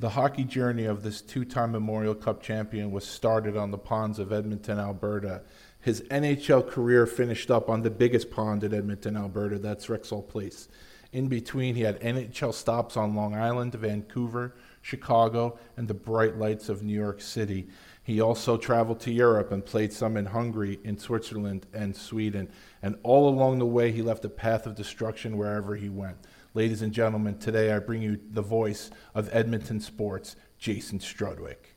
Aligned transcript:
The 0.00 0.08
hockey 0.08 0.44
journey 0.44 0.86
of 0.86 1.02
this 1.02 1.20
two 1.20 1.44
time 1.44 1.72
Memorial 1.72 2.14
Cup 2.14 2.42
champion 2.42 2.90
was 2.90 3.04
started 3.04 3.54
on 3.54 3.70
the 3.70 3.76
ponds 3.76 4.18
of 4.18 4.32
Edmonton, 4.32 4.78
Alberta. 4.78 5.42
His 5.78 6.00
NHL 6.10 6.66
career 6.66 7.06
finished 7.06 7.50
up 7.50 7.68
on 7.68 7.82
the 7.82 7.90
biggest 7.90 8.30
pond 8.30 8.64
in 8.64 8.72
Edmonton, 8.72 9.14
Alberta, 9.14 9.58
that's 9.58 9.88
Rexall 9.88 10.26
Place. 10.26 10.68
In 11.12 11.28
between, 11.28 11.74
he 11.74 11.82
had 11.82 12.00
NHL 12.00 12.54
stops 12.54 12.96
on 12.96 13.14
Long 13.14 13.34
Island, 13.34 13.74
Vancouver, 13.74 14.54
Chicago, 14.80 15.58
and 15.76 15.86
the 15.86 15.92
bright 15.92 16.38
lights 16.38 16.70
of 16.70 16.82
New 16.82 16.94
York 16.94 17.20
City. 17.20 17.68
He 18.02 18.22
also 18.22 18.56
traveled 18.56 19.00
to 19.00 19.12
Europe 19.12 19.52
and 19.52 19.62
played 19.62 19.92
some 19.92 20.16
in 20.16 20.24
Hungary, 20.24 20.80
in 20.82 20.96
Switzerland, 20.96 21.66
and 21.74 21.94
Sweden. 21.94 22.48
And 22.80 22.96
all 23.02 23.28
along 23.28 23.58
the 23.58 23.66
way, 23.66 23.92
he 23.92 24.00
left 24.00 24.24
a 24.24 24.30
path 24.30 24.66
of 24.66 24.74
destruction 24.74 25.36
wherever 25.36 25.76
he 25.76 25.90
went. 25.90 26.16
Ladies 26.52 26.82
and 26.82 26.92
gentlemen, 26.92 27.38
today 27.38 27.72
I 27.72 27.78
bring 27.78 28.02
you 28.02 28.18
the 28.32 28.42
voice 28.42 28.90
of 29.14 29.28
Edmonton 29.32 29.78
sports, 29.78 30.34
Jason 30.58 30.98
Strudwick. 30.98 31.76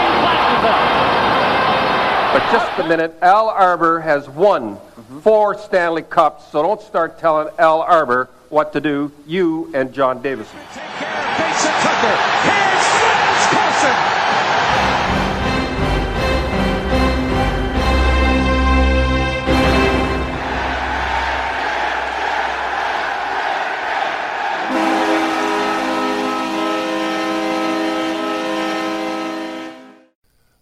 But 2.31 2.49
just 2.49 2.79
a 2.79 2.87
minute, 2.87 3.13
Al 3.21 3.49
Arbour 3.49 3.99
has 3.99 4.29
won 4.29 4.77
four 5.21 5.57
Stanley 5.57 6.01
Cups, 6.01 6.49
so 6.49 6.61
don't 6.61 6.81
start 6.81 7.19
telling 7.19 7.53
Al 7.59 7.81
Arbour 7.81 8.29
what 8.47 8.71
to 8.71 8.79
do, 8.79 9.11
you 9.27 9.69
and 9.73 9.93
John 9.93 10.23
Carlson. 10.23 10.59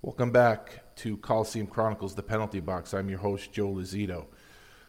Welcome 0.02 0.32
back 0.32 0.89
to 1.00 1.16
Coliseum 1.18 1.66
Chronicles, 1.66 2.14
the 2.14 2.24
penalty 2.24 2.60
box. 2.60 2.94
I'm 2.94 3.10
your 3.10 3.20
host, 3.20 3.54
Joe 3.54 3.70
Lozito. 3.70 4.26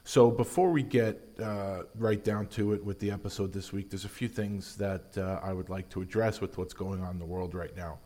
So, 0.02 0.28
before 0.28 0.72
we 0.72 0.82
get 0.82 1.20
uh, 1.40 1.82
right 1.94 2.22
down 2.22 2.46
to 2.48 2.72
it 2.72 2.84
with 2.84 2.98
the 2.98 3.12
episode 3.12 3.52
this 3.52 3.72
week, 3.72 3.90
there's 3.90 4.04
a 4.04 4.08
few 4.08 4.26
things 4.26 4.74
that 4.76 5.16
uh, 5.16 5.38
I 5.40 5.52
would 5.52 5.68
like 5.68 5.88
to 5.90 6.02
address 6.02 6.40
with 6.40 6.58
what's 6.58 6.74
going 6.74 7.00
on 7.00 7.12
in 7.12 7.18
the 7.20 7.26
world 7.26 7.54
right 7.54 7.76
now. 7.76 8.00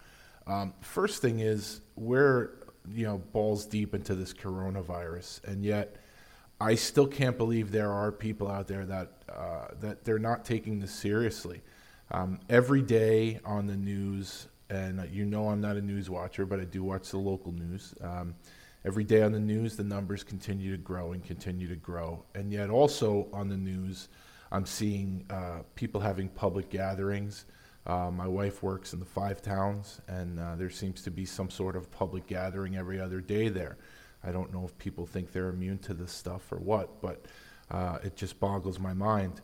Um, 0.46 0.74
first 0.82 1.22
thing 1.22 1.40
is, 1.40 1.80
we're 1.96 2.50
you 2.92 3.06
know 3.06 3.22
balls 3.32 3.64
deep 3.64 3.94
into 3.94 4.14
this 4.14 4.34
coronavirus, 4.34 5.42
and 5.44 5.64
yet 5.64 5.96
I 6.60 6.74
still 6.74 7.06
can't 7.06 7.38
believe 7.38 7.72
there 7.72 7.90
are 7.90 8.12
people 8.12 8.50
out 8.50 8.68
there 8.68 8.84
that 8.84 9.12
uh, 9.30 9.68
that 9.80 10.04
they're 10.04 10.18
not 10.18 10.44
taking 10.44 10.78
this 10.78 10.92
seriously. 10.92 11.62
Um, 12.10 12.40
every 12.50 12.82
day 12.82 13.40
on 13.46 13.66
the 13.66 13.76
news, 13.76 14.48
and 14.70 15.08
you 15.10 15.24
know 15.24 15.48
I'm 15.48 15.60
not 15.60 15.76
a 15.76 15.82
news 15.82 16.10
watcher, 16.10 16.46
but 16.46 16.60
I 16.60 16.64
do 16.64 16.82
watch 16.82 17.10
the 17.10 17.18
local 17.18 17.52
news. 17.52 17.94
Um, 18.00 18.34
every 18.84 19.04
day 19.04 19.22
on 19.22 19.32
the 19.32 19.40
news, 19.40 19.76
the 19.76 19.84
numbers 19.84 20.22
continue 20.22 20.72
to 20.72 20.82
grow 20.82 21.12
and 21.12 21.24
continue 21.24 21.68
to 21.68 21.76
grow. 21.76 22.24
And 22.34 22.52
yet, 22.52 22.70
also 22.70 23.28
on 23.32 23.48
the 23.48 23.56
news, 23.56 24.08
I'm 24.52 24.66
seeing 24.66 25.24
uh, 25.30 25.60
people 25.74 26.00
having 26.00 26.28
public 26.28 26.70
gatherings. 26.70 27.46
Uh, 27.86 28.10
my 28.10 28.26
wife 28.26 28.62
works 28.62 28.94
in 28.94 28.98
the 28.98 29.04
five 29.04 29.42
towns, 29.42 30.00
and 30.08 30.40
uh, 30.40 30.56
there 30.56 30.70
seems 30.70 31.02
to 31.02 31.10
be 31.10 31.26
some 31.26 31.50
sort 31.50 31.76
of 31.76 31.90
public 31.90 32.26
gathering 32.26 32.76
every 32.76 32.98
other 32.98 33.20
day 33.20 33.48
there. 33.48 33.76
I 34.22 34.32
don't 34.32 34.52
know 34.52 34.64
if 34.64 34.76
people 34.78 35.04
think 35.04 35.32
they're 35.32 35.50
immune 35.50 35.78
to 35.80 35.92
this 35.92 36.12
stuff 36.12 36.50
or 36.50 36.56
what, 36.56 37.02
but 37.02 37.26
uh, 37.70 37.98
it 38.02 38.16
just 38.16 38.40
boggles 38.40 38.78
my 38.78 38.94
mind 38.94 39.42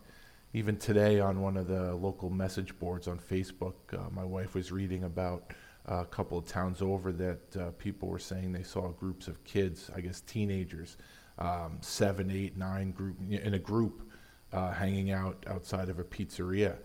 even 0.52 0.76
today 0.76 1.20
on 1.20 1.40
one 1.40 1.56
of 1.56 1.68
the 1.68 1.94
local 1.94 2.28
message 2.28 2.76
boards 2.78 3.06
on 3.06 3.18
Facebook, 3.18 3.74
uh, 3.92 4.10
my 4.10 4.24
wife 4.24 4.54
was 4.54 4.72
reading 4.72 5.04
about 5.04 5.52
uh, 5.88 6.00
a 6.02 6.06
couple 6.06 6.36
of 6.36 6.46
towns 6.46 6.82
over 6.82 7.12
that 7.12 7.56
uh, 7.56 7.70
people 7.78 8.08
were 8.08 8.18
saying 8.18 8.52
they 8.52 8.64
saw 8.64 8.88
groups 8.88 9.28
of 9.28 9.42
kids, 9.44 9.90
I 9.94 10.00
guess 10.00 10.20
teenagers, 10.22 10.96
um, 11.38 11.78
seven, 11.80 12.30
eight, 12.30 12.56
nine 12.56 12.90
group 12.90 13.16
in 13.30 13.54
a 13.54 13.58
group 13.58 14.10
uh, 14.52 14.72
hanging 14.72 15.12
out 15.12 15.44
outside 15.48 15.88
of 15.88 16.00
a 16.00 16.04
pizzeria, 16.04 16.76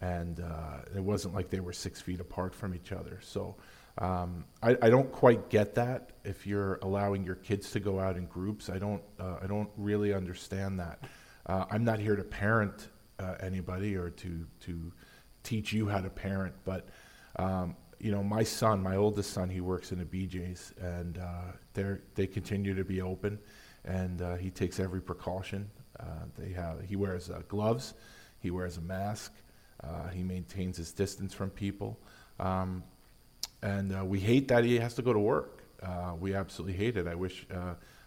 and 0.00 0.40
uh, 0.40 0.78
it 0.94 1.02
wasn't 1.02 1.34
like 1.34 1.50
they 1.50 1.60
were 1.60 1.72
six 1.72 2.00
feet 2.00 2.20
apart 2.20 2.54
from 2.54 2.74
each 2.74 2.92
other. 2.92 3.20
So. 3.22 3.56
Um, 4.00 4.44
I, 4.62 4.76
I, 4.80 4.90
don't 4.90 5.10
quite 5.10 5.50
get 5.50 5.74
that. 5.74 6.10
If 6.22 6.46
you're 6.46 6.78
allowing 6.82 7.24
your 7.24 7.34
kids 7.34 7.72
to 7.72 7.80
go 7.80 7.98
out 7.98 8.16
in 8.16 8.26
groups, 8.26 8.70
I 8.70 8.78
don't. 8.78 9.02
Uh, 9.18 9.38
I 9.42 9.48
don't 9.48 9.68
really 9.76 10.14
understand 10.14 10.78
that. 10.78 11.02
I'm 11.46 11.82
not 11.82 11.98
here 11.98 12.14
to 12.14 12.22
parent 12.22 12.86
uh, 13.18 13.34
anybody 13.40 13.96
or 13.96 14.10
to 14.10 14.46
to 14.60 14.92
teach 15.42 15.72
you 15.72 15.88
how 15.88 16.00
to 16.00 16.10
parent. 16.10 16.54
But 16.64 16.88
um, 17.36 17.76
you 18.00 18.12
know, 18.12 18.22
my 18.22 18.42
son, 18.42 18.82
my 18.82 18.96
oldest 18.96 19.32
son, 19.32 19.48
he 19.48 19.60
works 19.60 19.92
in 19.92 20.00
a 20.00 20.04
BJ's, 20.04 20.72
and 20.80 21.18
uh, 21.18 21.52
they 21.74 21.96
they 22.14 22.26
continue 22.26 22.74
to 22.74 22.84
be 22.84 23.00
open, 23.00 23.38
and 23.84 24.22
uh, 24.22 24.36
he 24.36 24.50
takes 24.50 24.78
every 24.78 25.00
precaution. 25.00 25.68
Uh, 25.98 26.04
they 26.36 26.52
have 26.52 26.80
he 26.82 26.96
wears 26.96 27.30
uh, 27.30 27.42
gloves, 27.48 27.94
he 28.40 28.50
wears 28.50 28.76
a 28.76 28.80
mask, 28.80 29.32
uh, 29.82 30.08
he 30.08 30.22
maintains 30.22 30.76
his 30.76 30.92
distance 30.92 31.34
from 31.34 31.50
people, 31.50 31.98
um, 32.38 32.84
and 33.62 34.08
we 34.08 34.20
hate 34.20 34.48
that 34.48 34.64
he 34.64 34.78
has 34.78 34.94
to 34.94 35.02
go 35.02 35.12
to 35.12 35.18
work. 35.18 35.64
we 36.20 36.34
absolutely 36.34 36.76
hate 36.76 36.96
it. 36.96 37.08
I 37.08 37.16
wish 37.16 37.46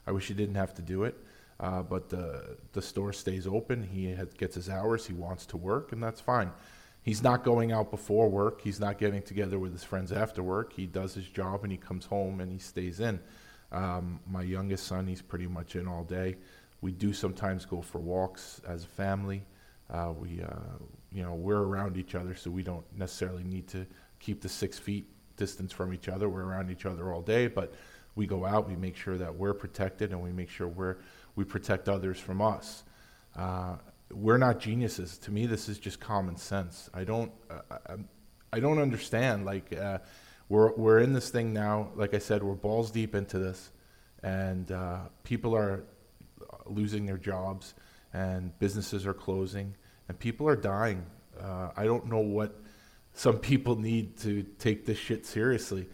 I 0.08 0.12
wish 0.12 0.28
he 0.28 0.34
didn't 0.34 0.56
have 0.56 0.74
to 0.76 0.82
do 0.82 1.04
it. 1.04 1.18
Uh, 1.62 1.84
but 1.84 2.10
the 2.10 2.58
the 2.74 2.82
store 2.82 3.14
stays 3.14 3.48
open. 3.48 3.84
He 3.84 4.08
has, 4.12 4.34
gets 4.34 4.56
his 4.56 4.68
hours. 4.68 5.06
He 5.06 5.14
wants 5.14 5.46
to 5.48 5.58
work, 5.58 5.94
and 5.94 6.04
that's 6.04 6.20
fine. 6.20 6.52
He's 7.04 7.24
not 7.24 7.44
going 7.44 7.72
out 7.72 7.90
before 7.90 8.30
work. 8.30 8.62
He's 8.62 8.80
not 8.80 8.98
getting 9.00 9.22
together 9.22 9.58
with 9.58 9.72
his 9.72 9.84
friends 9.84 10.12
after 10.12 10.44
work. 10.44 10.74
He 10.74 10.86
does 10.86 11.16
his 11.16 11.28
job 11.28 11.64
and 11.64 11.72
he 11.72 11.78
comes 11.78 12.06
home 12.06 12.42
and 12.42 12.52
he 12.52 12.60
stays 12.60 13.00
in. 13.00 13.20
Um, 13.72 14.20
my 14.30 14.44
youngest 14.44 14.86
son, 14.86 15.08
he's 15.08 15.22
pretty 15.22 15.48
much 15.48 15.76
in 15.76 15.88
all 15.88 16.04
day. 16.04 16.36
We 16.82 16.92
do 16.92 17.12
sometimes 17.12 17.66
go 17.66 17.82
for 17.82 18.00
walks 18.00 18.62
as 18.68 18.84
a 18.84 18.88
family. 18.88 19.44
Uh, 19.90 20.14
we, 20.18 20.42
uh, 20.42 20.78
you 21.12 21.24
know, 21.24 21.34
we're 21.34 21.62
around 21.62 21.98
each 21.98 22.16
other, 22.16 22.36
so 22.36 22.52
we 22.52 22.64
don't 22.64 22.86
necessarily 22.96 23.44
need 23.44 23.68
to 23.70 23.86
keep 24.20 24.42
the 24.42 24.50
six 24.50 24.78
feet 24.78 25.08
distance 25.38 25.72
from 25.72 25.94
each 25.94 26.08
other. 26.08 26.30
We're 26.30 26.44
around 26.44 26.70
each 26.70 26.86
other 26.86 27.12
all 27.12 27.22
day, 27.22 27.48
but 27.48 27.74
we 28.16 28.28
go 28.28 28.46
out. 28.46 28.68
We 28.68 28.76
make 28.76 28.96
sure 28.96 29.18
that 29.18 29.36
we're 29.36 29.54
protected, 29.54 30.12
and 30.12 30.22
we 30.22 30.32
make 30.32 30.50
sure 30.50 30.68
we're 30.68 30.98
we 31.36 31.44
protect 31.44 31.90
others 31.90 32.20
from 32.20 32.42
us. 32.42 32.84
Uh, 33.36 33.76
we're 34.12 34.38
not 34.38 34.60
geniuses. 34.60 35.18
To 35.20 35.32
me, 35.32 35.46
this 35.46 35.70
is 35.70 35.80
just 35.80 36.00
common 36.00 36.36
sense. 36.36 36.90
I 36.94 37.04
don't, 37.04 37.32
uh, 37.50 37.78
I, 37.88 37.96
I, 38.54 38.60
don't 38.60 38.80
understand. 38.80 39.46
Like, 39.46 39.76
uh, 39.76 40.00
we're, 40.50 40.74
we're 40.76 41.00
in 41.00 41.14
this 41.14 41.30
thing 41.30 41.54
now. 41.54 41.92
Like 41.96 42.14
I 42.14 42.20
said, 42.20 42.44
we're 42.44 42.56
balls 42.56 42.92
deep 42.92 43.16
into 43.16 43.40
this, 43.40 43.72
and 44.22 44.72
uh, 44.72 45.00
people 45.24 45.56
are 45.56 45.84
losing 46.66 47.06
their 47.06 47.18
jobs, 47.18 47.74
and 48.14 48.58
businesses 48.60 49.06
are 49.08 49.14
closing, 49.14 49.76
and 50.10 50.20
people 50.20 50.48
are 50.48 50.58
dying. 50.58 51.06
Uh, 51.40 51.70
I 51.78 51.86
don't 51.86 52.08
know 52.08 52.20
what 52.20 52.60
some 53.14 53.38
people 53.38 53.78
need 53.78 54.18
to 54.20 54.44
take 54.60 54.86
this 54.86 54.98
shit 54.98 55.26
seriously. 55.26 55.88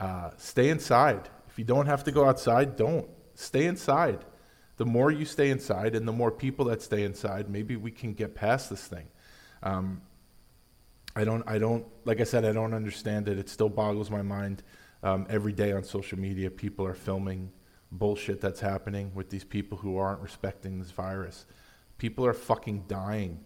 Uh, 0.00 0.30
stay 0.36 0.70
inside. 0.70 1.28
If 1.48 1.58
you 1.58 1.64
don't 1.64 1.86
have 1.86 2.04
to 2.04 2.12
go 2.12 2.24
outside, 2.24 2.76
don't. 2.76 3.08
Stay 3.34 3.66
inside 3.66 4.24
the 4.80 4.86
more 4.86 5.10
you 5.10 5.26
stay 5.26 5.50
inside 5.50 5.94
and 5.94 6.08
the 6.08 6.12
more 6.12 6.30
people 6.30 6.64
that 6.64 6.80
stay 6.80 7.04
inside, 7.04 7.50
maybe 7.50 7.76
we 7.76 7.90
can 7.90 8.14
get 8.14 8.34
past 8.34 8.70
this 8.70 8.86
thing. 8.86 9.06
Um, 9.62 10.00
I 11.14 11.22
don't, 11.22 11.46
I 11.46 11.58
don't, 11.58 11.84
like 12.06 12.18
I 12.18 12.24
said, 12.24 12.46
I 12.46 12.52
don't 12.52 12.72
understand 12.72 13.28
it. 13.28 13.38
It 13.38 13.50
still 13.50 13.68
boggles 13.68 14.10
my 14.10 14.22
mind. 14.22 14.62
Um, 15.02 15.26
every 15.28 15.52
day 15.52 15.72
on 15.72 15.84
social 15.84 16.18
media, 16.18 16.50
people 16.50 16.86
are 16.86 16.94
filming 16.94 17.52
bullshit 17.92 18.40
that's 18.40 18.60
happening 18.60 19.12
with 19.14 19.28
these 19.28 19.44
people 19.44 19.76
who 19.76 19.98
aren't 19.98 20.22
respecting 20.22 20.78
this 20.78 20.92
virus. 20.92 21.44
People 21.98 22.24
are 22.24 22.32
fucking 22.32 22.84
dying. 22.88 23.38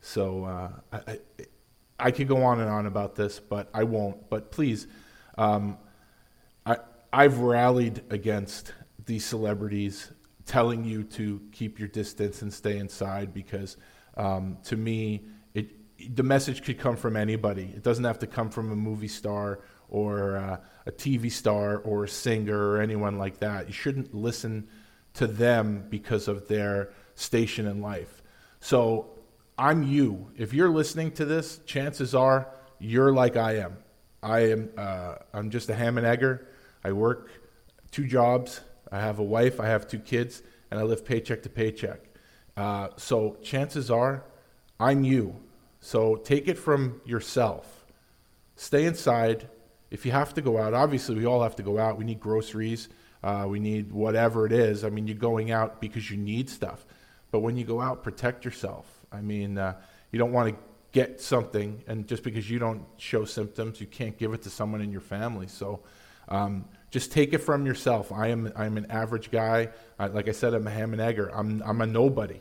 So 0.00 0.46
uh, 0.46 0.70
I, 0.92 0.98
I, 1.12 1.18
I 2.00 2.10
could 2.10 2.26
go 2.26 2.42
on 2.42 2.58
and 2.58 2.68
on 2.68 2.86
about 2.86 3.14
this, 3.14 3.38
but 3.38 3.68
I 3.72 3.84
won't. 3.84 4.28
But 4.28 4.50
please, 4.50 4.88
um, 5.38 5.78
I, 6.66 6.78
I've 7.12 7.38
rallied 7.38 8.02
against 8.10 8.72
these 9.06 9.24
celebrities 9.24 10.10
telling 10.52 10.84
you 10.84 11.02
to 11.02 11.40
keep 11.50 11.78
your 11.78 11.88
distance 11.88 12.42
and 12.42 12.52
stay 12.52 12.76
inside 12.76 13.32
because 13.32 13.78
um, 14.18 14.58
to 14.62 14.76
me, 14.76 15.24
it, 15.54 15.70
the 16.14 16.22
message 16.22 16.62
could 16.62 16.78
come 16.78 16.94
from 16.94 17.16
anybody. 17.16 17.72
It 17.74 17.82
doesn't 17.82 18.04
have 18.04 18.18
to 18.18 18.26
come 18.26 18.50
from 18.50 18.70
a 18.70 18.76
movie 18.76 19.08
star 19.08 19.60
or 19.88 20.36
uh, 20.36 20.58
a 20.84 20.92
TV 20.92 21.32
star 21.32 21.78
or 21.78 22.04
a 22.04 22.08
singer 22.08 22.68
or 22.68 22.82
anyone 22.82 23.16
like 23.16 23.38
that. 23.38 23.66
You 23.66 23.72
shouldn't 23.72 24.14
listen 24.14 24.68
to 25.14 25.26
them 25.26 25.86
because 25.88 26.28
of 26.28 26.48
their 26.48 26.90
station 27.14 27.66
in 27.66 27.80
life. 27.80 28.22
So 28.60 29.08
I'm 29.56 29.82
you. 29.82 30.32
If 30.36 30.52
you're 30.52 30.68
listening 30.68 31.12
to 31.12 31.24
this, 31.24 31.60
chances 31.64 32.14
are 32.14 32.46
you're 32.78 33.14
like 33.14 33.38
I 33.38 33.56
am. 33.56 33.78
I 34.22 34.40
am. 34.50 34.68
Uh, 34.76 35.14
I'm 35.32 35.48
just 35.48 35.70
a 35.70 35.74
ham 35.74 35.96
and 35.96 36.06
egger. 36.06 36.46
I 36.84 36.92
work 36.92 37.30
two 37.90 38.06
jobs. 38.06 38.60
I 38.92 39.00
have 39.00 39.18
a 39.18 39.24
wife. 39.24 39.58
I 39.58 39.66
have 39.66 39.88
two 39.88 39.98
kids, 39.98 40.42
and 40.70 40.78
I 40.78 40.84
live 40.84 41.04
paycheck 41.04 41.42
to 41.42 41.48
paycheck. 41.48 42.00
Uh, 42.56 42.88
so 42.96 43.38
chances 43.42 43.90
are, 43.90 44.22
I'm 44.78 45.02
you. 45.02 45.34
So 45.80 46.14
take 46.14 46.46
it 46.46 46.58
from 46.58 47.00
yourself. 47.04 47.84
Stay 48.54 48.84
inside 48.84 49.48
if 49.92 50.06
you 50.06 50.12
have 50.12 50.32
to 50.34 50.40
go 50.40 50.56
out, 50.56 50.72
obviously 50.72 51.14
we 51.16 51.26
all 51.26 51.42
have 51.42 51.54
to 51.56 51.62
go 51.62 51.78
out. 51.78 51.98
We 51.98 52.06
need 52.06 52.18
groceries. 52.18 52.88
Uh, 53.22 53.44
we 53.46 53.60
need 53.60 53.92
whatever 53.92 54.46
it 54.46 54.52
is. 54.52 54.84
I 54.84 54.88
mean, 54.88 55.06
you're 55.06 55.16
going 55.16 55.50
out 55.50 55.82
because 55.82 56.10
you 56.10 56.16
need 56.16 56.48
stuff. 56.48 56.86
But 57.30 57.40
when 57.40 57.58
you 57.58 57.64
go 57.64 57.78
out, 57.78 58.02
protect 58.02 58.42
yourself. 58.42 58.86
I 59.12 59.20
mean, 59.20 59.58
uh, 59.58 59.74
you 60.10 60.18
don't 60.18 60.32
want 60.32 60.48
to 60.48 60.56
get 60.92 61.20
something, 61.20 61.84
and 61.86 62.06
just 62.06 62.22
because 62.22 62.48
you 62.48 62.58
don't 62.58 62.86
show 62.96 63.26
symptoms, 63.26 63.82
you 63.82 63.86
can't 63.86 64.16
give 64.16 64.32
it 64.32 64.40
to 64.42 64.50
someone 64.50 64.80
in 64.80 64.90
your 64.90 65.02
family. 65.02 65.46
So 65.46 65.80
um, 66.30 66.64
just 66.92 67.10
take 67.10 67.32
it 67.32 67.38
from 67.38 67.64
yourself. 67.66 68.12
I 68.12 68.28
am 68.28 68.52
I'm 68.54 68.76
an 68.76 68.86
average 68.90 69.30
guy. 69.30 69.70
I, 69.98 70.06
like 70.06 70.28
I 70.28 70.32
said, 70.32 70.52
I'm 70.52 70.66
a 70.66 70.70
ham 70.70 70.92
and 70.92 71.00
egger. 71.00 71.28
I'm 71.34 71.62
I'm 71.64 71.80
a 71.80 71.86
nobody. 71.86 72.40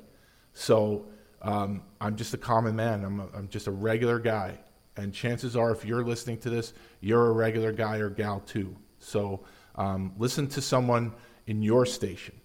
So 0.53 1.07
um, 1.41 1.83
I'm 2.01 2.17
just 2.17 2.33
a 2.33 2.37
common 2.37 2.75
man. 2.75 3.03
I'm 3.05 3.21
a, 3.21 3.29
I'm 3.33 3.47
just 3.47 3.67
a 3.67 3.71
regular 3.71 4.19
guy. 4.19 4.59
And 4.97 5.13
chances 5.13 5.55
are, 5.55 5.71
if 5.71 5.85
you're 5.85 6.03
listening 6.03 6.37
to 6.39 6.49
this, 6.49 6.73
you're 6.99 7.27
a 7.27 7.31
regular 7.31 7.71
guy 7.71 7.97
or 7.97 8.09
gal 8.09 8.41
too. 8.41 8.75
So 8.99 9.45
um, 9.75 10.13
listen 10.17 10.47
to 10.49 10.61
someone 10.61 11.13
in 11.47 11.61
your 11.63 11.85
station 11.85 12.35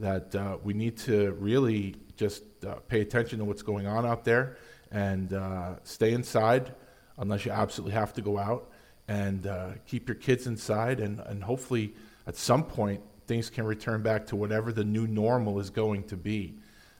that 0.00 0.34
uh, 0.34 0.56
we 0.64 0.72
need 0.72 0.96
to 0.96 1.32
really 1.32 1.94
just 2.16 2.42
uh, 2.66 2.76
pay 2.88 3.02
attention 3.02 3.38
to 3.38 3.44
what's 3.44 3.62
going 3.62 3.86
on 3.86 4.06
out 4.06 4.24
there 4.24 4.56
and 4.90 5.34
uh, 5.34 5.74
stay 5.84 6.12
inside 6.12 6.74
unless 7.18 7.44
you 7.44 7.52
absolutely 7.52 7.92
have 7.92 8.14
to 8.14 8.22
go 8.22 8.38
out 8.38 8.69
and 9.10 9.46
uh, 9.46 9.70
keep 9.86 10.08
your 10.08 10.14
kids 10.14 10.46
inside 10.46 11.00
and, 11.00 11.20
and 11.20 11.42
hopefully 11.42 11.94
at 12.26 12.36
some 12.36 12.64
point 12.64 13.02
things 13.26 13.50
can 13.50 13.64
return 13.64 14.02
back 14.02 14.26
to 14.26 14.36
whatever 14.36 14.72
the 14.72 14.84
new 14.84 15.06
normal 15.06 15.60
is 15.60 15.70
going 15.70 16.04
to 16.04 16.16
be. 16.16 16.54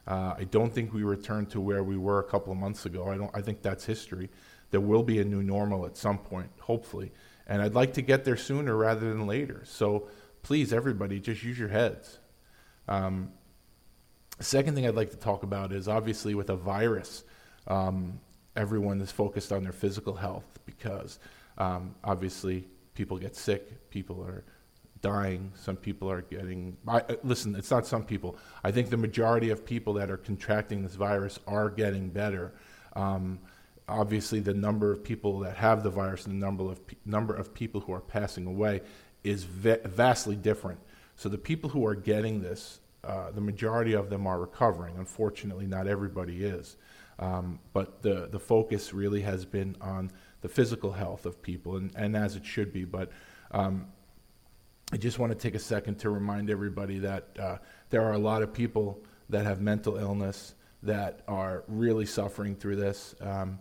Uh, 0.07 0.33
I 0.37 0.43
don't 0.43 0.73
think 0.73 0.93
we 0.93 1.03
return 1.03 1.45
to 1.47 1.61
where 1.61 1.83
we 1.83 1.97
were 1.97 2.19
a 2.19 2.23
couple 2.23 2.51
of 2.51 2.59
months 2.59 2.85
ago. 2.85 3.07
I 3.07 3.17
don't. 3.17 3.31
I 3.33 3.41
think 3.41 3.61
that's 3.61 3.85
history 3.85 4.29
there 4.71 4.81
will 4.81 5.03
be 5.03 5.19
a 5.19 5.25
new 5.25 5.43
normal 5.43 5.85
at 5.85 5.95
some 5.95 6.17
point, 6.17 6.49
hopefully. 6.59 7.11
And 7.45 7.61
I'd 7.61 7.75
like 7.75 7.93
to 7.95 8.01
get 8.01 8.23
there 8.23 8.37
sooner 8.37 8.75
rather 8.75 9.09
than 9.09 9.27
later. 9.27 9.61
So 9.65 10.07
please, 10.41 10.73
everybody, 10.73 11.19
just 11.19 11.43
use 11.43 11.59
your 11.59 11.67
heads. 11.67 12.19
Um, 12.87 13.31
second 14.39 14.75
thing 14.75 14.87
I'd 14.87 14.95
like 14.95 15.11
to 15.11 15.17
talk 15.17 15.43
about 15.43 15.73
is 15.73 15.87
obviously 15.87 16.33
with 16.33 16.49
a 16.49 16.55
virus, 16.55 17.23
um, 17.67 18.19
everyone 18.55 19.01
is 19.01 19.11
focused 19.11 19.51
on 19.51 19.63
their 19.63 19.73
physical 19.73 20.15
health 20.15 20.59
because 20.65 21.19
um, 21.61 21.93
obviously 22.03 22.67
people 22.95 23.17
get 23.17 23.35
sick, 23.35 23.89
people 23.91 24.23
are 24.23 24.43
dying, 25.01 25.51
some 25.55 25.75
people 25.75 26.09
are 26.09 26.23
getting. 26.23 26.75
I, 26.87 26.97
uh, 26.97 27.15
listen, 27.23 27.55
it's 27.55 27.69
not 27.69 27.85
some 27.85 28.03
people. 28.03 28.35
I 28.63 28.71
think 28.71 28.89
the 28.89 28.97
majority 28.97 29.51
of 29.51 29.63
people 29.63 29.93
that 29.93 30.09
are 30.09 30.17
contracting 30.17 30.81
this 30.81 30.95
virus 30.95 31.39
are 31.45 31.69
getting 31.69 32.09
better. 32.09 32.53
Um, 32.95 33.39
obviously 33.87 34.39
the 34.39 34.53
number 34.53 34.91
of 34.91 35.03
people 35.03 35.39
that 35.39 35.55
have 35.57 35.83
the 35.83 35.89
virus 35.89 36.25
and 36.25 36.41
the 36.41 36.45
number 36.45 36.71
of 36.71 36.79
number 37.05 37.35
of 37.35 37.53
people 37.53 37.81
who 37.81 37.93
are 37.93 38.01
passing 38.01 38.47
away 38.47 38.81
is 39.23 39.43
va- 39.43 39.81
vastly 39.85 40.35
different. 40.35 40.79
So 41.15 41.29
the 41.29 41.37
people 41.37 41.69
who 41.69 41.85
are 41.85 41.95
getting 41.95 42.41
this, 42.41 42.79
uh, 43.03 43.29
the 43.31 43.41
majority 43.41 43.93
of 43.93 44.09
them 44.09 44.25
are 44.25 44.39
recovering. 44.39 44.97
Unfortunately, 44.97 45.67
not 45.67 45.85
everybody 45.87 46.43
is. 46.43 46.77
Um, 47.19 47.59
but 47.73 48.01
the 48.01 48.29
the 48.31 48.39
focus 48.39 48.93
really 48.93 49.21
has 49.21 49.45
been 49.45 49.75
on 49.79 50.11
the 50.41 50.49
physical 50.49 50.91
health 50.91 51.25
of 51.25 51.41
people, 51.41 51.77
and, 51.77 51.91
and 51.95 52.15
as 52.15 52.35
it 52.35 52.45
should 52.45 52.73
be. 52.73 52.83
But 52.83 53.11
um, 53.51 53.87
I 54.91 54.97
just 54.97 55.19
want 55.19 55.31
to 55.31 55.37
take 55.37 55.55
a 55.55 55.59
second 55.59 55.99
to 55.99 56.09
remind 56.09 56.49
everybody 56.49 56.99
that 56.99 57.29
uh, 57.39 57.57
there 57.89 58.03
are 58.03 58.13
a 58.13 58.19
lot 58.19 58.41
of 58.41 58.53
people 58.53 59.03
that 59.29 59.45
have 59.45 59.61
mental 59.61 59.97
illness 59.97 60.53
that 60.83 61.21
are 61.27 61.63
really 61.67 62.05
suffering 62.05 62.55
through 62.55 62.75
this. 62.75 63.15
Um, 63.21 63.59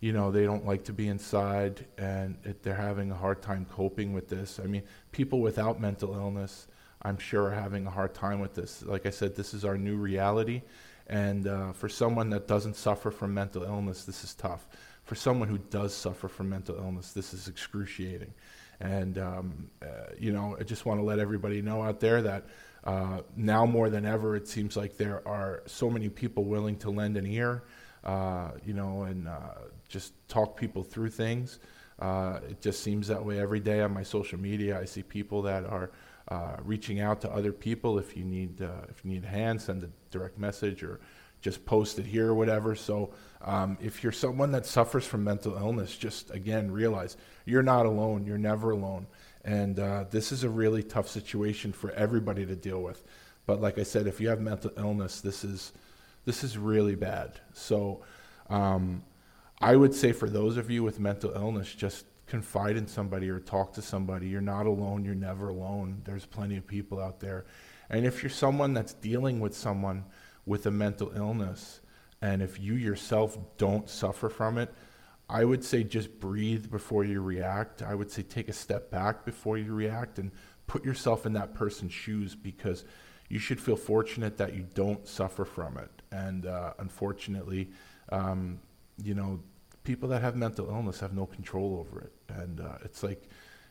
you 0.00 0.12
know, 0.12 0.32
they 0.32 0.44
don't 0.44 0.66
like 0.66 0.84
to 0.84 0.92
be 0.92 1.06
inside 1.06 1.86
and 1.96 2.36
it, 2.42 2.62
they're 2.64 2.74
having 2.74 3.12
a 3.12 3.14
hard 3.14 3.40
time 3.40 3.66
coping 3.70 4.12
with 4.12 4.28
this. 4.28 4.58
I 4.58 4.66
mean, 4.66 4.82
people 5.12 5.40
without 5.40 5.80
mental 5.80 6.14
illness, 6.14 6.66
I'm 7.02 7.18
sure, 7.18 7.44
are 7.46 7.54
having 7.54 7.86
a 7.86 7.90
hard 7.90 8.12
time 8.12 8.40
with 8.40 8.54
this. 8.54 8.82
Like 8.82 9.06
I 9.06 9.10
said, 9.10 9.36
this 9.36 9.54
is 9.54 9.64
our 9.64 9.78
new 9.78 9.96
reality. 9.96 10.62
And 11.06 11.46
uh, 11.46 11.72
for 11.72 11.88
someone 11.88 12.30
that 12.30 12.48
doesn't 12.48 12.74
suffer 12.74 13.12
from 13.12 13.32
mental 13.34 13.62
illness, 13.62 14.04
this 14.04 14.24
is 14.24 14.34
tough. 14.34 14.66
For 15.12 15.16
someone 15.16 15.48
who 15.48 15.58
does 15.58 15.94
suffer 15.94 16.26
from 16.26 16.48
mental 16.48 16.74
illness, 16.74 17.12
this 17.12 17.34
is 17.34 17.46
excruciating. 17.46 18.32
And, 18.80 19.18
um, 19.18 19.70
uh, 19.82 19.86
you 20.18 20.32
know, 20.32 20.56
I 20.58 20.62
just 20.62 20.86
want 20.86 21.00
to 21.00 21.04
let 21.04 21.18
everybody 21.18 21.60
know 21.60 21.82
out 21.82 22.00
there 22.00 22.22
that 22.22 22.46
uh, 22.82 23.20
now 23.36 23.66
more 23.66 23.90
than 23.90 24.06
ever, 24.06 24.36
it 24.36 24.48
seems 24.48 24.74
like 24.74 24.96
there 24.96 25.20
are 25.28 25.64
so 25.66 25.90
many 25.90 26.08
people 26.08 26.44
willing 26.44 26.78
to 26.78 26.88
lend 26.88 27.18
an 27.18 27.26
ear, 27.26 27.62
uh, 28.04 28.52
you 28.64 28.72
know, 28.72 29.02
and 29.02 29.28
uh, 29.28 29.50
just 29.86 30.14
talk 30.28 30.56
people 30.56 30.82
through 30.82 31.10
things. 31.10 31.58
Uh, 31.98 32.40
it 32.48 32.62
just 32.62 32.82
seems 32.82 33.06
that 33.08 33.22
way 33.22 33.38
every 33.38 33.60
day 33.60 33.82
on 33.82 33.92
my 33.92 34.02
social 34.02 34.40
media. 34.40 34.80
I 34.80 34.86
see 34.86 35.02
people 35.02 35.42
that 35.42 35.66
are 35.66 35.90
uh, 36.28 36.56
reaching 36.64 37.00
out 37.00 37.20
to 37.20 37.30
other 37.30 37.52
people. 37.52 37.98
If 37.98 38.16
you 38.16 38.24
need 38.24 38.62
if 38.88 39.04
you 39.04 39.10
need 39.10 39.24
a 39.24 39.28
hand, 39.28 39.60
send 39.60 39.82
a 39.82 39.90
direct 40.10 40.38
message 40.38 40.82
or 40.82 41.00
just 41.42 41.66
post 41.66 41.98
it 41.98 42.06
here 42.06 42.28
or 42.28 42.34
whatever. 42.34 42.74
So 42.74 43.12
um, 43.42 43.76
if 43.80 44.02
you're 44.02 44.12
someone 44.12 44.52
that 44.52 44.64
suffers 44.64 45.04
from 45.04 45.24
mental 45.24 45.56
illness, 45.56 45.96
just 45.96 46.30
again 46.30 46.70
realize 46.70 47.16
you're 47.44 47.62
not 47.62 47.84
alone. 47.84 48.24
You're 48.24 48.38
never 48.38 48.70
alone. 48.70 49.06
And 49.44 49.78
uh, 49.78 50.04
this 50.10 50.30
is 50.32 50.44
a 50.44 50.48
really 50.48 50.82
tough 50.82 51.08
situation 51.08 51.72
for 51.72 51.90
everybody 51.90 52.46
to 52.46 52.54
deal 52.54 52.80
with. 52.80 53.04
But 53.44 53.60
like 53.60 53.78
I 53.78 53.82
said, 53.82 54.06
if 54.06 54.20
you 54.20 54.28
have 54.28 54.40
mental 54.40 54.70
illness, 54.76 55.20
this 55.20 55.44
is 55.44 55.72
this 56.24 56.44
is 56.44 56.56
really 56.56 56.94
bad. 56.94 57.40
So 57.52 58.02
um, 58.48 59.02
I 59.60 59.74
would 59.74 59.92
say 59.92 60.12
for 60.12 60.30
those 60.30 60.56
of 60.56 60.70
you 60.70 60.84
with 60.84 61.00
mental 61.00 61.32
illness, 61.32 61.74
just 61.74 62.06
confide 62.26 62.76
in 62.76 62.86
somebody 62.86 63.28
or 63.28 63.40
talk 63.40 63.72
to 63.74 63.82
somebody. 63.82 64.28
You're 64.28 64.40
not 64.40 64.66
alone. 64.66 65.04
You're 65.04 65.16
never 65.16 65.48
alone. 65.48 66.00
There's 66.04 66.24
plenty 66.24 66.56
of 66.56 66.66
people 66.66 67.00
out 67.00 67.18
there. 67.18 67.44
And 67.90 68.06
if 68.06 68.22
you're 68.22 68.30
someone 68.30 68.72
that's 68.72 68.94
dealing 68.94 69.40
with 69.40 69.54
someone 69.56 70.04
with 70.44 70.66
a 70.66 70.70
mental 70.70 71.12
illness, 71.14 71.80
and 72.20 72.42
if 72.42 72.60
you 72.60 72.74
yourself 72.74 73.38
don't 73.58 73.88
suffer 73.88 74.28
from 74.28 74.58
it, 74.58 74.72
I 75.28 75.44
would 75.44 75.64
say 75.64 75.82
just 75.82 76.20
breathe 76.20 76.70
before 76.70 77.04
you 77.04 77.22
react. 77.22 77.82
I 77.82 77.94
would 77.94 78.10
say 78.10 78.22
take 78.22 78.48
a 78.48 78.52
step 78.52 78.90
back 78.90 79.24
before 79.24 79.56
you 79.56 79.72
react 79.72 80.18
and 80.18 80.30
put 80.66 80.84
yourself 80.84 81.26
in 81.26 81.32
that 81.34 81.54
person's 81.54 81.92
shoes 81.92 82.34
because 82.34 82.84
you 83.28 83.38
should 83.38 83.60
feel 83.60 83.76
fortunate 83.76 84.36
that 84.36 84.54
you 84.54 84.66
don't 84.74 85.08
suffer 85.08 85.44
from 85.44 85.78
it. 85.78 85.90
And 86.10 86.46
uh, 86.46 86.74
unfortunately, 86.78 87.70
um, 88.10 88.60
you 89.02 89.14
know, 89.14 89.40
people 89.84 90.08
that 90.10 90.20
have 90.20 90.36
mental 90.36 90.68
illness 90.68 91.00
have 91.00 91.14
no 91.14 91.26
control 91.26 91.78
over 91.78 92.00
it. 92.00 92.12
And 92.28 92.60
uh, 92.60 92.78
it's 92.84 93.02
like 93.02 93.22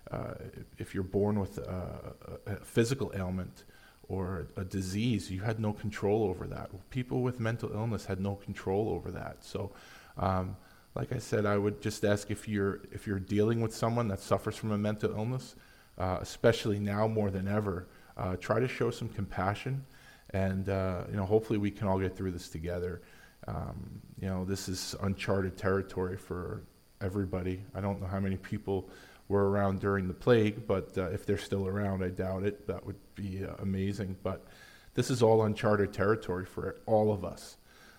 uh, 0.10 0.34
if 0.78 0.94
you're 0.94 1.04
born 1.04 1.40
with 1.40 1.58
a, 1.60 2.14
a, 2.48 2.56
physical 2.58 3.12
ailment 3.16 3.66
or 4.12 4.48
a 4.58 4.66
disease, 4.66 5.32
you 5.32 5.40
had 5.40 5.58
no 5.58 5.72
control 5.72 6.26
over 6.26 6.46
that. 6.46 6.70
People 6.90 7.22
with 7.22 7.40
mental 7.40 7.72
illness 7.72 8.06
had 8.06 8.20
no 8.20 8.36
control 8.36 8.90
over 8.90 9.10
that. 9.10 9.38
So, 9.40 9.72
um, 10.18 10.58
like 10.96 11.14
I 11.14 11.18
said, 11.18 11.46
I 11.46 11.58
would 11.58 11.82
just 11.82 12.04
ask 12.04 12.30
if 12.30 12.46
you're 12.46 12.82
if 12.92 13.08
you're 13.08 13.20
dealing 13.20 13.62
with 13.62 13.74
someone 13.74 14.10
that 14.10 14.20
suffers 14.20 14.58
from 14.58 14.72
a 14.74 14.78
mental 14.78 15.12
illness, 15.12 15.56
uh, 15.98 16.18
especially 16.20 16.78
now 16.78 17.08
more 17.08 17.32
than 17.32 17.48
ever, 17.48 17.88
uh, 18.18 18.36
try 18.36 18.60
to 18.60 18.68
show 18.68 18.92
some 18.92 19.08
compassion, 19.08 19.86
and 20.32 20.68
uh, 20.68 21.04
you 21.10 21.16
know 21.16 21.26
hopefully 21.26 21.58
we 21.58 21.72
can 21.72 21.88
all 21.88 21.98
get 21.98 22.18
through 22.18 22.32
this 22.32 22.50
together. 22.50 23.02
Um, 23.48 24.02
you 24.20 24.28
know, 24.28 24.44
this 24.44 24.68
is 24.68 24.94
uncharted 25.02 25.56
territory 25.58 26.18
for 26.18 26.64
everybody. 27.00 27.64
I 27.74 27.80
don't 27.80 28.02
know 28.02 28.08
how 28.08 28.20
many 28.20 28.36
people 28.36 28.90
were 29.32 29.50
around 29.50 29.80
during 29.80 30.08
the 30.08 30.14
plague, 30.14 30.68
but 30.68 30.96
uh, 30.98 31.10
if 31.10 31.26
they're 31.26 31.38
still 31.38 31.66
around, 31.66 32.04
I 32.04 32.10
doubt 32.10 32.44
it. 32.44 32.68
That 32.68 32.86
would 32.86 33.00
be 33.16 33.46
uh, 33.46 33.54
amazing. 33.60 34.18
But 34.22 34.46
this 34.94 35.10
is 35.10 35.24
all 35.24 35.46
uncharted 35.46 35.94
territory 35.94 36.46
for 36.46 36.76
all 36.86 37.12
of 37.12 37.24
us. 37.24 37.58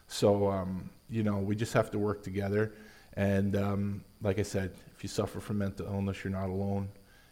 So, 0.08 0.50
um, 0.50 0.90
you 1.08 1.22
know, 1.22 1.38
we 1.38 1.56
just 1.56 1.72
have 1.72 1.90
to 1.92 1.98
work 1.98 2.22
together. 2.22 2.74
And 3.14 3.56
um, 3.56 4.04
like 4.20 4.38
I 4.38 4.42
said, 4.42 4.72
if 4.94 5.02
you 5.02 5.08
suffer 5.08 5.40
from 5.40 5.58
mental 5.58 5.86
illness, 5.86 6.22
you're 6.22 6.32
not 6.32 6.50
alone. 6.50 6.88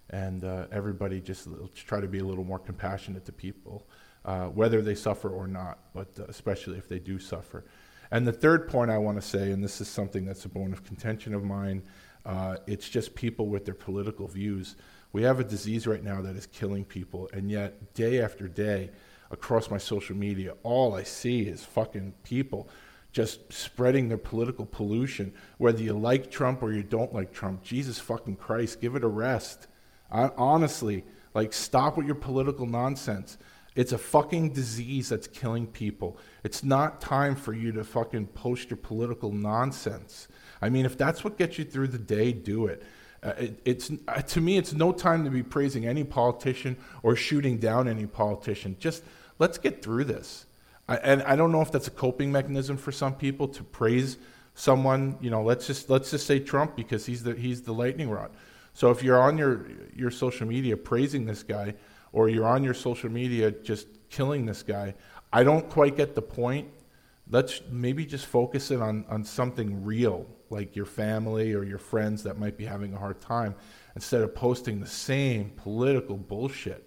And 0.08 0.44
uh, 0.44 0.66
everybody 0.72 1.20
just 1.20 1.46
try 1.74 2.00
to 2.00 2.08
be 2.08 2.18
a 2.18 2.24
little 2.24 2.44
more 2.44 2.58
compassionate 2.58 3.24
to 3.26 3.32
people, 3.32 3.86
uh, 4.24 4.46
whether 4.46 4.82
they 4.82 4.94
suffer 4.94 5.28
or 5.28 5.46
not, 5.46 5.78
but 5.94 6.08
uh, 6.18 6.24
especially 6.28 6.78
if 6.78 6.88
they 6.88 6.98
do 6.98 7.18
suffer. 7.18 7.64
And 8.10 8.26
the 8.26 8.32
third 8.32 8.68
point 8.68 8.90
I 8.90 8.98
want 8.98 9.20
to 9.20 9.26
say, 9.26 9.52
and 9.52 9.62
this 9.62 9.80
is 9.80 9.88
something 9.88 10.24
that's 10.24 10.44
a 10.44 10.48
bone 10.48 10.72
of 10.72 10.82
contention 10.84 11.32
of 11.32 11.44
mine, 11.44 11.82
uh, 12.24 12.56
it's 12.66 12.88
just 12.88 13.14
people 13.14 13.46
with 13.48 13.64
their 13.64 13.74
political 13.74 14.26
views. 14.26 14.76
We 15.12 15.22
have 15.22 15.40
a 15.40 15.44
disease 15.44 15.86
right 15.86 16.02
now 16.02 16.22
that 16.22 16.36
is 16.36 16.46
killing 16.46 16.84
people, 16.84 17.28
and 17.32 17.50
yet 17.50 17.94
day 17.94 18.20
after 18.20 18.46
day, 18.48 18.90
across 19.30 19.70
my 19.70 19.78
social 19.78 20.16
media, 20.16 20.54
all 20.62 20.94
I 20.94 21.04
see 21.04 21.42
is 21.42 21.64
fucking 21.64 22.14
people 22.24 22.68
just 23.12 23.52
spreading 23.52 24.08
their 24.08 24.18
political 24.18 24.66
pollution. 24.66 25.32
Whether 25.58 25.82
you 25.82 25.94
like 25.94 26.30
Trump 26.30 26.62
or 26.62 26.72
you 26.72 26.82
don't 26.82 27.12
like 27.12 27.32
Trump, 27.32 27.62
Jesus 27.62 27.98
fucking 27.98 28.36
Christ, 28.36 28.80
give 28.80 28.94
it 28.94 29.04
a 29.04 29.08
rest. 29.08 29.66
I, 30.10 30.30
honestly, 30.36 31.04
like, 31.34 31.52
stop 31.52 31.96
with 31.96 32.06
your 32.06 32.16
political 32.16 32.66
nonsense. 32.66 33.38
It's 33.76 33.92
a 33.92 33.98
fucking 33.98 34.52
disease 34.52 35.08
that's 35.08 35.28
killing 35.28 35.66
people. 35.66 36.18
It's 36.42 36.64
not 36.64 37.00
time 37.00 37.36
for 37.36 37.52
you 37.52 37.70
to 37.72 37.84
fucking 37.84 38.28
post 38.28 38.70
your 38.70 38.76
political 38.76 39.32
nonsense. 39.32 40.26
I 40.62 40.68
mean, 40.68 40.84
if 40.84 40.96
that's 40.96 41.24
what 41.24 41.38
gets 41.38 41.58
you 41.58 41.64
through 41.64 41.88
the 41.88 41.98
day, 41.98 42.32
do 42.32 42.66
it. 42.66 42.82
Uh, 43.22 43.32
it 43.38 43.60
it's 43.64 43.90
uh, 44.08 44.22
to 44.22 44.40
me, 44.40 44.56
it's 44.56 44.72
no 44.72 44.92
time 44.92 45.24
to 45.24 45.30
be 45.30 45.42
praising 45.42 45.86
any 45.86 46.04
politician 46.04 46.76
or 47.02 47.16
shooting 47.16 47.58
down 47.58 47.88
any 47.88 48.06
politician. 48.06 48.76
Just 48.78 49.02
let's 49.38 49.58
get 49.58 49.82
through 49.82 50.04
this. 50.04 50.46
I, 50.88 50.96
and 50.96 51.22
I 51.22 51.36
don't 51.36 51.52
know 51.52 51.60
if 51.60 51.70
that's 51.70 51.86
a 51.86 51.92
coping 51.92 52.32
mechanism 52.32 52.76
for 52.76 52.92
some 52.92 53.14
people 53.14 53.48
to 53.48 53.62
praise 53.62 54.16
someone. 54.54 55.18
You 55.20 55.30
know, 55.30 55.42
let's 55.42 55.66
just 55.66 55.90
let's 55.90 56.10
just 56.10 56.26
say 56.26 56.40
Trump 56.40 56.76
because 56.76 57.06
he's 57.06 57.22
the 57.22 57.34
he's 57.34 57.62
the 57.62 57.72
lightning 57.72 58.10
rod. 58.10 58.30
So 58.74 58.90
if 58.90 59.02
you're 59.02 59.20
on 59.20 59.38
your 59.38 59.66
your 59.94 60.10
social 60.10 60.46
media 60.46 60.76
praising 60.76 61.26
this 61.26 61.42
guy, 61.42 61.74
or 62.12 62.28
you're 62.28 62.46
on 62.46 62.64
your 62.64 62.74
social 62.74 63.10
media 63.10 63.50
just 63.50 63.86
killing 64.08 64.46
this 64.46 64.62
guy, 64.62 64.94
I 65.32 65.44
don't 65.44 65.68
quite 65.68 65.96
get 65.96 66.14
the 66.14 66.22
point. 66.22 66.68
Let's 67.30 67.60
maybe 67.70 68.06
just 68.06 68.26
focus 68.26 68.70
it 68.70 68.80
on 68.80 69.04
on 69.08 69.24
something 69.24 69.84
real, 69.84 70.26
like 70.50 70.76
your 70.76 70.86
family 70.86 71.54
or 71.54 71.64
your 71.64 71.78
friends 71.78 72.24
that 72.24 72.38
might 72.38 72.56
be 72.56 72.64
having 72.64 72.92
a 72.92 72.98
hard 72.98 73.20
time, 73.20 73.54
instead 73.94 74.22
of 74.22 74.34
posting 74.34 74.80
the 74.80 74.86
same 74.86 75.50
political 75.56 76.16
bullshit. 76.16 76.86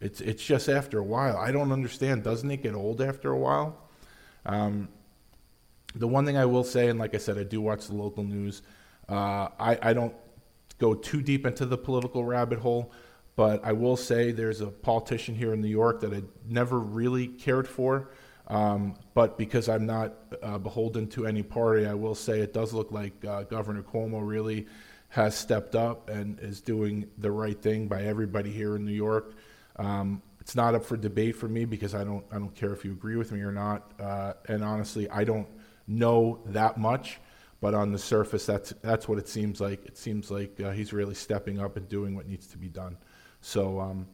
It's 0.00 0.20
it's 0.20 0.42
just 0.42 0.68
after 0.68 0.98
a 0.98 1.04
while. 1.04 1.36
I 1.36 1.52
don't 1.52 1.72
understand. 1.72 2.22
Doesn't 2.22 2.50
it 2.50 2.62
get 2.62 2.74
old 2.74 3.02
after 3.02 3.30
a 3.30 3.38
while? 3.38 3.76
Um, 4.46 4.88
the 5.94 6.08
one 6.08 6.24
thing 6.24 6.36
I 6.36 6.46
will 6.46 6.64
say, 6.64 6.88
and 6.88 6.98
like 6.98 7.14
I 7.14 7.18
said, 7.18 7.36
I 7.36 7.42
do 7.42 7.60
watch 7.60 7.86
the 7.86 7.94
local 7.94 8.24
news. 8.24 8.62
Uh, 9.08 9.48
I, 9.58 9.78
I 9.82 9.92
don't 9.92 10.14
go 10.78 10.94
too 10.94 11.20
deep 11.20 11.44
into 11.44 11.66
the 11.66 11.76
political 11.76 12.24
rabbit 12.24 12.60
hole, 12.60 12.92
but 13.36 13.64
I 13.64 13.72
will 13.72 13.96
say 13.96 14.30
there's 14.30 14.60
a 14.60 14.68
politician 14.68 15.34
here 15.34 15.52
in 15.52 15.60
New 15.60 15.68
York 15.68 16.00
that 16.00 16.14
I 16.14 16.22
never 16.48 16.78
really 16.78 17.26
cared 17.26 17.68
for. 17.68 18.10
Um, 18.50 18.96
but 19.14 19.38
because 19.38 19.68
I'm 19.68 19.86
not 19.86 20.12
uh, 20.42 20.58
beholden 20.58 21.06
to 21.10 21.26
any 21.26 21.42
party, 21.42 21.86
I 21.86 21.94
will 21.94 22.16
say 22.16 22.40
it 22.40 22.52
does 22.52 22.72
look 22.74 22.90
like 22.90 23.24
uh, 23.24 23.44
Governor 23.44 23.82
Cuomo 23.82 24.26
really 24.26 24.66
has 25.10 25.36
stepped 25.36 25.76
up 25.76 26.10
and 26.10 26.38
is 26.40 26.60
doing 26.60 27.06
the 27.18 27.30
right 27.30 27.60
thing 27.60 27.86
by 27.86 28.02
everybody 28.02 28.50
here 28.50 28.74
in 28.74 28.84
New 28.84 28.92
York. 28.92 29.34
Um, 29.76 30.20
it's 30.40 30.56
not 30.56 30.74
up 30.74 30.84
for 30.84 30.96
debate 30.96 31.36
for 31.36 31.48
me 31.48 31.64
because 31.64 31.94
I 31.94 32.02
don't 32.02 32.24
I 32.32 32.38
don't 32.38 32.54
care 32.54 32.72
if 32.72 32.84
you 32.84 32.90
agree 32.90 33.16
with 33.16 33.30
me 33.30 33.40
or 33.40 33.52
not. 33.52 33.92
Uh, 34.00 34.32
and 34.48 34.64
honestly, 34.64 35.08
I 35.08 35.22
don't 35.22 35.48
know 35.86 36.40
that 36.46 36.76
much. 36.76 37.20
But 37.60 37.74
on 37.74 37.92
the 37.92 37.98
surface, 37.98 38.46
that's 38.46 38.70
that's 38.80 39.06
what 39.06 39.18
it 39.18 39.28
seems 39.28 39.60
like. 39.60 39.84
It 39.84 39.96
seems 39.96 40.30
like 40.30 40.58
uh, 40.60 40.70
he's 40.70 40.92
really 40.92 41.14
stepping 41.14 41.60
up 41.60 41.76
and 41.76 41.88
doing 41.88 42.16
what 42.16 42.26
needs 42.26 42.46
to 42.48 42.58
be 42.58 42.68
done. 42.68 42.96
So, 43.42 43.80
um, 43.80 44.06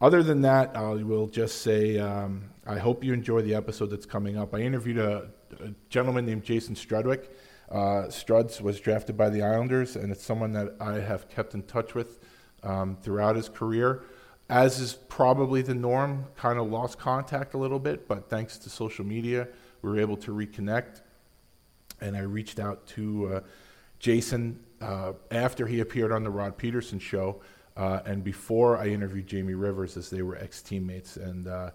other 0.00 0.22
than 0.22 0.42
that, 0.42 0.76
I 0.76 1.02
will 1.02 1.26
just 1.26 1.62
say 1.62 1.98
um, 1.98 2.50
I 2.66 2.78
hope 2.78 3.04
you 3.04 3.12
enjoy 3.12 3.42
the 3.42 3.54
episode 3.54 3.90
that's 3.90 4.06
coming 4.06 4.36
up. 4.36 4.54
I 4.54 4.58
interviewed 4.58 4.98
a, 4.98 5.28
a 5.60 5.74
gentleman 5.88 6.26
named 6.26 6.44
Jason 6.44 6.74
Strudwick. 6.74 7.28
Uh, 7.70 8.08
Struds 8.08 8.60
was 8.60 8.78
drafted 8.78 9.16
by 9.16 9.30
the 9.30 9.42
Islanders, 9.42 9.96
and 9.96 10.12
it's 10.12 10.22
someone 10.22 10.52
that 10.52 10.74
I 10.80 10.94
have 11.00 11.28
kept 11.28 11.54
in 11.54 11.62
touch 11.62 11.94
with 11.94 12.18
um, 12.62 12.96
throughout 13.02 13.36
his 13.36 13.48
career. 13.48 14.02
As 14.50 14.78
is 14.78 14.92
probably 15.08 15.62
the 15.62 15.74
norm, 15.74 16.26
kind 16.36 16.58
of 16.58 16.70
lost 16.70 16.98
contact 16.98 17.54
a 17.54 17.58
little 17.58 17.78
bit, 17.78 18.06
but 18.06 18.28
thanks 18.28 18.58
to 18.58 18.70
social 18.70 19.04
media, 19.04 19.48
we 19.80 19.90
were 19.90 19.98
able 19.98 20.18
to 20.18 20.32
reconnect 20.32 21.00
and 22.00 22.16
I 22.16 22.20
reached 22.20 22.60
out 22.60 22.86
to 22.88 23.34
uh, 23.34 23.40
Jason 23.98 24.60
uh, 24.80 25.12
after 25.30 25.66
he 25.66 25.80
appeared 25.80 26.12
on 26.12 26.22
the 26.22 26.30
Rod 26.30 26.56
Peterson 26.56 26.98
show, 26.98 27.40
uh, 27.76 28.00
and 28.04 28.22
before 28.22 28.78
I 28.78 28.86
interviewed 28.86 29.26
Jamie 29.26 29.54
Rivers, 29.54 29.96
as 29.96 30.10
they 30.10 30.22
were 30.22 30.36
ex 30.36 30.62
teammates. 30.62 31.16
And 31.16 31.48
uh, 31.48 31.70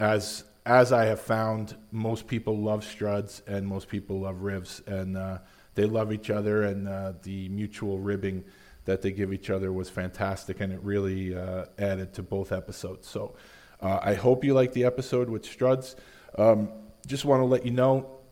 as 0.00 0.44
as 0.64 0.92
I 0.92 1.06
have 1.06 1.20
found, 1.20 1.76
most 1.90 2.26
people 2.26 2.56
love 2.56 2.84
Struds 2.84 3.42
and 3.48 3.66
most 3.66 3.88
people 3.88 4.20
love 4.20 4.36
Rivs, 4.36 4.86
and 4.86 5.16
uh, 5.16 5.38
they 5.74 5.84
love 5.84 6.12
each 6.12 6.30
other, 6.30 6.62
and 6.62 6.88
uh, 6.88 7.14
the 7.22 7.48
mutual 7.48 7.98
ribbing 7.98 8.44
that 8.84 9.02
they 9.02 9.12
give 9.12 9.32
each 9.32 9.50
other 9.50 9.72
was 9.72 9.88
fantastic, 9.88 10.60
and 10.60 10.72
it 10.72 10.80
really 10.82 11.36
added 11.78 12.12
to 12.14 12.22
both 12.22 12.52
episodes. 12.52 13.08
So 13.08 13.36
I 13.80 14.14
hope 14.14 14.44
you 14.44 14.54
like 14.54 14.72
the 14.72 14.84
episode 14.84 15.28
with 15.28 15.44
Struds. 15.44 15.96
Um, 16.38 16.68
just 17.06 17.24
want 17.24 17.40
to 17.40 17.46
let 17.46 17.64
you 17.64 17.72
know 17.72 18.22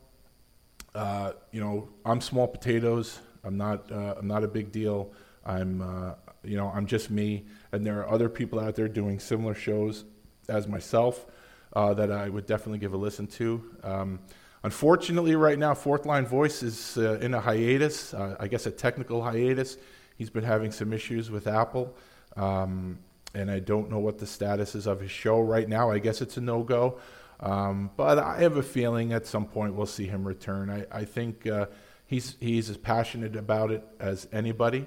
uh, 0.95 1.33
you 1.53 1.61
know, 1.61 1.89
I'm 2.05 2.21
small 2.21 2.49
potatoes. 2.49 3.19
I'm 3.45 3.57
not. 3.57 3.91
Uh, 3.91 4.15
I'm 4.19 4.27
not 4.27 4.45
a 4.45 4.49
big 4.49 4.73
deal. 4.73 5.13
I'm. 5.45 5.83
Uh, 5.83 6.15
you 6.43 6.57
know, 6.57 6.71
I'm 6.75 6.87
just 6.87 7.11
me, 7.11 7.45
and 7.73 7.87
there 7.87 8.01
are 8.01 8.09
other 8.09 8.29
people 8.29 8.61
out 8.61 8.75
there 8.75 8.89
doing 8.89 9.21
similar 9.21 9.55
shows 9.55 10.05
as 10.49 10.67
myself 10.67 11.27
uh, 11.75 11.95
that 11.95 12.11
I 12.11 12.29
would 12.29 12.47
definitely 12.47 12.79
give 12.79 12.93
a 12.93 12.97
listen 12.97 13.27
to. 13.29 13.63
Um, 13.83 14.21
unfortunately, 14.63 15.37
right 15.37 15.59
now, 15.59 15.75
Fourth 15.75 16.07
Line 16.07 16.27
Voice 16.27 16.63
is 16.63 16.97
uh, 16.97 17.19
in 17.21 17.35
a 17.35 17.41
hiatus. 17.41 18.15
I 18.15 18.49
guess 18.49 18.67
a 18.67 18.71
technical 18.71 19.23
hiatus. 19.23 19.77
He's 20.17 20.31
been 20.31 20.45
having 20.45 20.73
some 20.73 20.93
issues 20.93 21.31
with 21.31 21.47
Apple. 21.47 21.95
Um, 22.37 22.99
and 23.35 23.51
I 23.51 23.61
don't 23.61 23.91
know 23.91 23.99
what 23.99 24.19
the 24.19 24.27
status 24.27 24.75
is 24.75 24.87
of 24.87 25.01
his 25.01 25.11
show 25.11 25.41
right 25.41 25.69
now. 25.69 25.91
I 25.91 25.99
guess 25.99 26.21
it's 26.21 26.37
a 26.37 26.41
no 26.41 26.63
go. 26.63 26.99
Um, 27.41 27.91
but 27.97 28.19
I 28.19 28.41
have 28.41 28.57
a 28.57 28.63
feeling 28.63 29.13
at 29.13 29.27
some 29.27 29.47
point 29.47 29.75
we'll 29.75 29.87
see 29.87 30.07
him 30.07 30.27
return. 30.27 30.69
I, 30.69 30.87
I 31.01 31.05
think 31.05 31.47
uh, 31.47 31.67
he's 32.07 32.37
he's 32.41 32.69
as 32.69 32.77
passionate 32.77 33.37
about 33.37 33.71
it 33.71 33.83
as 33.99 34.29
anybody, 34.33 34.87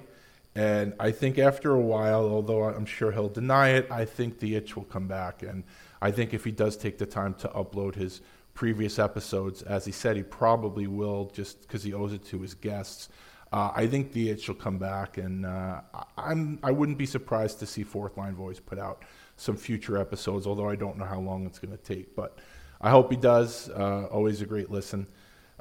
and 0.54 0.94
I 1.00 1.10
think 1.10 1.38
after 1.38 1.72
a 1.72 1.80
while, 1.80 2.24
although 2.24 2.64
I'm 2.64 2.86
sure 2.86 3.10
he'll 3.12 3.28
deny 3.28 3.70
it, 3.70 3.90
I 3.90 4.04
think 4.04 4.38
the 4.38 4.54
itch 4.54 4.76
will 4.76 4.84
come 4.84 5.08
back, 5.08 5.42
and 5.42 5.64
I 6.00 6.10
think 6.10 6.32
if 6.32 6.44
he 6.44 6.52
does 6.52 6.76
take 6.76 6.98
the 6.98 7.06
time 7.06 7.34
to 7.34 7.48
upload 7.48 7.94
his 7.94 8.20
previous 8.54 8.98
episodes, 8.98 9.62
as 9.62 9.84
he 9.84 9.92
said 9.92 10.16
he 10.16 10.22
probably 10.22 10.86
will, 10.86 11.30
just 11.34 11.62
because 11.62 11.82
he 11.82 11.92
owes 11.92 12.12
it 12.12 12.24
to 12.26 12.40
his 12.40 12.54
guests. 12.54 13.08
Uh, 13.52 13.70
I 13.74 13.86
think 13.86 14.12
the 14.12 14.30
itch 14.30 14.48
will 14.48 14.54
come 14.54 14.78
back, 14.78 15.18
and 15.18 15.44
uh, 15.46 15.80
I'm 16.16 16.58
I 16.62 16.70
wouldn't 16.70 16.98
be 16.98 17.06
surprised 17.06 17.58
to 17.60 17.66
see 17.66 17.82
Fourth 17.82 18.16
Line 18.16 18.34
Voice 18.34 18.60
put 18.60 18.78
out 18.78 19.04
some 19.36 19.56
future 19.56 19.98
episodes, 19.98 20.46
although 20.46 20.68
I 20.68 20.76
don't 20.76 20.96
know 20.98 21.04
how 21.04 21.20
long 21.20 21.46
it's 21.46 21.58
going 21.58 21.76
to 21.76 21.82
take. 21.82 22.14
But 22.16 22.38
I 22.80 22.90
hope 22.90 23.10
he 23.10 23.16
does. 23.16 23.68
Uh, 23.70 24.06
always 24.10 24.40
a 24.40 24.46
great 24.46 24.70
listen. 24.70 25.06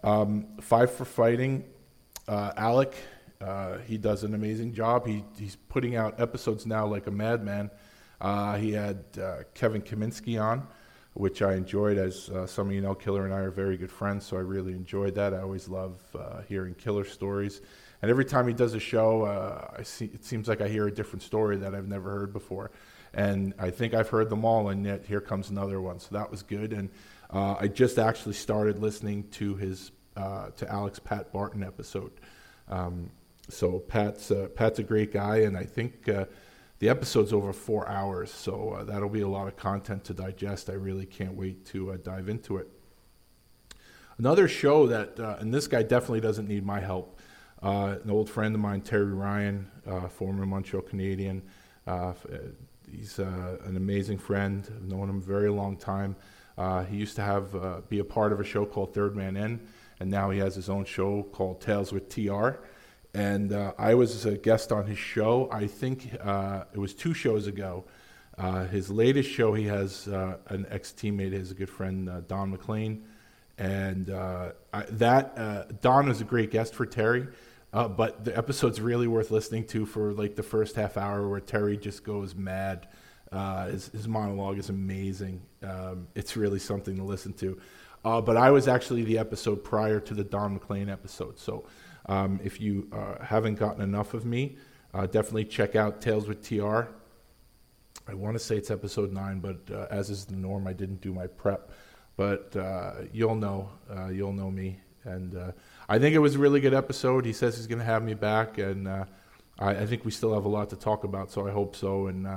Um, 0.03 0.45
five 0.61 0.91
for 0.91 1.05
fighting. 1.05 1.65
Uh, 2.27 2.51
Alec, 2.57 2.95
uh, 3.43 3.77
he 3.79 3.97
does 3.97 4.23
an 4.23 4.33
amazing 4.33 4.73
job. 4.73 5.05
He, 5.05 5.23
he's 5.37 5.57
putting 5.69 5.95
out 5.95 6.19
episodes 6.19 6.65
now 6.65 6.85
like 6.85 7.07
a 7.07 7.11
madman. 7.11 7.69
Uh, 8.21 8.57
he 8.57 8.71
had 8.71 9.03
uh, 9.21 9.43
Kevin 9.53 9.81
Kaminski 9.81 10.41
on, 10.41 10.67
which 11.13 11.41
I 11.41 11.55
enjoyed. 11.55 11.97
As 11.97 12.29
uh, 12.29 12.47
some 12.47 12.67
of 12.67 12.73
you 12.73 12.81
know, 12.81 12.95
Killer 12.95 13.25
and 13.25 13.33
I 13.33 13.39
are 13.39 13.51
very 13.51 13.77
good 13.77 13.91
friends, 13.91 14.25
so 14.25 14.37
I 14.37 14.41
really 14.41 14.71
enjoyed 14.71 15.15
that. 15.15 15.33
I 15.33 15.41
always 15.41 15.67
love 15.67 15.99
hearing 16.47 16.73
Killer 16.75 17.05
stories. 17.05 17.61
And 18.01 18.09
every 18.09 18.25
time 18.25 18.47
he 18.47 18.53
does 18.53 18.73
a 18.73 18.79
show, 18.79 19.25
I 19.77 19.83
see, 19.83 20.05
it 20.05 20.25
seems 20.25 20.47
like 20.47 20.61
I 20.61 20.67
hear 20.67 20.87
a 20.87 20.91
different 20.91 21.23
story 21.23 21.57
that 21.57 21.73
I've 21.73 21.87
never 21.87 22.11
heard 22.11 22.33
before 22.33 22.71
and 23.13 23.53
I 23.59 23.69
think 23.69 23.93
I've 23.93 24.09
heard 24.09 24.29
them 24.29 24.43
all, 24.43 24.69
and 24.69 24.85
yet 24.85 25.05
here 25.05 25.21
comes 25.21 25.49
another 25.49 25.79
one. 25.79 25.99
So 25.99 26.09
that 26.11 26.31
was 26.31 26.41
good, 26.41 26.73
and 26.73 26.89
uh, 27.29 27.55
I 27.59 27.67
just 27.67 27.99
actually 27.99 28.33
started 28.33 28.79
listening 28.79 29.27
to 29.31 29.55
his 29.55 29.91
uh, 30.17 30.49
to 30.57 30.71
Alex 30.71 30.99
Pat 30.99 31.31
Barton 31.31 31.63
episode. 31.63 32.11
Um, 32.67 33.11
so 33.49 33.79
Pat's 33.79 34.31
uh, 34.31 34.47
Pat's 34.55 34.79
a 34.79 34.83
great 34.83 35.11
guy, 35.11 35.37
and 35.37 35.57
I 35.57 35.63
think 35.63 36.07
uh, 36.09 36.25
the 36.79 36.89
episode's 36.89 37.33
over 37.33 37.53
four 37.53 37.87
hours, 37.87 38.31
so 38.31 38.71
uh, 38.71 38.83
that'll 38.83 39.09
be 39.09 39.21
a 39.21 39.27
lot 39.27 39.47
of 39.47 39.55
content 39.55 40.03
to 40.05 40.13
digest. 40.13 40.69
I 40.69 40.73
really 40.73 41.05
can't 41.05 41.33
wait 41.33 41.65
to 41.67 41.91
uh, 41.91 41.97
dive 41.97 42.29
into 42.29 42.57
it. 42.57 42.67
Another 44.17 44.47
show 44.47 44.87
that, 44.87 45.17
and 45.39 45.53
this 45.53 45.67
guy 45.67 45.81
definitely 45.81 46.21
doesn't 46.21 46.47
need 46.47 46.65
my 46.65 46.79
help. 46.79 47.19
Uh, 47.63 47.95
an 48.03 48.11
old 48.11 48.29
friend 48.29 48.53
of 48.53 48.59
mine, 48.59 48.81
Terry 48.81 49.13
Ryan, 49.13 49.71
uh, 49.87 50.09
former 50.09 50.45
Montreal 50.45 50.83
Canadian. 50.83 51.41
Uh, 51.87 51.91
uh, 51.91 52.13
he's 52.91 53.19
uh, 53.19 53.57
an 53.63 53.77
amazing 53.77 54.17
friend. 54.17 54.69
I've 54.75 54.83
known 54.83 55.09
him 55.09 55.17
a 55.17 55.21
very 55.21 55.49
long 55.49 55.77
time. 55.77 56.17
Uh, 56.57 56.83
he 56.83 56.97
used 56.97 57.15
to 57.15 57.21
have 57.21 57.55
uh, 57.55 57.81
be 57.87 57.99
a 57.99 58.03
part 58.03 58.33
of 58.33 58.41
a 58.41 58.43
show 58.43 58.65
called 58.65 58.93
Third 58.93 59.15
Man 59.15 59.37
In, 59.37 59.65
and 60.01 60.11
now 60.11 60.29
he 60.29 60.39
has 60.39 60.55
his 60.55 60.69
own 60.69 60.83
show 60.83 61.23
called 61.31 61.61
Tales 61.61 61.93
with 61.93 62.09
TR. 62.09 62.59
And 63.13 63.53
uh, 63.53 63.73
I 63.77 63.93
was 63.93 64.25
a 64.25 64.37
guest 64.37 64.71
on 64.71 64.87
his 64.87 64.97
show. 64.97 65.47
I 65.51 65.67
think 65.67 66.17
uh, 66.19 66.63
it 66.73 66.79
was 66.79 66.95
two 66.95 67.13
shows 67.13 67.45
ago. 67.45 67.85
Uh, 68.37 68.65
his 68.65 68.89
latest 68.89 69.29
show, 69.29 69.53
he 69.53 69.65
has 69.65 70.07
uh, 70.07 70.37
an 70.47 70.65
ex 70.69 70.91
teammate, 70.91 71.31
his 71.31 71.53
good 71.53 71.69
friend, 71.69 72.09
uh, 72.09 72.21
Don 72.21 72.49
McLean. 72.49 73.05
And 73.59 74.09
uh, 74.09 74.53
I, 74.73 74.83
that, 74.89 75.81
Don 75.81 76.07
was 76.07 76.21
a 76.21 76.23
great 76.23 76.49
guest 76.49 76.73
for 76.73 76.87
Terry. 76.87 77.27
But 77.71 78.25
the 78.25 78.35
episode's 78.35 78.81
really 78.81 79.07
worth 79.07 79.29
listening 79.29 79.65
to 79.67 79.85
for 79.85 80.11
like 80.13 80.35
the 80.35 80.43
first 80.43 80.75
half 80.75 80.97
hour 80.97 81.27
where 81.27 81.39
Terry 81.39 81.77
just 81.77 82.03
goes 82.03 82.33
mad. 82.33 82.87
His, 83.31 83.89
his 83.89 84.07
monologue 84.07 84.57
is 84.57 84.69
amazing. 84.69 85.41
Um, 85.61 86.07
it's 86.15 86.35
really 86.35 86.59
something 86.59 86.97
to 86.97 87.03
listen 87.03 87.33
to. 87.33 87.59
But 88.03 88.37
I 88.37 88.49
was 88.49 88.67
actually 88.67 89.03
the 89.03 89.19
episode 89.19 89.63
prior 89.63 89.99
to 89.99 90.15
the 90.15 90.23
Don 90.23 90.53
McLean 90.53 90.89
episode. 90.89 91.37
So 91.37 91.65
um, 92.07 92.39
if 92.43 92.59
you 92.59 92.87
uh, 92.91 93.23
haven't 93.23 93.55
gotten 93.55 93.81
enough 93.81 94.13
of 94.13 94.25
me, 94.25 94.57
uh, 94.93 95.05
definitely 95.05 95.45
check 95.45 95.75
out 95.75 96.01
Tales 96.01 96.27
with 96.27 96.47
TR. 96.47 96.81
I 98.07 98.13
want 98.13 98.35
to 98.35 98.39
say 98.39 98.57
it's 98.57 98.69
episode 98.69 99.11
nine, 99.11 99.39
but 99.39 99.57
uh, 99.71 99.87
as 99.89 100.09
is 100.09 100.25
the 100.25 100.35
norm, 100.35 100.67
I 100.67 100.73
didn't 100.73 101.01
do 101.01 101.13
my 101.13 101.27
prep. 101.27 101.71
But 102.15 102.55
uh, 102.55 102.93
you'll 103.11 103.35
know, 103.35 103.69
uh, 103.89 104.09
you'll 104.09 104.33
know 104.33 104.51
me, 104.51 104.79
and 105.03 105.35
uh, 105.35 105.51
I 105.89 105.97
think 105.97 106.15
it 106.15 106.19
was 106.19 106.35
a 106.35 106.39
really 106.39 106.59
good 106.59 106.73
episode. 106.73 107.25
He 107.25 107.33
says 107.33 107.55
he's 107.55 107.65
going 107.65 107.79
to 107.79 107.85
have 107.85 108.03
me 108.03 108.13
back, 108.13 108.59
and 108.59 108.87
I, 108.87 109.05
I 109.59 109.85
think 109.85 110.05
we 110.05 110.11
still 110.11 110.33
have 110.33 110.45
a 110.45 110.49
lot 110.49 110.69
to 110.69 110.75
talk 110.75 111.05
about. 111.05 111.31
So 111.31 111.47
I 111.47 111.51
hope 111.51 111.75
so. 111.75 112.07
And 112.07 112.27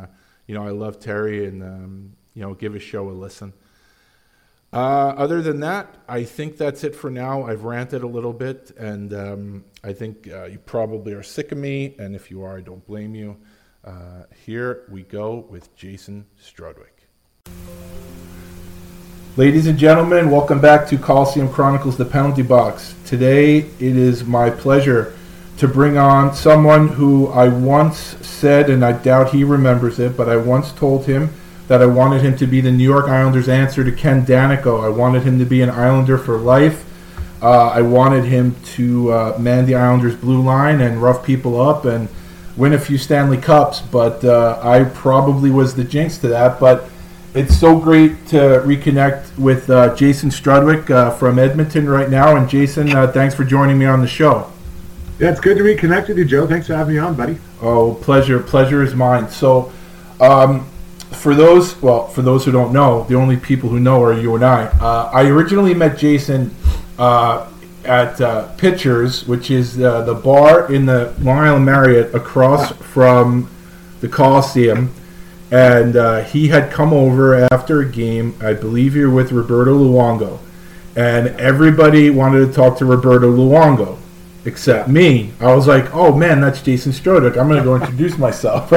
you 0.46 0.54
know, 0.54 0.66
I 0.66 0.70
love 0.70 0.98
Terry, 0.98 1.46
and 1.46 1.62
um, 1.62 2.12
you 2.32 2.42
know, 2.42 2.54
give 2.54 2.72
his 2.72 2.82
show 2.82 3.08
a 3.08 3.12
listen. 3.12 3.52
Uh, 4.72 5.14
other 5.16 5.40
than 5.40 5.60
that, 5.60 5.94
I 6.08 6.24
think 6.24 6.56
that's 6.56 6.84
it 6.84 6.94
for 6.94 7.10
now. 7.10 7.44
I've 7.44 7.64
ranted 7.64 8.02
a 8.02 8.06
little 8.06 8.32
bit, 8.32 8.72
and 8.76 9.14
um, 9.14 9.64
I 9.84 9.92
think 9.92 10.28
uh, 10.28 10.44
you 10.44 10.58
probably 10.58 11.12
are 11.14 11.22
sick 11.22 11.52
of 11.52 11.58
me. 11.58 11.94
And 11.98 12.14
if 12.14 12.30
you 12.30 12.42
are, 12.42 12.58
I 12.58 12.60
don't 12.60 12.84
blame 12.86 13.14
you. 13.14 13.36
Uh, 13.84 14.24
here 14.44 14.82
we 14.90 15.02
go 15.02 15.46
with 15.48 15.74
Jason 15.76 16.26
Strudwick. 16.42 17.06
Ladies 19.36 19.66
and 19.66 19.78
gentlemen, 19.78 20.30
welcome 20.30 20.60
back 20.60 20.88
to 20.88 20.98
Coliseum 20.98 21.48
Chronicles, 21.48 21.96
the 21.96 22.04
penalty 22.04 22.42
box. 22.42 22.94
Today, 23.04 23.58
it 23.58 23.80
is 23.80 24.24
my 24.24 24.50
pleasure 24.50 25.14
to 25.58 25.68
bring 25.68 25.96
on 25.96 26.34
someone 26.34 26.88
who 26.88 27.28
I 27.28 27.48
once 27.48 27.98
said, 28.26 28.68
and 28.68 28.84
I 28.84 28.92
doubt 28.92 29.30
he 29.30 29.44
remembers 29.44 29.98
it, 29.98 30.16
but 30.16 30.28
I 30.28 30.36
once 30.36 30.72
told 30.72 31.06
him 31.06 31.30
that 31.68 31.82
I 31.82 31.86
wanted 31.86 32.22
him 32.22 32.36
to 32.36 32.46
be 32.46 32.60
the 32.60 32.70
New 32.70 32.84
York 32.84 33.08
Islanders' 33.08 33.48
answer 33.48 33.82
to 33.84 33.92
Ken 33.92 34.24
Daneyko. 34.24 34.84
I 34.84 34.88
wanted 34.88 35.24
him 35.24 35.38
to 35.38 35.44
be 35.44 35.62
an 35.62 35.70
Islander 35.70 36.16
for 36.16 36.38
life. 36.38 36.84
Uh, 37.42 37.68
I 37.68 37.82
wanted 37.82 38.24
him 38.24 38.56
to 38.74 39.12
uh, 39.12 39.36
man 39.38 39.66
the 39.66 39.74
Islanders' 39.74 40.16
blue 40.16 40.40
line 40.40 40.80
and 40.80 41.02
rough 41.02 41.24
people 41.24 41.60
up 41.60 41.84
and 41.84 42.08
win 42.56 42.72
a 42.72 42.78
few 42.78 42.98
Stanley 42.98 43.36
Cups, 43.36 43.80
but 43.80 44.24
uh, 44.24 44.58
I 44.62 44.84
probably 44.84 45.50
was 45.50 45.74
the 45.74 45.84
jinx 45.84 46.18
to 46.18 46.28
that. 46.28 46.58
But 46.58 46.88
it's 47.34 47.58
so 47.58 47.78
great 47.78 48.26
to 48.28 48.36
reconnect 48.64 49.38
with 49.38 49.68
uh, 49.68 49.94
Jason 49.94 50.30
Strudwick 50.30 50.88
uh, 50.88 51.10
from 51.10 51.38
Edmonton 51.38 51.88
right 51.88 52.08
now. 52.08 52.36
And 52.36 52.48
Jason, 52.48 52.94
uh, 52.94 53.08
thanks 53.08 53.34
for 53.34 53.44
joining 53.44 53.78
me 53.78 53.84
on 53.84 54.00
the 54.00 54.06
show. 54.06 54.50
Yeah, 55.18 55.30
it's 55.30 55.40
good 55.40 55.58
to 55.58 55.62
reconnect 55.62 56.08
with 56.08 56.18
you, 56.18 56.24
Joe. 56.24 56.46
Thanks 56.46 56.66
for 56.66 56.74
having 56.74 56.94
me 56.94 57.00
on, 57.00 57.14
buddy. 57.14 57.38
Oh, 57.60 57.94
pleasure, 57.94 58.38
pleasure 58.38 58.82
is 58.82 58.94
mine. 58.94 59.28
So, 59.28 59.72
um, 60.20 60.68
for 61.16 61.34
those, 61.34 61.80
well, 61.82 62.06
for 62.08 62.22
those 62.22 62.44
who 62.44 62.52
don't 62.52 62.72
know, 62.72 63.04
the 63.04 63.14
only 63.14 63.36
people 63.36 63.68
who 63.68 63.80
know 63.80 64.02
are 64.02 64.12
you 64.12 64.34
and 64.34 64.44
I. 64.44 64.66
Uh, 64.66 65.10
I 65.12 65.26
originally 65.28 65.74
met 65.74 65.98
Jason 65.98 66.54
uh, 66.98 67.50
at 67.84 68.20
uh, 68.20 68.48
Pitchers, 68.56 69.26
which 69.26 69.50
is 69.50 69.80
uh, 69.80 70.02
the 70.02 70.14
bar 70.14 70.72
in 70.72 70.86
the 70.86 71.14
Long 71.20 71.38
Island 71.38 71.64
Marriott 71.64 72.14
across 72.14 72.72
from 72.72 73.50
the 74.00 74.08
Coliseum, 74.08 74.92
and 75.50 75.96
uh, 75.96 76.22
he 76.22 76.48
had 76.48 76.70
come 76.70 76.92
over 76.92 77.46
after 77.52 77.80
a 77.80 77.90
game. 77.90 78.36
I 78.40 78.52
believe 78.52 78.94
you're 78.94 79.10
with 79.10 79.32
Roberto 79.32 79.76
Luongo, 79.76 80.38
and 80.96 81.28
everybody 81.40 82.10
wanted 82.10 82.46
to 82.46 82.52
talk 82.52 82.78
to 82.78 82.84
Roberto 82.84 83.30
Luongo 83.30 83.98
except 84.44 84.88
me. 84.88 85.32
I 85.40 85.54
was 85.54 85.66
like, 85.66 85.94
"Oh 85.94 86.14
man, 86.14 86.40
that's 86.40 86.62
Jason 86.62 86.92
Strudwick. 86.92 87.36
I'm 87.36 87.48
going 87.48 87.58
to 87.58 87.64
go 87.64 87.76
introduce 87.76 88.16
myself." 88.16 88.72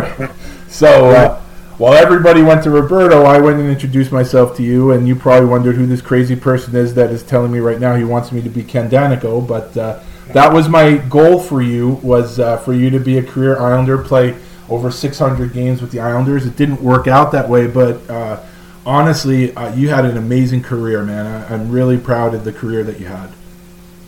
so 0.70 1.10
uh, 1.10 1.42
while 1.80 1.94
everybody 1.94 2.42
went 2.42 2.62
to 2.64 2.70
Roberto, 2.70 3.24
I 3.24 3.40
went 3.40 3.58
and 3.58 3.70
introduced 3.70 4.12
myself 4.12 4.58
to 4.58 4.64
you, 4.64 4.92
and 4.92 5.08
you 5.08 5.16
probably 5.16 5.48
wondered 5.48 5.78
who 5.78 5.86
this 5.86 6.02
crazy 6.02 6.36
person 6.36 6.76
is 6.76 6.94
that 6.96 7.10
is 7.10 7.24
telling 7.24 7.54
me 7.54 7.60
right 7.60 7.80
now 7.80 7.96
he 7.96 8.04
wants 8.04 8.34
me 8.34 8.42
to 8.42 8.50
be 8.50 8.66
Ken 8.66 8.90
Daneyko. 8.90 9.48
But 9.48 9.78
uh, 9.78 10.04
that 10.34 10.52
was 10.52 10.68
my 10.68 10.98
goal 10.98 11.40
for 11.40 11.62
you 11.62 11.92
was 12.04 12.38
uh, 12.38 12.58
for 12.58 12.74
you 12.74 12.90
to 12.90 13.00
be 13.00 13.18
a 13.18 13.24
career 13.24 13.58
Islander, 13.58 13.98
play 13.98 14.38
over 14.68 14.92
600 14.92 15.54
games 15.54 15.82
with 15.82 15.92
the 15.92 16.02
Islanders. 16.02 16.46
It 16.46 16.58
didn't 16.58 16.84
work 16.84 17.08
out 17.08 17.32
that 17.32 17.48
way, 17.48 17.66
but 17.66 18.10
uh, 18.10 18.44
honestly, 18.86 19.56
uh, 19.56 19.74
you 19.74 19.88
had 19.88 20.04
an 20.04 20.18
amazing 20.18 20.64
career, 20.64 21.06
man. 21.06 21.26
I, 21.26 21.54
I'm 21.54 21.72
really 21.72 21.98
proud 21.98 22.34
of 22.34 22.44
the 22.44 22.52
career 22.52 22.84
that 22.84 23.00
you 23.00 23.06
had. 23.06 23.30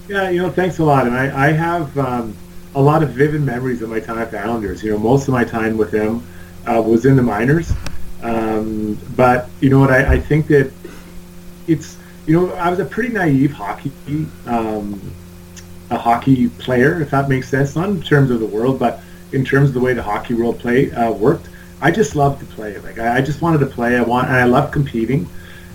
Yeah, 0.10 0.30
you 0.30 0.42
know, 0.42 0.50
thanks 0.50 0.80
a 0.80 0.84
lot. 0.84 1.08
And 1.08 1.16
I, 1.16 1.48
I 1.48 1.52
have 1.54 1.98
um, 1.98 2.36
a 2.76 2.82
lot 2.82 3.02
of 3.02 3.12
vivid 3.12 3.44
memories 3.44 3.82
of 3.82 3.90
my 3.90 4.02
time 4.02 4.18
at 4.18 4.30
the 4.30 4.40
Islanders. 4.40 4.84
You 4.84 4.92
know, 4.92 4.98
most 4.98 5.30
of 5.30 5.34
my 5.34 5.46
time 5.46 5.78
with 5.78 5.92
them 5.92 6.28
uh, 6.68 6.82
was 6.82 7.06
in 7.06 7.16
the 7.16 7.24
minors. 7.24 7.72
Um, 8.24 8.98
but 9.16 9.50
you 9.60 9.70
know 9.70 9.80
what? 9.80 9.92
I, 9.92 10.14
I 10.14 10.20
think 10.20 10.48
that 10.48 10.72
it's 11.68 11.98
you 12.26 12.40
know 12.40 12.54
I 12.54 12.70
was 12.70 12.80
a 12.80 12.86
pretty 12.86 13.10
naive 13.10 13.52
hockey 13.52 13.92
um, 14.46 15.14
a 15.90 15.98
hockey 15.98 16.50
player, 16.50 17.02
if 17.02 17.12
that 17.12 17.30
makes 17.30 17.50
sense. 17.50 17.76
Not 17.76 17.90
in 17.90 18.02
terms 18.02 18.32
of 18.32 18.40
the 18.40 18.46
world, 18.46 18.80
but 18.80 19.02
in 19.32 19.44
terms 19.44 19.70
of 19.70 19.74
the 19.74 19.80
way 19.80 19.94
the 19.94 20.04
hockey 20.04 20.34
world 20.34 20.60
play 20.60 20.92
uh, 20.92 21.12
worked. 21.12 21.48
I 21.82 21.90
just 21.90 22.16
loved 22.16 22.40
to 22.42 22.46
play. 22.46 22.78
Like 22.78 23.00
I, 23.00 23.18
I 23.18 23.22
just 23.22 23.42
wanted 23.42 23.60
to 23.60 23.66
play. 23.66 23.98
I 23.98 24.02
want 24.02 24.28
and 24.28 24.38
I 24.38 24.46
love 24.46 24.72
competing. 24.72 25.28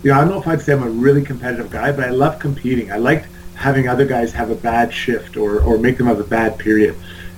You 0.02 0.12
know, 0.12 0.18
I 0.18 0.20
don't 0.20 0.30
know 0.30 0.40
if 0.40 0.46
I'd 0.46 0.60
say 0.60 0.72
I'm 0.72 0.82
a 0.82 0.88
really 0.88 1.22
competitive 1.22 1.70
guy, 1.70 1.90
but 1.90 2.04
I 2.04 2.10
love 2.10 2.38
competing. 2.38 2.92
I 2.92 2.96
liked 2.96 3.28
having 3.54 3.88
other 3.88 4.04
guys 4.04 4.32
have 4.32 4.50
a 4.50 4.54
bad 4.54 4.92
shift 4.92 5.36
or, 5.36 5.60
or 5.62 5.78
make 5.78 5.96
them 5.98 6.06
have 6.06 6.20
a 6.20 6.24
bad 6.24 6.58
period. 6.58 6.94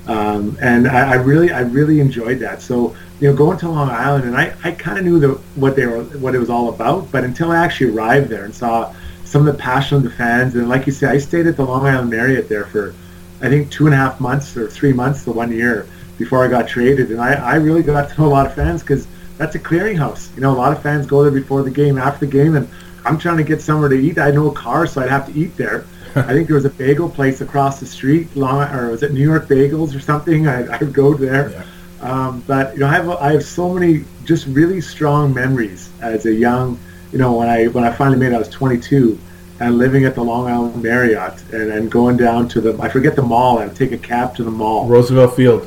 Um, 0.07 0.59
and 0.61 0.89
I, 0.89 1.13
I 1.13 1.15
really 1.15 1.51
I 1.51 1.61
really 1.61 2.01
enjoyed 2.01 2.41
that. 2.41 2.61
So 2.63 2.97
you 3.21 3.29
know, 3.29 3.37
going 3.37 3.59
to 3.59 3.69
Long 3.69 3.91
Island, 3.91 4.25
and 4.25 4.37
I, 4.37 4.55
I 4.63 4.73
kind 4.73 4.99
of 4.99 5.05
knew 5.05 5.19
the, 5.19 5.29
what 5.57 5.75
they 5.75 5.87
were 5.87 6.05
what 6.05 6.35
it 6.35 6.39
was 6.39 6.51
all 6.51 6.69
about, 6.69 7.11
but 7.11 7.25
until 7.25 7.51
I 7.51 7.57
actually 7.65 7.91
arrived 7.91 8.29
there 8.29 8.45
and 8.45 8.55
saw 8.55 8.95
some 9.25 9.47
of 9.47 9.55
the 9.55 9.61
passion 9.61 9.99
of 9.99 10.03
the 10.05 10.11
fans, 10.11 10.55
and 10.55 10.69
like 10.69 10.87
you 10.87 10.93
said, 10.93 11.11
I 11.11 11.19
stayed 11.19 11.47
at 11.47 11.57
the 11.57 11.65
Long 11.65 11.87
Island 11.87 12.11
Marriott 12.11 12.49
there 12.49 12.65
for 12.65 12.95
I 13.41 13.49
think 13.49 13.71
two 13.71 13.87
and 13.87 13.95
a 13.95 13.99
half 13.99 14.21
months 14.21 14.57
or 14.57 14.69
three 14.69 14.93
months, 14.93 15.25
the 15.25 15.33
one 15.33 15.53
year 15.53 15.87
before 16.17 16.45
I 16.45 16.49
got 16.49 16.69
traded, 16.69 17.11
and 17.11 17.21
I, 17.21 17.35
I 17.35 17.55
really 17.57 17.83
got 17.83 18.11
to 18.11 18.21
know 18.21 18.29
a 18.29 18.31
lot 18.31 18.47
of 18.47 18.55
fans 18.55 18.83
because 18.83 19.07
that's 19.37 19.55
a 19.55 19.59
clearinghouse. 19.59 20.35
You 20.35 20.43
know, 20.43 20.53
a 20.53 20.59
lot 20.59 20.73
of 20.73 20.83
fans 20.83 21.07
go 21.07 21.23
there 21.23 21.33
before 21.33 21.63
the 21.63 21.71
game, 21.71 21.99
after 21.99 22.27
the 22.27 22.33
game, 22.33 22.57
and 22.57 22.69
I'm 23.05 23.19
trying 23.19 23.37
to 23.39 23.45
get 23.45 23.63
somewhere 23.63 23.89
to 23.89 23.97
eat. 23.97 24.19
I 24.19 24.27
had 24.27 24.35
no 24.35 24.51
car, 24.51 24.87
so 24.87 25.01
I'd 25.01 25.11
have 25.11 25.27
to 25.27 25.33
eat 25.33 25.57
there. 25.57 25.85
I 26.15 26.33
think 26.33 26.47
there 26.47 26.57
was 26.57 26.65
a 26.65 26.71
bagel 26.71 27.09
place 27.09 27.41
across 27.41 27.81
the 27.81 27.87
street, 27.87 28.35
long, 28.35 28.69
or 28.75 28.91
was 28.91 29.03
it 29.03 29.13
New 29.13 29.23
York 29.23 29.47
Bagels 29.47 29.95
or 29.95 30.01
something? 30.01 30.49
I, 30.49 30.67
I 30.67 30.79
would 30.79 30.93
go 30.93 31.15
there. 31.15 31.51
Yeah. 31.51 31.65
Um, 32.01 32.45
but 32.47 32.75
you 32.75 32.81
know, 32.81 32.87
I 32.87 32.93
have 32.93 33.09
I 33.09 33.33
have 33.33 33.45
so 33.45 33.73
many 33.73 34.05
just 34.25 34.47
really 34.47 34.81
strong 34.81 35.35
memories 35.35 35.91
as 36.01 36.27
a 36.27 36.33
young, 36.33 36.79
you 37.13 37.19
know, 37.19 37.37
when 37.37 37.49
I 37.49 37.67
when 37.67 37.85
I 37.85 37.93
finally 37.93 38.19
made 38.19 38.33
it, 38.33 38.35
I 38.35 38.39
was 38.39 38.49
22, 38.49 39.19
and 39.61 39.79
living 39.79 40.05
at 40.05 40.15
the 40.15 40.23
Long 40.23 40.49
Island 40.49 40.83
Marriott, 40.83 41.43
and, 41.53 41.73
and 41.73 41.91
going 41.91 42.17
down 42.17 42.49
to 42.51 42.61
the 42.61 42.81
I 42.81 42.89
forget 42.89 43.17
the 43.17 43.23
mall. 43.23 43.59
I 43.59 43.67
would 43.67 43.77
take 43.77 43.93
a 43.93 43.99
cab 43.99 44.37
to 44.37 44.45
the 44.45 44.51
mall. 44.51 44.87
Roosevelt 44.87 45.35
Field. 45.35 45.67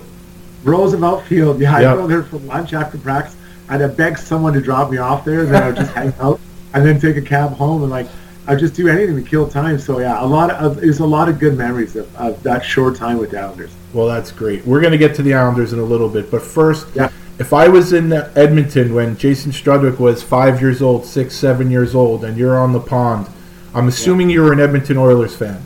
Roosevelt 0.64 1.26
Field. 1.26 1.60
Yeah, 1.60 1.80
Yeah. 1.80 1.94
I'd 1.94 1.98
go 1.98 2.08
there 2.08 2.24
for 2.24 2.38
lunch 2.38 2.74
after 2.74 2.98
practice. 2.98 3.36
I'd 3.68 3.98
begged 3.98 4.20
someone 4.20 4.54
to 4.54 4.62
drop 4.62 4.92
me 4.92 4.98
off 4.98 5.26
there, 5.26 5.42
and 5.42 5.54
then 5.54 5.64
I'd 5.64 5.76
just 5.76 5.92
hang 5.96 6.14
out, 6.20 6.40
and 6.74 6.86
then 6.86 7.00
take 7.00 7.18
a 7.18 7.22
cab 7.22 7.54
home, 7.54 7.82
and 7.82 7.92
like 7.92 8.08
I'd 8.48 8.60
just 8.60 8.74
do 8.74 8.88
anything 8.88 9.16
to 9.22 9.30
kill 9.30 9.48
time. 9.48 9.78
So 9.80 10.00
yeah, 10.00 10.24
a 10.24 10.26
lot 10.26 10.52
of 10.52 10.78
there's 10.82 11.00
a 11.00 11.06
lot 11.06 11.30
of 11.30 11.40
good 11.40 11.58
memories 11.58 11.96
of, 11.96 12.14
of 12.16 12.42
that 12.44 12.66
short 12.66 12.96
time 12.96 13.18
with 13.18 13.32
the 13.32 13.40
Islanders. 13.40 13.72
Well, 13.94 14.08
that's 14.08 14.32
great. 14.32 14.66
We're 14.66 14.82
going 14.82 14.94
to 14.94 14.98
get 14.98 15.16
to 15.16 15.22
the 15.24 15.34
Islanders 15.34 15.74
in 15.74 15.80
a 15.80 15.84
little 15.84 16.10
bit, 16.10 16.32
but 16.32 16.42
first, 16.42 16.88
Yeah. 16.96 17.10
if 17.40 17.54
I 17.54 17.68
was 17.68 17.94
in 17.94 18.12
Edmonton 18.14 18.94
when 18.94 19.18
Jason 19.18 19.52
Strudwick 19.52 20.00
was 20.00 20.24
five 20.24 20.62
years 20.62 20.82
old, 20.82 21.06
six, 21.06 21.36
seven 21.36 21.70
years 21.70 21.94
old, 21.94 22.24
and 22.24 22.38
you're 22.38 22.58
on 22.58 22.72
the 22.72 22.80
pond, 22.80 23.28
I'm 23.74 23.88
assuming 23.88 24.30
you 24.30 24.42
were 24.42 24.54
an 24.54 24.60
Edmonton 24.60 24.98
Oilers 24.98 25.36
fan. 25.36 25.62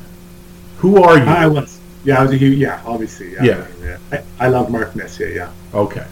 Who 0.79 1.01
are 1.01 1.17
you? 1.17 1.23
I 1.23 1.47
was. 1.47 1.79
Yeah, 2.03 2.19
I 2.19 2.23
was 2.23 2.31
a 2.33 2.37
huge. 2.37 2.57
Yeah, 2.57 2.81
obviously. 2.85 3.33
Yeah. 3.33 3.43
Yeah. 3.43 3.67
yeah. 3.81 3.97
I, 4.39 4.45
I 4.45 4.47
love 4.49 4.69
Mark 4.69 4.95
Messier. 4.95 5.29
Yeah. 5.29 5.51
Okay. 5.73 6.05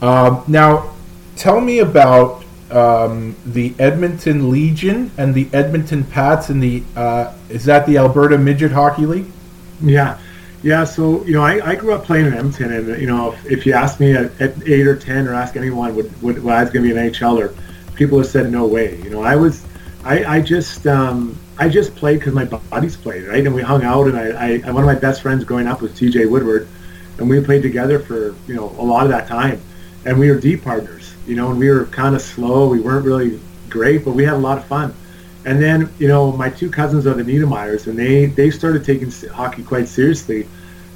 Um, 0.00 0.44
now, 0.46 0.94
tell 1.36 1.60
me 1.60 1.80
about 1.80 2.44
um, 2.70 3.36
the 3.44 3.74
Edmonton 3.78 4.50
Legion 4.50 5.10
and 5.18 5.34
the 5.34 5.48
Edmonton 5.52 6.04
Pats 6.04 6.48
and 6.48 6.62
the 6.62 6.82
uh, 6.96 7.34
is 7.48 7.64
that 7.66 7.86
the 7.86 7.98
Alberta 7.98 8.38
Midget 8.38 8.72
Hockey 8.72 9.06
League? 9.06 9.26
Yeah, 9.80 10.18
Yeah, 10.62 10.84
so 10.84 11.24
you 11.24 11.34
know, 11.34 11.42
I, 11.42 11.64
I 11.64 11.74
grew 11.74 11.92
up 11.92 12.04
playing 12.04 12.26
in 12.26 12.34
Edmonton, 12.34 12.72
and 12.72 13.00
you 13.00 13.06
know, 13.06 13.32
if, 13.32 13.46
if 13.46 13.66
you 13.66 13.72
ask 13.72 14.00
me 14.00 14.14
at, 14.14 14.40
at, 14.40 14.66
eight 14.66 14.86
or 14.86 14.96
ten, 14.96 15.28
or 15.28 15.34
ask 15.34 15.56
anyone 15.56 15.94
would, 15.94 16.22
would, 16.22 16.42
would 16.42 16.52
I 16.52 16.62
was 16.62 16.70
going 16.72 16.88
to 16.88 16.94
be 16.94 16.98
an 16.98 17.10
NHLer, 17.10 17.54
people 17.94 18.18
have 18.18 18.26
said 18.26 18.50
no 18.50 18.66
way. 18.66 19.00
You 19.02 19.10
know, 19.10 19.22
I 19.22 19.36
was, 19.36 19.64
I, 20.04 20.24
I 20.24 20.40
just, 20.40 20.86
um, 20.86 21.38
I 21.58 21.68
just 21.68 21.94
played 21.94 22.18
because 22.18 22.34
my 22.34 22.44
buddies 22.44 22.96
played, 22.96 23.24
right? 23.24 23.44
And 23.44 23.54
we 23.54 23.62
hung 23.62 23.84
out, 23.84 24.06
and 24.06 24.18
I, 24.18 24.54
I, 24.54 24.70
one 24.70 24.82
of 24.82 24.86
my 24.86 24.94
best 24.94 25.22
friends 25.22 25.44
growing 25.44 25.66
up 25.66 25.82
was 25.82 25.94
T.J. 25.94 26.26
Woodward, 26.26 26.66
and 27.18 27.28
we 27.28 27.40
played 27.44 27.62
together 27.62 27.98
for 27.98 28.34
you 28.46 28.54
know 28.54 28.74
a 28.78 28.84
lot 28.84 29.04
of 29.04 29.10
that 29.10 29.28
time, 29.28 29.60
and 30.04 30.18
we 30.18 30.30
were 30.30 30.40
deep 30.40 30.62
partners, 30.62 30.95
you 31.26 31.36
know, 31.36 31.50
and 31.50 31.58
we 31.58 31.70
were 31.70 31.86
kind 31.86 32.14
of 32.14 32.22
slow. 32.22 32.68
We 32.68 32.80
weren't 32.80 33.04
really 33.04 33.40
great, 33.68 34.04
but 34.04 34.12
we 34.12 34.24
had 34.24 34.34
a 34.34 34.38
lot 34.38 34.58
of 34.58 34.64
fun. 34.66 34.94
And 35.44 35.62
then, 35.62 35.88
you 35.98 36.08
know, 36.08 36.32
my 36.32 36.50
two 36.50 36.70
cousins 36.70 37.06
are 37.06 37.14
the 37.14 37.22
Niedermayers, 37.22 37.86
and 37.86 37.98
they, 37.98 38.26
they 38.26 38.50
started 38.50 38.84
taking 38.84 39.10
hockey 39.30 39.62
quite 39.62 39.88
seriously. 39.88 40.46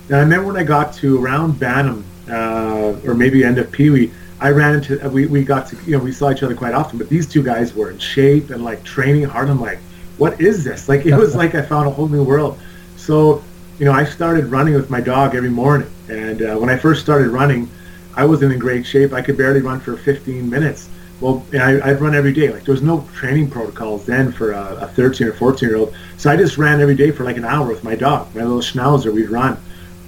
And 0.08 0.16
I 0.16 0.20
remember 0.20 0.48
when 0.48 0.56
I 0.56 0.64
got 0.64 0.92
to 0.94 1.24
around 1.24 1.60
Bantam, 1.60 2.04
uh, 2.28 2.96
or 3.04 3.14
maybe 3.14 3.44
end 3.44 3.58
of 3.58 3.70
Pee 3.70 3.90
Wee, 3.90 4.10
I 4.40 4.50
ran 4.50 4.76
into, 4.76 5.08
we, 5.10 5.26
we 5.26 5.44
got 5.44 5.68
to, 5.68 5.76
you 5.84 5.96
know, 5.96 6.02
we 6.02 6.12
saw 6.12 6.30
each 6.30 6.42
other 6.42 6.56
quite 6.56 6.74
often, 6.74 6.98
but 6.98 7.08
these 7.08 7.28
two 7.28 7.42
guys 7.42 7.74
were 7.74 7.90
in 7.90 7.98
shape 7.98 8.50
and 8.50 8.64
like 8.64 8.82
training 8.82 9.24
hard. 9.24 9.50
I'm 9.50 9.60
like, 9.60 9.78
what 10.16 10.40
is 10.40 10.64
this? 10.64 10.88
Like, 10.88 11.06
it 11.06 11.14
was 11.14 11.36
like 11.42 11.54
I 11.54 11.62
found 11.62 11.86
a 11.86 11.90
whole 11.90 12.08
new 12.08 12.24
world. 12.24 12.58
So, 12.96 13.44
you 13.78 13.84
know, 13.84 13.92
I 13.92 14.04
started 14.04 14.46
running 14.46 14.74
with 14.74 14.90
my 14.90 15.00
dog 15.00 15.34
every 15.34 15.50
morning. 15.50 15.90
And 16.08 16.42
uh, 16.42 16.56
when 16.56 16.70
I 16.70 16.76
first 16.76 17.02
started 17.02 17.28
running, 17.28 17.70
I 18.16 18.25
wasn't 18.25 18.53
in 18.53 18.59
great 18.59 18.85
shape. 18.85 19.12
I 19.12 19.23
could 19.23 19.37
barely 19.37 19.61
run 19.61 19.81
for 19.81 19.96
15 19.96 20.49
minutes 20.49 20.88
well, 21.20 21.44
I, 21.53 21.81
I'd 21.83 22.01
run 22.01 22.14
every 22.14 22.33
day. 22.33 22.51
Like 22.51 22.64
there 22.64 22.73
was 22.73 22.83
no 22.83 23.07
training 23.14 23.51
protocols 23.51 24.07
then 24.07 24.33
for 24.33 24.53
a, 24.53 24.77
a 24.77 24.88
13 24.88 25.29
or 25.29 25.33
14 25.33 25.68
year 25.68 25.79
old. 25.79 25.94
So 26.16 26.31
I 26.31 26.37
just 26.37 26.57
ran 26.57 26.81
every 26.81 26.94
day 26.94 27.11
for 27.11 27.25
like 27.25 27.37
an 27.37 27.44
hour 27.44 27.68
with 27.68 27.85
my 27.85 27.94
dog, 27.94 28.35
my 28.35 28.42
little 28.42 28.61
schnauzer. 28.61 29.12
We'd 29.12 29.29
run, 29.29 29.59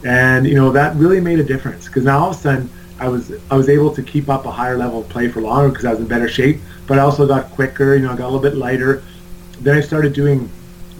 and 0.05 0.47
you 0.47 0.55
know 0.55 0.73
that 0.73 0.97
really 0.97 1.21
made 1.21 1.39
a 1.39 1.45
difference 1.45 1.87
because 1.87 2.05
now 2.05 2.19
all 2.19 2.31
of 2.31 2.37
a 2.37 2.39
sudden 2.39 2.71
I 2.99 3.09
was 3.09 3.33
I 3.51 3.57
was 3.57 3.69
able 3.69 3.95
to 3.95 4.03
keep 4.03 4.31
up 4.31 4.47
a 4.47 4.51
higher 4.51 4.79
level 4.79 5.01
of 5.01 5.09
play 5.11 5.29
for 5.29 5.43
longer 5.43 5.69
because 5.69 5.85
I 5.85 5.91
was 5.91 6.01
in 6.01 6.07
better 6.07 6.29
shape. 6.29 6.61
But 6.87 6.99
I 6.99 7.03
also 7.03 7.27
got 7.27 7.51
quicker. 7.51 7.95
You 7.95 8.03
know, 8.03 8.13
I 8.13 8.17
got 8.17 8.25
a 8.25 8.31
little 8.33 8.41
bit 8.41 8.57
lighter. 8.57 9.03
Then 9.61 9.77
I 9.77 9.81
started 9.81 10.15
doing 10.15 10.51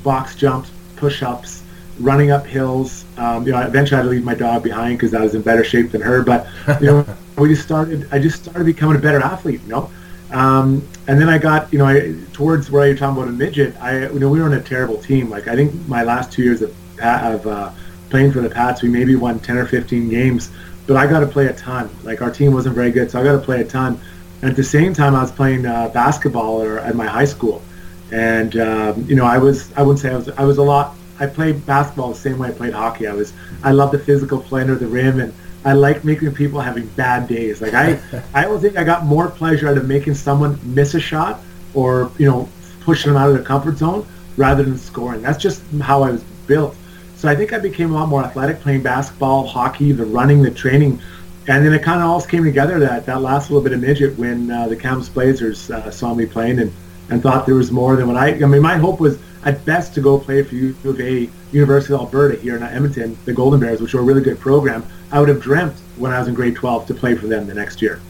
box 0.03 0.37
jumps, 0.37 0.71
push-ups, 0.97 1.62
running 2.03 2.31
up 2.31 2.47
hills. 2.47 3.05
Um, 3.17 3.47
you 3.47 3.53
know, 3.53 3.61
eventually 3.61 3.97
I 3.97 4.03
had 4.03 4.05
to 4.05 4.11
leave 4.11 4.25
my 4.25 4.35
dog 4.35 4.63
behind 4.63 4.99
because 4.99 5.15
I 5.15 5.23
was 5.23 5.35
in 5.35 5.43
better 5.43 5.65
shape 5.65 5.93
than 5.93 6.03
her. 6.03 6.23
But 6.23 6.47
you 6.81 6.87
know, 6.87 7.07
we 7.39 7.49
just 7.49 7.63
started. 7.63 8.09
I 8.13 8.19
just 8.19 8.45
started 8.45 8.65
becoming 8.65 8.97
a 8.97 9.01
better 9.01 9.21
athlete. 9.21 9.63
You 9.63 9.69
know, 9.69 9.91
um, 10.33 10.87
and 11.07 11.21
then 11.21 11.29
I 11.29 11.39
got, 11.39 11.73
you 11.73 11.79
know, 11.79 11.87
I, 11.87 12.15
towards 12.33 12.71
where 12.71 12.87
you're 12.87 12.97
talking 12.97 13.21
about 13.21 13.29
a 13.29 13.33
midget, 13.33 13.77
I, 13.81 14.09
you 14.09 14.19
know, 14.19 14.31
we 14.31 14.41
were 14.41 14.47
on 14.47 14.55
a 14.55 14.63
terrible 14.63 14.97
team. 14.97 15.29
Like 15.29 15.47
I 15.47 15.55
think 15.55 15.75
my 15.87 16.03
last 16.03 16.33
two 16.33 16.43
years 16.43 16.63
of, 16.63 16.75
of 17.01 17.47
uh, 17.47 17.71
playing 18.09 18.33
for 18.33 18.41
the 18.41 18.49
Pats, 18.49 18.83
we 18.83 18.89
maybe 18.89 19.15
won 19.15 19.41
10 19.41 19.59
or 19.59 19.67
15 19.67 20.09
games, 20.09 20.51
but 20.87 20.97
I 20.97 21.07
got 21.07 21.21
to 21.21 21.27
play 21.27 21.47
a 21.47 21.53
ton. 21.53 21.91
Like 22.03 22.23
our 22.23 22.31
team 22.31 22.53
wasn't 22.53 22.75
very 22.75 22.91
good, 22.91 23.11
so 23.11 23.21
I 23.21 23.25
got 23.25 23.33
to 23.33 23.45
play 23.45 23.61
a 23.61 23.65
ton. 23.65 24.01
And 24.41 24.51
at 24.51 24.57
the 24.57 24.65
same 24.65 24.95
time, 24.95 25.15
I 25.15 25.23
was 25.23 25.31
playing 25.31 25.67
uh, 25.67 25.89
basketball 25.91 26.63
or, 26.63 26.79
at 26.79 26.97
my 26.97 27.07
high 27.07 27.27
school, 27.27 27.63
and 28.11 28.57
um, 28.57 29.05
you 29.07 29.15
know, 29.15 29.25
I 29.25 29.39
was, 29.39 29.73
I 29.75 29.83
wouldn't 29.83 30.01
say 30.01 30.11
I 30.11 30.17
was, 30.17 30.29
I 30.31 30.45
was 30.45 30.59
a 30.59 30.63
lot. 30.63 30.95
I 31.21 31.27
played 31.27 31.65
basketball 31.67 32.11
the 32.11 32.19
same 32.19 32.39
way 32.39 32.49
I 32.49 32.53
played 32.53 32.73
hockey. 32.73 33.07
I 33.07 33.13
was, 33.13 33.33
I 33.63 33.73
love 33.73 33.93
the 33.93 33.99
physical 33.99 34.41
play 34.41 34.63
under 34.63 34.75
the 34.75 34.87
rim 34.87 35.21
and 35.21 35.33
I 35.65 35.75
like 35.75 36.05
making 36.05 36.33
people 36.35 36.61
having 36.61 36.87
bad 36.89 37.29
days. 37.29 37.61
Like 37.61 37.75
I, 37.75 38.01
I 38.35 38.43
don't 38.43 38.61
think 38.61 38.77
I 38.77 38.85
got 38.85 39.05
more 39.05 39.29
pleasure 39.29 39.69
out 39.69 39.79
of 39.79 39.87
making 39.87 40.15
someone 40.15 40.59
miss 40.63 40.95
a 40.95 41.01
shot 41.01 41.41
or 41.75 42.11
you 42.19 42.27
know 42.27 42.49
pushing 42.81 43.13
them 43.13 43.21
out 43.21 43.29
of 43.29 43.35
their 43.35 43.45
comfort 43.45 43.79
zone 43.79 44.07
rather 44.37 44.63
than 44.63 44.79
scoring. 44.79 45.23
That's 45.23 45.41
just 45.41 45.63
how 45.81 46.03
I 46.03 46.11
was 46.11 46.23
built. 46.47 46.77
So 47.17 47.29
I 47.29 47.37
think 47.37 47.53
I 47.53 47.59
became 47.59 47.93
a 47.93 47.95
lot 47.95 48.09
more 48.09 48.25
athletic 48.25 48.61
playing 48.61 48.83
basketball, 48.83 49.47
hockey, 49.47 49.93
the 49.93 50.05
running, 50.05 50.43
the 50.43 50.51
training, 50.51 51.01
and 51.47 51.65
then 51.65 51.73
it 51.73 51.83
kind 51.83 52.01
of 52.01 52.09
all 52.09 52.21
came 52.21 52.43
together 52.45 52.81
that 52.81 53.07
that 53.07 53.23
last 53.23 53.51
little 53.51 53.63
bit 53.63 53.73
of 53.73 53.81
midget 53.81 54.19
when 54.19 54.51
uh, 54.51 54.67
the 54.67 54.77
Kamloops 54.77 55.09
Blazers 55.09 55.71
uh, 55.71 55.91
saw 55.91 56.15
me 56.15 56.27
playing 56.27 56.59
and 56.59 56.73
and 57.11 57.23
thought 57.23 57.47
there 57.47 57.55
was 57.55 57.71
more 57.71 57.95
than 57.95 58.09
what 58.09 58.17
I. 58.17 58.29
I 58.31 58.47
mean, 58.47 58.63
my 58.63 58.77
hope 58.77 58.99
was 58.99 59.19
at 59.45 59.65
best 59.65 59.95
to 59.95 60.01
go 60.01 60.19
play 60.19 60.43
for 60.43 60.55
U 60.55 60.75
of 60.85 61.01
A, 61.01 61.29
University 61.51 61.95
of 61.95 62.01
Alberta 62.01 62.41
here 62.41 62.57
in 62.57 62.63
Edmonton, 62.63 63.17
the 63.25 63.33
Golden 63.33 63.61
Bears, 63.61 63.81
which 63.81 63.95
were 63.95 64.01
a 64.01 64.05
really 64.05 64.23
good 64.23 64.39
program. 64.39 64.85
I 65.11 65.21
would 65.21 65.29
have 65.29 65.41
dreamt 65.41 65.75
when 65.97 66.13
I 66.13 66.19
was 66.19 66.29
in 66.29 66.35
grade 66.35 66.55
12 66.55 66.87
to 66.87 66.95
play 66.95 67.15
for 67.15 67.27
them 67.27 67.47
the 67.47 67.55
next 67.55 67.83
year. 67.83 68.01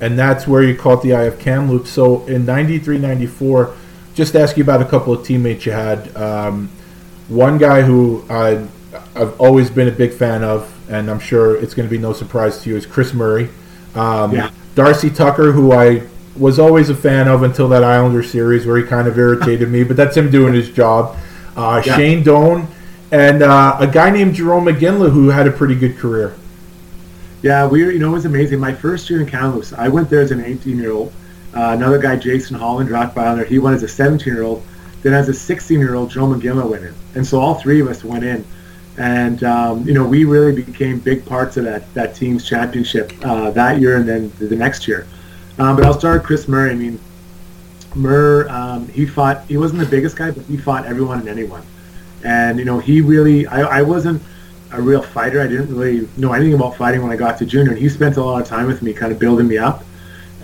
And 0.00 0.18
that's 0.18 0.46
where 0.46 0.62
you 0.62 0.76
caught 0.76 1.02
the 1.02 1.14
eye 1.14 1.24
of 1.24 1.38
Kamloops. 1.38 1.90
So 1.90 2.26
in 2.26 2.44
93, 2.44 2.98
94, 2.98 3.76
just 4.14 4.34
ask 4.34 4.56
you 4.56 4.62
about 4.62 4.82
a 4.82 4.84
couple 4.84 5.12
of 5.12 5.24
teammates 5.24 5.64
you 5.66 5.72
had. 5.72 6.14
Um, 6.16 6.68
one 7.28 7.58
guy 7.58 7.82
who 7.82 8.24
I, 8.28 8.66
I've 9.14 9.40
always 9.40 9.70
been 9.70 9.88
a 9.88 9.92
big 9.92 10.12
fan 10.12 10.44
of, 10.44 10.70
and 10.90 11.10
I'm 11.10 11.20
sure 11.20 11.56
it's 11.56 11.74
going 11.74 11.88
to 11.88 11.90
be 11.90 11.98
no 11.98 12.12
surprise 12.12 12.58
to 12.62 12.70
you, 12.70 12.76
is 12.76 12.84
Chris 12.84 13.14
Murray. 13.14 13.48
Um, 13.94 14.32
yeah. 14.32 14.50
Darcy 14.74 15.08
Tucker, 15.08 15.52
who 15.52 15.72
I 15.72 16.06
was 16.36 16.58
always 16.58 16.90
a 16.90 16.94
fan 16.94 17.28
of 17.28 17.42
until 17.42 17.68
that 17.68 17.84
Islander 17.84 18.22
series 18.22 18.66
where 18.66 18.76
he 18.76 18.84
kind 18.84 19.06
of 19.06 19.16
irritated 19.18 19.70
me, 19.70 19.84
but 19.84 19.96
that's 19.96 20.16
him 20.16 20.30
doing 20.30 20.54
his 20.54 20.70
job. 20.70 21.16
Uh, 21.56 21.82
yeah. 21.84 21.96
Shane 21.96 22.22
Doan 22.22 22.66
and 23.14 23.42
uh, 23.42 23.76
a 23.78 23.86
guy 23.86 24.10
named 24.10 24.34
Jarome 24.34 24.72
Iginla 24.76 25.12
who 25.12 25.28
had 25.28 25.46
a 25.46 25.52
pretty 25.52 25.76
good 25.76 25.96
career. 25.96 26.34
Yeah, 27.42 27.66
we 27.66 27.80
you 27.80 27.98
know 27.98 28.10
it 28.10 28.14
was 28.14 28.24
amazing. 28.24 28.58
My 28.58 28.72
first 28.72 29.08
year 29.08 29.20
in 29.20 29.26
Kamloops, 29.26 29.72
I 29.72 29.88
went 29.88 30.10
there 30.10 30.20
as 30.20 30.30
an 30.30 30.44
18 30.44 30.78
year 30.78 30.92
old. 30.92 31.12
Uh, 31.54 31.70
another 31.76 31.98
guy, 31.98 32.16
Jason 32.16 32.56
Holland, 32.56 32.88
dropped 32.88 33.14
by 33.14 33.26
on 33.26 33.36
there. 33.36 33.46
He 33.46 33.60
went 33.60 33.76
as 33.76 33.84
a 33.84 33.88
17 33.88 34.32
year 34.32 34.42
old. 34.42 34.64
Then 35.02 35.12
as 35.12 35.28
a 35.28 35.34
16 35.34 35.78
year 35.78 35.94
old, 35.94 36.10
Joe 36.10 36.26
Iginla 36.26 36.68
went 36.68 36.84
in, 36.84 36.94
and 37.14 37.26
so 37.26 37.38
all 37.38 37.54
three 37.54 37.80
of 37.80 37.86
us 37.86 38.02
went 38.02 38.24
in. 38.24 38.44
And 38.96 39.44
um, 39.44 39.86
you 39.86 39.94
know, 39.94 40.04
we 40.04 40.24
really 40.24 40.62
became 40.62 40.98
big 40.98 41.24
parts 41.24 41.56
of 41.56 41.64
that 41.64 41.92
that 41.94 42.16
team's 42.16 42.44
championship 42.48 43.12
uh, 43.22 43.50
that 43.50 43.80
year, 43.80 43.96
and 43.96 44.08
then 44.08 44.32
the 44.38 44.56
next 44.56 44.88
year. 44.88 45.06
Um, 45.58 45.76
but 45.76 45.84
I'll 45.84 45.98
start 45.98 46.18
with 46.18 46.26
Chris 46.26 46.48
Murray. 46.48 46.70
I 46.70 46.74
mean, 46.74 46.98
Murr, 47.94 48.48
um, 48.48 48.88
he 48.88 49.06
fought. 49.06 49.44
He 49.46 49.56
wasn't 49.56 49.80
the 49.80 49.86
biggest 49.86 50.16
guy, 50.16 50.30
but 50.30 50.44
he 50.46 50.56
fought 50.56 50.84
everyone 50.84 51.20
and 51.20 51.28
anyone. 51.28 51.62
And 52.24 52.58
you 52.58 52.64
know, 52.64 52.80
he 52.80 53.00
really. 53.00 53.46
I, 53.46 53.78
I 53.78 53.82
wasn't 53.82 54.22
a 54.72 54.80
real 54.80 55.02
fighter. 55.02 55.40
I 55.40 55.46
didn't 55.46 55.74
really 55.74 56.08
know 56.16 56.32
anything 56.32 56.54
about 56.54 56.76
fighting 56.76 57.02
when 57.02 57.12
I 57.12 57.16
got 57.16 57.38
to 57.38 57.46
junior, 57.46 57.70
and 57.70 57.80
he 57.80 57.88
spent 57.88 58.16
a 58.16 58.24
lot 58.24 58.42
of 58.42 58.48
time 58.48 58.66
with 58.66 58.82
me, 58.82 58.92
kind 58.92 59.12
of 59.12 59.18
building 59.18 59.46
me 59.46 59.58
up. 59.58 59.84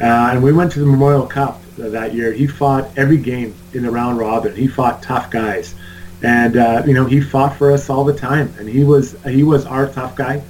Uh, 0.01 0.31
and 0.33 0.43
we 0.43 0.53
went 0.53 0.73
to 0.73 0.81
the 0.81 0.87
Memorial 0.87 1.27
Cup 1.27 1.61
that 1.77 2.15
year. 2.15 2.33
He 2.33 2.47
fought 2.47 2.89
every 2.97 3.19
game 3.19 3.55
in 3.75 3.83
the 3.83 3.91
round 3.91 4.19
robin. 4.19 4.55
He 4.55 4.69
fought 4.69 5.03
tough 5.03 5.31
guys, 5.31 5.75
and 6.23 6.57
uh, 6.57 6.83
you 6.87 6.95
know, 6.95 7.05
he 7.05 7.21
fought 7.21 7.57
for 7.57 7.73
us 7.73 7.91
all 7.91 8.05
the 8.05 8.15
time. 8.15 8.53
And 8.59 8.69
he 8.69 8.85
was 8.85 9.21
he 9.25 9.43
was 9.43 9.67
our 9.67 9.89
tough 9.89 10.15
guy, 10.15 10.43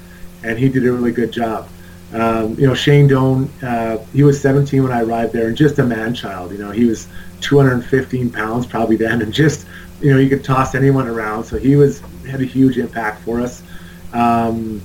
and 0.45 0.59
he 0.59 0.69
did 0.69 0.87
a 0.87 0.93
really 0.93 1.13
good 1.13 1.33
job. 1.33 1.69
Um, 2.13 2.59
you 2.59 2.67
know, 2.67 2.75
Shane 2.75 3.07
Doan, 3.07 3.49
uh, 3.63 3.99
he 4.13 4.25
was 4.25 4.41
17 4.41 4.83
when 4.83 4.93
I 4.93 5.03
arrived 5.03 5.33
there, 5.33 5.49
and 5.49 5.57
just 5.57 5.79
a 5.79 5.85
man 5.85 6.15
child. 6.15 6.51
You 6.53 6.59
know, 6.59 6.71
he 6.71 6.85
was 6.85 7.07
215 7.41 8.31
pounds 8.31 8.67
probably 8.67 8.97
then, 8.97 9.23
and 9.23 9.33
just 9.33 9.67
you 10.01 10.13
know, 10.13 10.19
you 10.19 10.29
could 10.29 10.43
toss 10.43 10.75
anyone 10.75 11.07
around. 11.07 11.45
So 11.45 11.59
he 11.59 11.77
was 11.77 12.03
had 12.29 12.41
a 12.41 12.45
huge 12.45 12.79
impact 12.79 13.23
for 13.23 13.41
us. 13.41 13.63
Um, 14.13 14.83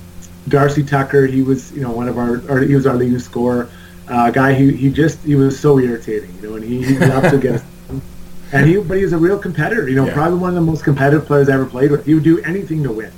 Darcy 0.48 0.84
Tucker, 0.84 1.26
he 1.26 1.42
was 1.42 1.72
you 1.72 1.80
know 1.80 1.90
one 1.90 2.08
of 2.08 2.18
our, 2.18 2.42
our 2.48 2.60
he 2.60 2.74
was 2.74 2.86
our 2.86 2.94
leading 2.94 3.18
scorer. 3.18 3.68
Uh, 4.08 4.30
guy, 4.30 4.54
he, 4.54 4.70
he 4.70 4.90
just 4.90 5.20
he 5.24 5.34
was 5.34 5.58
so 5.58 5.78
irritating, 5.78 6.32
you 6.36 6.48
know, 6.48 6.56
and 6.56 6.64
he, 6.64 6.84
he 6.84 6.98
loved 6.98 7.30
to 7.30 7.38
get 7.38 7.56
us. 7.56 7.64
And 8.52 8.64
he, 8.68 8.76
but 8.76 8.96
he 8.96 9.02
was 9.02 9.12
a 9.12 9.18
real 9.18 9.40
competitor, 9.40 9.88
you 9.88 9.96
know, 9.96 10.06
yeah. 10.06 10.14
probably 10.14 10.38
one 10.38 10.50
of 10.50 10.54
the 10.54 10.60
most 10.60 10.84
competitive 10.84 11.26
players 11.26 11.48
I 11.48 11.54
ever 11.54 11.66
played 11.66 11.90
with. 11.90 12.06
He 12.06 12.14
would 12.14 12.22
do 12.22 12.40
anything 12.42 12.84
to 12.84 12.92
win, 12.92 13.10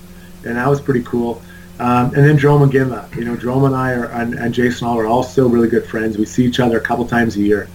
and 0.42 0.56
that 0.56 0.66
was 0.66 0.80
pretty 0.80 1.02
cool. 1.02 1.42
Um, 1.80 2.06
and 2.06 2.24
then 2.24 2.38
Jarome 2.38 2.70
Iginla, 2.70 3.14
you 3.14 3.24
know, 3.24 3.36
Jarome 3.36 3.66
and 3.66 3.76
I 3.76 3.92
are, 3.92 4.06
and, 4.06 4.34
and 4.34 4.52
Jason 4.52 4.88
All 4.88 4.98
are 4.98 5.06
all 5.06 5.22
still 5.22 5.48
really 5.48 5.68
good 5.68 5.86
friends. 5.86 6.18
We 6.18 6.24
see 6.24 6.44
each 6.44 6.58
other 6.58 6.78
a 6.78 6.80
couple 6.80 7.06
times 7.06 7.36
a 7.36 7.40
year. 7.40 7.68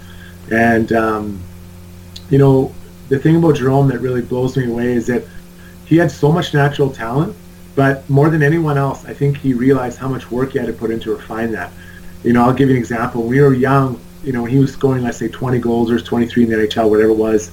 And, 0.52 0.92
um, 0.92 1.42
you 2.30 2.38
know, 2.38 2.74
the 3.08 3.18
thing 3.18 3.38
about 3.38 3.56
Jarome 3.56 3.90
that 3.92 4.00
really 4.00 4.22
blows 4.22 4.58
me 4.58 4.70
away 4.70 4.94
is 4.94 5.08
that 5.08 5.24
he 5.86 5.98
had 5.98 6.12
so 6.12 6.32
much 6.32 6.54
natural 6.54 6.90
talent, 6.90 7.36
but 7.76 8.08
more 8.10 8.30
than 8.30 8.44
anyone 8.44 8.78
else, 8.78 9.06
I 9.06 9.14
think 9.14 9.38
he 9.38 9.54
realized 9.54 9.98
how 9.98 10.10
much 10.10 10.30
work 10.30 10.52
he 10.52 10.60
had 10.60 10.68
to 10.68 10.74
put 10.74 10.92
into 10.92 11.16
refine 11.16 11.52
that. 11.52 11.72
You 12.24 12.34
know, 12.34 12.44
I'll 12.44 12.54
give 12.54 12.70
you 12.70 12.76
an 12.76 12.82
example. 12.82 13.22
When 13.22 13.30
we 13.30 13.42
were 13.42 13.54
young, 13.54 14.00
you 14.24 14.34
know, 14.34 14.44
when 14.44 14.52
he 14.52 14.60
was 14.60 14.74
scoring, 14.74 15.04
let's 15.04 15.18
say, 15.18 15.28
20 15.28 15.60
goals 15.60 15.92
or 15.92 16.00
23 16.00 16.44
in 16.44 16.50
the 16.50 16.56
NHL, 16.56 16.90
whatever 16.90 17.12
it 17.12 17.18
was, 17.18 17.52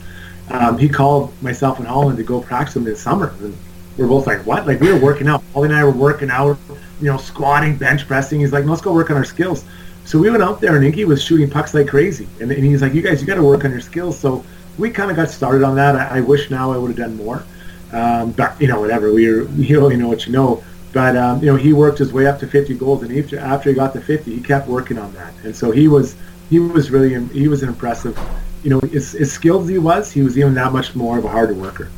um, 0.50 0.78
he 0.78 0.88
called 0.88 1.32
myself 1.42 1.78
and 1.78 1.86
Holland 1.86 2.18
to 2.18 2.24
go 2.24 2.40
practice 2.40 2.76
him 2.76 2.86
in 2.86 2.92
the 2.92 2.98
summer. 2.98 3.34
And 3.40 3.56
we're 3.96 4.06
both 4.06 4.26
like, 4.26 4.44
what? 4.46 4.66
Like 4.66 4.80
we 4.80 4.92
were 4.92 4.98
working 4.98 5.28
out. 5.28 5.42
Holly 5.52 5.68
and 5.68 5.76
I 5.76 5.84
were 5.84 5.90
working 5.90 6.30
out, 6.30 6.58
you 7.00 7.06
know, 7.06 7.16
squatting, 7.16 7.76
bench 7.76 8.06
pressing. 8.06 8.40
He's 8.40 8.52
like, 8.52 8.64
let's 8.64 8.80
go 8.80 8.92
work 8.92 9.10
on 9.10 9.16
our 9.16 9.24
skills. 9.24 9.64
So 10.04 10.18
we 10.18 10.30
went 10.30 10.42
out 10.42 10.60
there 10.60 10.76
and 10.76 10.84
Inky 10.84 11.04
was 11.04 11.22
shooting 11.22 11.50
pucks 11.50 11.74
like 11.74 11.88
crazy. 11.88 12.26
And, 12.40 12.50
and 12.50 12.64
he's 12.64 12.82
like, 12.82 12.94
you 12.94 13.02
guys, 13.02 13.20
you 13.20 13.26
got 13.26 13.36
to 13.36 13.42
work 13.42 13.64
on 13.64 13.70
your 13.70 13.80
skills. 13.80 14.18
So 14.18 14.44
we 14.78 14.90
kind 14.90 15.10
of 15.10 15.16
got 15.16 15.28
started 15.28 15.62
on 15.62 15.76
that. 15.76 15.96
I, 15.96 16.18
I 16.18 16.20
wish 16.20 16.50
now 16.50 16.72
I 16.72 16.78
would 16.78 16.88
have 16.88 16.96
done 16.96 17.16
more. 17.16 17.44
Um, 17.92 18.32
but, 18.32 18.60
you 18.60 18.68
know, 18.68 18.80
whatever. 18.80 19.12
We 19.12 19.30
were, 19.30 19.48
you 19.56 19.96
know 19.96 20.08
what 20.08 20.26
you 20.26 20.32
know. 20.32 20.64
But, 20.92 21.16
um, 21.16 21.40
you 21.40 21.46
know, 21.46 21.56
he 21.56 21.72
worked 21.72 21.98
his 21.98 22.12
way 22.12 22.26
up 22.26 22.38
to 22.40 22.46
50 22.46 22.74
goals. 22.74 23.02
And 23.02 23.16
after, 23.16 23.38
after 23.38 23.68
he 23.70 23.76
got 23.76 23.92
to 23.92 24.00
50, 24.00 24.34
he 24.34 24.40
kept 24.40 24.66
working 24.66 24.98
on 24.98 25.12
that. 25.14 25.32
And 25.44 25.54
so 25.54 25.70
he 25.70 25.86
was, 25.86 26.16
he 26.48 26.58
was 26.58 26.90
really, 26.90 27.22
he 27.28 27.46
was 27.46 27.62
an 27.62 27.68
impressive, 27.68 28.18
you 28.64 28.70
know, 28.70 28.80
as, 28.94 29.14
as 29.14 29.30
skilled 29.30 29.64
as 29.64 29.68
he 29.68 29.78
was, 29.78 30.10
he 30.10 30.22
was 30.22 30.36
even 30.36 30.54
that 30.54 30.72
much 30.72 30.96
more 30.96 31.18
of 31.18 31.24
a 31.24 31.28
harder 31.28 31.54
worker. 31.54 31.90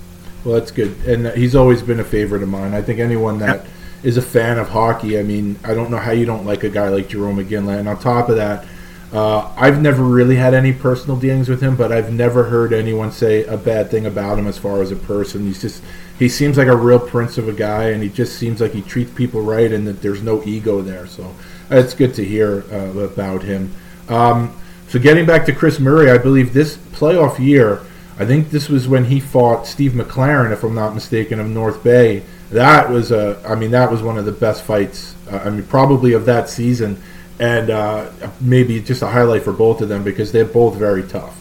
Well, 0.44 0.54
that's 0.54 0.70
good, 0.70 0.96
and 1.06 1.28
he's 1.36 1.54
always 1.54 1.82
been 1.82 2.00
a 2.00 2.04
favorite 2.04 2.42
of 2.42 2.48
mine. 2.48 2.74
I 2.74 2.82
think 2.82 2.98
anyone 2.98 3.38
that 3.38 3.64
is 4.02 4.16
a 4.16 4.22
fan 4.22 4.58
of 4.58 4.68
hockey, 4.68 5.18
I 5.18 5.22
mean, 5.22 5.58
I 5.64 5.74
don't 5.74 5.90
know 5.90 5.98
how 5.98 6.10
you 6.10 6.26
don't 6.26 6.44
like 6.44 6.64
a 6.64 6.68
guy 6.68 6.88
like 6.88 7.08
Jarome 7.08 7.44
Iginla. 7.44 7.78
And 7.78 7.88
on 7.88 7.98
top 8.00 8.28
of 8.28 8.36
that, 8.36 8.64
uh, 9.12 9.52
I've 9.56 9.80
never 9.80 10.02
really 10.02 10.36
had 10.36 10.54
any 10.54 10.72
personal 10.72 11.16
dealings 11.16 11.48
with 11.48 11.60
him, 11.60 11.76
but 11.76 11.92
I've 11.92 12.12
never 12.12 12.44
heard 12.44 12.72
anyone 12.72 13.12
say 13.12 13.44
a 13.44 13.56
bad 13.56 13.90
thing 13.90 14.06
about 14.06 14.38
him 14.38 14.46
as 14.46 14.58
far 14.58 14.82
as 14.82 14.90
a 14.90 14.96
person. 14.96 15.46
He's 15.46 15.60
just 15.60 15.82
he 16.18 16.28
seems 16.28 16.56
like 16.56 16.68
a 16.68 16.76
real 16.76 16.98
prince 16.98 17.36
of 17.38 17.48
a 17.48 17.52
guy, 17.52 17.90
and 17.90 18.02
he 18.02 18.08
just 18.08 18.38
seems 18.38 18.60
like 18.60 18.72
he 18.72 18.82
treats 18.82 19.12
people 19.12 19.42
right, 19.42 19.70
and 19.70 19.86
that 19.86 20.02
there's 20.02 20.22
no 20.22 20.42
ego 20.44 20.80
there. 20.80 21.06
So 21.06 21.34
it's 21.70 21.94
good 21.94 22.14
to 22.14 22.24
hear 22.24 22.64
uh, 22.72 22.98
about 23.00 23.42
him. 23.42 23.72
Um, 24.08 24.58
so 24.88 24.98
getting 24.98 25.26
back 25.26 25.46
to 25.46 25.52
Chris 25.52 25.78
Murray, 25.78 26.10
I 26.10 26.18
believe 26.18 26.52
this 26.52 26.76
playoff 26.76 27.38
year, 27.38 27.82
I 28.18 28.26
think 28.26 28.50
this 28.50 28.68
was 28.68 28.86
when 28.86 29.06
he 29.06 29.20
fought 29.20 29.66
Steve 29.66 29.92
McLaren, 29.92 30.52
if 30.52 30.62
I'm 30.62 30.74
not 30.74 30.94
mistaken, 30.94 31.40
of 31.40 31.48
North 31.48 31.82
Bay. 31.82 32.22
That 32.50 32.90
was 32.90 33.10
a, 33.10 33.42
I 33.46 33.54
mean, 33.54 33.70
that 33.70 33.90
was 33.90 34.02
one 34.02 34.18
of 34.18 34.26
the 34.26 34.32
best 34.32 34.62
fights. 34.62 35.14
Uh, 35.30 35.38
I 35.38 35.50
mean, 35.50 35.64
probably 35.64 36.12
of 36.12 36.26
that 36.26 36.50
season, 36.50 37.02
and 37.40 37.70
uh, 37.70 38.10
maybe 38.40 38.80
just 38.80 39.00
a 39.02 39.06
highlight 39.06 39.42
for 39.42 39.52
both 39.52 39.80
of 39.80 39.88
them 39.88 40.04
because 40.04 40.30
they're 40.30 40.44
both 40.44 40.76
very 40.76 41.02
tough. 41.02 41.38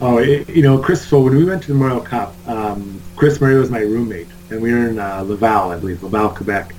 Oh, 0.00 0.18
it, 0.18 0.48
you 0.48 0.62
know, 0.62 0.78
Chris. 0.78 1.06
So 1.06 1.20
when 1.20 1.36
we 1.36 1.44
went 1.44 1.62
to 1.62 1.68
the 1.68 1.74
Memorial 1.74 2.00
Cup, 2.00 2.34
um, 2.46 3.02
Chris 3.16 3.40
Murray 3.40 3.56
was 3.56 3.70
my 3.70 3.80
roommate, 3.80 4.28
and 4.50 4.62
we 4.62 4.72
were 4.72 4.88
in 4.88 4.98
uh, 4.98 5.22
Laval, 5.22 5.72
I 5.72 5.78
believe, 5.78 6.02
Laval, 6.02 6.30
Quebec, 6.30 6.74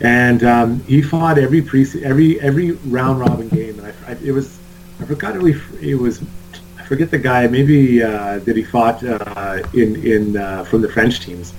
and 0.00 0.44
um, 0.44 0.80
he 0.84 1.02
fought 1.02 1.38
every 1.38 1.62
pre 1.62 1.86
every 2.04 2.40
every 2.40 2.72
round 2.72 3.20
robin 3.20 3.48
game, 3.48 3.78
and 3.80 3.86
I, 4.06 4.12
I, 4.12 4.16
it 4.22 4.32
was 4.32 4.58
I 5.00 5.04
forgot 5.06 5.34
it 5.34 5.94
was. 5.94 6.22
Forget 6.90 7.12
the 7.12 7.18
guy. 7.18 7.46
Maybe 7.46 8.02
uh, 8.02 8.40
that 8.40 8.56
he 8.56 8.64
fought 8.64 9.04
uh, 9.04 9.62
in 9.74 10.04
in 10.04 10.36
uh, 10.36 10.64
from 10.64 10.82
the 10.82 10.88
French 10.88 11.20
teams, 11.20 11.54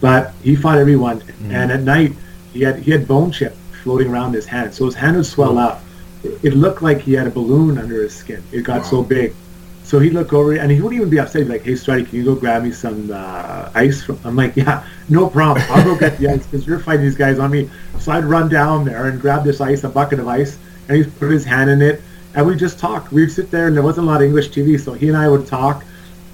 but 0.00 0.34
he 0.42 0.56
fought 0.56 0.76
everyone. 0.76 1.20
Mm. 1.20 1.52
And 1.52 1.70
at 1.70 1.82
night, 1.82 2.14
he 2.52 2.62
had 2.62 2.80
he 2.80 2.90
had 2.90 3.06
bone 3.06 3.30
chip 3.30 3.54
floating 3.84 4.08
around 4.08 4.32
his 4.32 4.44
hand, 4.44 4.74
so 4.74 4.86
his 4.86 4.96
hand 4.96 5.16
would 5.16 5.26
swell 5.26 5.56
oh. 5.56 5.68
up. 5.68 5.84
It 6.24 6.54
looked 6.54 6.82
like 6.82 7.00
he 7.00 7.12
had 7.12 7.28
a 7.28 7.30
balloon 7.30 7.78
under 7.78 8.02
his 8.02 8.12
skin. 8.12 8.42
It 8.50 8.62
got 8.62 8.78
wow. 8.78 8.90
so 8.90 9.02
big. 9.04 9.36
So 9.84 10.00
he'd 10.00 10.14
look 10.14 10.32
over 10.32 10.54
and 10.54 10.68
he 10.68 10.80
wouldn't 10.80 10.98
even 10.98 11.10
be 11.10 11.20
upset. 11.20 11.42
He'd 11.42 11.44
be 11.44 11.52
like, 11.52 11.62
"Hey, 11.62 11.74
Strutty, 11.74 12.08
can 12.08 12.18
you 12.18 12.24
go 12.24 12.34
grab 12.34 12.64
me 12.64 12.72
some 12.72 13.08
uh, 13.12 13.70
ice?" 13.76 14.02
From? 14.02 14.18
I'm 14.24 14.34
like, 14.34 14.56
"Yeah, 14.56 14.84
no 15.08 15.30
problem. 15.30 15.64
I'll 15.70 15.84
go 15.84 15.96
get 15.96 16.18
the 16.18 16.26
ice 16.26 16.44
because 16.44 16.66
you're 16.66 16.80
fighting 16.80 17.02
these 17.02 17.14
guys 17.24 17.38
on 17.38 17.52
me." 17.52 17.70
So 18.00 18.10
I'd 18.10 18.24
run 18.24 18.48
down 18.48 18.84
there 18.84 19.06
and 19.06 19.20
grab 19.20 19.44
this 19.44 19.60
ice, 19.60 19.84
a 19.84 19.88
bucket 19.88 20.18
of 20.18 20.26
ice, 20.26 20.58
and 20.88 20.96
he'd 20.96 21.16
put 21.20 21.30
his 21.30 21.44
hand 21.44 21.70
in 21.70 21.80
it 21.80 22.02
and 22.34 22.46
we 22.46 22.56
just 22.56 22.78
talk. 22.78 23.10
We'd 23.12 23.30
sit 23.30 23.50
there, 23.50 23.66
and 23.66 23.76
there 23.76 23.82
wasn't 23.82 24.06
a 24.06 24.10
lot 24.10 24.22
of 24.22 24.26
English 24.26 24.50
TV, 24.50 24.80
so 24.80 24.92
he 24.92 25.08
and 25.08 25.16
I 25.16 25.28
would 25.28 25.46
talk, 25.46 25.84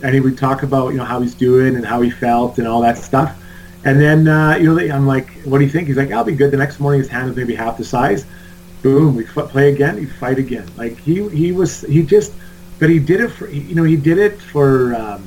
and 0.02 0.14
he 0.14 0.20
would 0.20 0.38
talk 0.38 0.62
about 0.62 0.90
you 0.90 0.98
know 0.98 1.04
how 1.04 1.20
he's 1.20 1.34
doing 1.34 1.76
and 1.76 1.84
how 1.84 2.00
he 2.00 2.10
felt 2.10 2.58
and 2.58 2.68
all 2.68 2.80
that 2.82 2.98
stuff. 2.98 3.36
And 3.84 4.00
then 4.00 4.28
uh, 4.28 4.56
you 4.56 4.74
know 4.74 4.94
I'm 4.94 5.06
like, 5.06 5.30
"What 5.44 5.58
do 5.58 5.64
you 5.64 5.70
think?" 5.70 5.88
He's 5.88 5.96
like, 5.96 6.12
"I'll 6.12 6.24
be 6.24 6.34
good." 6.34 6.50
The 6.50 6.56
next 6.56 6.80
morning, 6.80 7.00
his 7.00 7.08
hand 7.08 7.30
is 7.30 7.36
maybe 7.36 7.54
half 7.54 7.76
the 7.76 7.84
size. 7.84 8.26
Boom, 8.82 9.16
we 9.16 9.24
f- 9.24 9.48
play 9.48 9.72
again. 9.72 9.96
We 9.96 10.06
fight 10.06 10.38
again. 10.38 10.68
Like 10.76 10.98
he 10.98 11.28
he 11.30 11.52
was 11.52 11.82
he 11.82 12.02
just, 12.02 12.32
but 12.78 12.90
he 12.90 12.98
did 12.98 13.20
it 13.20 13.28
for 13.28 13.48
you 13.48 13.74
know 13.74 13.84
he 13.84 13.96
did 13.96 14.18
it 14.18 14.40
for 14.40 14.94
um, 14.94 15.22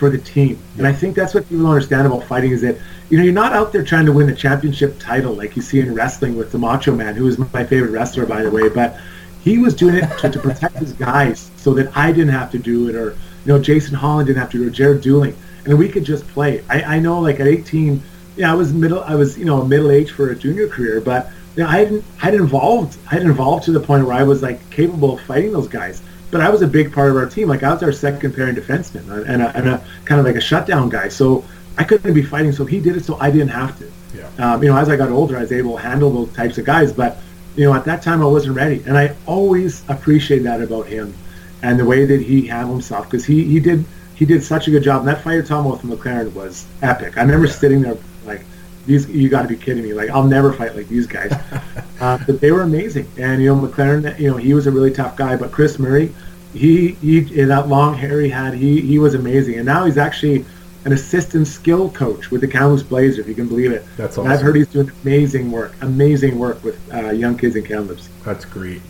for 0.00 0.08
the 0.08 0.18
team. 0.18 0.58
And 0.78 0.86
I 0.86 0.92
think 0.92 1.14
that's 1.16 1.34
what 1.34 1.48
people 1.48 1.64
don't 1.64 1.72
understand 1.72 2.06
about 2.06 2.24
fighting 2.24 2.52
is 2.52 2.60
that 2.62 2.76
you 3.08 3.18
know 3.18 3.24
you're 3.24 3.32
not 3.32 3.52
out 3.52 3.72
there 3.72 3.84
trying 3.84 4.06
to 4.06 4.12
win 4.12 4.28
a 4.30 4.34
championship 4.34 4.98
title 5.00 5.34
like 5.34 5.56
you 5.56 5.62
see 5.62 5.80
in 5.80 5.94
wrestling 5.94 6.36
with 6.36 6.52
the 6.52 6.58
Macho 6.58 6.94
Man, 6.94 7.14
who 7.14 7.26
is 7.26 7.38
my 7.38 7.64
favorite 7.64 7.90
wrestler 7.90 8.24
by 8.24 8.42
the 8.42 8.50
way, 8.50 8.68
but 8.68 8.98
he 9.42 9.58
was 9.58 9.74
doing 9.74 9.96
it 9.96 10.18
to, 10.18 10.30
to 10.30 10.38
protect 10.38 10.76
his 10.76 10.92
guys 10.92 11.50
so 11.56 11.74
that 11.74 11.96
I 11.96 12.12
didn't 12.12 12.32
have 12.32 12.50
to 12.52 12.58
do 12.58 12.88
it, 12.88 12.94
or 12.94 13.12
you 13.12 13.52
know, 13.52 13.58
Jason 13.58 13.94
Holland 13.94 14.26
didn't 14.26 14.40
have 14.40 14.50
to 14.50 14.58
do 14.58 14.64
it, 14.64 14.66
or 14.68 14.70
Jarrett 14.70 15.02
Deuling, 15.02 15.34
and 15.64 15.78
we 15.78 15.88
could 15.88 16.04
just 16.04 16.26
play. 16.28 16.64
I, 16.68 16.82
I 16.82 16.98
know, 16.98 17.20
like 17.20 17.40
at 17.40 17.46
18, 17.46 18.02
yeah, 18.36 18.50
I 18.50 18.54
was 18.54 18.72
middle, 18.72 19.02
I 19.02 19.14
was 19.14 19.38
you 19.38 19.44
know 19.44 19.64
middle 19.64 19.90
age 19.90 20.10
for 20.12 20.30
a 20.30 20.36
junior 20.36 20.68
career, 20.68 21.00
but 21.00 21.30
you 21.56 21.64
know, 21.64 21.68
I 21.68 21.78
hadn't, 21.78 22.04
I 22.22 22.30
didn't 22.30 22.42
involved, 22.42 22.98
I 23.10 23.14
didn't 23.14 23.30
involved 23.30 23.64
to 23.64 23.72
the 23.72 23.80
point 23.80 24.06
where 24.06 24.16
I 24.16 24.22
was 24.22 24.42
like 24.42 24.68
capable 24.70 25.14
of 25.14 25.20
fighting 25.22 25.52
those 25.52 25.68
guys. 25.68 26.02
But 26.30 26.40
I 26.40 26.48
was 26.48 26.62
a 26.62 26.66
big 26.66 26.92
part 26.92 27.10
of 27.10 27.16
our 27.16 27.26
team. 27.26 27.48
Like 27.48 27.64
I 27.64 27.72
was 27.72 27.82
our 27.82 27.92
second 27.92 28.36
pairing 28.36 28.54
defenseman 28.54 29.28
and 29.28 29.42
a, 29.42 29.56
and 29.56 29.68
a 29.68 29.84
kind 30.04 30.20
of 30.20 30.26
like 30.26 30.36
a 30.36 30.40
shutdown 30.40 30.88
guy. 30.88 31.08
So 31.08 31.44
I 31.76 31.82
couldn't 31.82 32.14
be 32.14 32.22
fighting. 32.22 32.52
So 32.52 32.64
he 32.64 32.78
did 32.78 32.96
it, 32.96 33.04
so 33.04 33.16
I 33.18 33.30
didn't 33.32 33.48
have 33.48 33.76
to. 33.78 33.90
Yeah. 34.14 34.28
Um, 34.38 34.62
you 34.62 34.68
know, 34.68 34.76
as 34.76 34.88
I 34.88 34.96
got 34.96 35.08
older, 35.10 35.36
I 35.36 35.40
was 35.40 35.50
able 35.50 35.76
to 35.76 35.82
handle 35.82 36.10
those 36.10 36.32
types 36.34 36.56
of 36.58 36.64
guys. 36.64 36.92
But 36.92 37.18
you 37.56 37.64
know, 37.64 37.74
at 37.74 37.84
that 37.84 38.02
time 38.02 38.22
I 38.22 38.26
wasn't 38.26 38.56
ready. 38.56 38.82
And 38.86 38.96
I 38.96 39.16
always 39.26 39.82
appreciate 39.88 40.40
that 40.40 40.60
about 40.60 40.86
him 40.86 41.14
and 41.62 41.78
the 41.78 41.84
way 41.84 42.04
that 42.04 42.20
he 42.20 42.46
handled 42.46 42.76
himself 42.76 43.06
because 43.06 43.24
he, 43.24 43.44
he 43.44 43.60
did 43.60 43.84
he 44.14 44.26
did 44.26 44.42
such 44.42 44.68
a 44.68 44.70
good 44.70 44.82
job. 44.82 45.00
And 45.00 45.08
that 45.08 45.22
fight 45.22 45.38
at 45.38 45.46
Tom 45.46 45.64
with 45.64 45.80
McLaren 45.80 46.32
was 46.34 46.66
epic. 46.82 47.16
I 47.16 47.22
remember 47.22 47.46
sitting 47.46 47.80
there 47.80 47.96
like, 48.26 48.44
these 48.84 49.08
you 49.08 49.28
got 49.28 49.42
to 49.42 49.48
be 49.48 49.56
kidding 49.56 49.82
me. 49.82 49.94
Like 49.94 50.10
I'll 50.10 50.24
never 50.24 50.52
fight 50.52 50.76
like 50.76 50.88
these 50.88 51.06
guys. 51.06 51.32
uh, 52.00 52.18
but 52.26 52.40
they 52.40 52.52
were 52.52 52.62
amazing. 52.62 53.10
And 53.18 53.42
you 53.42 53.54
know, 53.54 53.66
McLaren, 53.66 54.18
you 54.18 54.30
know, 54.30 54.36
he 54.36 54.54
was 54.54 54.66
a 54.66 54.70
really 54.70 54.90
tough 54.90 55.16
guy. 55.16 55.36
But 55.36 55.52
Chris 55.52 55.78
Murray, 55.78 56.14
he 56.52 56.92
he 56.92 57.20
that 57.44 57.68
long 57.68 57.94
hair 57.94 58.20
he 58.20 58.28
had, 58.28 58.54
he 58.54 58.80
he 58.80 58.98
was 58.98 59.14
amazing. 59.14 59.56
And 59.56 59.66
now 59.66 59.84
he's 59.84 59.98
actually 59.98 60.44
an 60.84 60.92
assistant 60.92 61.46
skill 61.46 61.90
coach 61.90 62.30
with 62.30 62.40
the 62.40 62.48
Kamloops 62.48 62.82
Blazers, 62.82 63.18
if 63.18 63.28
you 63.28 63.34
can 63.34 63.48
believe 63.48 63.72
it. 63.72 63.84
That's 63.96 64.16
awesome. 64.16 64.24
And 64.26 64.32
I've 64.32 64.40
heard 64.40 64.56
he's 64.56 64.68
doing 64.68 64.90
amazing 65.02 65.50
work, 65.50 65.74
amazing 65.82 66.38
work 66.38 66.62
with 66.64 66.78
uh, 66.92 67.10
young 67.10 67.36
kids 67.36 67.56
in 67.56 67.64
Kamloops. 67.64 68.08
That's 68.24 68.44
great. 68.44 68.80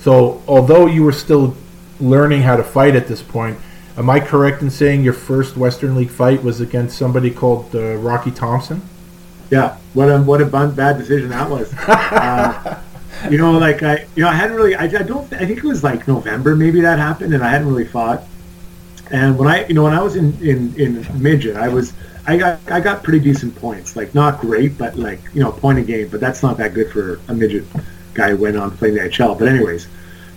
So, 0.00 0.42
although 0.46 0.86
you 0.86 1.02
were 1.02 1.12
still 1.12 1.56
learning 2.00 2.42
how 2.42 2.56
to 2.56 2.62
fight 2.62 2.94
at 2.94 3.08
this 3.08 3.22
point, 3.22 3.58
am 3.96 4.10
I 4.10 4.20
correct 4.20 4.62
in 4.62 4.70
saying 4.70 5.04
your 5.04 5.14
first 5.14 5.56
Western 5.56 5.96
League 5.96 6.10
fight 6.10 6.42
was 6.42 6.60
against 6.60 6.98
somebody 6.98 7.30
called 7.30 7.74
uh, 7.74 7.96
Rocky 7.96 8.30
Thompson? 8.30 8.82
Yeah, 9.50 9.78
what 9.94 10.08
a 10.08 10.18
what 10.18 10.42
a 10.42 10.46
bad 10.46 10.98
decision 10.98 11.30
that 11.30 11.48
was. 11.48 11.72
uh, 11.88 12.82
you 13.30 13.38
know, 13.38 13.52
like 13.52 13.82
I, 13.82 14.06
you 14.14 14.22
know, 14.22 14.28
I 14.28 14.34
hadn't 14.34 14.56
really. 14.56 14.74
I, 14.74 14.84
I 14.84 15.02
don't. 15.02 15.32
I 15.32 15.46
think 15.46 15.58
it 15.58 15.64
was 15.64 15.82
like 15.82 16.06
November, 16.06 16.54
maybe 16.54 16.82
that 16.82 16.98
happened, 16.98 17.34
and 17.34 17.42
I 17.42 17.48
hadn't 17.48 17.68
really 17.68 17.86
fought. 17.86 18.22
And 19.10 19.38
when 19.38 19.48
I, 19.48 19.66
you 19.66 19.74
know, 19.74 19.84
when 19.84 19.94
I 19.94 20.02
was 20.02 20.16
in, 20.16 20.34
in, 20.42 20.74
in 20.76 21.22
midget, 21.22 21.56
I 21.56 21.68
was, 21.68 21.92
I 22.26 22.36
got, 22.36 22.60
I 22.70 22.80
got 22.80 23.02
pretty 23.02 23.20
decent 23.20 23.56
points. 23.56 23.96
Like 23.96 24.14
not 24.14 24.40
great, 24.40 24.76
but 24.76 24.96
like, 24.96 25.20
you 25.34 25.42
know, 25.42 25.52
point 25.52 25.78
a 25.78 25.82
game. 25.82 26.08
But 26.08 26.20
that's 26.20 26.42
not 26.42 26.56
that 26.58 26.74
good 26.74 26.90
for 26.92 27.20
a 27.28 27.34
midget 27.34 27.64
guy 28.14 28.30
who 28.30 28.36
went 28.36 28.56
on 28.56 28.76
playing 28.76 28.94
the 28.94 29.00
NHL. 29.00 29.38
But 29.38 29.48
anyways, 29.48 29.88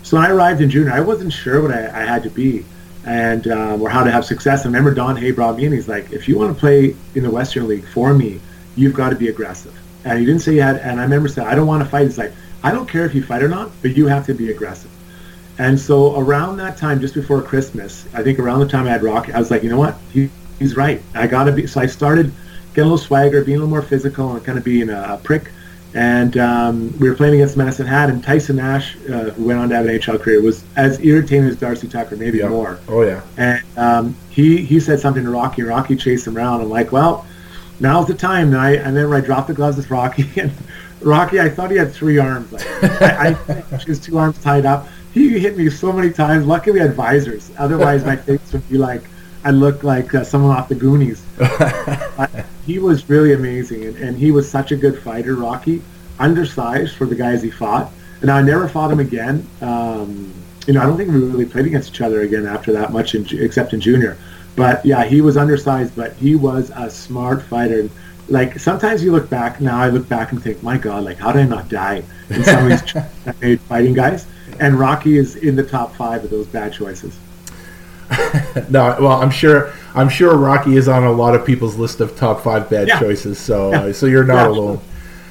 so 0.03 0.17
when 0.17 0.25
I 0.25 0.29
arrived 0.29 0.61
in 0.61 0.69
junior, 0.69 0.91
I 0.91 1.01
wasn't 1.01 1.33
sure 1.33 1.61
what 1.61 1.71
I, 1.71 1.87
I 1.87 2.05
had 2.05 2.23
to 2.23 2.29
be 2.29 2.65
and 3.05 3.47
um, 3.47 3.81
or 3.81 3.89
how 3.89 4.03
to 4.03 4.11
have 4.11 4.25
success. 4.25 4.61
I 4.61 4.65
remember 4.65 4.93
Don 4.93 5.15
Hay 5.15 5.31
brought 5.31 5.57
me 5.57 5.65
in. 5.65 5.71
He's 5.71 5.87
like, 5.87 6.11
if 6.11 6.27
you 6.27 6.37
want 6.37 6.53
to 6.53 6.59
play 6.59 6.95
in 7.15 7.23
the 7.23 7.31
Western 7.31 7.67
League 7.67 7.85
for 7.85 8.13
me, 8.13 8.39
you've 8.75 8.93
got 8.93 9.09
to 9.09 9.15
be 9.15 9.27
aggressive. 9.27 9.77
And 10.05 10.19
he 10.19 10.25
didn't 10.25 10.41
say 10.41 10.55
you 10.55 10.61
had. 10.61 10.77
And 10.77 10.99
I 10.99 11.03
remember 11.03 11.27
saying, 11.27 11.47
I 11.47 11.55
don't 11.55 11.67
want 11.67 11.83
to 11.83 11.89
fight. 11.89 12.03
He's 12.03 12.17
like, 12.17 12.33
I 12.63 12.71
don't 12.71 12.87
care 12.87 13.05
if 13.05 13.15
you 13.15 13.23
fight 13.23 13.43
or 13.43 13.49
not, 13.49 13.71
but 13.81 13.95
you 13.95 14.07
have 14.07 14.25
to 14.27 14.33
be 14.33 14.51
aggressive. 14.51 14.91
And 15.57 15.79
so 15.79 16.17
around 16.19 16.57
that 16.57 16.77
time, 16.77 16.99
just 17.01 17.13
before 17.13 17.41
Christmas, 17.41 18.07
I 18.13 18.23
think 18.23 18.39
around 18.39 18.61
the 18.61 18.67
time 18.67 18.87
I 18.87 18.89
had 18.89 19.03
Rocky, 19.03 19.33
I 19.33 19.39
was 19.39 19.51
like, 19.51 19.63
you 19.63 19.69
know 19.69 19.77
what? 19.77 19.95
He, 20.11 20.29
he's 20.59 20.75
right. 20.75 21.01
I 21.13 21.27
got 21.27 21.45
to 21.45 21.51
be. 21.51 21.67
So 21.67 21.81
I 21.81 21.85
started 21.85 22.31
getting 22.69 22.83
a 22.83 22.93
little 22.93 22.97
swagger, 22.97 23.43
being 23.43 23.57
a 23.57 23.59
little 23.59 23.69
more 23.69 23.81
physical, 23.81 24.35
and 24.35 24.43
kind 24.45 24.57
of 24.57 24.63
being 24.63 24.89
a, 24.89 25.13
a 25.13 25.21
prick. 25.23 25.51
And 25.93 26.37
um, 26.37 26.97
we 26.99 27.09
were 27.09 27.15
playing 27.15 27.35
against 27.35 27.57
Medicine 27.57 27.85
Hat, 27.85 28.09
and 28.09 28.23
Tyson 28.23 28.55
Nash, 28.55 28.95
uh, 29.09 29.31
who 29.31 29.45
went 29.45 29.59
on 29.59 29.69
to 29.69 29.75
have 29.75 29.85
an 29.85 29.91
NHL 29.91 30.21
career, 30.21 30.41
was 30.41 30.63
as 30.77 31.03
irritating 31.03 31.45
as 31.45 31.57
Darcy 31.57 31.87
Tucker, 31.87 32.15
maybe 32.15 32.37
yeah. 32.37 32.47
more. 32.47 32.79
Oh 32.87 33.01
yeah. 33.01 33.21
And 33.35 33.61
um, 33.77 34.15
he 34.29 34.63
he 34.63 34.79
said 34.79 34.99
something 34.99 35.23
to 35.23 35.29
Rocky, 35.29 35.61
and 35.61 35.69
Rocky 35.69 35.97
chased 35.97 36.27
him 36.27 36.37
around. 36.37 36.61
I'm 36.61 36.69
like, 36.69 36.93
well, 36.93 37.25
now's 37.81 38.07
the 38.07 38.13
time. 38.13 38.47
And 38.47 38.57
I 38.57 38.71
and 38.75 38.95
then 38.95 39.11
I 39.11 39.19
dropped 39.19 39.47
the 39.47 39.53
gloves 39.53 39.77
with 39.77 39.89
Rocky, 39.91 40.29
and 40.39 40.51
Rocky, 41.01 41.39
I 41.39 41.49
thought 41.49 41.71
he 41.71 41.77
had 41.77 41.91
three 41.91 42.17
arms. 42.17 42.51
Like, 42.51 42.65
I, 43.01 43.37
I 43.49 43.53
his 43.85 43.99
two 43.99 44.17
arms 44.17 44.41
tied 44.41 44.65
up 44.65 44.87
he 45.13 45.39
hit 45.39 45.57
me 45.57 45.69
so 45.69 45.91
many 45.91 46.11
times. 46.11 46.45
Luckily, 46.45 46.73
we 46.73 46.79
had 46.79 46.93
visors. 46.93 47.51
Otherwise, 47.57 48.05
my 48.05 48.15
face 48.27 48.53
would 48.53 48.67
be 48.69 48.77
like 48.77 49.03
I 49.43 49.51
look 49.51 49.83
like 49.83 50.13
uh, 50.13 50.23
someone 50.23 50.55
off 50.55 50.69
the 50.69 50.75
Goonies. 50.75 51.23
he 52.65 52.79
was 52.79 53.09
really 53.09 53.33
amazing, 53.33 53.85
and, 53.85 53.97
and 53.97 54.17
he 54.17 54.31
was 54.31 54.49
such 54.49 54.71
a 54.71 54.75
good 54.75 55.01
fighter. 55.01 55.35
Rocky, 55.35 55.81
undersized 56.19 56.95
for 56.95 57.05
the 57.05 57.15
guys 57.15 57.41
he 57.41 57.51
fought, 57.51 57.91
and 58.21 58.29
I 58.29 58.41
never 58.41 58.69
fought 58.69 58.91
him 58.91 58.99
again. 58.99 59.47
Um, 59.61 60.33
you 60.67 60.73
know, 60.73 60.81
I 60.81 60.85
don't 60.85 60.95
think 60.95 61.09
we 61.09 61.19
really 61.19 61.45
played 61.45 61.65
against 61.65 61.89
each 61.89 62.01
other 62.01 62.21
again 62.21 62.45
after 62.45 62.71
that 62.73 62.93
much, 62.93 63.15
in, 63.15 63.25
except 63.39 63.73
in 63.73 63.81
junior. 63.81 64.17
But 64.55 64.85
yeah, 64.85 65.05
he 65.05 65.21
was 65.21 65.37
undersized, 65.37 65.95
but 65.95 66.13
he 66.13 66.35
was 66.35 66.71
a 66.75 66.89
smart 66.89 67.41
fighter. 67.43 67.89
Like 68.27 68.59
sometimes 68.59 69.03
you 69.03 69.11
look 69.11 69.29
back 69.29 69.61
now, 69.61 69.79
I 69.79 69.89
look 69.89 70.07
back 70.07 70.31
and 70.31 70.41
think, 70.41 70.61
my 70.61 70.77
God, 70.77 71.03
like 71.03 71.17
how 71.17 71.31
did 71.31 71.43
I 71.43 71.47
not 71.47 71.69
die 71.69 72.03
in 72.29 72.43
some 72.43 72.69
of 72.71 72.81
these 72.81 72.93
that 73.25 73.41
made 73.41 73.61
fighting 73.61 73.93
guys? 73.93 74.25
and 74.61 74.79
Rocky 74.79 75.17
is 75.17 75.35
in 75.37 75.55
the 75.55 75.63
top 75.63 75.95
five 75.95 76.23
of 76.23 76.29
those 76.29 76.47
bad 76.47 76.71
choices. 76.71 77.17
no, 78.69 78.95
well, 78.99 79.21
I'm 79.21 79.31
sure. 79.31 79.73
I'm 79.93 80.07
sure 80.07 80.37
Rocky 80.37 80.77
is 80.77 80.87
on 80.87 81.03
a 81.03 81.11
lot 81.11 81.35
of 81.35 81.45
people's 81.45 81.75
list 81.75 81.99
of 81.99 82.15
top 82.15 82.43
five 82.43 82.69
bad 82.69 82.87
yeah. 82.87 82.99
choices. 82.99 83.37
So, 83.37 83.71
yeah. 83.71 83.81
uh, 83.81 83.93
so 83.93 84.05
you're 84.05 84.23
not 84.23 84.45
yeah, 84.45 84.57
alone. 84.57 84.81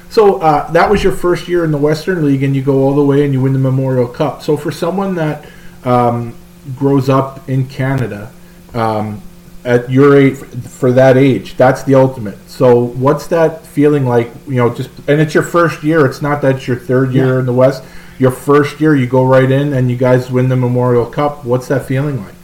So 0.09 0.39
uh, 0.41 0.69
that 0.71 0.89
was 0.89 1.03
your 1.03 1.13
first 1.13 1.47
year 1.47 1.63
in 1.63 1.71
the 1.71 1.77
Western 1.77 2.25
League, 2.25 2.43
and 2.43 2.55
you 2.55 2.61
go 2.61 2.83
all 2.83 2.93
the 2.93 3.03
way 3.03 3.23
and 3.23 3.33
you 3.33 3.41
win 3.41 3.53
the 3.53 3.59
Memorial 3.59 4.07
Cup. 4.07 4.43
So 4.43 4.57
for 4.57 4.71
someone 4.71 5.15
that 5.15 5.45
um, 5.83 6.35
grows 6.75 7.09
up 7.09 7.49
in 7.49 7.67
Canada, 7.67 8.31
um, 8.73 9.21
at 9.63 9.89
your 9.89 10.17
age 10.17 10.37
for 10.37 10.91
that 10.93 11.17
age. 11.17 11.55
That's 11.57 11.83
the 11.83 11.95
ultimate. 11.95 12.37
So 12.49 12.75
what's 12.85 13.27
that 13.27 13.65
feeling 13.65 14.05
like? 14.05 14.29
You 14.47 14.55
know, 14.55 14.73
just 14.73 14.89
and 15.07 15.21
it's 15.21 15.33
your 15.33 15.43
first 15.43 15.83
year. 15.83 16.05
It's 16.05 16.21
not 16.21 16.41
that 16.41 16.55
it's 16.57 16.67
your 16.67 16.77
third 16.77 17.13
year 17.13 17.33
Yeah. 17.33 17.39
in 17.39 17.45
the 17.45 17.53
West. 17.53 17.83
Your 18.19 18.31
first 18.31 18.79
year, 18.79 18.95
you 18.95 19.07
go 19.07 19.25
right 19.25 19.49
in 19.49 19.73
and 19.73 19.89
you 19.89 19.97
guys 19.97 20.29
win 20.31 20.47
the 20.49 20.55
Memorial 20.55 21.05
Cup. 21.07 21.43
What's 21.43 21.67
that 21.69 21.85
feeling 21.87 22.23
like? 22.23 22.35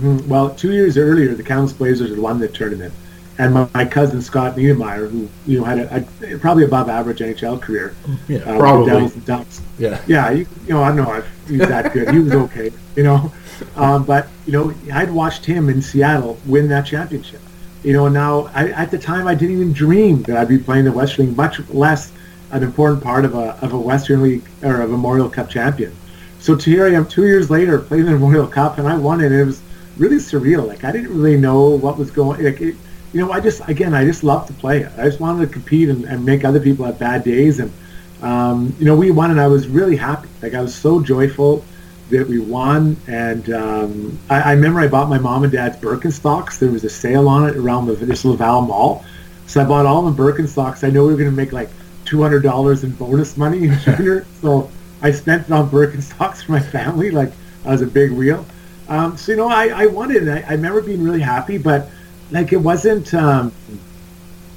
Mm, 0.00 0.26
Well, 0.26 0.50
two 0.50 0.72
years 0.72 0.96
earlier, 0.96 1.34
the 1.34 1.42
Kamloops 1.42 1.72
Blazers 1.72 2.10
had 2.10 2.18
won 2.18 2.38
the 2.38 2.46
tournament, 2.48 2.92
and 3.38 3.54
my, 3.54 3.66
my 3.74 3.84
cousin 3.84 4.20
Scott 4.22 4.54
Niedermayer, 4.56 5.10
who 5.10 5.28
you 5.46 5.58
know 5.58 5.64
had 5.64 5.78
a, 5.78 6.34
a 6.34 6.38
probably 6.38 6.64
above 6.64 6.88
average 6.88 7.18
NHL 7.20 7.60
career, 7.60 7.94
Yeah, 8.28 8.38
uh, 8.40 8.58
probably. 8.58 8.90
Devils 8.92 9.14
and 9.14 9.24
Ducks. 9.24 9.60
Yeah. 9.78 10.00
Yeah, 10.06 10.30
you, 10.30 10.46
you 10.66 10.74
know, 10.74 10.82
I 10.82 10.88
don't 10.88 10.96
know 10.98 11.14
if 11.14 11.26
he's 11.48 11.58
that 11.60 11.92
good. 11.92 12.10
He 12.10 12.18
was 12.20 12.32
okay, 12.34 12.70
you 12.94 13.02
know, 13.04 13.32
um, 13.76 14.04
but 14.04 14.28
you 14.46 14.52
know, 14.52 14.74
I'd 14.92 15.10
watched 15.10 15.44
him 15.44 15.68
in 15.68 15.82
Seattle 15.82 16.38
win 16.46 16.68
that 16.68 16.86
championship. 16.86 17.40
You 17.82 17.92
know, 17.92 18.08
now 18.08 18.50
I, 18.54 18.70
at 18.70 18.90
the 18.90 18.98
time 18.98 19.26
I 19.26 19.34
didn't 19.34 19.54
even 19.54 19.72
dream 19.72 20.22
that 20.24 20.36
I'd 20.36 20.48
be 20.48 20.58
playing 20.58 20.84
the 20.84 20.92
Western 20.92 21.26
League, 21.26 21.36
much 21.36 21.60
less 21.68 22.12
an 22.50 22.62
important 22.62 23.02
part 23.02 23.24
of 23.24 23.34
a 23.34 23.58
of 23.62 23.72
a 23.72 23.78
Western 23.78 24.22
League 24.22 24.44
or 24.62 24.80
a 24.80 24.88
Memorial 24.88 25.28
Cup 25.28 25.48
champion. 25.48 25.94
So 26.40 26.54
to 26.56 26.70
here 26.70 26.86
I 26.86 26.92
am, 26.92 27.06
two 27.06 27.26
years 27.26 27.50
later, 27.50 27.78
playing 27.78 28.04
the 28.04 28.12
Memorial 28.12 28.46
Cup, 28.46 28.78
and 28.78 28.88
I 28.88 28.96
won 28.96 29.20
it. 29.20 29.32
It 29.32 29.44
was 29.44 29.60
really 29.96 30.16
surreal. 30.16 30.66
Like 30.66 30.84
I 30.84 30.92
didn't 30.92 31.16
really 31.16 31.36
know 31.36 31.70
what 31.70 31.98
was 31.98 32.10
going. 32.10 32.42
Like 32.42 32.60
it, 32.60 32.76
you 33.12 33.20
know, 33.20 33.32
I 33.32 33.40
just 33.40 33.66
again, 33.68 33.94
I 33.94 34.04
just 34.04 34.24
love 34.24 34.46
to 34.46 34.52
play 34.52 34.80
it. 34.80 34.92
I 34.98 35.04
just 35.04 35.20
wanted 35.20 35.46
to 35.46 35.52
compete 35.52 35.88
and, 35.88 36.04
and 36.04 36.24
make 36.24 36.44
other 36.44 36.60
people 36.60 36.84
have 36.84 36.98
bad 36.98 37.24
days. 37.24 37.58
And 37.58 37.72
um, 38.22 38.74
you 38.78 38.84
know, 38.84 38.96
we 38.96 39.10
won, 39.10 39.30
and 39.30 39.40
I 39.40 39.46
was 39.46 39.68
really 39.68 39.96
happy. 39.96 40.28
Like 40.42 40.54
I 40.54 40.60
was 40.60 40.74
so 40.74 41.00
joyful 41.02 41.64
that 42.10 42.28
we 42.28 42.38
won. 42.38 42.96
And 43.06 43.50
um, 43.50 44.18
I, 44.30 44.40
I 44.40 44.52
remember 44.52 44.80
I 44.80 44.88
bought 44.88 45.08
my 45.08 45.18
mom 45.18 45.42
and 45.42 45.52
dad's 45.52 45.76
Birkenstocks. 45.76 46.58
There 46.58 46.70
was 46.70 46.84
a 46.84 46.90
sale 46.90 47.28
on 47.28 47.48
it 47.48 47.56
around 47.56 47.86
the 47.86 47.94
this 47.94 48.24
Laval 48.24 48.62
Mall, 48.62 49.04
so 49.46 49.60
I 49.60 49.64
bought 49.64 49.86
all 49.86 50.08
the 50.08 50.22
Birkenstocks. 50.22 50.86
I 50.86 50.90
know 50.90 51.04
we 51.04 51.12
were 51.12 51.18
going 51.18 51.30
to 51.30 51.36
make 51.36 51.52
like 51.52 51.68
two 52.04 52.22
hundred 52.22 52.42
dollars 52.42 52.84
in 52.84 52.92
bonus 52.92 53.36
money 53.36 53.64
in 53.64 53.78
junior, 53.84 54.26
so 54.40 54.70
I 55.02 55.10
spent 55.10 55.46
it 55.46 55.52
on 55.52 55.68
Birkenstocks 55.70 56.44
for 56.44 56.52
my 56.52 56.60
family. 56.60 57.10
Like 57.10 57.32
I 57.64 57.70
was 57.70 57.82
a 57.82 57.86
big 57.86 58.12
wheel. 58.12 58.46
Um, 58.88 59.16
so 59.16 59.32
you 59.32 59.38
know, 59.38 59.48
I, 59.48 59.68
I 59.68 59.86
wanted 59.86 60.28
it. 60.28 60.44
I, 60.44 60.48
I 60.48 60.52
remember 60.52 60.80
being 60.80 61.02
really 61.02 61.20
happy, 61.20 61.58
but 61.58 61.88
like 62.30 62.52
it 62.52 62.58
wasn't. 62.58 63.12
Um, 63.14 63.52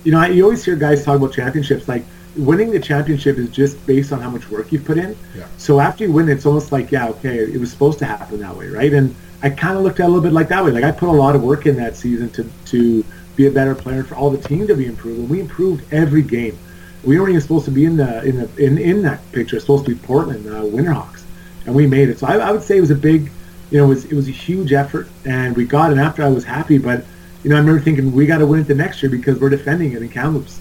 you 0.03 0.13
know, 0.13 0.19
I, 0.19 0.27
you 0.27 0.43
always 0.43 0.63
hear 0.63 0.75
guys 0.75 1.03
talk 1.03 1.17
about 1.17 1.33
championships. 1.33 1.87
Like 1.87 2.05
winning 2.35 2.71
the 2.71 2.79
championship 2.79 3.37
is 3.37 3.49
just 3.49 3.85
based 3.85 4.11
on 4.11 4.21
how 4.21 4.29
much 4.29 4.49
work 4.49 4.71
you've 4.71 4.85
put 4.85 4.97
in. 4.97 5.17
Yeah. 5.35 5.47
So 5.57 5.79
after 5.79 6.05
you 6.05 6.11
win, 6.11 6.29
it's 6.29 6.45
almost 6.45 6.71
like 6.71 6.91
yeah, 6.91 7.09
okay, 7.09 7.37
it 7.37 7.59
was 7.59 7.71
supposed 7.71 7.99
to 7.99 8.05
happen 8.05 8.39
that 8.39 8.55
way, 8.55 8.67
right? 8.67 8.93
And 8.93 9.15
I 9.41 9.49
kind 9.49 9.77
of 9.77 9.83
looked 9.83 9.99
at 9.99 10.03
it 10.03 10.05
a 10.05 10.09
little 10.09 10.23
bit 10.23 10.33
like 10.33 10.49
that 10.49 10.63
way. 10.63 10.71
Like 10.71 10.83
I 10.83 10.91
put 10.91 11.09
a 11.09 11.11
lot 11.11 11.35
of 11.35 11.43
work 11.43 11.65
in 11.65 11.75
that 11.77 11.95
season 11.95 12.29
to 12.31 12.49
to 12.65 13.05
be 13.35 13.47
a 13.47 13.51
better 13.51 13.73
player 13.73 14.03
for 14.03 14.15
all 14.15 14.29
the 14.29 14.37
team 14.37 14.67
to 14.67 14.75
be 14.75 14.85
improved, 14.85 15.19
and 15.19 15.29
we 15.29 15.39
improved 15.39 15.93
every 15.93 16.21
game. 16.21 16.57
We 17.03 17.17
weren't 17.17 17.29
even 17.29 17.41
supposed 17.41 17.65
to 17.65 17.71
be 17.71 17.85
in 17.85 17.97
the 17.97 18.23
in 18.23 18.37
the 18.37 18.55
in, 18.57 18.77
in 18.77 19.01
that 19.03 19.19
picture. 19.31 19.55
It's 19.55 19.63
supposed 19.63 19.85
to 19.85 19.95
be 19.95 19.97
Portland 19.97 20.45
uh, 20.47 20.63
Winterhawks, 20.63 21.23
and 21.65 21.73
we 21.73 21.87
made 21.87 22.09
it. 22.09 22.19
So 22.19 22.27
I, 22.27 22.37
I 22.37 22.51
would 22.51 22.63
say 22.63 22.77
it 22.77 22.81
was 22.81 22.91
a 22.91 22.95
big, 22.95 23.31
you 23.71 23.77
know, 23.77 23.85
it 23.85 23.89
was 23.89 24.05
it 24.05 24.13
was 24.13 24.27
a 24.27 24.31
huge 24.31 24.73
effort, 24.73 25.07
and 25.25 25.55
we 25.55 25.65
got 25.65 25.89
it. 25.89 25.93
And 25.93 26.01
after 26.01 26.23
I 26.23 26.27
was 26.27 26.43
happy, 26.43 26.77
but 26.77 27.05
you 27.43 27.49
know, 27.49 27.55
I 27.55 27.59
remember 27.59 27.81
thinking 27.81 28.11
we 28.11 28.25
got 28.25 28.39
to 28.39 28.45
win 28.45 28.59
it 28.59 28.67
the 28.67 28.75
next 28.75 29.01
year 29.01 29.09
because 29.09 29.39
we're 29.39 29.49
defending 29.49 29.93
it 29.93 30.01
in 30.01 30.09
Kamloops. 30.09 30.59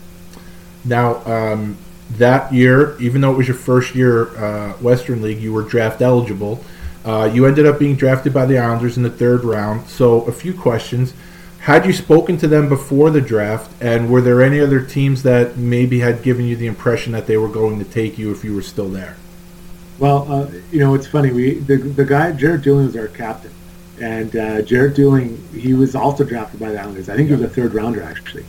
Now, 0.88 1.24
um, 1.27 1.77
that 2.12 2.53
year, 2.53 2.98
even 3.01 3.20
though 3.20 3.33
it 3.33 3.37
was 3.37 3.48
your 3.48 3.57
first 3.57 3.94
year 3.94 4.37
uh, 4.38 4.72
Western 4.74 5.20
League, 5.22 5.40
you 5.40 5.53
were 5.53 5.62
draft 5.62 6.01
eligible. 6.01 6.64
Uh, 7.05 7.31
you 7.33 7.46
ended 7.46 7.66
up 7.66 7.79
being 7.79 7.96
drafted 7.96 8.33
by 8.33 8.46
the 8.46 8.59
Islanders 8.59 8.96
in 8.96 9.03
the 9.03 9.11
third 9.11 9.44
round. 9.44 9.88
So, 9.88 10.22
a 10.22 10.33
few 10.33 10.55
questions. 10.55 11.14
Had 11.61 11.85
you 11.85 11.92
spoken 11.92 12.38
to 12.38 12.48
them 12.48 12.68
before 12.68 13.11
the 13.11 13.20
draft, 13.20 13.70
and 13.83 14.11
were 14.11 14.22
there 14.22 14.42
any 14.42 14.59
other 14.59 14.81
teams 14.81 15.22
that 15.24 15.59
maybe 15.59 16.01
had 16.01 16.22
given 16.22 16.46
you 16.46 16.57
the 16.57 16.66
impression 16.66 17.12
that 17.12 17.27
they 17.27 17.37
were 17.37 17.48
going 17.48 17.79
to 17.79 17.85
take 17.85 18.16
you 18.16 18.31
if 18.31 18.42
you 18.42 18.55
were 18.55 18.62
still 18.62 18.88
there? 18.88 19.16
Well, 19.98 20.33
uh, 20.33 20.51
you 20.70 20.79
know, 20.79 20.94
it's 20.94 21.07
funny. 21.07 21.33
We 21.33 21.55
the 21.55 21.77
the 21.77 22.05
guy 22.05 22.33
Jarrett 22.33 22.62
Deuling 22.62 22.87
was 22.87 22.96
our 22.96 23.09
captain, 23.09 23.51
and 24.01 24.35
uh, 24.35 24.62
Jarrett 24.62 24.96
Deuling 24.96 25.37
he 25.53 25.74
was 25.74 25.94
also 25.94 26.24
drafted 26.24 26.61
by 26.61 26.70
the 26.70 26.81
Islanders. 26.81 27.09
I 27.09 27.16
think 27.16 27.29
he 27.29 27.35
was 27.35 27.42
a 27.42 27.48
third 27.48 27.74
rounder 27.74 28.03
actually. 28.03 28.44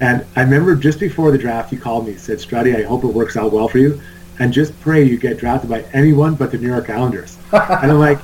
And 0.00 0.26
I 0.36 0.42
remember 0.42 0.74
just 0.74 1.00
before 1.00 1.30
the 1.30 1.38
draft, 1.38 1.70
he 1.70 1.76
called 1.76 2.06
me. 2.06 2.12
He 2.12 2.18
said, 2.18 2.38
"Strutty, 2.38 2.76
I 2.76 2.82
hope 2.82 3.04
it 3.04 3.08
works 3.08 3.36
out 3.36 3.52
well 3.52 3.66
for 3.66 3.78
you, 3.78 4.00
and 4.38 4.52
just 4.52 4.78
pray 4.80 5.02
you 5.02 5.16
get 5.16 5.38
drafted 5.38 5.70
by 5.70 5.84
anyone 5.94 6.34
but 6.34 6.50
the 6.50 6.58
New 6.58 6.68
York 6.68 6.90
Islanders." 6.90 7.38
and 7.52 7.90
I'm 7.90 7.98
like, 7.98 8.18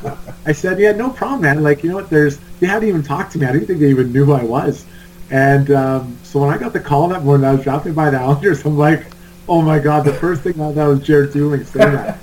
I 0.44 0.52
said, 0.52 0.78
"Yeah, 0.78 0.92
no 0.92 1.10
problem, 1.10 1.42
man. 1.42 1.62
Like, 1.62 1.82
you 1.82 1.88
know 1.88 1.96
what? 1.96 2.10
There's 2.10 2.38
they 2.60 2.66
hadn't 2.66 2.88
even 2.88 3.02
talked 3.02 3.32
to 3.32 3.38
me. 3.38 3.46
I 3.46 3.52
didn't 3.52 3.66
think 3.66 3.80
they 3.80 3.90
even 3.90 4.12
knew 4.12 4.26
who 4.26 4.32
I 4.32 4.44
was." 4.44 4.84
And 5.30 5.70
um, 5.70 6.18
so 6.22 6.40
when 6.40 6.50
I 6.50 6.58
got 6.58 6.74
the 6.74 6.80
call 6.80 7.08
that 7.08 7.24
morning, 7.24 7.46
I 7.46 7.54
was 7.54 7.64
drafted 7.64 7.96
by 7.96 8.10
the 8.10 8.18
Islanders. 8.18 8.66
I'm 8.66 8.76
like, 8.76 9.06
"Oh 9.48 9.62
my 9.62 9.78
god!" 9.78 10.04
The 10.04 10.12
first 10.12 10.42
thing 10.42 10.60
I 10.60 10.74
thought 10.74 10.88
was 10.88 11.00
Jarrett 11.00 11.32
Deuling 11.32 11.64
saying 11.64 11.92
that. 11.92 12.18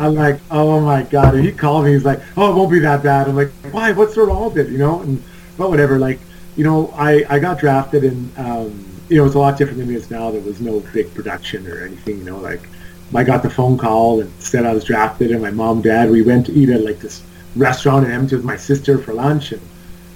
I'm 0.00 0.14
like, 0.14 0.40
"Oh 0.50 0.80
my 0.80 1.02
god!" 1.02 1.34
And 1.34 1.44
he 1.44 1.52
called 1.52 1.84
me. 1.84 1.92
He's 1.92 2.06
like, 2.06 2.20
"Oh, 2.38 2.50
it 2.50 2.56
won't 2.56 2.70
be 2.70 2.78
that 2.78 3.02
bad." 3.02 3.28
I'm 3.28 3.36
like, 3.36 3.50
"Why? 3.70 3.92
What's 3.92 4.16
wrong 4.16 4.54
with 4.54 4.66
it?" 4.66 4.72
You 4.72 4.78
know? 4.78 5.00
And 5.02 5.22
but 5.58 5.68
whatever. 5.68 5.98
Like, 5.98 6.20
you 6.56 6.64
know, 6.64 6.90
I 6.96 7.26
I 7.28 7.38
got 7.38 7.58
drafted 7.58 8.04
and. 8.04 8.38
Um, 8.38 8.93
you 9.08 9.16
know, 9.18 9.26
it's 9.26 9.34
a 9.34 9.38
lot 9.38 9.58
different 9.58 9.78
than 9.78 9.90
it 9.90 9.96
is 9.96 10.10
now. 10.10 10.30
There 10.30 10.40
was 10.40 10.60
no 10.60 10.80
big 10.92 11.12
production 11.14 11.66
or 11.66 11.84
anything, 11.84 12.18
you 12.18 12.24
know, 12.24 12.38
like 12.38 12.62
I 13.14 13.22
got 13.22 13.42
the 13.42 13.50
phone 13.50 13.76
call 13.76 14.20
and 14.20 14.32
said 14.40 14.64
I 14.64 14.72
was 14.72 14.84
drafted 14.84 15.30
and 15.30 15.42
my 15.42 15.50
mom, 15.50 15.82
dad, 15.82 16.10
we 16.10 16.22
went 16.22 16.46
to 16.46 16.52
eat 16.52 16.68
at 16.68 16.82
like 16.82 17.00
this 17.00 17.22
restaurant 17.54 18.06
in 18.06 18.10
Edmonton 18.10 18.38
with 18.38 18.46
my 18.46 18.56
sister 18.56 18.98
for 18.98 19.12
lunch 19.12 19.52
and 19.52 19.60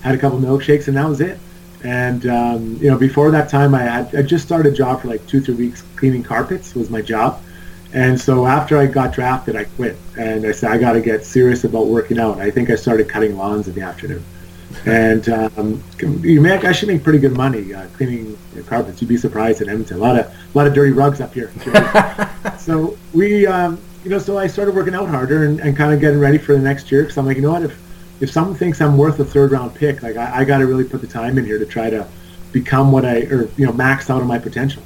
had 0.01 0.15
a 0.15 0.19
couple 0.19 0.39
milkshakes 0.39 0.89
and 0.89 0.97
that 0.97 1.09
was 1.09 1.21
it. 1.21 1.39
And, 1.85 2.27
um, 2.27 2.77
you 2.81 2.91
know, 2.91 2.99
before 2.99 3.31
that 3.31 3.49
time 3.49 3.75
I 3.75 3.83
had, 3.83 4.15
I 4.15 4.23
just 4.23 4.45
started 4.45 4.73
a 4.73 4.77
job 4.77 5.03
for 5.03 5.09
like 5.09 5.25
two, 5.27 5.41
three 5.41 5.55
weeks 5.55 5.85
cleaning 5.97 6.25
carpets 6.25 6.75
was 6.75 6.91
my 6.91 7.03
job. 7.03 7.41
And 7.93 8.21
so 8.21 8.47
after 8.47 8.77
I 8.79 8.87
got 8.87 9.13
drafted, 9.13 9.55
I 9.55 9.65
quit 9.65 9.97
and 10.19 10.45
I 10.45 10.53
said, 10.53 10.73
I 10.73 10.79
got 10.79 10.93
to 10.93 11.01
get 11.01 11.25
serious 11.25 11.65
about 11.65 11.87
working 11.87 12.19
out. 12.19 12.39
I 12.39 12.51
think 12.51 12.71
I 12.71 12.75
started 12.75 13.09
cutting 13.09 13.37
lawns 13.37 13.69
in 13.69 13.75
the 13.75 13.83
afternoon 13.83 14.25
and 14.87 15.29
um, 15.29 15.83
you 16.23 16.41
make 16.41 16.65
I 16.65 16.73
should 16.73 16.89
make 16.89 17.03
pretty 17.03 17.19
good 17.19 17.37
money 17.37 17.75
uh, 17.75 17.87
cleaning 17.89 18.39
carpets. 18.67 19.01
You'd 19.01 19.09
be 19.09 19.17
surprised 19.17 19.63
in 19.63 19.69
Edmonton. 19.69 19.99
A 19.99 20.01
lot 20.01 20.19
of 20.19 20.27
a 20.27 20.59
lot 20.59 20.67
of 20.67 20.75
dirty 20.75 20.93
rugs 20.93 21.21
up 21.21 21.35
here. 21.35 21.53
so 22.59 22.97
we, 23.13 23.47
um, 23.47 23.81
you 24.05 24.11
know, 24.11 24.19
so 24.19 24.39
I 24.39 24.47
started 24.47 24.75
working 24.75 24.95
out 24.95 25.09
harder 25.09 25.45
and, 25.45 25.61
and 25.61 25.77
kind 25.77 25.93
of 25.93 26.01
getting 26.01 26.19
ready 26.19 26.39
for 26.39 26.53
the 26.53 26.61
next 26.61 26.91
year 26.91 27.03
because 27.03 27.17
I'm 27.19 27.27
like, 27.27 27.37
you 27.37 27.43
know 27.43 27.53
what, 27.53 27.63
if 27.63 27.79
if 28.21 28.31
someone 28.31 28.57
thinks 28.57 28.81
I'm 28.81 28.97
worth 28.97 29.19
a 29.21 29.25
third 29.25 29.53
round 29.53 29.75
pick, 29.75 30.03
like 30.03 30.17
I, 30.17 30.41
I 30.41 30.45
got 30.45 30.59
to 30.59 30.67
really 30.67 30.85
put 30.85 31.01
the 31.01 31.07
time 31.07 31.39
in 31.39 31.45
here 31.45 31.59
to 31.59 31.67
try 31.67 31.91
to 31.91 32.07
become 32.53 32.93
what 32.93 33.05
I 33.05 33.21
or 33.23 33.49
you 33.57 33.67
know 33.67 33.73
max 33.73 34.11
out 34.11 34.21
on 34.21 34.27
my 34.27 34.39
potential. 34.39 34.83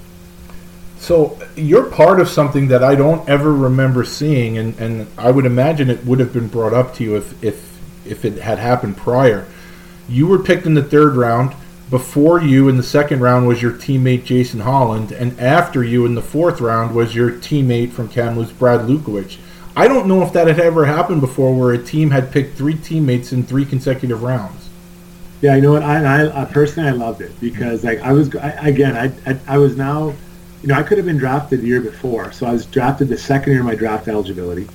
So 0.98 1.37
you're 1.57 1.90
part 1.90 2.20
of 2.20 2.28
something 2.28 2.68
that 2.68 2.85
I 2.85 2.94
don't 2.94 3.28
ever 3.28 3.52
remember 3.52 4.05
seeing, 4.05 4.57
and, 4.57 4.78
and 4.78 5.09
I 5.18 5.33
would 5.33 5.46
imagine 5.46 5.90
it 5.90 6.05
would 6.05 6.20
have 6.20 6.33
been 6.33 6.46
brought 6.46 6.72
up 6.72 6.94
to 6.94 7.05
you 7.05 7.16
if, 7.16 7.42
if 7.42 7.72
if 8.05 8.24
it 8.24 8.38
had 8.38 8.59
happened 8.59 8.96
prior. 8.96 9.46
You 10.08 10.26
were 10.26 10.38
picked 10.38 10.66
in 10.66 10.74
the 10.74 10.82
third 10.82 11.16
round. 11.16 11.54
Before 11.90 12.40
you 12.40 12.68
in 12.68 12.78
the 12.78 12.82
second 12.82 13.20
round 13.20 13.46
was 13.46 13.60
your 13.60 13.72
teammate 13.72 14.24
Jason 14.24 14.60
Holland, 14.60 15.12
and 15.12 15.38
after 15.38 15.84
you 15.84 16.06
in 16.06 16.14
the 16.14 16.22
fourth 16.22 16.60
round 16.60 16.94
was 16.94 17.14
your 17.14 17.30
teammate 17.30 17.92
from 17.92 18.08
Kamloops, 18.08 18.52
Brad 18.52 18.80
Lukowich. 18.80 19.38
I 19.76 19.88
don't 19.88 20.06
know 20.06 20.22
if 20.22 20.32
that 20.32 20.48
had 20.48 20.60
ever 20.60 20.86
happened 20.86 21.20
before, 21.20 21.54
where 21.54 21.72
a 21.72 21.82
team 21.82 22.10
had 22.10 22.32
picked 22.32 22.56
three 22.56 22.74
teammates 22.74 23.32
in 23.32 23.42
three 23.42 23.64
consecutive 23.64 24.22
rounds. 24.22 24.68
Yeah, 25.42 25.56
you 25.56 25.62
know 25.62 25.72
what? 25.72 25.82
I, 25.82 26.42
I, 26.42 26.44
personally 26.44 26.88
I 26.88 26.92
loved 26.92 27.20
it 27.20 27.38
because 27.40 27.82
like 27.82 28.00
I 28.00 28.12
was 28.12 28.34
I, 28.36 28.68
again 28.68 28.96
I, 28.96 29.30
I 29.30 29.38
I 29.48 29.58
was 29.58 29.76
now, 29.76 30.14
you 30.62 30.68
know, 30.68 30.74
I 30.74 30.82
could 30.82 30.98
have 30.98 31.06
been 31.06 31.18
drafted 31.18 31.62
the 31.62 31.66
year 31.66 31.80
before, 31.80 32.32
so 32.32 32.46
I 32.46 32.52
was 32.52 32.64
drafted 32.64 33.08
the 33.08 33.18
second 33.18 33.52
year 33.52 33.60
of 33.60 33.66
my 33.66 33.74
draft 33.74 34.08
eligibility, 34.08 34.68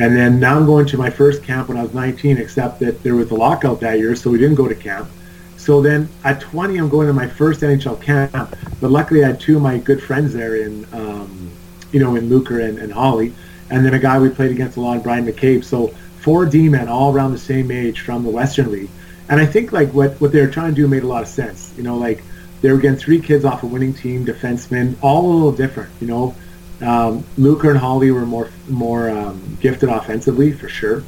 and 0.00 0.16
then 0.16 0.40
now 0.40 0.56
I'm 0.56 0.64
going 0.64 0.86
to 0.86 0.96
my 0.96 1.10
first 1.10 1.44
camp 1.44 1.68
when 1.68 1.76
I 1.76 1.82
was 1.82 1.92
19. 1.92 2.38
Except 2.38 2.80
that 2.80 3.02
there 3.02 3.14
was 3.14 3.30
a 3.30 3.34
lockout 3.34 3.80
that 3.80 3.98
year, 3.98 4.16
so 4.16 4.30
we 4.30 4.38
didn't 4.38 4.56
go 4.56 4.66
to 4.66 4.74
camp. 4.74 5.10
So 5.58 5.82
then 5.82 6.08
at 6.24 6.40
20, 6.40 6.78
I'm 6.78 6.88
going 6.88 7.06
to 7.06 7.12
my 7.12 7.28
first 7.28 7.60
NHL 7.60 8.00
camp, 8.00 8.56
but 8.80 8.90
luckily 8.90 9.22
I 9.22 9.28
had 9.28 9.40
two 9.40 9.56
of 9.56 9.62
my 9.62 9.76
good 9.76 10.02
friends 10.02 10.32
there 10.32 10.56
in, 10.56 10.86
um, 10.94 11.50
you 11.92 12.00
know, 12.00 12.16
in 12.16 12.30
Luker 12.30 12.60
and, 12.60 12.78
and 12.78 12.90
Holly, 12.90 13.34
and 13.68 13.84
then 13.84 13.92
a 13.92 13.98
guy 13.98 14.18
we 14.18 14.30
played 14.30 14.52
against 14.52 14.78
a 14.78 14.80
lot, 14.80 15.02
Bryan 15.02 15.26
McCabe. 15.26 15.62
So 15.62 15.88
four 16.20 16.46
D-men 16.46 16.88
all 16.88 17.12
around 17.12 17.32
the 17.32 17.38
same 17.38 17.70
age 17.70 18.00
from 18.00 18.24
the 18.24 18.30
Western 18.30 18.72
League. 18.72 18.88
And 19.28 19.38
I 19.38 19.44
think 19.44 19.70
like 19.70 19.92
what, 19.92 20.18
what 20.18 20.32
they 20.32 20.40
were 20.40 20.50
trying 20.50 20.70
to 20.70 20.76
do 20.76 20.88
made 20.88 21.02
a 21.02 21.06
lot 21.06 21.22
of 21.22 21.28
sense. 21.28 21.74
You 21.76 21.82
know, 21.82 21.98
like 21.98 22.22
they 22.62 22.72
were 22.72 22.78
getting 22.78 22.98
three 22.98 23.20
kids 23.20 23.44
off 23.44 23.62
a 23.62 23.66
winning 23.66 23.92
team, 23.92 24.24
defensemen, 24.24 24.96
all 25.02 25.30
a 25.30 25.34
little 25.34 25.52
different. 25.52 25.90
You 26.00 26.06
know, 26.06 26.34
um, 26.80 27.24
Luker 27.36 27.70
and 27.70 27.78
Holly 27.78 28.10
were 28.10 28.26
more 28.26 28.50
more 28.68 29.10
um, 29.10 29.58
gifted 29.60 29.88
offensively 29.88 30.52
for 30.52 30.68
sure. 30.68 31.02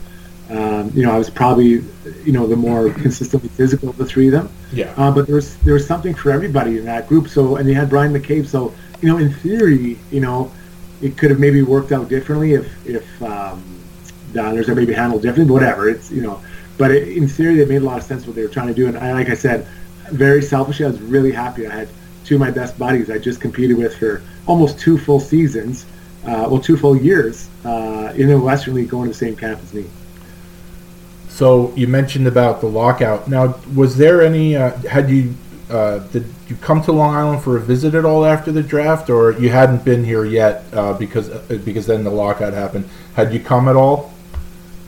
Um, 0.51 0.91
you 0.95 1.03
know, 1.05 1.12
I 1.12 1.18
was 1.18 1.31
probably 1.31 1.83
you 2.25 2.33
know 2.33 2.47
the 2.47 2.57
more 2.57 2.91
consistently 2.93 3.49
physical 3.51 3.89
of 3.89 3.97
the 3.97 4.05
three 4.05 4.27
of 4.27 4.33
them. 4.33 4.51
Yeah. 4.73 4.93
Uh, 4.97 5.11
but 5.11 5.27
there 5.27 5.37
was 5.37 5.57
there 5.59 5.75
was 5.75 5.87
something 5.87 6.14
for 6.14 6.31
everybody 6.31 6.79
in 6.79 6.85
that 6.85 7.09
group. 7.09 7.29
So 7.29 7.57
and 7.57 7.68
they 7.68 7.75
had 7.75 7.89
Bryan 7.89 8.12
McCabe. 8.12 8.47
So 8.47 8.75
you 9.01 9.09
know, 9.09 9.18
in 9.18 9.33
theory, 9.33 9.99
you 10.11 10.20
know, 10.20 10.53
it 11.01 11.16
could 11.16 11.31
have 11.31 11.41
maybe 11.41 11.62
worked 11.62 11.93
out 11.93 12.09
differently 12.09 12.55
if 12.55 12.87
if 12.87 13.23
um, 13.23 13.62
the 14.33 14.43
others 14.43 14.68
are 14.68 14.75
maybe 14.75 14.93
handled 14.93 15.23
differently. 15.23 15.53
Whatever. 15.53 15.89
It's 15.89 16.11
you 16.11 16.23
know. 16.23 16.43
but 16.77 16.91
it, 16.91 17.16
in 17.16 17.29
theory, 17.29 17.57
they 17.57 17.64
made 17.64 17.83
a 17.83 17.85
lot 17.85 17.99
of 17.99 18.05
sense 18.05 18.27
what 18.27 18.37
they 18.37 18.43
were 18.43 18.49
trying 18.49 18.68
to 18.68 18.75
do. 18.75 18.89
And 18.89 18.99
I, 18.99 19.12
like 19.12 19.31
I 19.31 19.35
said, 19.35 19.66
very 20.11 20.43
selfishly, 20.43 20.85
I 20.85 20.89
was 20.89 21.01
really 21.01 21.33
happy. 21.33 21.66
I 21.66 21.75
had 21.75 21.89
two 22.25 22.37
of 22.37 22.41
my 22.41 22.51
best 22.51 22.79
buddies 22.79 23.11
I 23.11 23.18
just 23.18 23.41
competed 23.41 23.77
with 23.77 23.97
for 23.97 24.23
almost 24.47 24.79
two 24.79 24.99
full 24.99 25.20
seasons, 25.20 25.87
uh, 26.25 26.47
well, 26.51 26.61
two 26.61 26.77
full 26.77 26.97
years 26.97 27.49
uh, 27.64 28.12
in 28.16 28.29
the 28.29 28.39
Western 28.39 28.75
League 28.75 28.89
going 28.89 29.05
to 29.05 29.12
the 29.12 29.18
same 29.18 29.37
camp 29.37 29.61
as 29.62 29.75
me. 29.75 29.87
So 31.29 31.73
you 31.75 31.89
mentioned 31.89 32.27
about 32.27 32.61
the 32.61 32.66
lockout. 32.66 33.29
Now, 33.29 33.59
was 33.75 33.97
there 33.97 34.23
any? 34.23 34.55
Uh, 34.55 34.77
had 34.89 35.09
you 35.11 35.35
uh, 35.73 36.01
did 36.12 36.27
you 36.49 36.57
come 36.57 36.83
to 36.83 36.93
Long 36.93 37.14
Island 37.14 37.43
for 37.43 37.57
a 37.57 37.61
visit 37.61 37.95
at 37.95 38.05
all 38.05 38.27
after 38.27 38.53
the 38.53 38.62
draft, 38.62 39.09
or 39.09 39.33
you 39.33 39.49
hadn't 39.49 39.85
been 39.85 40.05
here 40.05 40.25
yet 40.25 40.64
uh, 40.73 40.93
because 40.93 41.31
uh, 41.31 41.59
because 41.64 41.87
then 41.87 42.05
the 42.05 42.11
lockout 42.11 42.53
happened? 42.53 42.89
Had 43.14 43.33
you 43.33 43.41
come 43.41 43.68
at 43.68 43.77
all? 43.77 44.12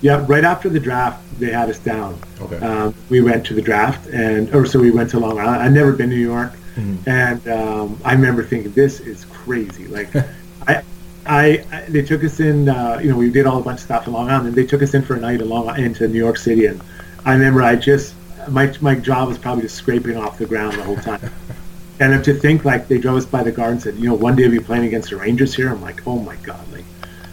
Yeah, 0.02 0.24
right 0.28 0.44
after 0.44 0.68
the 0.68 0.80
draft, 0.80 1.22
they 1.38 1.50
had 1.50 1.70
us 1.70 1.78
down. 1.78 2.18
Okay. 2.42 2.58
Um, 2.58 2.94
we 3.08 3.22
went 3.22 3.46
to 3.46 3.54
the 3.54 3.62
draft, 3.62 4.06
and 4.08 4.54
or 4.54 4.66
so 4.66 4.78
we 4.78 4.90
went 4.90 5.08
to 5.10 5.18
Long 5.18 5.38
Island. 5.38 5.62
I'd 5.62 5.72
never 5.72 5.92
been 5.92 6.10
to 6.10 6.16
New 6.16 6.22
York, 6.22 6.52
Mhm. 6.76 6.98
and 7.06 7.48
um, 7.48 7.98
I 8.04 8.12
remember 8.12 8.42
thinking, 8.42 8.72
"This 8.72 9.00
is 9.00 9.24
crazy." 9.26 9.86
Like, 9.86 10.14
I, 10.66 10.82
I, 11.26 11.64
I, 11.72 11.80
they 11.88 12.02
took 12.02 12.24
us 12.24 12.40
in. 12.40 12.68
Uh, 12.68 12.98
you 13.02 13.10
know, 13.10 13.16
we 13.16 13.30
did 13.30 13.46
all 13.46 13.60
a 13.60 13.62
bunch 13.62 13.78
of 13.78 13.84
stuff 13.84 14.06
in 14.06 14.12
Long 14.12 14.28
Island, 14.30 14.48
and 14.48 14.56
they 14.56 14.66
took 14.66 14.82
us 14.82 14.94
in 14.94 15.02
for 15.02 15.14
a 15.16 15.20
night 15.20 15.40
along 15.40 15.78
into 15.78 16.08
New 16.08 16.18
York 16.18 16.36
City, 16.36 16.66
and 16.66 16.80
I 17.24 17.32
remember 17.32 17.62
I 17.62 17.76
just 17.76 18.14
my 18.48 18.72
my 18.80 18.94
jaw 18.94 19.24
was 19.26 19.38
probably 19.38 19.62
just 19.62 19.76
scraping 19.76 20.16
off 20.16 20.38
the 20.38 20.46
ground 20.46 20.76
the 20.76 20.82
whole 20.82 20.96
time. 20.96 21.30
and 22.00 22.24
to 22.24 22.34
think 22.34 22.64
like 22.64 22.88
they 22.88 22.98
drove 22.98 23.16
us 23.16 23.26
by 23.26 23.42
the 23.42 23.52
garden 23.52 23.74
and 23.74 23.82
said, 23.82 23.94
you 23.96 24.08
know, 24.08 24.14
one 24.14 24.34
day 24.36 24.42
we'll 24.48 24.58
be 24.58 24.64
playing 24.64 24.84
against 24.84 25.10
the 25.10 25.16
Rangers 25.16 25.54
here. 25.54 25.70
I'm 25.70 25.80
like, 25.80 26.06
oh 26.06 26.18
my 26.18 26.36
god, 26.36 26.60
like 26.72 26.84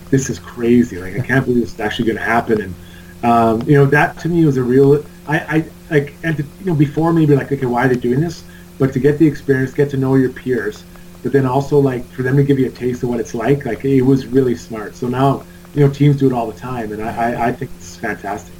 this 0.09 0.29
is 0.29 0.39
crazy. 0.39 0.97
Like 0.97 1.15
I 1.15 1.25
can't 1.25 1.45
believe 1.45 1.61
this 1.61 1.73
is 1.73 1.79
actually 1.79 2.05
going 2.05 2.17
to 2.17 2.23
happen. 2.23 2.61
And 2.61 2.75
um, 3.23 3.61
you 3.67 3.75
know, 3.75 3.85
that 3.87 4.19
to 4.19 4.29
me 4.29 4.45
was 4.45 4.57
a 4.57 4.63
real. 4.63 5.03
I, 5.27 5.39
I 5.39 5.65
like 5.89 6.13
and 6.23 6.37
to, 6.37 6.43
you 6.59 6.65
know 6.65 6.75
before 6.75 7.13
maybe 7.13 7.35
like 7.35 7.51
okay, 7.51 7.65
why 7.65 7.85
are 7.85 7.89
they 7.89 7.95
doing 7.95 8.21
this? 8.21 8.43
But 8.81 8.93
to 8.93 8.99
get 8.99 9.19
the 9.19 9.27
experience, 9.27 9.75
get 9.75 9.91
to 9.91 9.97
know 9.97 10.15
your 10.15 10.31
peers, 10.31 10.83
but 11.21 11.31
then 11.31 11.45
also 11.45 11.77
like 11.77 12.03
for 12.13 12.23
them 12.23 12.35
to 12.35 12.43
give 12.43 12.57
you 12.57 12.65
a 12.65 12.71
taste 12.71 13.03
of 13.03 13.09
what 13.09 13.19
it's 13.19 13.35
like, 13.35 13.63
like 13.63 13.85
it 13.85 14.01
was 14.01 14.25
really 14.25 14.55
smart. 14.55 14.95
So 14.95 15.07
now 15.07 15.43
you 15.75 15.85
know 15.85 15.93
teams 15.93 16.17
do 16.17 16.25
it 16.25 16.33
all 16.33 16.49
the 16.51 16.59
time, 16.59 16.91
and 16.91 16.99
I, 16.99 17.11
I, 17.11 17.47
I 17.49 17.51
think 17.51 17.69
it's 17.77 17.95
fantastic. 17.97 18.55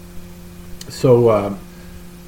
So 0.90 1.32
um, 1.32 1.60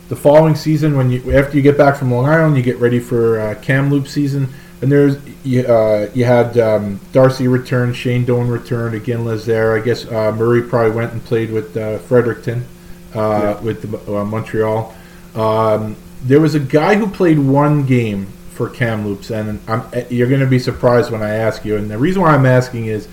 the 0.09 0.15
following 0.15 0.55
season, 0.55 0.97
when 0.97 1.11
you 1.11 1.37
after 1.37 1.55
you 1.55 1.61
get 1.61 1.77
back 1.77 1.95
from 1.95 2.09
Long 2.09 2.25
Island, 2.25 2.57
you 2.57 2.63
get 2.63 2.77
ready 2.77 2.99
for 2.99 3.39
uh, 3.39 3.55
Kamloops 3.61 4.09
season, 4.09 4.49
and 4.81 4.91
there's 4.91 5.17
you, 5.43 5.61
uh, 5.61 6.09
you 6.15 6.25
had 6.25 6.57
um, 6.57 6.99
Darcy 7.11 7.47
return, 7.47 7.93
Shane 7.93 8.25
Doan 8.25 8.47
returned, 8.47 8.95
again 8.95 9.23
Les 9.23 9.45
there. 9.45 9.77
I 9.77 9.81
guess 9.81 10.07
uh, 10.07 10.31
Murray 10.31 10.63
probably 10.63 10.95
went 10.95 11.13
and 11.13 11.23
played 11.23 11.51
with 11.51 11.77
uh, 11.77 11.99
Fredericton, 11.99 12.65
uh, 13.13 13.59
with 13.61 13.83
the, 13.83 14.17
uh, 14.17 14.25
Montreal. 14.25 14.95
Um, 15.35 15.95
there 16.23 16.39
was 16.39 16.55
a 16.55 16.59
guy 16.59 16.95
who 16.95 17.07
played 17.07 17.39
one 17.39 17.85
game 17.85 18.27
for 18.51 18.69
Kamloops, 18.69 19.29
and 19.31 19.59
I'm, 19.67 19.83
you're 20.09 20.27
going 20.29 20.41
to 20.41 20.47
be 20.47 20.59
surprised 20.59 21.11
when 21.11 21.23
I 21.23 21.31
ask 21.31 21.65
you. 21.65 21.75
And 21.77 21.89
the 21.89 21.97
reason 21.97 22.21
why 22.21 22.33
I'm 22.33 22.45
asking 22.45 22.85
is 22.85 23.07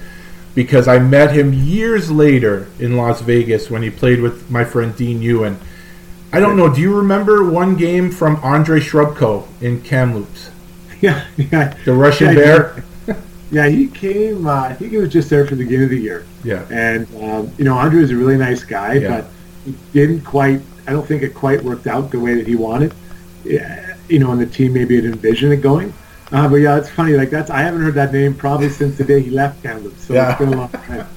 because 0.55 0.87
I 0.89 0.99
met 0.99 1.33
him 1.33 1.53
years 1.53 2.11
later 2.11 2.67
in 2.79 2.97
Las 2.97 3.21
Vegas 3.23 3.71
when 3.71 3.83
he 3.83 3.91
played 3.91 4.21
with 4.21 4.51
my 4.51 4.65
friend 4.65 4.95
Dean 4.97 5.23
Ewen. 5.23 5.59
I 6.33 6.39
don't 6.41 6.57
know. 6.57 6.73
Do 6.73 6.81
you 6.81 6.97
remember 6.97 7.49
one 7.51 7.77
game 7.77 8.11
from 8.11 8.37
Andre 8.37 8.81
Shrubko 8.81 9.47
in 9.61 9.83
Kamloops? 9.83 10.51
Yeah, 11.01 11.25
yeah. 11.39 11.75
The 11.87 11.95
Russian 11.95 12.29
Yeah, 12.29 12.35
Bear? 12.35 12.85
Yeah, 13.51 13.69
he 13.69 13.87
came. 13.89 14.47
Uh, 14.47 14.61
I 14.65 14.75
think 14.75 14.91
he 14.93 14.99
was 14.99 15.09
just 15.11 15.31
there 15.31 15.47
for 15.47 15.55
the 15.57 15.65
beginning 15.65 15.85
of 15.85 15.91
the 15.91 15.99
year. 15.99 16.27
Yeah. 16.45 16.67
And 16.71 17.07
um, 17.23 17.51
you 17.57 17.65
know, 17.65 17.75
Andre 17.79 18.03
is 18.03 18.11
a 18.11 18.17
really 18.17 18.37
nice 18.37 18.63
guy, 18.65 18.93
Yeah. 18.95 19.23
but 19.23 19.31
he 19.65 19.75
didn't 19.95 20.21
quite. 20.27 20.61
I 20.91 20.93
don't 20.93 21.07
think 21.07 21.22
it 21.22 21.34
quite 21.34 21.62
worked 21.62 21.86
out 21.86 22.11
the 22.11 22.18
way 22.18 22.34
that 22.34 22.49
he 22.49 22.57
wanted. 22.57 22.93
Yeah, 23.45 23.95
You 24.09 24.18
know, 24.18 24.32
and 24.32 24.41
the 24.41 24.47
team 24.47 24.72
maybe 24.72 24.97
had 24.97 25.05
envisioned 25.05 25.53
it 25.53 25.59
going. 25.62 25.95
Uh, 26.32 26.49
but 26.49 26.57
yeah, 26.57 26.76
it's 26.78 26.88
funny. 26.88 27.12
Like 27.12 27.30
that's 27.30 27.49
I 27.49 27.61
haven't 27.61 27.80
heard 27.80 27.95
that 27.95 28.12
name 28.12 28.34
probably 28.34 28.70
since 28.70 28.99
the 28.99 29.05
day 29.05 29.20
he 29.22 29.30
left 29.30 29.62
Kamloops. 29.62 30.05
So 30.05 30.14
Yeah. 30.14 30.30
it's 30.30 30.38
been 30.41 30.53
a 30.53 30.57
long 30.57 30.68
time. 30.68 31.07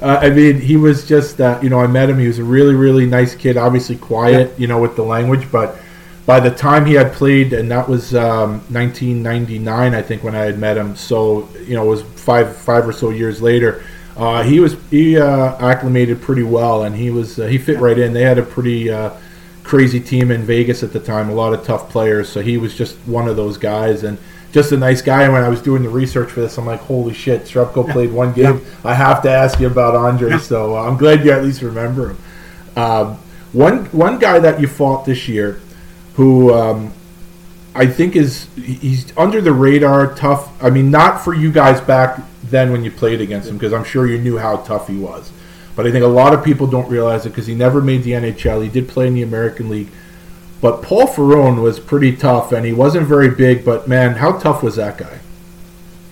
Uh, 0.00 0.18
I 0.22 0.30
mean, 0.30 0.58
he 0.58 0.76
was 0.78 1.06
just, 1.06 1.38
uh, 1.40 1.58
you 1.62 1.68
know, 1.68 1.78
I 1.80 1.86
met 1.86 2.08
him. 2.08 2.18
He 2.18 2.26
was 2.26 2.38
a 2.38 2.44
really, 2.44 2.74
really 2.74 3.04
nice 3.06 3.34
kid. 3.34 3.58
Obviously 3.58 3.96
quiet, 3.96 4.58
you 4.58 4.66
know, 4.66 4.80
with 4.80 4.96
the 4.96 5.02
language. 5.02 5.50
But 5.52 5.76
by 6.24 6.40
the 6.40 6.50
time 6.50 6.86
he 6.86 6.94
had 6.94 7.12
played, 7.12 7.52
and 7.52 7.70
that 7.70 7.86
was 7.86 8.14
um, 8.14 8.60
1999, 8.72 9.94
I 9.94 10.02
think, 10.02 10.22
when 10.22 10.34
I 10.34 10.44
had 10.44 10.58
met 10.58 10.76
him. 10.78 10.96
So, 10.96 11.48
you 11.66 11.74
know, 11.74 11.84
it 11.84 11.88
was 11.88 12.02
five, 12.02 12.56
five 12.56 12.88
or 12.88 12.92
so 12.92 13.10
years 13.10 13.42
later. 13.42 13.84
Uh, 14.16 14.42
he 14.42 14.60
was 14.60 14.76
he 14.90 15.18
uh, 15.18 15.56
acclimated 15.58 16.22
pretty 16.22 16.42
well, 16.42 16.84
and 16.84 16.96
he 16.96 17.10
was 17.10 17.38
uh, 17.38 17.46
he 17.46 17.58
fit 17.58 17.78
right 17.78 17.98
in. 17.98 18.12
They 18.14 18.22
had 18.22 18.38
a 18.38 18.42
pretty 18.42 18.90
uh, 18.90 19.10
crazy 19.62 20.00
team 20.00 20.30
in 20.30 20.42
Vegas 20.42 20.82
at 20.82 20.92
the 20.92 21.00
time, 21.00 21.28
a 21.28 21.34
lot 21.34 21.52
of 21.52 21.64
tough 21.64 21.90
players. 21.90 22.28
So 22.28 22.40
he 22.40 22.56
was 22.56 22.74
just 22.74 22.96
one 23.06 23.28
of 23.28 23.36
those 23.36 23.58
guys, 23.58 24.04
and 24.04 24.16
just 24.52 24.72
a 24.72 24.76
nice 24.76 25.02
guy. 25.02 25.24
And 25.24 25.34
when 25.34 25.42
I 25.42 25.50
was 25.50 25.60
doing 25.60 25.82
the 25.82 25.90
research 25.90 26.30
for 26.30 26.40
this, 26.40 26.56
I'm 26.56 26.64
like, 26.64 26.80
holy 26.80 27.12
shit, 27.12 27.42
Shrubko 27.42 27.90
played 27.92 28.10
one 28.10 28.32
game. 28.32 28.64
I 28.84 28.94
have 28.94 29.22
to 29.22 29.30
ask 29.30 29.60
you 29.60 29.66
about 29.66 29.94
Andre. 29.94 30.38
So 30.38 30.76
uh, 30.76 30.88
I'm 30.88 30.96
glad 30.96 31.24
you 31.24 31.32
at 31.32 31.44
least 31.44 31.60
remember 31.60 32.10
him. 32.10 32.18
Um, 32.74 33.18
one 33.52 33.84
one 33.86 34.18
guy 34.18 34.38
that 34.38 34.60
you 34.60 34.66
fought 34.66 35.04
this 35.04 35.28
year, 35.28 35.60
who 36.14 36.54
um, 36.54 36.92
I 37.76 37.86
think 37.86 38.16
is 38.16 38.48
he's 38.56 39.16
under 39.16 39.40
the 39.40 39.52
radar, 39.52 40.14
tough. 40.14 40.50
I 40.62 40.70
mean, 40.70 40.90
not 40.90 41.22
for 41.22 41.34
you 41.34 41.52
guys 41.52 41.80
back 41.80 42.20
then 42.44 42.72
when 42.72 42.84
you 42.84 42.90
played 42.90 43.20
against 43.20 43.48
him, 43.48 43.56
because 43.56 43.72
I'm 43.72 43.84
sure 43.84 44.06
you 44.06 44.18
knew 44.18 44.38
how 44.38 44.58
tough 44.58 44.88
he 44.88 44.96
was. 44.96 45.30
But 45.74 45.86
I 45.86 45.92
think 45.92 46.04
a 46.04 46.08
lot 46.08 46.32
of 46.32 46.42
people 46.42 46.66
don't 46.66 46.88
realize 46.88 47.26
it 47.26 47.30
because 47.30 47.46
he 47.46 47.54
never 47.54 47.82
made 47.82 48.02
the 48.02 48.12
NHL. 48.12 48.62
He 48.62 48.68
did 48.70 48.88
play 48.88 49.06
in 49.06 49.14
the 49.14 49.22
American 49.22 49.68
League. 49.68 49.88
But 50.62 50.82
Paul 50.82 51.06
Ferrone 51.06 51.60
was 51.60 51.78
pretty 51.78 52.16
tough, 52.16 52.50
and 52.52 52.64
he 52.64 52.72
wasn't 52.72 53.06
very 53.06 53.30
big. 53.30 53.64
But 53.64 53.86
man, 53.86 54.14
how 54.14 54.38
tough 54.38 54.62
was 54.62 54.76
that 54.76 54.96
guy? 54.96 55.18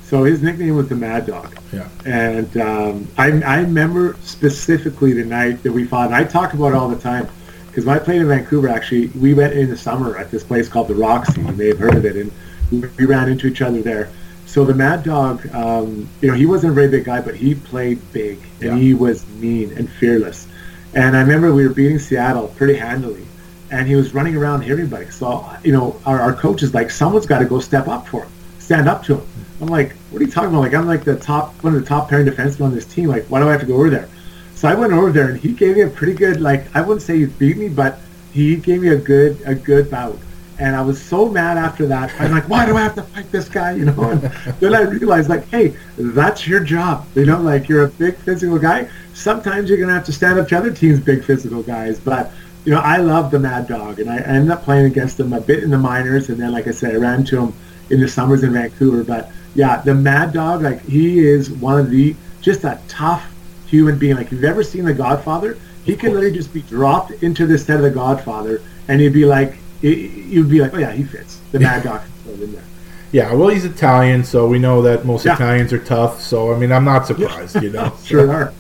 So 0.02 0.24
his 0.24 0.42
nickname 0.42 0.76
was 0.76 0.88
the 0.88 0.96
Mad 0.96 1.26
Dog. 1.26 1.58
Yeah. 1.72 1.88
And 2.04 2.56
um, 2.58 3.08
I, 3.16 3.40
I 3.42 3.60
remember 3.60 4.16
specifically 4.22 5.14
the 5.14 5.24
night 5.24 5.62
that 5.62 5.72
we 5.72 5.84
fought. 5.84 6.06
And 6.06 6.14
I 6.14 6.24
talk 6.24 6.52
about 6.52 6.68
it 6.68 6.74
all 6.74 6.88
the 6.88 7.00
time 7.00 7.28
because 7.74 7.86
when 7.86 7.96
I 7.96 7.98
played 7.98 8.20
in 8.20 8.28
Vancouver, 8.28 8.68
actually, 8.68 9.08
we 9.08 9.34
went 9.34 9.52
in 9.54 9.68
the 9.68 9.76
summer 9.76 10.16
at 10.16 10.30
this 10.30 10.44
place 10.44 10.68
called 10.68 10.86
the 10.86 10.94
Roxy. 10.94 11.40
You 11.40 11.50
may 11.54 11.66
have 11.66 11.78
heard 11.80 11.96
of 11.96 12.04
it, 12.04 12.14
and 12.14 12.30
we, 12.70 12.86
we 12.96 13.04
ran 13.04 13.28
into 13.28 13.48
each 13.48 13.62
other 13.62 13.82
there. 13.82 14.10
So 14.46 14.64
the 14.64 14.74
Mad 14.74 15.02
Dog, 15.02 15.52
um, 15.52 16.08
you 16.20 16.28
know, 16.28 16.34
he 16.34 16.46
wasn't 16.46 16.70
a 16.70 16.74
very 16.74 16.86
big 16.86 17.04
guy, 17.04 17.20
but 17.20 17.34
he 17.34 17.56
played 17.56 17.98
big, 18.12 18.38
and 18.60 18.70
Yeah. 18.70 18.76
he 18.76 18.94
was 18.94 19.26
mean 19.40 19.72
and 19.76 19.90
fearless. 19.90 20.46
And 20.94 21.16
I 21.16 21.20
remember 21.22 21.52
we 21.52 21.66
were 21.66 21.74
beating 21.74 21.98
Seattle 21.98 22.46
pretty 22.56 22.74
handily, 22.74 23.26
and 23.72 23.88
he 23.88 23.96
was 23.96 24.14
running 24.14 24.36
around 24.36 24.60
hitting 24.60 24.74
everybody. 24.74 25.10
So 25.10 25.44
you 25.64 25.72
know, 25.72 26.00
our, 26.06 26.20
our 26.20 26.32
coach 26.32 26.62
is 26.62 26.74
like, 26.74 26.92
someone's 26.92 27.26
got 27.26 27.40
to 27.40 27.44
go 27.44 27.58
step 27.58 27.88
up 27.88 28.06
for 28.06 28.22
him, 28.22 28.30
stand 28.60 28.88
up 28.88 29.02
to 29.06 29.16
him. 29.16 29.26
I'm 29.60 29.66
like, 29.66 29.94
what 30.10 30.22
are 30.22 30.24
you 30.24 30.30
talking 30.30 30.50
about? 30.50 30.60
Like, 30.60 30.74
I'm 30.74 30.86
like 30.86 31.02
the 31.02 31.16
top, 31.16 31.54
one 31.64 31.74
of 31.74 31.80
the 31.80 31.86
top 31.88 32.08
pairing 32.08 32.26
defensemen 32.28 32.66
on 32.66 32.72
this 32.72 32.84
team. 32.84 33.08
Like, 33.08 33.24
why 33.26 33.40
do 33.40 33.48
I 33.48 33.50
have 33.50 33.62
to 33.62 33.66
go 33.66 33.74
over 33.74 33.90
there? 33.90 34.08
So 34.54 34.68
I 34.68 34.74
went 34.74 34.92
over 34.92 35.12
there, 35.12 35.28
and 35.28 35.38
he 35.38 35.52
gave 35.52 35.76
me 35.76 35.82
a 35.82 35.88
pretty 35.88 36.14
good, 36.14 36.40
like, 36.40 36.74
I 36.74 36.80
wouldn't 36.80 37.02
say 37.02 37.18
he 37.18 37.26
beat 37.26 37.56
me, 37.56 37.68
but 37.68 37.98
he 38.32 38.56
gave 38.56 38.82
me 38.82 38.88
a 38.88 38.96
good, 38.96 39.40
a 39.44 39.54
good 39.54 39.90
bout. 39.90 40.18
And 40.58 40.76
I 40.76 40.82
was 40.82 41.02
so 41.02 41.28
mad 41.28 41.58
after 41.58 41.86
that. 41.86 42.14
I'm 42.20 42.30
like, 42.30 42.48
why 42.48 42.64
do 42.64 42.76
I 42.76 42.82
have 42.82 42.94
to 42.94 43.02
fight 43.02 43.30
this 43.32 43.48
guy? 43.48 43.72
You 43.72 43.86
know. 43.86 44.10
And 44.10 44.20
then 44.60 44.74
I 44.74 44.82
realized, 44.82 45.28
like, 45.28 45.48
hey, 45.48 45.76
that's 45.96 46.46
your 46.46 46.60
job. 46.60 47.06
You 47.16 47.26
know, 47.26 47.40
like 47.40 47.68
you're 47.68 47.84
a 47.84 47.88
big 47.88 48.14
physical 48.16 48.58
guy. 48.58 48.88
Sometimes 49.14 49.68
you're 49.68 49.80
gonna 49.80 49.94
have 49.94 50.04
to 50.04 50.12
stand 50.12 50.38
up 50.38 50.46
to 50.48 50.56
other 50.58 50.72
teams' 50.72 51.00
big 51.00 51.24
physical 51.24 51.62
guys. 51.62 51.98
But 51.98 52.30
you 52.64 52.72
know, 52.72 52.80
I 52.80 52.98
love 52.98 53.32
the 53.32 53.38
Mad 53.40 53.66
Dog, 53.66 53.98
and 53.98 54.08
I, 54.08 54.18
I 54.18 54.20
ended 54.20 54.50
up 54.50 54.62
playing 54.62 54.86
against 54.86 55.18
him 55.18 55.32
a 55.32 55.40
bit 55.40 55.64
in 55.64 55.70
the 55.70 55.78
minors, 55.78 56.28
and 56.28 56.38
then, 56.38 56.52
like 56.52 56.68
I 56.68 56.70
said, 56.70 56.94
I 56.94 56.98
ran 56.98 57.20
into 57.20 57.38
him 57.38 57.52
in 57.90 58.00
the 58.00 58.08
summers 58.08 58.44
in 58.44 58.52
Vancouver. 58.52 59.02
But 59.02 59.30
yeah, 59.54 59.82
the 59.82 59.94
Mad 59.94 60.32
Dog, 60.32 60.62
like 60.62 60.82
he 60.82 61.18
is 61.18 61.50
one 61.50 61.80
of 61.80 61.90
the 61.90 62.14
just 62.40 62.64
a 62.64 62.78
tough 62.86 63.33
human 63.74 63.98
being. 63.98 64.16
Like 64.16 64.26
if 64.26 64.32
you've 64.32 64.44
ever 64.44 64.62
seen 64.62 64.84
The 64.84 64.94
Godfather, 64.94 65.58
he 65.84 65.96
can 65.96 66.14
literally 66.14 66.36
just 66.36 66.52
be 66.52 66.62
dropped 66.62 67.10
into 67.22 67.46
the 67.46 67.58
set 67.58 67.76
of 67.76 67.82
The 67.82 67.90
Godfather, 67.90 68.62
and 68.88 69.00
you'd 69.00 69.12
be 69.12 69.26
like, 69.26 69.56
you'd 69.82 70.48
be 70.48 70.60
like, 70.60 70.72
oh 70.74 70.78
yeah, 70.78 70.92
he 70.92 71.04
fits. 71.04 71.40
The 71.52 71.60
Mad 71.60 71.82
Dog 71.84 72.00
fits 72.24 72.40
in 72.40 72.52
there. 72.52 72.64
Yeah, 73.12 73.32
well, 73.32 73.48
he's 73.48 73.64
Italian, 73.64 74.24
so 74.24 74.48
we 74.48 74.58
know 74.58 74.82
that 74.82 75.04
most 75.04 75.24
Yeah. 75.24 75.34
Italians 75.34 75.72
are 75.72 75.78
tough. 75.78 76.20
So 76.20 76.52
I 76.52 76.58
mean, 76.58 76.72
I'm 76.72 76.84
not 76.84 77.06
surprised, 77.06 77.62
you 77.62 77.70
know. 77.70 77.92
Sure 78.04 78.32
are. 78.32 78.52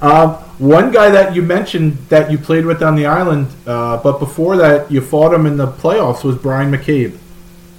Um, 0.00 0.34
one 0.58 0.92
guy 0.92 1.10
that 1.10 1.34
you 1.34 1.42
mentioned 1.42 1.98
that 2.08 2.30
you 2.30 2.38
played 2.38 2.64
with 2.64 2.80
on 2.82 2.94
the 2.94 3.06
island, 3.06 3.48
uh, 3.66 3.96
but 3.96 4.20
before 4.20 4.56
that 4.56 4.90
you 4.90 5.00
fought 5.00 5.34
him 5.34 5.46
in 5.46 5.56
the 5.56 5.66
playoffs 5.66 6.22
was 6.22 6.36
Bryan 6.36 6.70
McCabe. 6.70 7.18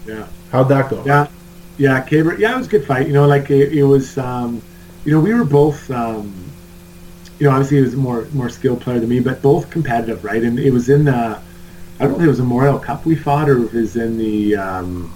Yeah. 0.05 0.27
How'd 0.51 0.67
that 0.69 0.89
go? 0.89 1.01
Yeah, 1.05 1.27
yeah, 1.77 2.01
Caber. 2.01 2.37
Yeah, 2.37 2.55
it 2.55 2.57
was 2.57 2.67
a 2.67 2.69
good 2.69 2.85
fight. 2.85 3.07
You 3.07 3.13
know, 3.13 3.27
like 3.27 3.49
it, 3.49 3.71
it 3.71 3.83
was. 3.83 4.17
Um, 4.17 4.61
you 5.05 5.13
know, 5.13 5.21
we 5.21 5.33
were 5.33 5.45
both. 5.45 5.89
Um, 5.89 6.48
you 7.39 7.47
know, 7.47 7.51
obviously 7.51 7.77
he 7.77 7.83
was 7.83 7.93
a 7.93 7.97
more 7.97 8.25
more 8.33 8.49
skilled 8.49 8.81
player 8.81 8.99
than 8.99 9.09
me, 9.09 9.19
but 9.19 9.41
both 9.41 9.69
competitive, 9.69 10.23
right? 10.23 10.43
And 10.43 10.59
it 10.59 10.71
was 10.71 10.89
in 10.89 11.05
the. 11.05 11.39
I 12.01 12.03
don't 12.03 12.11
know 12.11 12.19
if 12.19 12.23
it 12.23 12.27
was 12.27 12.39
a 12.39 12.43
Memorial 12.43 12.79
Cup 12.79 13.05
we 13.05 13.15
fought, 13.15 13.49
or 13.49 13.65
if 13.65 13.73
it 13.73 13.77
was 13.77 13.95
in 13.95 14.17
the. 14.17 14.55
Um, 14.55 15.13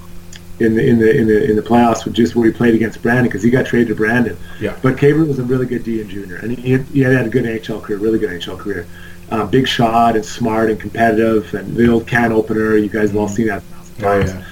in 0.60 0.76
the 0.76 0.88
in 0.88 1.00
the 1.00 1.18
in 1.18 1.28
the 1.28 1.50
in 1.50 1.56
the 1.56 1.62
playoffs, 1.64 2.06
with 2.06 2.14
just 2.14 2.36
where 2.36 2.46
he 2.46 2.54
played 2.54 2.76
against 2.76 3.02
Brandon 3.02 3.26
because 3.26 3.42
he 3.42 3.50
got 3.50 3.66
traded 3.66 3.88
to 3.88 3.96
Brandon. 3.96 4.38
Yeah. 4.62 4.78
But 4.84 4.98
Caber 5.00 5.26
was 5.26 5.40
a 5.40 5.44
really 5.44 5.66
good 5.66 5.84
D 5.84 6.00
and 6.00 6.10
junior, 6.10 6.38
and 6.38 6.52
he 6.52 6.74
had, 6.74 6.82
he 6.86 7.00
had 7.02 7.26
a 7.26 7.30
good 7.30 7.46
NHL 7.46 7.82
career, 7.82 7.98
really 7.98 8.20
good 8.20 8.30
NHL 8.30 8.60
career. 8.60 8.88
uh, 9.32 9.46
big 9.46 9.68
shot 9.68 10.16
and 10.16 10.24
smart 10.24 10.70
and 10.70 10.80
competitive 10.80 11.54
and 11.54 11.76
the 11.76 11.92
old 11.92 12.08
can 12.08 12.32
opener. 12.32 12.76
You 12.76 12.90
guys 12.90 13.10
have 13.10 13.18
all 13.18 13.28
seen 13.28 13.48
that. 13.48 13.64
Oh, 14.04 14.20
yeah. 14.20 14.46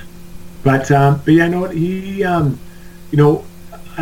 But 0.64 0.92
um, 0.92 1.22
but 1.24 1.34
yeah, 1.34 1.48
no, 1.48 1.66
he, 1.66 2.24
um, 2.24 2.60
you 3.12 3.18
know, 3.18 3.46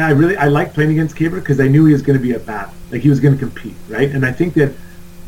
I 0.02 0.12
really 0.12 0.38
I 0.38 0.46
liked 0.46 0.74
playing 0.74 0.92
against 0.92 1.16
Caber 1.16 1.40
because 1.40 1.60
I 1.60 1.68
knew 1.68 1.86
he 1.86 1.94
was 1.94 2.02
going 2.02 2.18
to 2.18 2.24
be 2.24 2.34
a 2.34 2.40
bat, 2.40 2.70
like 2.92 3.02
he 3.02 3.10
was 3.10 3.20
going 3.20 3.34
to 3.34 3.40
compete, 3.40 3.76
right? 3.88 4.10
And 4.10 4.26
I 4.26 4.32
think 4.32 4.54
that, 4.56 4.74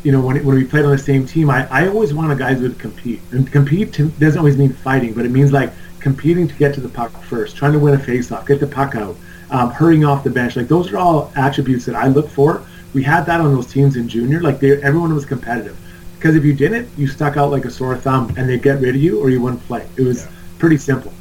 you 0.02 0.12
know, 0.12 0.20
when 0.20 0.44
when 0.44 0.56
we 0.56 0.64
played 0.64 0.84
on 0.84 0.92
the 0.92 0.98
same 0.98 1.26
team, 1.26 1.50
I, 1.50 1.66
I 1.70 1.88
always 1.88 2.12
wanted 2.14 2.38
guys 2.38 2.58
who 2.58 2.68
would 2.68 2.78
compete, 2.78 3.20
and 3.32 3.50
compete 3.50 3.92
to, 3.94 4.08
doesn't 4.18 4.38
always 4.38 4.56
mean 4.56 4.72
fighting, 4.72 5.12
but 5.14 5.24
it 5.24 5.30
means 5.30 5.52
like 5.52 5.72
competing 6.00 6.48
to 6.48 6.54
get 6.54 6.74
to 6.74 6.80
the 6.80 6.88
puck 6.88 7.12
first, 7.22 7.56
trying 7.56 7.72
to 7.72 7.78
win 7.78 7.94
a 7.94 7.98
faceoff, 7.98 8.46
get 8.46 8.60
the 8.60 8.66
puck 8.66 8.94
out, 8.94 9.16
um, 9.50 9.70
hurrying 9.70 10.04
off 10.04 10.24
the 10.24 10.30
bench. 10.30 10.56
Like 10.56 10.68
those 10.68 10.92
are 10.92 10.98
all 10.98 11.32
attributes 11.36 11.84
that 11.86 11.94
I 11.94 12.08
look 12.08 12.28
for. 12.28 12.64
We 12.94 13.02
had 13.02 13.24
that 13.26 13.40
on 13.40 13.54
those 13.54 13.66
teams 13.66 13.96
in 13.96 14.08
junior. 14.08 14.40
Like 14.40 14.60
they, 14.60 14.82
everyone 14.82 15.14
was 15.14 15.24
competitive. 15.24 15.78
Because 16.16 16.36
if 16.36 16.44
you 16.44 16.52
didn't, 16.52 16.88
you 16.96 17.08
stuck 17.08 17.36
out 17.36 17.50
like 17.50 17.64
a 17.64 17.70
sore 17.70 17.96
thumb, 17.96 18.32
and 18.36 18.48
they'd 18.48 18.62
get 18.62 18.80
rid 18.80 18.94
of 18.94 19.02
you, 19.02 19.18
or 19.20 19.28
you 19.30 19.40
wouldn't 19.42 19.62
play. 19.66 19.86
It 19.96 20.02
was 20.02 20.22
Yeah. 20.22 20.30
pretty 20.58 20.76
simple. 20.76 21.12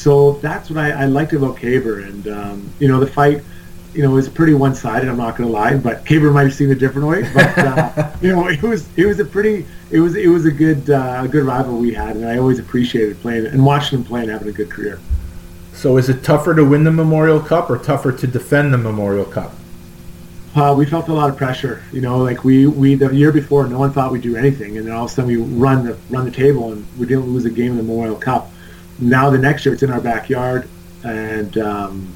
So 0.00 0.32
that's 0.40 0.70
what 0.70 0.78
I, 0.78 1.02
I 1.02 1.04
liked 1.04 1.34
about 1.34 1.58
Caber, 1.58 2.00
and 2.00 2.26
um, 2.28 2.70
you 2.78 2.88
know 2.88 2.98
the 2.98 3.06
fight, 3.06 3.42
you 3.92 4.02
know, 4.02 4.10
was 4.10 4.30
pretty 4.30 4.54
one-sided. 4.54 5.06
I'm 5.06 5.18
not 5.18 5.36
going 5.36 5.46
to 5.46 5.52
lie, 5.52 5.76
but 5.76 6.06
Caber 6.06 6.30
might 6.30 6.44
have 6.44 6.54
seen 6.54 6.70
it 6.70 6.78
a 6.78 6.80
different 6.80 7.06
way. 7.06 7.30
But 7.34 7.58
uh, 7.58 8.10
you 8.22 8.32
know, 8.34 8.48
it 8.48 8.62
was 8.62 8.88
it 8.96 9.04
was 9.04 9.20
a 9.20 9.26
pretty 9.26 9.66
it 9.90 10.00
was 10.00 10.16
it 10.16 10.28
was 10.28 10.46
a 10.46 10.50
good 10.50 10.88
uh, 10.88 11.20
a 11.22 11.28
good 11.28 11.44
rival 11.44 11.76
we 11.76 11.92
had, 11.92 12.16
and 12.16 12.24
I 12.24 12.38
always 12.38 12.58
appreciated 12.58 13.20
playing 13.20 13.44
and 13.44 13.62
watching 13.62 13.98
him 13.98 14.04
play 14.06 14.22
and 14.22 14.30
having 14.30 14.48
a 14.48 14.52
good 14.52 14.70
career. 14.70 14.98
So 15.74 15.98
is 15.98 16.08
it 16.08 16.24
tougher 16.24 16.54
to 16.54 16.64
win 16.64 16.84
the 16.84 16.92
Memorial 16.92 17.38
Cup 17.38 17.68
or 17.68 17.76
tougher 17.76 18.10
to 18.10 18.26
defend 18.26 18.72
the 18.72 18.78
Memorial 18.78 19.26
Cup? 19.26 19.52
Uh, 20.54 20.74
we 20.76 20.86
felt 20.86 21.08
a 21.08 21.12
lot 21.12 21.28
of 21.28 21.36
pressure. 21.36 21.82
You 21.92 22.00
know, 22.00 22.16
like 22.16 22.42
we, 22.42 22.66
we 22.66 22.94
the 22.94 23.14
year 23.14 23.32
before, 23.32 23.66
no 23.66 23.78
one 23.78 23.92
thought 23.92 24.12
we'd 24.12 24.22
do 24.22 24.34
anything, 24.34 24.78
and 24.78 24.86
then 24.86 24.94
all 24.94 25.04
of 25.04 25.10
a 25.10 25.14
sudden 25.14 25.28
we 25.28 25.36
run 25.36 25.84
the 25.84 25.98
run 26.08 26.24
the 26.24 26.30
table, 26.30 26.72
and 26.72 26.86
we 26.98 27.04
didn't 27.04 27.26
lose 27.26 27.44
a 27.44 27.50
game 27.50 27.72
in 27.72 27.76
the 27.76 27.82
Memorial 27.82 28.16
Cup. 28.16 28.50
Now 29.00 29.30
the 29.30 29.38
next 29.38 29.64
year 29.64 29.74
it's 29.74 29.82
in 29.82 29.90
our 29.90 30.00
backyard, 30.00 30.68
and 31.04 31.56
um, 31.58 32.14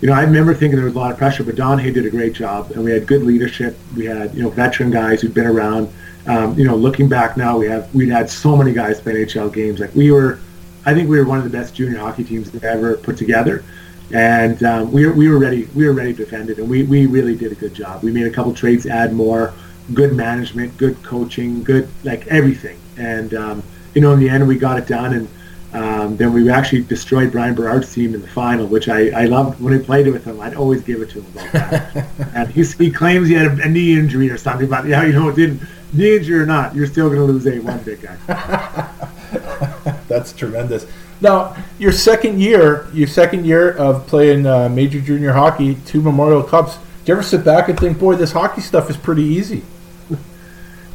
you 0.00 0.08
know 0.08 0.14
I 0.14 0.22
remember 0.22 0.54
thinking 0.54 0.76
there 0.76 0.84
was 0.84 0.94
a 0.94 0.98
lot 0.98 1.12
of 1.12 1.18
pressure, 1.18 1.44
but 1.44 1.56
Don 1.56 1.78
Hay 1.78 1.90
did 1.90 2.06
a 2.06 2.10
great 2.10 2.34
job, 2.34 2.72
and 2.72 2.84
we 2.84 2.90
had 2.90 3.06
good 3.06 3.22
leadership. 3.22 3.78
We 3.96 4.06
had 4.06 4.34
you 4.34 4.42
know 4.42 4.50
veteran 4.50 4.90
guys 4.90 5.22
who'd 5.22 5.34
been 5.34 5.46
around. 5.46 5.92
Um, 6.26 6.56
you 6.58 6.64
know, 6.64 6.76
looking 6.76 7.08
back 7.08 7.36
now, 7.36 7.58
we 7.58 7.66
have 7.66 7.92
we'd 7.94 8.10
had 8.10 8.28
so 8.30 8.56
many 8.56 8.72
guys 8.72 9.00
play 9.00 9.14
NHL 9.14 9.52
games. 9.52 9.80
Like 9.80 9.94
we 9.94 10.10
were, 10.10 10.38
I 10.84 10.94
think 10.94 11.08
we 11.08 11.18
were 11.18 11.24
one 11.24 11.38
of 11.38 11.44
the 11.44 11.50
best 11.50 11.74
junior 11.74 11.98
hockey 11.98 12.24
teams 12.24 12.54
ever 12.62 12.96
put 12.96 13.16
together 13.16 13.64
and 14.12 14.62
um, 14.64 14.92
we 14.92 15.06
were 15.06 15.12
we 15.12 15.28
were 15.28 15.38
ready 15.38 15.66
we 15.74 15.86
were 15.86 15.92
ready 15.92 16.12
to 16.12 16.24
defend 16.24 16.50
it, 16.50 16.58
and 16.58 16.68
we, 16.68 16.82
we 16.84 17.06
really 17.06 17.36
did 17.36 17.52
a 17.52 17.54
good 17.54 17.74
job. 17.74 18.02
We 18.02 18.10
made 18.10 18.26
a 18.26 18.30
couple 18.30 18.52
trades, 18.52 18.86
add 18.86 19.12
more, 19.12 19.54
good 19.94 20.14
management, 20.14 20.76
good 20.76 21.00
coaching, 21.02 21.62
good 21.62 21.88
like 22.02 22.26
everything, 22.26 22.78
and 22.96 23.32
um, 23.34 23.62
you 23.94 24.00
know 24.00 24.12
in 24.12 24.20
the 24.20 24.28
end 24.28 24.46
we 24.46 24.58
got 24.58 24.78
it 24.78 24.88
done, 24.88 25.14
and 25.14 25.28
um, 25.72 26.16
then 26.16 26.32
we 26.32 26.50
actually 26.50 26.82
destroyed 26.82 27.30
Bryan 27.30 27.54
Berard's 27.54 27.92
team 27.94 28.14
in 28.14 28.22
the 28.22 28.28
final, 28.28 28.66
which 28.66 28.88
I, 28.88 29.10
I 29.10 29.24
loved 29.26 29.60
when 29.60 29.72
I 29.72 29.78
played 29.78 30.06
it 30.06 30.10
with 30.10 30.24
him. 30.24 30.40
I'd 30.40 30.54
always 30.54 30.82
give 30.82 31.00
it 31.00 31.10
to 31.10 31.20
him 31.20 31.26
about 31.32 31.52
that. 31.52 32.06
and 32.34 32.48
he's, 32.50 32.76
he 32.76 32.90
claims 32.90 33.28
he 33.28 33.34
had 33.34 33.58
a, 33.58 33.62
a 33.62 33.68
knee 33.68 33.98
injury 33.98 34.30
or 34.30 34.36
something, 34.38 34.68
but 34.68 34.86
yeah, 34.86 35.04
you 35.04 35.12
know 35.12 35.28
it 35.28 35.36
didn't 35.36 35.60
knee 35.92 36.16
injury 36.16 36.40
or 36.40 36.46
not, 36.46 36.74
you're 36.74 36.86
still 36.86 37.08
going 37.08 37.20
to 37.20 37.24
lose 37.24 37.46
eight 37.46 37.62
one, 37.62 37.82
big 37.82 38.00
guy. 38.02 38.16
That's 40.08 40.32
tremendous. 40.32 40.86
Now, 41.20 41.56
your 41.78 41.92
second 41.92 42.40
year, 42.40 42.88
your 42.92 43.08
second 43.08 43.44
year 43.44 43.72
of 43.72 44.06
playing 44.06 44.46
uh, 44.46 44.68
major 44.68 45.00
junior 45.00 45.32
hockey, 45.32 45.76
two 45.86 46.00
Memorial 46.00 46.42
Cups. 46.42 46.76
Do 46.76 46.82
you 47.06 47.14
ever 47.14 47.22
sit 47.22 47.44
back 47.44 47.68
and 47.68 47.78
think, 47.78 47.98
boy, 47.98 48.16
this 48.16 48.32
hockey 48.32 48.60
stuff 48.60 48.90
is 48.90 48.96
pretty 48.96 49.24
easy? 49.24 49.62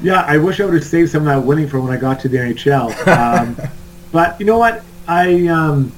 Yeah, 0.01 0.25
I 0.27 0.37
wish 0.37 0.59
I 0.59 0.65
would 0.65 0.73
have 0.73 0.83
saved 0.83 1.11
some 1.11 1.25
of 1.25 1.27
that 1.27 1.47
winning 1.47 1.69
for 1.69 1.79
when 1.79 1.93
I 1.93 1.95
got 1.95 2.19
to 2.19 2.27
the 2.27 2.37
NHL. 2.37 3.07
Um, 3.07 3.55
but 4.15 4.39
you 4.39 4.45
know 4.45 4.57
what? 4.57 4.81
I, 5.09 5.47
um, 5.47 5.91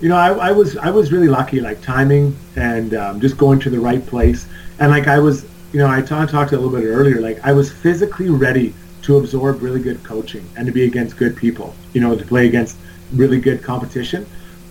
you 0.00 0.08
know, 0.08 0.16
I, 0.16 0.48
I 0.48 0.52
was 0.52 0.78
I 0.78 0.88
was 0.88 1.12
really 1.12 1.28
lucky, 1.28 1.60
like 1.60 1.82
timing 1.82 2.34
and 2.56 2.94
um, 2.94 3.20
just 3.20 3.36
going 3.36 3.60
to 3.60 3.68
the 3.68 3.78
right 3.78 4.04
place. 4.06 4.46
And 4.78 4.90
like 4.90 5.06
I 5.06 5.18
was, 5.18 5.44
you 5.70 5.78
know, 5.78 5.86
I 5.86 6.00
ta- 6.00 6.24
talked 6.24 6.52
a 6.52 6.58
little 6.58 6.74
bit 6.74 6.86
earlier. 6.86 7.20
Like 7.20 7.44
I 7.44 7.52
was 7.52 7.70
physically 7.70 8.30
ready 8.30 8.72
to 9.02 9.18
absorb 9.18 9.60
really 9.60 9.82
good 9.82 10.02
coaching 10.02 10.48
and 10.56 10.64
to 10.64 10.72
be 10.72 10.84
against 10.84 11.18
good 11.18 11.36
people. 11.36 11.74
You 11.92 12.00
know, 12.00 12.16
to 12.16 12.24
play 12.24 12.46
against 12.46 12.78
really 13.12 13.38
good 13.38 13.62
competition. 13.62 14.26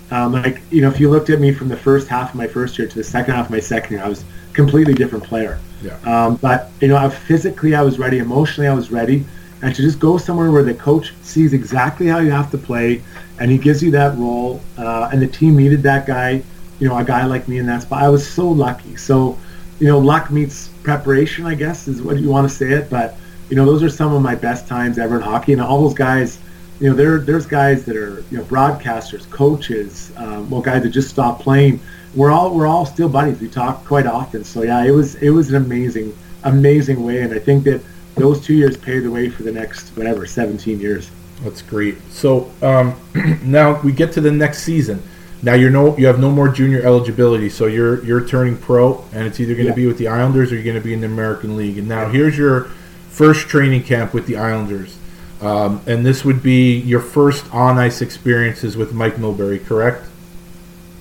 Um, 0.10 0.34
like 0.34 0.60
you 0.72 0.82
know, 0.82 0.90
if 0.90 1.00
you 1.00 1.08
looked 1.12 1.30
at 1.30 1.40
me 1.40 1.54
from 1.54 1.70
the 1.70 1.78
first 1.78 2.08
half 2.08 2.32
of 2.32 2.36
my 2.36 2.48
first 2.48 2.80
year 2.80 2.88
to 2.88 2.96
the 2.96 3.04
second 3.04 3.36
half 3.36 3.46
of 3.46 3.52
my 3.52 3.60
second 3.60 3.98
year, 3.98 4.04
I 4.04 4.10
was 4.10 4.24
a 4.24 4.54
completely 4.54 4.96
different 4.96 5.24
player. 5.24 5.60
Yeah. 5.84 6.00
Um, 6.04 6.38
but 6.38 6.72
you 6.82 6.88
know, 6.88 6.98
I, 6.98 7.10
physically 7.10 7.76
I 7.76 7.84
was 7.84 8.00
ready, 8.00 8.18
emotionally 8.18 8.68
I 8.68 8.74
was 8.74 8.90
ready, 8.90 9.24
and 9.62 9.76
to 9.76 9.82
just 9.82 10.00
go 10.00 10.18
somewhere 10.18 10.52
where 10.52 10.64
the 10.64 10.74
coach 10.74 11.14
sees 11.22 11.54
exactly 11.54 12.08
how 12.08 12.20
you 12.20 12.32
have 12.32 12.52
to 12.52 12.58
play, 12.58 13.02
and 13.40 13.52
he 13.52 13.58
gives 13.58 13.82
you 13.84 13.92
that 13.92 14.18
role, 14.18 14.62
uh, 14.78 15.10
and 15.12 15.22
the 15.22 15.28
team 15.28 15.56
needed 15.56 15.84
that 15.84 16.06
guy, 16.06 16.42
you 16.80 16.88
know, 16.88 16.98
a 16.98 17.04
guy 17.04 17.26
like 17.26 17.48
me 17.48 17.58
in 17.58 17.66
that 17.68 17.84
spot. 17.84 18.04
I 18.04 18.10
was 18.10 18.28
so 18.28 18.50
lucky. 18.50 18.96
So, 18.96 19.38
you 19.80 19.88
know, 19.88 20.00
luck 20.00 20.32
meets 20.32 20.70
preparation, 20.84 21.46
I 21.46 21.56
guess, 21.56 21.88
is 21.88 22.02
what 22.02 22.20
you 22.20 22.30
want 22.30 22.50
to 22.50 22.56
say 22.56 22.72
it. 22.72 22.90
But 22.90 23.18
you 23.50 23.56
know, 23.56 23.66
those 23.66 23.84
are 23.84 23.90
some 23.90 24.14
of 24.14 24.22
my 24.22 24.36
best 24.36 24.68
times 24.68 24.98
ever 24.98 25.18
in 25.18 25.22
hockey, 25.22 25.54
and 25.54 25.62
all 25.62 25.82
those 25.82 25.94
guys. 25.94 26.40
You 26.80 26.90
know, 26.90 26.96
there 26.96 27.20
there's 27.20 27.46
guys 27.46 27.86
that 27.86 27.96
are 27.96 28.24
you 28.32 28.38
know 28.38 28.44
broadcasters, 28.46 29.30
coaches, 29.30 30.12
um, 30.18 30.50
well, 30.50 30.62
guys 30.62 30.82
that 30.82 30.90
just 30.90 31.10
stopped 31.10 31.42
playing 31.42 31.80
we're 32.14 32.32
all 32.32 32.54
we're 32.54 32.68
all 32.68 32.86
still 32.86 33.10
buddies. 33.10 33.40
We 33.40 33.48
talk 33.48 33.86
quite 33.86 34.06
often. 34.06 34.44
So 34.44 34.64
yeah, 34.64 34.84
it 34.84 34.92
was 34.92 35.16
it 35.16 35.30
was 35.30 35.50
an 35.50 35.56
amazing 35.56 36.16
amazing 36.44 37.04
way, 37.04 37.22
and 37.22 37.34
I 37.34 37.40
think 37.40 37.64
that 37.66 37.82
those 38.16 38.42
two 38.42 38.54
years 38.54 38.78
paved 38.78 39.06
the 39.06 39.12
way 39.12 39.30
for 39.30 39.44
the 39.44 39.52
next 39.52 39.90
whatever 39.98 40.26
17 40.26 40.80
years. 40.80 41.10
That's 41.44 41.62
great. 41.62 41.98
So 42.12 42.52
um, 42.62 42.96
now 43.44 43.82
we 43.82 43.92
get 43.92 44.12
to 44.14 44.22
the 44.22 44.32
next 44.32 44.64
season. 44.64 45.02
Now 45.44 45.56
you're 45.56 45.72
no, 45.72 45.98
you 45.98 46.06
have 46.06 46.20
no 46.20 46.30
more 46.30 46.50
junior 46.50 46.82
eligibility, 46.84 47.50
so 47.50 47.66
you're 47.66 48.04
you're 48.06 48.26
turning 48.28 48.58
pro, 48.58 49.04
and 49.12 49.26
it's 49.26 49.40
either 49.40 49.54
going 49.56 49.66
to 49.66 49.72
Yeah. 49.72 49.76
be 49.76 49.88
with 49.88 49.98
the 49.98 50.08
Islanders 50.08 50.52
or 50.52 50.56
you're 50.56 50.64
going 50.64 50.76
to 50.76 50.82
be 50.84 50.94
in 50.94 51.02
the 51.02 51.08
American 51.08 51.58
League. 51.58 51.80
And 51.80 51.88
now 51.88 52.10
here's 52.10 52.38
your 52.38 52.66
first 53.10 53.48
training 53.48 53.84
camp 53.84 54.14
with 54.14 54.28
the 54.28 54.38
Islanders, 54.38 54.98
um, 55.42 55.82
and 55.88 56.06
this 56.06 56.24
would 56.24 56.44
be 56.44 56.78
your 56.78 57.00
first 57.00 57.52
on 57.52 57.80
ice 57.80 58.02
experiences 58.04 58.78
with 58.78 58.94
Mike 58.94 59.16
Milbury, 59.16 59.66
correct? 59.66 60.06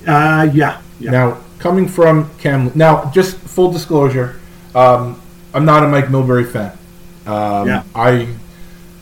Uh, 0.07 0.49
yeah, 0.55 0.81
yeah. 0.99 1.11
Now, 1.11 1.39
coming 1.59 1.87
from 1.87 2.31
Cam, 2.39 2.73
now 2.75 3.11
just 3.11 3.37
full 3.37 3.71
disclosure, 3.71 4.41
um, 4.75 5.21
I'm 5.53 5.67
not 5.67 5.83
a 5.85 5.89
Mike 5.89 6.07
Milbury 6.07 6.51
fan. 6.51 6.73
Um, 7.27 7.67
Yeah. 7.69 7.83
I 7.95 8.29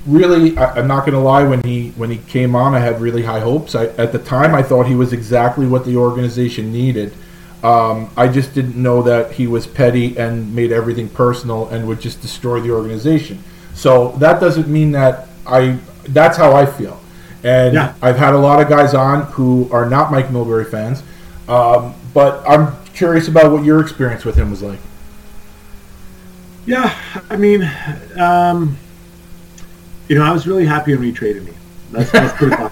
really, 0.06 0.56
I, 0.56 0.74
I'm 0.74 0.86
not 0.88 1.00
going 1.00 1.12
to 1.12 1.20
lie. 1.20 1.44
When 1.44 1.62
he 1.62 1.90
when 1.96 2.10
he 2.10 2.18
came 2.18 2.54
on, 2.56 2.74
I 2.74 2.80
had 2.80 3.00
really 3.00 3.22
high 3.22 3.40
hopes. 3.40 3.74
I, 3.74 3.86
at 3.86 4.12
the 4.12 4.18
time, 4.18 4.54
I 4.54 4.62
thought 4.62 4.86
he 4.86 4.94
was 4.94 5.12
exactly 5.12 5.66
what 5.66 5.84
the 5.84 5.96
organization 5.96 6.72
needed. 6.72 7.14
Um, 7.62 8.10
I 8.16 8.28
just 8.28 8.54
didn't 8.54 8.76
know 8.80 9.02
that 9.02 9.32
he 9.32 9.46
was 9.48 9.66
petty 9.66 10.16
and 10.16 10.54
made 10.54 10.70
everything 10.70 11.08
personal 11.08 11.68
and 11.68 11.88
would 11.88 12.00
just 12.00 12.20
destroy 12.22 12.60
the 12.60 12.70
organization. 12.70 13.42
So 13.74 14.12
that 14.18 14.40
doesn't 14.40 14.68
mean 14.68 14.92
that 14.92 15.28
I. 15.46 15.78
That's 16.08 16.36
how 16.36 16.54
I 16.54 16.66
feel. 16.66 17.00
And 17.44 17.74
Yeah. 17.74 17.94
I've 18.02 18.16
had 18.16 18.34
a 18.34 18.38
lot 18.38 18.60
of 18.60 18.68
guys 18.68 18.94
on 18.94 19.22
who 19.32 19.68
are 19.72 19.88
not 19.88 20.10
Mike 20.10 20.28
Milbury 20.28 20.68
fans, 20.68 21.02
um, 21.48 21.94
but 22.14 22.42
I'm 22.48 22.74
curious 22.94 23.28
about 23.28 23.52
what 23.52 23.62
your 23.64 23.80
experience 23.80 24.24
with 24.24 24.34
him 24.36 24.50
was 24.50 24.62
like. 24.62 24.78
Yeah, 26.68 26.94
I 27.30 27.36
mean, 27.36 27.62
um, 28.18 28.76
you 30.08 30.16
know, 30.16 30.22
I 30.24 30.30
was 30.32 30.46
really 30.46 30.66
happy 30.66 30.94
when 30.94 31.02
he 31.04 31.12
traded 31.12 31.44
me. 31.44 31.52
That's, 31.92 32.10
that's 32.12 32.36
pretty 32.36 32.54
fun. 32.56 32.70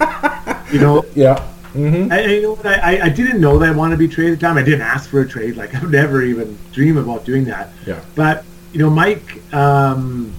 You 0.73 0.81
know, 0.81 1.05
Yeah. 1.15 1.37
Mm-hmm. 1.75 2.11
I, 2.13 2.21
you 2.25 2.43
know 2.43 2.55
what, 2.55 2.67
I, 2.67 3.01
I- 3.07 3.09
didn't 3.09 3.41
know 3.41 3.59
that 3.59 3.69
I 3.69 3.73
wanted 3.73 3.95
to 3.95 3.99
be 3.99 4.09
traded 4.09 4.33
at 4.35 4.41
the 4.41 4.47
time. 4.47 4.57
I 4.59 4.63
didn't 4.63 4.81
ask 4.83 5.09
for 5.09 5.21
a 5.21 5.29
trade. 5.29 5.57
Like 5.57 5.75
I 5.75 5.81
would 5.81 5.91
never 5.93 6.23
even 6.23 6.59
dream 6.73 6.97
about 6.97 7.25
doing 7.25 7.45
that. 7.45 7.71
Yeah. 7.87 8.01
But 8.15 8.45
you 8.73 8.81
know, 8.81 8.91
Mike. 8.91 9.41
Um, 9.55 10.33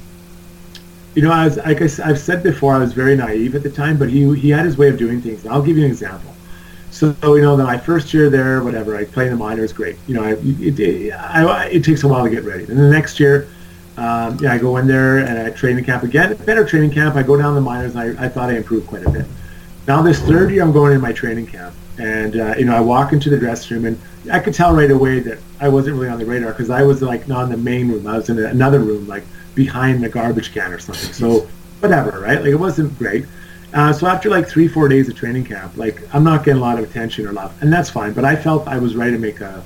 you 1.16 1.22
know, 1.24 1.32
as 1.34 1.58
I 1.58 1.74
was 1.74 2.00
like 2.00 2.08
I, 2.08 2.10
I've 2.12 2.20
said 2.20 2.44
before, 2.44 2.76
I 2.76 2.80
was 2.80 2.94
very 2.94 3.16
naive 3.16 3.56
at 3.56 3.64
the 3.64 3.70
time, 3.72 3.98
but 3.98 4.10
he 4.10 4.32
he 4.38 4.50
had 4.50 4.66
his 4.66 4.78
way 4.78 4.90
of 4.90 4.98
doing 4.98 5.22
things. 5.22 5.44
And 5.46 5.54
I'll 5.54 5.62
give 5.64 5.78
you 5.78 5.86
an 5.86 5.90
example. 5.90 6.32
So 6.98 7.36
you 7.36 7.44
know, 7.44 7.56
my 7.56 7.78
first 7.78 8.12
year 8.12 8.28
there, 8.28 8.64
whatever, 8.64 8.98
I 8.98 9.06
play 9.06 9.26
in 9.26 9.32
the 9.32 9.38
minors, 9.38 9.72
great. 9.72 9.98
You 10.08 10.16
know, 10.16 10.24
I, 10.24 10.32
it, 10.32 10.80
it, 10.80 11.12
I, 11.14 11.68
it 11.68 11.84
takes 11.84 12.02
a 12.02 12.08
while 12.08 12.24
to 12.24 12.30
get 12.30 12.44
ready. 12.44 12.64
And 12.64 12.76
the 12.76 12.90
next 12.90 13.20
year, 13.20 13.48
um, 13.98 14.40
yeah, 14.42 14.54
I 14.54 14.58
go 14.58 14.78
in 14.78 14.88
there 14.88 15.20
and 15.20 15.38
I 15.38 15.52
training 15.52 15.86
camp 15.86 16.02
again, 16.02 16.36
better 16.38 16.66
training 16.66 16.90
camp. 16.90 17.16
I 17.16 17.22
go 17.22 17.38
down 17.38 17.54
the 17.54 17.62
minors, 17.62 17.96
and 17.96 18.20
I, 18.20 18.26
I 18.26 18.30
thought 18.30 18.50
I 18.50 18.58
improved 18.58 18.88
quite 18.88 19.06
a 19.06 19.12
bit. 19.12 19.28
Now 19.88 20.02
this 20.02 20.20
third 20.22 20.50
year, 20.50 20.64
I'm 20.64 20.72
going 20.72 20.94
in 20.94 21.00
my 21.00 21.14
training 21.14 21.46
camp, 21.46 21.76
and 22.00 22.36
uh, 22.36 22.56
you 22.58 22.66
know, 22.66 22.76
I 22.76 22.80
walk 22.80 23.14
into 23.14 23.30
the 23.30 23.38
dressing 23.38 23.78
room, 23.78 23.86
and 23.86 24.32
I 24.32 24.40
could 24.40 24.56
tell 24.56 24.76
right 24.76 24.90
away 24.90 25.20
that 25.20 25.38
I 25.60 25.70
wasn't 25.70 25.98
really 25.98 26.10
on 26.10 26.18
the 26.18 26.26
radar 26.26 26.52
because 26.52 26.72
I 26.72 26.82
was 26.82 27.04
like 27.04 27.28
not 27.28 27.44
in 27.44 27.52
the 27.52 27.58
main 27.58 27.92
room. 27.92 28.08
I 28.08 28.18
was 28.18 28.30
in 28.30 28.40
another 28.44 28.80
room, 28.80 29.08
like 29.08 29.24
behind 29.54 30.04
the 30.04 30.10
garbage 30.10 30.52
can 30.52 30.74
or 30.74 30.80
something. 30.80 31.14
So 31.14 31.48
whatever, 31.80 32.20
right? 32.20 32.40
Like 32.40 32.50
it 32.50 32.56
wasn't 32.56 32.98
great. 32.98 33.28
Uh, 33.74 33.92
so 33.92 34.08
after 34.08 34.30
like 34.30 34.48
three, 34.48 34.68
four 34.68 34.88
days 34.88 35.10
of 35.10 35.16
training 35.16 35.44
camp, 35.44 35.76
like 35.78 36.02
I'm 36.14 36.24
not 36.24 36.46
getting 36.46 36.60
a 36.60 36.64
lot 36.64 36.80
of 36.80 36.90
attention 36.90 37.28
or 37.28 37.34
love, 37.34 37.54
and 37.62 37.72
that's 37.72 37.90
fine. 37.90 38.14
But 38.14 38.26
I 38.26 38.36
felt 38.36 38.68
I 38.68 38.80
was 38.80 38.96
ready 38.96 39.12
to 39.12 39.20
make 39.20 39.42
a, 39.42 39.64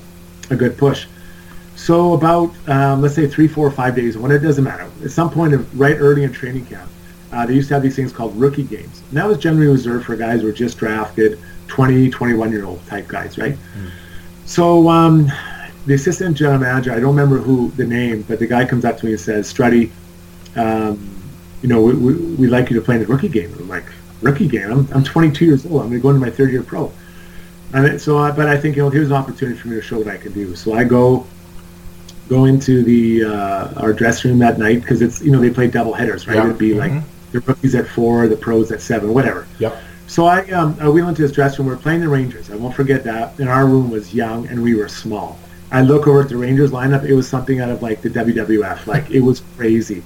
a 0.50 0.56
good 0.56 0.76
push. 0.76 1.06
So 1.76 2.12
about 2.14 2.52
um, 2.68 3.00
let's 3.00 3.14
say 3.14 3.26
three, 3.26 3.48
four, 3.48 3.70
five 3.70 3.94
days, 3.94 4.18
when 4.18 4.30
it 4.30 4.40
doesn't 4.40 4.64
matter. 4.64 4.90
At 5.04 5.10
some 5.10 5.30
point, 5.30 5.54
of 5.54 5.78
right 5.78 5.96
early 5.98 6.24
in 6.24 6.32
training 6.32 6.66
camp, 6.66 6.90
uh, 7.32 7.46
they 7.46 7.54
used 7.54 7.68
to 7.68 7.74
have 7.74 7.82
these 7.82 7.96
things 7.96 8.12
called 8.12 8.36
rookie 8.36 8.64
games. 8.64 9.02
And 9.08 9.18
that 9.18 9.26
was 9.26 9.38
generally 9.38 9.68
reserved 9.68 10.06
for 10.06 10.16
guys 10.16 10.40
who 10.40 10.48
were 10.48 10.52
just 10.52 10.78
drafted, 10.78 11.38
20, 11.68 12.10
21 12.10 12.52
year 12.52 12.64
old 12.64 12.84
type 12.86 13.08
guys, 13.08 13.38
right? 13.38 13.54
Mm. 13.54 13.90
So 14.44 14.88
um, 14.88 15.32
the 15.86 15.94
assistant 15.94 16.36
general 16.36 16.58
manager, 16.58 16.92
I 16.92 17.00
don't 17.00 17.16
remember 17.16 17.38
who 17.38 17.70
the 17.70 17.86
name, 17.86 18.22
but 18.22 18.38
the 18.38 18.46
guy 18.46 18.66
comes 18.66 18.84
up 18.84 18.98
to 18.98 19.06
me 19.06 19.12
and 19.12 19.20
says, 19.20 19.52
Strutty, 19.52 19.90
um, 20.56 21.11
you 21.62 21.68
know, 21.68 21.80
we, 21.80 21.94
we, 21.94 22.14
we, 22.34 22.46
like 22.48 22.70
you 22.70 22.76
to 22.76 22.82
play 22.84 22.96
in 22.96 23.00
the 23.02 23.06
rookie 23.06 23.28
game. 23.28 23.54
I'm 23.58 23.68
like, 23.68 23.84
rookie 24.20 24.48
game? 24.48 24.70
I'm, 24.70 24.88
I'm 24.92 25.04
22 25.04 25.44
years 25.44 25.64
old. 25.64 25.82
I'm 25.82 25.88
going 25.88 25.92
to 25.92 26.00
go 26.00 26.08
into 26.10 26.20
my 26.20 26.30
third 26.30 26.50
year 26.50 26.62
pro. 26.62 26.92
And 27.72 28.00
so, 28.00 28.18
I, 28.18 28.32
but 28.32 28.48
I 28.48 28.58
think, 28.58 28.76
you 28.76 28.82
know, 28.82 28.90
here's 28.90 29.08
an 29.08 29.14
opportunity 29.14 29.58
for 29.58 29.68
me 29.68 29.76
to 29.76 29.82
show 29.82 29.98
what 29.98 30.08
I 30.08 30.16
can 30.16 30.32
do. 30.32 30.54
So 30.56 30.74
I 30.74 30.84
go, 30.84 31.26
go 32.28 32.44
into 32.44 32.82
the, 32.82 33.24
uh, 33.24 33.80
our 33.80 33.92
dressing 33.92 34.32
room 34.32 34.40
that 34.40 34.58
night 34.58 34.80
because 34.82 35.00
it's, 35.00 35.22
you 35.22 35.30
know, 35.30 35.40
they 35.40 35.50
play 35.50 35.68
double 35.68 35.94
headers, 35.94 36.26
right? 36.26 36.36
Yeah. 36.36 36.44
It'd 36.44 36.58
be 36.58 36.70
mm-hmm. 36.70 36.96
like 36.96 37.04
the 37.30 37.40
rookies 37.40 37.74
at 37.74 37.86
four, 37.86 38.28
the 38.28 38.36
pros 38.36 38.70
at 38.72 38.82
seven, 38.82 39.14
whatever. 39.14 39.46
Yep. 39.58 39.80
So 40.08 40.26
I, 40.26 40.42
um, 40.50 40.76
I 40.80 40.88
went 40.88 41.08
into 41.08 41.22
this 41.22 41.32
dressing 41.32 41.64
room. 41.64 41.68
We 41.68 41.78
are 41.78 41.82
playing 41.82 42.00
the 42.00 42.08
Rangers. 42.08 42.50
I 42.50 42.56
won't 42.56 42.74
forget 42.74 43.04
that. 43.04 43.38
And 43.38 43.48
our 43.48 43.66
room 43.66 43.90
was 43.90 44.12
young 44.12 44.46
and 44.48 44.62
we 44.62 44.74
were 44.74 44.88
small. 44.88 45.38
I 45.70 45.80
look 45.80 46.06
over 46.06 46.20
at 46.20 46.28
the 46.28 46.36
Rangers 46.36 46.70
lineup. 46.70 47.04
It 47.04 47.14
was 47.14 47.26
something 47.26 47.60
out 47.60 47.70
of 47.70 47.82
like 47.82 48.02
the 48.02 48.10
WWF. 48.10 48.86
Like 48.86 49.10
it 49.10 49.20
was 49.20 49.40
crazy. 49.56 50.02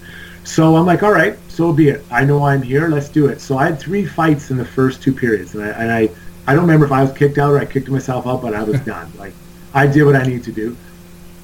So 0.46 0.76
I'm 0.76 0.86
like, 0.86 1.02
all 1.02 1.10
right, 1.10 1.36
so 1.48 1.72
be 1.72 1.88
it. 1.88 2.04
I 2.08 2.24
know 2.24 2.46
I'm 2.46 2.62
here. 2.62 2.88
Let's 2.88 3.08
do 3.08 3.26
it. 3.26 3.40
So 3.40 3.58
I 3.58 3.66
had 3.66 3.80
three 3.80 4.06
fights 4.06 4.52
in 4.52 4.56
the 4.56 4.64
first 4.64 5.02
two 5.02 5.12
periods, 5.12 5.54
and 5.56 5.64
I, 5.64 5.68
and 5.68 5.90
I, 5.90 6.08
I 6.46 6.54
don't 6.54 6.62
remember 6.62 6.86
if 6.86 6.92
I 6.92 7.02
was 7.02 7.12
kicked 7.12 7.36
out 7.36 7.50
or 7.50 7.58
I 7.58 7.66
kicked 7.66 7.88
myself 7.88 8.28
out, 8.28 8.42
but 8.42 8.54
I 8.54 8.62
was 8.62 8.80
done. 8.94 9.10
Like 9.18 9.34
I 9.74 9.88
did 9.88 10.04
what 10.04 10.14
I 10.14 10.22
need 10.22 10.44
to 10.44 10.52
do. 10.52 10.76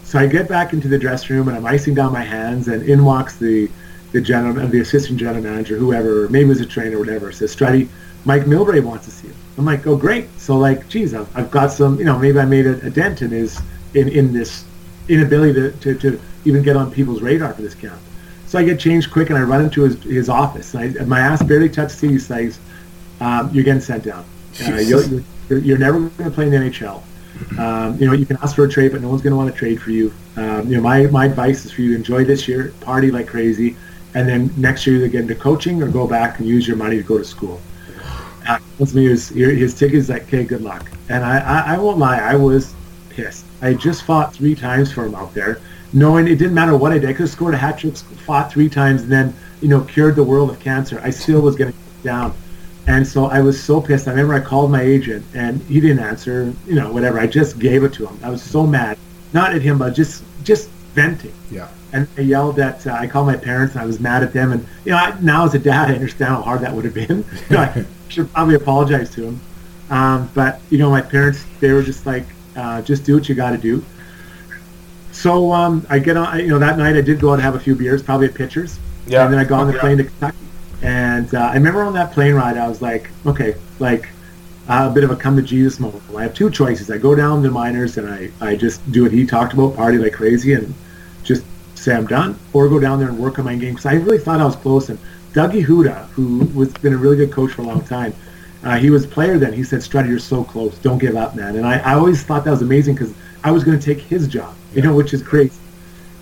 So 0.04 0.20
I 0.20 0.26
get 0.28 0.48
back 0.48 0.72
into 0.72 0.86
the 0.86 0.98
dressing 0.98 1.34
room 1.34 1.48
and 1.48 1.56
I'm 1.56 1.66
icing 1.66 1.94
down 1.94 2.12
my 2.12 2.22
hands, 2.22 2.68
and 2.68 2.82
in 2.84 3.04
walks 3.04 3.36
the 3.36 3.68
the 4.12 4.20
general, 4.20 4.68
the 4.68 4.80
assistant 4.80 5.18
general 5.18 5.42
manager, 5.42 5.76
whoever, 5.76 6.28
maybe 6.28 6.44
it 6.44 6.48
was 6.48 6.60
a 6.60 6.66
trainer 6.66 6.96
or 6.96 7.00
whatever, 7.00 7.32
says, 7.32 7.56
Strutty, 7.56 7.88
Mike 8.24 8.42
Milbury 8.42 8.84
wants 8.84 9.06
to 9.06 9.10
see 9.10 9.28
you. 9.28 9.34
I'm 9.58 9.64
like, 9.64 9.86
oh, 9.86 9.96
great. 9.96 10.28
So 10.38 10.56
like, 10.58 10.86
geez, 10.88 11.14
I've, 11.14 11.34
I've 11.36 11.50
got 11.50 11.72
some, 11.72 11.98
you 11.98 12.04
know, 12.04 12.18
maybe 12.18 12.38
I 12.38 12.44
made 12.44 12.66
a, 12.66 12.86
a 12.86 12.90
dent 12.90 13.22
in 13.22 13.30
his, 13.30 13.60
in, 13.94 14.08
in 14.08 14.32
this 14.32 14.64
inability 15.08 15.54
to, 15.54 15.72
to, 15.72 15.98
to 15.98 16.20
even 16.44 16.62
get 16.62 16.76
on 16.76 16.90
people's 16.90 17.22
radar 17.22 17.52
for 17.54 17.62
this 17.62 17.74
camp. 17.74 17.98
So 18.52 18.58
I 18.58 18.64
get 18.64 18.78
changed 18.78 19.10
quick 19.10 19.30
and 19.30 19.38
I 19.38 19.42
run 19.44 19.64
into 19.64 19.80
his, 19.80 20.02
his 20.02 20.28
office. 20.28 20.74
And 20.74 21.00
I, 21.00 21.04
my 21.04 21.20
ass 21.20 21.42
barely 21.42 21.70
touched 21.70 21.98
the 22.02 22.08
He 22.08 22.18
says, 22.18 22.58
um, 23.18 23.48
you're 23.50 23.64
getting 23.64 23.80
sent 23.80 24.04
down. 24.04 24.26
Uh, 24.62 24.74
you're, 24.74 25.02
you're, 25.48 25.58
you're, 25.58 25.78
never 25.78 26.00
going 26.00 26.30
to 26.30 26.30
play 26.30 26.44
in 26.44 26.50
the 26.50 26.58
NHL. 26.58 27.02
Um, 27.58 27.98
you 27.98 28.04
know, 28.04 28.12
you 28.12 28.26
can 28.26 28.36
ask 28.42 28.54
for 28.54 28.66
a 28.66 28.68
trade, 28.68 28.92
but 28.92 29.00
no 29.00 29.08
one's 29.08 29.22
going 29.22 29.30
to 29.30 29.38
want 29.38 29.50
to 29.50 29.58
trade 29.58 29.80
for 29.80 29.90
you. 29.90 30.12
Um, 30.36 30.68
you 30.68 30.76
know, 30.76 30.82
my, 30.82 31.06
my 31.06 31.24
advice 31.24 31.64
is 31.64 31.72
for 31.72 31.80
you 31.80 31.92
to 31.92 31.96
enjoy 31.96 32.26
this 32.26 32.46
year, 32.46 32.74
party 32.82 33.10
like 33.10 33.26
crazy, 33.26 33.74
and 34.14 34.28
then 34.28 34.52
next 34.58 34.86
year 34.86 34.96
either 34.96 35.08
get 35.08 35.22
into 35.22 35.34
coaching 35.34 35.82
or 35.82 35.88
go 35.88 36.06
back 36.06 36.38
and 36.38 36.46
use 36.46 36.68
your 36.68 36.76
money 36.76 36.98
to 36.98 37.02
go 37.02 37.16
to 37.16 37.24
school. 37.24 37.58
Uh, 38.46 38.58
me 38.92 39.06
his, 39.06 39.30
his 39.30 39.80
is 39.80 40.10
like, 40.10 40.24
okay, 40.24 40.44
good 40.44 40.60
luck. 40.60 40.90
And 41.08 41.24
I, 41.24 41.38
I, 41.38 41.74
I 41.76 41.78
won't 41.78 41.96
lie, 41.96 42.18
I 42.18 42.36
was 42.36 42.74
pissed. 43.08 43.46
I 43.62 43.72
just 43.72 44.02
fought 44.02 44.34
three 44.34 44.54
times 44.54 44.92
for 44.92 45.06
him 45.06 45.14
out 45.14 45.32
there, 45.32 45.58
knowing 45.92 46.26
it 46.26 46.36
didn't 46.36 46.54
matter 46.54 46.76
what 46.76 46.92
I 46.92 46.98
did. 46.98 47.08
I 47.08 47.12
could 47.12 47.22
have 47.22 47.30
scored 47.30 47.54
a 47.54 47.58
hat 47.58 47.78
trick, 47.78 47.96
fought 47.96 48.52
three 48.52 48.68
times, 48.68 49.02
and 49.02 49.12
then, 49.12 49.34
you 49.60 49.68
know, 49.68 49.82
cured 49.82 50.16
the 50.16 50.24
world 50.24 50.50
of 50.50 50.60
cancer. 50.60 51.00
I 51.02 51.10
still 51.10 51.40
was 51.40 51.56
getting 51.56 51.74
down. 52.02 52.34
And 52.86 53.06
so 53.06 53.26
I 53.26 53.40
was 53.40 53.62
so 53.62 53.80
pissed. 53.80 54.08
I 54.08 54.10
remember 54.10 54.34
I 54.34 54.40
called 54.40 54.70
my 54.70 54.82
agent, 54.82 55.24
and 55.34 55.62
he 55.62 55.80
didn't 55.80 56.00
answer, 56.00 56.52
you 56.66 56.74
know, 56.74 56.92
whatever. 56.92 57.20
I 57.20 57.26
just 57.26 57.58
gave 57.58 57.84
it 57.84 57.92
to 57.94 58.06
him. 58.06 58.18
I 58.22 58.30
was 58.30 58.42
so 58.42 58.66
mad. 58.66 58.98
Not 59.32 59.54
at 59.54 59.62
him, 59.62 59.78
but 59.78 59.94
just 59.94 60.24
just 60.42 60.68
venting. 60.94 61.32
Yeah 61.50 61.68
and 61.92 62.08
I 62.16 62.22
yelled 62.22 62.58
at. 62.58 62.86
Uh, 62.86 62.92
I 62.92 63.06
called 63.06 63.26
my 63.26 63.36
parents, 63.36 63.74
and 63.74 63.82
I 63.82 63.86
was 63.86 64.00
mad 64.00 64.22
at 64.22 64.32
them. 64.32 64.52
And 64.52 64.66
you 64.84 64.92
know, 64.92 64.98
I, 64.98 65.18
now 65.20 65.44
as 65.44 65.54
a 65.54 65.58
dad, 65.58 65.90
I 65.90 65.94
understand 65.94 66.30
how 66.30 66.42
hard 66.42 66.62
that 66.62 66.72
would 66.72 66.84
have 66.84 66.94
been. 66.94 67.24
you 67.50 67.56
know, 67.56 67.60
I 67.60 67.84
should 68.08 68.32
probably 68.32 68.54
apologize 68.54 69.10
to 69.10 69.22
them. 69.22 69.40
Um, 69.90 70.30
but 70.34 70.60
you 70.70 70.78
know, 70.78 70.90
my 70.90 71.02
parents, 71.02 71.44
they 71.60 71.72
were 71.72 71.82
just 71.82 72.06
like, 72.06 72.24
uh, 72.56 72.82
just 72.82 73.04
do 73.04 73.14
what 73.14 73.28
you 73.28 73.34
got 73.34 73.50
to 73.50 73.58
do. 73.58 73.84
So 75.12 75.52
um, 75.52 75.86
I 75.88 75.98
get 75.98 76.16
on. 76.16 76.40
You 76.40 76.48
know, 76.48 76.58
that 76.58 76.78
night 76.78 76.96
I 76.96 77.00
did 77.00 77.20
go 77.20 77.30
out 77.30 77.34
and 77.34 77.42
have 77.42 77.54
a 77.54 77.60
few 77.60 77.74
beers, 77.74 78.02
probably 78.02 78.28
at 78.28 78.34
Pitchers. 78.34 78.78
Yeah. 79.06 79.24
And 79.24 79.32
then 79.32 79.40
I 79.40 79.44
got 79.44 79.60
on 79.60 79.66
the 79.66 79.78
plane 79.78 79.98
to 79.98 80.04
Kentucky. 80.04 80.36
And 80.82 81.32
uh, 81.34 81.42
I 81.42 81.54
remember 81.54 81.82
on 81.82 81.92
that 81.94 82.12
plane 82.12 82.34
ride, 82.34 82.56
I 82.56 82.68
was 82.68 82.82
like, 82.82 83.10
okay, 83.24 83.54
like 83.78 84.08
uh, 84.68 84.88
a 84.90 84.94
bit 84.94 85.04
of 85.04 85.10
a 85.10 85.16
come 85.16 85.36
to 85.36 85.42
Jesus 85.42 85.78
moment. 85.78 86.02
I 86.16 86.22
have 86.22 86.34
two 86.34 86.50
choices. 86.50 86.90
I 86.90 86.98
go 86.98 87.14
down 87.14 87.42
to 87.42 87.50
minors 87.50 87.98
and 87.98 88.08
I, 88.08 88.30
I 88.40 88.56
just 88.56 88.90
do 88.90 89.02
what 89.04 89.12
he 89.12 89.26
talked 89.26 89.52
about, 89.52 89.76
party 89.76 89.98
like 89.98 90.12
crazy, 90.12 90.54
and 90.54 90.74
just 91.22 91.44
say 91.74 91.94
I'm 91.94 92.06
done, 92.06 92.38
or 92.52 92.68
go 92.68 92.80
down 92.80 92.98
there 92.98 93.08
and 93.08 93.18
work 93.18 93.38
on 93.38 93.44
my 93.44 93.54
game. 93.56 93.74
Because 93.74 93.86
I 93.86 93.94
really 93.94 94.18
thought 94.18 94.40
I 94.40 94.44
was 94.44 94.56
close. 94.56 94.88
And 94.88 94.98
Dougie 95.32 95.64
Houda, 95.64 96.06
who 96.14 96.46
was 96.54 96.72
been 96.72 96.94
a 96.94 96.96
really 96.96 97.16
good 97.16 97.32
coach 97.32 97.52
for 97.52 97.62
a 97.62 97.64
long 97.64 97.84
time, 97.84 98.14
uh, 98.64 98.76
he 98.76 98.90
was 98.90 99.04
a 99.04 99.08
player 99.08 99.38
then. 99.38 99.52
He 99.52 99.64
said, 99.64 99.80
Strutty, 99.80 100.08
you're 100.08 100.18
so 100.18 100.44
close. 100.44 100.76
Don't 100.78 100.98
give 100.98 101.16
up, 101.16 101.34
man. 101.34 101.56
And 101.56 101.66
I, 101.66 101.78
I 101.78 101.94
always 101.94 102.22
thought 102.22 102.44
that 102.44 102.50
was 102.50 102.62
amazing 102.62 102.94
because 102.94 103.12
I 103.44 103.50
was 103.50 103.64
going 103.64 103.78
to 103.78 103.84
take 103.84 104.02
his 104.02 104.28
job, 104.28 104.54
you 104.72 104.82
yeah. 104.82 104.88
know, 104.88 104.96
which 104.96 105.12
is 105.12 105.22
crazy. 105.22 105.58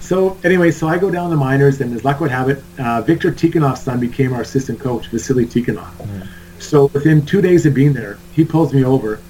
So 0.01 0.37
anyway, 0.43 0.71
so 0.71 0.89
I 0.89 0.99
go 0.99 1.11
down 1.11 1.31
the 1.31 1.37
minors, 1.37 1.81
and 1.81 1.95
as 1.95 2.05
luck 2.05 2.21
would 2.21 2.31
have 2.31 2.49
it, 2.49 2.63
uh, 2.79 3.03
Victor 3.03 3.31
Tikhonov's 3.31 3.83
son 3.83 4.01
became 4.01 4.33
our 4.33 4.41
assistant 4.41 4.81
coach, 4.81 5.09
Vasily 5.09 5.47
Tikhonov. 5.47 5.93
Mm. 5.99 6.27
So 6.59 6.87
within 6.87 7.25
two 7.25 7.41
days 7.41 7.67
of 7.67 7.75
being 7.75 7.93
there, 7.93 8.19
he 8.33 8.45
pulls 8.45 8.73
me 8.73 8.85
over, 8.85 9.21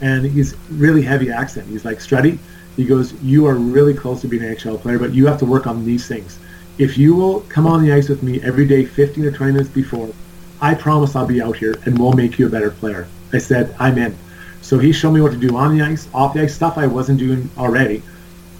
and 0.00 0.24
he's 0.24 0.56
really 0.70 1.02
heavy 1.02 1.30
accent. 1.30 1.68
He's 1.68 1.84
like, 1.84 1.98
Strutty, 1.98 2.38
he 2.76 2.84
goes, 2.84 3.12
you 3.22 3.46
are 3.46 3.54
really 3.54 3.94
close 3.94 4.20
to 4.22 4.28
being 4.28 4.42
an 4.42 4.54
NHL 4.56 4.80
player, 4.80 4.98
but 4.98 5.14
you 5.14 5.26
have 5.26 5.38
to 5.38 5.46
work 5.46 5.66
on 5.66 5.84
these 5.84 6.08
things. 6.08 6.38
If 6.76 6.98
you 6.98 7.14
will 7.14 7.40
come 7.42 7.66
on 7.66 7.84
the 7.84 7.92
ice 7.92 8.08
with 8.08 8.22
me 8.22 8.42
every 8.42 8.66
day, 8.66 8.84
15 8.84 9.24
or 9.24 9.30
20 9.30 9.52
minutes 9.52 9.70
before, 9.70 10.12
I 10.60 10.74
promise 10.74 11.14
I'll 11.14 11.26
be 11.26 11.40
out 11.40 11.56
here 11.56 11.78
and 11.84 11.96
we'll 11.98 12.12
make 12.12 12.38
you 12.38 12.46
a 12.46 12.50
better 12.50 12.70
player. 12.70 13.06
I 13.32 13.38
said, 13.38 13.74
I'm 13.78 13.96
in. 13.98 14.16
So 14.64 14.78
he 14.78 14.92
showed 14.92 15.12
me 15.12 15.20
what 15.20 15.32
to 15.32 15.38
do 15.38 15.56
on 15.56 15.76
the 15.76 15.84
ice, 15.84 16.08
off 16.14 16.34
the 16.34 16.42
ice, 16.42 16.54
stuff 16.54 16.78
I 16.78 16.86
wasn't 16.86 17.18
doing 17.18 17.50
already. 17.58 18.02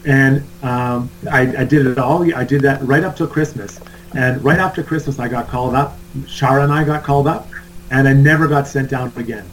And 0.06 0.44
um, 0.62 1.10
I, 1.30 1.40
I, 1.56 1.64
did 1.64 1.86
it 1.86 1.96
all. 1.96 2.22
I 2.34 2.44
did 2.44 2.60
that 2.60 2.82
right 2.82 3.02
up 3.02 3.16
till 3.16 3.26
Christmas. 3.26 3.80
And 4.14 4.44
right 4.44 4.58
after 4.58 4.82
Christmas, 4.82 5.18
I 5.18 5.28
got 5.28 5.48
called 5.48 5.74
up. 5.74 5.98
Chara 6.28 6.62
and 6.62 6.72
I 6.72 6.84
got 6.84 7.02
called 7.04 7.26
up, 7.26 7.48
and 7.90 8.06
I 8.06 8.12
never 8.12 8.46
got 8.46 8.68
sent 8.68 8.90
down 8.90 9.12
again 9.16 9.48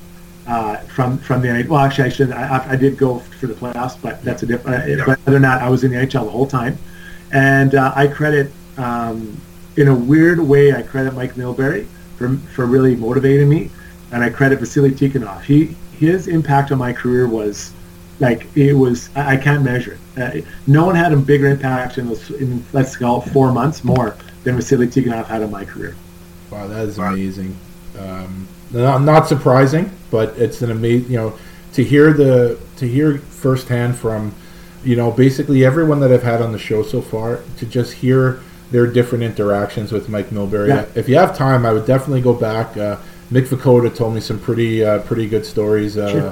uh, 0.47 0.77
from 0.77 1.17
from 1.17 1.41
the 1.41 1.65
well 1.69 1.79
actually 1.79 2.05
I 2.05 2.09
should 2.09 2.31
I, 2.31 2.71
I, 2.71 2.75
did 2.75 2.97
go 2.97 3.19
for 3.19 3.47
the 3.47 3.53
playoffs 3.53 4.01
but 4.01 4.21
that's 4.23 4.43
a 4.43 4.45
different 4.45 4.87
yeah. 4.87 5.05
but 5.05 5.19
other 5.21 5.31
than 5.33 5.43
that 5.43 5.61
I 5.61 5.69
was 5.69 5.83
in 5.83 5.91
the 5.91 5.97
NHL 5.97 6.25
the 6.25 6.31
whole 6.31 6.47
time 6.47 6.77
and 7.31 7.75
uh, 7.75 7.93
I 7.95 8.07
credit 8.07 8.51
um, 8.77 9.39
in 9.77 9.87
a 9.87 9.95
weird 9.95 10.39
way 10.39 10.73
I 10.73 10.81
credit 10.81 11.13
Mike 11.13 11.35
Milbury 11.35 11.87
for 12.17 12.35
for 12.53 12.65
really 12.65 12.95
motivating 12.95 13.49
me 13.49 13.69
and 14.11 14.23
I 14.23 14.29
credit 14.29 14.59
Vasily 14.59 14.91
Tikhonov 14.91 15.43
he 15.43 15.75
his 16.01 16.27
impact 16.27 16.71
on 16.71 16.77
my 16.77 16.91
career 16.91 17.27
was 17.27 17.71
like 18.19 18.45
it 18.57 18.73
was 18.73 19.09
I, 19.15 19.37
can't 19.37 19.63
measure 19.63 19.97
it 20.17 20.45
uh, 20.45 20.47
no 20.67 20.85
one 20.85 20.95
had 20.95 21.13
a 21.13 21.17
bigger 21.17 21.47
impact 21.47 21.97
in 21.97 22.07
those 22.07 22.29
in 22.31 22.65
let's 22.73 22.97
call 22.97 23.21
it 23.21 23.29
four 23.29 23.53
months 23.53 23.83
more 23.83 24.17
than 24.43 24.55
Vasily 24.55 24.87
Tikhonov 24.87 25.27
had 25.27 25.41
on 25.41 25.51
my 25.51 25.63
career 25.63 25.95
wow 26.51 26.67
that 26.67 26.87
is 26.87 26.97
amazing 26.97 27.57
um, 27.97 28.47
not, 28.71 29.01
not 29.01 29.27
surprising, 29.27 29.91
but 30.09 30.29
it's 30.37 30.61
an 30.61 30.71
amazing, 30.71 31.11
you 31.11 31.17
know, 31.17 31.33
to 31.73 31.83
hear 31.83 32.13
the 32.13 32.59
to 32.77 32.87
hear 32.87 33.17
firsthand 33.17 33.95
from, 33.95 34.33
you 34.83 34.95
know, 34.95 35.11
basically 35.11 35.65
everyone 35.65 35.99
that 36.01 36.11
I've 36.11 36.23
had 36.23 36.41
on 36.41 36.51
the 36.51 36.59
show 36.59 36.83
so 36.83 37.01
far 37.01 37.41
to 37.57 37.65
just 37.65 37.93
hear 37.93 38.41
their 38.71 38.87
different 38.87 39.23
interactions 39.23 39.91
with 39.91 40.09
Mike 40.09 40.29
Milbury. 40.29 40.69
Yeah. 40.69 40.85
If 40.95 41.09
you 41.09 41.17
have 41.17 41.37
time, 41.37 41.65
I 41.65 41.73
would 41.73 41.85
definitely 41.85 42.21
go 42.21 42.33
back. 42.33 42.77
Uh, 42.77 42.97
Mick 43.31 43.47
Vukota 43.47 43.93
told 43.95 44.13
me 44.13 44.21
some 44.21 44.39
pretty 44.39 44.83
uh, 44.83 44.99
pretty 44.99 45.27
good 45.27 45.45
stories 45.45 45.97
uh, 45.97 46.11
sure. 46.11 46.31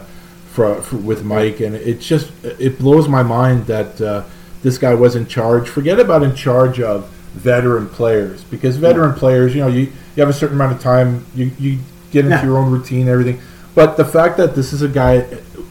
for, 0.51 0.81
for, 0.81 0.97
with 0.97 1.23
Mike, 1.23 1.61
and 1.61 1.75
it 1.75 2.01
just 2.01 2.31
it 2.43 2.77
blows 2.77 3.07
my 3.07 3.23
mind 3.23 3.65
that 3.67 4.01
uh, 4.01 4.23
this 4.61 4.77
guy 4.77 4.93
was 4.93 5.15
in 5.15 5.25
charge. 5.25 5.69
Forget 5.69 5.99
about 5.99 6.23
in 6.23 6.35
charge 6.35 6.81
of 6.81 7.09
veteran 7.33 7.87
players 7.87 8.43
because 8.43 8.77
veteran 8.77 9.13
yeah. 9.13 9.19
players, 9.19 9.55
you 9.55 9.61
know, 9.61 9.67
you, 9.67 9.81
you 10.15 10.17
have 10.17 10.29
a 10.29 10.33
certain 10.33 10.55
amount 10.55 10.73
of 10.73 10.81
time. 10.81 11.25
You 11.33 11.51
you 11.57 11.79
get 12.11 12.25
into 12.25 12.37
yeah. 12.37 12.45
your 12.45 12.57
own 12.57 12.71
routine, 12.71 13.07
everything. 13.07 13.39
But 13.75 13.95
the 13.97 14.05
fact 14.05 14.37
that 14.37 14.55
this 14.55 14.73
is 14.73 14.81
a 14.81 14.89
guy, 14.89 15.25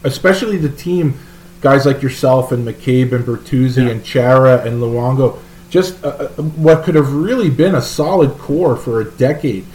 especially 0.04 0.56
the 0.56 0.70
team, 0.70 1.18
guys 1.60 1.84
like 1.84 2.00
yourself 2.00 2.52
and 2.52 2.66
McCabe 2.66 3.12
and 3.12 3.24
Bertuzzi 3.24 3.84
yeah. 3.84 3.90
and 3.90 4.04
Chara 4.04 4.64
and 4.64 4.80
Luongo, 4.80 5.38
just 5.68 6.02
uh, 6.02 6.08
uh, 6.08 6.28
what 6.42 6.84
could 6.84 6.94
have 6.94 7.12
really 7.12 7.50
been 7.50 7.74
a 7.74 7.82
solid 7.82 8.38
core 8.38 8.76
for 8.76 9.00
a 9.00 9.04
decade, 9.04 9.66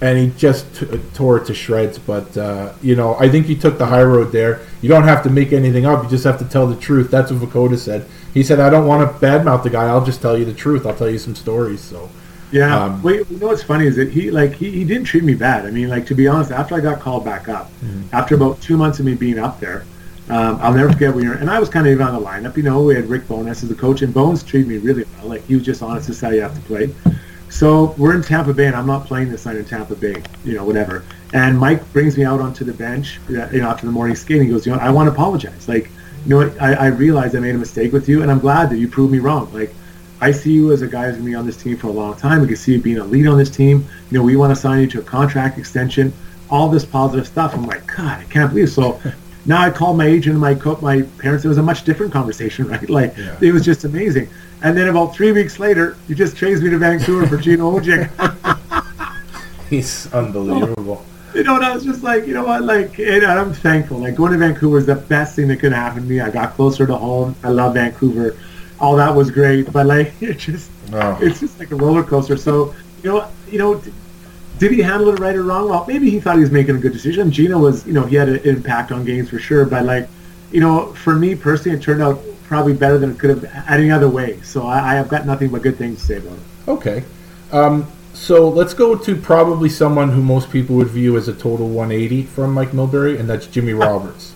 and 0.00 0.18
he 0.18 0.28
just 0.38 0.74
t- 0.74 0.86
tore 1.14 1.38
it 1.38 1.46
to 1.46 1.54
shreds. 1.54 1.98
But 1.98 2.36
uh, 2.36 2.72
you 2.82 2.96
know, 2.96 3.16
I 3.16 3.28
think 3.28 3.46
he 3.46 3.56
took 3.56 3.78
the 3.78 3.86
high 3.86 4.02
road 4.02 4.32
there. 4.32 4.60
You 4.82 4.88
don't 4.88 5.04
have 5.04 5.22
to 5.24 5.30
make 5.30 5.52
anything 5.52 5.86
up; 5.86 6.04
you 6.04 6.10
just 6.10 6.24
have 6.24 6.38
to 6.38 6.44
tell 6.44 6.66
the 6.66 6.76
truth. 6.76 7.10
That's 7.10 7.30
what 7.30 7.40
Vukota 7.40 7.78
said. 7.78 8.06
He 8.34 8.42
said, 8.42 8.60
"I 8.60 8.70
don't 8.70 8.86
want 8.86 9.00
to 9.08 9.26
badmouth 9.26 9.62
the 9.62 9.70
guy. 9.70 9.86
I'll 9.86 10.04
just 10.04 10.20
tell 10.20 10.36
you 10.36 10.44
the 10.44 10.54
truth. 10.54 10.86
I'll 10.86 10.96
tell 10.96 11.10
you 11.10 11.18
some 11.18 11.34
stories." 11.34 11.80
So. 11.80 12.08
Yeah. 12.52 12.84
Um, 12.84 13.02
well, 13.02 13.16
you 13.16 13.26
know 13.38 13.48
what's 13.48 13.64
funny 13.64 13.86
is 13.86 13.96
that 13.96 14.12
he 14.12 14.30
like 14.30 14.52
he, 14.52 14.70
he 14.70 14.84
didn't 14.84 15.04
treat 15.04 15.24
me 15.24 15.34
bad. 15.34 15.66
I 15.66 15.70
mean, 15.70 15.88
like 15.88 16.06
to 16.06 16.14
be 16.14 16.28
honest, 16.28 16.52
after 16.52 16.76
I 16.76 16.80
got 16.80 17.00
called 17.00 17.24
back 17.24 17.48
up, 17.48 17.72
mm-hmm. 17.80 18.02
after 18.12 18.36
about 18.36 18.60
two 18.60 18.76
months 18.76 19.00
of 19.00 19.04
me 19.04 19.14
being 19.14 19.38
up 19.38 19.58
there, 19.58 19.84
Um, 20.28 20.58
I'll 20.60 20.74
never 20.74 20.92
forget 20.92 21.14
we 21.14 21.28
were, 21.28 21.34
and 21.34 21.48
I 21.48 21.60
was 21.60 21.68
kind 21.68 21.86
of 21.86 21.92
even 21.92 22.04
on 22.06 22.20
the 22.20 22.28
lineup. 22.28 22.56
You 22.56 22.64
know, 22.64 22.82
we 22.82 22.96
had 22.96 23.06
Rick 23.08 23.28
Bowness 23.28 23.62
as 23.62 23.68
the 23.68 23.76
coach, 23.76 24.02
and 24.02 24.12
Bones 24.12 24.42
treated 24.42 24.68
me 24.68 24.78
really 24.78 25.04
well. 25.04 25.28
Like 25.28 25.46
he 25.46 25.54
was 25.54 25.64
just 25.64 25.82
honest. 25.82 26.08
This 26.08 26.16
is 26.16 26.22
how 26.22 26.30
you 26.30 26.42
have 26.42 26.54
to 26.54 26.60
play. 26.62 26.92
So 27.56 27.94
we're 27.96 28.14
in 28.14 28.20
Tampa 28.22 28.52
Bay, 28.52 28.66
and 28.66 28.76
I'm 28.76 28.86
not 28.86 29.06
playing 29.06 29.30
this 29.30 29.46
night 29.46 29.56
in 29.56 29.64
Tampa 29.64 29.94
Bay. 29.96 30.22
You 30.44 30.52
know, 30.56 30.64
whatever. 30.64 31.04
And 31.32 31.58
Mike 31.58 31.90
brings 31.94 32.18
me 32.18 32.24
out 32.24 32.38
onto 32.38 32.66
the 32.66 32.74
bench, 32.74 33.18
uh, 33.30 33.48
you 33.50 33.62
know, 33.62 33.68
after 33.70 33.86
the 33.86 33.92
morning 33.92 34.14
skate. 34.14 34.36
And 34.38 34.46
he 34.46 34.52
goes, 34.52 34.66
you 34.66 34.72
know, 34.72 34.78
I 34.78 34.90
want 34.90 35.06
to 35.06 35.12
apologize. 35.12 35.66
Like, 35.66 35.90
you 36.26 36.30
know, 36.30 36.36
what? 36.48 36.60
I, 36.60 36.74
I 36.74 36.86
realized 36.88 37.34
I 37.34 37.40
made 37.40 37.54
a 37.54 37.58
mistake 37.58 37.94
with 37.94 38.10
you, 38.10 38.20
and 38.20 38.30
I'm 38.30 38.40
glad 38.40 38.68
that 38.70 38.76
you 38.76 38.88
proved 38.88 39.10
me 39.10 39.20
wrong. 39.20 39.50
Like, 39.54 39.74
I 40.20 40.32
see 40.32 40.52
you 40.52 40.70
as 40.70 40.82
a 40.82 40.86
guy 40.86 41.06
who's 41.06 41.12
going 41.14 41.24
to 41.24 41.30
be 41.30 41.34
on 41.34 41.46
this 41.46 41.56
team 41.56 41.78
for 41.78 41.86
a 41.86 41.92
long 41.92 42.14
time. 42.16 42.42
We 42.42 42.46
can 42.46 42.56
see 42.56 42.72
you 42.74 42.80
being 42.82 42.98
a 42.98 43.04
lead 43.04 43.26
on 43.26 43.38
this 43.38 43.50
team. 43.50 43.86
You 44.10 44.18
know, 44.18 44.22
we 44.22 44.36
want 44.36 44.54
to 44.54 44.56
sign 44.60 44.80
you 44.82 44.86
to 44.88 45.00
a 45.00 45.02
contract 45.02 45.56
extension. 45.58 46.12
All 46.50 46.68
this 46.68 46.84
positive 46.84 47.26
stuff. 47.26 47.54
I'm 47.54 47.64
like, 47.66 47.86
God, 47.86 48.20
I 48.20 48.24
can't 48.24 48.50
believe. 48.50 48.66
It. 48.68 48.72
So 48.72 49.00
now 49.46 49.62
I 49.62 49.70
called 49.70 49.96
my 49.96 50.06
agent 50.06 50.34
and 50.34 50.40
my 50.42 50.54
co- 50.54 50.78
my 50.82 51.00
parents. 51.18 51.46
It 51.46 51.48
was 51.48 51.58
a 51.58 51.62
much 51.62 51.84
different 51.84 52.12
conversation, 52.12 52.68
right? 52.72 52.88
Like, 52.90 53.16
Yeah. 53.16 53.38
it 53.40 53.52
was 53.52 53.64
just 53.64 53.84
amazing. 53.84 54.28
And 54.66 54.76
then 54.76 54.88
about 54.88 55.14
three 55.14 55.30
weeks 55.30 55.60
later, 55.60 55.96
you 56.08 56.16
just 56.16 56.36
chased 56.36 56.60
me 56.60 56.70
to 56.70 56.78
Vancouver 56.78 57.24
for 57.28 57.36
Gino 57.36 57.78
Odjick. 57.78 58.10
He's 59.70 60.12
unbelievable. 60.12 61.06
you 61.36 61.44
know, 61.44 61.54
and 61.54 61.64
I 61.64 61.72
was 61.72 61.84
just 61.84 62.02
like, 62.02 62.26
you 62.26 62.34
know 62.34 62.44
what, 62.44 62.64
like, 62.64 62.98
and 62.98 63.24
I'm 63.24 63.52
thankful. 63.54 63.98
Like, 63.98 64.16
going 64.16 64.32
to 64.32 64.38
Vancouver 64.38 64.78
is 64.78 64.86
the 64.86 64.96
best 64.96 65.36
thing 65.36 65.46
that 65.48 65.58
could 65.60 65.70
happen 65.72 66.02
to 66.02 66.08
me. 66.08 66.18
I 66.20 66.30
got 66.32 66.54
closer 66.54 66.84
to 66.84 66.96
home. 66.96 67.36
I 67.44 67.50
love 67.50 67.74
Vancouver. 67.74 68.36
All 68.80 68.96
that 68.96 69.14
was 69.14 69.30
great, 69.30 69.72
but 69.72 69.86
like, 69.86 70.14
it 70.20 70.38
just, 70.38 70.68
Oh. 70.92 71.16
it's 71.20 71.38
just 71.38 71.60
like 71.60 71.70
a 71.70 71.76
roller 71.76 72.02
coaster. 72.02 72.36
So, 72.36 72.74
you 73.04 73.10
know, 73.10 73.28
you 73.48 73.58
know, 73.58 73.80
did 74.58 74.72
he 74.72 74.80
handle 74.82 75.10
it 75.10 75.20
right 75.20 75.36
or 75.36 75.44
wrong? 75.44 75.68
Well, 75.68 75.84
maybe 75.86 76.10
he 76.10 76.18
thought 76.18 76.34
he 76.38 76.40
was 76.42 76.50
making 76.50 76.74
a 76.74 76.78
good 76.80 76.92
decision. 76.92 77.30
Gino 77.30 77.58
was, 77.58 77.86
you 77.86 77.92
know, 77.92 78.04
he 78.04 78.16
had 78.16 78.28
an 78.28 78.38
impact 78.40 78.90
on 78.90 79.04
games 79.04 79.30
for 79.30 79.38
sure, 79.38 79.64
but 79.64 79.84
like, 79.84 80.08
you 80.50 80.58
know, 80.58 80.92
for 80.94 81.14
me 81.14 81.36
personally, 81.36 81.78
it 81.78 81.82
turned 81.84 82.02
out 82.02 82.20
probably 82.46 82.72
better 82.74 82.98
than 82.98 83.10
it 83.12 83.18
could 83.18 83.30
have 83.30 83.64
any 83.68 83.90
other 83.90 84.08
way. 84.08 84.40
So 84.42 84.66
I, 84.66 84.92
I 84.92 84.94
have 84.94 85.08
got 85.08 85.26
nothing 85.26 85.50
but 85.50 85.62
good 85.62 85.76
things 85.76 86.00
to 86.00 86.06
say 86.06 86.16
about 86.18 86.34
it. 86.34 86.68
Okay. 86.68 87.04
Um, 87.52 87.86
so 88.14 88.48
let's 88.48 88.72
go 88.74 88.96
to 88.96 89.14
probably 89.16 89.68
someone 89.68 90.10
who 90.10 90.22
most 90.22 90.50
people 90.50 90.76
would 90.76 90.88
view 90.88 91.16
as 91.16 91.28
a 91.28 91.32
total 91.34 91.68
180 91.68 92.22
from 92.24 92.54
Mike 92.54 92.70
Milbury, 92.70 93.18
and 93.20 93.28
that's 93.28 93.46
Jimmy 93.46 93.72
Roberts. 93.74 94.32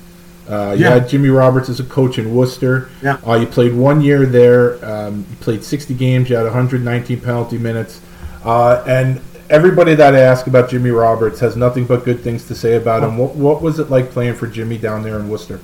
Uh, 0.49 0.73
you 0.77 0.85
Yeah. 0.85 0.91
had 0.95 1.09
Jimmy 1.09 1.29
Roberts 1.29 1.69
as 1.69 1.79
a 1.81 1.85
coach 1.85 2.19
in 2.19 2.35
Worcester. 2.35 2.89
Yeah. 3.03 3.19
Uh, 3.27 3.35
you 3.37 3.47
played 3.47 3.73
one 3.75 4.01
year 4.01 4.27
there. 4.27 4.85
Um, 4.85 5.25
you 5.31 5.37
played 5.37 5.63
60 5.65 5.95
games. 5.95 6.29
You 6.29 6.37
had 6.37 6.45
119 6.45 7.21
penalty 7.21 7.57
minutes. 7.57 8.01
Uh, 8.45 8.83
and 8.87 9.21
everybody 9.49 9.95
that 9.95 10.15
I 10.15 10.21
ask 10.21 10.47
about 10.47 10.69
Jimmy 10.69 10.91
Roberts 10.91 11.41
has 11.41 11.57
nothing 11.57 11.85
but 11.85 12.05
good 12.05 12.21
things 12.21 12.47
to 12.49 12.55
say 12.55 12.75
about 12.77 13.03
him. 13.05 13.17
What, 13.17 13.35
what 13.37 13.63
was 13.63 13.79
it 13.79 13.91
like 13.91 14.11
playing 14.11 14.35
for 14.35 14.47
Jimmy 14.47 14.77
down 14.77 15.03
there 15.05 15.19
in 15.19 15.29
Worcester? 15.29 15.61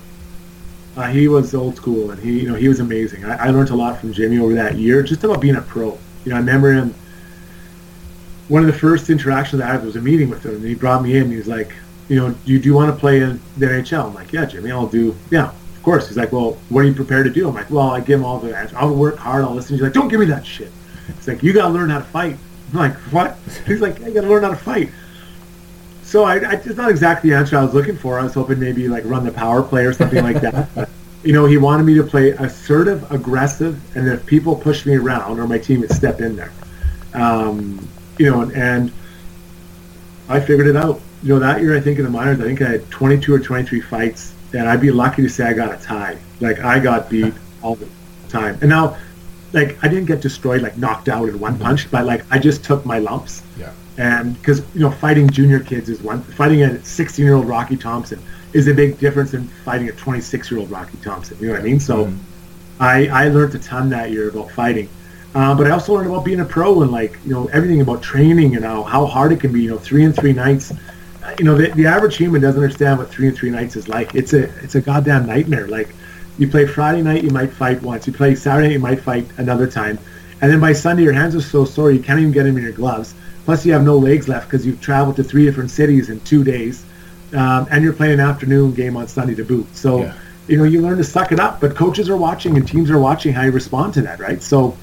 Uh, 0.97 1.09
he 1.09 1.29
was 1.29 1.55
old 1.55 1.77
school, 1.77 2.11
and 2.11 2.23
he, 2.23 2.41
you 2.41 2.49
know, 2.49 2.55
he 2.55 2.69
was 2.69 2.81
amazing. 2.81 3.25
I, 3.25 3.49
I 3.49 3.51
learned 3.51 3.69
a 3.69 3.77
lot 3.77 4.01
from 4.01 4.15
Jimmy 4.15 4.39
over 4.39 4.55
that 4.55 4.77
year, 4.77 5.03
just 5.03 5.23
about 5.25 5.43
being 5.43 5.57
a 5.57 5.61
pro. 5.61 5.99
You 6.25 6.31
know, 6.31 6.37
I 6.37 6.39
remember 6.39 6.73
him. 6.73 6.95
One 8.49 8.63
of 8.63 8.67
the 8.67 8.79
first 8.79 9.11
interactions 9.11 9.61
I 9.61 9.67
had 9.67 9.85
was 9.85 9.97
a 9.97 10.01
meeting 10.01 10.31
with 10.31 10.45
him, 10.45 10.55
and 10.55 10.65
he 10.65 10.75
brought 10.75 11.03
me 11.03 11.17
in. 11.17 11.25
And 11.25 11.33
he 11.33 11.37
was 11.37 11.49
like, 11.49 11.75
"You 12.09 12.17
know, 12.17 12.31
do 12.31 12.53
you, 12.53 12.59
do 12.59 12.67
you 12.67 12.75
want 12.75 12.95
to 12.95 12.99
play 12.99 13.21
in 13.21 13.41
the 13.59 13.67
NHL?" 13.67 14.07
I'm 14.07 14.15
like, 14.15 14.33
"Yeah, 14.33 14.47
Jimmy, 14.47 14.71
I'll 14.71 14.87
do. 14.87 15.15
Yeah, 15.31 15.51
of 15.51 15.83
course." 15.83 16.09
He's 16.09 16.17
like, 16.17 16.33
"Well, 16.33 16.57
what 16.71 16.81
are 16.81 16.89
you 16.89 16.95
prepared 16.95 17.27
to 17.27 17.33
do?" 17.33 17.49
I'm 17.49 17.55
like, 17.55 17.71
"Well, 17.71 17.91
I 17.91 18.01
give 18.01 18.21
him 18.21 18.25
all 18.25 18.39
the 18.39 18.57
answers. 18.57 18.77
I'll 18.79 18.95
work 18.95 19.17
hard. 19.19 19.45
I'll 19.45 19.55
listen." 19.55 19.75
He's 19.75 19.83
like, 19.83 19.93
"Don't 19.93 20.09
give 20.09 20.21
me 20.21 20.27
that 20.27 20.47
shit." 20.47 20.73
He's 21.09 21.29
like, 21.29 21.43
"You 21.43 21.53
got 21.53 21.69
to 21.69 21.75
learn 21.75 21.91
how 21.91 21.99
to 21.99 22.05
fight." 22.05 22.39
I'm 22.73 22.79
like, 22.79 22.95
"What?" 23.13 23.37
He's 23.67 23.83
like, 23.83 24.01
"I 24.03 24.11
got 24.11 24.23
to 24.23 24.29
learn 24.29 24.45
how 24.45 24.51
to 24.51 24.57
fight." 24.57 24.91
So 26.17 26.25
I, 26.25 26.37
I, 26.37 26.53
it's 26.53 26.79
not 26.79 26.89
exactly 26.89 27.29
the 27.29 27.37
answer 27.37 27.59
I 27.59 27.63
was 27.63 27.75
looking 27.75 27.95
for. 27.95 28.19
I 28.19 28.23
was 28.23 28.33
hoping 28.33 28.59
maybe 28.59 28.89
like 28.89 29.05
run 29.05 29.23
the 29.23 29.31
power 29.31 29.63
play 29.63 29.85
or 29.85 29.93
something 29.93 30.25
like 30.25 30.41
that. 30.41 30.67
But, 30.75 30.89
you 31.23 31.35
know, 31.35 31.45
he 31.45 31.59
wanted 31.59 31.83
me 31.83 31.93
to 31.97 32.03
play 32.03 32.31
assertive, 32.31 33.13
aggressive, 33.13 33.79
and 33.95 34.09
if 34.09 34.25
people 34.25 34.57
pushed 34.57 34.87
me 34.87 34.97
around 34.97 35.39
or 35.39 35.47
my 35.47 35.59
team 35.59 35.81
would 35.81 35.93
step 35.93 36.23
in 36.23 36.35
there. 36.35 36.53
Um, 37.13 37.87
you 38.17 38.31
know, 38.31 38.41
and, 38.41 38.53
and 38.53 38.93
I 40.31 40.41
figured 40.41 40.69
it 40.69 40.77
out. 40.77 41.03
You 41.23 41.35
know, 41.35 41.39
that 41.41 41.61
year 41.61 41.77
I 41.77 41.81
think 41.81 41.99
in 41.99 42.07
the 42.07 42.11
minors, 42.11 42.41
I 42.41 42.45
think 42.45 42.63
I 42.63 42.71
had 42.71 42.91
22 42.91 43.35
or 43.35 43.39
23 43.39 43.83
fights, 43.83 44.33
and 44.55 44.67
I'd 44.67 44.81
be 44.81 44.91
lucky 44.91 45.21
to 45.21 45.29
say 45.29 45.45
I 45.45 45.53
got 45.53 45.79
a 45.79 45.85
tie. 45.85 46.17
Like 46.41 46.61
I 46.61 46.79
got 46.79 47.11
beat 47.11 47.35
all 47.61 47.75
the 47.75 47.89
time. 48.31 48.57
And 48.63 48.71
now, 48.71 48.97
like 49.53 49.77
I 49.85 49.89
didn't 49.89 50.07
get 50.07 50.23
destroyed, 50.23 50.63
like 50.63 50.79
knocked 50.79 51.11
out 51.11 51.29
in 51.29 51.39
one 51.39 51.59
punch, 51.59 51.91
but 51.91 52.07
like 52.07 52.25
I 52.31 52.39
just 52.39 52.65
took 52.65 52.87
my 52.87 53.01
lumps 53.01 53.43
Yeah. 53.59 53.73
And 53.99 54.35
because 54.35 54.61
you 54.75 54.81
know 54.81 54.91
fighting 54.91 55.29
junior 55.29 55.61
kids 55.61 55.89
is 55.89 56.03
one 56.03 56.23
fighting 56.23 56.63
a 56.63 56.85
16 56.85 57.25
year 57.25 57.35
old 57.35 57.47
rocky 57.47 57.77
thompson 57.77 58.21
is 58.53 58.69
a 58.69 58.75
big 58.75 58.99
difference 58.99 59.33
than 59.33 59.47
fighting 59.65 59.89
a 59.89 59.93
26 59.93 60.51
year 60.51 60.61
old 60.61 60.71
rocky 60.71 60.97
thompson 60.99 61.37
you 61.41 61.47
know 61.47 61.53
what 61.53 61.61
i 61.61 61.65
mean? 61.65 61.81
So 61.81 62.13
i 62.79 63.07
i 63.09 63.29
learned 63.29 63.55
a 63.55 63.59
ton 63.59 63.89
that 63.91 64.11
year 64.11 64.29
about 64.29 64.51
fighting. 64.51 64.89
Uh, 65.35 65.55
but 65.55 65.67
i 65.67 65.71
also 65.71 65.95
learned 65.95 66.09
about 66.09 66.25
being 66.25 66.41
a 66.41 66.45
pro 66.45 66.83
and 66.83 66.91
like 66.91 67.19
you 67.25 67.33
know 67.33 67.47
everything 67.47 67.81
about 67.81 68.03
training 68.03 68.57
and 68.57 68.65
how, 68.65 68.83
how 68.83 69.07
hard 69.07 69.33
it 69.33 69.41
can 69.41 69.53
be 69.53 69.63
you 69.63 69.71
know 69.71 69.79
three 69.79 70.05
and 70.05 70.15
three 70.15 70.33
nights. 70.33 70.73
You 71.39 71.45
know 71.45 71.57
the, 71.57 71.69
the 71.71 71.87
average 71.87 72.17
human 72.17 72.41
doesn't 72.41 72.63
understand 72.63 72.99
what 72.99 73.11
three 73.11 73.29
and 73.29 73.37
three 73.37 73.51
nights 73.51 73.77
is 73.77 73.89
like. 73.89 74.15
It's 74.15 74.33
a 74.33 74.45
it's 74.63 74.75
a 74.75 74.81
goddamn 74.81 75.27
nightmare. 75.27 75.67
Like 75.67 75.95
you 76.39 76.49
play 76.49 76.67
friday 76.67 77.03
night 77.03 77.25
you 77.25 77.31
might 77.31 77.53
fight 77.53 77.83
once. 77.83 78.07
You 78.07 78.13
play 78.13 78.35
saturday 78.35 78.69
night 78.69 78.75
you 78.75 78.79
might 78.79 79.01
fight 79.01 79.27
another 79.39 79.67
time. 79.67 79.99
And 80.41 80.53
then 80.53 80.61
by 80.61 80.73
sunday 80.73 81.03
your 81.03 81.15
hands 81.15 81.35
are 81.35 81.41
so 81.41 81.65
sore 81.65 81.91
you 81.91 82.03
can't 82.03 82.21
even 82.21 82.33
get 82.33 82.45
them 82.45 82.57
in 82.57 82.63
your 82.63 82.73
gloves 82.73 83.15
Plus, 83.47 83.65
you 83.65 83.73
have 83.73 83.85
no 83.85 83.97
legs 83.97 84.29
left 84.29 84.51
because 84.51 84.67
you've 84.67 84.81
traveled 84.81 85.15
to 85.17 85.23
three 85.25 85.45
different 85.45 85.71
cities 85.71 86.11
in 86.11 86.19
two 86.21 86.43
days, 86.43 86.85
um, 87.33 87.67
and 87.71 87.83
you're 87.85 87.93
playing 87.93 88.15
an 88.15 88.21
afternoon 88.21 88.75
game 88.75 88.97
on 88.97 89.07
Sunday 89.07 89.37
to 89.37 89.45
boot. 89.45 89.67
So, 89.75 90.01
Yeah. 90.03 90.13
you 90.49 90.57
know, 90.59 90.65
you 90.65 90.83
learn 90.83 90.99
to 90.99 91.05
suck 91.05 91.31
it 91.31 91.39
up. 91.39 91.61
But 91.61 91.77
coaches 91.77 92.09
are 92.11 92.17
watching 92.17 92.57
and 92.57 92.67
teams 92.67 92.91
are 92.91 92.99
watching 92.99 93.33
how 93.33 93.43
you 93.43 93.53
respond 93.53 93.95
to 93.95 94.03
that, 94.03 94.19
right? 94.19 94.43
So, 94.43 94.77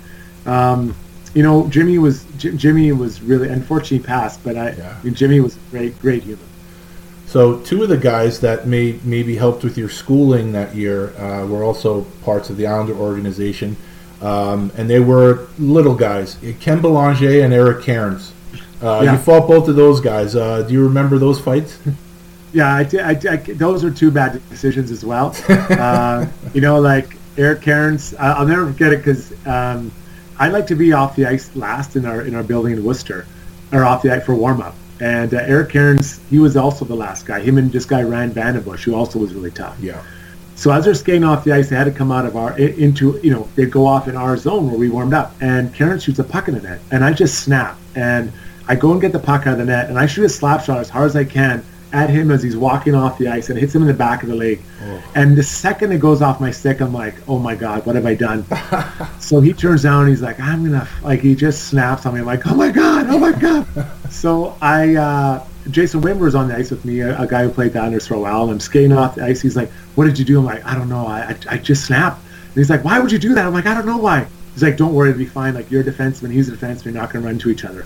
um, 0.45 0.95
you 1.34 1.43
know, 1.43 1.68
Jimmy 1.70 1.97
was 1.97 2.24
J- 2.38 2.51
Jimmy 2.55 2.91
was 2.93 3.22
really 3.22 3.49
unfortunately 3.49 3.97
he 3.97 4.03
passed, 4.03 4.39
but 4.45 4.55
I, 4.55 4.76
Yeah. 4.78 4.93
I 5.01 5.05
mean, 5.05 5.14
Jimmy 5.14 5.41
was 5.41 5.55
a 5.55 5.59
great, 5.70 5.99
great 6.01 6.24
human. 6.24 6.45
So 7.28 7.57
two 7.57 7.84
of 7.84 7.89
the 7.89 7.97
guys 7.97 8.39
that 8.39 8.66
may 8.68 8.95
maybe 9.03 9.36
helped 9.36 9.64
with 9.64 9.78
your 9.78 9.89
schooling 9.89 10.53
that 10.53 10.74
year 10.76 11.11
uh, 11.20 11.45
were 11.47 11.64
also 11.66 12.05
parts 12.24 12.49
of 12.49 12.55
the 12.57 12.68
Islander 12.68 12.93
organization, 12.93 13.76
um, 14.22 14.72
and 14.78 14.89
they 14.89 14.99
were 15.01 15.47
little 15.59 15.95
guys: 15.95 16.38
Ken 16.61 16.80
Belanger 16.80 17.41
and 17.43 17.51
Eric 17.53 17.82
Cairns. 17.82 18.32
Uh, 18.84 19.01
Yeah. 19.03 19.13
You 19.13 19.17
fought 19.17 19.47
both 19.47 19.67
of 19.69 19.75
those 19.75 20.01
guys. 20.01 20.36
Uh, 20.36 20.63
do 20.63 20.73
you 20.73 20.84
remember 20.84 21.17
those 21.17 21.39
fights? 21.39 21.77
Yeah, 22.55 22.67
I, 22.71 22.81
I, 22.81 23.19
I, 23.31 23.36
those 23.38 23.84
are 23.84 23.89
two 23.89 24.11
bad 24.11 24.39
decisions 24.51 24.91
as 24.91 25.03
well. 25.03 25.36
uh, 25.49 26.27
you 26.53 26.61
know, 26.61 26.79
like 26.79 27.17
Eric 27.36 27.61
Cairns, 27.63 28.13
I'll 28.19 28.45
never 28.45 28.71
forget 28.71 28.93
it 28.93 28.97
because 28.97 29.34
um, 29.47 29.91
I 30.38 30.49
like 30.49 30.67
to 30.67 30.75
be 30.75 30.93
off 30.93 31.15
the 31.15 31.25
ice 31.25 31.55
last 31.55 31.95
in 31.95 32.05
our 32.05 32.21
in 32.21 32.36
our 32.36 32.43
building 32.43 32.73
in 32.73 32.84
Worcester, 32.84 33.25
or 33.71 33.84
off 33.84 34.03
the 34.03 34.13
ice 34.13 34.23
for 34.23 34.36
warm 34.36 34.61
up. 34.61 34.75
And 34.99 35.34
uh, 35.34 35.38
Eric 35.39 35.69
Cairns, 35.71 36.19
he 36.29 36.38
was 36.38 36.55
also 36.55 36.86
the 36.86 36.93
last 36.93 37.25
guy. 37.25 37.39
Him 37.39 37.57
and 37.57 37.71
this 37.71 37.86
guy 37.86 38.03
Ryan 38.03 38.29
VandenBussche, 38.29 38.84
who 38.84 38.93
also 38.93 39.17
was 39.17 39.34
really 39.34 39.49
tough. 39.49 39.75
Yeah. 39.79 40.03
So 40.55 40.71
as 40.71 40.86
they're 40.86 40.93
skating 40.93 41.23
off 41.23 41.43
the 41.43 41.53
ice, 41.53 41.69
they 41.69 41.75
had 41.75 41.86
to 41.86 41.91
come 41.91 42.11
out 42.11 42.27
of 42.27 42.36
our 42.36 42.55
into 42.59 43.19
you 43.23 43.31
know 43.34 43.49
they'd 43.55 43.71
go 43.71 43.88
off 43.88 44.07
in 44.07 44.15
our 44.15 44.38
zone 44.38 44.67
where 44.69 44.77
we 44.77 44.89
warmed 44.89 45.15
up, 45.15 45.34
and 45.41 45.73
Karen 45.73 45.99
shoots 45.99 46.19
a 46.19 46.23
puck 46.23 46.47
in 46.49 46.53
the 46.53 46.61
net, 46.61 46.81
and 46.91 47.03
I 47.03 47.13
just 47.13 47.39
snap, 47.43 47.79
and 47.95 48.31
I 48.68 48.76
go 48.76 48.91
and 48.91 49.01
get 49.01 49.11
the 49.11 49.20
puck 49.20 49.47
out 49.47 49.53
of 49.53 49.59
the 49.59 49.66
net, 49.66 49.89
and 49.89 49.97
I 49.99 50.05
shoot 50.05 50.26
a 50.26 50.30
slap 50.30 50.64
shot 50.64 50.80
as 50.80 50.89
hard 50.89 51.07
as 51.07 51.16
I 51.16 51.26
can 51.26 51.64
at 51.91 52.09
him 52.09 52.32
as 52.32 52.41
he's 52.41 52.57
walking 52.57 52.95
off 52.95 53.20
the 53.20 53.28
ice, 53.28 53.49
and 53.49 53.57
it 53.57 53.61
hits 53.61 53.76
him 53.76 53.84
in 53.84 53.88
the 53.88 53.93
back 53.93 54.24
of 54.24 54.30
the 54.30 54.36
leg, 54.36 54.59
and 55.14 55.38
the 55.38 55.43
second 55.43 55.91
it 55.91 55.99
goes 55.99 56.24
off 56.24 56.41
my 56.41 56.49
stick, 56.49 56.82
I'm 56.82 56.91
like, 56.93 57.14
oh 57.28 57.38
my 57.38 57.53
god, 57.55 57.86
what 57.86 57.95
have 57.95 58.05
I 58.07 58.16
done? 58.16 58.43
so 59.20 59.41
he 59.41 59.53
turns 59.53 59.84
down, 59.84 60.01
and 60.01 60.09
he's 60.09 60.22
like, 60.22 60.39
I'm 60.39 60.64
gonna 60.66 60.82
f-, 60.84 61.03
like 61.03 61.20
he 61.20 61.36
just 61.36 61.68
snaps 61.68 62.05
on 62.07 62.16
me, 62.16 62.22
I'm 62.22 62.26
like, 62.26 62.47
oh 62.47 62.55
my 62.55 62.72
god, 62.72 63.07
oh 63.09 63.20
my 63.20 63.32
god. 63.32 63.68
so 64.09 64.57
I. 64.61 64.95
uh 64.95 65.45
Jason 65.72 66.01
Widmer's 66.01 66.36
on 66.36 66.49
the 66.49 66.57
ice 66.57 66.72
with 66.72 66.84
me, 66.84 66.99
a, 66.99 67.18
a 67.22 67.26
guy 67.26 67.43
who 67.43 67.49
played 67.49 67.72
down 67.72 67.91
there 67.91 67.99
for 68.01 68.16
a 68.16 68.20
while, 68.20 68.43
and 68.43 68.51
I'm 68.51 68.59
skating 68.59 68.91
off 68.91 69.16
the 69.16 69.24
ice. 69.24 69.41
He's 69.41 69.55
like, 69.55 69.72
"What 69.95 70.03
did 70.03 70.20
you 70.20 70.26
do?" 70.26 70.39
I'm 70.39 70.45
like, 70.45 70.66
"I 70.66 70.76
don't 70.76 70.89
know. 70.89 71.07
I, 71.07 71.22
I, 71.22 71.38
I 71.51 71.57
just 71.57 71.86
snapped." 71.86 72.22
And 72.22 72.55
he's 72.55 72.70
like, 72.70 72.84
"Why 72.84 72.99
would 72.99 73.14
you 73.14 73.18
do 73.18 73.34
that?" 73.36 73.45
I'm 73.45 73.53
like, 73.53 73.66
"I 73.66 73.74
don't 73.74 73.86
know 73.86 73.97
why." 73.97 74.28
He's 74.53 74.61
like, 74.61 74.76
"Don't 74.76 74.93
worry, 74.93 75.11
it'll 75.11 75.20
be 75.20 75.26
fine. 75.26 75.53
Like 75.53 75.72
you're 75.72 75.80
a 75.80 75.86
defenseman, 75.86 76.32
he's 76.32 76.49
a 76.49 76.51
defenseman. 76.51 76.86
You're 76.86 76.93
not 76.95 77.14
going 77.14 77.24
to 77.24 77.28
run 77.28 77.36
into 77.36 77.49
each 77.49 77.64
other." 77.64 77.86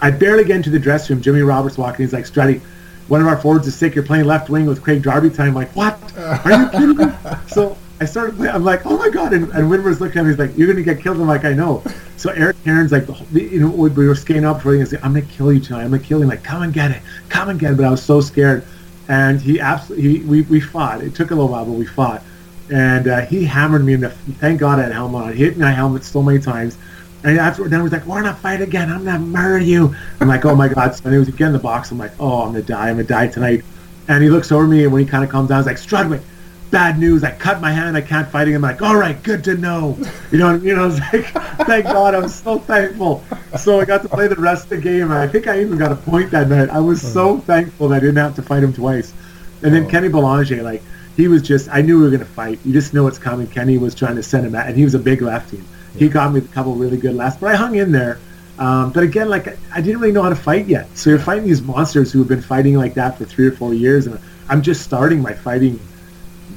I 0.00 0.10
barely 0.10 0.44
get 0.44 0.56
into 0.56 0.70
the 0.70 0.78
dressing 0.78 1.16
room. 1.16 1.22
Jimmy 1.22 1.40
Roberts 1.40 1.78
walking. 1.78 2.04
He's 2.04 2.12
like, 2.12 2.24
"Strutty, 2.24 2.60
one 3.08 3.20
of 3.20 3.26
our 3.26 3.36
forwards 3.36 3.66
is 3.66 3.74
sick. 3.74 3.94
You're 3.94 4.04
playing 4.04 4.24
left 4.24 4.50
wing 4.50 4.66
with 4.66 4.82
Craig 4.82 5.02
Darby 5.02 5.30
tonight." 5.30 5.48
I'm 5.48 5.54
like, 5.54 5.74
"What? 5.74 5.98
Are 6.18 6.50
you 6.50 6.68
kidding 6.70 6.96
me?" 6.96 7.06
So 7.48 7.76
I 8.00 8.04
started 8.04 8.36
playing. 8.36 8.54
I'm 8.54 8.64
like, 8.64 8.84
"Oh 8.84 8.98
my 8.98 9.08
god!" 9.08 9.32
And, 9.32 9.50
and 9.50 9.70
Widmer's 9.70 10.00
looking 10.00 10.18
at 10.18 10.24
me. 10.24 10.30
He's 10.30 10.38
like, 10.38 10.56
"You're 10.56 10.66
going 10.66 10.76
to 10.76 10.82
get 10.82 11.02
killed." 11.02 11.16
I'm 11.16 11.26
like, 11.26 11.44
"I 11.44 11.54
know." 11.54 11.82
So 12.16 12.30
Eric 12.30 12.62
Cairns 12.64 12.92
like, 12.92 13.06
you 13.32 13.60
know, 13.60 13.68
we 13.68 13.90
we 13.90 14.08
were 14.08 14.14
skating 14.14 14.44
up 14.44 14.62
for. 14.62 14.74
He's 14.74 14.92
like, 14.92 15.04
"I'm 15.04 15.12
gonna 15.14 15.26
kill 15.26 15.52
you 15.52 15.60
tonight. 15.60 15.84
I'm 15.84 15.90
gonna 15.90 16.02
kill 16.02 16.18
you." 16.18 16.24
I'm 16.24 16.30
like, 16.30 16.42
"Come 16.42 16.62
and 16.62 16.72
get 16.72 16.90
it. 16.90 17.02
Come 17.28 17.48
and 17.50 17.60
get 17.60 17.72
it." 17.72 17.76
But 17.76 17.86
I 17.86 17.90
was 17.90 18.02
so 18.02 18.20
scared, 18.20 18.64
and 19.08 19.40
he 19.40 19.60
absolutely 19.60 20.18
he, 20.18 20.24
we 20.24 20.42
we 20.42 20.60
fought. 20.60 21.02
It 21.02 21.14
took 21.14 21.30
a 21.30 21.34
little 21.34 21.50
while, 21.50 21.64
but 21.64 21.72
we 21.72 21.86
fought, 21.86 22.22
and 22.72 23.06
uh, 23.08 23.20
he 23.26 23.44
hammered 23.44 23.84
me 23.84 23.94
in 23.94 24.00
the. 24.00 24.10
Thank 24.10 24.60
God 24.60 24.78
I 24.78 24.82
had 24.82 24.92
a 24.92 24.94
helmet 24.94 25.22
on. 25.22 25.32
He 25.32 25.44
hit 25.44 25.58
my 25.58 25.72
helmet 25.72 26.04
so 26.04 26.22
many 26.22 26.38
times. 26.38 26.78
And 27.26 27.38
after 27.38 27.68
then, 27.68 27.80
he 27.80 27.82
was 27.82 27.92
like, 27.92 28.06
"We're 28.06 28.22
gonna 28.22 28.34
fight 28.34 28.62
again. 28.62 28.90
I'm 28.90 29.04
gonna 29.04 29.18
murder 29.18 29.64
you." 29.64 29.94
I'm 30.20 30.28
like, 30.28 30.44
"Oh 30.44 30.54
my 30.54 30.68
god!" 30.68 30.94
So 30.94 31.10
he 31.10 31.18
was 31.18 31.28
again 31.28 31.48
in 31.48 31.52
the 31.52 31.58
box. 31.58 31.90
I'm 31.90 31.98
like, 31.98 32.12
"Oh, 32.18 32.42
I'm 32.42 32.52
gonna 32.52 32.62
die. 32.62 32.88
I'm 32.88 32.96
gonna 32.96 33.04
die 33.04 33.26
tonight." 33.26 33.64
And 34.08 34.22
he 34.22 34.30
looks 34.30 34.52
over 34.52 34.66
me, 34.66 34.84
and 34.84 34.92
when 34.92 35.04
he 35.04 35.08
kind 35.08 35.24
of 35.24 35.30
calms 35.30 35.48
down, 35.48 35.58
he's 35.58 35.66
like, 35.66 35.76
"Strudwick, 35.76 36.22
bad 36.70 36.98
news. 36.98 37.24
I 37.24 37.32
cut 37.32 37.60
my 37.60 37.72
hand. 37.72 37.96
I 37.96 38.00
can't 38.00 38.28
fight 38.28 38.48
again. 38.48 38.56
I'm 38.56 38.62
like, 38.62 38.82
all 38.82 38.96
right, 38.96 39.20
good 39.22 39.44
to 39.44 39.56
know. 39.56 39.98
You 40.30 40.38
know, 40.38 40.54
you 40.54 40.74
know, 40.74 40.82
I 40.82 40.86
was 40.86 41.00
like, 41.00 41.26
thank 41.66 41.86
God, 41.86 42.14
I 42.14 42.18
was 42.18 42.34
so 42.34 42.58
thankful. 42.58 43.24
So 43.58 43.80
I 43.80 43.84
got 43.84 44.02
to 44.02 44.08
play 44.08 44.28
the 44.28 44.36
rest 44.36 44.64
of 44.64 44.70
the 44.70 44.78
game. 44.78 45.04
And 45.04 45.14
I 45.14 45.26
think 45.26 45.46
I 45.46 45.60
even 45.60 45.78
got 45.78 45.92
a 45.92 45.96
point 45.96 46.30
that 46.32 46.48
night. 46.48 46.68
I 46.70 46.80
was 46.80 47.00
so 47.00 47.36
hmm. 47.36 47.40
thankful 47.40 47.88
that 47.88 47.96
I 47.96 48.00
didn't 48.00 48.16
have 48.16 48.34
to 48.36 48.42
fight 48.42 48.62
him 48.62 48.72
twice. 48.72 49.12
And 49.62 49.74
then 49.74 49.86
oh. 49.86 49.88
Kenny 49.88 50.08
Belanger, 50.08 50.62
like, 50.62 50.82
he 51.16 51.28
was 51.28 51.42
just, 51.42 51.68
I 51.70 51.80
knew 51.80 51.98
we 51.98 52.04
were 52.04 52.10
going 52.10 52.20
to 52.20 52.26
fight. 52.26 52.58
You 52.64 52.72
just 52.72 52.92
know 52.92 53.04
what's 53.04 53.18
coming. 53.18 53.46
Kenny 53.46 53.78
was 53.78 53.94
trying 53.94 54.16
to 54.16 54.22
send 54.22 54.46
him 54.46 54.54
out, 54.54 54.66
and 54.66 54.76
he 54.76 54.84
was 54.84 54.94
a 54.94 54.98
big 54.98 55.22
lefty. 55.22 55.62
He 55.96 56.08
got 56.08 56.32
me 56.32 56.40
a 56.40 56.42
couple 56.42 56.74
really 56.74 56.96
good 56.96 57.14
lefts, 57.14 57.40
but 57.40 57.52
I 57.52 57.56
hung 57.56 57.76
in 57.76 57.92
there. 57.92 58.18
Um, 58.58 58.90
but 58.90 59.02
again, 59.02 59.28
like 59.28 59.58
I 59.72 59.80
didn't 59.80 60.00
really 60.00 60.12
know 60.12 60.22
how 60.22 60.30
to 60.30 60.36
fight 60.36 60.66
yet. 60.66 60.88
So 60.96 61.10
you're 61.10 61.18
fighting 61.18 61.44
these 61.44 61.62
monsters 61.62 62.10
who 62.10 62.20
have 62.20 62.28
been 62.28 62.42
fighting 62.42 62.76
like 62.76 62.94
that 62.94 63.18
for 63.18 63.24
three 63.24 63.46
or 63.46 63.52
four 63.52 63.74
years, 63.74 64.06
and 64.06 64.18
I'm 64.48 64.62
just 64.62 64.82
starting 64.82 65.20
my 65.20 65.34
fighting, 65.34 65.78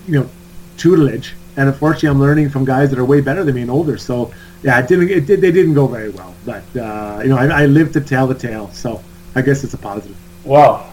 you 0.07 0.21
know, 0.21 0.29
tutelage. 0.77 1.35
And 1.57 1.67
unfortunately, 1.67 2.09
I'm 2.09 2.19
learning 2.19 2.49
from 2.49 2.63
guys 2.63 2.89
that 2.91 2.99
are 2.99 3.05
way 3.05 3.19
better 3.19 3.43
than 3.43 3.55
me 3.55 3.63
and 3.63 3.71
older. 3.71 3.97
So 3.97 4.33
yeah, 4.63 4.79
it 4.79 4.87
didn't. 4.87 5.09
It 5.09 5.25
did. 5.25 5.41
They 5.41 5.51
didn't 5.51 5.73
go 5.73 5.87
very 5.87 6.09
well. 6.09 6.33
But 6.45 6.63
uh, 6.77 7.19
you 7.21 7.29
know, 7.29 7.37
I, 7.37 7.63
I 7.63 7.65
lived 7.65 7.93
to 7.93 8.01
tell 8.01 8.27
the 8.27 8.35
tale. 8.35 8.71
So 8.71 9.03
I 9.35 9.41
guess 9.41 9.63
it's 9.63 9.73
a 9.73 9.77
positive. 9.77 10.17
Wow. 10.45 10.89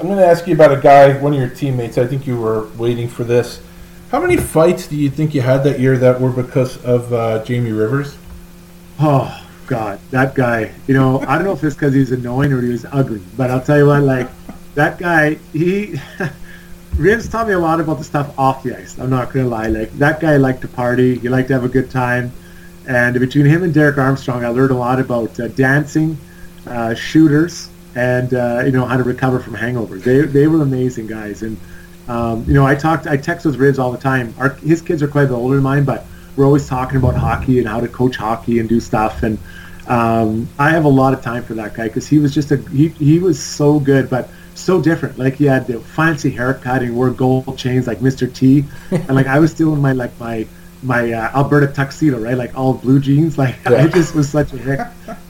I'm 0.00 0.06
going 0.06 0.18
to 0.18 0.26
ask 0.26 0.46
you 0.46 0.54
about 0.54 0.72
a 0.72 0.80
guy, 0.80 1.12
one 1.20 1.34
of 1.34 1.38
your 1.38 1.50
teammates. 1.50 1.98
I 1.98 2.06
think 2.06 2.26
you 2.26 2.40
were 2.40 2.68
waiting 2.78 3.06
for 3.06 3.22
this. 3.22 3.60
How 4.10 4.20
many 4.20 4.36
fights 4.36 4.88
do 4.88 4.96
you 4.96 5.08
think 5.08 5.34
you 5.34 5.40
had 5.40 5.58
that 5.58 5.78
year 5.78 5.96
that 5.96 6.20
were 6.20 6.32
because 6.32 6.82
of 6.84 7.12
uh, 7.12 7.44
Jamie 7.44 7.70
Rivers? 7.70 8.16
Oh 8.98 9.46
God, 9.68 10.00
that 10.10 10.34
guy. 10.34 10.72
You 10.88 10.94
know, 10.94 11.20
I 11.20 11.36
don't 11.36 11.44
know 11.44 11.52
if 11.52 11.62
it's 11.62 11.76
because 11.76 11.94
he's 11.94 12.10
annoying 12.10 12.52
or 12.52 12.60
he 12.60 12.70
was 12.70 12.84
ugly, 12.90 13.22
but 13.36 13.52
I'll 13.52 13.60
tell 13.60 13.78
you 13.78 13.86
what, 13.86 14.02
like 14.02 14.28
that 14.74 14.98
guy, 14.98 15.34
he. 15.52 15.94
Rivs 16.96 17.30
taught 17.30 17.46
me 17.46 17.54
a 17.54 17.58
lot 17.58 17.80
about 17.80 17.98
the 17.98 18.04
stuff 18.04 18.36
off 18.36 18.64
the 18.64 18.76
ice. 18.76 18.98
I'm 18.98 19.10
not 19.10 19.32
gonna 19.32 19.46
lie. 19.46 19.68
Like 19.68 19.92
that 19.98 20.18
guy 20.18 20.38
liked 20.38 20.62
to 20.62 20.68
party. 20.68 21.16
He 21.16 21.28
liked 21.28 21.46
to 21.48 21.54
have 21.54 21.64
a 21.64 21.68
good 21.68 21.88
time. 21.88 22.32
And 22.88 23.18
between 23.18 23.46
him 23.46 23.62
and 23.62 23.72
Derek 23.72 23.96
Armstrong, 23.96 24.44
I 24.44 24.48
learned 24.48 24.72
a 24.72 24.76
lot 24.76 24.98
about 24.98 25.38
uh, 25.38 25.46
dancing, 25.48 26.18
uh, 26.66 26.94
shooters, 26.94 27.70
and 27.94 28.34
uh, 28.34 28.62
you 28.66 28.72
know 28.72 28.86
how 28.86 28.96
to 28.96 29.04
recover 29.04 29.38
from 29.38 29.54
hangovers. 29.54 30.02
They 30.02 30.22
they 30.22 30.48
were 30.48 30.62
amazing 30.62 31.06
guys. 31.06 31.42
And 31.42 31.56
um, 32.08 32.44
you 32.46 32.54
know, 32.54 32.66
I 32.66 32.74
talked, 32.74 33.06
I 33.06 33.16
text 33.16 33.46
with 33.46 33.56
Rivs 33.58 33.78
all 33.78 33.92
the 33.92 33.98
time. 33.98 34.34
Our, 34.38 34.50
his 34.50 34.82
kids 34.82 35.02
are 35.02 35.08
quite 35.08 35.24
a 35.24 35.26
bit 35.28 35.34
older 35.34 35.56
than 35.56 35.64
mine, 35.64 35.84
but 35.84 36.04
we're 36.36 36.44
always 36.44 36.66
talking 36.68 36.96
about 36.96 37.14
hockey 37.14 37.58
and 37.58 37.68
how 37.68 37.80
to 37.80 37.88
coach 37.88 38.16
hockey 38.16 38.58
and 38.58 38.68
do 38.68 38.80
stuff. 38.80 39.22
And 39.22 39.38
um, 39.86 40.48
I 40.58 40.70
have 40.70 40.84
a 40.84 40.88
lot 40.88 41.12
of 41.12 41.22
time 41.22 41.42
for 41.42 41.54
that 41.54 41.74
guy 41.74 41.88
because 41.88 42.06
he 42.06 42.18
was 42.18 42.34
just 42.34 42.50
a 42.50 42.56
he, 42.56 42.88
he 42.88 43.18
was 43.18 43.42
so 43.42 43.80
good, 43.80 44.08
but 44.08 44.28
so 44.54 44.80
different. 44.80 45.18
Like 45.18 45.34
he 45.34 45.44
had 45.44 45.66
the 45.66 45.80
fancy 45.80 46.30
haircut 46.30 46.82
and 46.82 46.94
wore 46.94 47.10
gold 47.10 47.58
chains 47.58 47.86
like 47.86 47.98
Mr. 47.98 48.32
T, 48.32 48.64
and 48.90 49.14
like 49.14 49.26
I 49.26 49.38
was 49.38 49.50
still 49.50 49.72
in 49.74 49.80
my 49.80 49.92
like 49.92 50.18
my 50.20 50.46
my 50.82 51.12
uh, 51.12 51.36
Alberta 51.36 51.66
tuxedo, 51.66 52.18
right? 52.18 52.36
Like 52.36 52.56
all 52.56 52.74
blue 52.74 53.00
jeans. 53.00 53.36
Like 53.40 53.56
yeah. 53.64 53.82
I 53.82 53.86
just 53.88 54.14
was 54.14 54.28
such 54.28 54.52
a 54.52 54.58
hick. 54.58 54.80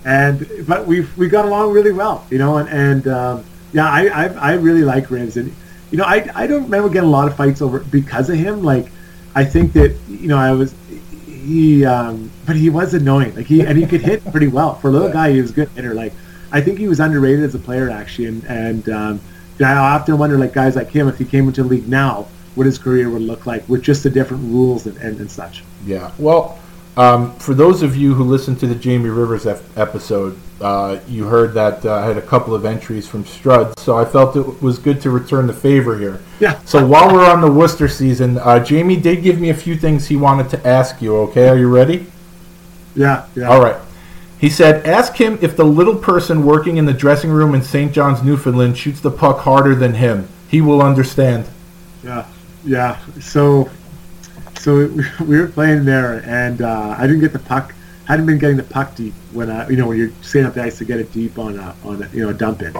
And 0.04 0.46
but 0.66 0.86
we 0.86 1.02
we 1.16 1.28
got 1.28 1.44
along 1.44 1.72
really 1.72 1.92
well, 1.92 2.26
you 2.30 2.38
know. 2.38 2.58
And 2.58 2.68
and 2.68 3.08
um, 3.08 3.44
yeah, 3.72 3.88
I, 3.88 4.06
I 4.06 4.26
I 4.26 4.52
really 4.54 4.82
like 4.82 5.06
Rivs, 5.06 5.36
and 5.36 5.54
you 5.90 5.98
know 5.98 6.04
I 6.04 6.28
I 6.34 6.46
don't 6.46 6.64
remember 6.64 6.88
getting 6.88 7.08
a 7.08 7.12
lot 7.12 7.28
of 7.28 7.36
fights 7.36 7.62
over 7.62 7.80
because 7.80 8.30
of 8.30 8.36
him. 8.36 8.62
Like 8.62 8.90
I 9.34 9.44
think 9.44 9.72
that 9.74 9.96
you 10.08 10.28
know 10.28 10.38
I 10.38 10.52
was 10.52 10.74
he 11.26 11.84
um, 11.84 12.30
but 12.46 12.56
he 12.56 12.70
was 12.70 12.94
annoying. 12.94 13.34
Like 13.34 13.46
he 13.46 13.62
and 13.62 13.76
he 13.76 13.86
could 13.86 14.02
hit 14.02 14.24
pretty 14.30 14.48
well 14.48 14.74
for 14.76 14.88
a 14.88 14.90
little 14.90 15.10
guy. 15.10 15.32
He 15.32 15.40
was 15.40 15.50
a 15.50 15.54
good 15.54 15.68
hitter. 15.70 15.94
Like 15.94 16.12
I 16.52 16.60
think 16.60 16.78
he 16.78 16.88
was 16.88 17.00
underrated 17.00 17.44
as 17.44 17.54
a 17.54 17.58
player 17.58 17.90
actually, 17.90 18.26
and 18.26 18.44
and 18.44 18.88
um, 18.88 19.20
I 19.60 19.76
often 19.76 20.18
wonder 20.18 20.38
like 20.38 20.52
guys 20.52 20.76
like 20.76 20.90
him 20.90 21.08
if 21.08 21.18
he 21.18 21.24
came 21.24 21.46
into 21.46 21.62
the 21.62 21.68
league 21.68 21.88
now, 21.88 22.28
what 22.54 22.66
his 22.66 22.78
career 22.78 23.10
would 23.10 23.22
look 23.22 23.46
like 23.46 23.68
with 23.68 23.82
just 23.82 24.02
the 24.02 24.10
different 24.10 24.44
rules 24.44 24.86
and, 24.86 24.96
and, 24.98 25.18
and 25.20 25.30
such. 25.30 25.62
Yeah, 25.84 26.12
well, 26.18 26.58
um, 26.96 27.34
for 27.36 27.54
those 27.54 27.82
of 27.82 27.96
you 27.96 28.14
who 28.14 28.24
listened 28.24 28.58
to 28.60 28.66
the 28.66 28.74
Jamie 28.74 29.10
Rivers 29.10 29.46
ep- 29.46 29.62
episode, 29.76 30.38
uh, 30.60 31.00
you 31.08 31.24
heard 31.24 31.54
that 31.54 31.84
uh, 31.84 31.94
I 31.94 32.06
had 32.06 32.18
a 32.18 32.22
couple 32.22 32.54
of 32.54 32.64
entries 32.64 33.08
from 33.08 33.24
Strud, 33.24 33.78
so 33.78 33.96
I 33.96 34.04
felt 34.04 34.36
it 34.36 34.62
was 34.62 34.78
good 34.78 35.00
to 35.02 35.10
return 35.10 35.46
the 35.46 35.52
favor 35.52 35.98
here. 35.98 36.20
Yeah. 36.38 36.60
So 36.64 36.84
while 36.86 37.12
we're 37.12 37.28
on 37.28 37.40
the 37.40 37.50
Worcester 37.50 37.88
season, 37.88 38.38
uh, 38.38 38.62
Jamie 38.62 38.96
did 38.96 39.22
give 39.22 39.40
me 39.40 39.50
a 39.50 39.54
few 39.54 39.76
things 39.76 40.08
he 40.08 40.16
wanted 40.16 40.50
to 40.50 40.66
ask 40.66 41.00
you. 41.00 41.16
Okay, 41.16 41.48
are 41.48 41.56
you 41.56 41.68
ready? 41.68 42.06
Yeah. 42.94 43.26
Yeah. 43.34 43.48
All 43.48 43.62
right. 43.62 43.76
He 44.38 44.48
said, 44.48 44.86
"Ask 44.86 45.16
him 45.16 45.38
if 45.42 45.56
the 45.56 45.64
little 45.64 45.96
person 45.96 46.44
working 46.44 46.76
in 46.76 46.86
the 46.86 46.94
dressing 46.94 47.30
room 47.30 47.54
in 47.54 47.62
St. 47.62 47.92
John's, 47.92 48.22
Newfoundland, 48.22 48.76
shoots 48.76 49.00
the 49.00 49.10
puck 49.10 49.40
harder 49.40 49.74
than 49.74 49.94
him. 49.94 50.28
He 50.48 50.60
will 50.60 50.82
understand." 50.82 51.46
Yeah. 52.02 52.26
Yeah. 52.64 52.98
So 53.20 53.70
so 54.60 54.86
we 55.20 55.38
were 55.38 55.48
playing 55.48 55.84
there, 55.84 56.22
and 56.26 56.62
uh, 56.62 56.94
I 56.98 57.06
didn't 57.06 57.20
get 57.20 57.32
the 57.32 57.38
puck. 57.38 57.74
I 58.10 58.14
hadn't 58.14 58.26
been 58.26 58.38
getting 58.38 58.56
the 58.56 58.64
puck 58.64 58.96
deep 58.96 59.14
when 59.30 59.48
I, 59.52 59.68
you 59.68 59.76
know, 59.76 59.86
when 59.86 59.96
you're 59.96 60.10
staying 60.20 60.44
up 60.44 60.54
the 60.54 60.64
ice 60.64 60.78
to 60.78 60.84
get 60.84 60.98
it 60.98 61.12
deep 61.12 61.38
on 61.38 61.56
a, 61.56 61.76
on 61.84 62.02
a, 62.02 62.08
you 62.08 62.24
know, 62.24 62.30
a 62.30 62.34
dump 62.34 62.60
in. 62.60 62.74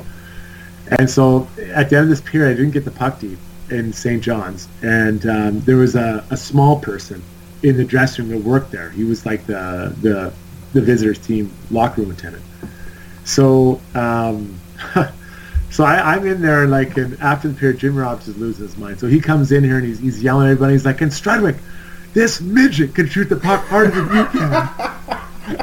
And 0.98 1.08
so 1.08 1.46
at 1.72 1.88
the 1.88 1.98
end 1.98 2.02
of 2.02 2.08
this 2.08 2.20
period, 2.20 2.50
I 2.50 2.54
didn't 2.54 2.72
get 2.72 2.84
the 2.84 2.90
puck 2.90 3.20
deep 3.20 3.38
in 3.70 3.92
St. 3.92 4.20
John's, 4.20 4.66
and 4.82 5.24
um, 5.26 5.60
there 5.60 5.76
was 5.76 5.94
a, 5.94 6.24
a 6.30 6.36
small 6.36 6.80
person 6.80 7.22
in 7.62 7.76
the 7.76 7.84
dressing 7.84 8.28
room 8.28 8.42
that 8.42 8.48
worked 8.48 8.72
there. 8.72 8.90
He 8.90 9.04
was 9.04 9.24
like 9.24 9.46
the 9.46 9.94
the 10.02 10.32
the 10.72 10.80
visitors 10.80 11.20
team 11.20 11.52
locker 11.70 12.00
room 12.00 12.10
attendant. 12.10 12.44
So. 13.24 13.80
Um, 13.94 14.58
So 15.72 15.84
I, 15.84 16.16
am 16.16 16.26
in 16.26 16.42
there 16.42 16.66
like, 16.66 16.96
and 16.96 17.16
after 17.20 17.46
the 17.46 17.54
period, 17.54 17.78
Jim 17.78 17.94
Roberts 17.94 18.26
is 18.26 18.36
losing 18.36 18.66
his 18.66 18.76
mind. 18.76 18.98
So 18.98 19.06
he 19.06 19.20
comes 19.20 19.52
in 19.52 19.62
here 19.62 19.76
and 19.76 19.86
he's, 19.86 20.00
he's 20.00 20.20
yelling 20.20 20.48
at 20.48 20.50
everybody. 20.50 20.72
He's 20.72 20.84
like, 20.84 21.00
"And 21.00 21.12
Strudwick, 21.12 21.60
this 22.12 22.40
midget 22.40 22.92
can 22.92 23.06
shoot 23.06 23.28
the 23.28 23.36
puck 23.36 23.64
harder 23.66 23.92
than 23.92 24.16
you 24.16 24.26
can." 24.26 24.90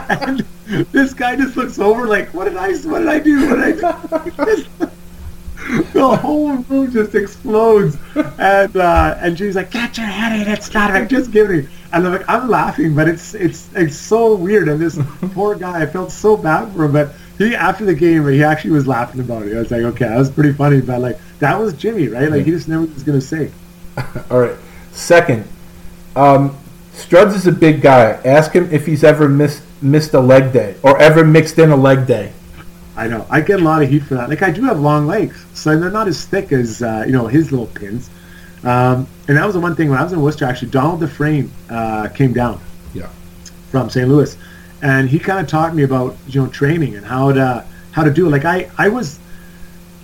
and 0.09 0.39
this 0.91 1.13
guy 1.13 1.35
just 1.35 1.55
looks 1.57 1.79
over 1.79 2.07
like, 2.07 2.33
"What 2.33 2.45
did 2.45 2.57
I? 2.57 2.73
What 2.77 2.99
did 2.99 3.07
I 3.07 3.19
do? 3.19 3.47
What 3.47 3.55
did 3.55 3.83
I 3.83 4.55
do?" 4.55 4.91
the 5.93 6.15
whole 6.15 6.55
room 6.55 6.91
just 6.91 7.13
explodes, 7.13 7.97
and 8.15 8.75
uh, 8.77 9.17
and 9.19 9.35
Jim's 9.35 9.55
like, 9.55 9.71
"Get 9.71 9.97
your 9.97 10.07
head 10.07 10.39
in 10.39 10.51
it, 10.51 10.59
Strudwick, 10.59 11.09
just 11.09 11.31
give 11.31 11.49
me." 11.49 11.67
And 11.91 12.05
I'm 12.05 12.13
like, 12.13 12.29
I'm 12.29 12.49
laughing, 12.49 12.95
but 12.95 13.07
it's 13.07 13.33
it's 13.33 13.67
it's 13.75 13.95
so 13.95 14.35
weird. 14.35 14.69
And 14.69 14.79
this 14.79 14.99
poor 15.33 15.55
guy, 15.55 15.81
I 15.81 15.85
felt 15.85 16.11
so 16.11 16.37
bad 16.37 16.71
for 16.73 16.85
him, 16.85 16.93
but 16.93 17.11
he 17.37 17.55
after 17.55 17.85
the 17.85 17.93
game 17.93 18.27
he 18.27 18.43
actually 18.43 18.71
was 18.71 18.87
laughing 18.87 19.19
about 19.19 19.43
it. 19.43 19.55
I 19.55 19.59
was 19.59 19.71
like, 19.71 19.81
okay, 19.81 20.05
that 20.05 20.17
was 20.17 20.31
pretty 20.31 20.53
funny, 20.53 20.79
but 20.79 21.01
like 21.01 21.19
that 21.39 21.59
was 21.59 21.73
Jimmy, 21.73 22.07
right? 22.07 22.29
Like 22.29 22.45
he 22.45 22.51
just 22.51 22.67
never 22.67 22.85
was 22.85 23.03
gonna 23.03 23.21
say. 23.21 23.51
All 24.29 24.39
right. 24.39 24.57
Second, 24.91 25.47
um, 26.15 26.57
Struds 26.93 27.35
is 27.35 27.45
a 27.45 27.51
big 27.51 27.81
guy. 27.81 28.11
Ask 28.25 28.53
him 28.53 28.71
if 28.71 28.85
he's 28.85 29.03
ever 29.03 29.27
missed 29.27 29.63
missed 29.81 30.13
a 30.13 30.19
leg 30.19 30.53
day 30.53 30.75
or 30.83 30.97
ever 30.99 31.23
mixed 31.23 31.59
in 31.59 31.71
a 31.71 31.75
leg 31.75 32.07
day. 32.07 32.33
I 32.95 33.07
know. 33.07 33.27
I 33.29 33.41
get 33.41 33.59
a 33.59 33.63
lot 33.63 33.83
of 33.83 33.89
heat 33.89 34.03
for 34.03 34.15
that. 34.15 34.29
Like 34.29 34.41
I 34.41 34.49
do 34.49 34.63
have 34.63 34.79
long 34.79 35.05
legs, 35.05 35.45
so 35.53 35.77
they're 35.77 35.91
not 35.91 36.07
as 36.07 36.25
thick 36.25 36.51
as 36.51 36.81
uh, 36.81 37.03
you 37.05 37.13
know 37.13 37.27
his 37.27 37.51
little 37.51 37.67
pins. 37.67 38.09
Um, 38.63 39.07
and 39.27 39.37
that 39.37 39.45
was 39.45 39.53
the 39.53 39.59
one 39.59 39.75
thing 39.75 39.89
when 39.89 39.99
I 39.99 40.03
was 40.03 40.13
in 40.13 40.21
Worcester. 40.21 40.45
Actually, 40.45 40.71
Donald 40.71 40.99
Dufresne 40.99 41.51
uh, 41.69 42.07
came 42.09 42.33
down. 42.33 42.59
Yeah. 42.93 43.09
From 43.69 43.89
St. 43.89 44.07
Louis, 44.07 44.35
and 44.81 45.07
he 45.07 45.19
kind 45.19 45.39
of 45.39 45.47
taught 45.47 45.75
me 45.75 45.83
about 45.83 46.17
you 46.27 46.41
know 46.41 46.49
training 46.49 46.95
and 46.95 47.05
how 47.05 47.31
to 47.31 47.65
how 47.91 48.03
to 48.03 48.11
do 48.11 48.25
it. 48.25 48.29
Like 48.31 48.45
I 48.45 48.69
I 48.79 48.89
was 48.89 49.19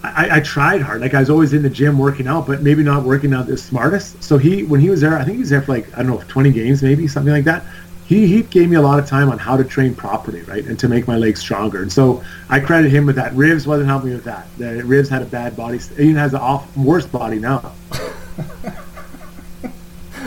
I, 0.04 0.38
I, 0.38 0.40
tried 0.42 0.82
hard. 0.82 1.00
Like 1.00 1.14
I 1.14 1.22
was 1.22 1.30
always 1.30 1.54
in 1.54 1.64
the 1.64 1.70
gym 1.70 1.98
working 1.98 2.28
out, 2.28 2.46
but 2.46 2.62
maybe 2.62 2.84
not 2.84 3.04
working 3.04 3.34
out 3.34 3.48
the 3.48 3.58
smartest. 3.58 4.22
So 4.22 4.38
he 4.38 4.64
when 4.64 4.82
he 4.82 4.90
was 4.90 5.00
there, 5.00 5.18
I 5.18 5.24
think 5.24 5.36
he 5.36 5.40
was 5.40 5.50
there 5.50 5.62
for 5.62 5.72
like 5.72 5.92
I 5.98 6.04
don't 6.04 6.08
know 6.08 6.22
20 6.28 6.52
games 6.52 6.84
maybe 6.84 7.08
something 7.08 7.32
like 7.32 7.46
that. 7.46 7.64
He 8.06 8.28
he 8.28 8.44
gave 8.44 8.70
me 8.70 8.76
a 8.76 8.82
lot 8.82 9.00
of 9.00 9.08
time 9.08 9.30
on 9.30 9.38
how 9.38 9.56
to 9.56 9.64
train 9.64 9.96
properly, 9.96 10.42
right, 10.44 10.66
and 10.66 10.78
to 10.80 10.88
make 10.88 11.08
my 11.08 11.18
legs 11.18 11.40
stronger. 11.40 11.82
And 11.82 11.92
so 11.92 12.24
I 12.50 12.60
credit 12.60 12.92
him 12.92 13.06
with 13.06 13.16
that. 13.16 13.34
Rivs 13.34 13.66
wasn't 13.66 13.88
helping 13.88 14.10
me 14.10 14.16
with 14.16 14.26
that. 14.26 14.48
The 14.58 14.66
Rivs 14.66 15.10
had 15.10 15.22
a 15.22 15.26
bad 15.26 15.56
body. 15.56 15.78
He 15.78 16.04
even 16.04 16.16
has 16.16 16.34
an 16.34 16.42
off 16.42 16.76
worse 16.76 17.06
body 17.06 17.40
now. 17.40 17.74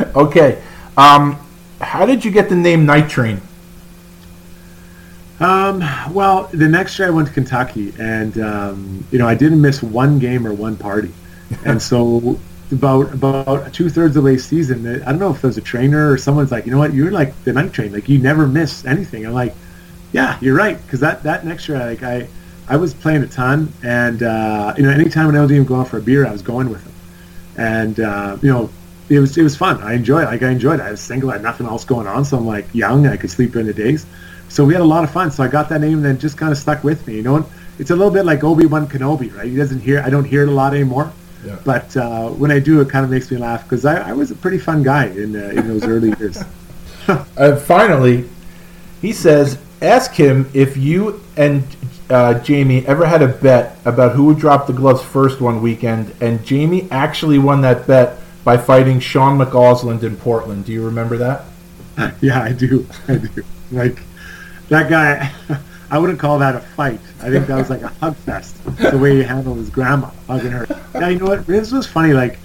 okay. 0.14 0.62
Um, 0.96 1.38
how 1.80 2.06
did 2.06 2.24
you 2.24 2.30
get 2.30 2.48
the 2.48 2.56
name 2.56 2.86
Night 2.86 3.10
Train? 3.10 3.40
Um, 5.38 5.84
well, 6.12 6.48
the 6.52 6.66
next 6.66 6.98
year 6.98 7.08
I 7.08 7.10
went 7.10 7.28
to 7.28 7.34
Kentucky, 7.34 7.92
and 7.98 8.38
um, 8.38 9.06
you 9.10 9.18
know 9.18 9.28
I 9.28 9.34
didn't 9.34 9.60
miss 9.60 9.82
one 9.82 10.18
game 10.18 10.46
or 10.46 10.54
one 10.54 10.76
party, 10.76 11.12
and 11.66 11.80
so 11.80 12.40
about 12.72 13.12
about 13.12 13.72
two 13.72 13.88
thirds 13.88 14.16
of 14.16 14.22
the 14.22 14.30
way 14.30 14.38
season, 14.38 15.02
I 15.02 15.10
don't 15.10 15.18
know 15.18 15.30
if 15.30 15.40
there's 15.40 15.56
a 15.56 15.62
trainer 15.62 16.10
or 16.10 16.18
someone's 16.18 16.50
like, 16.50 16.66
you 16.66 16.72
know 16.72 16.78
what, 16.78 16.92
you're 16.92 17.10
like 17.10 17.32
the 17.44 17.52
night 17.52 17.72
train, 17.72 17.92
like 17.92 18.08
you 18.08 18.18
never 18.18 18.46
miss 18.46 18.84
anything. 18.84 19.26
I'm 19.26 19.32
like, 19.32 19.54
yeah, 20.12 20.38
you're 20.40 20.56
right, 20.56 20.80
because 20.82 21.00
that 21.00 21.22
that 21.22 21.44
next 21.44 21.68
year, 21.68 21.78
like 21.78 22.02
I 22.02 22.28
I 22.68 22.76
was 22.76 22.94
playing 22.94 23.22
a 23.22 23.28
ton, 23.28 23.72
and 23.82 24.22
uh, 24.22 24.74
you 24.76 24.82
know 24.82 24.90
anytime 24.90 25.26
when 25.26 25.36
I 25.36 25.42
was 25.42 25.52
even 25.52 25.64
going 25.64 25.86
for 25.86 25.98
a 25.98 26.02
beer, 26.02 26.26
I 26.26 26.32
was 26.32 26.42
going 26.42 26.68
with 26.68 26.82
them, 26.84 26.94
and 27.56 28.00
uh, 28.00 28.36
you 28.42 28.50
know 28.50 28.70
it 29.08 29.20
was 29.20 29.38
it 29.38 29.42
was 29.42 29.56
fun. 29.56 29.80
I 29.82 29.94
enjoyed 29.94 30.24
it. 30.24 30.26
Like 30.26 30.42
I 30.42 30.50
enjoyed 30.50 30.80
it. 30.80 30.82
I 30.82 30.90
was 30.90 31.00
single. 31.00 31.30
I 31.30 31.34
had 31.34 31.42
nothing 31.42 31.66
else 31.66 31.84
going 31.84 32.06
on, 32.06 32.24
so 32.24 32.36
I'm 32.36 32.46
like 32.46 32.66
young. 32.74 33.06
I 33.06 33.16
could 33.16 33.30
sleep 33.30 33.52
during 33.52 33.66
the 33.66 33.74
days. 33.74 34.06
So 34.48 34.64
we 34.64 34.74
had 34.74 34.82
a 34.82 34.86
lot 34.86 35.04
of 35.04 35.10
fun. 35.10 35.30
So 35.30 35.42
I 35.44 35.48
got 35.48 35.68
that 35.68 35.80
name, 35.80 35.98
and 35.98 36.04
then 36.04 36.18
just 36.18 36.36
kind 36.36 36.50
of 36.50 36.58
stuck 36.58 36.82
with 36.82 37.06
me. 37.06 37.16
You 37.16 37.22
know, 37.22 37.46
it's 37.78 37.90
a 37.90 37.96
little 37.96 38.12
bit 38.12 38.24
like 38.24 38.42
Obi 38.42 38.66
Wan 38.66 38.88
Kenobi, 38.88 39.34
right? 39.36 39.46
He 39.46 39.56
doesn't 39.56 39.80
hear. 39.80 40.00
I 40.00 40.10
don't 40.10 40.24
hear 40.24 40.42
it 40.42 40.48
a 40.48 40.52
lot 40.52 40.74
anymore. 40.74 41.12
Yeah. 41.47 41.59
But 41.64 41.97
uh, 41.97 42.30
when 42.30 42.51
I 42.51 42.59
do, 42.59 42.80
it 42.80 42.88
kind 42.90 43.05
of 43.05 43.11
makes 43.11 43.30
me 43.30 43.36
laugh 43.36 43.62
because 43.62 43.84
I, 43.84 44.11
I 44.11 44.12
was 44.12 44.32
a 44.32 44.34
pretty 44.34 44.59
fun 44.59 44.82
guy 44.82 45.07
in 45.07 45.36
uh, 45.36 45.49
in 45.51 45.68
those 45.68 45.84
early 45.84 46.12
years. 46.18 46.42
Uh, 47.36 47.55
finally, 47.55 48.28
he 49.01 49.12
says, 49.12 49.59
ask 49.80 50.12
him 50.12 50.51
if 50.55 50.76
you 50.76 51.22
and 51.36 51.64
uh, 52.11 52.34
Jamie 52.40 52.84
ever 52.86 53.07
had 53.07 53.22
a 53.22 53.28
bet 53.28 53.78
about 53.84 54.16
who 54.16 54.24
would 54.24 54.38
drop 54.38 54.66
the 54.66 54.72
gloves 54.72 55.03
first 55.03 55.40
one 55.40 55.62
weekend, 55.62 56.12
and 56.20 56.44
Jamie 56.44 56.88
actually 56.90 57.38
won 57.38 57.61
that 57.61 57.86
bet 57.86 58.18
by 58.44 58.57
fighting 58.57 59.01
Sean 59.01 59.38
McAusland 59.38 60.03
in 60.03 60.16
Portland. 60.16 60.64
Do 60.64 60.72
you 60.72 60.84
remember 60.84 61.16
that? 61.16 61.44
yeah, 62.20 62.42
I 62.42 62.53
do. 62.53 62.86
I 63.09 63.16
do. 63.16 63.44
Like 63.70 64.01
that 64.68 64.88
guy, 64.88 65.32
I 65.91 65.99
wouldn't 65.99 66.18
call 66.18 66.39
that 66.41 66.55
a 66.55 66.61
fight. 66.61 67.01
I 67.20 67.30
think 67.30 67.47
that 67.47 67.57
was 67.57 67.70
like 67.70 67.82
a 67.82 67.89
hug 67.89 68.16
fest. 68.16 68.57
The 68.78 68.99
way 68.99 69.16
he 69.16 69.22
handled 69.22 69.59
his 69.59 69.70
grandma 69.70 70.11
hugging 70.26 70.51
her. 70.53 70.66
Yeah, 70.95 71.09
you 71.09 71.18
know 71.18 71.26
what? 71.26 71.47
Riz 71.47 71.72
was 71.72 71.87
funny. 71.87 72.12
Like 72.12 72.39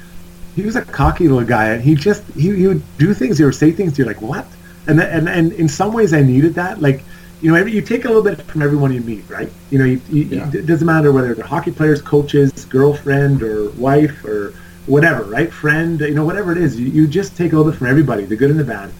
he 0.55 0.61
was 0.63 0.75
a 0.75 0.81
cocky 0.83 1.27
little 1.27 1.47
guy, 1.47 1.69
and 1.69 1.81
he 1.81 1.95
just 1.95 2.23
he, 2.33 2.55
he 2.55 2.67
would 2.67 2.83
do 2.97 3.13
things 3.13 3.37
He 3.37 3.45
would 3.45 3.55
say 3.55 3.71
things. 3.71 3.97
You're 3.97 4.07
like, 4.07 4.21
what? 4.21 4.45
And 4.87 4.99
th- 4.99 5.09
and 5.11 5.27
and 5.29 5.53
in 5.53 5.67
some 5.69 5.93
ways, 5.93 6.13
I 6.13 6.21
needed 6.21 6.53
that. 6.55 6.81
Like 6.81 7.03
you 7.41 7.49
know, 7.51 7.57
every, 7.57 7.71
you 7.71 7.81
take 7.81 8.05
a 8.05 8.07
little 8.07 8.21
bit 8.23 8.39
from 8.43 8.61
everyone 8.61 8.93
you 8.93 9.01
meet, 9.01 9.27
right? 9.27 9.51
You 9.71 9.79
know, 9.79 9.85
you, 9.85 9.99
you, 10.11 10.23
Yeah. 10.25 10.51
it 10.53 10.67
doesn't 10.67 10.85
matter 10.85 11.11
whether 11.11 11.33
they're 11.33 11.43
hockey 11.43 11.71
players, 11.71 11.99
coaches, 11.99 12.65
girlfriend, 12.65 13.41
or 13.41 13.71
wife, 13.71 14.23
or 14.23 14.53
whatever, 14.85 15.23
right? 15.23 15.51
Friend, 15.51 15.99
you 16.01 16.13
know, 16.13 16.23
whatever 16.23 16.51
it 16.51 16.59
is, 16.59 16.79
you, 16.79 16.85
you 16.87 17.07
just 17.07 17.35
take 17.35 17.53
a 17.53 17.57
little 17.57 17.71
bit 17.71 17.79
from 17.79 17.87
everybody, 17.87 18.25
the 18.25 18.35
good 18.35 18.51
and 18.51 18.59
the 18.59 18.63
bad. 18.63 18.91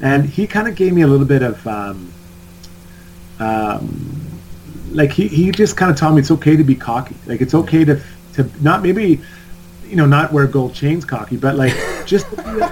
And 0.00 0.24
he 0.24 0.46
kind 0.46 0.66
of 0.66 0.76
gave 0.76 0.94
me 0.94 1.02
a 1.02 1.06
little 1.06 1.26
bit 1.26 1.42
of, 1.42 1.66
um, 1.66 2.10
um, 3.40 4.20
like 4.92 5.12
he, 5.12 5.28
he 5.28 5.50
just 5.50 5.76
kind 5.76 5.90
of 5.90 5.96
taught 5.96 6.14
me 6.14 6.20
it's 6.20 6.30
okay 6.30 6.56
to 6.56 6.64
be 6.64 6.74
cocky. 6.74 7.16
Like 7.26 7.40
it's 7.40 7.54
okay 7.54 7.84
to 7.84 8.00
to 8.34 8.48
not 8.60 8.82
maybe, 8.82 9.20
you 9.86 9.96
know, 9.96 10.06
not 10.06 10.32
wear 10.32 10.46
gold 10.46 10.74
chains 10.74 11.04
cocky, 11.04 11.36
but 11.36 11.56
like 11.56 11.74
just 12.06 12.26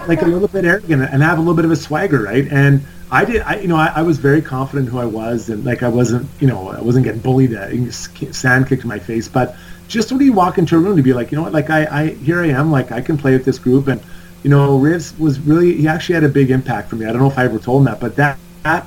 like 0.06 0.22
a 0.22 0.26
little 0.26 0.48
bit 0.48 0.64
arrogant 0.64 1.02
and 1.02 1.22
have 1.22 1.38
a 1.38 1.40
little 1.40 1.54
bit 1.54 1.64
of 1.64 1.70
a 1.70 1.76
swagger, 1.76 2.22
right? 2.22 2.46
And 2.50 2.82
I 3.10 3.24
did, 3.24 3.42
I 3.42 3.56
you 3.60 3.68
know, 3.68 3.76
I, 3.76 3.92
I 3.96 4.02
was 4.02 4.18
very 4.18 4.42
confident 4.42 4.88
who 4.88 4.98
I 4.98 5.06
was, 5.06 5.48
and 5.48 5.64
like 5.64 5.82
I 5.82 5.88
wasn't, 5.88 6.28
you 6.40 6.46
know, 6.46 6.68
I 6.68 6.80
wasn't 6.80 7.04
getting 7.04 7.20
bullied, 7.20 7.54
uh, 7.54 7.90
sand 7.90 8.68
kicked 8.68 8.82
in 8.82 8.88
my 8.88 8.98
face, 8.98 9.28
but 9.28 9.56
just 9.88 10.12
when 10.12 10.20
you 10.20 10.34
walk 10.34 10.58
into 10.58 10.76
a 10.76 10.78
room 10.78 10.96
to 10.96 11.02
be 11.02 11.14
like, 11.14 11.32
you 11.32 11.36
know 11.36 11.42
what, 11.42 11.52
like 11.52 11.70
I, 11.70 11.86
I 11.86 12.06
here 12.10 12.42
I 12.42 12.48
am, 12.48 12.70
like 12.70 12.92
I 12.92 13.00
can 13.00 13.16
play 13.16 13.32
with 13.32 13.44
this 13.44 13.58
group, 13.58 13.88
and 13.88 14.00
you 14.42 14.50
know, 14.50 14.78
Rivs 14.78 15.18
was 15.18 15.40
really 15.40 15.74
he 15.74 15.88
actually 15.88 16.16
had 16.16 16.24
a 16.24 16.28
big 16.28 16.50
impact 16.50 16.90
for 16.90 16.96
me. 16.96 17.06
I 17.06 17.12
don't 17.12 17.22
know 17.22 17.30
if 17.30 17.38
I 17.38 17.44
ever 17.44 17.58
told 17.58 17.80
him 17.82 17.84
that, 17.86 18.00
but 18.00 18.16
that 18.16 18.38
that 18.62 18.86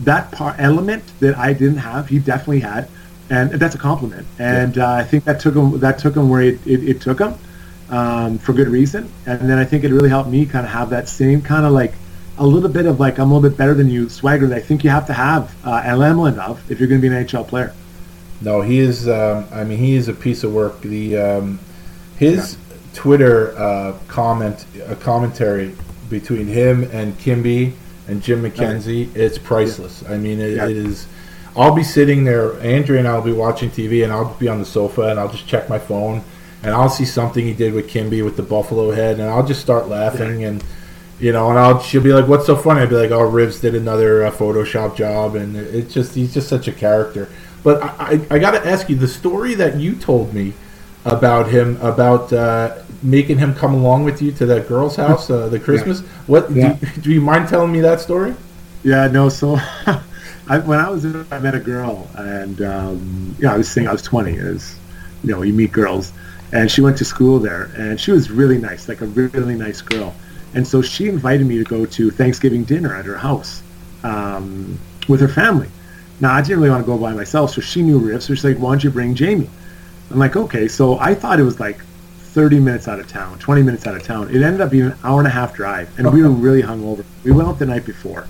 that 0.00 0.32
part 0.32 0.56
element 0.58 1.04
that 1.20 1.36
I 1.36 1.52
didn't 1.52 1.78
have, 1.78 2.08
he 2.08 2.18
definitely 2.18 2.60
had, 2.60 2.88
and 3.28 3.50
that's 3.50 3.74
a 3.74 3.78
compliment. 3.78 4.26
And 4.38 4.78
uh, 4.78 4.90
I 4.90 5.04
think 5.04 5.24
that 5.24 5.40
took 5.40 5.54
him 5.54 5.78
that 5.80 5.98
took 5.98 6.16
him 6.16 6.28
where 6.28 6.42
it, 6.42 6.66
it, 6.66 6.88
it 6.88 7.00
took 7.00 7.20
him 7.20 7.34
um, 7.90 8.38
for 8.38 8.52
good 8.52 8.68
reason. 8.68 9.10
And 9.26 9.48
then 9.48 9.58
I 9.58 9.64
think 9.64 9.84
it 9.84 9.92
really 9.92 10.08
helped 10.08 10.30
me 10.30 10.46
kind 10.46 10.64
of 10.64 10.72
have 10.72 10.90
that 10.90 11.08
same 11.08 11.42
kind 11.42 11.66
of 11.66 11.72
like 11.72 11.94
a 12.38 12.46
little 12.46 12.70
bit 12.70 12.86
of 12.86 12.98
like 12.98 13.18
I'm 13.18 13.30
a 13.30 13.34
little 13.34 13.48
bit 13.48 13.58
better 13.58 13.74
than 13.74 13.88
you 13.88 14.08
swagger 14.08 14.46
that 14.48 14.56
I 14.56 14.60
think 14.60 14.82
you 14.82 14.90
have 14.90 15.06
to 15.06 15.12
have 15.12 15.54
uh, 15.64 15.82
an 15.84 16.00
element 16.00 16.38
of 16.38 16.70
if 16.70 16.80
you're 16.80 16.88
going 16.88 17.00
to 17.00 17.08
be 17.08 17.14
an 17.14 17.24
NHL 17.24 17.46
player. 17.46 17.74
No, 18.40 18.62
he 18.62 18.78
is. 18.78 19.06
Um, 19.08 19.46
I 19.52 19.64
mean, 19.64 19.78
he 19.78 19.94
is 19.94 20.08
a 20.08 20.14
piece 20.14 20.44
of 20.44 20.52
work. 20.52 20.80
The 20.80 21.18
um, 21.18 21.60
his 22.16 22.56
Twitter 22.94 23.56
uh, 23.58 23.98
comment, 24.08 24.64
a 24.86 24.96
commentary 24.96 25.76
between 26.08 26.46
him 26.46 26.84
and 26.92 27.16
Kimby 27.18 27.74
and 28.10 28.22
Jim 28.22 28.42
McKenzie, 28.42 29.14
it's 29.14 29.38
priceless. 29.38 30.02
I 30.08 30.16
mean, 30.16 30.40
it, 30.40 30.56
Yeah. 30.56 30.68
it 30.68 30.76
is. 30.76 31.06
I'll 31.56 31.74
be 31.74 31.82
sitting 31.82 32.24
there, 32.24 32.52
Andrea 32.60 33.00
and 33.00 33.08
I'll 33.08 33.22
be 33.22 33.32
watching 33.32 33.70
TV, 33.70 34.04
and 34.04 34.12
I'll 34.12 34.34
be 34.38 34.48
on 34.48 34.58
the 34.58 34.64
sofa, 34.64 35.02
and 35.08 35.18
I'll 35.18 35.28
just 35.30 35.46
check 35.46 35.68
my 35.68 35.78
phone, 35.78 36.22
and 36.62 36.74
I'll 36.74 36.88
see 36.88 37.04
something 37.04 37.44
he 37.44 37.52
did 37.54 37.74
with 37.74 37.88
Kimby 37.88 38.24
with 38.24 38.36
the 38.36 38.42
buffalo 38.42 38.92
head, 38.92 39.18
and 39.18 39.28
I'll 39.28 39.46
just 39.46 39.60
start 39.60 39.88
laughing, 39.88 40.44
and 40.44 40.62
you 41.18 41.32
know, 41.32 41.50
and 41.50 41.58
I'll 41.58 41.80
she'll 41.80 42.02
be 42.02 42.12
like, 42.12 42.28
"What's 42.28 42.46
so 42.46 42.56
funny?" 42.56 42.80
I'd 42.80 42.88
be 42.88 42.94
like, 42.96 43.10
"Oh, 43.10 43.28
Rivs 43.28 43.60
did 43.60 43.74
another 43.74 44.24
uh, 44.24 44.30
Photoshop 44.30 44.96
job," 44.96 45.34
and 45.34 45.56
it's 45.56 45.92
just 45.92 46.14
he's 46.14 46.32
just 46.32 46.48
such 46.48 46.66
a 46.68 46.72
character. 46.72 47.28
But 47.62 47.82
I, 47.82 47.88
I, 47.98 48.26
I 48.36 48.38
got 48.38 48.52
to 48.52 48.66
ask 48.66 48.88
you 48.88 48.96
the 48.96 49.08
story 49.08 49.54
that 49.56 49.76
you 49.76 49.94
told 49.96 50.32
me 50.32 50.54
about 51.04 51.48
him 51.50 51.78
about 51.82 52.32
uh, 52.32 52.76
making 53.02 53.38
him 53.38 53.54
come 53.54 53.74
along 53.74 54.04
with 54.04 54.20
you 54.20 54.32
to 54.32 54.46
that 54.46 54.68
girl's 54.68 54.96
house, 54.96 55.30
uh, 55.30 55.48
the 55.48 55.58
Christmas. 55.58 56.00
What 56.26 56.50
Yeah. 56.50 56.74
do, 56.74 56.86
you, 56.86 57.02
do 57.02 57.12
you 57.12 57.20
mind 57.20 57.48
telling 57.48 57.72
me 57.72 57.80
that 57.80 58.00
story? 58.00 58.34
Yeah, 58.82 59.06
no. 59.08 59.28
So, 59.28 59.56
I, 60.48 60.58
when 60.58 60.78
I 60.78 60.88
was, 60.90 61.04
in, 61.04 61.26
I 61.30 61.38
met 61.38 61.54
a 61.54 61.60
girl, 61.60 62.08
and 62.16 62.60
um, 62.62 63.36
yeah, 63.38 63.54
I 63.54 63.56
was 63.56 63.70
saying 63.70 63.88
I 63.88 63.92
was 63.92 64.02
20. 64.02 64.36
As 64.38 64.76
you 65.22 65.30
know, 65.30 65.42
you 65.42 65.52
meet 65.52 65.72
girls, 65.72 66.12
and 66.52 66.70
she 66.70 66.80
went 66.80 66.98
to 66.98 67.04
school 67.04 67.38
there, 67.38 67.70
and 67.76 68.00
she 68.00 68.10
was 68.10 68.30
really 68.30 68.58
nice, 68.58 68.88
like 68.88 69.00
a 69.00 69.06
really 69.06 69.54
nice 69.54 69.80
girl. 69.80 70.14
And 70.54 70.66
so 70.66 70.82
she 70.82 71.08
invited 71.08 71.46
me 71.46 71.58
to 71.58 71.64
go 71.64 71.86
to 71.86 72.10
Thanksgiving 72.10 72.64
dinner 72.64 72.94
at 72.94 73.04
her 73.04 73.16
house 73.16 73.62
um, 74.02 74.78
with 75.08 75.20
her 75.20 75.28
family. 75.28 75.68
Now 76.20 76.34
I 76.34 76.42
didn't 76.42 76.58
really 76.58 76.70
want 76.70 76.82
to 76.84 76.86
go 76.86 76.98
by 76.98 77.12
myself, 77.12 77.52
so 77.52 77.60
she 77.60 77.82
knew 77.82 77.98
Riff, 77.98 78.22
so 78.22 78.34
she's 78.34 78.44
like, 78.44 78.58
"Why 78.58 78.72
don't 78.72 78.84
you 78.84 78.90
bring 78.90 79.14
Jamie?" 79.14 79.48
I'm 80.10 80.18
like, 80.18 80.36
"Okay." 80.36 80.68
So 80.68 80.98
I 80.98 81.14
thought 81.14 81.38
it 81.40 81.44
was 81.44 81.60
like 81.60 81.78
30 82.32 82.60
minutes 82.60 82.86
out 82.86 83.00
of 83.00 83.08
town, 83.08 83.38
20 83.38 83.62
minutes 83.62 83.86
out 83.86 83.96
of 83.96 84.04
town. 84.04 84.28
It 84.28 84.42
ended 84.42 84.60
up 84.60 84.70
being 84.70 84.86
an 84.86 84.98
hour 85.02 85.18
and 85.18 85.26
a 85.26 85.30
half 85.30 85.54
drive, 85.54 85.98
and 85.98 86.12
we 86.12 86.22
were 86.22 86.30
really 86.30 86.62
hungover. 86.62 87.04
We 87.24 87.32
went 87.32 87.48
out 87.48 87.58
the 87.58 87.66
night 87.66 87.84
before, 87.84 88.28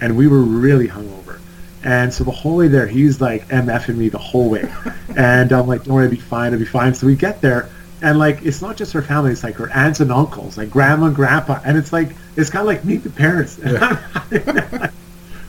and 0.00 0.16
we 0.16 0.28
were 0.28 0.42
really 0.42 0.86
hungover. 0.86 1.40
And 1.82 2.12
so 2.12 2.24
the 2.24 2.30
whole 2.30 2.56
way 2.56 2.68
there, 2.68 2.86
he's 2.86 3.20
like 3.20 3.48
MFing 3.48 3.96
me 3.96 4.08
the 4.10 4.18
whole 4.18 4.50
way. 4.50 4.70
And 5.16 5.50
I'm 5.50 5.66
like, 5.66 5.82
don't 5.82 5.94
worry, 5.94 6.04
I'll 6.04 6.10
be 6.10 6.16
fine, 6.16 6.52
I'll 6.52 6.60
be 6.60 6.64
fine. 6.64 6.94
So 6.94 7.06
we 7.06 7.16
get 7.16 7.40
there, 7.40 7.68
and 8.02 8.20
like, 8.20 8.42
it's 8.42 8.62
not 8.62 8.76
just 8.76 8.92
her 8.92 9.02
family, 9.02 9.32
it's 9.32 9.42
like 9.42 9.56
her 9.56 9.68
aunts 9.70 9.98
and 9.98 10.12
uncles, 10.12 10.56
like 10.56 10.70
grandma 10.70 11.06
and 11.06 11.16
grandpa. 11.16 11.60
And 11.64 11.76
it's 11.76 11.92
like, 11.92 12.10
it's 12.36 12.50
kind 12.50 12.60
of 12.60 12.66
like 12.66 12.84
meet 12.84 13.02
the 13.02 13.10
parents. 13.10 13.56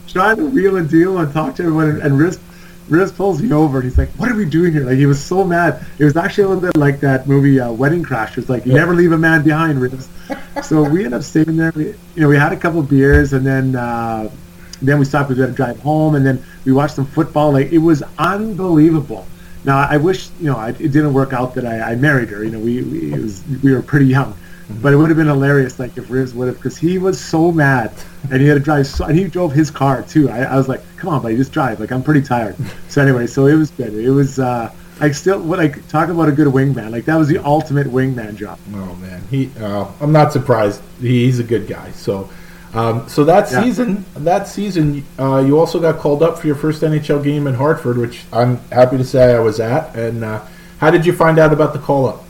trying 0.07 0.37
to 0.37 0.45
wheel 0.45 0.77
and 0.77 0.89
deal 0.89 1.19
and 1.19 1.31
talk 1.33 1.55
to 1.57 1.63
everyone, 1.63 1.89
and, 1.89 2.01
and 2.01 2.17
Riz, 2.17 2.39
Riz 2.89 3.11
pulls 3.11 3.41
me 3.41 3.51
over, 3.53 3.79
and 3.79 3.87
he's 3.87 3.97
like, 3.97 4.09
"What 4.11 4.31
are 4.31 4.35
we 4.35 4.45
doing 4.45 4.73
here?" 4.73 4.83
Like 4.83 4.97
he 4.97 5.05
was 5.05 5.23
so 5.23 5.43
mad. 5.43 5.85
It 5.99 6.05
was 6.05 6.17
actually 6.17 6.45
a 6.45 6.47
little 6.47 6.61
bit 6.61 6.77
like 6.77 6.99
that 7.01 7.27
movie 7.27 7.59
uh, 7.59 7.71
Wedding 7.71 8.03
Crashers. 8.03 8.49
Like 8.49 8.65
you 8.65 8.73
never 8.73 8.93
leave 8.93 9.11
a 9.11 9.17
man 9.17 9.43
behind, 9.43 9.79
Riz. 9.79 10.07
so 10.63 10.83
we 10.83 11.05
ended 11.05 11.13
up 11.13 11.23
staying 11.23 11.55
there. 11.57 11.71
We, 11.75 11.85
you 11.85 11.95
know, 12.17 12.27
we 12.27 12.37
had 12.37 12.51
a 12.51 12.57
couple 12.57 12.79
of 12.79 12.89
beers, 12.89 13.33
and 13.33 13.45
then 13.45 13.75
uh, 13.75 14.29
then 14.81 14.99
we 14.99 15.05
stopped. 15.05 15.29
We 15.29 15.37
had 15.37 15.47
to 15.47 15.53
drive 15.53 15.79
home, 15.79 16.15
and 16.15 16.25
then 16.25 16.43
we 16.65 16.71
watched 16.71 16.95
some 16.95 17.05
football. 17.05 17.51
Like 17.51 17.71
it 17.71 17.79
was 17.79 18.03
unbelievable. 18.17 19.27
Now 19.65 19.77
I 19.77 19.97
wish 19.97 20.29
you 20.39 20.47
know 20.47 20.57
I, 20.57 20.69
it 20.69 20.91
didn't 20.91 21.13
work 21.13 21.33
out 21.33 21.53
that 21.55 21.65
I, 21.65 21.91
I 21.91 21.95
married 21.95 22.29
her. 22.29 22.43
You 22.43 22.51
know, 22.51 22.59
we, 22.59 22.81
we 22.81 23.13
it 23.13 23.21
was 23.21 23.43
we 23.63 23.73
were 23.73 23.81
pretty 23.81 24.07
young. 24.07 24.35
But 24.81 24.93
it 24.93 24.97
would 24.97 25.09
have 25.09 25.17
been 25.17 25.27
hilarious, 25.27 25.79
like 25.79 25.97
if 25.97 26.09
Riz 26.11 26.33
would 26.35 26.47
have, 26.47 26.57
because 26.57 26.77
he 26.77 26.99
was 26.99 27.19
so 27.19 27.51
mad, 27.51 27.91
and 28.31 28.39
he 28.39 28.47
had 28.47 28.53
to 28.53 28.59
drive. 28.59 28.85
So, 28.85 29.05
and 29.05 29.17
he 29.17 29.23
drove 29.25 29.51
his 29.51 29.71
car 29.71 30.03
too. 30.03 30.29
I, 30.29 30.43
I 30.43 30.57
was 30.57 30.67
like, 30.67 30.81
"Come 30.97 31.09
on, 31.09 31.21
buddy, 31.23 31.35
just 31.37 31.51
drive." 31.51 31.79
Like 31.79 31.91
I'm 31.91 32.03
pretty 32.03 32.21
tired. 32.21 32.55
So 32.87 33.01
anyway, 33.01 33.25
so 33.25 33.47
it 33.47 33.55
was 33.55 33.71
good. 33.71 33.93
It 33.95 34.11
was 34.11 34.37
uh, 34.37 34.71
like 35.01 35.15
still, 35.15 35.39
what 35.41 35.57
like 35.57 35.87
talk 35.87 36.09
about 36.09 36.29
a 36.29 36.31
good 36.31 36.47
wingman. 36.47 36.91
Like 36.91 37.05
that 37.05 37.15
was 37.15 37.27
the 37.27 37.39
ultimate 37.43 37.87
wingman 37.87 38.35
job. 38.35 38.59
Oh 38.75 38.93
man, 38.95 39.21
he. 39.31 39.49
Uh, 39.59 39.87
I'm 40.01 40.11
not 40.11 40.31
surprised. 40.31 40.81
He's 41.01 41.39
a 41.39 41.43
good 41.43 41.65
guy. 41.67 41.89
So, 41.91 42.29
um, 42.75 43.09
so 43.09 43.23
that 43.23 43.51
Yeah. 43.51 43.63
season, 43.63 44.05
that 44.17 44.47
season, 44.47 45.03
uh, 45.17 45.43
you 45.45 45.57
also 45.57 45.79
got 45.79 45.97
called 45.97 46.21
up 46.21 46.37
for 46.37 46.45
your 46.45 46.55
first 46.55 46.83
NHL 46.83 47.23
game 47.23 47.47
in 47.47 47.55
Hartford, 47.55 47.97
which 47.97 48.23
I'm 48.31 48.57
happy 48.71 48.97
to 48.97 49.03
say 49.03 49.33
I 49.33 49.39
was 49.39 49.59
at. 49.59 49.95
And 49.95 50.23
uh, 50.23 50.41
how 50.77 50.91
did 50.91 51.07
you 51.07 51.13
find 51.13 51.39
out 51.39 51.51
about 51.51 51.73
the 51.73 51.79
call 51.79 52.07
up? 52.07 52.23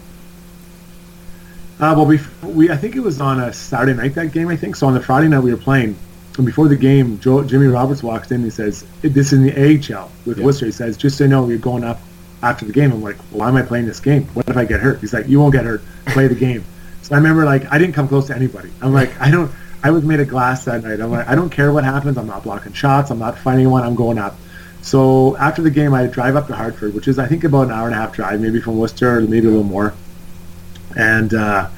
Uh, 1.80 1.94
well, 1.96 2.06
we, 2.06 2.20
we 2.44 2.70
I 2.70 2.76
think 2.78 2.96
it 2.96 3.00
was 3.00 3.22
on 3.22 3.40
a 3.40 3.54
Saturday 3.54 3.94
night 3.94 4.14
that 4.16 4.32
game. 4.34 4.50
I 4.50 4.56
think 4.58 4.76
so. 4.76 4.88
On 4.88 4.94
the 4.94 5.00
Friday 5.02 5.28
night 5.30 5.40
we 5.40 5.52
were 5.52 5.58
playing, 5.58 5.96
and 6.38 6.46
before 6.46 6.68
the 6.68 6.76
game, 6.76 7.20
Joe, 7.20 7.44
Jimmy 7.44 7.68
Roberts 7.68 8.04
walks 8.04 8.30
in. 8.32 8.36
and 8.36 8.44
He 8.46 8.50
says, 8.50 8.86
"This 9.02 9.32
is 9.32 9.34
in 9.34 9.44
the 9.44 9.54
AHL 9.56 10.12
with 10.26 10.40
Yeah. 10.40 10.46
Worcester." 10.46 10.66
He 10.66 10.72
says, 10.74 10.98
"Just 10.98 11.18
so 11.18 11.24
you 11.24 11.30
know, 11.30 11.48
you're 11.48 11.58
going 11.58 11.84
up 11.86 12.02
after 12.44 12.66
the 12.66 12.74
game." 12.74 12.92
I'm 12.92 13.02
like, 13.02 13.16
"Why 13.32 13.48
am 13.48 13.56
I 13.56 13.62
playing 13.62 13.86
this 13.86 14.02
game? 14.02 14.28
What 14.34 14.50
if 14.50 14.58
I 14.58 14.66
get 14.66 14.82
hurt?" 14.82 15.00
He's 15.00 15.14
like, 15.14 15.28
"You 15.30 15.40
won't 15.40 15.54
get 15.54 15.64
hurt. 15.66 15.82
Play 16.08 16.28
the 16.28 16.36
game." 16.36 16.64
So 17.02 17.16
I 17.16 17.18
remember 17.18 17.46
like 17.46 17.72
I 17.72 17.78
didn't 17.80 17.94
come 17.96 18.08
close 18.10 18.28
to 18.28 18.36
anybody. 18.36 18.70
I'm 18.82 18.94
like, 18.94 19.10
I 19.22 19.32
don't. 19.32 19.50
I 19.82 19.90
was 19.90 20.04
made 20.04 20.20
of 20.20 20.28
glass 20.28 20.66
that 20.66 20.84
night. 20.84 21.00
I'm 21.00 21.10
like, 21.10 21.28
I 21.30 21.34
don't 21.34 21.50
care 21.50 21.72
what 21.72 21.86
happens. 21.86 22.18
I'm 22.18 22.28
not 22.28 22.44
blocking 22.44 22.74
shots. 22.74 23.10
I'm 23.10 23.18
not 23.20 23.38
fighting 23.38 23.62
anyone. 23.62 23.84
I'm 23.84 23.96
going 23.96 24.18
up. 24.20 24.36
So 24.82 25.36
after 25.38 25.62
the 25.62 25.72
game, 25.72 25.94
I 25.94 26.06
drive 26.08 26.36
up 26.36 26.48
to 26.48 26.56
Hartford, 26.56 26.94
which 26.94 27.08
is 27.08 27.18
I 27.18 27.26
think 27.26 27.46
about 27.46 27.68
an 27.68 27.72
hour 27.72 27.86
and 27.88 27.96
a 27.96 27.98
half 27.98 28.12
drive, 28.14 28.42
maybe 28.42 28.60
from 28.60 28.78
Worcester, 28.78 29.22
maybe 29.22 29.48
a 29.48 29.50
little 29.50 29.64
more. 29.64 29.94
And 31.00 31.34
uh, 31.34 31.70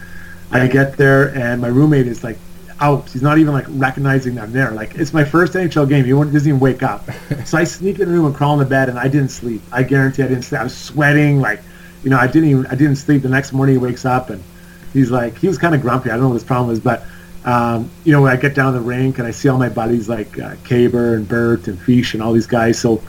I 0.51 0.67
get 0.67 0.97
there, 0.97 1.33
and 1.35 1.61
my 1.61 1.67
roommate 1.67 2.07
is 2.07 2.23
like 2.23 2.37
out. 2.79 3.07
He's 3.09 3.21
not 3.21 3.37
even 3.37 3.53
like 3.53 3.65
recognizing 3.69 4.35
that 4.35 4.43
I'm 4.45 4.51
there. 4.51 4.71
Like 4.71 4.95
it's 4.95 5.13
my 5.13 5.23
first 5.23 5.53
NHL 5.53 5.87
game. 5.87 6.05
He 6.05 6.11
doesn't 6.11 6.47
even 6.47 6.59
wake 6.59 6.81
up. 6.81 7.07
so 7.45 7.57
I 7.57 7.63
sneak 7.63 7.99
in 7.99 8.07
the 8.07 8.13
room 8.13 8.25
and 8.25 8.35
crawl 8.35 8.53
in 8.53 8.59
the 8.59 8.65
bed, 8.65 8.89
and 8.89 8.97
I 8.97 9.07
didn't 9.07 9.29
sleep. 9.29 9.61
I 9.71 9.83
guarantee 9.83 10.23
I 10.23 10.27
didn't 10.27 10.43
sleep. 10.43 10.61
I 10.61 10.63
was 10.63 10.75
sweating, 10.75 11.39
like 11.39 11.61
you 12.03 12.09
know, 12.09 12.17
I 12.17 12.27
didn't 12.27 12.49
even 12.49 12.65
I 12.65 12.75
didn't 12.75 12.95
sleep. 12.95 13.21
The 13.21 13.29
next 13.29 13.53
morning 13.53 13.75
he 13.75 13.79
wakes 13.79 14.05
up 14.05 14.29
and 14.31 14.43
he's 14.91 15.11
like 15.11 15.37
he 15.37 15.47
was 15.47 15.57
kind 15.57 15.75
of 15.75 15.81
grumpy. 15.81 16.09
I 16.09 16.13
don't 16.13 16.21
know 16.21 16.29
what 16.29 16.35
his 16.35 16.43
problem 16.43 16.73
is, 16.73 16.79
but 16.79 17.03
um, 17.45 17.89
you 18.03 18.11
know, 18.11 18.23
when 18.23 18.31
I 18.31 18.35
get 18.35 18.55
down 18.55 18.73
the 18.73 18.81
rink 18.81 19.17
and 19.19 19.27
I 19.27 19.31
see 19.31 19.49
all 19.49 19.57
my 19.57 19.69
buddies 19.69 20.09
like 20.09 20.39
uh, 20.39 20.55
Caber 20.63 21.15
and 21.15 21.27
Bert 21.27 21.67
and 21.67 21.79
Fish 21.79 22.13
and 22.13 22.21
all 22.21 22.33
these 22.33 22.47
guys, 22.47 22.79
so 22.79 23.01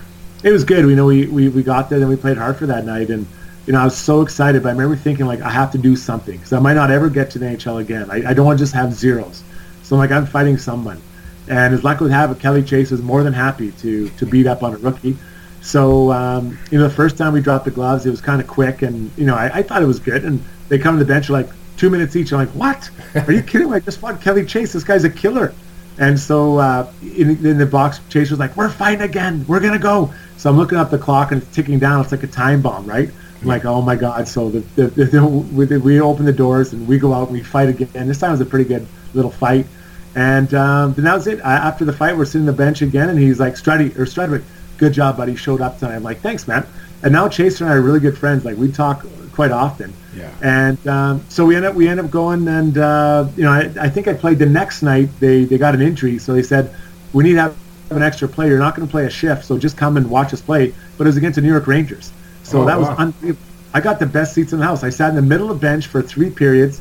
it 0.42 0.50
was 0.50 0.64
good. 0.64 0.84
We 0.84 0.94
know 0.94 1.06
we, 1.06 1.26
we, 1.26 1.48
we 1.48 1.62
got 1.62 1.88
there, 1.90 1.98
then 1.98 2.08
we 2.08 2.16
played 2.16 2.38
hard 2.38 2.56
for 2.56 2.66
that 2.66 2.84
night, 2.84 3.10
and 3.10 3.26
you 3.66 3.72
know, 3.72 3.80
I 3.80 3.84
was 3.84 3.96
so 3.96 4.22
excited. 4.22 4.62
But 4.62 4.70
I 4.70 4.72
remember 4.72 4.96
thinking 4.96 5.26
like, 5.26 5.40
I 5.40 5.50
have 5.50 5.70
to 5.72 5.78
do 5.78 5.96
something 5.96 6.36
because 6.36 6.52
I 6.52 6.58
might 6.58 6.74
not 6.74 6.90
ever 6.90 7.08
get 7.08 7.30
to 7.32 7.38
the 7.38 7.46
NHL 7.46 7.80
again. 7.80 8.10
I, 8.10 8.30
I 8.30 8.34
don't 8.34 8.46
want 8.46 8.58
to 8.58 8.62
just 8.62 8.74
have 8.74 8.92
zeros. 8.92 9.42
So 9.82 9.96
I'm 9.96 10.00
like, 10.00 10.10
I'm 10.10 10.26
fighting 10.26 10.58
someone. 10.58 11.00
And 11.48 11.74
as 11.74 11.84
luck 11.84 12.00
would 12.00 12.10
have 12.10 12.30
it, 12.30 12.38
Kelly 12.38 12.62
Chase 12.62 12.90
was 12.90 13.02
more 13.02 13.22
than 13.22 13.32
happy 13.32 13.72
to 13.72 14.08
to 14.08 14.26
beat 14.26 14.46
up 14.46 14.62
on 14.62 14.74
a 14.74 14.78
rookie. 14.78 15.16
So 15.60 16.12
um, 16.12 16.58
you 16.70 16.78
know, 16.78 16.88
the 16.88 16.94
first 16.94 17.16
time 17.16 17.32
we 17.32 17.40
dropped 17.40 17.64
the 17.64 17.70
gloves, 17.70 18.06
it 18.06 18.10
was 18.10 18.20
kind 18.20 18.40
of 18.40 18.46
quick, 18.46 18.82
and 18.82 19.10
you 19.16 19.26
know, 19.26 19.36
I, 19.36 19.58
I 19.58 19.62
thought 19.62 19.82
it 19.82 19.86
was 19.86 19.98
good. 19.98 20.24
And 20.24 20.42
they 20.68 20.78
come 20.78 20.98
to 20.98 21.04
the 21.04 21.08
bench 21.08 21.30
like 21.30 21.48
two 21.76 21.90
minutes 21.90 22.16
each. 22.16 22.32
I'm 22.32 22.38
like, 22.38 22.48
what? 22.50 22.90
Are 23.28 23.32
you 23.32 23.42
kidding? 23.42 23.72
I 23.72 23.80
just 23.80 23.98
fought 23.98 24.20
Kelly 24.20 24.46
Chase. 24.46 24.72
This 24.72 24.84
guy's 24.84 25.04
a 25.04 25.10
killer. 25.10 25.52
And 25.98 26.18
so 26.18 26.58
uh, 26.58 26.90
in, 27.02 27.44
in, 27.44 27.58
the 27.58 27.66
box, 27.66 28.00
Chase 28.08 28.30
was 28.30 28.38
like, 28.38 28.56
"We're 28.56 28.70
fighting 28.70 29.02
again. 29.02 29.44
We're 29.46 29.60
gonna 29.60 29.78
go." 29.78 30.12
So 30.36 30.50
I'm 30.50 30.56
looking 30.56 30.78
up 30.78 30.90
the 30.90 30.98
clock 30.98 31.32
and 31.32 31.42
it's 31.42 31.54
ticking 31.54 31.78
down. 31.78 32.00
It's 32.00 32.12
like 32.12 32.22
a 32.22 32.28
time 32.28 32.62
bomb, 32.62 32.86
right? 32.86 33.10
I'm 33.42 33.48
like, 33.48 33.64
"Oh 33.64 33.82
my 33.82 33.96
god!" 33.96 34.28
So 34.28 34.50
the, 34.50 34.60
the, 34.76 34.86
the, 34.86 35.04
the 35.04 35.26
we, 35.26 35.66
we, 35.78 36.00
open 36.00 36.24
the 36.24 36.32
doors 36.32 36.72
and 36.72 36.86
we 36.86 36.98
go 36.98 37.12
out 37.12 37.28
and 37.28 37.32
we 37.32 37.42
fight 37.42 37.68
again. 37.68 38.08
This 38.08 38.18
time 38.18 38.30
was 38.30 38.40
a 38.40 38.46
pretty 38.46 38.64
good 38.64 38.86
little 39.14 39.30
fight. 39.30 39.66
And 40.14 40.52
um, 40.54 40.92
then 40.94 41.04
that 41.04 41.14
was 41.14 41.26
it. 41.26 41.40
I, 41.40 41.54
after 41.54 41.84
the 41.84 41.92
fight, 41.92 42.16
we're 42.16 42.24
sitting 42.24 42.42
on 42.42 42.46
the 42.46 42.52
bench 42.52 42.82
again, 42.82 43.08
and 43.08 43.18
he's 43.18 43.40
like, 43.40 43.54
"Struddy 43.54 43.96
or 43.96 44.04
Strudwick, 44.04 44.44
good 44.78 44.92
job, 44.92 45.16
buddy. 45.16 45.34
Showed 45.34 45.60
up 45.60 45.78
tonight." 45.78 45.96
I'm 45.96 46.02
like, 46.02 46.20
"Thanks, 46.20 46.46
man." 46.46 46.66
And 47.02 47.12
now 47.12 47.28
Chaser 47.28 47.64
and 47.64 47.72
I 47.72 47.76
are 47.76 47.82
really 47.82 48.00
good 48.00 48.16
friends. 48.16 48.44
Like 48.44 48.56
we 48.56 48.70
talk 48.70 49.04
quite 49.32 49.50
often. 49.50 49.92
Yeah. 50.14 50.30
And 50.42 50.86
um, 50.86 51.24
so 51.28 51.44
we 51.44 51.56
end 51.56 51.64
up 51.64 51.74
we 51.74 51.88
end 51.88 51.98
up 51.98 52.10
going 52.10 52.46
and 52.46 52.78
uh, 52.78 53.28
you 53.36 53.42
know 53.42 53.50
I, 53.50 53.72
I 53.80 53.88
think 53.88 54.06
I 54.06 54.14
played 54.14 54.38
the 54.38 54.46
next 54.46 54.82
night. 54.82 55.08
They 55.18 55.44
they 55.44 55.58
got 55.58 55.74
an 55.74 55.82
injury, 55.82 56.18
so 56.18 56.32
they 56.34 56.42
said 56.42 56.74
we 57.12 57.24
need 57.24 57.34
to 57.34 57.40
have 57.40 57.56
an 57.90 58.02
extra 58.02 58.28
player. 58.28 58.50
You're 58.50 58.58
not 58.58 58.76
going 58.76 58.86
to 58.86 58.90
play 58.90 59.06
a 59.06 59.10
shift, 59.10 59.44
so 59.44 59.58
just 59.58 59.76
come 59.76 59.96
and 59.96 60.08
watch 60.10 60.32
us 60.32 60.40
play. 60.40 60.72
But 60.96 61.04
it 61.04 61.08
was 61.08 61.16
against 61.16 61.36
the 61.36 61.42
New 61.42 61.50
York 61.50 61.66
Rangers, 61.66 62.12
so 62.52 62.62
Oh, 62.62 62.64
that 62.66 62.78
was 62.78 62.88
wow. 62.88 62.96
unbelievable. 62.98 63.42
I 63.74 63.80
got 63.80 63.98
the 63.98 64.06
best 64.06 64.34
seats 64.34 64.52
in 64.52 64.58
the 64.58 64.64
house. 64.66 64.84
I 64.84 64.90
sat 64.90 65.08
in 65.10 65.16
the 65.16 65.22
middle 65.22 65.50
of 65.50 65.58
the 65.58 65.66
bench 65.66 65.86
for 65.86 66.02
three 66.02 66.30
periods. 66.30 66.80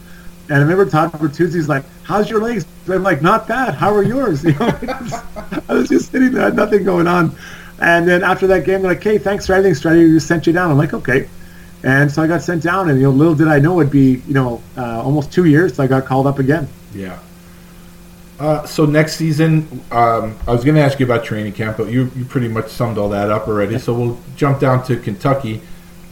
And 0.49 0.57
I 0.57 0.61
remember 0.61 0.85
Todd 0.85 1.11
Bertuzzi's 1.13 1.69
like, 1.69 1.85
"How's 2.03 2.29
your 2.29 2.41
legs?" 2.41 2.65
I'm 2.89 3.03
like, 3.03 3.21
"Not 3.21 3.47
bad. 3.47 3.73
How 3.75 3.93
are 3.95 4.03
yours?" 4.03 4.43
You 4.49 4.51
know, 4.59 4.69
I 5.69 5.73
was 5.73 5.87
just 5.87 6.11
sitting 6.11 6.33
there, 6.33 6.43
had 6.43 6.55
nothing 6.55 6.83
going 6.83 7.07
on. 7.07 7.33
And 7.79 8.07
then 8.07 8.21
after 8.23 8.45
that 8.47 8.65
game, 8.65 8.81
they're 8.81 8.91
like, 8.91 9.01
"Hey, 9.03 9.17
thanks 9.17 9.47
for 9.47 9.53
everything, 9.53 9.75
Stretty. 9.75 10.03
We 10.05 10.11
just 10.11 10.27
sent 10.27 10.45
you 10.45 10.53
down." 10.53 10.69
I'm 10.69 10.77
like, 10.77 10.93
"Okay." 10.93 11.29
And 11.83 12.11
so 12.11 12.21
I 12.21 12.27
got 12.27 12.41
sent 12.41 12.61
down, 12.61 12.89
and 12.89 12.99
you 12.99 13.05
know, 13.05 13.11
little 13.11 13.33
did 13.33 13.47
I 13.47 13.59
know 13.59 13.79
it'd 13.79 13.91
be 13.91 14.21
you 14.27 14.33
know 14.33 14.61
uh, 14.77 15.01
almost 15.01 15.31
two 15.31 15.45
years. 15.45 15.75
So 15.75 15.83
I 15.83 15.87
got 15.87 16.05
called 16.05 16.27
up 16.27 16.37
again. 16.39 16.67
Yeah. 16.93 17.17
Uh, 18.41 18.65
so 18.65 18.85
next 18.87 19.17
season, 19.17 19.67
um, 19.91 20.35
I 20.47 20.51
was 20.51 20.63
going 20.63 20.73
to 20.73 20.81
ask 20.81 20.99
you 20.99 21.05
about 21.05 21.23
training 21.23 21.53
camp, 21.53 21.77
but 21.77 21.89
you 21.89 22.09
you 22.15 22.25
pretty 22.25 22.47
much 22.47 22.69
summed 22.69 22.97
all 22.97 23.09
that 23.09 23.29
up 23.29 23.47
already. 23.47 23.77
So 23.77 23.93
we'll 23.93 24.17
jump 24.35 24.59
down 24.59 24.83
to 24.85 24.97
Kentucky. 24.97 25.61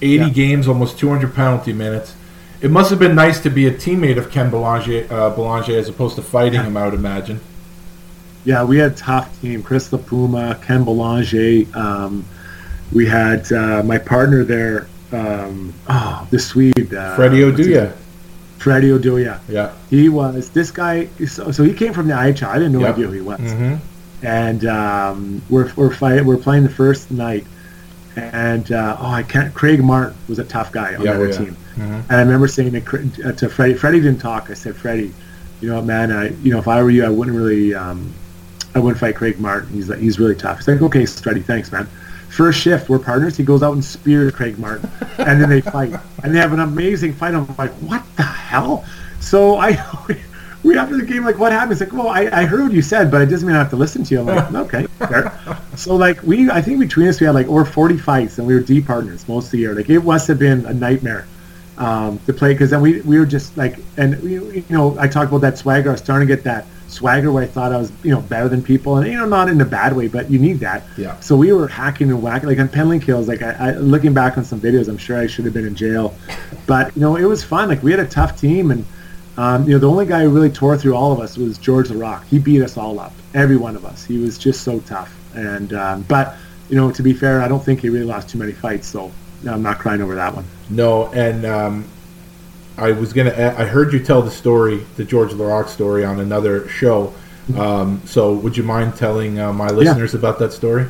80 0.01 0.15
Yeah. 0.25 0.29
games, 0.29 0.67
almost 0.67 0.99
200 0.99 1.33
penalty 1.33 1.73
minutes. 1.73 2.13
It 2.61 2.69
must 2.71 2.91
have 2.91 2.99
been 2.99 3.15
nice 3.15 3.39
to 3.41 3.49
be 3.49 3.65
a 3.67 3.71
teammate 3.71 4.17
of 4.17 4.29
Ken 4.29 4.49
Belanger, 4.51 5.07
uh, 5.09 5.31
Belanger 5.31 5.77
as 5.77 5.89
opposed 5.89 6.15
to 6.17 6.21
fighting 6.21 6.61
him, 6.61 6.77
I 6.77 6.85
would 6.85 6.93
imagine. 6.93 7.39
Yeah, 8.45 8.63
we 8.63 8.77
had 8.77 8.91
a 8.91 8.95
tough 8.95 9.41
team. 9.41 9.63
Chris 9.63 9.89
LiPuma, 9.89 10.61
Ken 10.61 10.83
Belanger. 10.85 11.65
Um, 11.77 12.25
we 12.93 13.07
had 13.07 13.51
uh, 13.51 13.81
my 13.83 13.97
partner 13.97 14.43
there, 14.43 14.87
um, 15.11 15.73
oh, 15.89 16.27
the 16.29 16.37
Swede. 16.39 16.93
Uh, 16.93 17.15
Freddie 17.15 17.41
Oduya. 17.41 17.91
Freddie 18.59 18.89
Oduya. 18.89 19.39
Yeah. 19.49 19.73
He 19.89 20.09
was 20.09 20.49
this 20.51 20.69
guy. 20.69 21.07
So, 21.27 21.51
so 21.51 21.63
he 21.63 21.73
came 21.73 21.93
from 21.93 22.07
the 22.07 22.13
IHL. 22.13 22.47
I 22.47 22.55
didn't 22.59 22.73
know 22.73 22.81
Yep. 22.81 22.93
idea 22.95 23.07
who 23.07 23.13
he 23.13 23.21
was. 23.21 23.39
Mm-hmm. 23.39 23.75
And 24.25 24.65
um, 24.65 25.41
we're 25.49 25.71
we're 25.75 25.93
fight, 25.93 26.23
we're 26.25 26.37
playing 26.37 26.63
the 26.63 26.69
first 26.69 27.09
night, 27.09 27.45
and 28.17 28.69
uh, 28.71 28.97
oh, 28.99 29.05
I 29.07 29.23
can't. 29.23 29.53
Craig 29.53 29.81
Martin 29.83 30.15
was 30.27 30.39
a 30.39 30.43
tough 30.43 30.71
guy 30.71 30.95
on 30.95 31.01
Yeah, 31.03 31.13
oh, 31.13 31.23
yeah. 31.23 31.37
team. 31.37 31.57
Mhm. 31.77 32.03
And 32.09 32.11
I 32.11 32.19
remember 32.21 32.47
saying 32.49 32.71
to, 32.73 33.29
uh, 33.29 33.31
to 33.33 33.49
Freddie, 33.49 33.75
Freddie 33.75 34.01
didn't 34.01 34.19
talk. 34.19 34.49
I 34.49 34.53
said, 34.55 34.75
Freddie, 34.75 35.13
you 35.61 35.69
know 35.69 35.77
what, 35.77 35.85
man? 35.85 36.11
I, 36.11 36.29
you 36.43 36.51
know, 36.51 36.59
if 36.59 36.67
I 36.67 36.83
were 36.83 36.89
you, 36.89 37.05
I 37.05 37.09
wouldn't 37.09 37.37
really, 37.37 37.73
um, 37.73 38.13
I 38.75 38.79
wouldn't 38.79 38.99
fight 38.99 39.15
Craig 39.15 39.39
Martin. 39.39 39.69
He's 39.69 39.87
like, 39.87 39.99
he's 39.99 40.19
really 40.19 40.35
tough. 40.35 40.57
He's 40.57 40.67
like, 40.67 40.81
okay, 40.81 41.05
Freddie, 41.05 41.39
thanks, 41.41 41.71
man. 41.71 41.87
First 42.39 42.61
shift, 42.61 42.87
we're 42.87 42.99
partners. 42.99 43.35
He 43.35 43.43
goes 43.43 43.61
out 43.61 43.73
and 43.73 43.83
spears 43.83 44.31
Craig 44.31 44.57
Martin, 44.57 44.89
and 45.17 45.41
then 45.41 45.49
they 45.49 45.59
fight, 45.59 45.93
and 46.23 46.33
they 46.33 46.39
have 46.39 46.53
an 46.53 46.61
amazing 46.61 47.11
fight. 47.11 47.33
I'm 47.33 47.45
like, 47.57 47.73
what 47.81 48.01
the 48.15 48.23
hell? 48.23 48.85
So 49.19 49.57
I, 49.57 49.71
we 50.63 50.77
after 50.77 50.95
the 50.95 51.05
game, 51.05 51.25
like, 51.25 51.37
what 51.37 51.51
happened? 51.51 51.73
He's 51.73 51.81
like, 51.81 51.91
well, 51.91 52.07
I, 52.07 52.29
I 52.31 52.45
heard 52.45 52.63
what 52.63 52.71
you 52.71 52.81
said, 52.81 53.11
but 53.11 53.21
it 53.21 53.25
doesn't 53.25 53.45
mean 53.45 53.57
I 53.57 53.59
have 53.59 53.69
to 53.71 53.75
listen 53.75 54.05
to 54.05 54.13
you. 54.13 54.21
I'm 54.21 54.27
like, 54.27 54.53
okay, 54.73 54.87
fair. 54.99 55.37
So 55.75 55.97
like, 55.97 56.23
we, 56.23 56.49
I 56.49 56.61
think 56.61 56.79
between 56.79 57.09
us, 57.09 57.19
we 57.19 57.25
had 57.25 57.35
like 57.35 57.47
over 57.47 57.65
40 57.65 57.97
fights, 57.97 58.37
and 58.37 58.47
we 58.47 58.53
were 58.53 58.61
D 58.61 58.79
partners 58.79 59.27
most 59.27 59.47
of 59.47 59.51
the 59.51 59.57
year. 59.57 59.75
Like, 59.75 59.89
it 59.89 59.99
must 59.99 60.25
have 60.29 60.39
been 60.39 60.65
a 60.65 60.73
nightmare 60.73 61.27
um, 61.77 62.19
to 62.19 62.31
play 62.31 62.53
because 62.53 62.69
then 62.69 62.79
we 62.79 63.01
we 63.01 63.19
were 63.19 63.25
just 63.25 63.57
like, 63.57 63.79
and 63.97 64.17
we, 64.23 64.35
you 64.35 64.65
know, 64.69 64.95
I 64.97 65.09
talked 65.09 65.27
about 65.27 65.41
that 65.41 65.57
swagger. 65.57 65.89
I 65.89 65.91
was 65.91 66.01
starting 66.01 66.25
to 66.25 66.33
get 66.33 66.45
that 66.45 66.65
swagger 66.89 67.31
where 67.31 67.43
I 67.43 67.47
thought 67.47 67.71
I 67.71 67.77
was, 67.77 67.91
you 68.03 68.11
know, 68.11 68.21
better 68.21 68.49
than 68.49 68.61
people, 68.61 68.97
and 68.97 69.07
you 69.07 69.17
know, 69.17 69.25
not 69.25 69.49
in 69.49 69.61
a 69.61 69.65
bad 69.65 69.95
way, 69.95 70.07
but 70.07 70.29
you 70.29 70.39
need 70.39 70.59
that. 70.59 70.83
Yeah. 70.97 71.19
So 71.19 71.35
we 71.35 71.53
were 71.53 71.67
hacking 71.67 72.09
and 72.09 72.21
whacking, 72.21 72.49
like 72.49 72.59
on 72.59 72.69
penalty 72.69 73.05
kills. 73.05 73.27
Like 73.27 73.41
I, 73.41 73.51
I, 73.51 73.71
looking 73.73 74.13
back 74.13 74.37
on 74.37 74.43
some 74.43 74.59
videos, 74.59 74.87
I'm 74.87 74.97
sure 74.97 75.17
I 75.17 75.27
should 75.27 75.45
have 75.45 75.53
been 75.53 75.67
in 75.67 75.75
jail, 75.75 76.15
but 76.65 76.95
you 76.95 77.01
know, 77.01 77.15
it 77.15 77.25
was 77.25 77.43
fun. 77.43 77.69
Like 77.69 77.83
we 77.83 77.91
had 77.91 77.99
a 77.99 78.07
tough 78.07 78.39
team, 78.39 78.71
and 78.71 78.85
um, 79.37 79.65
you 79.65 79.71
know, 79.71 79.79
the 79.79 79.89
only 79.89 80.05
guy 80.05 80.23
who 80.23 80.29
really 80.29 80.49
tore 80.49 80.77
through 80.77 80.95
all 80.95 81.11
of 81.11 81.19
us 81.19 81.37
was 81.37 81.57
George 81.57 81.89
Laraque. 81.89 82.25
He 82.25 82.39
beat 82.39 82.61
us 82.61 82.77
all 82.77 82.99
up, 82.99 83.13
every 83.33 83.57
one 83.57 83.75
of 83.75 83.85
us. 83.85 84.03
He 84.03 84.17
was 84.17 84.37
just 84.37 84.63
so 84.63 84.79
tough, 84.81 85.13
and 85.35 85.73
um, 85.73 86.01
but 86.03 86.35
you 86.69 86.75
know, 86.75 86.91
to 86.91 87.03
be 87.03 87.13
fair, 87.13 87.41
I 87.41 87.47
don't 87.47 87.63
think 87.63 87.81
he 87.81 87.89
really 87.89 88.05
lost 88.05 88.29
too 88.29 88.37
many 88.37 88.51
fights, 88.51 88.87
so 88.87 89.11
I'm 89.47 89.61
not 89.61 89.79
crying 89.79 90.01
over 90.01 90.15
that 90.15 90.35
one. 90.35 90.45
No, 90.69 91.07
and 91.07 91.45
um, 91.45 91.85
I 92.79 92.91
was 92.91 93.13
gonna. 93.13 93.31
I 93.31 93.65
heard 93.65 93.93
you 93.93 93.99
tell 93.99 94.21
the 94.21 94.31
story, 94.31 94.85
the 94.95 95.03
George 95.03 95.31
Laraque 95.31 95.69
story, 95.69 96.05
on 96.05 96.19
another 96.19 96.67
show. 96.69 97.13
Um, 97.57 98.01
so, 98.05 98.33
would 98.33 98.55
you 98.55 98.63
mind 98.63 98.95
telling 98.95 99.39
uh, 99.39 99.51
my 99.51 99.69
listeners 99.69 100.13
about 100.13 100.39
that 100.39 100.53
story? 100.53 100.87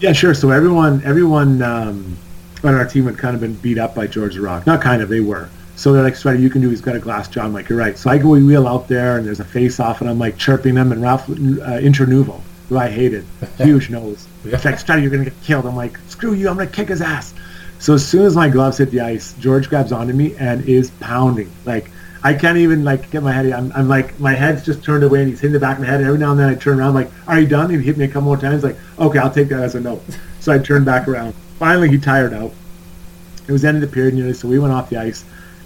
Yeah, 0.00 0.12
sure. 0.12 0.34
So 0.34 0.50
everyone, 0.50 1.02
everyone 1.04 1.62
um, 1.62 2.16
on 2.62 2.74
our 2.74 2.84
team 2.84 3.06
had 3.06 3.16
kind 3.16 3.34
of 3.34 3.40
been 3.40 3.54
beat 3.54 3.78
up 3.78 3.94
by 3.94 4.06
George 4.06 4.36
Rock. 4.36 4.66
Not 4.66 4.82
kind 4.82 5.00
of, 5.02 5.08
they 5.08 5.20
were. 5.20 5.48
So 5.76 5.92
they're 5.92 6.02
like, 6.02 6.16
Sweaty, 6.16 6.42
you 6.42 6.50
can 6.50 6.60
do. 6.60 6.70
He's 6.70 6.80
got 6.80 6.94
a 6.94 6.98
glass 7.00 7.28
jaw. 7.28 7.42
I'm 7.42 7.52
like, 7.52 7.68
you're 7.68 7.78
right. 7.78 7.96
So 7.96 8.10
I 8.10 8.18
go 8.18 8.30
wheel 8.30 8.68
out 8.68 8.86
there, 8.86 9.16
and 9.16 9.26
there's 9.26 9.40
a 9.40 9.44
face 9.44 9.80
off, 9.80 10.00
and 10.00 10.10
I'm 10.10 10.18
like 10.18 10.36
chirping 10.36 10.74
them. 10.74 10.92
and 10.92 11.02
Ralph 11.02 11.28
uh, 11.28 11.32
Intranuovo, 11.32 12.40
who 12.68 12.78
I 12.78 12.88
hated, 12.88 13.24
huge 13.56 13.90
nose. 13.90 14.28
It's 14.44 14.64
like, 14.64 14.78
Sweaty, 14.78 15.02
you're 15.02 15.10
gonna 15.10 15.24
get 15.24 15.42
killed. 15.42 15.66
I'm 15.66 15.76
like, 15.76 15.98
screw 16.08 16.34
you. 16.34 16.48
I'm 16.48 16.56
gonna 16.56 16.70
kick 16.70 16.88
his 16.88 17.00
ass. 17.00 17.34
So 17.84 17.92
as 17.92 18.08
soon 18.08 18.24
as 18.24 18.34
my 18.34 18.48
gloves 18.48 18.78
hit 18.78 18.90
the 18.90 19.02
ice, 19.02 19.34
George 19.34 19.68
grabs 19.68 19.92
onto 19.92 20.14
me 20.14 20.34
and 20.36 20.66
is 20.66 20.90
pounding. 21.00 21.52
Like 21.66 21.90
I 22.22 22.32
can't 22.32 22.56
even 22.56 22.82
like 22.82 23.10
get 23.10 23.22
my 23.22 23.30
head. 23.30 23.52
I'm, 23.52 23.70
I'm 23.72 23.88
like 23.88 24.18
my 24.18 24.32
head's 24.32 24.64
just 24.64 24.82
turned 24.82 25.04
away, 25.04 25.20
and 25.20 25.28
he's 25.28 25.38
hitting 25.38 25.52
the 25.52 25.60
back 25.60 25.76
of 25.76 25.82
my 25.82 25.90
head. 25.90 26.00
And 26.00 26.06
every 26.06 26.18
now 26.18 26.30
and 26.30 26.40
then 26.40 26.48
I 26.48 26.54
turn 26.54 26.80
around, 26.80 26.94
like, 26.94 27.10
"Are 27.28 27.38
you 27.38 27.46
done?" 27.46 27.70
And 27.70 27.78
he 27.78 27.86
hit 27.86 27.98
me 27.98 28.06
a 28.06 28.08
couple 28.08 28.22
more 28.22 28.38
times. 28.38 28.64
Like, 28.64 28.78
okay, 28.98 29.18
I'll 29.18 29.30
take 29.30 29.50
that 29.50 29.60
as 29.60 29.74
a 29.74 29.80
no. 29.80 30.00
So 30.40 30.50
I 30.50 30.58
turned 30.60 30.86
back 30.86 31.06
around. 31.08 31.34
Finally, 31.58 31.90
he 31.90 31.98
tired 31.98 32.32
out. 32.32 32.52
It 33.46 33.52
was 33.52 33.60
the 33.60 33.68
end 33.68 33.76
of 33.76 33.82
the 33.82 33.94
period, 33.94 34.14
nearly, 34.14 34.32
so 34.32 34.48
we 34.48 34.58
went 34.58 34.72
off 34.72 34.88
the 34.88 34.96
ice, 34.96 35.22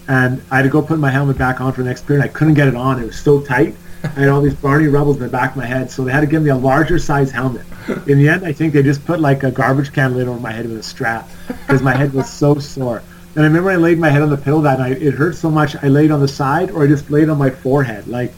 and 0.09 0.43
I 0.51 0.57
had 0.57 0.63
to 0.63 0.71
go 0.71 0.83
put 0.83 0.99
my 0.99 1.11
helmet 1.11 1.39
back 1.39 1.61
on 1.61 1.73
for 1.73 1.85
the 1.85 1.89
next 1.89 2.05
period. 2.05 2.25
I 2.25 2.29
couldn't 2.29 2.55
get 2.55 2.67
it 2.67 2.75
on; 2.75 3.01
it 3.01 3.07
was 3.07 3.21
so 3.21 3.43
tight. 3.43 3.77
I 4.05 4.09
had 4.09 4.29
all 4.29 4.41
these 4.41 4.55
Barney 4.55 4.87
rubbles 4.87 5.17
in 5.17 5.23
the 5.23 5.29
back 5.29 5.51
of 5.51 5.57
my 5.57 5.67
head, 5.67 5.91
so 5.91 6.05
they 6.05 6.13
had 6.13 6.21
to 6.21 6.27
give 6.27 6.43
me 6.43 6.51
a 6.51 6.57
larger 6.57 6.99
size 6.99 7.31
helmet. 7.31 7.65
In 8.07 8.19
the 8.19 8.29
end, 8.29 8.45
I 8.45 8.53
think 8.53 8.73
they 8.73 8.83
just 8.83 9.05
put 9.05 9.21
like 9.21 9.43
a 9.43 9.51
garbage 9.51 9.93
can 9.93 10.15
lid 10.15 10.29
over 10.29 10.39
my 10.39 10.53
head 10.53 10.69
with 10.69 10.79
a 10.79 10.83
strap 10.83 11.29
because 11.49 11.83
my 11.83 11.95
head 11.95 12.13
was 12.13 12.31
so 12.31 12.59
sore. 12.59 13.03
And 13.35 13.45
I 13.45 13.47
remember 13.49 13.71
I 13.71 13.77
laid 13.77 13.99
my 13.99 14.09
head 14.09 14.23
on 14.23 14.31
the 14.31 14.37
pillow 14.37 14.61
that 14.63 14.79
night. 14.79 15.03
It 15.03 15.15
hurt 15.15 15.37
so 15.37 15.51
much. 15.51 15.77
I 15.83 15.89
laid 15.89 16.11
on 16.11 16.21
the 16.21 16.29
side, 16.29 16.71
or 16.71 16.85
I 16.85 16.87
just 16.87 17.11
laid 17.11 17.29
on 17.29 17.39
my 17.39 17.51
forehead. 17.51 18.07
Like 18.07 18.33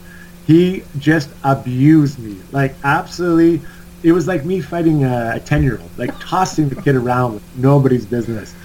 he 0.47 0.83
just 0.97 1.29
abused 1.43 2.19
me, 2.19 2.37
like 2.51 2.75
absolutely. 2.83 3.61
It 4.03 4.13
was 4.13 4.27
like 4.27 4.45
me 4.45 4.61
fighting 4.61 5.03
a 5.03 5.39
ten-year-old, 5.45 5.97
like 5.97 6.17
tossing 6.19 6.69
the 6.69 6.81
kid 6.81 6.95
around 6.95 7.33
with 7.35 7.43
nobody's 7.57 8.05
business. 8.05 8.55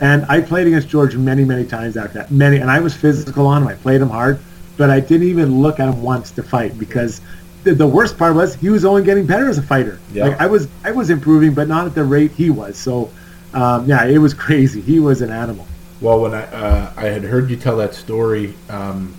And 0.00 0.24
I 0.26 0.40
played 0.40 0.66
against 0.66 0.88
George 0.88 1.16
many, 1.16 1.44
many 1.44 1.66
times 1.66 1.96
after 1.96 2.18
that. 2.18 2.30
Many, 2.30 2.58
and 2.58 2.70
I 2.70 2.80
was 2.80 2.94
physical 2.94 3.46
on 3.46 3.62
him. 3.62 3.68
I 3.68 3.74
played 3.74 4.00
him 4.00 4.10
hard, 4.10 4.38
but 4.76 4.90
I 4.90 5.00
didn't 5.00 5.28
even 5.28 5.60
look 5.60 5.80
at 5.80 5.88
him 5.88 6.02
once 6.02 6.30
to 6.32 6.42
fight 6.42 6.78
because 6.78 7.20
the, 7.64 7.74
the 7.74 7.86
worst 7.86 8.16
part 8.16 8.34
was 8.34 8.54
he 8.54 8.68
was 8.68 8.84
only 8.84 9.02
getting 9.02 9.26
better 9.26 9.48
as 9.48 9.58
a 9.58 9.62
fighter. 9.62 9.98
Yeah. 10.12 10.28
Like 10.28 10.40
I 10.40 10.46
was, 10.46 10.68
I 10.84 10.92
was 10.92 11.10
improving, 11.10 11.54
but 11.54 11.68
not 11.68 11.86
at 11.86 11.94
the 11.94 12.04
rate 12.04 12.30
he 12.32 12.50
was. 12.50 12.76
So, 12.76 13.10
um, 13.54 13.86
yeah, 13.86 14.04
it 14.04 14.18
was 14.18 14.34
crazy. 14.46 14.80
He 14.80 15.00
was 15.00 15.22
an 15.22 15.30
animal. 15.30 15.66
Well, 16.00 16.20
when 16.20 16.34
I 16.34 16.44
uh, 16.44 16.92
I 16.96 17.04
had 17.06 17.24
heard 17.24 17.48
you 17.48 17.56
tell 17.56 17.78
that 17.78 17.94
story, 17.94 18.54
um, 18.68 19.14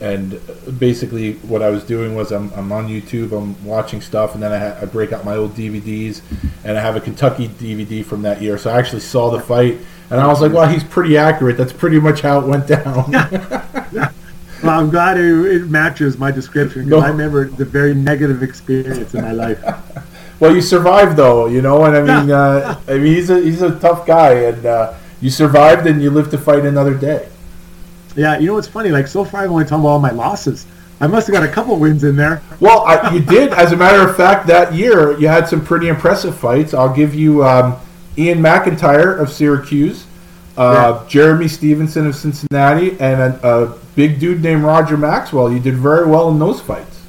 and 0.00 0.40
basically 0.78 1.34
what 1.34 1.62
I 1.62 1.70
was 1.70 1.84
doing 1.84 2.14
was 2.14 2.32
I'm, 2.32 2.52
I'm 2.54 2.70
on 2.72 2.88
YouTube, 2.88 3.32
I'm 3.32 3.64
watching 3.64 4.00
stuff, 4.00 4.34
and 4.34 4.42
then 4.42 4.52
I, 4.52 4.58
ha- 4.58 4.78
I 4.82 4.84
break 4.84 5.12
out 5.12 5.24
my 5.24 5.36
old 5.36 5.54
DVDs, 5.54 6.22
and 6.64 6.76
I 6.76 6.80
have 6.80 6.96
a 6.96 7.00
Kentucky 7.00 7.48
DVD 7.48 8.04
from 8.04 8.22
that 8.22 8.42
year. 8.42 8.58
So 8.58 8.70
I 8.70 8.78
actually 8.78 9.00
saw 9.00 9.30
the 9.30 9.40
fight, 9.40 9.78
and 10.10 10.20
I 10.20 10.26
was 10.26 10.40
like, 10.40 10.52
"Well, 10.52 10.68
he's 10.68 10.84
pretty 10.84 11.16
accurate. 11.16 11.56
That's 11.56 11.72
pretty 11.72 12.00
much 12.00 12.20
how 12.20 12.40
it 12.40 12.46
went 12.46 12.66
down." 12.66 13.12
Well, 14.62 14.80
I'm 14.80 14.90
glad 14.90 15.18
it, 15.18 15.24
it 15.24 15.70
matches 15.70 16.18
my 16.18 16.30
description 16.30 16.84
because 16.84 17.00
No. 17.00 17.06
I 17.06 17.10
remember 17.10 17.48
the 17.48 17.64
very 17.64 17.94
negative 17.94 18.42
experience 18.42 19.14
in 19.14 19.22
my 19.22 19.32
life. 19.32 19.62
well, 20.40 20.54
you 20.54 20.60
survived 20.60 21.16
though, 21.16 21.46
you 21.46 21.62
know, 21.62 21.84
and 21.84 21.96
I 21.96 22.00
mean, 22.20 22.30
uh, 22.30 22.80
I 22.88 22.94
mean, 22.94 23.14
he's 23.14 23.30
a 23.30 23.40
he's 23.40 23.62
a 23.62 23.78
tough 23.78 24.06
guy, 24.06 24.32
and 24.32 24.66
uh, 24.66 24.94
you 25.20 25.30
survived 25.30 25.86
and 25.86 26.02
you 26.02 26.10
lived 26.10 26.30
to 26.32 26.38
fight 26.38 26.64
another 26.64 26.94
day. 26.94 27.28
Yeah, 28.16 28.38
you 28.38 28.48
know 28.48 28.54
what's 28.54 28.68
funny? 28.68 28.90
Like 28.90 29.06
so 29.06 29.24
far, 29.24 29.42
I've 29.42 29.50
only 29.50 29.64
talked 29.64 29.80
about 29.80 29.88
all 29.88 30.00
my 30.00 30.10
losses. 30.10 30.66
I 31.00 31.06
must 31.06 31.28
have 31.28 31.34
got 31.34 31.44
a 31.44 31.52
couple 31.52 31.76
wins 31.78 32.02
in 32.02 32.16
there. 32.16 32.42
Well, 32.58 32.80
I, 32.84 33.14
you 33.14 33.20
did. 33.20 33.52
As 33.52 33.70
a 33.70 33.76
matter 33.76 34.08
of 34.08 34.16
fact, 34.16 34.48
that 34.48 34.74
year 34.74 35.16
you 35.20 35.28
had 35.28 35.46
some 35.48 35.64
pretty 35.64 35.86
impressive 35.86 36.36
fights. 36.36 36.74
I'll 36.74 36.92
give 36.92 37.14
you 37.14 37.44
um, 37.44 37.76
Ian 38.16 38.40
McIntyre 38.40 39.16
of 39.20 39.30
Syracuse, 39.30 40.06
uh, 40.58 41.00
yeah. 41.00 41.08
Jeremy 41.08 41.48
Stevenson 41.48 42.06
of 42.06 42.14
Cincinnati, 42.14 42.90
and 43.00 43.20
a, 43.20 43.48
a, 43.48 43.78
big 43.94 44.20
dude 44.20 44.42
named 44.42 44.62
Roger 44.62 44.96
Maxwell. 44.96 45.50
You 45.50 45.58
did 45.58 45.74
very 45.74 46.06
well 46.06 46.28
in 46.28 46.38
those 46.38 46.60
fights. 46.60 47.02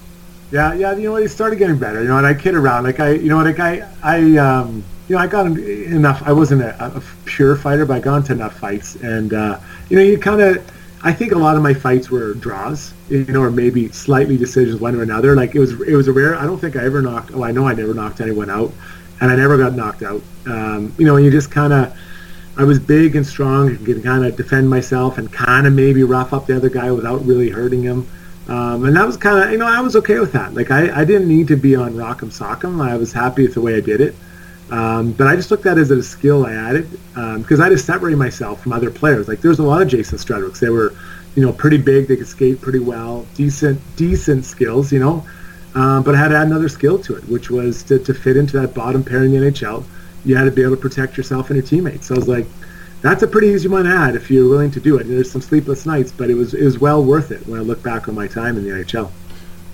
Yeah, 0.51 0.73
yeah. 0.73 0.95
You 0.95 1.03
know 1.03 1.11
what? 1.11 1.21
He 1.21 1.27
started 1.27 1.57
getting 1.57 1.77
better. 1.77 2.01
You 2.01 2.07
know, 2.07 2.17
and 2.17 2.25
I 2.25 2.33
kid 2.33 2.55
around. 2.55 2.83
Like 2.83 2.99
I, 2.99 3.11
you 3.11 3.29
know, 3.29 3.37
like 3.43 3.59
I, 3.59 3.87
I, 4.01 4.37
um, 4.37 4.83
you 5.07 5.15
know, 5.15 5.21
I 5.21 5.27
got 5.27 5.45
enough. 5.45 6.23
I 6.25 6.31
wasn't 6.31 6.61
a, 6.61 6.97
a 6.97 7.03
pure 7.25 7.55
fighter, 7.55 7.85
but 7.85 7.97
I 7.97 7.99
got 7.99 8.17
into 8.17 8.33
enough 8.33 8.57
fights, 8.57 8.95
and 8.95 9.33
uh, 9.33 9.59
you 9.89 9.97
know, 9.97 10.03
you 10.03 10.17
kind 10.17 10.41
of 10.41 10.65
I 11.01 11.13
think 11.13 11.31
a 11.31 11.37
lot 11.37 11.55
of 11.55 11.63
my 11.63 11.73
fights 11.73 12.11
were 12.11 12.33
draws, 12.33 12.93
you 13.09 13.23
know, 13.25 13.41
or 13.41 13.51
maybe 13.51 13.87
slightly 13.89 14.37
decisions 14.37 14.81
one 14.81 14.95
or 14.95 15.01
another. 15.01 15.35
Like 15.35 15.55
it 15.55 15.59
was, 15.59 15.79
it 15.81 15.95
was 15.95 16.09
a 16.09 16.11
rare. 16.11 16.35
I 16.35 16.45
don't 16.45 16.59
think 16.59 16.75
I 16.75 16.83
ever 16.83 17.01
knocked. 17.01 17.31
Oh, 17.33 17.43
I 17.43 17.51
know 17.51 17.67
I 17.67 17.73
never 17.73 17.93
knocked 17.93 18.19
anyone 18.19 18.49
out, 18.49 18.73
and 19.21 19.31
I 19.31 19.35
never 19.35 19.57
got 19.57 19.73
knocked 19.73 20.03
out. 20.03 20.21
Um, 20.45 20.93
you 20.97 21.05
know, 21.05 21.15
and 21.15 21.23
you 21.23 21.31
just 21.31 21.51
kind 21.51 21.71
of, 21.71 21.97
I 22.59 22.63
was 22.63 22.77
big 22.77 23.15
and 23.15 23.25
strong 23.25 23.69
and 23.69 23.85
could 23.85 24.03
kind 24.03 24.25
of 24.25 24.35
defend 24.35 24.69
myself 24.69 25.17
and 25.17 25.31
kind 25.31 25.65
of 25.65 25.71
maybe 25.71 26.03
rough 26.03 26.33
up 26.33 26.45
the 26.45 26.57
other 26.57 26.67
guy 26.67 26.91
without 26.91 27.25
really 27.25 27.49
hurting 27.49 27.81
him. 27.81 28.05
Um, 28.49 28.83
and 28.83 28.97
that 28.97 29.07
was 29.07 29.15
kind 29.15 29.41
of, 29.41 29.51
you 29.53 29.57
know, 29.57 29.65
I 29.65 29.79
was 29.79 29.95
okay 29.95 30.19
with 30.19 30.33
that. 30.33 30.53
Like 30.53 30.69
I, 30.69 30.93
I 30.93 31.05
didn't 31.05 31.29
need 31.29 31.47
to 31.47 31.55
be 31.55 31.77
on 31.77 31.93
rock'em 31.93 32.37
sock'em. 32.37 32.85
I 32.85 32.97
was 32.97 33.13
happy 33.13 33.43
with 33.43 33.53
the 33.53 33.61
way 33.61 33.77
I 33.77 33.79
did 33.79 34.01
it. 34.01 34.13
Um, 34.71 35.13
but 35.13 35.25
I 35.25 35.37
just 35.37 35.51
looked 35.51 35.65
at 35.67 35.77
it 35.77 35.81
as 35.81 35.91
a 35.91 36.03
skill 36.03 36.45
I 36.45 36.53
added 36.53 36.91
because 37.13 37.61
um, 37.61 37.65
I 37.65 37.69
just 37.69 37.85
separated 37.85 38.17
myself 38.17 38.61
from 38.61 38.73
other 38.73 38.91
players. 38.91 39.29
Like 39.29 39.39
there's 39.39 39.59
a 39.59 39.63
lot 39.63 39.81
of 39.81 39.87
Jason 39.87 40.17
Strudwicks. 40.17 40.59
They 40.59 40.67
were, 40.69 40.93
you 41.35 41.45
know, 41.45 41.53
pretty 41.53 41.77
big. 41.77 42.09
They 42.09 42.17
could 42.17 42.27
skate 42.27 42.59
pretty 42.59 42.79
well, 42.79 43.25
decent, 43.35 43.79
decent 43.95 44.43
skills, 44.43 44.91
you 44.91 44.99
know. 44.99 45.25
Um, 45.75 46.03
but 46.03 46.13
I 46.13 46.17
had 46.17 46.27
to 46.27 46.35
add 46.35 46.47
another 46.47 46.67
skill 46.67 46.99
to 47.03 47.15
it, 47.15 47.23
which 47.29 47.49
was 47.49 47.83
to, 47.83 47.99
to 47.99 48.13
fit 48.13 48.35
into 48.35 48.59
that 48.59 48.73
bottom 48.73 49.01
pair 49.01 49.23
in 49.23 49.31
the 49.31 49.37
NHL. 49.37 49.85
You 50.25 50.35
had 50.35 50.45
to 50.45 50.51
be 50.51 50.61
able 50.61 50.75
to 50.75 50.81
protect 50.81 51.17
yourself 51.17 51.49
and 51.49 51.57
your 51.57 51.65
teammates. 51.65 52.07
So 52.07 52.15
I 52.15 52.17
was 52.17 52.27
like, 52.27 52.45
that's 53.01 53.23
a 53.23 53.27
pretty 53.27 53.47
easy 53.47 53.67
one 53.67 53.85
to 53.85 53.91
add 53.91 54.15
if 54.15 54.29
you're 54.29 54.49
willing 54.49 54.71
to 54.71 54.79
do 54.79 54.97
it. 54.97 55.05
And 55.05 55.15
there's 55.15 55.31
some 55.31 55.41
sleepless 55.41 55.85
nights, 55.85 56.11
but 56.11 56.29
it 56.29 56.35
was 56.35 56.53
it 56.53 56.63
was 56.63 56.79
well 56.79 57.03
worth 57.03 57.31
it 57.31 57.45
when 57.47 57.59
I 57.59 57.63
look 57.63 57.81
back 57.81 58.07
on 58.07 58.15
my 58.15 58.27
time 58.27 58.57
in 58.57 58.63
the 58.63 58.71
NHL. 58.71 59.11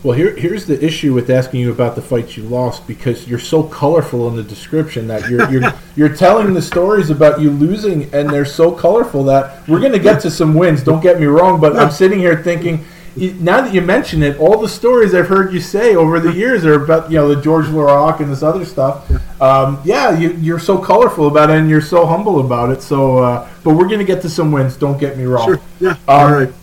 Well, 0.04 0.16
here, 0.16 0.36
here's 0.36 0.68
the 0.68 0.86
issue 0.86 1.16
with 1.16 1.32
asking 1.32 1.62
you 1.62 1.72
about 1.72 1.96
the 1.96 2.02
fights 2.02 2.38
you 2.38 2.44
lost 2.44 2.86
because 2.86 3.28
you're 3.28 3.40
so 3.40 3.64
colorful 3.64 4.28
in 4.28 4.36
the 4.36 4.44
description 4.44 5.08
that 5.08 5.28
you're 5.28 5.50
you're, 5.50 5.74
you're 5.96 6.16
telling 6.16 6.54
the 6.54 6.62
stories 6.62 7.10
about 7.10 7.42
you 7.42 7.50
losing, 7.50 8.14
and 8.14 8.30
they're 8.30 8.46
so 8.46 8.72
colorful 8.72 9.24
that 9.24 9.68
we're 9.68 9.80
going 9.80 9.94
to 9.94 10.00
get 10.00 10.22
to 10.22 10.30
some 10.30 10.54
wins. 10.54 10.84
Don't 10.84 11.02
get 11.02 11.20
me 11.20 11.26
wrong, 11.26 11.60
but 11.60 11.76
I'm 11.76 11.90
sitting 11.90 12.20
here 12.20 12.44
thinking. 12.44 12.86
Now 13.16 13.62
that 13.62 13.74
you 13.74 13.82
mention 13.82 14.24
it, 14.24 14.38
all 14.40 14.60
the 14.60 14.68
stories 14.68 15.14
I've 15.14 15.28
heard 15.28 15.54
you 15.54 15.62
say 15.62 15.96
over 15.96 16.20
the 16.20 16.34
years 16.34 16.66
are 16.66 16.84
about 16.84 17.10
you 17.10 17.18
know 17.18 17.34
the 17.34 17.42
George 17.42 17.66
Laraque 17.68 18.20
and 18.20 18.30
this 18.30 18.44
other 18.44 18.66
stuff. 18.66 19.10
Um, 19.42 19.82
yeah, 19.86 20.18
you, 20.18 20.56
are 20.56 20.60
so 20.60 20.78
colorful 20.78 21.28
about 21.28 21.50
it 21.50 21.58
and 21.58 21.70
you're 21.70 21.82
so 21.82 22.06
humble 22.06 22.40
about 22.40 22.72
it. 22.72 22.82
So, 22.82 23.20
uh, 23.20 23.50
but 23.64 23.76
we're 23.76 23.88
going 23.88 24.00
to 24.00 24.06
get 24.06 24.22
to 24.24 24.30
some 24.30 24.52
wins. 24.52 24.76
Don't 24.76 25.00
get 25.00 25.18
me 25.18 25.24
wrong. 25.24 25.46
Sure. 25.46 25.62
Yeah. 25.80 25.92
Um, 25.92 25.98
all 26.08 26.32
right. 26.32 26.54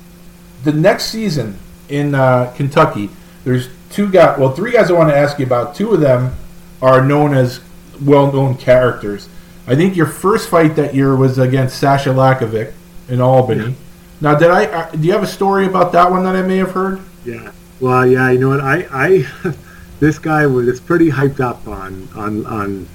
The 0.65 0.73
next 0.73 1.07
season 1.07 1.59
in 1.89 2.15
uh, 2.15 2.53
Kentucky, 2.57 3.11
there's 3.45 3.69
two 3.91 4.11
guys, 4.11 4.39
well, 4.39 4.53
three 4.53 4.73
guys 4.73 4.91
I 4.91 4.95
want 4.95 5.11
to 5.11 5.17
ask 5.17 5.39
you 5.39 5.47
about. 5.47 5.75
Two 5.75 5.93
of 5.93 6.01
them 6.01 6.35
are 6.81 7.05
known 7.05 7.35
as 7.35 7.61
well-known 8.01 8.57
characters. 8.57 9.29
I 9.67 9.77
think 9.77 9.97
your 9.97 10.07
first 10.07 10.49
fight 10.49 10.77
that 10.77 10.95
year 10.95 11.15
was 11.15 11.39
against 11.39 11.79
Sasha 11.79 12.11
Lakovic 12.11 12.73
in 13.09 13.21
Albany. 13.21 13.71
Yeah. 13.71 13.75
Now, 14.23 14.37
did 14.37 14.53
I? 14.53 14.67
Uh, 14.67 14.91
do 14.93 15.01
you 15.01 15.13
have 15.13 15.25
a 15.25 15.27
story 15.27 15.67
about 15.67 15.91
that 15.93 16.09
one 16.09 16.23
that 16.23 16.37
I 16.37 16.43
may 16.43 16.59
have 16.59 16.71
heard? 16.71 17.01
Yeah. 17.25 17.51
Well, 17.81 18.07
yeah. 18.07 18.31
You 18.31 18.39
know 18.39 18.51
what? 18.51 18.61
I, 18.61 18.87
I, 18.93 19.53
this 20.01 20.21
guy 20.21 20.47
was 20.47 20.79
pretty 20.79 21.11
hyped 21.11 21.41
up 21.41 21.67
on 21.67 22.09
on 22.15 22.47
on 22.47 22.89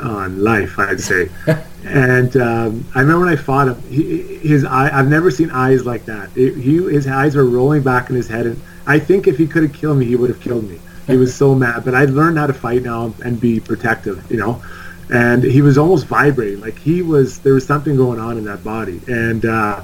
on 0.00 0.40
life, 0.40 0.78
I'd 0.78 1.00
say. 1.00 1.30
and 1.84 2.36
um, 2.36 2.86
I 2.94 3.00
remember 3.00 3.26
when 3.26 3.28
I 3.28 3.34
fought 3.34 3.66
him, 3.66 3.82
he, 3.90 4.36
his 4.36 4.64
eye. 4.64 4.96
I've 4.96 5.08
never 5.08 5.32
seen 5.32 5.50
eyes 5.50 5.84
like 5.84 6.04
that. 6.04 6.30
It, 6.36 6.54
he, 6.54 6.76
his 6.76 7.08
eyes 7.08 7.34
were 7.34 7.44
rolling 7.44 7.82
back 7.82 8.08
in 8.08 8.14
his 8.14 8.28
head, 8.28 8.46
and 8.46 8.62
I 8.86 9.00
think 9.00 9.26
if 9.26 9.36
he 9.36 9.48
could 9.48 9.64
have 9.64 9.72
killed 9.72 9.98
me, 9.98 10.06
he 10.06 10.14
would 10.14 10.30
have 10.30 10.40
killed 10.40 10.70
me. 10.70 10.78
He 11.08 11.16
was 11.16 11.34
so 11.34 11.54
mad. 11.56 11.84
But 11.84 11.96
I 11.96 12.04
learned 12.04 12.38
how 12.38 12.46
to 12.46 12.54
fight 12.54 12.84
now 12.84 13.12
and 13.24 13.40
be 13.40 13.58
protective, 13.58 14.30
you 14.30 14.36
know. 14.36 14.62
And 15.10 15.42
he 15.42 15.60
was 15.60 15.76
almost 15.76 16.06
vibrating, 16.06 16.60
like 16.60 16.78
he 16.78 17.02
was. 17.02 17.40
There 17.40 17.54
was 17.54 17.66
something 17.66 17.96
going 17.96 18.20
on 18.20 18.38
in 18.38 18.44
that 18.44 18.62
body, 18.62 19.00
and 19.08 19.44
uh, 19.44 19.82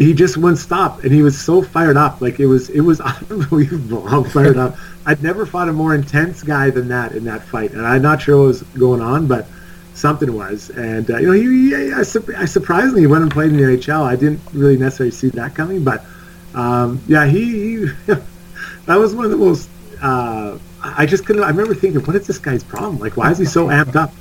he 0.00 0.14
just 0.14 0.38
wouldn't 0.38 0.58
stop. 0.58 1.04
And 1.04 1.12
he 1.12 1.22
was 1.22 1.38
so 1.38 1.60
fired 1.62 1.98
up, 1.98 2.22
like 2.22 2.40
it 2.40 2.46
was. 2.46 2.70
It 2.70 2.80
was 2.80 3.00
unbelievable 3.30 4.06
how 4.08 4.22
fired 4.24 4.56
up. 4.56 4.76
I'd 5.04 5.22
never 5.22 5.44
fought 5.44 5.68
a 5.68 5.72
more 5.72 5.94
intense 5.94 6.42
guy 6.42 6.70
than 6.70 6.88
that 6.88 7.12
in 7.12 7.24
that 7.24 7.42
fight, 7.42 7.72
and 7.72 7.86
I'm 7.86 8.02
not 8.02 8.22
sure 8.22 8.38
what 8.38 8.46
was 8.46 8.62
going 8.62 9.02
on, 9.02 9.26
but 9.26 9.46
something 9.94 10.32
was. 10.32 10.70
And 10.70 11.10
uh, 11.10 11.18
you 11.18 11.26
know, 11.26 11.32
he, 11.32 11.70
he 11.70 11.92
I, 11.92 12.00
I 12.00 12.46
surprisingly 12.46 13.06
went 13.06 13.22
and 13.22 13.30
played 13.30 13.50
in 13.50 13.58
the 13.58 13.62
NHL. 13.62 14.02
I 14.02 14.16
didn't 14.16 14.40
really 14.54 14.78
necessarily 14.78 15.10
see 15.10 15.28
that 15.30 15.54
coming, 15.54 15.84
but 15.84 16.02
um, 16.54 17.00
yeah, 17.06 17.26
he, 17.26 17.44
he 17.50 17.84
that 18.86 18.96
was 18.96 19.14
one 19.14 19.26
of 19.26 19.30
the 19.30 19.36
most. 19.36 19.68
Uh, 20.00 20.58
I 20.82 21.04
just 21.04 21.26
couldn't. 21.26 21.44
I 21.44 21.48
remember 21.48 21.74
thinking, 21.74 22.00
what 22.02 22.16
is 22.16 22.26
this 22.26 22.38
guy's 22.38 22.64
problem? 22.64 22.98
Like, 22.98 23.18
why 23.18 23.30
is 23.30 23.36
he 23.36 23.44
so 23.44 23.66
amped 23.66 23.96
up? 23.96 24.12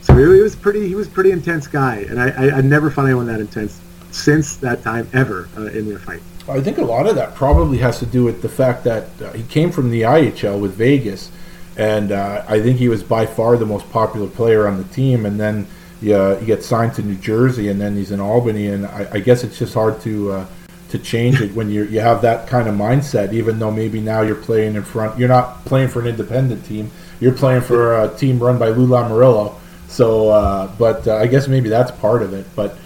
So 0.00 0.16
he, 0.16 0.24
was 0.24 0.56
pretty. 0.56 0.88
He 0.88 0.94
was 0.94 1.08
pretty 1.08 1.30
intense 1.30 1.66
guy, 1.66 2.06
and 2.08 2.18
I, 2.18 2.28
I, 2.30 2.58
I 2.58 2.60
never 2.62 2.90
found 2.90 3.08
anyone 3.08 3.26
that 3.26 3.40
intense 3.40 3.82
since 4.16 4.56
that 4.56 4.82
time 4.82 5.08
ever 5.12 5.48
uh, 5.56 5.66
in 5.66 5.88
their 5.88 5.98
fight. 5.98 6.22
I 6.48 6.60
think 6.60 6.78
a 6.78 6.84
lot 6.84 7.06
of 7.06 7.16
that 7.16 7.34
probably 7.34 7.78
has 7.78 7.98
to 7.98 8.06
do 8.06 8.24
with 8.24 8.40
the 8.40 8.48
fact 8.48 8.84
that 8.84 9.08
uh, 9.20 9.32
he 9.32 9.42
came 9.44 9.72
from 9.72 9.90
the 9.90 10.02
IHL 10.02 10.60
with 10.60 10.74
Vegas, 10.74 11.30
and 11.76 12.12
uh, 12.12 12.44
I 12.48 12.60
think 12.60 12.78
he 12.78 12.88
was 12.88 13.02
by 13.02 13.26
far 13.26 13.56
the 13.56 13.66
most 13.66 13.90
popular 13.90 14.28
player 14.28 14.66
on 14.66 14.78
the 14.78 14.84
team. 14.84 15.26
And 15.26 15.38
then 15.38 15.66
yeah, 16.00 16.38
he 16.38 16.46
gets 16.46 16.66
signed 16.66 16.94
to 16.94 17.02
New 17.02 17.16
Jersey, 17.16 17.68
and 17.68 17.80
then 17.80 17.96
he's 17.96 18.12
in 18.12 18.20
Albany, 18.20 18.68
and 18.68 18.86
I, 18.86 19.08
I 19.12 19.20
guess 19.20 19.44
it's 19.44 19.58
just 19.58 19.74
hard 19.74 20.00
to 20.02 20.32
uh, 20.32 20.46
to 20.90 20.98
change 20.98 21.40
it 21.40 21.52
when 21.54 21.68
you 21.68 21.84
you 21.84 22.00
have 22.00 22.22
that 22.22 22.46
kind 22.46 22.68
of 22.68 22.74
mindset. 22.74 23.32
Even 23.32 23.58
though 23.58 23.72
maybe 23.72 24.00
now 24.00 24.22
you're 24.22 24.36
playing 24.36 24.76
in 24.76 24.84
front, 24.84 25.18
you're 25.18 25.28
not 25.28 25.64
playing 25.64 25.88
for 25.88 26.00
an 26.00 26.06
independent 26.06 26.64
team. 26.64 26.90
You're 27.18 27.34
playing 27.34 27.62
for 27.62 28.02
a 28.02 28.08
team 28.16 28.38
run 28.38 28.58
by 28.58 28.68
Lou 28.68 28.86
Lamoriello. 28.86 29.54
So, 29.88 30.28
uh, 30.28 30.70
but 30.78 31.06
uh, 31.08 31.16
I 31.16 31.26
guess 31.26 31.48
maybe 31.48 31.68
that's 31.68 31.90
part 31.90 32.22
of 32.22 32.34
it. 32.34 32.46
But 32.54 32.76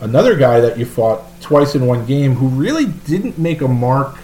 another 0.00 0.36
guy 0.36 0.60
that 0.60 0.78
you 0.78 0.86
fought 0.86 1.24
twice 1.40 1.74
in 1.74 1.86
one 1.86 2.06
game 2.06 2.34
who 2.34 2.48
really 2.48 2.86
didn't 2.86 3.38
make 3.38 3.60
a 3.60 3.68
mark 3.68 4.16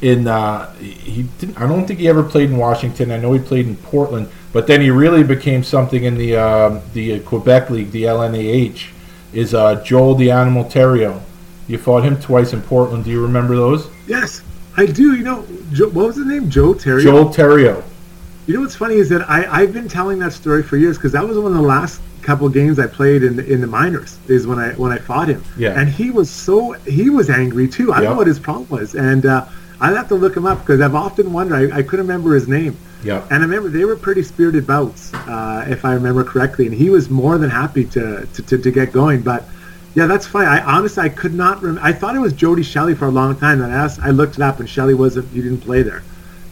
in 0.00 0.28
uh, 0.28 0.72
he 0.74 1.24
didn't 1.38 1.60
I 1.60 1.66
don't 1.66 1.86
think 1.86 1.98
he 1.98 2.08
ever 2.08 2.22
played 2.22 2.50
in 2.50 2.56
Washington. 2.56 3.10
I 3.10 3.18
know 3.18 3.32
he 3.32 3.40
played 3.40 3.66
in 3.66 3.76
Portland, 3.76 4.28
but 4.52 4.66
then 4.66 4.80
he 4.80 4.90
really 4.90 5.24
became 5.24 5.62
something 5.62 6.04
in 6.04 6.16
the 6.16 6.36
uh, 6.36 6.80
the 6.92 7.20
Quebec 7.20 7.70
League, 7.70 7.90
the 7.90 8.04
LNAH. 8.04 8.90
Is 9.32 9.54
uh, 9.54 9.82
Joel 9.84 10.14
the 10.14 10.30
Animal 10.30 10.64
Theriault? 10.64 11.20
You 11.66 11.76
fought 11.76 12.02
him 12.02 12.18
twice 12.18 12.54
in 12.54 12.62
Portland. 12.62 13.04
Do 13.04 13.10
you 13.10 13.20
remember 13.20 13.54
those? 13.56 13.90
Yes, 14.06 14.42
I 14.76 14.86
do. 14.86 15.14
You 15.14 15.24
know, 15.24 15.46
Joe, 15.72 15.88
what 15.88 16.06
was 16.06 16.16
his 16.16 16.26
name? 16.26 16.48
Joe 16.48 16.74
Theriault. 16.74 17.02
Joel 17.02 17.24
Theriault. 17.26 17.84
You 18.46 18.54
know 18.54 18.60
what's 18.60 18.76
funny 18.76 18.94
is 18.94 19.10
that 19.10 19.28
I, 19.28 19.44
I've 19.50 19.74
been 19.74 19.88
telling 19.88 20.18
that 20.20 20.32
story 20.32 20.62
for 20.62 20.78
years 20.78 20.96
because 20.96 21.12
that 21.12 21.26
was 21.26 21.36
one 21.36 21.52
of 21.52 21.58
the 21.58 21.62
last 21.62 22.00
couple 22.28 22.46
games 22.50 22.78
I 22.78 22.86
played 22.86 23.22
in 23.22 23.36
the, 23.36 23.52
in 23.52 23.62
the 23.62 23.66
minors 23.66 24.18
is 24.28 24.46
when 24.46 24.58
I 24.58 24.72
when 24.82 24.92
I 24.92 24.98
fought 24.98 25.28
him. 25.28 25.42
Yeah. 25.56 25.80
And 25.80 25.88
he 25.88 26.10
was 26.10 26.28
so 26.30 26.72
he 26.96 27.08
was 27.08 27.30
angry 27.30 27.66
too. 27.66 27.90
I 27.90 27.96
yep. 27.96 28.02
don't 28.02 28.12
know 28.12 28.18
what 28.18 28.26
his 28.26 28.38
problem 28.38 28.68
was, 28.68 28.94
and 28.94 29.24
uh, 29.24 29.46
I'd 29.80 29.96
have 29.96 30.08
to 30.08 30.14
look 30.14 30.36
him 30.36 30.44
up 30.44 30.58
because 30.60 30.82
I've 30.82 30.94
often 30.94 31.32
wondered. 31.32 31.72
I, 31.72 31.78
I 31.78 31.82
couldn't 31.82 32.06
remember 32.06 32.34
his 32.34 32.46
name. 32.46 32.76
Yeah. 33.02 33.22
And 33.30 33.42
I 33.42 33.46
remember 33.46 33.70
they 33.70 33.86
were 33.86 33.96
pretty 33.96 34.22
spirited 34.22 34.66
bouts, 34.66 35.14
uh, 35.14 35.64
if 35.68 35.86
I 35.86 35.94
remember 35.94 36.22
correctly, 36.22 36.66
and 36.66 36.74
he 36.74 36.90
was 36.90 37.08
more 37.08 37.38
than 37.38 37.48
happy 37.48 37.84
to 37.96 38.26
to, 38.34 38.42
to, 38.42 38.58
to 38.58 38.70
get 38.70 38.92
going, 38.92 39.22
but. 39.22 39.44
Yeah, 39.94 40.06
that's 40.06 40.26
fine. 40.28 40.46
I 40.46 40.60
honestly 40.62 41.02
I 41.02 41.08
could 41.08 41.34
not. 41.34 41.60
Rem- 41.62 41.80
I 41.82 41.92
thought 41.92 42.14
it 42.14 42.20
was 42.20 42.32
Jody 42.32 42.62
Shelley 42.62 42.94
for 42.94 43.06
a 43.06 43.10
long 43.10 43.36
time. 43.36 43.62
And 43.62 43.72
I 43.72 43.76
asked, 43.84 43.98
I 44.00 44.10
looked 44.10 44.34
it 44.36 44.42
up, 44.42 44.60
and 44.60 44.68
Shelley 44.68 44.94
wasn't. 44.94 45.26
He 45.32 45.40
didn't 45.40 45.62
play 45.62 45.82
there. 45.82 46.02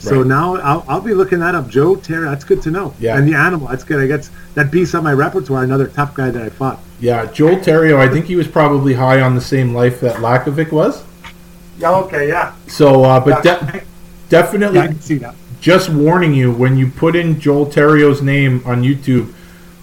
So 0.06 0.18
right. 0.18 0.26
now 0.26 0.56
I'll, 0.56 0.84
I'll 0.88 1.00
be 1.00 1.14
looking 1.14 1.40
that 1.40 1.54
up. 1.54 1.68
Joe 1.68 1.96
Terry, 1.96 2.24
that's 2.24 2.44
good 2.44 2.62
to 2.62 2.70
know. 2.70 2.94
Yeah. 2.98 3.16
And 3.16 3.28
the 3.28 3.34
animal, 3.34 3.68
that's 3.68 3.84
good. 3.84 4.00
I 4.00 4.06
guess 4.06 4.30
that 4.54 4.70
beats 4.70 4.94
up 4.94 5.02
my 5.02 5.12
repertoire. 5.12 5.64
Another 5.64 5.88
tough 5.88 6.14
guy 6.14 6.30
that 6.30 6.42
I 6.42 6.48
fought. 6.48 6.80
Yeah, 7.00 7.26
Joel 7.26 7.56
Theriault. 7.56 7.98
I 7.98 8.08
think 8.08 8.26
he 8.26 8.36
was 8.36 8.48
probably 8.48 8.94
high 8.94 9.20
on 9.20 9.34
the 9.34 9.40
same 9.40 9.74
life 9.74 10.00
that 10.00 10.16
Lakovic 10.16 10.72
was. 10.72 11.04
Yeah. 11.78 11.94
Okay. 11.96 12.28
Yeah. 12.28 12.54
So, 12.68 13.04
uh, 13.04 13.20
but 13.20 13.42
de- 13.42 13.84
definitely, 14.28 14.78
yeah, 14.78 14.84
I 14.84 14.86
can 14.88 15.00
see 15.00 15.18
that. 15.18 15.34
Just 15.60 15.88
warning 15.88 16.32
you 16.34 16.52
when 16.52 16.76
you 16.76 16.90
put 16.90 17.16
in 17.16 17.40
Joel 17.40 17.66
Theriault's 17.66 18.22
name 18.22 18.62
on 18.64 18.82
YouTube 18.82 19.34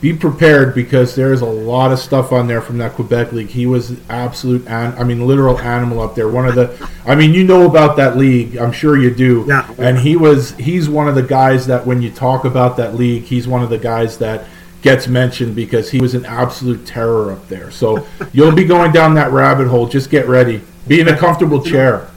be 0.03 0.11
prepared 0.11 0.75
because 0.75 1.15
there's 1.15 1.39
a 1.39 1.45
lot 1.45 1.93
of 1.93 1.97
stuff 1.97 2.33
on 2.33 2.45
there 2.45 2.61
from 2.61 2.77
that 2.77 2.91
Quebec 2.91 3.31
league. 3.31 3.47
He 3.47 3.65
was 3.65 3.97
absolute, 4.09 4.67
an, 4.67 4.93
I 4.97 5.05
mean, 5.05 5.25
literal 5.25 5.57
animal 5.57 6.01
up 6.01 6.13
there. 6.13 6.27
One 6.27 6.45
of 6.45 6.55
the, 6.55 6.89
I 7.05 7.15
mean, 7.15 7.33
you 7.33 7.45
know 7.45 7.65
about 7.65 7.95
that 7.95 8.17
league, 8.17 8.57
I'm 8.57 8.73
sure 8.73 8.97
you 8.97 9.15
do. 9.15 9.45
Yeah. 9.47 9.73
And 9.77 9.97
he 9.97 10.17
was, 10.17 10.51
he's 10.55 10.89
one 10.89 11.07
of 11.07 11.15
the 11.15 11.23
guys 11.23 11.67
that 11.67 11.87
when 11.87 12.01
you 12.01 12.11
talk 12.11 12.43
about 12.43 12.75
that 12.75 12.95
league, 12.95 13.23
he's 13.23 13.47
one 13.47 13.63
of 13.63 13.69
the 13.69 13.77
guys 13.77 14.17
that 14.17 14.45
gets 14.81 15.07
mentioned 15.07 15.55
because 15.55 15.89
he 15.89 16.01
was 16.01 16.15
an 16.15 16.25
absolute 16.25 16.85
terror 16.85 17.31
up 17.31 17.47
there. 17.47 17.71
So 17.71 18.05
you'll 18.33 18.53
be 18.53 18.65
going 18.65 18.91
down 18.91 19.13
that 19.13 19.31
rabbit 19.31 19.69
hole. 19.69 19.87
Just 19.87 20.09
get 20.09 20.27
ready. 20.27 20.61
Be 20.85 20.99
in 20.99 21.07
a 21.07 21.15
comfortable 21.15 21.63
chair. 21.63 22.11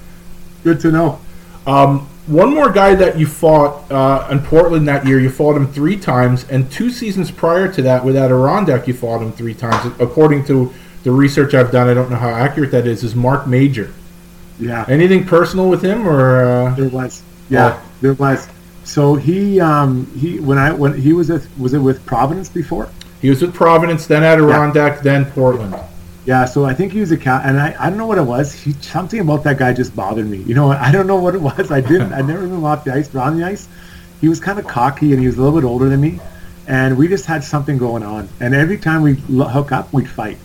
Good 0.64 0.80
to 0.80 0.90
know. 0.90 1.20
Um, 1.68 2.08
one 2.26 2.52
more 2.54 2.70
guy 2.70 2.94
that 2.94 3.18
you 3.18 3.26
fought 3.26 3.90
uh, 3.90 4.26
in 4.30 4.40
Portland 4.40 4.88
that 4.88 5.06
year, 5.06 5.20
you 5.20 5.30
fought 5.30 5.56
him 5.56 5.70
three 5.72 5.96
times, 5.96 6.44
and 6.48 6.70
two 6.70 6.90
seasons 6.90 7.30
prior 7.30 7.72
to 7.72 7.82
that 7.82 8.04
with 8.04 8.16
Adirondack, 8.16 8.88
you 8.88 8.94
fought 8.94 9.22
him 9.22 9.32
three 9.32 9.54
times. 9.54 9.92
According 10.00 10.44
to 10.46 10.72
the 11.04 11.12
research 11.12 11.54
I've 11.54 11.70
done, 11.70 11.88
I 11.88 11.94
don't 11.94 12.10
know 12.10 12.16
how 12.16 12.30
accurate 12.30 12.72
that 12.72 12.86
is. 12.86 13.04
Is 13.04 13.14
Mark 13.14 13.46
Major? 13.46 13.92
Yeah. 14.58 14.84
Anything 14.88 15.24
personal 15.24 15.68
with 15.68 15.82
him, 15.82 16.08
or 16.08 16.44
uh, 16.44 16.74
there 16.74 16.88
was? 16.88 17.22
Yeah, 17.48 17.80
oh. 17.80 17.92
there 18.00 18.14
was. 18.14 18.48
So 18.84 19.14
he 19.14 19.60
um, 19.60 20.06
he 20.16 20.40
when 20.40 20.58
I 20.58 20.72
when 20.72 21.00
he 21.00 21.12
was 21.12 21.28
with 21.28 21.48
was 21.58 21.74
it 21.74 21.78
with 21.78 22.04
Providence 22.06 22.48
before? 22.48 22.88
He 23.20 23.30
was 23.30 23.42
with 23.42 23.54
Providence, 23.54 24.06
then 24.06 24.22
Adirondack, 24.22 24.96
yeah. 24.96 25.02
then 25.02 25.24
Portland. 25.26 25.76
Yeah, 26.26 26.44
so 26.44 26.64
I 26.64 26.74
think 26.74 26.92
he 26.92 26.98
was 26.98 27.12
a 27.12 27.16
cat, 27.16 27.42
and 27.46 27.58
I, 27.58 27.76
I 27.78 27.88
don't 27.88 27.98
know 27.98 28.06
what 28.06 28.18
it 28.18 28.24
was. 28.24 28.52
He 28.52 28.72
something 28.72 29.20
about 29.20 29.44
that 29.44 29.58
guy 29.58 29.72
just 29.72 29.94
bothered 29.94 30.26
me. 30.26 30.38
You 30.38 30.56
know, 30.56 30.72
I 30.72 30.90
don't 30.90 31.06
know 31.06 31.16
what 31.16 31.36
it 31.36 31.40
was. 31.40 31.70
I 31.70 31.80
didn't. 31.80 32.12
I 32.12 32.20
never 32.20 32.44
even 32.44 32.64
off 32.64 32.82
the 32.82 32.92
ice, 32.92 33.08
but 33.08 33.20
on 33.20 33.38
the 33.38 33.44
ice. 33.44 33.68
He 34.20 34.28
was 34.28 34.40
kind 34.40 34.58
of 34.58 34.66
cocky, 34.66 35.12
and 35.12 35.20
he 35.20 35.26
was 35.26 35.36
a 35.36 35.42
little 35.42 35.58
bit 35.58 35.64
older 35.64 35.88
than 35.88 36.00
me, 36.00 36.18
and 36.66 36.98
we 36.98 37.06
just 37.06 37.26
had 37.26 37.44
something 37.44 37.78
going 37.78 38.02
on. 38.02 38.28
And 38.40 38.54
every 38.54 38.76
time 38.76 39.02
we 39.02 39.14
hook 39.14 39.70
up, 39.70 39.92
we'd 39.92 40.08
fight. 40.08 40.38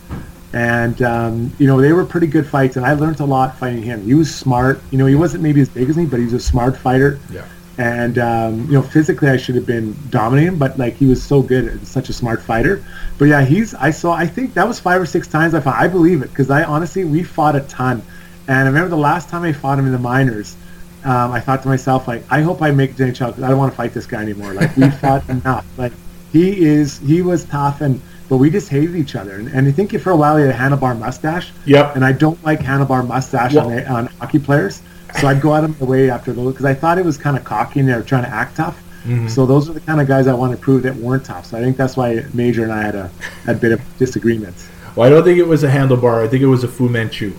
And 0.54 1.02
um, 1.02 1.52
you 1.58 1.66
know, 1.66 1.82
they 1.82 1.94
were 1.94 2.06
pretty 2.06 2.28
good 2.28 2.46
fights, 2.46 2.76
and 2.76 2.86
I 2.86 2.94
learned 2.94 3.20
a 3.20 3.26
lot 3.26 3.58
fighting 3.58 3.82
him. 3.82 4.04
He 4.04 4.14
was 4.14 4.34
smart. 4.34 4.82
You 4.92 5.00
know, 5.00 5.08
he 5.08 5.16
wasn't 5.16 5.42
maybe 5.42 5.62
as 5.62 5.70
big 5.70 5.90
as 5.90 5.98
me, 5.98 6.06
but 6.06 6.20
he 6.20 6.26
was 6.26 6.34
a 6.34 6.40
smart 6.40 6.78
fighter. 6.78 7.20
Yeah 7.32 7.48
and 7.78 8.18
um, 8.18 8.66
you 8.66 8.74
know 8.74 8.82
physically 8.82 9.30
I 9.30 9.38
should 9.38 9.56
have 9.56 9.66
been 9.66 9.96
dominating, 10.10 10.58
but 10.58 10.78
like 10.78 10.96
he 10.96 11.06
was 11.06 11.24
so 11.24 11.42
good 11.42 11.66
and 11.66 11.88
such 11.88 12.10
a 12.10 12.14
smart 12.14 12.42
fighter. 12.42 12.84
But 13.18 13.26
yeah, 13.26 13.44
he's 13.44 13.74
I 13.74 13.92
saw 13.92 14.14
I 14.14 14.28
think 14.28 14.54
that 14.56 14.68
was 14.68 14.80
five 14.80 15.02
or 15.02 15.06
six 15.06 15.28
times 15.28 15.54
I 15.54 15.62
fought. 15.62 15.76
I 15.76 15.88
believe 15.88 16.22
it 16.22 16.30
because 16.30 16.50
I 16.50 16.64
honestly 16.64 17.04
we 17.04 17.24
fought 17.24 17.56
a 17.56 17.62
ton, 17.62 18.02
and 18.48 18.58
I 18.58 18.64
remember 18.64 18.90
the 18.90 18.98
last 18.98 19.30
time 19.30 19.44
I 19.44 19.54
fought 19.54 19.80
him 19.80 19.86
in 19.86 19.92
the 19.92 20.00
minors. 20.00 20.56
Um, 21.04 21.32
I 21.32 21.40
thought 21.40 21.64
to 21.64 21.68
myself 21.68 22.08
like 22.08 22.24
I 22.30 22.42
hope 22.42 22.62
I 22.62 22.72
make 22.72 22.96
NHL 22.96 23.28
because 23.28 23.44
I 23.44 23.50
don't 23.50 23.58
want 23.58 23.72
to 23.72 23.78
fight 23.78 23.94
this 23.94 24.06
guy 24.06 24.22
anymore. 24.22 24.54
Like 24.54 24.76
we 24.76 24.90
fought 25.02 25.28
enough. 25.30 25.66
Like 25.78 25.94
he 26.32 26.64
is 26.64 27.00
he 27.00 27.22
was 27.22 27.46
tough 27.46 27.82
and 27.82 28.02
but 28.32 28.38
we 28.38 28.50
just 28.50 28.70
hated 28.70 28.96
each 28.96 29.18
other. 29.18 29.36
And, 29.36 29.50
and 29.50 29.68
I 29.68 29.72
think 29.74 30.00
for 30.00 30.12
a 30.12 30.16
while 30.16 30.38
he 30.38 30.46
had 30.46 30.56
a 30.56 30.58
handlebar 30.58 30.98
mustache. 30.98 31.52
Yep. 31.66 31.98
And 31.98 32.06
I 32.06 32.14
don't 32.14 32.42
like 32.46 32.62
handlebar 32.62 33.06
mustache 33.06 33.54
well, 33.54 33.70
on, 33.70 33.86
on 33.88 34.06
hockey 34.06 34.40
players. 34.40 34.82
So 35.20 35.28
I'd 35.28 35.42
go 35.42 35.54
out 35.54 35.64
of 35.64 35.80
my 35.80 35.88
way 35.88 36.10
after 36.10 36.34
those 36.34 36.54
because 36.54 36.66
I 36.66 36.74
thought 36.74 36.98
it 36.98 37.06
was 37.06 37.18
kind 37.18 37.38
of 37.38 37.44
cocky 37.44 37.80
and 37.80 37.90
they 37.90 37.94
were 37.94 38.04
trying 38.04 38.24
to 38.24 38.30
act 38.30 38.58
tough. 38.58 38.82
Mm-hmm. 39.04 39.28
So 39.28 39.46
those 39.46 39.70
are 39.70 39.74
the 39.74 39.82
kind 39.82 40.00
of 40.00 40.08
guys 40.08 40.28
I 40.28 40.34
want 40.34 40.52
to 40.52 40.58
prove 40.58 40.84
that 40.84 40.96
weren't 40.96 41.26
tough. 41.26 41.48
So 41.48 41.58
I 41.58 41.62
think 41.62 41.76
that's 41.76 41.98
why 41.98 42.24
Major 42.34 42.64
and 42.64 42.72
I 42.72 42.82
had 42.82 42.96
a 42.96 43.08
had 43.46 43.56
a 43.58 43.60
bit 43.60 43.72
of 43.72 43.98
disagreements. 43.98 44.70
Well, 44.96 45.08
I 45.08 45.10
don't 45.10 45.24
think 45.24 45.40
it 45.40 45.48
was 45.48 45.64
a 45.64 45.70
handlebar. 45.70 46.24
I 46.24 46.28
think 46.28 46.44
it 46.44 46.48
was 46.48 46.64
a 46.64 46.68
Fu 46.68 46.88
Manchu. 46.88 47.36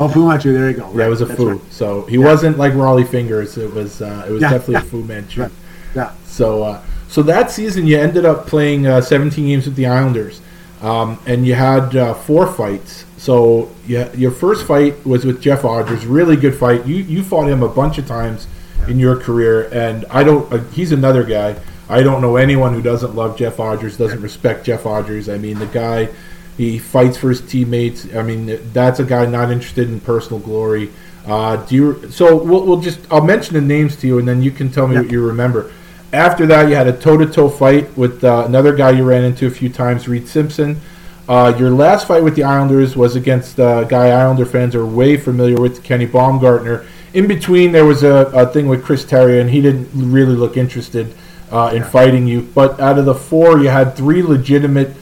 Oh, 0.00 0.08
Fu 0.08 0.26
Manchu. 0.26 0.52
There 0.52 0.68
you 0.70 0.76
go. 0.76 0.86
Right. 0.86 1.00
Yeah, 1.00 1.06
it 1.06 1.10
was 1.10 1.20
a 1.20 1.26
Fu. 1.26 1.50
Right. 1.50 1.72
So 1.72 2.06
he 2.06 2.16
yeah. 2.16 2.24
wasn't 2.24 2.58
like 2.58 2.72
Rollie 2.72 3.06
Fingers. 3.06 3.56
It 3.56 3.72
was 3.72 4.02
uh, 4.02 4.24
it 4.26 4.32
was 4.32 4.42
yeah. 4.42 4.50
definitely 4.50 4.74
yeah. 4.74 4.80
a 4.80 4.84
Fu 4.84 5.04
Manchu. 5.04 5.48
Yeah. 5.94 6.12
So 6.24 6.62
uh, 6.64 6.82
so 7.08 7.22
that 7.22 7.50
season 7.50 7.86
you 7.86 7.98
ended 7.98 8.24
up 8.24 8.46
playing 8.46 8.86
uh, 8.86 9.00
17 9.00 9.46
games 9.46 9.66
with 9.66 9.76
the 9.76 9.86
Islanders, 9.86 10.40
um, 10.82 11.18
and 11.26 11.46
you 11.46 11.54
had 11.54 11.94
uh, 11.94 12.14
four 12.14 12.46
fights. 12.46 13.04
So 13.16 13.70
yeah, 13.86 14.12
your 14.14 14.30
first 14.30 14.66
fight 14.66 15.04
was 15.04 15.24
with 15.24 15.42
Jeff 15.42 15.62
Odgers, 15.62 16.04
really 16.08 16.36
good 16.36 16.54
fight. 16.54 16.86
You 16.86 16.96
you 16.96 17.22
fought 17.22 17.48
him 17.48 17.62
a 17.62 17.68
bunch 17.68 17.98
of 17.98 18.06
times 18.06 18.46
in 18.88 18.98
your 18.98 19.16
career, 19.16 19.68
and 19.72 20.06
I 20.06 20.24
don't. 20.24 20.50
Uh, 20.52 20.58
he's 20.70 20.92
another 20.92 21.24
guy. 21.24 21.60
I 21.88 22.02
don't 22.02 22.22
know 22.22 22.36
anyone 22.36 22.72
who 22.72 22.82
doesn't 22.82 23.14
love 23.14 23.36
Jeff 23.36 23.56
Odgers, 23.56 23.98
doesn't 23.98 24.22
respect 24.22 24.64
Jeff 24.64 24.84
Odgers. 24.84 25.32
I 25.32 25.38
mean, 25.38 25.58
the 25.58 25.66
guy, 25.66 26.08
he 26.56 26.78
fights 26.78 27.16
for 27.16 27.28
his 27.28 27.40
teammates. 27.40 28.06
I 28.14 28.22
mean, 28.22 28.60
that's 28.72 29.00
a 29.00 29.04
guy 29.04 29.26
not 29.26 29.50
interested 29.50 29.88
in 29.88 30.00
personal 30.00 30.38
glory. 30.38 30.90
Uh, 31.26 31.56
do 31.66 31.74
you? 31.74 32.10
So 32.10 32.42
we'll, 32.42 32.64
we'll 32.64 32.80
just 32.80 33.00
I'll 33.12 33.24
mention 33.24 33.54
the 33.54 33.60
names 33.60 33.96
to 33.96 34.06
you, 34.06 34.18
and 34.18 34.26
then 34.26 34.42
you 34.42 34.50
can 34.50 34.70
tell 34.70 34.86
me 34.86 34.96
what 34.96 35.10
you 35.10 35.26
remember. 35.26 35.72
After 36.12 36.44
that, 36.46 36.68
you 36.68 36.74
had 36.74 36.88
a 36.88 36.92
toe-to-toe 36.92 37.50
fight 37.50 37.96
with 37.96 38.24
uh, 38.24 38.44
another 38.46 38.74
guy 38.74 38.90
you 38.90 39.04
ran 39.04 39.22
into 39.22 39.46
a 39.46 39.50
few 39.50 39.68
times, 39.68 40.08
Reid 40.08 40.26
Simpson. 40.26 40.80
Uh, 41.28 41.54
your 41.56 41.70
last 41.70 42.08
fight 42.08 42.24
with 42.24 42.34
the 42.34 42.42
Islanders 42.42 42.96
was 42.96 43.14
against 43.14 43.60
a 43.60 43.86
guy 43.88 44.08
Islander 44.08 44.44
fans 44.44 44.74
are 44.74 44.84
way 44.84 45.16
familiar 45.16 45.60
with, 45.60 45.84
Kenny 45.84 46.06
Baumgartner. 46.06 46.84
In 47.14 47.28
between, 47.28 47.70
there 47.70 47.84
was 47.84 48.02
a, 48.02 48.26
a 48.34 48.46
thing 48.46 48.66
with 48.66 48.84
Chris 48.84 49.04
Terry, 49.04 49.40
and 49.40 49.48
he 49.48 49.60
didn't 49.60 49.88
really 49.94 50.34
look 50.34 50.56
interested 50.56 51.14
uh, 51.52 51.70
in 51.72 51.84
fighting 51.84 52.26
you. 52.26 52.42
But 52.42 52.80
out 52.80 52.98
of 52.98 53.04
the 53.04 53.14
four, 53.14 53.60
you 53.60 53.68
had 53.68 53.96
three 53.96 54.24
legitimate 54.24 54.96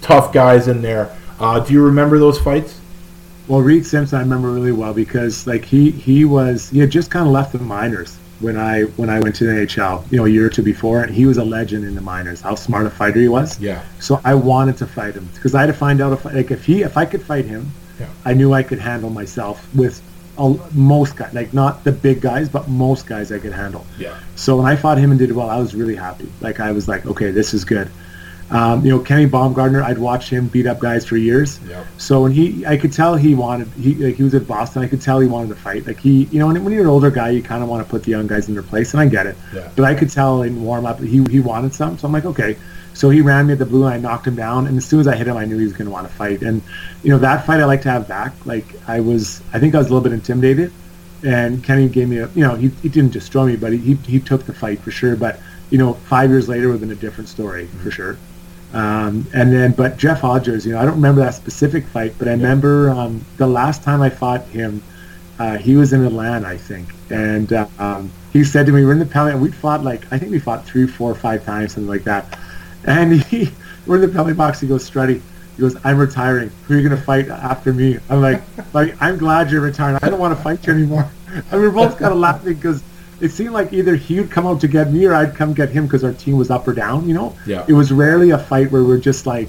tough 0.00 0.32
guys 0.32 0.68
in 0.68 0.80
there. 0.80 1.14
Uh, 1.38 1.60
do 1.60 1.74
you 1.74 1.84
remember 1.84 2.18
those 2.18 2.40
fights? 2.40 2.80
Well, 3.46 3.60
Reid 3.60 3.84
Simpson, 3.84 4.18
I 4.18 4.22
remember 4.22 4.50
really 4.50 4.72
well 4.72 4.94
because 4.94 5.46
like 5.46 5.66
he 5.66 5.90
he 5.90 6.24
was 6.24 6.70
he 6.70 6.78
had 6.78 6.90
just 6.90 7.10
kind 7.10 7.26
of 7.26 7.32
left 7.32 7.52
the 7.52 7.58
minors 7.58 8.18
when 8.40 8.56
I 8.56 8.82
when 8.82 9.08
I 9.08 9.20
went 9.20 9.34
to 9.36 9.44
the 9.44 9.52
NHL, 9.52 10.10
you 10.10 10.18
know, 10.18 10.26
a 10.26 10.28
year 10.28 10.46
or 10.46 10.50
two 10.50 10.62
before, 10.62 11.02
and 11.02 11.14
he 11.14 11.26
was 11.26 11.38
a 11.38 11.44
legend 11.44 11.84
in 11.84 11.94
the 11.94 12.00
minors. 12.00 12.40
How 12.40 12.54
smart 12.54 12.86
a 12.86 12.90
fighter 12.90 13.20
he 13.20 13.28
was. 13.28 13.58
Yeah. 13.60 13.84
So 14.00 14.20
I 14.24 14.34
wanted 14.34 14.76
to 14.78 14.86
fight 14.86 15.14
him 15.14 15.28
because 15.34 15.54
I 15.54 15.60
had 15.60 15.66
to 15.66 15.72
find 15.72 16.00
out 16.00 16.12
if 16.12 16.24
like 16.24 16.50
if 16.50 16.64
he 16.64 16.82
if 16.82 16.96
I 16.96 17.04
could 17.04 17.22
fight 17.22 17.44
him, 17.44 17.70
yeah. 17.98 18.08
I 18.24 18.34
knew 18.34 18.52
I 18.52 18.62
could 18.62 18.78
handle 18.78 19.10
myself 19.10 19.66
with 19.74 20.02
most 20.74 21.16
guys, 21.16 21.32
like 21.32 21.54
not 21.54 21.84
the 21.84 21.92
big 21.92 22.20
guys, 22.20 22.48
but 22.48 22.68
most 22.68 23.06
guys 23.06 23.32
I 23.32 23.38
could 23.38 23.52
handle. 23.52 23.86
Yeah. 23.98 24.18
So 24.34 24.56
when 24.56 24.66
I 24.66 24.76
fought 24.76 24.98
him 24.98 25.10
and 25.10 25.18
did 25.18 25.32
well, 25.32 25.48
I 25.48 25.56
was 25.56 25.74
really 25.74 25.96
happy. 25.96 26.30
Like 26.40 26.60
I 26.60 26.72
was 26.72 26.88
like, 26.88 27.06
okay, 27.06 27.30
this 27.30 27.54
is 27.54 27.64
good. 27.64 27.90
Um, 28.50 28.84
you 28.84 28.90
know, 28.90 29.00
Kenny 29.00 29.26
Baumgartner, 29.26 29.82
I'd 29.82 29.98
watched 29.98 30.30
him 30.30 30.46
beat 30.46 30.66
up 30.66 30.78
guys 30.78 31.04
for 31.04 31.16
years. 31.16 31.58
Yep. 31.68 31.86
So 31.98 32.22
when 32.22 32.32
he, 32.32 32.64
I 32.64 32.76
could 32.76 32.92
tell 32.92 33.16
he 33.16 33.34
wanted, 33.34 33.66
he 33.68 33.94
like 33.94 34.16
he 34.16 34.22
was 34.22 34.34
at 34.34 34.46
Boston. 34.46 34.82
I 34.82 34.86
could 34.86 35.02
tell 35.02 35.18
he 35.18 35.26
wanted 35.26 35.48
to 35.48 35.56
fight. 35.56 35.86
Like 35.86 35.98
he, 35.98 36.24
you 36.24 36.38
know, 36.38 36.46
when, 36.46 36.62
when 36.62 36.72
you're 36.72 36.82
an 36.82 36.88
older 36.88 37.10
guy, 37.10 37.30
you 37.30 37.42
kind 37.42 37.62
of 37.62 37.68
want 37.68 37.84
to 37.84 37.90
put 37.90 38.04
the 38.04 38.12
young 38.12 38.26
guys 38.26 38.48
in 38.48 38.54
their 38.54 38.62
place, 38.62 38.94
and 38.94 39.00
I 39.00 39.06
get 39.06 39.26
it. 39.26 39.36
Yeah. 39.52 39.68
But 39.74 39.84
I 39.84 39.94
could 39.94 40.10
tell 40.10 40.42
in 40.42 40.62
warm 40.62 40.86
up 40.86 41.00
he 41.00 41.24
he 41.24 41.40
wanted 41.40 41.74
some. 41.74 41.98
So 41.98 42.06
I'm 42.06 42.12
like, 42.12 42.24
okay. 42.24 42.56
So 42.94 43.10
he 43.10 43.20
ran 43.20 43.48
me 43.48 43.52
at 43.52 43.58
the 43.58 43.66
blue, 43.66 43.84
and 43.84 43.94
I 43.94 43.98
knocked 43.98 44.26
him 44.26 44.36
down. 44.36 44.68
And 44.68 44.78
as 44.78 44.86
soon 44.86 45.00
as 45.00 45.06
I 45.06 45.16
hit 45.16 45.26
him, 45.26 45.36
I 45.36 45.44
knew 45.44 45.58
he 45.58 45.64
was 45.64 45.74
going 45.74 45.86
to 45.86 45.90
want 45.90 46.08
to 46.08 46.14
fight. 46.14 46.42
And 46.42 46.62
you 47.02 47.10
know, 47.10 47.18
that 47.18 47.44
fight 47.44 47.60
I 47.60 47.64
like 47.64 47.82
to 47.82 47.90
have 47.90 48.06
back. 48.06 48.32
Like 48.46 48.64
I 48.88 49.00
was, 49.00 49.42
I 49.52 49.58
think 49.58 49.74
I 49.74 49.78
was 49.78 49.88
a 49.88 49.90
little 49.90 50.02
bit 50.02 50.12
intimidated. 50.12 50.72
And 51.24 51.64
Kenny 51.64 51.88
gave 51.88 52.08
me 52.08 52.18
a, 52.18 52.28
you 52.28 52.42
know, 52.46 52.54
he, 52.54 52.68
he 52.68 52.88
didn't 52.88 53.12
destroy 53.12 53.46
me, 53.46 53.56
but 53.56 53.72
he, 53.72 53.78
he, 53.78 53.94
he 53.94 54.20
took 54.20 54.44
the 54.44 54.54
fight 54.54 54.78
for 54.80 54.92
sure. 54.92 55.16
But 55.16 55.40
you 55.70 55.78
know, 55.78 55.94
five 55.94 56.30
years 56.30 56.48
later 56.48 56.68
would 56.68 56.74
have 56.74 56.80
been 56.80 56.92
a 56.92 57.00
different 57.00 57.28
story 57.28 57.64
mm-hmm. 57.66 57.78
for 57.82 57.90
sure. 57.90 58.16
Um, 58.76 59.26
and 59.32 59.50
then, 59.50 59.72
but 59.72 59.96
Jeff 59.96 60.20
Odgers, 60.20 60.66
you 60.66 60.72
know, 60.72 60.78
I 60.78 60.84
don't 60.84 60.96
remember 60.96 61.22
that 61.22 61.32
specific 61.32 61.86
fight, 61.86 62.12
but 62.18 62.28
I 62.28 62.32
remember 62.32 62.90
um, 62.90 63.24
the 63.38 63.46
last 63.46 63.82
time 63.82 64.02
I 64.02 64.10
fought 64.10 64.42
him, 64.48 64.82
uh, 65.38 65.56
he 65.56 65.76
was 65.76 65.94
in 65.94 66.04
Atlanta, 66.04 66.46
I 66.46 66.58
think, 66.58 66.90
and 67.08 67.50
uh, 67.54 67.66
um, 67.78 68.10
he 68.34 68.44
said 68.44 68.66
to 68.66 68.72
me, 68.72 68.84
"We're 68.84 68.92
in 68.92 68.98
the 68.98 69.06
penalty, 69.06 69.32
and 69.32 69.40
we 69.40 69.50
fought 69.50 69.82
like 69.82 70.04
I 70.12 70.18
think 70.18 70.30
we 70.30 70.38
fought 70.38 70.66
three, 70.66 70.86
four, 70.86 71.14
five 71.14 71.42
times, 71.46 71.72
something 71.72 71.88
like 71.88 72.04
that." 72.04 72.38
And 72.84 73.14
he, 73.14 73.48
we're 73.86 73.96
in 73.96 74.02
the 74.02 74.08
penalty 74.08 74.34
box. 74.34 74.60
He 74.60 74.66
goes, 74.66 74.88
"Strutty." 74.88 75.22
He 75.56 75.62
goes, 75.62 75.74
"I'm 75.82 75.96
retiring. 75.96 76.50
Who 76.66 76.74
are 76.74 76.76
you 76.78 76.86
gonna 76.86 77.00
fight 77.00 77.28
after 77.28 77.72
me?" 77.72 77.98
I'm 78.10 78.20
like, 78.20 78.42
"Like 78.74 78.94
I'm 79.00 79.16
glad 79.16 79.50
you're 79.50 79.62
retiring. 79.62 79.98
I 80.02 80.10
don't 80.10 80.20
want 80.20 80.36
to 80.36 80.42
fight 80.42 80.66
you 80.66 80.74
anymore." 80.74 81.10
And 81.50 81.60
we 81.60 81.66
are 81.66 81.70
both 81.70 81.98
kind 81.98 82.12
of 82.12 82.18
laughing 82.18 82.54
because 82.54 82.82
it 83.20 83.30
seemed 83.30 83.52
like 83.52 83.72
either 83.72 83.96
he 83.96 84.20
would 84.20 84.30
come 84.30 84.46
out 84.46 84.60
to 84.60 84.68
get 84.68 84.92
me 84.92 85.06
or 85.06 85.14
I'd 85.14 85.34
come 85.34 85.54
get 85.54 85.70
him 85.70 85.86
because 85.86 86.04
our 86.04 86.12
team 86.12 86.36
was 86.36 86.50
up 86.50 86.68
or 86.68 86.72
down. 86.72 87.08
You 87.08 87.14
know, 87.14 87.36
yeah. 87.46 87.64
It 87.68 87.72
was 87.72 87.92
rarely 87.92 88.30
a 88.30 88.38
fight 88.38 88.70
where 88.70 88.84
we're 88.84 88.98
just 88.98 89.26
like, 89.26 89.48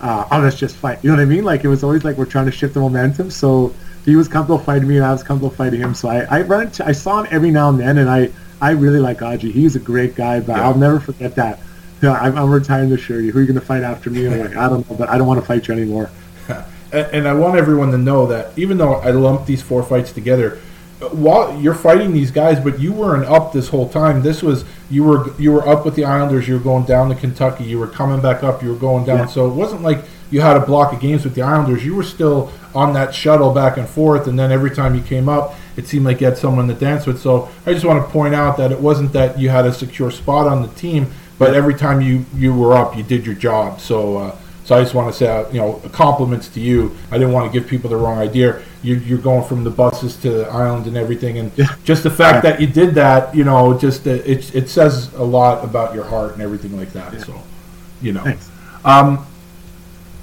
uh, 0.00 0.26
"Oh, 0.30 0.40
let's 0.40 0.56
just 0.56 0.76
fight." 0.76 1.02
You 1.02 1.10
know 1.10 1.16
what 1.16 1.22
I 1.22 1.26
mean? 1.26 1.44
Like 1.44 1.64
it 1.64 1.68
was 1.68 1.82
always 1.82 2.04
like 2.04 2.16
we're 2.16 2.26
trying 2.26 2.46
to 2.46 2.52
shift 2.52 2.74
the 2.74 2.80
momentum. 2.80 3.30
So 3.30 3.74
he 4.04 4.16
was 4.16 4.28
comfortable 4.28 4.58
fighting 4.58 4.88
me, 4.88 4.96
and 4.96 5.04
I 5.04 5.12
was 5.12 5.22
comfortable 5.22 5.54
fighting 5.54 5.80
him. 5.80 5.94
So 5.94 6.08
I 6.08 6.20
I 6.30 6.42
run 6.42 6.66
into, 6.66 6.86
I 6.86 6.92
saw 6.92 7.22
him 7.22 7.28
every 7.30 7.50
now 7.50 7.70
and 7.70 7.80
then, 7.80 7.98
and 7.98 8.08
I 8.08 8.30
I 8.60 8.70
really 8.70 9.00
like 9.00 9.22
Audrey. 9.22 9.50
He's 9.50 9.74
a 9.74 9.80
great 9.80 10.14
guy, 10.14 10.38
but 10.38 10.56
yeah. 10.56 10.64
I'll 10.64 10.78
never 10.78 11.00
forget 11.00 11.34
that. 11.34 11.58
Yeah, 12.00 12.12
I'm, 12.12 12.36
I'm 12.36 12.50
retiring 12.50 12.90
this 12.90 13.08
year. 13.08 13.20
Who 13.20 13.38
are 13.38 13.40
you 13.40 13.46
going 13.46 13.58
to 13.58 13.64
fight 13.64 13.82
after 13.82 14.10
me? 14.10 14.26
I'm 14.26 14.38
like, 14.38 14.56
I 14.56 14.68
don't 14.68 14.88
know, 14.88 14.96
but 14.96 15.08
I 15.08 15.18
don't 15.18 15.26
want 15.26 15.40
to 15.40 15.46
fight 15.46 15.66
you 15.68 15.74
anymore. 15.74 16.10
and, 16.48 17.06
and 17.12 17.28
I 17.28 17.34
want 17.34 17.56
everyone 17.56 17.90
to 17.92 17.98
know 17.98 18.26
that 18.26 18.56
even 18.56 18.76
though 18.78 18.94
I 18.94 19.10
lumped 19.10 19.46
these 19.46 19.62
four 19.62 19.82
fights 19.82 20.12
together, 20.12 20.60
while 21.10 21.60
you're 21.60 21.74
fighting 21.74 22.12
these 22.12 22.30
guys, 22.30 22.60
but 22.60 22.78
you 22.78 22.92
weren't 22.92 23.24
up 23.26 23.52
this 23.52 23.68
whole 23.68 23.88
time. 23.88 24.22
This 24.22 24.42
was 24.42 24.64
you 24.90 25.04
were 25.04 25.34
you 25.40 25.52
were 25.52 25.66
up 25.66 25.84
with 25.84 25.96
the 25.96 26.04
Islanders. 26.04 26.46
You 26.46 26.54
were 26.54 26.60
going 26.62 26.84
down 26.84 27.08
to 27.08 27.14
Kentucky. 27.14 27.64
You 27.64 27.78
were 27.78 27.88
coming 27.88 28.20
back 28.20 28.42
up. 28.42 28.62
You 28.62 28.70
were 28.70 28.78
going 28.78 29.04
down. 29.04 29.18
Yeah. 29.18 29.26
So 29.26 29.50
it 29.50 29.54
wasn't 29.54 29.82
like 29.82 30.04
you 30.30 30.40
had 30.40 30.56
a 30.56 30.64
block 30.64 30.92
of 30.92 31.00
games 31.00 31.24
with 31.24 31.34
the 31.34 31.42
Islanders. 31.42 31.84
You 31.84 31.94
were 31.94 32.02
still 32.02 32.52
on 32.74 32.94
that 32.94 33.14
shuttle 33.14 33.52
back 33.52 33.76
and 33.76 33.88
forth. 33.88 34.26
And 34.26 34.38
then 34.38 34.50
every 34.50 34.70
time 34.70 34.94
you 34.94 35.02
came 35.02 35.28
up, 35.28 35.54
it 35.76 35.86
seemed 35.86 36.06
like 36.06 36.20
you 36.20 36.26
had 36.26 36.38
someone 36.38 36.68
to 36.68 36.74
dance 36.74 37.06
with. 37.06 37.20
So 37.20 37.48
I 37.66 37.72
just 37.72 37.84
want 37.84 38.04
to 38.04 38.10
point 38.10 38.34
out 38.34 38.56
that 38.56 38.72
it 38.72 38.80
wasn't 38.80 39.12
that 39.12 39.38
you 39.38 39.50
had 39.50 39.66
a 39.66 39.72
secure 39.72 40.10
spot 40.10 40.46
on 40.46 40.62
the 40.62 40.68
team, 40.68 41.12
but 41.38 41.54
every 41.54 41.74
time 41.74 42.00
you 42.00 42.24
you 42.34 42.54
were 42.54 42.74
up, 42.74 42.96
you 42.96 43.02
did 43.02 43.26
your 43.26 43.34
job. 43.34 43.80
So. 43.80 44.18
Uh, 44.18 44.36
so 44.64 44.76
I 44.76 44.82
just 44.82 44.94
want 44.94 45.12
to 45.12 45.18
say, 45.18 45.26
uh, 45.26 45.48
you 45.50 45.58
know, 45.58 45.80
compliments 45.92 46.48
to 46.50 46.60
you. 46.60 46.96
I 47.10 47.18
didn't 47.18 47.32
want 47.32 47.52
to 47.52 47.58
give 47.58 47.68
people 47.68 47.90
the 47.90 47.96
wrong 47.96 48.18
idea. 48.18 48.62
You're, 48.82 48.98
you're 48.98 49.18
going 49.18 49.46
from 49.46 49.64
the 49.64 49.70
buses 49.70 50.16
to 50.18 50.30
the 50.30 50.48
island 50.48 50.86
and 50.86 50.96
everything, 50.96 51.38
and 51.38 51.50
yeah. 51.56 51.74
just 51.84 52.02
the 52.04 52.10
fact 52.10 52.42
that 52.44 52.60
you 52.60 52.66
did 52.66 52.94
that, 52.94 53.34
you 53.34 53.44
know, 53.44 53.76
just 53.76 54.06
uh, 54.06 54.10
it 54.10 54.54
it 54.54 54.68
says 54.68 55.12
a 55.14 55.22
lot 55.22 55.64
about 55.64 55.94
your 55.94 56.04
heart 56.04 56.34
and 56.34 56.42
everything 56.42 56.76
like 56.76 56.92
that. 56.92 57.12
Yeah. 57.12 57.18
So, 57.20 57.42
you 58.00 58.12
know. 58.12 58.34
Um, 58.84 59.26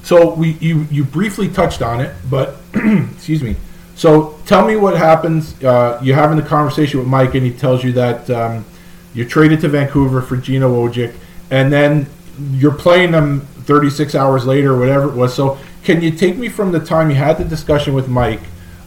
so 0.03 0.33
we 0.33 0.53
you 0.53 0.87
you 0.89 1.03
briefly 1.03 1.49
touched 1.49 1.81
on 1.81 2.01
it, 2.01 2.15
but 2.29 2.57
excuse 2.73 3.43
me. 3.43 3.55
So 3.95 4.39
tell 4.45 4.65
me 4.65 4.77
what 4.77 4.95
happens. 4.95 5.61
Uh, 5.61 5.99
you're 6.01 6.15
having 6.15 6.37
the 6.37 6.43
conversation 6.43 6.99
with 6.99 7.07
Mike, 7.07 7.35
and 7.35 7.45
he 7.45 7.51
tells 7.51 7.83
you 7.83 7.91
that 7.93 8.29
um, 8.29 8.65
you're 9.13 9.27
traded 9.27 9.59
to 9.61 9.67
Vancouver 9.67 10.21
for 10.21 10.37
Gino 10.37 10.87
Odjick, 10.87 11.13
and 11.51 11.71
then 11.71 12.07
you're 12.51 12.73
playing 12.73 13.11
them 13.11 13.45
36 13.69 14.15
hours 14.15 14.47
later, 14.47 14.73
or 14.73 14.79
whatever 14.79 15.07
it 15.07 15.13
was. 15.13 15.31
So 15.31 15.59
can 15.83 16.01
you 16.01 16.09
take 16.09 16.37
me 16.37 16.49
from 16.49 16.71
the 16.71 16.79
time 16.79 17.11
you 17.11 17.15
had 17.15 17.37
the 17.37 17.45
discussion 17.45 17.93
with 17.93 18.07
Mike 18.07 18.41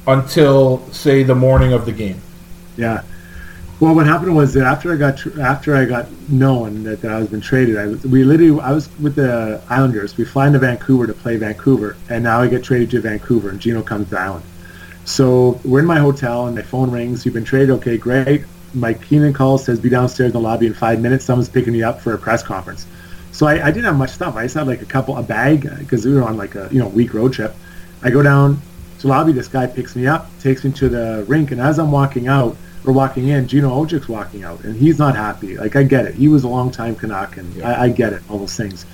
until 0.09 0.85
say 0.91 1.23
the 1.23 1.37
morning 1.37 1.73
of 1.73 1.87
the 1.87 1.93
game? 1.93 2.21
Yeah. 2.77 3.05
Well, 3.79 3.95
what 3.95 4.07
happened 4.07 4.35
was 4.35 4.55
that 4.55 4.65
after 4.65 4.93
I 4.93 4.97
got 4.97 5.19
tr- 5.19 5.41
after 5.41 5.77
I 5.77 5.85
got 5.85 6.11
known 6.29 6.83
that, 6.83 7.01
that 7.03 7.13
I 7.13 7.21
was 7.21 7.29
been 7.29 7.41
traded, 7.41 7.79
I 7.79 7.87
was 7.87 8.05
we 8.05 8.25
literally 8.25 8.61
I 8.61 8.73
was 8.73 8.89
with 8.99 9.15
the 9.15 9.63
Islanders. 9.71 10.17
We 10.17 10.25
fly 10.25 10.49
into 10.49 10.59
Vancouver 10.59 11.07
to 11.07 11.15
play 11.15 11.37
Vancouver, 11.37 11.97
and 12.11 12.25
now 12.25 12.41
I 12.41 12.49
get 12.49 12.65
traded 12.65 12.91
to 12.91 13.01
Vancouver, 13.01 13.51
and 13.51 13.61
Gino 13.61 13.83
comes 13.83 14.11
to 14.11 14.19
Island. 14.19 14.45
So 15.05 15.61
we're 15.65 15.81
in 15.81 15.87
my 15.87 16.01
hotel, 16.01 16.47
and 16.47 16.57
my 16.57 16.63
phone 16.63 16.91
rings. 16.91 17.25
You've 17.25 17.35
been 17.35 17.45
traded. 17.45 17.71
Okay, 17.71 17.99
great. 17.99 18.47
Mike 18.75 19.01
Keenan 19.03 19.33
calls, 19.33 19.65
says 19.65 19.79
be 19.79 19.91
downstairs 19.91 20.31
in 20.31 20.33
the 20.33 20.41
lobby 20.41 20.67
in 20.67 20.75
five 20.75 21.01
minutes. 21.01 21.25
Someone's 21.25 21.49
picking 21.49 21.73
me 21.73 21.85
up 21.85 22.01
for 22.01 22.15
a 22.15 22.19
press 22.19 22.43
conference. 22.43 22.85
So 23.33 23.47
I, 23.47 23.67
I 23.67 23.71
didn't 23.71 23.85
have 23.85 23.97
much 23.97 24.11
stuff. 24.11 24.37
I 24.37 24.43
just 24.45 24.55
had 24.55 24.67
like 24.67 24.83
a 24.83 24.87
couple, 24.87 25.17
a 25.17 25.23
bag, 25.23 25.69
because 25.79 26.05
we 26.05 26.15
were 26.15 26.23
on 26.23 26.37
like 26.37 26.55
a 26.55 26.69
you 26.71 26.79
know 26.79 26.89
week 26.89 27.15
road 27.15 27.33
trip. 27.33 27.55
I 28.03 28.11
go 28.11 28.23
down 28.23 28.61
to 28.99 29.03
the 29.03 29.09
lobby. 29.09 29.33
This 29.33 29.49
guy 29.49 29.67
picks 29.67 29.97
me 29.97 30.07
up, 30.07 30.29
takes 30.41 30.65
me 30.65 30.73
to 30.73 30.89
the 30.89 31.25
rink, 31.27 31.51
and 31.51 31.61
as 31.61 31.79
I'm 31.79 31.91
walking 31.91 32.29
out 32.29 32.57
or 32.85 32.93
walking 32.93 33.29
in, 33.29 33.47
Gino 33.49 33.71
Odjick's 33.71 34.09
walking 34.09 34.45
out, 34.45 34.65
and 34.65 34.77
he's 34.77 34.99
not 34.99 35.17
happy. 35.17 35.57
Like 35.57 35.77
I 35.77 35.83
get 35.83 36.05
it. 36.07 36.15
He 36.15 36.29
was 36.29 36.45
a 36.45 36.49
long 36.49 36.71
time 36.71 36.95
Canuck, 36.95 37.37
and 37.37 37.53
Yeah. 37.55 37.71
I, 37.71 37.85
I 37.85 37.89
get 37.89 38.13
it. 38.13 38.23
All 38.29 38.39
those 38.39 38.57
things. 38.57 38.85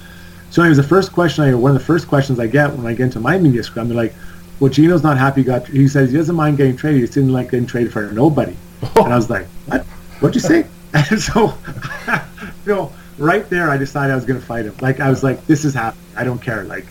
So 0.51 0.63
anyways, 0.63 0.77
the 0.77 0.83
first 0.83 1.13
question 1.13 1.45
I 1.45 1.55
one 1.55 1.73
of 1.73 1.79
the 1.79 1.85
first 1.85 2.07
questions 2.09 2.39
I 2.39 2.47
get 2.47 2.73
when 2.75 2.87
I 2.87 2.95
get 2.95 3.05
into 3.05 3.21
my 3.21 3.39
media 3.39 3.63
scrum, 3.63 3.89
they're 3.89 3.97
like, 3.97 4.15
"Well, 4.61 4.71
Gino's 4.71 5.03
not 5.03 5.19
happy. 5.19 5.43
Got 5.43 5.67
he 5.67 5.89
says 5.89 6.11
he 6.11 6.17
doesn't 6.17 6.37
mind 6.37 6.57
getting 6.57 6.77
traded. 6.77 7.01
He 7.01 7.03
just 7.07 7.15
didn't 7.15 7.33
like 7.33 7.51
getting 7.51 7.67
traded 7.67 7.93
for 7.93 8.11
nobody." 8.13 8.57
And 8.97 9.13
I 9.13 9.17
was 9.17 9.29
like, 9.29 9.47
"What? 9.67 9.85
What'd 10.21 10.35
you 10.37 10.41
say?" 10.41 10.65
And 10.95 11.21
so, 11.21 11.53
you 12.67 12.75
know, 12.75 12.93
right 13.19 13.49
there, 13.51 13.71
I 13.71 13.77
decided 13.77 14.13
I 14.13 14.17
was 14.17 14.25
going 14.25 14.41
to 14.41 14.47
fight 14.47 14.65
him. 14.65 14.75
Like 14.81 15.01
I 15.01 15.11
was 15.11 15.23
like, 15.23 15.47
"This 15.47 15.65
is 15.65 15.75
happening. 15.75 16.05
I 16.17 16.25
don't 16.25 16.41
care." 16.41 16.65
Like, 16.65 16.87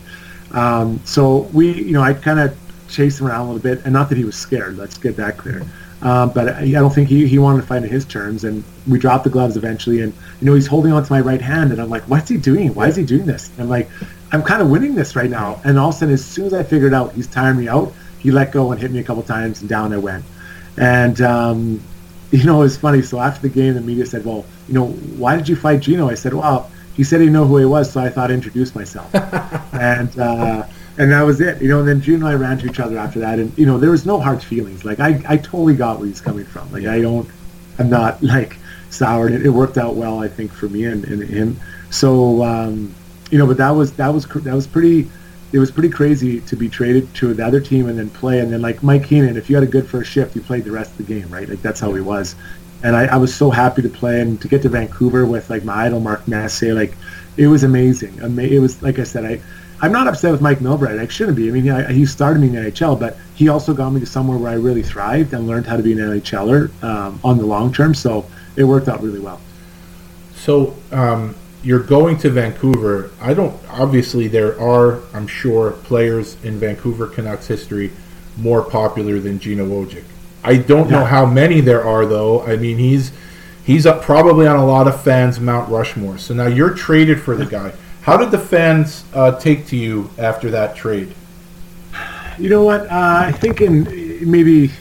um, 0.51 0.99
so 1.05 1.49
we, 1.53 1.71
you 1.71 1.93
know, 1.93 2.01
I 2.01 2.13
kind 2.13 2.39
of 2.39 2.57
chased 2.89 3.19
him 3.19 3.27
around 3.27 3.41
a 3.41 3.51
little 3.53 3.61
bit, 3.61 3.83
and 3.83 3.93
not 3.93 4.09
that 4.09 4.17
he 4.17 4.25
was 4.25 4.35
scared. 4.35 4.77
Let's 4.77 4.97
get 4.97 5.15
that 5.17 5.37
clear. 5.37 5.63
Um, 6.01 6.29
but 6.31 6.49
I, 6.49 6.59
I 6.61 6.71
don't 6.71 6.93
think 6.93 7.09
he, 7.09 7.27
he 7.27 7.39
wanted 7.39 7.61
to 7.61 7.67
fight 7.67 7.81
on 7.81 7.89
his 7.89 8.05
terms, 8.05 8.43
and 8.43 8.63
we 8.87 8.99
dropped 8.99 9.23
the 9.23 9.29
gloves 9.29 9.57
eventually. 9.57 10.01
And 10.01 10.13
you 10.39 10.45
know, 10.45 10.53
he's 10.53 10.67
holding 10.67 10.91
on 10.91 11.03
to 11.03 11.11
my 11.11 11.21
right 11.21 11.41
hand, 11.41 11.71
and 11.71 11.81
I'm 11.81 11.89
like, 11.89 12.03
"What's 12.03 12.29
he 12.29 12.37
doing? 12.37 12.73
Why 12.73 12.87
is 12.87 12.95
he 12.95 13.05
doing 13.05 13.25
this?" 13.25 13.49
And 13.51 13.61
I'm 13.61 13.69
like, 13.69 13.89
"I'm 14.31 14.43
kind 14.43 14.61
of 14.61 14.69
winning 14.69 14.95
this 14.95 15.15
right 15.15 15.29
now." 15.29 15.59
And 15.63 15.79
all 15.79 15.89
of 15.89 15.95
a 15.95 15.97
sudden, 15.97 16.13
as 16.13 16.23
soon 16.23 16.45
as 16.45 16.53
I 16.53 16.63
figured 16.63 16.93
out 16.93 17.13
he's 17.13 17.27
tiring 17.27 17.57
me 17.57 17.67
out, 17.67 17.93
he 18.19 18.31
let 18.31 18.51
go 18.51 18.71
and 18.71 18.79
hit 18.79 18.91
me 18.91 18.99
a 18.99 19.03
couple 19.03 19.23
times, 19.23 19.61
and 19.61 19.69
down 19.69 19.93
I 19.93 19.97
went. 19.97 20.23
And 20.77 21.19
um, 21.21 21.81
you 22.31 22.43
know, 22.43 22.59
it 22.59 22.63
was 22.63 22.77
funny. 22.77 23.01
So 23.01 23.19
after 23.19 23.41
the 23.41 23.53
game, 23.53 23.73
the 23.73 23.81
media 23.81 24.05
said, 24.05 24.25
"Well, 24.25 24.45
you 24.67 24.73
know, 24.73 24.87
why 24.87 25.35
did 25.35 25.47
you 25.47 25.55
fight 25.55 25.81
Gino?" 25.81 26.09
I 26.09 26.15
said, 26.15 26.33
"Well, 26.33 26.69
he 26.95 27.03
said 27.03 27.21
he 27.21 27.27
didn't 27.27 27.47
who 27.47 27.57
he 27.57 27.65
was, 27.65 27.91
so 27.91 28.01
I 28.01 28.09
thought 28.09 28.31
I'd 28.31 28.33
introduce 28.33 28.75
myself." 28.75 29.13
and 29.73 30.17
uh, 30.19 30.65
and 30.97 31.11
that 31.11 31.21
was 31.21 31.39
it. 31.39 31.61
You 31.61 31.69
know, 31.69 31.79
and 31.79 31.87
then 31.87 32.01
Gino 32.01 32.17
and 32.17 32.27
I 32.27 32.33
ran 32.33 32.57
to 32.59 32.67
each 32.67 32.79
other 32.79 32.97
after 32.97 33.19
that, 33.19 33.39
and 33.39 33.57
you 33.57 33.65
know, 33.65 33.77
there 33.77 33.91
was 33.91 34.05
no 34.05 34.19
hard 34.19 34.43
feelings. 34.43 34.83
Like 34.83 34.99
I, 34.99 35.21
I 35.27 35.37
totally 35.37 35.75
got 35.75 35.99
where 35.99 36.07
he's 36.07 36.21
coming 36.21 36.45
from. 36.45 36.71
Like 36.71 36.85
I 36.85 37.01
don't, 37.01 37.29
I'm 37.79 37.89
not 37.89 38.21
like 38.35 38.57
soured. 38.89 39.31
It, 39.31 39.45
it 39.45 39.49
worked 39.49 39.77
out 39.77 39.95
well, 39.95 40.19
I 40.19 40.27
think, 40.27 40.51
for 40.51 40.67
me 40.67 40.85
and, 40.85 41.05
and 41.05 41.23
him. 41.23 41.59
So 41.91 42.43
um, 42.43 42.93
you 43.31 43.37
know, 43.37 43.47
but 43.47 43.57
that 43.57 43.71
was 43.71 43.93
that 43.93 44.09
was 44.09 44.25
that 44.25 44.53
was 44.53 44.67
pretty. 44.67 45.09
It 45.51 45.59
was 45.59 45.71
pretty 45.71 45.89
crazy 45.89 46.41
to 46.41 46.55
be 46.55 46.67
traded 46.67 47.13
to 47.15 47.33
the 47.33 47.45
other 47.45 47.61
team 47.61 47.87
and 47.87 47.97
then 47.97 48.09
play. 48.09 48.39
And 48.39 48.51
then 48.51 48.61
like 48.61 48.83
Mike 48.83 49.05
Keenan, 49.05 49.37
if 49.37 49.49
you 49.49 49.55
had 49.55 49.63
a 49.63 49.71
good 49.71 49.87
first 49.87 50.11
shift, 50.11 50.35
you 50.35 50.41
played 50.41 50.65
the 50.65 50.71
rest 50.71 50.91
of 50.91 50.97
the 50.97 51.03
game, 51.03 51.29
right? 51.29 51.47
Like 51.47 51.61
that's 51.61 51.79
how 51.79 51.93
he 51.93 52.01
was. 52.01 52.35
And 52.83 52.95
I, 52.95 53.05
I 53.05 53.15
was 53.17 53.33
so 53.33 53.49
happy 53.49 53.81
to 53.81 53.89
play 53.89 54.21
and 54.21 54.39
to 54.41 54.47
get 54.47 54.61
to 54.63 54.69
Vancouver 54.69 55.25
with 55.25 55.49
like 55.49 55.63
my 55.63 55.85
idol 55.85 55.99
Mark 55.99 56.27
Messier. 56.27 56.73
Like 56.73 56.95
it 57.37 57.47
was 57.47 57.63
amazing. 57.63 58.19
It 58.19 58.59
was 58.59 58.81
like 58.81 58.99
I 58.99 59.03
said, 59.03 59.25
I 59.25 59.41
I'm 59.79 59.91
not 59.91 60.07
upset 60.07 60.31
with 60.31 60.41
Mike 60.41 60.59
Milbury. 60.59 60.99
I 60.99 61.07
shouldn't 61.07 61.37
be. 61.37 61.49
I 61.49 61.51
mean, 61.51 61.69
I, 61.69 61.91
he 61.91 62.05
started 62.05 62.39
me 62.39 62.47
in 62.47 62.55
the 62.55 62.71
NHL, 62.71 62.99
but 62.99 63.15
he 63.35 63.47
also 63.47 63.73
got 63.73 63.91
me 63.91 63.99
to 63.99 64.07
somewhere 64.07 64.37
where 64.37 64.51
I 64.51 64.55
really 64.55 64.81
thrived 64.81 65.33
and 65.33 65.47
learned 65.47 65.67
how 65.67 65.77
to 65.77 65.83
be 65.83 65.93
an 65.93 65.99
NHLer 65.99 66.83
um, 66.83 67.19
on 67.23 67.37
the 67.37 67.45
long 67.45 67.71
term. 67.71 67.93
So 67.93 68.25
it 68.55 68.63
worked 68.63 68.87
out 68.87 69.03
really 69.03 69.19
well. 69.19 69.39
So 70.35 70.75
um, 70.91 71.35
you're 71.63 71.83
going 71.83 72.17
to 72.19 72.29
Vancouver. 72.29 73.11
I 73.21 73.33
don't. 73.33 73.59
Obviously, 73.69 74.27
there 74.27 74.59
are, 74.59 75.01
I'm 75.13 75.27
sure, 75.27 75.71
players 75.71 76.37
in 76.43 76.59
Vancouver 76.59 77.07
Canucks 77.07 77.47
history 77.47 77.91
more 78.37 78.63
popular 78.63 79.19
than 79.19 79.39
Gino 79.39 79.65
Odjick. 79.65 80.03
I 80.43 80.57
don't 80.57 80.89
know 80.89 81.03
how 81.03 81.25
many 81.25 81.59
there 81.61 81.83
are, 81.83 82.05
though. 82.05 82.43
I 82.43 82.55
mean, 82.55 82.77
he's 82.77 83.11
he's 83.63 83.85
up 83.85 84.01
probably 84.01 84.47
on 84.47 84.55
a 84.55 84.65
lot 84.65 84.87
of 84.87 85.01
fans' 85.03 85.39
Mount 85.39 85.69
Rushmore. 85.69 86.17
So 86.17 86.33
now 86.33 86.47
you're 86.47 86.73
traded 86.73 87.21
for 87.21 87.35
the 87.35 87.45
guy. 87.45 87.73
How 88.01 88.15
did 88.15 88.31
the 88.31 88.39
fans 88.39 89.03
uh, 89.13 89.37
take 89.37 89.67
to 89.67 89.75
you 89.75 90.09
after 90.17 90.49
that 90.51 90.75
trade? 90.75 91.13
You 92.39 92.49
know 92.49 92.63
what? 92.63 92.81
Uh, 92.83 93.23
I 93.25 93.31
think 93.31 93.61
in 93.61 94.29
maybe 94.31 94.71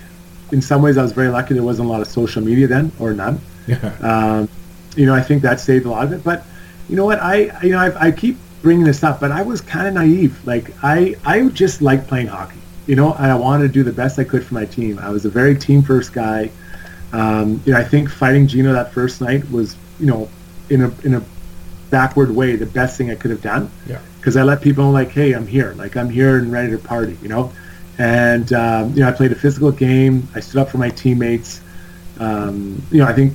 in 0.52 0.62
some 0.62 0.82
ways 0.82 0.98
I 0.98 1.02
was 1.02 1.12
very 1.12 1.28
lucky. 1.28 1.54
There 1.54 1.62
wasn't 1.62 1.88
a 1.88 1.90
lot 1.90 2.00
of 2.00 2.06
social 2.06 2.42
media 2.42 2.66
then, 2.66 2.92
or 2.98 3.12
none. 3.12 3.40
Um, 4.00 4.48
you 4.94 5.04
know, 5.04 5.14
I 5.14 5.20
think 5.20 5.42
that 5.42 5.58
saved 5.58 5.86
a 5.86 5.90
lot 5.90 6.04
of 6.04 6.12
it. 6.12 6.22
But 6.22 6.44
you 6.88 6.96
know 6.96 7.04
what? 7.04 7.18
I 7.20 7.60
you 7.62 7.70
know 7.72 7.78
I, 7.78 8.08
I 8.08 8.10
keep 8.10 8.36
bringing 8.62 8.84
this 8.84 9.02
up, 9.02 9.20
but 9.20 9.30
I 9.32 9.42
was 9.42 9.60
kind 9.60 9.86
of 9.88 9.94
naive. 9.94 10.44
Like 10.46 10.72
I 10.82 11.16
I 11.24 11.48
just 11.48 11.82
liked 11.82 12.06
playing 12.08 12.28
hockey. 12.28 12.60
You 12.86 12.94
know, 12.94 13.14
and 13.14 13.26
I 13.26 13.34
wanted 13.34 13.66
to 13.66 13.72
do 13.72 13.82
the 13.82 13.92
best 13.92 14.16
I 14.18 14.24
could 14.24 14.44
for 14.46 14.54
my 14.54 14.64
team. 14.64 14.98
I 15.00 15.10
was 15.10 15.24
a 15.24 15.28
very 15.30 15.56
team 15.58 15.82
first 15.82 16.12
guy. 16.12 16.50
Um, 17.12 17.60
you 17.64 17.72
know, 17.72 17.78
I 17.78 17.84
think 17.84 18.08
fighting 18.10 18.46
Gino 18.46 18.72
that 18.72 18.92
first 18.92 19.20
night 19.20 19.48
was 19.50 19.76
you 19.98 20.06
know 20.06 20.28
in 20.70 20.82
a 20.82 20.92
in 21.04 21.14
a 21.14 21.22
backward 21.90 22.30
way 22.34 22.56
the 22.56 22.66
best 22.66 22.96
thing 22.98 23.10
I 23.10 23.14
could 23.14 23.30
have 23.30 23.42
done 23.42 23.70
Yeah. 23.86 24.00
because 24.18 24.36
I 24.36 24.42
let 24.42 24.60
people 24.60 24.84
know 24.84 24.90
like, 24.90 25.10
hey, 25.10 25.32
I'm 25.32 25.46
here, 25.46 25.72
like 25.74 25.96
I'm 25.96 26.10
here 26.10 26.36
and 26.38 26.50
ready 26.50 26.70
to 26.72 26.78
party, 26.78 27.16
you 27.22 27.28
know. 27.28 27.52
And 27.98 28.52
um, 28.52 28.90
you 28.94 29.00
know, 29.00 29.08
I 29.08 29.12
played 29.12 29.32
a 29.32 29.36
physical 29.36 29.70
game. 29.72 30.28
I 30.34 30.40
stood 30.40 30.60
up 30.60 30.68
for 30.68 30.78
my 30.78 30.90
teammates. 30.90 31.60
Um, 32.18 32.82
you 32.90 32.98
know, 32.98 33.06
I 33.06 33.12
think 33.12 33.34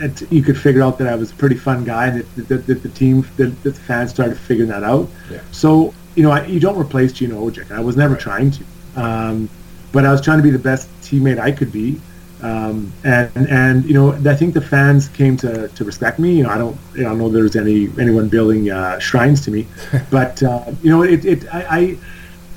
it, 0.00 0.32
you 0.32 0.42
could 0.42 0.58
figure 0.58 0.82
out 0.82 0.98
that 0.98 1.08
I 1.08 1.14
was 1.14 1.30
a 1.30 1.34
pretty 1.34 1.56
fun 1.56 1.84
guy, 1.84 2.08
and 2.08 2.20
that, 2.20 2.48
that, 2.48 2.66
that 2.66 2.82
the 2.82 2.88
team, 2.88 3.22
that, 3.36 3.62
that 3.62 3.74
the 3.74 3.80
fans 3.80 4.10
started 4.10 4.38
figuring 4.38 4.70
that 4.70 4.82
out. 4.82 5.08
Yeah. 5.30 5.40
So 5.52 5.94
you 6.14 6.22
know, 6.22 6.30
I, 6.30 6.44
you 6.46 6.60
don't 6.60 6.78
replace 6.78 7.12
Gino 7.12 7.48
Odjick. 7.48 7.70
I 7.70 7.80
was 7.80 7.96
never 7.96 8.16
trying 8.16 8.50
to, 8.50 8.64
um, 8.96 9.48
but 9.92 10.04
I 10.04 10.12
was 10.12 10.20
trying 10.20 10.38
to 10.38 10.42
be 10.42 10.50
the 10.50 10.58
best 10.58 10.88
teammate 11.02 11.38
I 11.38 11.52
could 11.52 11.72
be. 11.72 12.00
Um, 12.42 12.92
and 13.04 13.30
and 13.50 13.84
you 13.84 13.94
know, 13.94 14.12
I 14.12 14.34
think 14.34 14.54
the 14.54 14.62
fans 14.62 15.08
came 15.08 15.36
to, 15.38 15.68
to 15.68 15.84
respect 15.84 16.18
me. 16.18 16.36
You 16.36 16.44
know, 16.44 16.50
I 16.50 16.58
don't 16.58 16.78
I 16.94 17.02
don't 17.02 17.18
know 17.18 17.28
there's 17.28 17.56
any 17.56 17.90
anyone 17.98 18.28
building 18.28 18.70
uh, 18.70 18.98
shrines 18.98 19.44
to 19.44 19.50
me, 19.50 19.66
but 20.10 20.42
uh, 20.42 20.72
you 20.82 20.90
know, 20.90 21.02
it, 21.02 21.24
it 21.24 21.54
I, 21.54 21.66
I 21.68 21.98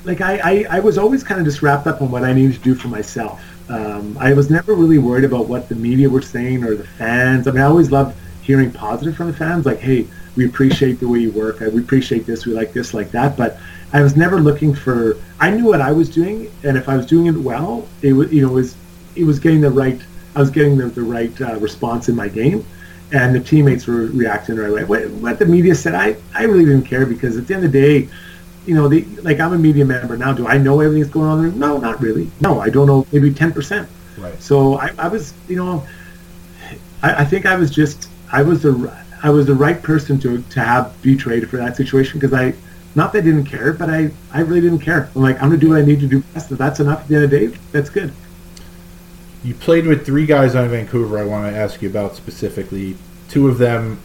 like 0.04 0.20
I, 0.20 0.38
I, 0.38 0.66
I 0.70 0.80
was 0.80 0.96
always 0.96 1.22
kind 1.22 1.40
of 1.40 1.46
just 1.46 1.62
wrapped 1.62 1.86
up 1.86 2.00
on 2.00 2.10
what 2.10 2.24
I 2.24 2.32
needed 2.32 2.54
to 2.54 2.60
do 2.60 2.74
for 2.74 2.88
myself. 2.88 3.42
Um, 3.68 4.16
I 4.18 4.34
was 4.34 4.50
never 4.50 4.74
really 4.74 4.98
worried 4.98 5.24
about 5.24 5.48
what 5.48 5.68
the 5.68 5.74
media 5.74 6.08
were 6.08 6.22
saying 6.22 6.64
or 6.64 6.74
the 6.74 6.84
fans. 6.84 7.46
I 7.46 7.52
mean, 7.52 7.62
I 7.62 7.66
always 7.66 7.90
loved 7.90 8.16
hearing 8.42 8.70
positive 8.70 9.16
from 9.16 9.28
the 9.28 9.32
fans, 9.32 9.64
like, 9.64 9.80
"Hey, 9.80 10.06
we 10.36 10.44
appreciate 10.44 11.00
the 11.00 11.08
way 11.08 11.20
you 11.20 11.30
work. 11.32 11.60
We 11.60 11.80
appreciate 11.80 12.26
this. 12.26 12.44
We 12.44 12.52
like 12.52 12.72
this, 12.72 12.92
like 12.92 13.10
that." 13.12 13.36
But 13.36 13.58
I 13.92 14.02
was 14.02 14.16
never 14.16 14.40
looking 14.40 14.74
for. 14.74 15.16
I 15.40 15.50
knew 15.50 15.64
what 15.64 15.80
I 15.80 15.92
was 15.92 16.10
doing, 16.10 16.50
and 16.62 16.76
if 16.76 16.88
I 16.88 16.96
was 16.96 17.06
doing 17.06 17.26
it 17.26 17.36
well, 17.36 17.88
it 18.02 18.12
was 18.12 18.32
you 18.32 18.42
know 18.42 18.50
it 18.50 18.54
was 18.54 18.76
it 19.16 19.24
was 19.24 19.38
getting 19.38 19.60
the 19.60 19.70
right. 19.70 20.00
I 20.36 20.40
was 20.40 20.50
getting 20.50 20.76
the, 20.76 20.86
the 20.86 21.02
right 21.02 21.40
uh, 21.40 21.56
response 21.58 22.08
in 22.08 22.16
my 22.16 22.28
game, 22.28 22.66
and 23.12 23.34
the 23.34 23.40
teammates 23.40 23.86
were 23.86 24.06
reacting 24.06 24.56
the 24.56 24.62
right 24.62 24.72
way. 24.72 24.84
What, 24.84 25.10
what 25.22 25.38
the 25.38 25.46
media 25.46 25.74
said, 25.74 25.94
I 25.94 26.16
I 26.34 26.44
really 26.44 26.64
didn't 26.64 26.84
care 26.84 27.06
because 27.06 27.38
at 27.38 27.46
the 27.46 27.54
end 27.54 27.64
of 27.64 27.72
the 27.72 27.80
day 27.80 28.08
you 28.66 28.74
know, 28.74 28.88
the, 28.88 29.04
like 29.22 29.40
I'm 29.40 29.52
a 29.52 29.58
media 29.58 29.84
member 29.84 30.16
now. 30.16 30.32
Do 30.32 30.46
I 30.46 30.58
know 30.58 30.80
everything 30.80 31.02
that's 31.02 31.12
going 31.12 31.28
on 31.28 31.42
there? 31.42 31.52
No, 31.52 31.78
not 31.78 32.00
really. 32.00 32.30
No, 32.40 32.60
I 32.60 32.70
don't 32.70 32.86
know. 32.86 33.06
Maybe 33.12 33.32
ten 33.32 33.52
percent. 33.52 33.88
Right. 34.18 34.40
So 34.40 34.78
I, 34.78 34.90
I 34.98 35.08
was, 35.08 35.34
you 35.48 35.56
know, 35.56 35.86
I, 37.02 37.22
I 37.22 37.24
think 37.24 37.46
I 37.46 37.56
was 37.56 37.70
just, 37.70 38.08
I 38.32 38.42
was 38.42 38.62
the, 38.62 38.96
I 39.22 39.30
was 39.30 39.46
the 39.46 39.54
right 39.54 39.82
person 39.82 40.18
to 40.20 40.42
to 40.42 40.60
have 40.60 41.00
be 41.02 41.16
traded 41.16 41.50
for 41.50 41.56
that 41.56 41.76
situation 41.76 42.20
because 42.20 42.32
I, 42.32 42.54
not 42.94 43.12
that 43.12 43.18
I 43.18 43.22
didn't 43.22 43.46
care, 43.46 43.72
but 43.72 43.90
I, 43.90 44.10
I 44.32 44.40
really 44.40 44.60
didn't 44.60 44.80
care. 44.80 45.10
I'm 45.14 45.22
like, 45.22 45.36
I'm 45.36 45.48
gonna 45.48 45.58
do 45.58 45.70
what 45.70 45.78
I 45.78 45.84
need 45.84 46.00
to 46.00 46.06
do 46.06 46.20
best. 46.20 46.52
If 46.52 46.58
that's 46.58 46.80
enough 46.80 47.00
at 47.00 47.08
the 47.08 47.16
end 47.16 47.24
of 47.24 47.30
the 47.30 47.48
day, 47.48 47.58
that's 47.72 47.90
good. 47.90 48.12
You 49.42 49.54
played 49.54 49.86
with 49.86 50.06
three 50.06 50.24
guys 50.24 50.54
on 50.54 50.68
Vancouver. 50.70 51.18
I 51.18 51.24
want 51.24 51.52
to 51.52 51.58
ask 51.58 51.82
you 51.82 51.90
about 51.90 52.16
specifically. 52.16 52.96
Two 53.28 53.48
of 53.48 53.58
them 53.58 54.00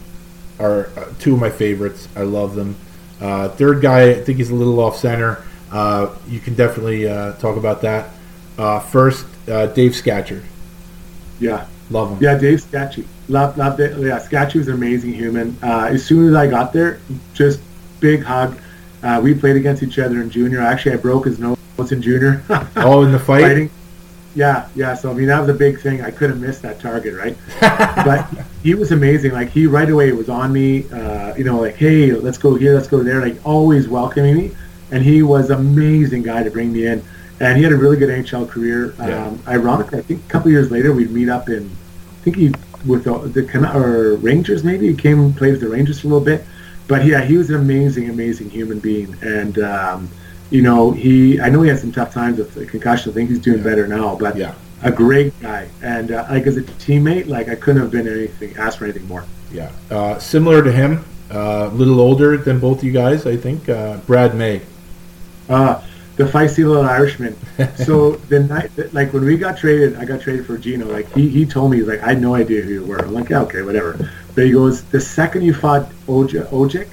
are 0.58 0.88
uh, 0.96 1.12
two 1.18 1.34
of 1.34 1.40
my 1.40 1.50
favorites. 1.50 2.08
I 2.14 2.22
love 2.22 2.56
them. 2.56 2.76
Uh, 3.20 3.48
third 3.50 3.82
guy, 3.82 4.10
I 4.10 4.14
think 4.14 4.38
he's 4.38 4.50
a 4.50 4.54
little 4.54 4.80
off 4.80 4.96
center. 4.96 5.44
Uh, 5.70 6.14
you 6.26 6.40
can 6.40 6.54
definitely 6.54 7.06
uh, 7.06 7.34
talk 7.34 7.56
about 7.56 7.82
that. 7.82 8.10
Uh, 8.58 8.80
first, 8.80 9.26
uh, 9.48 9.66
Dave 9.66 9.94
Scatchard. 9.94 10.42
Yeah. 11.38 11.66
Love 11.90 12.12
him. 12.12 12.18
Yeah, 12.22 12.38
Dave 12.38 12.60
Scatchy. 12.60 13.06
Loved, 13.28 13.58
loved 13.58 13.80
it. 13.80 13.98
Yeah, 13.98 14.18
Scatchy 14.18 14.58
was 14.58 14.68
an 14.68 14.74
amazing 14.74 15.12
human. 15.12 15.56
Uh, 15.62 15.88
as 15.90 16.04
soon 16.04 16.28
as 16.28 16.34
I 16.34 16.46
got 16.46 16.72
there, 16.72 17.00
just 17.34 17.60
big 17.98 18.22
hug. 18.22 18.58
Uh, 19.02 19.20
we 19.22 19.34
played 19.34 19.56
against 19.56 19.82
each 19.82 19.98
other 19.98 20.20
in 20.20 20.30
junior. 20.30 20.60
Actually, 20.60 20.92
I 20.92 20.96
broke 20.98 21.26
his 21.26 21.38
nose 21.38 21.56
in 21.90 22.02
junior. 22.02 22.42
oh, 22.76 23.02
in 23.02 23.12
the 23.12 23.18
fight? 23.18 23.42
Fighting. 23.42 23.70
Yeah, 24.40 24.66
yeah. 24.74 24.94
So 24.94 25.10
I 25.10 25.12
mean, 25.12 25.26
that 25.26 25.38
was 25.38 25.50
a 25.50 25.54
big 25.54 25.80
thing. 25.80 26.00
I 26.00 26.10
couldn't 26.10 26.40
miss 26.40 26.60
that 26.60 26.80
target, 26.80 27.14
right? 27.14 27.36
but 27.60 28.26
he 28.62 28.74
was 28.74 28.90
amazing. 28.90 29.32
Like 29.32 29.50
he 29.50 29.66
right 29.66 29.90
away 29.90 30.10
was 30.12 30.30
on 30.30 30.50
me. 30.50 30.90
Uh, 30.90 31.34
you 31.34 31.44
know, 31.44 31.60
like 31.60 31.74
hey, 31.74 32.12
let's 32.12 32.38
go 32.38 32.54
here, 32.54 32.74
let's 32.74 32.88
go 32.88 33.02
there. 33.02 33.20
Like 33.20 33.36
always 33.44 33.86
welcoming 33.86 34.38
me, 34.38 34.56
and 34.92 35.02
he 35.02 35.22
was 35.22 35.50
amazing 35.50 36.22
guy 36.22 36.42
to 36.42 36.50
bring 36.50 36.72
me 36.72 36.86
in. 36.86 37.04
And 37.38 37.58
he 37.58 37.62
had 37.62 37.72
a 37.72 37.76
really 37.76 37.98
good 37.98 38.08
NHL 38.08 38.48
career. 38.48 38.94
Yeah. 38.98 39.26
Um, 39.26 39.42
ironically, 39.46 39.98
I 39.98 40.02
think 40.02 40.24
a 40.24 40.28
couple 40.30 40.50
years 40.50 40.70
later 40.70 40.94
we'd 40.94 41.10
meet 41.10 41.28
up 41.28 41.50
in, 41.50 41.66
I 41.66 42.24
think 42.24 42.36
he 42.36 42.54
with 42.86 43.04
the, 43.04 43.18
the 43.18 43.76
or 43.76 44.16
Rangers 44.16 44.64
maybe 44.64 44.88
he 44.88 44.94
came 44.94 45.20
and 45.20 45.36
played 45.36 45.52
with 45.52 45.60
the 45.60 45.68
Rangers 45.68 46.00
for 46.00 46.06
a 46.06 46.10
little 46.10 46.24
bit. 46.24 46.46
But 46.88 47.04
yeah, 47.04 47.22
he 47.22 47.36
was 47.36 47.50
an 47.50 47.56
amazing, 47.56 48.08
amazing 48.08 48.48
human 48.48 48.78
being, 48.78 49.14
and 49.20 49.58
um, 49.58 50.08
you 50.50 50.62
know, 50.62 50.90
he 50.90 51.40
I 51.40 51.48
know 51.48 51.62
he 51.62 51.68
had 51.70 51.78
some 51.78 51.92
tough 51.92 52.12
times 52.12 52.38
with 52.38 52.54
the 52.54 52.66
concussion. 52.66 53.10
I 53.10 53.14
think 53.14 53.30
he's 53.30 53.38
doing 53.38 53.62
better 53.62 53.86
now, 53.86 54.16
but 54.16 54.36
Yeah. 54.36 54.54
a 54.82 54.90
great 54.90 55.38
guy. 55.40 55.68
And 55.82 56.10
uh, 56.12 56.26
like 56.30 56.46
as 56.46 56.56
a 56.56 56.62
teammate, 56.62 57.26
like 57.26 57.48
I 57.48 57.54
couldn't 57.54 57.80
have 57.82 57.90
been 57.90 58.08
anything 58.08 58.56
asked 58.56 58.78
for 58.78 58.84
anything 58.84 59.06
more. 59.08 59.24
Yeah. 59.52 59.70
Uh, 59.90 60.18
similar 60.18 60.62
to 60.62 60.72
him, 60.72 61.04
uh, 61.32 61.68
a 61.70 61.74
little 61.74 62.00
older 62.00 62.36
than 62.36 62.58
both 62.60 62.82
you 62.82 62.92
guys, 62.92 63.26
I 63.26 63.36
think. 63.36 63.68
Uh, 63.68 63.98
Brad 64.06 64.34
May. 64.34 64.62
Uh, 65.48 65.82
the 66.16 66.24
feisty 66.24 66.66
little 66.66 66.84
Irishman. 66.84 67.36
So 67.76 68.12
the 68.28 68.40
night, 68.40 68.70
like 68.92 69.12
when 69.12 69.24
we 69.24 69.36
got 69.36 69.56
traded, 69.58 69.96
I 69.96 70.04
got 70.04 70.20
traded 70.20 70.46
for 70.46 70.56
Gino. 70.58 70.86
Like 70.86 71.10
he, 71.14 71.28
he 71.28 71.44
told 71.46 71.70
me, 71.70 71.78
he's 71.78 71.86
like, 71.88 72.00
I 72.02 72.08
had 72.08 72.20
no 72.22 72.34
idea 72.34 72.62
who 72.62 72.72
you 72.72 72.84
were. 72.84 72.98
I'm 72.98 73.12
like, 73.12 73.28
yeah, 73.30 73.42
okay, 73.42 73.62
whatever. 73.62 73.96
But 74.34 74.44
he 74.44 74.52
goes, 74.52 74.82
the 74.84 75.00
second 75.00 75.42
you 75.42 75.52
fought 75.54 75.90
Oj- 76.06 76.46
Odjick, 76.50 76.88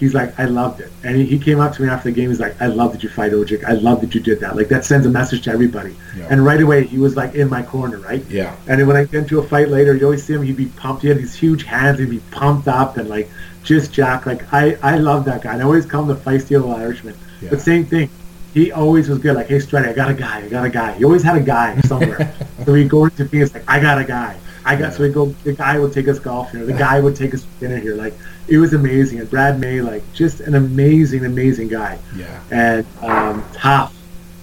he's 0.00 0.14
like, 0.14 0.36
I 0.40 0.46
loved 0.46 0.80
it. 0.80 0.90
And 1.04 1.14
he, 1.14 1.26
he 1.26 1.38
came 1.38 1.60
up 1.60 1.74
to 1.74 1.82
me 1.82 1.88
after 1.88 2.08
the 2.10 2.14
game. 2.14 2.30
He's 2.30 2.40
like, 2.40 2.60
I 2.60 2.66
love 2.66 2.92
that 2.92 3.02
you 3.02 3.10
fight 3.10 3.32
Odjick. 3.32 3.64
I 3.64 3.74
love 3.74 4.00
that 4.00 4.14
you 4.14 4.20
did 4.20 4.40
that. 4.40 4.56
Like 4.56 4.68
that 4.68 4.84
sends 4.84 5.06
a 5.06 5.10
message 5.10 5.42
to 5.42 5.50
everybody. 5.50 5.94
Yeah. 6.16 6.26
And 6.30 6.44
right 6.44 6.60
away, 6.60 6.86
he 6.86 6.98
was 6.98 7.16
like 7.16 7.34
in 7.34 7.50
my 7.50 7.62
corner, 7.62 7.98
right? 7.98 8.24
Yeah. 8.28 8.56
And 8.66 8.80
then 8.80 8.86
when 8.86 8.96
I 8.96 9.04
get 9.04 9.14
into 9.14 9.38
a 9.38 9.42
fight 9.46 9.68
later, 9.68 9.94
you 9.94 10.06
always 10.06 10.24
see 10.24 10.32
him. 10.32 10.42
He'd 10.42 10.56
be 10.56 10.66
pumped. 10.66 11.02
He 11.02 11.08
had 11.08 11.18
these 11.18 11.34
huge 11.34 11.64
hands. 11.64 11.98
He'd 11.98 12.10
be 12.10 12.22
pumped 12.30 12.66
up 12.66 12.96
and 12.96 13.08
like 13.08 13.28
just 13.62 13.92
jack. 13.92 14.24
Like 14.24 14.52
I, 14.52 14.78
I 14.82 14.96
love 14.96 15.26
that 15.26 15.42
guy. 15.42 15.52
And 15.52 15.62
I 15.62 15.66
always 15.66 15.84
call 15.84 16.02
him 16.02 16.08
the 16.08 16.16
feisty 16.16 16.50
little 16.50 16.74
Irishman. 16.74 17.14
Yeah. 17.42 17.50
But 17.50 17.60
same 17.60 17.84
thing. 17.84 18.08
He 18.54 18.72
always 18.72 19.08
was 19.08 19.18
good. 19.18 19.36
Like, 19.36 19.46
hey, 19.46 19.60
Stretty, 19.60 19.88
I 19.88 19.92
got 19.92 20.10
a 20.10 20.14
guy. 20.14 20.38
I 20.38 20.48
got 20.48 20.64
a 20.64 20.70
guy. 20.70 20.92
He 20.94 21.04
always 21.04 21.22
had 21.22 21.36
a 21.36 21.42
guy 21.42 21.78
somewhere. 21.82 22.34
so 22.64 22.72
we 22.72 22.88
go 22.88 23.04
into 23.04 23.28
Phoenix 23.28 23.54
like, 23.54 23.68
I 23.68 23.78
got 23.78 24.00
a 24.00 24.04
guy. 24.04 24.36
I 24.64 24.76
got. 24.76 24.94
So 24.94 25.02
we 25.02 25.10
go. 25.10 25.26
The 25.44 25.52
guy 25.52 25.78
would 25.78 25.92
take 25.92 26.08
us 26.08 26.18
golf 26.18 26.50
here. 26.50 26.64
The 26.64 26.72
guy 26.72 27.00
would 27.00 27.16
take 27.16 27.34
us 27.34 27.44
dinner 27.60 27.76
here. 27.76 27.94
Like, 27.94 28.14
it 28.50 28.58
was 28.58 28.74
amazing. 28.74 29.20
And 29.20 29.30
Brad 29.30 29.60
May, 29.60 29.80
like, 29.80 30.02
just 30.12 30.40
an 30.40 30.54
amazing, 30.54 31.24
amazing 31.24 31.68
guy. 31.68 31.98
Yeah. 32.16 32.40
And 32.50 32.86
um, 33.00 33.44
tough. 33.54 33.96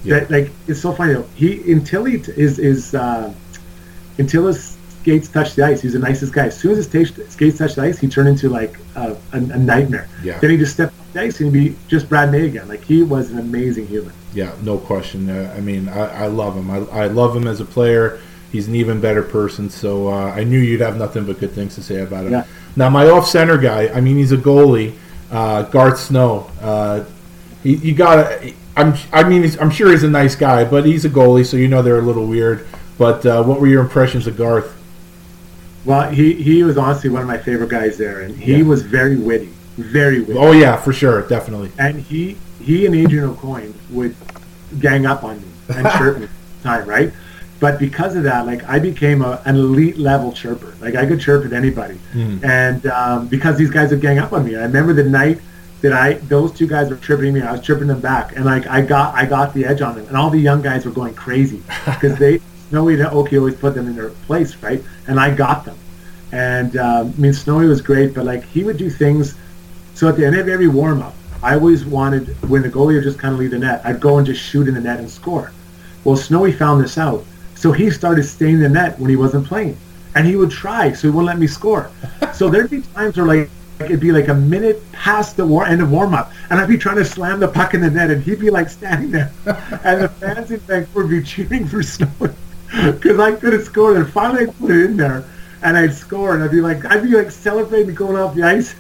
Yeah. 0.03 0.19
That 0.19 0.31
like 0.31 0.51
it's 0.67 0.79
so 0.79 0.93
funny 0.93 1.13
though. 1.13 1.27
He 1.35 1.71
until 1.71 2.05
he 2.05 2.19
t- 2.19 2.31
is 2.37 2.59
is 2.59 2.95
uh, 2.95 3.33
until 4.17 4.47
his 4.47 4.77
skates 5.01 5.27
touch 5.27 5.55
the 5.55 5.63
ice, 5.63 5.81
he's 5.81 5.93
the 5.93 5.99
nicest 5.99 6.33
guy. 6.33 6.45
As 6.45 6.57
soon 6.57 6.71
as 6.73 6.89
his 6.89 7.11
ta- 7.11 7.23
skates 7.29 7.57
touch 7.57 7.75
the 7.75 7.81
ice, 7.81 7.99
he 7.99 8.07
turned 8.07 8.29
into 8.29 8.47
like 8.47 8.77
a, 8.95 9.17
a, 9.33 9.37
a 9.37 9.39
nightmare. 9.39 10.07
Yeah. 10.23 10.39
Then 10.39 10.51
he 10.51 10.57
just 10.57 10.73
stepped 10.73 10.97
off 10.97 11.13
the 11.13 11.21
ice 11.21 11.41
and 11.41 11.53
he'd 11.53 11.71
be 11.71 11.75
just 11.87 12.07
Brad 12.07 12.31
May 12.31 12.45
again. 12.45 12.67
Like 12.67 12.83
he 12.83 13.03
was 13.03 13.31
an 13.31 13.39
amazing 13.39 13.87
human. 13.87 14.13
Yeah, 14.33 14.55
no 14.61 14.77
question. 14.77 15.29
Uh, 15.29 15.53
I 15.57 15.61
mean, 15.61 15.89
I, 15.89 16.25
I 16.25 16.27
love 16.27 16.55
him. 16.55 16.69
I, 16.69 16.77
I 17.03 17.07
love 17.07 17.35
him 17.35 17.47
as 17.47 17.59
a 17.59 17.65
player. 17.65 18.21
He's 18.51 18.67
an 18.67 18.75
even 18.75 19.01
better 19.01 19.23
person. 19.23 19.69
So 19.69 20.07
uh, 20.07 20.31
I 20.31 20.43
knew 20.43 20.59
you'd 20.59 20.81
have 20.81 20.97
nothing 20.97 21.25
but 21.25 21.39
good 21.39 21.51
things 21.51 21.75
to 21.75 21.83
say 21.83 22.01
about 22.01 22.25
him. 22.25 22.31
Yeah. 22.31 22.45
Now, 22.75 22.89
my 22.89 23.07
off 23.09 23.27
center 23.27 23.57
guy. 23.57 23.89
I 23.89 24.01
mean, 24.01 24.17
he's 24.17 24.31
a 24.31 24.37
goalie. 24.37 24.95
Uh, 25.31 25.63
Garth 25.63 25.99
Snow. 25.99 26.49
Uh, 26.61 27.03
he, 27.63 27.75
you 27.75 27.93
gotta. 27.93 28.53
I'm. 28.77 28.93
I 29.11 29.27
mean, 29.27 29.41
he's, 29.43 29.59
I'm 29.59 29.71
sure 29.71 29.91
he's 29.91 30.03
a 30.03 30.09
nice 30.09 30.35
guy, 30.35 30.63
but 30.63 30.85
he's 30.85 31.03
a 31.03 31.09
goalie, 31.09 31.45
so 31.45 31.57
you 31.57 31.67
know 31.67 31.81
they're 31.81 31.99
a 31.99 32.01
little 32.03 32.25
weird. 32.27 32.65
But 32.97 33.25
uh, 33.25 33.43
what 33.43 33.59
were 33.59 33.67
your 33.67 33.81
impressions 33.81 34.27
of 34.27 34.37
Garth? 34.37 34.73
Well, 35.85 36.09
he 36.11 36.33
he 36.33 36.63
was 36.63 36.77
honestly 36.77 37.09
one 37.09 37.21
of 37.21 37.27
my 37.27 37.37
favorite 37.37 37.69
guys 37.69 37.97
there, 37.97 38.21
and 38.21 38.35
he 38.37 38.57
Yeah. 38.57 38.63
was 38.63 38.81
very 38.83 39.15
witty, 39.17 39.49
very 39.77 40.19
witty. 40.21 40.37
Oh 40.39 40.51
yeah, 40.51 40.75
for 40.77 40.93
sure, 40.93 41.21
definitely. 41.27 41.71
and 41.79 41.99
he 41.99 42.37
he 42.61 42.85
and 42.85 42.95
Adrian 42.95 43.33
Aucoin 43.33 43.73
would 43.91 44.15
gang 44.79 45.05
up 45.05 45.23
on 45.23 45.37
me 45.41 45.47
and 45.69 45.87
chirp 45.97 46.19
me 46.19 46.27
time, 46.63 46.87
right? 46.87 47.11
But 47.59 47.79
because 47.79 48.15
of 48.15 48.23
that, 48.23 48.45
like 48.45 48.63
I 48.65 48.79
became 48.79 49.21
a, 49.21 49.41
an 49.45 49.55
elite 49.55 49.97
level 49.97 50.31
chirper. 50.31 50.79
Like 50.79 50.95
I 50.95 51.05
could 51.05 51.19
chirp 51.19 51.45
at 51.45 51.53
anybody, 51.53 51.99
and 52.43 52.85
um, 52.87 53.27
because 53.27 53.57
these 53.57 53.71
guys 53.71 53.89
would 53.91 54.01
gang 54.01 54.19
up 54.19 54.31
on 54.33 54.45
me. 54.45 54.55
I 54.55 54.61
remember 54.61 54.93
the 54.93 55.03
night 55.03 55.39
that 55.81 55.93
I 55.93 56.13
those 56.13 56.51
two 56.51 56.67
guys 56.67 56.89
were 56.89 56.97
chirping 56.97 57.33
me, 57.33 57.41
I 57.41 57.51
was 57.51 57.61
chirping 57.61 57.87
them 57.87 57.99
back, 57.99 58.35
and 58.35 58.45
like 58.45 58.67
I 58.67 58.81
got 58.81 59.15
I 59.15 59.25
got 59.25 59.53
the 59.53 59.65
edge 59.65 59.81
on 59.81 59.95
them, 59.95 60.07
and 60.07 60.17
all 60.17 60.29
the 60.29 60.39
young 60.39 60.61
guys 60.61 60.85
were 60.85 60.91
going 60.91 61.13
crazy 61.13 61.61
because 61.85 62.17
they 62.17 62.39
Snowy 62.69 62.95
and 62.95 63.07
Oki 63.07 63.37
always 63.37 63.55
put 63.55 63.75
them 63.75 63.87
in 63.87 63.95
their 63.95 64.09
place, 64.09 64.55
right? 64.57 64.83
And 65.07 65.19
I 65.19 65.33
got 65.33 65.65
them, 65.65 65.77
and 66.31 66.77
um, 66.77 67.13
I 67.17 67.21
mean 67.21 67.33
Snowy 67.33 67.67
was 67.67 67.81
great, 67.81 68.13
but 68.13 68.25
like 68.25 68.43
he 68.43 68.63
would 68.63 68.77
do 68.77 68.89
things. 68.89 69.35
So 69.93 70.07
at 70.07 70.15
the 70.15 70.25
end 70.25 70.35
of 70.35 70.47
every 70.47 70.67
warm 70.67 71.01
up, 71.01 71.15
I 71.41 71.53
always 71.53 71.85
wanted 71.85 72.27
when 72.49 72.61
the 72.61 72.69
goalie 72.69 72.95
would 72.95 73.03
just 73.03 73.19
kind 73.19 73.33
of 73.33 73.39
leave 73.39 73.51
the 73.51 73.59
net, 73.59 73.81
I'd 73.83 73.99
go 73.99 74.17
and 74.17 74.25
just 74.25 74.41
shoot 74.41 74.67
in 74.67 74.73
the 74.73 74.81
net 74.81 74.99
and 74.99 75.09
score. 75.09 75.51
Well, 76.03 76.15
Snowy 76.15 76.51
found 76.51 76.83
this 76.83 76.97
out, 76.97 77.25
so 77.57 77.71
he 77.71 77.89
started 77.89 78.23
staying 78.23 78.55
in 78.55 78.61
the 78.61 78.69
net 78.69 78.99
when 78.99 79.09
he 79.09 79.15
wasn't 79.15 79.47
playing, 79.47 79.75
and 80.13 80.27
he 80.27 80.35
would 80.35 80.51
try, 80.51 80.93
so 80.93 81.07
he 81.07 81.09
wouldn't 81.09 81.25
let 81.25 81.39
me 81.39 81.47
score. 81.47 81.89
so 82.33 82.49
there'd 82.49 82.69
be 82.69 82.81
times 82.81 83.17
where 83.17 83.25
like 83.25 83.49
it'd 83.79 83.99
be 83.99 84.11
like 84.11 84.27
a 84.27 84.33
minute 84.33 84.79
past 84.91 85.37
the 85.37 85.45
war 85.45 85.65
end 85.65 85.81
of 85.81 85.91
warm 85.91 86.13
up, 86.13 86.31
and 86.49 86.59
I'd 86.59 86.69
be 86.69 86.77
trying 86.77 86.97
to 86.97 87.05
slam 87.05 87.39
the 87.39 87.47
puck 87.47 87.73
in 87.73 87.81
the 87.81 87.89
net, 87.89 88.11
and 88.11 88.23
he'd 88.23 88.39
be 88.39 88.51
like 88.51 88.69
standing 88.69 89.09
there, 89.11 89.31
and 89.83 90.03
the 90.03 90.09
fans 90.09 90.51
in 90.51 90.59
Vancouver 90.59 91.07
would 91.07 91.09
be 91.09 91.23
cheering 91.23 91.67
for 91.67 91.81
Snowy 91.81 92.29
because 92.67 93.19
I 93.27 93.33
couldn't 93.33 93.63
score. 93.63 93.95
And 93.95 94.07
finally, 94.07 94.47
I 94.47 94.51
put 94.51 94.71
it 94.71 94.85
in 94.85 94.97
there, 94.97 95.25
and 95.63 95.75
I'd 95.75 95.93
score, 95.93 96.35
and 96.35 96.43
I'd 96.43 96.51
be 96.51 96.61
like, 96.61 96.85
I'd 96.85 97.01
be 97.01 97.09
like 97.09 97.31
celebrating 97.31 97.95
going 97.95 98.17
off 98.17 98.35
the 98.35 98.43
ice. 98.43 98.75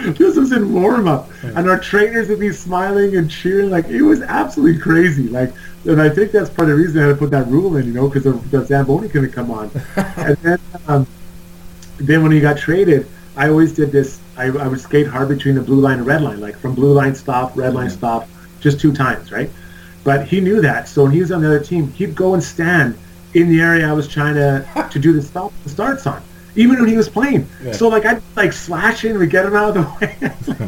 this 0.18 0.36
was 0.36 0.52
in 0.52 0.72
warm 0.72 1.08
up, 1.08 1.28
and 1.42 1.68
our 1.68 1.78
trainers 1.78 2.28
would 2.28 2.40
be 2.40 2.52
smiling 2.52 3.16
and 3.16 3.30
cheering. 3.30 3.70
Like 3.70 3.86
it 3.86 4.02
was 4.02 4.22
absolutely 4.22 4.80
crazy. 4.80 5.28
Like, 5.28 5.52
and 5.84 6.00
I 6.00 6.08
think 6.08 6.32
that's 6.32 6.50
part 6.50 6.70
of 6.70 6.76
the 6.76 6.82
reason 6.82 7.02
I 7.02 7.06
had 7.06 7.12
to 7.12 7.16
put 7.16 7.30
that 7.30 7.46
rule 7.48 7.76
in, 7.76 7.86
you 7.86 7.92
know, 7.92 8.08
because 8.08 8.24
the, 8.24 8.32
the 8.56 8.64
Zamboni 8.64 9.08
couldn't 9.08 9.32
come 9.32 9.50
on. 9.50 9.70
and 9.96 10.36
then, 10.38 10.58
um, 10.88 11.06
then 11.98 12.22
when 12.22 12.32
he 12.32 12.40
got 12.40 12.58
traded, 12.58 13.06
I 13.36 13.48
always 13.48 13.72
did 13.72 13.92
this. 13.92 14.20
I, 14.36 14.46
I 14.46 14.68
would 14.68 14.80
skate 14.80 15.06
hard 15.06 15.28
between 15.28 15.54
the 15.54 15.62
blue 15.62 15.80
line 15.80 15.98
and 15.98 16.06
red 16.06 16.22
line, 16.22 16.40
like 16.40 16.56
from 16.56 16.74
blue 16.74 16.92
line 16.92 17.14
stop, 17.14 17.56
red 17.56 17.74
line 17.74 17.90
stop, 17.90 18.28
just 18.60 18.80
two 18.80 18.92
times, 18.92 19.32
right? 19.32 19.50
But 20.02 20.26
he 20.26 20.40
knew 20.40 20.62
that, 20.62 20.88
so 20.88 21.02
when 21.02 21.12
he 21.12 21.20
was 21.20 21.30
on 21.30 21.42
the 21.42 21.48
other 21.48 21.62
team, 21.62 21.92
he'd 21.92 22.14
go 22.14 22.32
and 22.34 22.42
stand 22.42 22.96
in 23.34 23.48
the 23.48 23.60
area 23.60 23.88
I 23.88 23.92
was 23.92 24.08
trying 24.08 24.34
to 24.34 24.88
to 24.90 24.98
do 24.98 25.12
the 25.12 25.22
stop 25.22 25.52
the 25.62 25.68
starts 25.68 26.06
on, 26.06 26.22
even 26.56 26.78
when 26.80 26.88
he 26.88 26.96
was 26.96 27.08
playing. 27.08 27.48
Yeah. 27.62 27.72
So 27.72 27.88
like 27.88 28.04
I'd 28.06 28.22
like 28.36 28.52
slash 28.52 29.04
in, 29.04 29.18
we 29.18 29.26
get 29.26 29.46
him 29.46 29.54
out 29.54 29.76
of 29.76 29.84
the 30.00 30.06
way. 30.56 30.58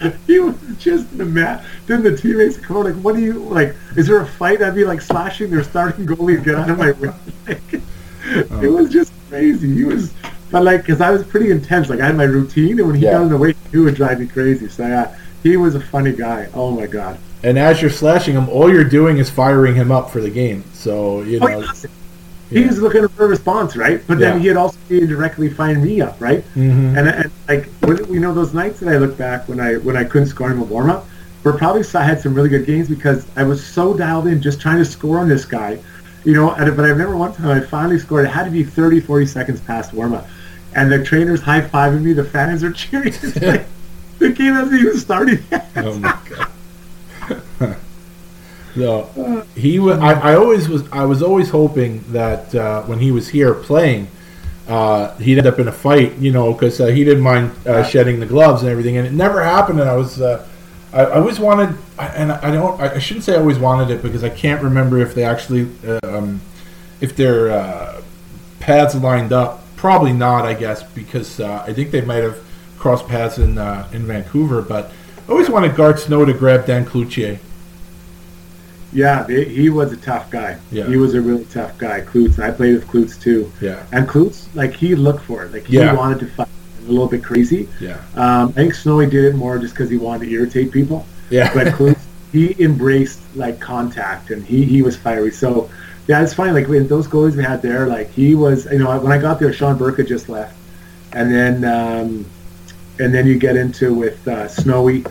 Like, 0.00 0.16
he 0.26 0.38
was 0.38 0.54
just 0.78 1.10
in 1.12 1.18
the 1.18 1.24
man. 1.24 1.64
Then 1.86 2.02
the 2.02 2.16
teammates 2.16 2.56
would 2.56 2.64
come 2.66 2.76
over, 2.76 2.92
like, 2.92 3.02
"What 3.02 3.16
do 3.16 3.22
you 3.22 3.34
like? 3.34 3.74
Is 3.96 4.06
there 4.06 4.20
a 4.20 4.26
fight?" 4.26 4.60
I'd 4.62 4.74
be 4.74 4.84
like 4.84 5.00
slashing 5.00 5.50
their 5.50 5.62
starting 5.64 6.06
goalie, 6.06 6.42
get 6.44 6.54
out 6.54 6.68
of 6.70 6.78
my 6.78 6.92
way. 6.92 7.10
Like, 7.46 8.50
oh. 8.50 8.60
It 8.60 8.68
was 8.68 8.90
just 8.90 9.12
crazy. 9.28 9.72
He 9.72 9.84
was, 9.84 10.12
but 10.50 10.64
like, 10.64 10.80
because 10.82 11.00
I 11.00 11.10
was 11.12 11.22
pretty 11.24 11.50
intense. 11.52 11.88
Like 11.88 12.00
I 12.00 12.06
had 12.06 12.16
my 12.16 12.24
routine, 12.24 12.78
and 12.80 12.88
when 12.88 12.96
he 12.96 13.04
Yeah. 13.04 13.12
got 13.12 13.22
in 13.22 13.28
the 13.28 13.36
way, 13.36 13.54
he 13.70 13.78
would 13.78 13.94
drive 13.94 14.18
me 14.18 14.26
crazy. 14.26 14.68
So 14.68 14.84
yeah, 14.86 15.16
he 15.44 15.56
was 15.56 15.76
a 15.76 15.80
funny 15.80 16.12
guy. 16.12 16.48
Oh 16.52 16.72
my 16.72 16.86
god. 16.86 17.18
And 17.44 17.56
as 17.56 17.80
you're 17.80 17.90
slashing 17.90 18.34
him, 18.34 18.48
all 18.48 18.68
you're 18.72 18.82
doing 18.82 19.18
is 19.18 19.30
firing 19.30 19.76
him 19.76 19.92
up 19.92 20.10
for 20.10 20.20
the 20.20 20.30
game. 20.30 20.64
So 20.72 21.22
you 21.22 21.38
Oh, 21.40 21.46
know, 21.46 21.60
yes. 21.60 21.86
He 22.50 22.64
was 22.64 22.80
looking 22.80 23.06
for 23.08 23.24
a 23.24 23.28
response, 23.28 23.76
right? 23.76 24.00
But 24.06 24.18
then 24.18 24.36
Yeah. 24.36 24.50
he'd 24.50 24.56
also 24.56 24.78
be 24.88 25.00
indirectly 25.00 25.48
find 25.50 25.82
me 25.82 26.00
up, 26.00 26.16
right? 26.20 26.44
Mhm. 26.54 26.96
And, 26.96 27.08
and 27.08 27.30
like 27.48 27.68
when, 27.80 27.96
you 28.12 28.20
know 28.20 28.32
those 28.32 28.54
nights 28.54 28.78
that 28.80 28.88
I 28.88 28.98
look 28.98 29.16
back 29.18 29.48
when 29.48 29.58
I 29.60 29.74
when 29.74 29.96
I 29.96 30.04
couldn't 30.04 30.28
score 30.28 30.50
in 30.52 30.58
a 30.58 30.62
warm 30.62 30.88
up, 30.90 31.08
were 31.42 31.52
probably 31.54 31.84
I 31.94 32.02
had 32.04 32.20
some 32.20 32.34
really 32.34 32.48
good 32.48 32.64
games 32.66 32.88
because 32.88 33.26
I 33.36 33.42
was 33.42 33.64
so 33.64 33.94
dialed 33.94 34.26
in 34.28 34.40
just 34.40 34.60
trying 34.60 34.78
to 34.78 34.84
score 34.84 35.18
on 35.18 35.28
this 35.28 35.44
guy, 35.44 35.78
you 36.24 36.34
know. 36.34 36.50
And, 36.52 36.76
but 36.76 36.84
I 36.84 36.88
remember 36.88 37.16
one 37.16 37.32
time 37.34 37.48
I 37.50 37.60
finally 37.60 37.98
scored. 37.98 38.24
It 38.24 38.28
had 38.28 38.44
to 38.44 38.50
be 38.50 38.62
30, 38.64 39.00
40 39.00 39.26
seconds 39.26 39.60
past 39.60 39.92
warm 39.92 40.14
up, 40.14 40.28
and 40.74 40.90
the 40.90 41.02
trainers 41.04 41.40
high 41.42 41.62
fiving 41.62 42.02
me. 42.02 42.12
The 42.12 42.24
fans 42.24 42.62
are 42.62 42.72
cheering. 42.82 43.08
It's 43.08 43.40
like, 43.42 43.66
the 44.18 44.30
game 44.30 44.54
hasn't 44.54 44.80
even 44.80 44.96
started 44.98 45.42
yet. 45.50 45.68
oh 45.76 45.98
my 45.98 46.16
god. 46.30 47.76
no, 48.76 49.44
he 49.54 49.78
was. 49.78 49.98
I, 49.98 50.32
I 50.32 50.34
always 50.34 50.68
was. 50.68 50.90
I 50.92 51.04
was 51.04 51.22
always 51.22 51.50
hoping 51.50 52.04
that 52.12 52.54
uh, 52.54 52.82
when 52.82 52.98
he 52.98 53.10
was 53.10 53.28
here 53.28 53.54
playing, 53.54 54.08
uh, 54.68 55.16
he'd 55.16 55.38
end 55.38 55.46
up 55.46 55.58
in 55.58 55.68
a 55.68 55.72
fight. 55.72 56.16
You 56.16 56.32
know, 56.32 56.52
because 56.52 56.80
uh, 56.80 56.86
he 56.86 57.04
didn't 57.04 57.22
mind 57.22 57.52
uh, 57.66 57.82
shedding 57.84 58.20
the 58.20 58.26
gloves 58.26 58.62
and 58.62 58.70
everything, 58.70 58.96
and 58.96 59.06
it 59.06 59.12
never 59.12 59.42
happened. 59.42 59.80
And 59.80 59.88
I 59.88 59.96
was. 59.96 60.20
Uh, 60.20 60.46
I, 60.92 61.02
I 61.02 61.18
always 61.18 61.38
wanted, 61.38 61.76
and 61.98 62.32
I 62.32 62.50
don't. 62.50 62.80
I 62.80 62.98
shouldn't 62.98 63.24
say 63.24 63.34
I 63.34 63.38
always 63.38 63.58
wanted 63.58 63.90
it 63.90 64.02
because 64.02 64.22
I 64.22 64.30
can't 64.30 64.62
remember 64.62 64.98
if 64.98 65.14
they 65.14 65.24
actually, 65.24 65.68
um, 66.02 66.40
if 67.00 67.16
their 67.16 67.50
uh, 67.50 68.02
pads 68.60 68.94
lined 68.94 69.32
up 69.32 69.62
probably 69.76 70.12
not, 70.12 70.44
I 70.44 70.54
guess, 70.54 70.82
because 70.82 71.38
uh, 71.38 71.62
I 71.66 71.72
think 71.72 71.90
they 71.90 72.00
might 72.00 72.22
have 72.22 72.42
crossed 72.78 73.06
paths 73.06 73.38
in 73.38 73.58
uh, 73.58 73.88
in 73.92 74.06
Vancouver. 74.06 74.62
But 74.62 74.90
I 75.28 75.30
always 75.30 75.48
wanted 75.48 75.76
Garth 75.76 76.00
Snow 76.00 76.24
to 76.24 76.32
grab 76.32 76.66
Dan 76.66 76.84
Cloutier. 76.84 77.38
Yeah, 78.92 79.24
they, 79.24 79.44
he 79.44 79.68
was 79.68 79.92
a 79.92 79.96
tough 79.96 80.30
guy. 80.30 80.58
Yeah. 80.70 80.86
He 80.86 80.96
was 80.96 81.14
a 81.14 81.20
really 81.20 81.44
tough 81.46 81.76
guy. 81.78 82.00
Klutz, 82.00 82.36
and 82.36 82.44
I 82.44 82.50
played 82.50 82.74
with 82.74 82.86
Klutz 82.88 83.16
too. 83.18 83.50
Yeah. 83.60 83.84
And 83.92 84.08
Klutz, 84.08 84.48
like 84.54 84.72
he 84.74 84.94
looked 84.94 85.24
for 85.24 85.44
it. 85.44 85.52
Like 85.52 85.64
he 85.66 85.76
Yeah. 85.76 85.92
wanted 85.94 86.20
to 86.20 86.26
fight. 86.26 86.48
A 86.78 86.86
little 86.86 87.08
bit 87.08 87.24
crazy. 87.24 87.68
Yeah. 87.80 88.00
Um, 88.14 88.50
I 88.50 88.52
think 88.52 88.74
Snowy 88.74 89.06
did 89.06 89.24
it 89.24 89.34
more 89.34 89.58
just 89.58 89.74
because 89.74 89.90
he 89.90 89.96
wanted 89.96 90.26
to 90.26 90.30
irritate 90.32 90.70
people. 90.70 91.04
Yeah. 91.30 91.52
But 91.52 91.74
Klutz, 91.74 92.00
he 92.30 92.54
embraced 92.62 93.18
like 93.34 93.58
contact, 93.58 94.30
and 94.30 94.44
he 94.44 94.64
he 94.64 94.82
was 94.82 94.96
fiery. 94.96 95.32
So 95.32 95.68
yeah, 96.06 96.22
it's 96.22 96.32
funny. 96.32 96.52
Like 96.52 96.68
with 96.68 96.88
those 96.88 97.08
goalies 97.08 97.34
we 97.36 97.42
had 97.42 97.60
there, 97.60 97.88
like 97.88 98.10
he 98.12 98.36
was. 98.36 98.66
You 98.70 98.78
know, 98.78 99.00
when 99.00 99.10
I 99.10 99.18
got 99.18 99.40
there, 99.40 99.52
Sean 99.52 99.76
Burke 99.76 99.96
had 99.96 100.06
just 100.06 100.28
left, 100.28 100.56
and 101.12 101.34
then 101.34 101.64
um, 101.64 102.24
and 103.00 103.12
then 103.12 103.26
you 103.26 103.36
get 103.36 103.56
into 103.56 103.92
with 103.92 104.26
uh, 104.28 104.46
Snowy. 104.46 105.04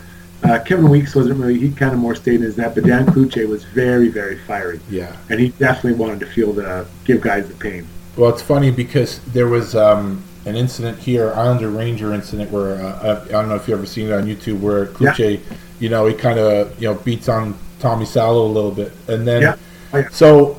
Uh, 0.45 0.59
Kevin 0.63 0.89
Weeks 0.89 1.15
wasn't 1.15 1.39
really. 1.39 1.57
He 1.59 1.72
kind 1.72 1.93
of 1.93 1.99
more 1.99 2.15
stayed 2.15 2.35
in 2.35 2.41
his 2.41 2.57
net, 2.57 2.76
but 2.76 2.84
Dan 2.84 3.05
Cloutier 3.05 3.47
was 3.47 3.63
very 3.63 4.09
very 4.09 4.38
fiery. 4.39 4.80
Yeah. 4.89 5.15
and 5.30 5.39
he 5.39 5.49
definitely 5.49 5.93
wanted 5.99 6.19
to 6.22 6.26
feel 6.27 6.53
the 6.53 6.85
give 7.03 7.22
guys 7.22 7.47
the 7.47 7.55
pain. 7.55 7.88
Well, 8.17 8.30
it's 8.30 8.41
funny 8.41 8.72
because 8.72 9.19
there 9.34 9.47
was 9.47 9.76
um, 9.76 10.23
an 10.45 10.55
incident 10.55 10.99
here, 10.99 11.34
Islander 11.34 11.69
Ranger 11.69 12.13
incident, 12.13 12.51
where 12.51 12.76
uh, 12.81 13.26
I 13.26 13.31
don't 13.31 13.49
know 13.49 13.55
if 13.55 13.67
you've 13.67 13.77
ever 13.77 13.85
seen 13.85 14.07
it 14.07 14.13
on 14.13 14.26
YouTube, 14.26 14.59
where 14.61 14.85
Kluche, 14.88 15.41
you 15.80 15.89
know, 15.89 16.05
he 16.05 16.13
kind 16.13 16.39
of 16.39 16.80
you 16.81 16.88
know 16.88 16.95
beats 16.99 17.27
on 17.27 17.57
Tommy 17.80 18.05
Salo 18.05 18.45
a 18.45 18.51
little 18.51 18.72
bit, 18.72 18.93
and 19.07 19.27
then 19.27 19.41
Yeah. 19.41 19.55
Oh, 19.93 19.97
yeah. 19.99 20.09
so 20.09 20.57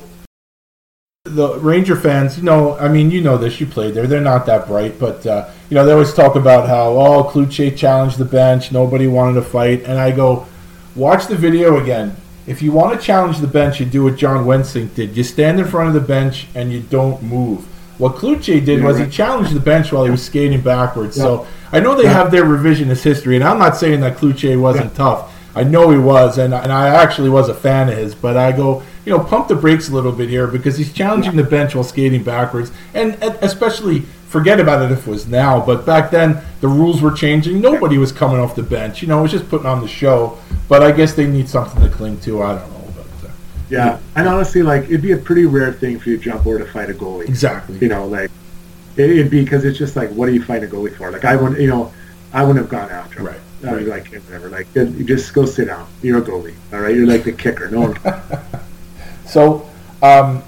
the 1.29 1.59
Ranger 1.59 1.95
fans, 1.95 2.37
you 2.37 2.43
know, 2.43 2.77
I 2.77 2.87
mean, 2.87 3.11
you 3.11 3.21
know 3.21 3.37
this, 3.37 3.59
you 3.59 3.65
played 3.65 3.93
there. 3.93 4.07
They're 4.07 4.21
not 4.21 4.45
that 4.45 4.67
bright, 4.67 4.99
but 4.99 5.25
uh, 5.25 5.49
you 5.69 5.75
know, 5.75 5.85
they 5.85 5.91
always 5.91 6.13
talk 6.13 6.35
about 6.35 6.67
how 6.67 6.89
oh, 6.89 7.23
Kluche 7.25 7.75
challenged 7.77 8.17
the 8.17 8.25
bench, 8.25 8.71
nobody 8.71 9.07
wanted 9.07 9.35
to 9.35 9.41
fight, 9.41 9.83
and 9.83 9.99
I 9.99 10.11
go, 10.11 10.47
watch 10.95 11.27
the 11.27 11.35
video 11.35 11.81
again. 11.81 12.15
If 12.47 12.61
you 12.61 12.71
want 12.71 12.97
to 12.99 13.05
challenge 13.05 13.39
the 13.39 13.47
bench, 13.47 13.79
you 13.79 13.85
do 13.85 14.03
what 14.03 14.15
John 14.15 14.45
Wensink 14.45 14.95
did. 14.95 15.17
You 15.17 15.23
stand 15.23 15.59
in 15.59 15.67
front 15.67 15.89
of 15.89 15.93
the 15.93 16.07
bench 16.07 16.47
and 16.55 16.71
you 16.71 16.79
don't 16.79 17.21
move. 17.21 17.65
What 17.97 18.15
Kluche 18.15 18.63
did 18.63 18.83
was 18.83 18.97
he 18.97 19.09
challenged 19.09 19.53
the 19.53 19.59
bench 19.59 19.91
while 19.91 20.05
he 20.05 20.11
was 20.11 20.23
skating 20.23 20.61
backwards. 20.61 21.17
Yeah. 21.17 21.23
So 21.23 21.47
I 21.71 21.79
know 21.81 21.95
they 21.95 22.03
Yeah. 22.03 22.13
have 22.13 22.31
their 22.31 22.45
revisionist 22.45 23.03
history, 23.03 23.35
and 23.35 23.43
I'm 23.43 23.59
not 23.59 23.75
saying 23.75 23.99
that 24.01 24.17
Kluche 24.17 24.59
wasn't 24.59 24.95
tough. 24.95 25.33
I 25.57 25.63
know 25.63 25.89
he 25.89 25.97
was, 25.97 26.37
and, 26.37 26.53
and 26.53 26.71
I 26.71 26.89
actually 26.89 27.29
was 27.29 27.49
a 27.49 27.53
fan 27.53 27.89
of 27.89 27.97
his. 27.97 28.13
But 28.15 28.37
I 28.37 28.51
go, 28.51 28.83
you 29.05 29.11
know, 29.11 29.23
pump 29.23 29.47
the 29.47 29.55
brakes 29.55 29.89
a 29.89 29.93
little 29.93 30.11
bit 30.11 30.29
here 30.29 30.47
because 30.47 30.77
he's 30.77 30.93
challenging 30.93 31.35
the 31.35 31.43
bench 31.43 31.75
while 31.75 31.83
skating 31.83 32.23
backwards, 32.23 32.71
and, 32.93 33.15
and 33.23 33.35
especially 33.41 34.01
forget 34.27 34.59
about 34.59 34.83
it 34.83 34.91
if 34.91 35.07
it 35.07 35.09
was 35.09 35.27
now. 35.27 35.65
But 35.65 35.85
back 35.85 36.11
then, 36.11 36.41
the 36.61 36.67
rules 36.67 37.01
were 37.01 37.11
changing. 37.11 37.61
Nobody 37.61 37.97
was 37.97 38.11
coming 38.11 38.39
off 38.39 38.55
the 38.55 38.63
bench. 38.63 39.01
You 39.01 39.07
know, 39.07 39.19
it 39.19 39.23
was 39.23 39.31
just 39.31 39.49
putting 39.49 39.65
on 39.67 39.81
the 39.81 39.87
show. 39.87 40.37
But 40.67 40.83
I 40.83 40.91
guess 40.91 41.13
they 41.13 41.27
need 41.27 41.49
something 41.49 41.81
to 41.81 41.89
cling 41.89 42.19
to. 42.21 42.43
I 42.43 42.59
don't 42.59 42.71
know. 42.71 42.93
But 42.95 43.29
uh, 43.29 43.31
Yeah, 43.69 43.99
and 44.15 44.27
honestly, 44.27 44.61
like 44.61 44.83
it'd 44.85 45.01
be 45.01 45.13
a 45.13 45.17
pretty 45.17 45.45
rare 45.45 45.73
thing 45.73 45.97
for 45.97 46.09
you 46.09 46.17
to 46.17 46.23
jump 46.23 46.45
over 46.45 46.59
to 46.59 46.65
fight 46.65 46.89
a 46.89 46.93
goalie. 46.93 47.27
exactly. 47.27 47.77
You 47.79 47.87
know, 47.87 48.05
like 48.05 48.29
it, 48.97 49.09
it'd 49.09 49.31
be 49.31 49.43
because 49.43 49.63
it's 49.63 49.77
just 49.77 49.95
like, 49.95 50.09
what 50.11 50.27
are 50.27 50.33
you 50.33 50.43
fighting 50.43 50.69
a 50.69 50.71
goalie 50.71 50.95
for? 50.95 51.09
Like 51.09 51.25
I 51.25 51.35
wouldn't, 51.35 51.61
you 51.61 51.67
know, 51.67 51.93
I 52.33 52.43
wouldn't 52.43 52.59
have 52.63 52.69
gone 52.69 52.91
after 52.91 53.19
him. 53.19 53.27
Right, 53.27 53.39
I'd 53.63 53.79
be 53.79 53.85
right. 53.85 54.03
like, 54.03 54.23
whatever. 54.23 54.49
Like, 54.49 54.67
you 54.75 55.03
just 55.03 55.33
go 55.33 55.45
sit 55.45 55.65
down. 55.67 55.87
You're 56.03 56.19
a 56.19 56.21
goalie, 56.21 56.55
all 56.71 56.79
right. 56.79 56.95
You're 56.95 57.07
like 57.07 57.23
the 57.23 57.31
kicker. 57.31 57.69
No 57.69 57.91
one. 57.91 57.97
So, 59.25 59.67
um, 60.01 60.41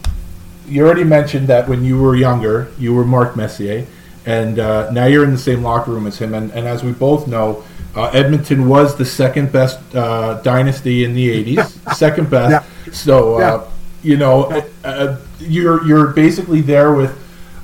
you 0.65 0.85
already 0.85 1.03
mentioned 1.03 1.47
that 1.47 1.67
when 1.67 1.83
you 1.83 1.99
were 2.01 2.15
younger, 2.15 2.71
you 2.79 2.93
were 2.93 3.03
Mark 3.03 3.35
Messier, 3.35 3.85
and 4.25 4.57
uh, 4.57 4.89
now 4.91 5.05
you're 5.05 5.25
in 5.25 5.31
the 5.31 5.37
same 5.37 5.63
locker 5.63 5.91
room 5.91 6.07
as 6.07 6.17
him. 6.17 6.33
And, 6.33 6.49
and 6.51 6.65
as 6.65 6.81
we 6.83 6.93
both 6.93 7.27
know, 7.27 7.63
uh, 7.95 8.05
Edmonton 8.13 8.69
was 8.69 8.95
the 8.95 9.03
second 9.05 9.51
best 9.51 9.79
uh, 9.93 10.39
dynasty 10.43 11.03
in 11.03 11.13
the 11.13 11.57
'80s, 11.57 11.93
second 11.95 12.29
best. 12.29 12.65
So, 12.93 13.35
uh, 13.35 13.39
Yeah. 13.39 13.63
you 14.01 14.17
know, 14.17 14.63
uh, 14.85 15.17
you're 15.39 15.85
you're 15.85 16.07
basically 16.07 16.61
there 16.61 16.93
with. 16.93 17.17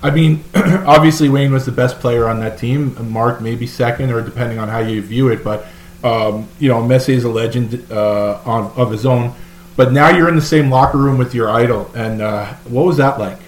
I 0.05 0.11
mean, 0.11 0.43
obviously 0.55 1.29
Wayne 1.29 1.51
was 1.51 1.65
the 1.65 1.71
best 1.71 1.99
player 1.99 2.27
on 2.29 2.39
that 2.41 2.59
team. 2.59 2.95
Mark 3.11 3.41
maybe 3.41 3.65
second, 3.65 4.11
or 4.11 4.21
depending 4.21 4.59
on 4.59 4.67
how 4.67 4.77
you 4.77 5.01
view 5.01 5.29
it. 5.29 5.43
But 5.43 5.65
um, 6.03 6.47
you 6.59 6.69
know, 6.69 6.79
Messi 6.83 7.15
is 7.15 7.23
a 7.23 7.29
legend 7.29 7.91
uh, 7.91 8.39
on, 8.45 8.71
of 8.77 8.91
his 8.91 9.07
own. 9.07 9.33
But 9.75 9.91
now 9.91 10.09
you're 10.09 10.29
in 10.29 10.35
the 10.35 10.41
same 10.41 10.69
locker 10.69 10.99
room 10.99 11.17
with 11.17 11.33
your 11.33 11.49
idol, 11.49 11.91
and 11.95 12.21
uh, 12.21 12.53
what 12.65 12.85
was 12.85 12.97
that 12.97 13.19
like? 13.19 13.39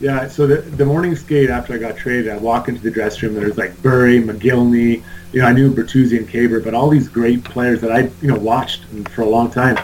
Yeah, 0.00 0.28
so 0.28 0.46
the, 0.46 0.62
the 0.62 0.86
morning 0.86 1.16
skate 1.16 1.50
after 1.50 1.74
I 1.74 1.78
got 1.78 1.96
traded, 1.96 2.28
I 2.28 2.36
walk 2.36 2.68
into 2.68 2.80
the 2.80 2.90
dressing 2.90 3.28
room. 3.28 3.36
And 3.36 3.46
there's 3.46 3.58
like 3.58 3.80
Bure, 3.82 4.22
Mogilny, 4.22 5.02
you 5.32 5.40
know, 5.40 5.46
I 5.46 5.52
knew 5.52 5.72
Bertuzzi 5.72 6.18
and 6.18 6.28
Caber, 6.28 6.60
but 6.60 6.72
all 6.72 6.88
these 6.88 7.08
great 7.08 7.42
players 7.42 7.80
that 7.80 7.90
I, 7.90 8.10
you 8.20 8.28
know, 8.28 8.38
watched 8.38 8.84
for 9.10 9.22
a 9.22 9.28
long 9.28 9.50
time. 9.50 9.76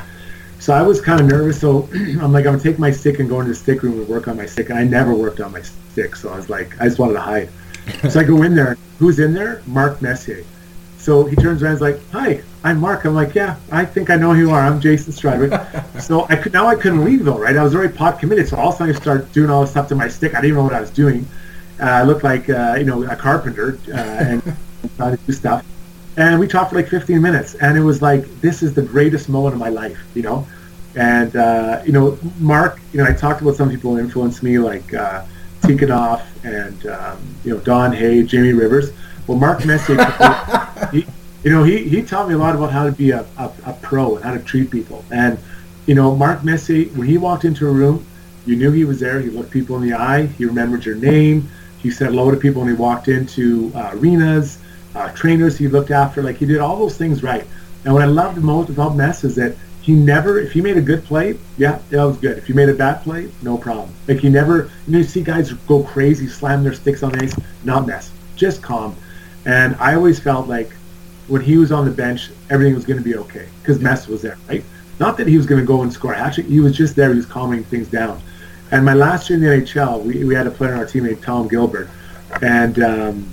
So 0.58 0.72
I 0.74 0.82
was 0.82 1.00
kind 1.00 1.20
of 1.20 1.26
nervous. 1.26 1.60
So 1.60 1.88
I'm 1.94 2.32
like, 2.32 2.46
I'm 2.46 2.52
gonna 2.52 2.62
take 2.62 2.78
my 2.78 2.90
stick 2.90 3.20
and 3.20 3.28
go 3.28 3.40
into 3.40 3.52
the 3.52 3.56
stick 3.56 3.82
room 3.82 4.00
and 4.00 4.08
work 4.08 4.28
on 4.28 4.36
my 4.36 4.46
stick. 4.46 4.70
And 4.70 4.78
I 4.78 4.84
never 4.84 5.14
worked 5.14 5.40
on 5.40 5.52
my 5.52 5.62
stick, 5.62 6.16
so 6.16 6.30
I 6.30 6.36
was 6.36 6.50
like, 6.50 6.80
I 6.80 6.84
just 6.84 6.98
wanted 6.98 7.14
to 7.14 7.20
hide. 7.20 7.48
so 8.10 8.20
I 8.20 8.24
go 8.24 8.42
in 8.42 8.54
there. 8.54 8.76
Who's 8.98 9.18
in 9.18 9.32
there? 9.34 9.62
Mark 9.66 10.02
Messier. 10.02 10.44
So 10.98 11.24
he 11.24 11.36
turns 11.36 11.62
around 11.62 11.72
and 11.72 11.76
is 11.76 11.80
like, 11.80 12.10
"Hi, 12.10 12.42
I'm 12.64 12.80
Mark." 12.80 13.04
I'm 13.04 13.14
like, 13.14 13.34
"Yeah, 13.34 13.56
I 13.70 13.84
think 13.84 14.10
I 14.10 14.16
know 14.16 14.34
who 14.34 14.40
you 14.40 14.50
are. 14.50 14.60
I'm 14.60 14.80
Jason 14.80 15.12
Strudwick." 15.12 16.00
so 16.02 16.26
I 16.28 16.36
could 16.36 16.52
now 16.52 16.66
I 16.66 16.74
couldn't 16.74 17.04
leave 17.04 17.24
though, 17.24 17.38
right? 17.38 17.56
I 17.56 17.62
was 17.62 17.74
already 17.74 17.94
pot 17.94 18.18
committed. 18.18 18.48
So 18.48 18.56
all 18.56 18.70
of 18.70 18.74
a 18.74 18.78
sudden 18.78 18.94
I 18.94 18.98
start 18.98 19.32
doing 19.32 19.48
all 19.48 19.62
this 19.62 19.70
stuff 19.70 19.88
to 19.88 19.94
my 19.94 20.08
stick. 20.08 20.32
I 20.34 20.42
didn't 20.42 20.50
even 20.50 20.56
know 20.58 20.64
what 20.64 20.74
I 20.74 20.80
was 20.80 20.90
doing. 20.90 21.26
Uh, 21.80 21.84
I 21.84 22.02
looked 22.02 22.24
like 22.24 22.50
uh, 22.50 22.74
you 22.78 22.84
know 22.84 23.04
a 23.04 23.16
carpenter 23.16 23.78
uh, 23.88 23.96
and 23.96 24.42
trying 24.96 25.16
to 25.16 25.22
do 25.24 25.32
stuff. 25.32 25.64
And 26.18 26.40
we 26.40 26.48
talked 26.48 26.70
for 26.70 26.76
like 26.76 26.88
15 26.88 27.22
minutes, 27.22 27.54
and 27.54 27.78
it 27.78 27.80
was 27.80 28.02
like 28.02 28.24
this 28.40 28.60
is 28.64 28.74
the 28.74 28.82
greatest 28.82 29.28
moment 29.28 29.54
of 29.54 29.60
my 29.60 29.68
life, 29.68 30.00
you 30.14 30.22
know. 30.22 30.44
And 30.96 31.36
uh, 31.36 31.80
you 31.86 31.92
know, 31.92 32.18
Mark, 32.40 32.80
you 32.92 32.98
know, 32.98 33.08
I 33.08 33.12
talked 33.12 33.40
about 33.40 33.54
some 33.54 33.70
people 33.70 33.92
who 33.92 34.00
influenced 34.00 34.42
me, 34.42 34.58
like 34.58 34.92
uh, 34.92 35.24
Tikhonov 35.60 36.22
and 36.42 36.86
um, 36.86 37.18
you 37.44 37.54
know 37.54 37.60
Don 37.60 37.92
Hay, 37.92 38.24
Jamie 38.24 38.52
Rivers. 38.52 38.90
Well, 39.28 39.38
Mark 39.38 39.64
Messier, 39.64 40.04
he, 40.92 41.06
you 41.44 41.52
know, 41.52 41.62
he, 41.62 41.88
he 41.88 42.02
taught 42.02 42.28
me 42.28 42.34
a 42.34 42.38
lot 42.38 42.56
about 42.56 42.72
how 42.72 42.84
to 42.84 42.90
be 42.90 43.12
a, 43.12 43.24
a, 43.36 43.52
a 43.66 43.72
pro 43.80 44.16
and 44.16 44.24
how 44.24 44.32
to 44.32 44.40
treat 44.40 44.72
people. 44.72 45.04
And 45.12 45.38
you 45.86 45.94
know, 45.94 46.16
Mark 46.16 46.42
Messier, 46.42 46.86
when 46.96 47.06
he 47.06 47.16
walked 47.16 47.44
into 47.44 47.68
a 47.68 47.72
room, 47.72 48.04
you 48.44 48.56
knew 48.56 48.72
he 48.72 48.84
was 48.84 48.98
there. 48.98 49.20
He 49.20 49.30
looked 49.30 49.52
people 49.52 49.76
in 49.76 49.88
the 49.88 49.94
eye. 49.94 50.26
He 50.26 50.46
remembered 50.46 50.84
your 50.84 50.96
name. 50.96 51.48
He 51.78 51.92
said 51.92 52.08
hello 52.08 52.32
to 52.32 52.36
people 52.36 52.62
when 52.62 52.74
he 52.74 52.76
walked 52.76 53.06
into 53.06 53.70
uh, 53.76 53.90
arenas, 53.92 54.58
uh, 54.98 55.12
trainers 55.12 55.56
he 55.56 55.68
looked 55.68 55.90
after. 55.90 56.22
Like 56.22 56.36
he 56.36 56.46
did 56.46 56.58
all 56.58 56.76
those 56.76 56.96
things 56.96 57.22
right. 57.22 57.46
And 57.84 57.94
what 57.94 58.02
I 58.02 58.06
loved 58.06 58.38
most 58.38 58.68
about 58.68 58.96
Mess 58.96 59.24
is 59.24 59.36
that 59.36 59.54
he 59.80 59.94
never, 59.94 60.38
if 60.38 60.52
he 60.52 60.60
made 60.60 60.76
a 60.76 60.82
good 60.82 61.04
play, 61.04 61.38
yeah, 61.56 61.78
that 61.90 62.04
was 62.04 62.18
good. 62.18 62.36
If 62.36 62.46
he 62.46 62.52
made 62.52 62.68
a 62.68 62.74
bad 62.74 63.02
play, 63.02 63.30
no 63.42 63.56
problem. 63.56 63.90
Like 64.06 64.18
he 64.18 64.28
never, 64.28 64.70
you 64.86 64.92
know, 64.92 64.98
you 64.98 65.04
see 65.04 65.22
guys 65.22 65.52
go 65.52 65.82
crazy, 65.82 66.26
slam 66.26 66.62
their 66.62 66.74
sticks 66.74 67.02
on 67.02 67.12
the 67.12 67.24
ice, 67.24 67.34
not 67.64 67.86
Mess, 67.86 68.10
just 68.36 68.62
calm. 68.62 68.96
And 69.46 69.76
I 69.76 69.94
always 69.94 70.18
felt 70.18 70.48
like 70.48 70.72
when 71.28 71.42
he 71.42 71.56
was 71.56 71.72
on 71.72 71.84
the 71.84 71.90
bench, 71.90 72.30
everything 72.50 72.74
was 72.74 72.84
going 72.84 72.98
to 72.98 73.04
be 73.04 73.16
okay 73.16 73.48
because 73.62 73.80
Mess 73.80 74.08
was 74.08 74.20
there, 74.20 74.36
right? 74.48 74.64
Not 74.98 75.16
that 75.18 75.28
he 75.28 75.36
was 75.36 75.46
going 75.46 75.60
to 75.60 75.66
go 75.66 75.82
and 75.82 75.92
score 75.92 76.12
a 76.12 76.18
hat. 76.18 76.34
He 76.34 76.60
was 76.60 76.76
just 76.76 76.96
there. 76.96 77.10
He 77.10 77.16
was 77.16 77.26
calming 77.26 77.62
things 77.64 77.88
down. 77.88 78.20
And 78.70 78.84
my 78.84 78.94
last 78.94 79.30
year 79.30 79.38
in 79.38 79.44
the 79.44 79.64
NHL, 79.64 80.02
we, 80.02 80.24
we 80.24 80.34
had 80.34 80.46
a 80.46 80.50
player 80.50 80.74
on 80.74 80.80
our 80.80 80.86
team 80.86 81.04
named 81.04 81.22
Tom 81.22 81.48
Gilbert, 81.48 81.88
and 82.42 82.82
um, 82.82 83.28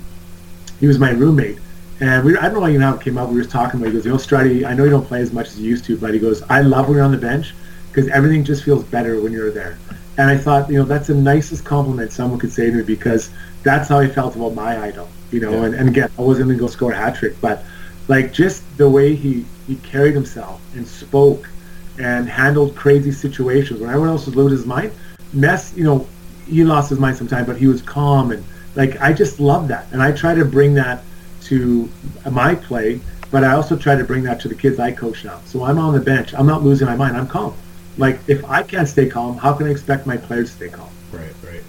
he 0.80 0.86
was 0.86 0.98
my 0.98 1.10
roommate. 1.10 1.58
And 2.00 2.24
we, 2.24 2.36
I 2.36 2.42
don't 2.50 2.60
know 2.60 2.68
even 2.68 2.82
how 2.82 2.94
it 2.94 3.00
came 3.00 3.16
up. 3.16 3.30
We 3.30 3.36
were 3.36 3.44
talking 3.44 3.80
about. 3.80 3.86
He 3.86 3.92
goes, 3.94 4.04
you 4.04 4.12
know, 4.12 4.18
Strutty, 4.18 4.66
I 4.66 4.74
know 4.74 4.84
you 4.84 4.90
don't 4.90 5.06
play 5.06 5.20
as 5.22 5.32
much 5.32 5.48
as 5.48 5.60
you 5.60 5.68
used 5.70 5.84
to, 5.86 5.96
but 5.96 6.12
he 6.12 6.20
goes, 6.20 6.42
I 6.42 6.60
love 6.60 6.88
when 6.88 6.96
you're 6.96 7.04
on 7.04 7.10
the 7.12 7.16
bench 7.18 7.54
because 7.88 8.08
everything 8.08 8.44
just 8.44 8.64
feels 8.64 8.84
better 8.84 9.20
when 9.22 9.32
you're 9.32 9.50
there. 9.50 9.78
And 10.18 10.30
I 10.30 10.36
thought, 10.36 10.70
you 10.70 10.78
know, 10.78 10.84
that's 10.84 11.06
the 11.08 11.14
nicest 11.14 11.64
compliment 11.64 12.12
someone 12.12 12.38
could 12.38 12.52
say 12.52 12.70
to 12.70 12.76
me 12.76 12.82
because 12.82 13.30
that's 13.62 13.88
how 13.88 13.98
I 13.98 14.08
felt 14.08 14.36
about 14.36 14.54
my 14.54 14.78
idol. 14.82 15.08
You 15.30 15.40
know, 15.40 15.52
Yeah. 15.52 15.64
and, 15.64 15.74
and 15.74 15.88
again, 15.88 16.10
I 16.18 16.22
wasn't 16.22 16.48
going 16.48 16.58
to 16.58 16.64
go 16.64 16.68
score 16.68 16.92
a 16.92 16.96
hat 16.96 17.16
trick, 17.16 17.40
but 17.40 17.64
like 18.08 18.32
just 18.32 18.62
the 18.78 18.88
way 18.88 19.14
he 19.14 19.44
he 19.66 19.76
carried 19.76 20.14
himself 20.14 20.60
and 20.74 20.86
spoke 20.86 21.48
and 21.98 22.28
handled 22.28 22.76
crazy 22.76 23.10
situations 23.10 23.80
when 23.80 23.88
everyone 23.88 24.10
else 24.10 24.26
was 24.26 24.36
losing 24.36 24.58
his 24.58 24.66
mind. 24.66 24.92
Mess, 25.32 25.72
you 25.74 25.82
know, 25.82 26.06
he 26.46 26.62
lost 26.62 26.90
his 26.90 26.98
mind 27.00 27.16
sometimes, 27.16 27.46
but 27.46 27.56
he 27.56 27.66
was 27.66 27.82
calm 27.82 28.30
and 28.30 28.44
like 28.76 29.00
I 29.00 29.12
just 29.12 29.40
love 29.40 29.68
that, 29.68 29.86
and 29.92 30.02
I 30.02 30.12
try 30.12 30.34
to 30.34 30.44
bring 30.44 30.74
that 30.74 31.02
to 31.44 31.90
my 32.30 32.54
play, 32.54 33.00
but 33.30 33.42
I 33.42 33.52
also 33.52 33.76
try 33.76 33.96
to 33.96 34.04
bring 34.04 34.22
that 34.24 34.40
to 34.40 34.48
the 34.48 34.54
kids 34.54 34.78
I 34.78 34.92
coach 34.92 35.24
now. 35.24 35.40
So 35.46 35.64
I'm 35.64 35.78
on 35.78 35.94
the 35.94 36.00
bench, 36.00 36.34
I'm 36.34 36.46
not 36.46 36.62
losing 36.62 36.86
my 36.86 36.96
mind, 36.96 37.16
I'm 37.16 37.26
calm. 37.26 37.54
Like 37.96 38.20
if 38.26 38.44
I 38.44 38.62
can't 38.62 38.88
stay 38.88 39.08
calm, 39.08 39.38
how 39.38 39.54
can 39.54 39.66
I 39.66 39.70
expect 39.70 40.06
my 40.06 40.16
players 40.16 40.50
to 40.50 40.56
stay 40.56 40.68
calm? 40.68 40.90
Right, 41.10 41.32
right. 41.44 41.62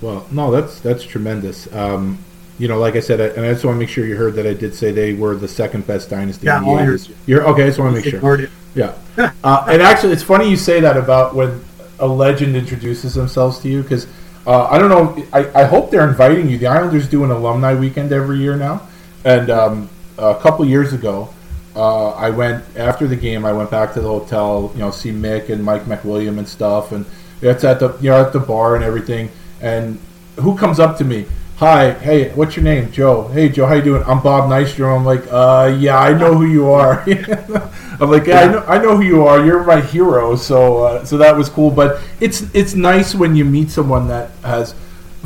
Well, 0.00 0.26
no, 0.30 0.50
that's 0.50 0.80
that's 0.80 1.04
tremendous. 1.04 1.72
Um, 1.72 2.24
you 2.58 2.68
know, 2.68 2.78
like 2.78 2.96
I 2.96 3.00
said, 3.00 3.20
I, 3.20 3.26
and 3.36 3.46
I 3.46 3.52
just 3.52 3.64
want 3.64 3.76
to 3.76 3.78
make 3.78 3.88
sure 3.88 4.06
you 4.06 4.16
heard 4.16 4.34
that 4.34 4.46
I 4.46 4.54
did 4.54 4.74
say 4.74 4.92
they 4.92 5.14
were 5.14 5.34
the 5.34 5.48
second 5.48 5.86
best 5.86 6.10
dynasty. 6.10 6.46
Yeah, 6.46 6.58
in 6.58 6.64
the 6.64 6.70
all 6.70 6.78
I 6.78 6.84
heard 6.84 7.06
you. 7.08 7.16
You're 7.26 7.46
okay. 7.48 7.64
I 7.64 7.66
just 7.66 7.78
want 7.78 7.94
to 7.94 8.00
make 8.00 8.10
sure. 8.10 8.40
It. 8.40 8.50
Yeah. 8.74 8.96
Uh, 9.42 9.66
and 9.68 9.82
actually, 9.82 10.12
it's 10.12 10.22
funny 10.22 10.48
you 10.48 10.56
say 10.56 10.80
that 10.80 10.96
about 10.96 11.34
when 11.34 11.64
a 11.98 12.06
legend 12.06 12.56
introduces 12.56 13.14
themselves 13.14 13.58
to 13.60 13.68
you 13.68 13.82
because 13.82 14.06
Uh, 14.50 14.66
I 14.68 14.78
don't 14.78 14.88
know. 14.88 15.28
I, 15.32 15.60
I 15.60 15.64
hope 15.64 15.92
they're 15.92 16.08
inviting 16.08 16.48
you. 16.48 16.58
The 16.58 16.66
Islanders 16.66 17.08
do 17.08 17.22
an 17.22 17.30
alumni 17.30 17.72
weekend 17.72 18.10
every 18.10 18.38
year 18.38 18.56
now, 18.56 18.82
and 19.24 19.48
um, 19.48 19.88
a 20.18 20.34
couple 20.34 20.64
years 20.64 20.92
ago, 20.92 21.32
uh, 21.76 22.10
I 22.14 22.30
went 22.30 22.64
after 22.76 23.06
the 23.06 23.14
game. 23.14 23.44
I 23.44 23.52
went 23.52 23.70
back 23.70 23.94
to 23.94 24.00
the 24.00 24.08
hotel, 24.08 24.72
you 24.74 24.80
know, 24.80 24.90
see 24.90 25.12
Mick 25.12 25.50
and 25.50 25.62
Mike 25.62 25.84
MacWilliam 25.84 26.38
and 26.38 26.48
stuff, 26.48 26.90
and 26.90 27.06
it's 27.40 27.62
at 27.62 27.78
the 27.78 27.96
you 28.00 28.10
know 28.10 28.20
at 28.20 28.32
the 28.32 28.40
bar 28.40 28.74
and 28.74 28.82
everything. 28.82 29.30
And 29.60 30.00
who 30.34 30.58
comes 30.58 30.80
up 30.80 30.98
to 30.98 31.04
me? 31.04 31.26
Hi, 31.60 31.92
hey, 31.92 32.30
what's 32.30 32.56
your 32.56 32.64
name? 32.64 32.90
Joe. 32.90 33.28
Hey, 33.28 33.50
Joe, 33.50 33.66
how 33.66 33.74
you 33.74 33.82
doing? 33.82 34.02
I'm 34.04 34.22
Bob 34.22 34.48
Nystrom. 34.48 34.96
I'm 34.96 35.04
like, 35.04 35.22
uh, 35.30 35.76
yeah, 35.78 35.98
I 35.98 36.16
know 36.16 36.34
who 36.34 36.46
you 36.46 36.70
are. 36.70 37.02
I'm 38.00 38.10
like, 38.10 38.24
yeah, 38.24 38.40
I 38.40 38.46
know, 38.50 38.64
I 38.66 38.78
know 38.78 38.96
who 38.96 39.02
you 39.02 39.26
are. 39.26 39.44
You're 39.44 39.62
my 39.64 39.82
hero. 39.82 40.36
So, 40.36 40.84
uh, 40.84 41.04
so 41.04 41.18
that 41.18 41.36
was 41.36 41.50
cool. 41.50 41.70
But 41.70 42.00
it's 42.18 42.44
it's 42.54 42.74
nice 42.74 43.14
when 43.14 43.36
you 43.36 43.44
meet 43.44 43.70
someone 43.70 44.08
that 44.08 44.30
has, 44.42 44.74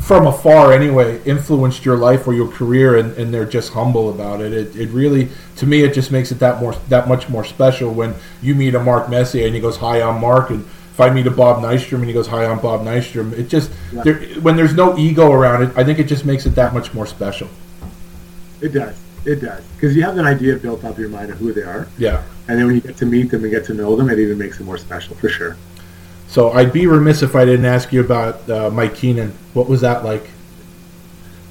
from 0.01 0.27
afar 0.27 0.73
anyway, 0.73 1.23
influenced 1.23 1.85
your 1.85 1.95
life 1.95 2.27
or 2.27 2.33
your 2.33 2.49
career, 2.49 2.97
and, 2.97 3.13
and 3.13 3.33
they're 3.33 3.45
just 3.45 3.71
humble 3.71 4.09
about 4.09 4.41
it. 4.41 4.51
It 4.51 4.75
it 4.75 4.89
really, 4.89 5.29
to 5.55 5.65
me, 5.65 5.83
it 5.83 5.93
just 5.93 6.11
makes 6.11 6.33
it 6.33 6.39
that 6.39 6.59
more 6.59 6.75
that 6.89 7.07
much 7.07 7.29
more 7.29 7.45
special 7.45 7.93
when 7.93 8.13
you 8.41 8.55
meet 8.55 8.75
a 8.75 8.83
Mark 8.83 9.07
Messier 9.09 9.45
and 9.45 9.55
he 9.55 9.61
goes, 9.61 9.77
hi, 9.77 10.01
I'm 10.01 10.19
Mark, 10.19 10.49
and 10.49 10.67
if 10.95 11.01
I 11.01 11.09
meet 11.09 11.27
a 11.27 11.31
Bob 11.31 11.61
Nystrom 11.61 11.95
and 11.95 12.05
he 12.05 12.13
goes, 12.13 12.27
"Hi, 12.27 12.45
I'm 12.45 12.59
Bob 12.59 12.85
Nystrom," 12.85 13.33
it 13.33 13.49
just 13.49 13.69
yeah. 13.91 14.03
there, 14.03 14.15
when 14.39 14.55
there's 14.55 14.73
no 14.73 14.97
ego 14.97 15.29
around 15.29 15.63
it, 15.63 15.77
I 15.77 15.83
think 15.83 15.99
it 15.99 16.05
just 16.05 16.23
makes 16.23 16.45
it 16.45 16.51
that 16.51 16.73
much 16.73 16.93
more 16.93 17.05
special. 17.05 17.49
It 18.61 18.69
does. 18.69 18.97
It 19.25 19.41
does 19.41 19.61
because 19.75 19.93
you 19.93 20.03
have 20.03 20.17
an 20.17 20.25
idea 20.25 20.55
built 20.55 20.85
up 20.85 20.95
in 20.95 21.01
your 21.01 21.09
mind 21.09 21.31
of 21.31 21.37
who 21.37 21.51
they 21.51 21.63
are. 21.63 21.89
Yeah. 21.97 22.23
And 22.47 22.57
then 22.57 22.67
when 22.67 22.75
you 22.75 22.81
get 22.81 22.95
to 22.97 23.05
meet 23.05 23.29
them 23.29 23.43
and 23.43 23.51
get 23.51 23.65
to 23.65 23.73
know 23.73 23.93
them, 23.97 24.09
it 24.09 24.19
even 24.19 24.37
makes 24.37 24.61
it 24.61 24.63
more 24.63 24.77
special 24.77 25.15
for 25.17 25.27
sure. 25.27 25.57
So 26.29 26.51
I'd 26.51 26.71
be 26.71 26.87
remiss 26.87 27.21
if 27.23 27.35
I 27.35 27.43
didn't 27.43 27.65
ask 27.65 27.91
you 27.91 27.99
about 27.99 28.49
uh, 28.49 28.69
Mike 28.69 28.95
Keenan. 28.95 29.33
What 29.53 29.67
was 29.67 29.81
that 29.81 30.05
like? 30.05 30.29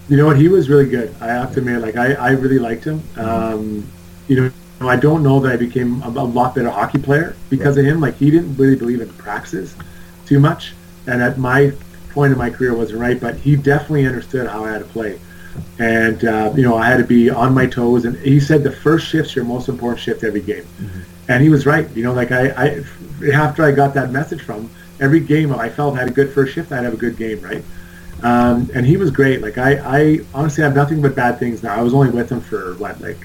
You 0.08 0.16
know 0.16 0.24
what? 0.24 0.38
He 0.38 0.48
was 0.48 0.70
really 0.70 0.88
good. 0.88 1.14
I 1.20 1.26
have 1.26 1.52
to 1.52 1.58
admit, 1.58 1.82
like 1.82 1.96
I, 1.96 2.14
I 2.14 2.30
really 2.30 2.58
liked 2.58 2.84
him. 2.84 3.02
Um, 3.16 3.86
you 4.26 4.40
know, 4.40 4.50
I 4.88 4.96
don't 4.96 5.22
know 5.22 5.40
that 5.40 5.52
I 5.52 5.56
became 5.56 6.02
a, 6.02 6.08
a 6.08 6.24
lot 6.24 6.54
better 6.54 6.70
hockey 6.70 6.98
player 6.98 7.36
because 7.50 7.76
right. 7.76 7.86
of 7.86 7.92
him. 7.92 8.00
Like 8.00 8.16
he 8.16 8.30
didn't 8.30 8.56
really 8.56 8.76
believe 8.76 9.00
in 9.00 9.08
praxis 9.14 9.74
too 10.26 10.40
much, 10.40 10.74
and 11.06 11.22
at 11.22 11.38
my 11.38 11.72
point 12.10 12.32
in 12.32 12.38
my 12.38 12.50
career 12.50 12.74
wasn't 12.74 13.00
right. 13.00 13.20
But 13.20 13.36
he 13.36 13.56
definitely 13.56 14.06
understood 14.06 14.48
how 14.48 14.64
I 14.64 14.72
had 14.72 14.78
to 14.78 14.84
play, 14.84 15.20
and 15.78 16.24
uh, 16.24 16.52
you 16.56 16.62
know 16.62 16.76
I 16.76 16.86
had 16.86 16.98
to 16.98 17.04
be 17.04 17.30
on 17.30 17.54
my 17.54 17.66
toes. 17.66 18.04
And 18.04 18.16
he 18.18 18.40
said 18.40 18.62
the 18.62 18.72
first 18.72 19.06
shift's 19.06 19.34
your 19.34 19.44
most 19.44 19.68
important 19.68 20.00
shift 20.00 20.24
every 20.24 20.42
game, 20.42 20.64
mm-hmm. 20.64 21.00
and 21.28 21.42
he 21.42 21.48
was 21.48 21.66
right. 21.66 21.88
You 21.96 22.04
know, 22.04 22.12
like 22.12 22.32
I, 22.32 22.48
I 22.50 22.84
after 23.32 23.64
I 23.64 23.72
got 23.72 23.94
that 23.94 24.10
message 24.10 24.42
from 24.42 24.70
every 25.00 25.20
game 25.20 25.52
I 25.52 25.68
felt 25.68 25.94
I 25.96 26.00
had 26.00 26.08
a 26.08 26.12
good 26.12 26.30
first 26.30 26.54
shift, 26.54 26.72
I'd 26.72 26.84
have 26.84 26.94
a 26.94 26.98
good 26.98 27.16
game, 27.16 27.40
right? 27.40 27.64
Um, 28.22 28.70
and 28.74 28.86
he 28.86 28.96
was 28.96 29.10
great. 29.10 29.42
Like 29.42 29.58
I, 29.58 29.78
I 29.84 30.20
honestly 30.32 30.64
have 30.64 30.74
nothing 30.74 31.02
but 31.02 31.14
bad 31.14 31.38
things 31.38 31.62
now. 31.62 31.74
I 31.74 31.82
was 31.82 31.92
only 31.92 32.10
with 32.10 32.30
him 32.30 32.40
for 32.40 32.74
what, 32.74 33.00
like 33.00 33.18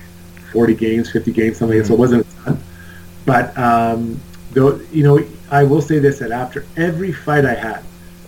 40 0.51 0.75
games, 0.75 1.11
50 1.11 1.31
games, 1.31 1.57
something 1.57 1.77
mm-hmm. 1.77 1.87
so 1.87 1.93
it 1.93 1.99
wasn't 1.99 2.25
a 2.25 2.43
ton. 2.43 2.63
But 3.25 3.57
um, 3.57 4.19
though, 4.51 4.79
you 4.91 5.03
know, 5.03 5.23
I 5.51 5.63
will 5.63 5.81
say 5.81 5.99
this: 5.99 6.19
that 6.19 6.31
after 6.31 6.65
every 6.77 7.11
fight 7.11 7.45
I 7.45 7.53
had, 7.53 7.83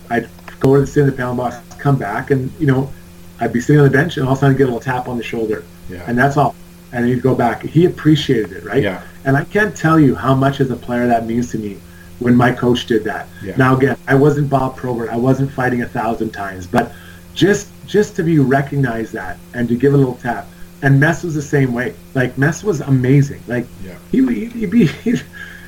I'd 0.10 0.30
go 0.60 0.76
to 0.76 0.82
the 0.82 0.88
sit 0.88 1.02
in 1.02 1.06
the 1.08 1.16
pound 1.16 1.38
box, 1.38 1.58
come 1.78 1.98
back, 1.98 2.32
and 2.32 2.52
you 2.60 2.68
know, 2.68 2.92
I'd 3.40 3.54
be 3.54 3.62
sitting 3.62 3.80
on 3.80 3.86
the 3.86 3.92
bench, 3.92 4.18
and 4.18 4.26
all 4.26 4.34
of 4.34 4.38
a 4.38 4.42
sudden 4.42 4.56
I'd 4.56 4.58
get 4.58 4.64
a 4.66 4.68
little 4.68 4.80
tap 4.80 5.08
on 5.08 5.18
the 5.18 5.24
shoulder, 5.24 5.64
yeah. 5.90 6.04
and 6.08 6.18
that's 6.18 6.38
all. 6.38 6.56
And 6.94 7.06
he'd 7.06 7.22
go 7.22 7.34
back. 7.34 7.64
He 7.64 7.86
appreciated 7.86 8.52
it, 8.52 8.64
right? 8.66 8.84
Yeah. 8.84 9.02
And 9.24 9.38
I 9.38 9.46
can't 9.46 9.76
tell 9.76 9.98
you 10.00 10.14
how 10.14 10.36
much 10.36 10.60
as 10.60 10.70
a 10.72 10.76
player 10.76 11.08
that 11.08 11.26
means 11.26 11.50
to 11.52 11.58
me 11.58 11.78
when 12.20 12.36
my 12.36 12.52
coach 12.52 12.86
did 12.86 13.04
that. 13.06 13.28
Yeah. 13.42 13.56
Now 13.56 13.78
again, 13.78 13.98
I 14.08 14.16
wasn't 14.16 14.50
Bob 14.50 14.76
Probert. 14.76 15.10
I 15.10 15.16
wasn't 15.16 15.52
fighting 15.52 15.82
a 15.82 15.88
thousand 15.88 16.32
times, 16.32 16.68
but 16.68 16.92
just 17.34 17.70
just 17.86 18.16
to 18.18 18.24
be 18.24 18.40
recognized 18.40 19.14
that 19.14 19.38
and 19.54 19.68
to 19.68 19.76
give 19.76 19.94
a 19.94 19.98
little 19.98 20.16
tap 20.16 20.48
and 20.82 21.00
Mess 21.00 21.24
was 21.24 21.36
the 21.36 21.42
same 21.42 21.74
way. 21.74 21.94
Like 22.14 22.38
Mess 22.38 22.64
was 22.64 22.82
amazing. 22.82 23.42
Like 23.48 23.66
yeah. 23.84 23.98
he 24.12 24.46
he'd 24.46 24.72
be 24.72 24.86
he'd 25.04 25.22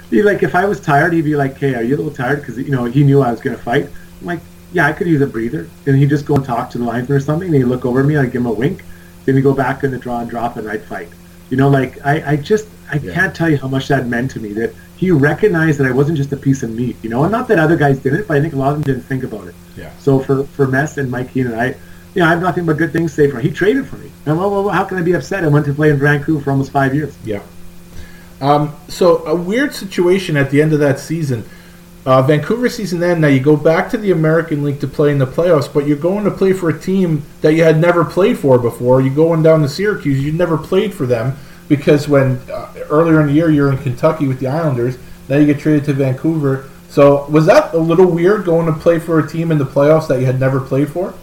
be 0.10 0.24
like 0.24 0.44
if 0.44 0.56
I 0.56 0.66
was 0.66 0.80
tired, 0.80 1.14
he'd 1.14 1.24
be 1.24 1.36
like, 1.36 1.58
"Hey, 1.58 1.76
are 1.76 1.84
you 1.84 1.96
a 1.96 1.98
little 1.98 2.14
tired?" 2.14 2.40
Because 2.40 2.58
you 2.58 2.72
know 2.72 2.86
he 2.86 3.04
knew 3.04 3.22
I 3.22 3.32
was 3.32 3.42
going 3.42 3.56
to 3.56 3.62
fight. 3.62 3.88
I'm 4.22 4.28
like, 4.28 4.40
"Yeah, 4.72 4.88
I 4.88 4.94
could 4.94 5.08
use 5.08 5.22
a 5.22 5.28
breather." 5.28 5.70
And 5.86 5.98
he'd 5.98 6.10
just 6.10 6.26
go 6.26 6.36
and 6.36 6.46
talk 6.46 6.70
to 6.72 6.78
the 6.78 6.84
linesman 6.84 7.18
or 7.18 7.22
something. 7.22 7.48
And 7.48 7.56
he'd 7.56 7.64
look 7.66 7.86
over 7.86 8.02
at 8.02 8.06
me, 8.06 8.18
I'd 8.18 8.32
give 8.32 8.42
him 8.42 8.48
a 8.48 8.52
wink. 8.54 8.84
Then 9.26 9.36
he'd 9.36 9.42
go 9.42 9.54
back 9.54 9.84
in 9.84 9.92
the 9.92 9.98
draw 9.98 10.20
and 10.20 10.30
drop, 10.30 10.58
and 10.58 10.70
I'd 10.70 10.84
fight. 10.84 11.10
You 11.50 11.58
know, 11.58 11.70
like 11.70 12.04
I, 12.06 12.32
I 12.32 12.36
just 12.38 12.68
I 12.92 12.98
yeah. 12.98 13.14
can't 13.14 13.36
tell 13.36 13.50
you 13.50 13.58
how 13.58 13.68
much 13.68 13.88
that 13.90 14.08
meant 14.08 14.32
to 14.32 14.40
me. 14.40 14.54
That 14.54 14.74
he 14.98 15.12
recognized 15.12 15.80
that 15.80 15.88
I 15.88 15.92
wasn't 15.92 16.18
just 16.18 16.32
a 16.32 16.38
piece 16.38 16.64
of 16.64 16.72
meat. 16.72 16.96
You 17.04 17.10
know, 17.10 17.24
and 17.24 17.32
not 17.32 17.48
that 17.50 17.60
other 17.60 17.76
guys 17.76 18.00
didn't, 18.00 18.28
but 18.28 18.38
I 18.38 18.42
think 18.42 18.54
a 18.54 18.58
lot 18.58 18.74
of 18.74 18.76
them 18.76 18.84
didn't 18.84 19.08
think 19.08 19.24
about 19.24 19.48
it. 19.48 19.56
Yeah. 19.78 19.92
So 20.00 20.20
for 20.20 20.44
for 20.46 20.68
Mess 20.68 20.98
and 20.98 21.10
Mike 21.12 21.34
Keenan, 21.34 21.54
I 21.54 21.76
you 22.14 22.22
know, 22.22 22.28
I 22.28 22.30
have 22.30 22.42
nothing 22.42 22.66
but 22.66 22.78
good 22.78 22.92
things 22.92 23.12
to 23.12 23.16
say 23.16 23.30
for 23.30 23.40
him. 23.40 23.44
He 23.44 23.52
traded 23.52 23.88
for 23.88 23.98
me. 23.98 24.12
And 24.26 24.38
well, 24.38 24.50
well, 24.52 24.70
how 24.70 24.84
can 24.84 24.98
I 24.98 25.02
be 25.02 25.14
upset? 25.14 25.44
I 25.44 25.48
went 25.48 25.66
to 25.66 25.74
play 25.74 25.90
in 25.90 25.98
Vancouver 25.98 26.44
for 26.44 26.52
almost 26.52 26.72
five 26.72 26.94
years. 26.94 27.18
Yeah. 27.24 27.42
Um, 28.42 28.76
so 28.88 29.26
a 29.26 29.36
weird 29.36 29.74
situation 29.74 30.38
at 30.38 30.52
the 30.52 30.62
end 30.62 30.74
of 30.74 30.80
that 30.80 31.00
season. 31.00 31.48
Uh, 32.06 32.22
Vancouver 32.22 32.68
season 32.68 33.00
then. 33.00 33.22
Now 33.22 33.30
you 33.30 33.40
go 33.40 33.56
back 33.56 33.90
to 33.92 33.98
the 33.98 34.12
American 34.12 34.64
League 34.64 34.82
to 34.82 34.88
play 34.88 35.12
in 35.12 35.18
the 35.18 35.26
playoffs, 35.26 35.74
but 35.74 35.88
you're 35.88 35.98
going 35.98 36.26
to 36.26 36.32
play 36.32 36.52
for 36.52 36.70
a 36.70 36.78
team 36.78 37.24
that 37.42 37.54
you 37.54 37.64
had 37.64 37.80
never 37.80 38.04
played 38.04 38.38
for 38.38 38.60
before. 38.60 39.02
You're 39.02 39.16
going 39.16 39.42
down 39.42 39.62
to 39.62 39.70
Syracuse. 39.70 40.22
You 40.22 40.34
never 40.34 40.58
played 40.58 40.94
for 40.94 41.06
them 41.06 41.38
because 41.70 42.10
when 42.10 42.38
uh, 42.52 42.74
earlier 42.90 43.22
in 43.22 43.28
the 43.28 43.34
year 43.34 43.50
you're 43.50 43.72
in 43.72 43.78
Kentucky 43.78 44.28
with 44.28 44.40
the 44.40 44.48
Islanders. 44.48 44.98
Now 45.30 45.38
you 45.38 45.46
get 45.46 45.60
traded 45.60 45.86
to 45.86 45.94
Vancouver. 45.94 46.70
So 46.90 47.26
was 47.28 47.46
that 47.46 47.74
a 47.74 47.78
little 47.78 48.06
weird 48.06 48.46
going 48.46 48.66
to 48.68 48.74
play 48.74 49.00
for 49.00 49.20
a 49.20 49.28
team 49.28 49.52
in 49.52 49.58
the 49.58 49.66
playoffs 49.66 50.08
that 50.10 50.20
you 50.20 50.26
had 50.26 50.40
never 50.40 50.60
played 50.60 50.90
for? 50.90 51.14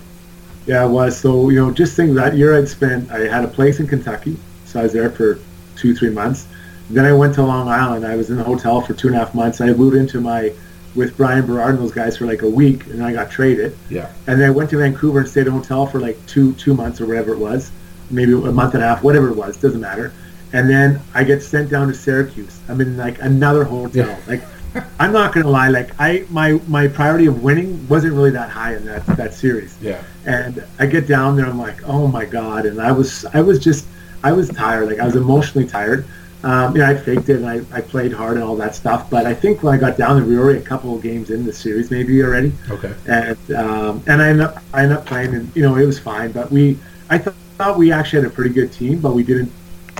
Yeah, 0.70 0.84
it 0.84 0.88
was. 0.88 1.18
So, 1.18 1.48
you 1.48 1.58
know, 1.58 1.72
just 1.72 1.96
think 1.96 2.14
that 2.14 2.36
year 2.36 2.56
I'd 2.56 2.68
spent, 2.68 3.10
I 3.10 3.26
had 3.26 3.42
a 3.42 3.48
place 3.48 3.80
in 3.80 3.88
Kentucky. 3.88 4.36
So 4.66 4.78
I 4.78 4.84
was 4.84 4.92
there 4.92 5.10
for 5.10 5.40
two, 5.74 5.96
three 5.96 6.10
months. 6.10 6.46
Then 6.90 7.04
I 7.04 7.12
went 7.12 7.34
to 7.34 7.42
Long 7.42 7.66
Island. 7.66 8.06
I 8.06 8.14
was 8.14 8.30
in 8.30 8.36
the 8.36 8.44
hotel 8.44 8.80
for 8.80 8.94
two 8.94 9.08
and 9.08 9.16
a 9.16 9.18
half 9.18 9.34
months. 9.34 9.60
I 9.60 9.72
moved 9.72 9.96
into 9.96 10.20
my, 10.20 10.52
with 10.94 11.16
Bryan 11.16 11.44
Berard 11.44 11.74
and 11.74 11.82
those 11.82 11.90
guys 11.90 12.16
for 12.16 12.26
like 12.26 12.42
a 12.42 12.48
week, 12.48 12.86
and 12.86 13.02
I 13.02 13.12
got 13.12 13.32
traded. 13.32 13.76
Yeah. 13.88 14.12
And 14.28 14.40
then 14.40 14.46
I 14.48 14.52
went 14.52 14.70
to 14.70 14.76
Vancouver 14.76 15.18
and 15.18 15.28
stayed 15.28 15.48
in 15.48 15.54
a 15.54 15.56
hotel 15.56 15.88
for 15.88 15.98
like 15.98 16.24
two, 16.28 16.52
two 16.52 16.74
months 16.74 17.00
or 17.00 17.06
whatever 17.06 17.32
it 17.32 17.38
was. 17.40 17.72
Maybe 18.08 18.32
a 18.32 18.36
month 18.36 18.74
and 18.74 18.84
a 18.84 18.86
half, 18.86 19.02
whatever 19.02 19.28
it 19.28 19.36
was, 19.36 19.56
doesn't 19.56 19.80
matter. 19.80 20.12
And 20.52 20.70
then 20.70 21.00
I 21.14 21.24
get 21.24 21.42
sent 21.42 21.68
down 21.68 21.88
to 21.88 21.94
Syracuse. 21.94 22.60
I'm 22.68 22.80
in 22.80 22.96
like 22.96 23.20
another 23.20 23.64
hotel. 23.64 24.06
Yeah. 24.06 24.20
Like 24.28 24.44
I'm 24.98 25.12
not 25.12 25.34
gonna 25.34 25.48
lie, 25.48 25.68
like 25.68 25.90
I 25.98 26.26
my 26.30 26.60
my 26.66 26.88
priority 26.88 27.26
of 27.26 27.42
winning 27.42 27.86
wasn't 27.88 28.14
really 28.14 28.30
that 28.30 28.50
high 28.50 28.76
in 28.76 28.84
that 28.86 29.04
that 29.06 29.34
series. 29.34 29.76
Yeah. 29.80 30.02
And 30.26 30.64
I 30.78 30.86
get 30.86 31.06
down 31.06 31.36
there, 31.36 31.46
I'm 31.46 31.58
like, 31.58 31.82
oh 31.84 32.06
my 32.06 32.24
god, 32.24 32.66
and 32.66 32.80
I 32.80 32.92
was 32.92 33.24
I 33.26 33.40
was 33.40 33.58
just 33.58 33.86
I 34.22 34.32
was 34.32 34.48
tired, 34.48 34.88
like 34.88 34.98
I 34.98 35.06
was 35.06 35.16
emotionally 35.16 35.66
tired. 35.66 36.06
Um, 36.42 36.74
you 36.74 36.80
know, 36.80 36.88
I 36.88 36.96
faked 36.96 37.28
it 37.28 37.42
and 37.42 37.46
I, 37.46 37.60
I 37.76 37.82
played 37.82 38.12
hard 38.12 38.36
and 38.36 38.44
all 38.44 38.56
that 38.56 38.74
stuff. 38.74 39.10
But 39.10 39.26
I 39.26 39.34
think 39.34 39.62
when 39.62 39.74
I 39.74 39.78
got 39.78 39.98
down 39.98 40.16
there, 40.16 40.24
we 40.24 40.36
were 40.36 40.44
already 40.44 40.60
a 40.60 40.62
couple 40.62 40.96
of 40.96 41.02
games 41.02 41.28
in 41.28 41.44
the 41.44 41.52
series, 41.52 41.90
maybe 41.90 42.22
already. 42.22 42.52
Okay. 42.70 42.94
And 43.06 43.52
um, 43.52 44.02
and 44.06 44.22
I 44.22 44.28
ended 44.28 44.46
up 44.46 44.62
I 44.72 44.82
ended 44.82 44.98
up 44.98 45.06
playing, 45.06 45.34
and 45.34 45.54
you 45.54 45.62
know 45.62 45.76
it 45.76 45.84
was 45.84 45.98
fine. 45.98 46.32
But 46.32 46.50
we 46.50 46.78
I 47.10 47.18
th- 47.18 47.36
thought 47.58 47.76
we 47.76 47.92
actually 47.92 48.22
had 48.22 48.30
a 48.30 48.34
pretty 48.34 48.54
good 48.54 48.72
team, 48.72 49.00
but 49.00 49.14
we 49.14 49.22
didn't 49.22 49.52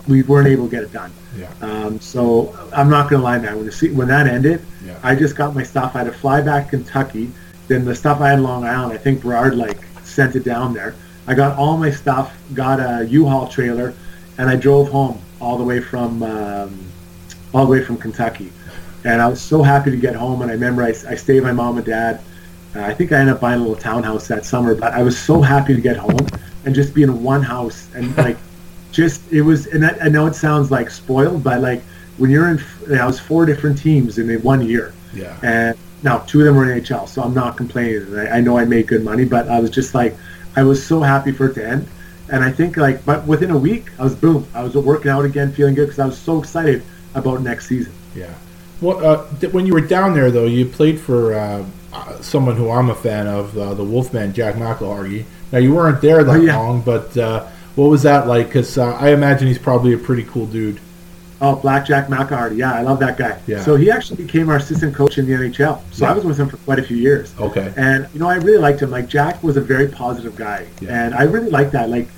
we 0.09 0.23
weren't 0.23 0.49
able 0.49 0.65
to 0.65 0.71
get 0.71 0.83
it 0.83 0.93
done. 0.93 1.13
Yeah. 1.37 1.53
Um, 1.61 2.01
so 2.01 2.57
I'm 2.73 2.91
not 2.91 3.11
gonna 3.11 3.23
lie, 3.23 3.39
man. 3.39 3.57
When 3.57 3.67
the 3.67 3.93
when 3.95 4.09
that 4.09 4.27
ended, 4.27 4.63
yeah. 4.85 4.99
I 5.03 5.15
just 5.15 5.37
got 5.37 5.55
my 5.55 5.63
stuff. 5.63 5.95
I 5.95 5.99
had 5.99 6.05
to 6.05 6.13
fly 6.13 6.41
back 6.41 6.71
to 6.71 6.71
Kentucky. 6.71 7.31
Then 7.69 7.85
the 7.85 7.95
stuff 7.95 8.21
I 8.21 8.31
had 8.31 8.39
in 8.39 8.45
Long 8.45 8.65
Island, 8.65 8.93
I 8.93 8.99
think 8.99 9.23
Berard 9.23 9.55
like 9.57 9.79
sent 10.03 10.35
it 10.35 10.45
down 10.45 10.75
there. 10.75 10.95
I 11.27 11.35
got 11.35 11.57
all 11.57 11.77
my 11.77 11.91
stuff, 11.91 12.37
got 12.55 12.81
a 12.81 13.07
U-Haul 13.07 13.47
trailer, 13.47 13.95
and 14.39 14.51
I 14.51 14.57
drove 14.57 14.89
home 14.89 15.21
all 15.41 15.57
the 15.57 15.65
way 15.65 15.81
from 15.81 16.23
um, 16.23 16.81
all 17.55 17.65
the 17.65 17.71
way 17.71 17.85
from 17.85 17.97
Kentucky. 17.97 18.53
And 19.05 19.23
I 19.23 19.29
was 19.29 19.41
so 19.41 19.63
happy 19.63 19.91
to 19.91 19.97
get 19.97 20.15
home. 20.15 20.43
And 20.43 20.51
I 20.51 20.55
remember 20.55 20.83
I, 20.83 20.89
I 20.89 21.15
stayed 21.15 21.37
with 21.37 21.45
my 21.45 21.53
mom 21.53 21.77
and 21.79 21.87
dad. 21.87 22.21
Uh, 22.75 22.83
I 22.83 22.95
think 22.95 23.13
I 23.13 23.19
ended 23.19 23.35
up 23.35 23.41
buying 23.41 23.59
a 23.59 23.63
little 23.63 23.81
townhouse 23.81 24.29
that 24.29 24.45
summer, 24.45 24.75
but 24.75 24.93
I 24.93 25.03
was 25.03 25.19
so 25.19 25.41
happy 25.41 25.75
to 25.75 25.81
get 25.81 25.97
home 25.97 26.27
and 26.65 26.75
just 26.75 26.95
be 26.95 27.03
in 27.03 27.23
one 27.23 27.43
house 27.43 27.89
and 27.95 28.17
like 28.17 28.37
just 28.93 29.33
it 29.33 29.43
was, 29.43 29.67
and 29.67 29.85
I 29.85 30.09
know 30.09 30.27
it 30.27 30.35
sounds 30.35 30.71
like 30.71 30.91
spoiled, 30.91 31.43
but 31.43 31.61
like 31.61 31.83
when 32.19 32.31
you're 32.31 32.49
in, 32.49 32.61
I 32.99 33.07
was 33.07 33.19
four 33.19 33.47
different 33.47 33.79
teams 33.79 34.19
in 34.19 34.31
one 34.43 34.67
year. 34.67 34.93
Yeah. 35.15 35.39
And 35.43 35.79
now 36.03 36.19
two 36.19 36.41
of 36.41 36.47
them 36.47 36.57
were 36.57 36.71
in 36.71 36.83
NHL, 36.83 37.09
so 37.09 37.23
I'm 37.23 37.35
not 37.35 37.57
complaining. 37.57 38.19
I, 38.19 38.39
I 38.39 38.41
know 38.41 38.59
I 38.59 38.65
made 38.65 38.87
good 38.87 39.05
money, 39.05 39.25
but 39.25 39.49
I 39.49 39.61
was 39.61 39.71
just 39.71 39.95
like, 39.95 40.17
I 40.57 40.63
was 40.63 40.85
so 40.85 41.01
happy 41.01 41.33
for 41.33 41.49
it 41.49 41.55
to 41.55 41.67
end. 41.67 41.89
And 42.31 42.45
I 42.45 42.51
think 42.51 42.77
like, 42.77 43.05
but 43.05 43.27
within 43.27 43.51
a 43.51 43.59
week, 43.59 43.91
I 43.99 44.05
was 44.05 44.15
boom. 44.15 44.47
I 44.55 44.63
was 44.63 44.75
working 44.75 45.11
out 45.11 45.25
again, 45.25 45.53
feeling 45.53 45.75
good 45.75 45.87
because 45.87 45.99
I 45.99 46.07
was 46.07 46.19
so 46.19 46.39
excited 46.39 46.83
about 47.15 47.43
next 47.43 47.67
season. 47.69 47.93
Yeah. 48.15 48.33
Well, 48.81 49.05
uh, 49.05 49.25
when 49.51 49.67
you 49.67 49.75
were 49.75 49.81
down 49.81 50.15
there, 50.15 50.31
though, 50.31 50.47
you 50.47 50.65
played 50.67 51.01
for 51.01 51.35
uh, 51.35 51.65
uh, 51.93 52.21
someone 52.23 52.57
who 52.57 52.71
I'm 52.71 52.89
a 52.89 52.95
fan 52.95 53.27
of, 53.27 53.57
uh, 53.59 53.75
the 53.75 53.85
Wolfman, 53.85 54.33
Jack 54.33 54.55
McIlhargey. 54.55 55.25
Now, 55.53 55.59
you 55.59 55.75
weren't 55.75 56.01
there 56.01 56.23
that 56.23 56.37
oh, 56.37 56.41
yeah. 56.41 56.57
long, 56.57 56.81
but 56.83 57.17
uh, 57.17 57.47
what 57.81 57.91
was 57.91 58.03
that 58.03 58.27
like? 58.27 58.47
Because 58.49 58.77
uh, 58.77 58.93
I 58.95 59.11
imagine 59.13 59.49
he's 59.49 59.59
probably 59.59 59.93
a 59.95 59.99
pretty 59.99 60.25
cool 60.25 60.47
dude. 60.47 60.79
Oh, 61.41 61.57
Blackjack 61.57 62.09
McIlhargey. 62.09 62.59
Yeah, 62.59 62.75
I 62.75 62.83
love 62.83 63.01
that 63.01 63.17
guy. 63.17 63.41
Yeah. 63.47 63.63
So 63.63 63.75
he 63.77 63.91
actually 63.91 64.23
became 64.25 64.51
our 64.51 64.57
assistant 64.57 64.95
coach 64.95 65.17
in 65.17 65.25
the 65.27 65.33
NHL. 65.33 65.81
So 65.91 66.05
Yeah. 66.05 66.11
I 66.11 66.15
was 66.15 66.25
with 66.27 66.39
him 66.39 66.51
for 66.51 66.59
quite 66.59 66.79
a 66.79 66.83
few 66.83 66.99
years. 66.99 67.33
Okay. 67.41 67.73
And 67.79 68.07
you 68.13 68.21
know, 68.21 68.29
I 68.29 68.35
really 68.37 68.59
liked 68.59 68.83
him. 68.83 68.91
Like 68.91 69.09
Jack 69.09 69.43
was 69.43 69.57
a 69.57 69.63
very 69.63 69.89
positive 69.89 70.37
guy, 70.37 70.67
Yeah. 70.83 71.03
and 71.07 71.15
I 71.15 71.23
really 71.23 71.49
liked 71.49 71.73
that. 71.73 71.89
Like 71.89 72.09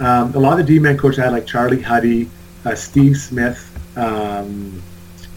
um, 0.00 0.34
a 0.34 0.38
lot 0.40 0.58
of 0.58 0.66
the 0.66 0.72
D-man 0.74 0.96
coaches 0.98 1.20
I 1.20 1.24
had, 1.26 1.32
like 1.32 1.46
Charlie 1.46 1.80
Huddy, 1.80 2.28
uh, 2.64 2.74
Steve 2.74 3.16
Smith, 3.16 3.60
um, 3.96 4.82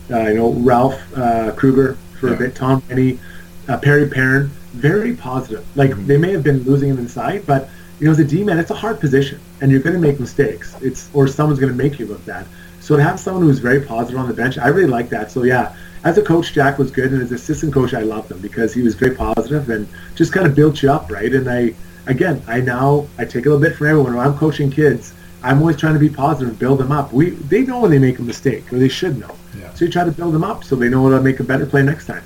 uh, 0.10 0.20
you 0.30 0.34
know 0.36 0.54
Ralph 0.54 1.00
uh, 1.16 1.52
Krueger 1.52 1.96
for 2.20 2.30
Yeah. 2.30 2.34
a 2.34 2.38
bit, 2.38 2.56
Tom 2.56 2.82
Renney, 2.90 3.20
uh, 3.68 3.78
Perry 3.78 4.08
Pearn. 4.10 4.50
Very 4.74 5.16
positive. 5.16 5.64
Like 5.76 5.92
Mm-hmm. 5.92 6.08
they 6.08 6.18
may 6.18 6.32
have 6.32 6.44
been 6.44 6.64
losing 6.64 6.90
him 6.90 6.98
inside, 6.98 7.46
but 7.46 7.70
you 8.00 8.06
know, 8.06 8.12
as 8.12 8.20
a 8.20 8.26
D-man, 8.26 8.60
it's 8.60 8.72
a 8.72 8.76
hard 8.76 9.00
position, 9.00 9.40
and 9.62 9.72
you're 9.72 9.82
going 9.82 9.96
to 9.96 10.02
make 10.02 10.20
mistakes. 10.20 10.76
It's 10.82 11.10
or 11.14 11.28
someone's 11.28 11.60
going 11.60 11.72
to 11.72 11.78
make 11.78 12.00
you 12.00 12.06
look 12.06 12.24
bad. 12.26 12.46
So 12.80 12.96
to 12.96 13.04
have 13.04 13.20
someone 13.20 13.44
who's 13.44 13.60
very 13.60 13.82
positive 13.82 14.20
on 14.20 14.28
the 14.28 14.34
bench, 14.34 14.58
I 14.58 14.68
really 14.68 14.90
like 14.90 15.10
that. 15.10 15.32
So 15.32 15.44
yeah, 15.44 15.76
as 16.04 16.18
a 16.18 16.22
coach, 16.22 16.54
Jack 16.54 16.78
was 16.78 16.92
good, 16.92 17.12
and 17.12 17.22
as 17.22 17.32
assistant 17.32 17.74
coach, 17.74 17.94
I 17.94 18.02
loved 18.02 18.32
him 18.32 18.40
because 18.40 18.74
he 18.74 18.82
was 18.82 18.96
very 18.96 19.16
positive 19.16 19.70
and 19.70 19.88
just 20.16 20.32
kind 20.32 20.46
of 20.46 20.56
built 20.56 20.82
you 20.82 20.92
up, 20.92 21.12
right? 21.12 21.34
And 21.34 21.50
I, 21.50 21.74
again, 22.06 22.42
I 22.48 22.62
now 22.62 23.08
I 23.18 23.26
take 23.26 23.46
a 23.46 23.50
little 23.50 23.60
bit 23.60 23.76
from 23.76 23.88
everyone. 23.88 24.16
When 24.16 24.26
I'm 24.26 24.38
coaching 24.38 24.70
kids, 24.70 25.14
I'm 25.44 25.60
always 25.60 25.78
trying 25.78 25.96
to 25.96 26.00
be 26.00 26.10
positive 26.10 26.50
and 26.50 26.60
build 26.60 26.80
them 26.80 26.92
up. 26.92 27.12
We 27.12 27.32
they 27.32 27.64
know 27.66 27.82
when 27.82 27.92
they 27.92 28.00
make 28.00 28.20
a 28.20 28.24
mistake, 28.24 28.72
or 28.72 28.78
they 28.78 28.90
should 28.90 29.20
know. 29.20 29.36
Yeah. 29.60 29.74
So 29.74 29.86
you 29.86 29.92
try 29.92 30.04
to 30.04 30.12
build 30.12 30.34
them 30.34 30.44
up 30.44 30.64
so 30.64 30.76
they 30.76 30.90
know 30.90 31.10
how 31.10 31.18
to 31.18 31.24
make 31.24 31.40
a 31.40 31.44
better 31.44 31.66
play 31.66 31.82
next 31.82 32.06
time. 32.06 32.24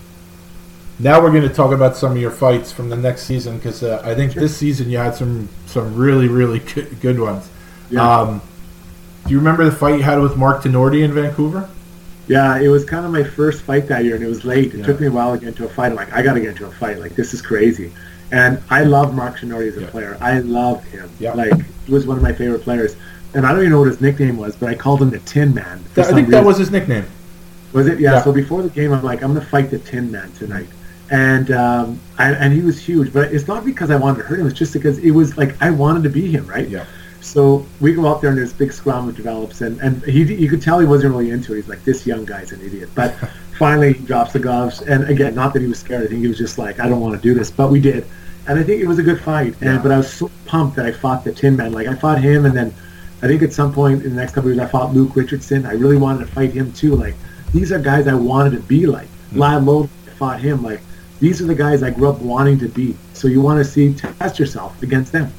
Now 1.01 1.19
we're 1.21 1.31
going 1.31 1.47
to 1.47 1.53
talk 1.53 1.71
about 1.71 1.95
some 1.97 2.11
of 2.11 2.17
your 2.19 2.29
fights 2.31 2.71
from 2.71 2.89
the 2.89 2.95
next 2.95 3.23
season 3.23 3.57
because 3.57 3.81
uh, 3.81 4.01
I 4.05 4.13
think 4.13 4.33
this 4.33 4.55
season 4.55 4.89
you 4.89 4.97
had 4.99 5.15
some 5.15 5.49
some 5.65 5.95
really 5.95 6.27
really 6.27 6.59
good, 6.75 6.99
good 7.01 7.19
ones. 7.19 7.49
Yeah. 7.89 8.07
Um, 8.19 8.41
do 9.25 9.31
you 9.31 9.37
remember 9.37 9.63
the 9.65 9.71
fight 9.71 9.95
you 9.95 10.03
had 10.03 10.19
with 10.19 10.37
Mark 10.37 10.63
Tinordi 10.63 11.03
in 11.03 11.11
Vancouver? 11.13 11.67
Yeah, 12.27 12.59
it 12.59 12.67
was 12.69 12.85
kind 12.85 13.05
of 13.05 13.11
my 13.11 13.23
first 13.23 13.63
fight 13.63 13.87
that 13.87 14.03
year, 14.05 14.15
and 14.15 14.23
it 14.23 14.27
was 14.27 14.45
late. 14.45 14.73
It 14.73 14.79
Yeah. 14.79 14.85
took 14.85 14.99
me 14.99 15.07
a 15.07 15.11
while 15.11 15.33
to 15.33 15.39
get 15.39 15.49
into 15.49 15.65
a 15.65 15.69
fight. 15.69 15.87
I'm 15.91 15.95
like, 15.95 16.13
I 16.13 16.21
got 16.21 16.33
to 16.35 16.39
get 16.39 16.49
into 16.49 16.65
a 16.65 16.71
fight. 16.71 16.99
Like, 16.99 17.15
this 17.15 17.33
is 17.33 17.41
crazy. 17.41 17.91
And 18.31 18.61
I 18.69 18.83
love 18.83 19.13
Mark 19.13 19.39
Tinordi 19.39 19.67
as 19.69 19.77
a 19.77 19.81
Yeah. 19.81 19.89
player. 19.89 20.17
I 20.21 20.39
loved 20.39 20.87
him. 20.87 21.09
Yeah. 21.19 21.33
Like, 21.33 21.51
he 21.85 21.91
was 21.91 22.05
one 22.07 22.17
of 22.17 22.23
my 22.23 22.31
favorite 22.31 22.61
players. 22.61 22.95
And 23.33 23.45
I 23.45 23.49
don't 23.51 23.59
even 23.59 23.71
know 23.71 23.79
what 23.79 23.87
his 23.89 24.01
nickname 24.01 24.37
was, 24.37 24.55
but 24.55 24.69
I 24.69 24.75
called 24.75 25.01
him 25.01 25.09
the 25.09 25.19
Tin 25.19 25.53
Man. 25.53 25.81
I 25.97 26.03
think 26.03 26.29
that 26.29 26.43
was 26.45 26.57
his 26.57 26.71
nickname. 26.71 27.05
Was 27.73 27.87
it? 27.87 27.99
Yeah, 27.99 28.13
Yeah. 28.13 28.21
So 28.21 28.31
before 28.31 28.61
the 28.61 28.69
game, 28.69 28.93
I'm 28.93 29.03
like, 29.03 29.23
I'm 29.23 29.33
going 29.33 29.43
to 29.43 29.49
fight 29.51 29.69
the 29.71 29.79
Tin 29.79 30.11
Man 30.11 30.31
tonight. 30.37 30.67
And 31.11 31.51
um, 31.51 31.99
I, 32.17 32.31
and 32.33 32.53
he 32.53 32.61
was 32.61 32.79
huge, 32.79 33.11
but 33.11 33.33
it's 33.33 33.45
not 33.47 33.65
because 33.65 33.91
I 33.91 33.97
wanted 33.97 34.19
to 34.19 34.23
hurt 34.23 34.39
him. 34.39 34.47
It's 34.47 34.57
just 34.57 34.71
because 34.73 34.97
it 34.99 35.11
was 35.11 35.37
like 35.37 35.61
I 35.61 35.69
wanted 35.69 36.03
to 36.03 36.09
be 36.09 36.31
him, 36.31 36.47
right? 36.47 36.67
Yeah. 36.67 36.85
So 37.19 37.65
we 37.81 37.93
go 37.93 38.07
out 38.07 38.21
there 38.21 38.29
and 38.31 38.39
this 38.39 38.53
big 38.53 38.71
scrum 38.71 39.07
that 39.07 39.15
develops, 39.17 39.59
and, 39.61 39.79
and 39.81 40.01
he 40.03 40.23
you 40.33 40.49
could 40.49 40.61
tell 40.61 40.79
he 40.79 40.87
wasn't 40.87 41.13
really 41.13 41.29
into 41.29 41.53
it. 41.53 41.57
He's 41.57 41.67
like, 41.69 41.83
this 41.83 42.07
young 42.07 42.23
guy's 42.25 42.51
an 42.53 42.61
idiot. 42.61 42.89
But 42.95 43.13
finally, 43.59 43.93
he 43.93 44.05
drops 44.05 44.31
the 44.33 44.39
gloves, 44.39 44.81
and 44.81 45.03
again, 45.09 45.35
not 45.35 45.53
that 45.53 45.61
he 45.61 45.67
was 45.67 45.79
scared. 45.79 46.03
I 46.05 46.07
think 46.07 46.21
he 46.21 46.27
was 46.27 46.37
just 46.37 46.57
like, 46.57 46.79
I 46.79 46.87
don't 46.87 47.01
want 47.01 47.13
to 47.15 47.21
do 47.21 47.33
this, 47.33 47.51
but 47.51 47.69
we 47.69 47.79
did, 47.81 48.05
and 48.47 48.57
I 48.57 48.63
think 48.63 48.81
it 48.81 48.87
was 48.87 48.97
a 48.97 49.03
good 49.03 49.19
fight. 49.21 49.53
And 49.61 49.75
Yeah. 49.75 49.81
but 49.83 49.91
I 49.91 49.97
was 49.97 50.11
so 50.11 50.31
pumped 50.45 50.77
that 50.77 50.85
I 50.85 50.91
fought 50.93 51.23
the 51.25 51.33
Tin 51.33 51.57
Man. 51.57 51.73
Like 51.73 51.87
I 51.87 51.93
fought 51.95 52.21
him, 52.21 52.45
and 52.45 52.55
then 52.55 52.73
I 53.21 53.27
think 53.27 53.43
at 53.43 53.51
some 53.51 53.73
point 53.73 54.03
in 54.03 54.11
the 54.11 54.15
next 54.15 54.33
couple 54.33 54.49
of 54.49 54.55
years, 54.55 54.65
I 54.65 54.71
fought 54.71 54.93
Luke 54.93 55.15
Richardson. 55.15 55.65
I 55.65 55.73
really 55.73 55.97
wanted 55.97 56.25
to 56.25 56.31
fight 56.31 56.53
him 56.53 56.71
too. 56.71 56.95
Like 56.95 57.15
these 57.53 57.71
are 57.73 57.79
guys 57.79 58.07
I 58.07 58.13
wanted 58.15 58.51
to 58.51 58.59
be 58.61 58.87
like. 58.87 59.09
Lad 59.33 59.65
Lowe 59.65 59.89
fought 60.17 60.39
him. 60.41 60.63
Like 60.63 60.81
these 61.21 61.41
are 61.41 61.45
the 61.45 61.55
guys 61.55 61.83
I 61.83 61.91
grew 61.91 62.09
up 62.09 62.19
wanting 62.19 62.59
to 62.59 62.67
be. 62.67 62.97
So 63.13 63.29
you 63.29 63.39
want 63.39 63.59
to 63.59 63.63
see 63.63 63.93
test 63.93 64.39
yourself 64.39 64.81
against 64.83 65.13
them. 65.13 65.31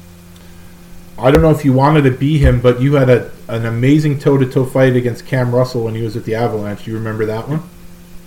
I 1.19 1.29
don't 1.29 1.43
know 1.43 1.51
if 1.51 1.63
you 1.63 1.73
wanted 1.73 2.03
to 2.03 2.11
be 2.11 2.39
him, 2.39 2.59
but 2.59 2.81
you 2.81 2.93
had 2.93 3.09
a, 3.09 3.29
an 3.47 3.65
amazing 3.65 4.17
toe 4.17 4.37
to 4.37 4.49
toe 4.49 4.65
fight 4.65 4.95
against 4.95 5.27
Cam 5.27 5.53
Russell 5.53 5.83
when 5.83 5.93
he 5.93 6.01
was 6.01 6.17
at 6.17 6.23
the 6.23 6.33
Avalanche. 6.33 6.85
Do 6.85 6.91
you 6.91 6.97
remember 6.97 7.25
that 7.27 7.47
one? 7.47 7.61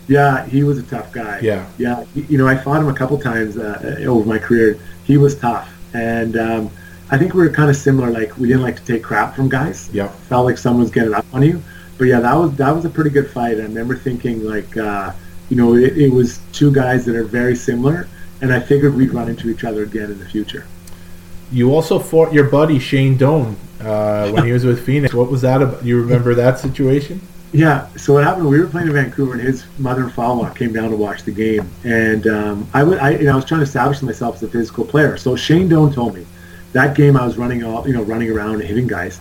Yeah, 0.06 0.46
he 0.46 0.62
was 0.62 0.78
a 0.78 0.84
tough 0.84 1.10
guy. 1.12 1.40
Yeah. 1.40 1.68
yeah. 1.78 2.04
You 2.14 2.38
know, 2.38 2.46
I 2.46 2.56
fought 2.56 2.80
him 2.80 2.88
a 2.88 2.94
couple 2.94 3.18
times 3.18 3.56
uh, 3.56 4.04
over 4.06 4.28
my 4.28 4.38
career. 4.38 4.78
He 5.04 5.16
was 5.16 5.36
tough, 5.36 5.68
and 5.94 6.36
um, 6.36 6.70
I 7.10 7.18
think 7.18 7.34
we 7.34 7.40
were 7.40 7.50
kind 7.50 7.70
of 7.70 7.76
similar. 7.76 8.10
Like 8.10 8.36
we 8.36 8.48
didn't 8.48 8.62
like 8.62 8.76
to 8.76 8.84
take 8.84 9.02
crap 9.02 9.34
from 9.34 9.48
guys. 9.48 9.90
Yeah. 9.92 10.08
felt 10.08 10.44
like 10.44 10.58
someone's 10.58 10.90
getting 10.90 11.14
up 11.14 11.26
on 11.32 11.42
you. 11.42 11.62
But 11.98 12.04
yeah, 12.04 12.20
that 12.20 12.34
was 12.34 12.54
that 12.56 12.70
was 12.74 12.84
a 12.84 12.90
pretty 12.90 13.10
good 13.10 13.30
fight. 13.30 13.56
I 13.56 13.62
remember 13.62 13.96
thinking 13.96 14.44
like, 14.44 14.76
uh, 14.76 15.12
you 15.48 15.56
know, 15.56 15.74
it, 15.74 15.96
it 15.96 16.12
was 16.12 16.40
two 16.52 16.72
guys 16.72 17.04
that 17.06 17.16
are 17.16 17.24
very 17.24 17.56
similar, 17.56 18.08
and 18.40 18.52
I 18.52 18.60
figured 18.60 18.94
we'd 18.94 19.12
run 19.12 19.28
into 19.28 19.48
each 19.48 19.64
other 19.64 19.82
again 19.82 20.10
in 20.10 20.18
the 20.18 20.26
future. 20.26 20.66
You 21.52 21.72
also 21.72 21.98
fought 21.98 22.32
your 22.32 22.50
buddy 22.50 22.78
Shane 22.78 23.16
Doan 23.16 23.56
uh, 23.80 24.30
when 24.30 24.44
he 24.44 24.52
was 24.52 24.64
with 24.64 24.84
Phoenix. 24.84 25.14
What 25.14 25.30
was 25.30 25.42
that 25.42 25.62
about? 25.62 25.84
You 25.84 26.00
remember 26.00 26.34
that 26.34 26.58
situation? 26.58 27.20
Yeah. 27.52 27.86
So 27.96 28.14
what 28.14 28.24
happened? 28.24 28.48
We 28.48 28.60
were 28.60 28.66
playing 28.66 28.88
in 28.88 28.92
Vancouver, 28.92 29.34
and 29.34 29.40
his 29.40 29.64
mother 29.78 30.02
and 30.02 30.12
father 30.12 30.50
came 30.54 30.72
down 30.72 30.90
to 30.90 30.96
watch 30.96 31.22
the 31.22 31.30
game, 31.30 31.70
and 31.84 32.26
um, 32.26 32.68
I, 32.74 32.80
w- 32.80 32.98
I, 32.98 33.10
you 33.10 33.24
know, 33.24 33.32
I 33.32 33.36
was 33.36 33.44
trying 33.44 33.60
to 33.60 33.64
establish 33.64 34.02
myself 34.02 34.36
as 34.36 34.42
a 34.42 34.48
physical 34.48 34.84
player. 34.84 35.16
So 35.16 35.36
Shane 35.36 35.68
Doan 35.68 35.92
told 35.92 36.16
me 36.16 36.26
that 36.72 36.96
game 36.96 37.16
I 37.16 37.24
was 37.24 37.38
running 37.38 37.62
all, 37.62 37.86
you 37.86 37.94
know, 37.94 38.02
running 38.02 38.30
around 38.30 38.56
and 38.56 38.64
hitting 38.64 38.88
guys, 38.88 39.20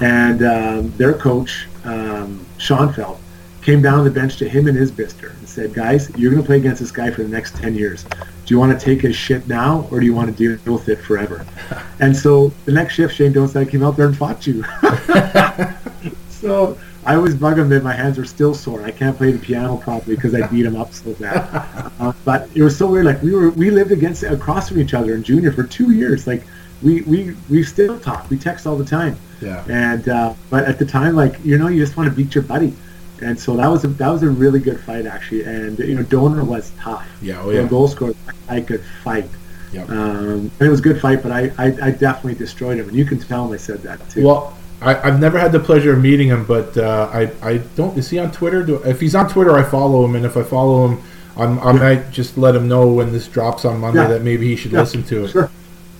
and 0.00 0.42
um, 0.42 0.96
their 0.96 1.12
coach 1.12 1.68
um, 1.84 2.44
Schoenfeld 2.56 3.20
came 3.66 3.82
down 3.82 4.04
the 4.04 4.10
bench 4.10 4.36
to 4.36 4.48
him 4.48 4.68
and 4.68 4.76
his 4.78 4.92
bister 4.92 5.30
and 5.30 5.48
said, 5.48 5.74
"Guys, 5.74 6.08
you're 6.16 6.30
going 6.30 6.40
to 6.40 6.46
play 6.46 6.58
against 6.58 6.80
this 6.80 6.92
guy 6.92 7.10
for 7.10 7.24
the 7.24 7.28
next 7.28 7.56
ten 7.56 7.74
years. 7.74 8.04
Do 8.04 8.54
you 8.54 8.60
want 8.60 8.78
to 8.78 8.82
take 8.82 9.00
his 9.00 9.16
shit 9.16 9.48
now, 9.48 9.88
or 9.90 9.98
do 9.98 10.06
you 10.06 10.14
want 10.14 10.34
to 10.34 10.56
deal 10.58 10.72
with 10.72 10.88
it 10.88 11.00
forever?" 11.00 11.44
and 12.00 12.16
so 12.16 12.52
the 12.64 12.70
next 12.70 12.94
shift, 12.94 13.16
Shane 13.16 13.32
Doan 13.32 13.48
said, 13.48 13.66
"I 13.66 13.70
came 13.70 13.82
out 13.82 13.96
there 13.96 14.06
and 14.06 14.16
fought 14.16 14.46
you." 14.46 14.62
so 16.30 16.78
I 17.04 17.16
always 17.16 17.34
bug 17.34 17.58
him 17.58 17.68
that 17.70 17.82
my 17.82 17.92
hands 17.92 18.20
are 18.20 18.24
still 18.24 18.54
sore. 18.54 18.84
I 18.84 18.92
can't 18.92 19.16
play 19.16 19.32
the 19.32 19.38
piano 19.40 19.78
properly 19.78 20.14
because 20.14 20.32
I 20.32 20.46
beat 20.46 20.64
him 20.64 20.76
up 20.76 20.92
so 20.94 21.12
bad. 21.14 21.90
Uh, 21.98 22.12
but 22.26 22.46
it 22.54 22.62
was 22.62 22.76
so 22.76 22.86
weird. 22.86 23.06
Like 23.06 23.22
we 23.22 23.34
were, 23.34 23.48
we 23.48 23.70
lived 23.70 23.90
against 23.90 24.22
across 24.22 24.68
from 24.68 24.78
each 24.78 24.92
other 24.92 25.14
in 25.14 25.22
junior 25.22 25.50
for 25.50 25.62
two 25.62 25.92
years. 25.92 26.26
Like 26.26 26.42
we 26.82 27.00
we 27.02 27.34
we 27.48 27.62
still 27.62 27.98
talk. 27.98 28.28
We 28.28 28.36
text 28.36 28.66
all 28.66 28.76
the 28.76 28.84
time. 28.84 29.16
Yeah. 29.40 29.64
And 29.66 30.06
uh, 30.10 30.34
but 30.50 30.66
at 30.66 30.78
the 30.78 30.84
time, 30.84 31.16
like 31.16 31.42
you 31.42 31.56
know, 31.56 31.68
you 31.68 31.82
just 31.82 31.96
want 31.96 32.10
to 32.10 32.14
beat 32.14 32.34
your 32.34 32.44
buddy. 32.44 32.74
And 33.22 33.38
so 33.38 33.56
that 33.56 33.68
was 33.68 33.84
a 33.84 33.88
that 33.88 34.08
was 34.08 34.22
a 34.22 34.28
really 34.28 34.60
good 34.60 34.80
fight 34.80 35.06
actually. 35.06 35.44
And 35.44 35.78
you 35.78 35.94
know, 35.94 36.02
Donor 36.02 36.44
was 36.44 36.72
tough. 36.78 37.06
Yeah, 37.22 37.40
oh, 37.42 37.50
yeah. 37.50 37.66
goal 37.66 37.88
scorer, 37.88 38.14
I 38.48 38.60
could 38.60 38.82
fight. 39.02 39.28
Yep. 39.72 39.90
Um, 39.90 40.50
it 40.60 40.68
was 40.68 40.80
a 40.80 40.82
good 40.82 41.00
fight, 41.00 41.22
but 41.22 41.32
I, 41.32 41.50
I, 41.58 41.66
I 41.82 41.90
definitely 41.90 42.34
destroyed 42.34 42.78
him, 42.78 42.88
and 42.88 42.96
you 42.96 43.04
can 43.04 43.18
tell 43.18 43.46
him 43.46 43.52
I 43.52 43.56
said 43.56 43.82
that 43.82 44.08
too. 44.08 44.24
Well, 44.24 44.56
I, 44.80 44.94
I've 45.08 45.18
never 45.20 45.38
had 45.38 45.52
the 45.52 45.60
pleasure 45.60 45.92
of 45.92 46.00
meeting 46.00 46.28
him, 46.28 46.44
but 46.46 46.76
uh, 46.76 47.10
I, 47.12 47.32
I 47.42 47.58
don't. 47.74 47.96
Is 47.98 48.08
he 48.08 48.18
on 48.18 48.30
Twitter? 48.30 48.62
Do, 48.62 48.76
if 48.84 49.00
he's 49.00 49.14
on 49.14 49.28
Twitter, 49.28 49.56
I 49.56 49.62
follow 49.64 50.04
him, 50.04 50.14
and 50.14 50.24
if 50.24 50.36
I 50.36 50.42
follow 50.44 50.86
him, 50.86 51.02
I'm, 51.36 51.58
I 51.60 51.72
might 51.72 52.10
just 52.10 52.38
let 52.38 52.54
him 52.54 52.68
know 52.68 52.86
when 52.86 53.12
this 53.12 53.26
drops 53.28 53.64
on 53.64 53.80
Monday 53.80 54.00
Yeah. 54.02 54.08
that 54.08 54.22
maybe 54.22 54.46
he 54.46 54.56
should 54.56 54.72
Yeah, 54.72 54.80
listen 54.80 55.02
to 55.04 55.24
it. 55.24 55.28
Sure. 55.30 55.50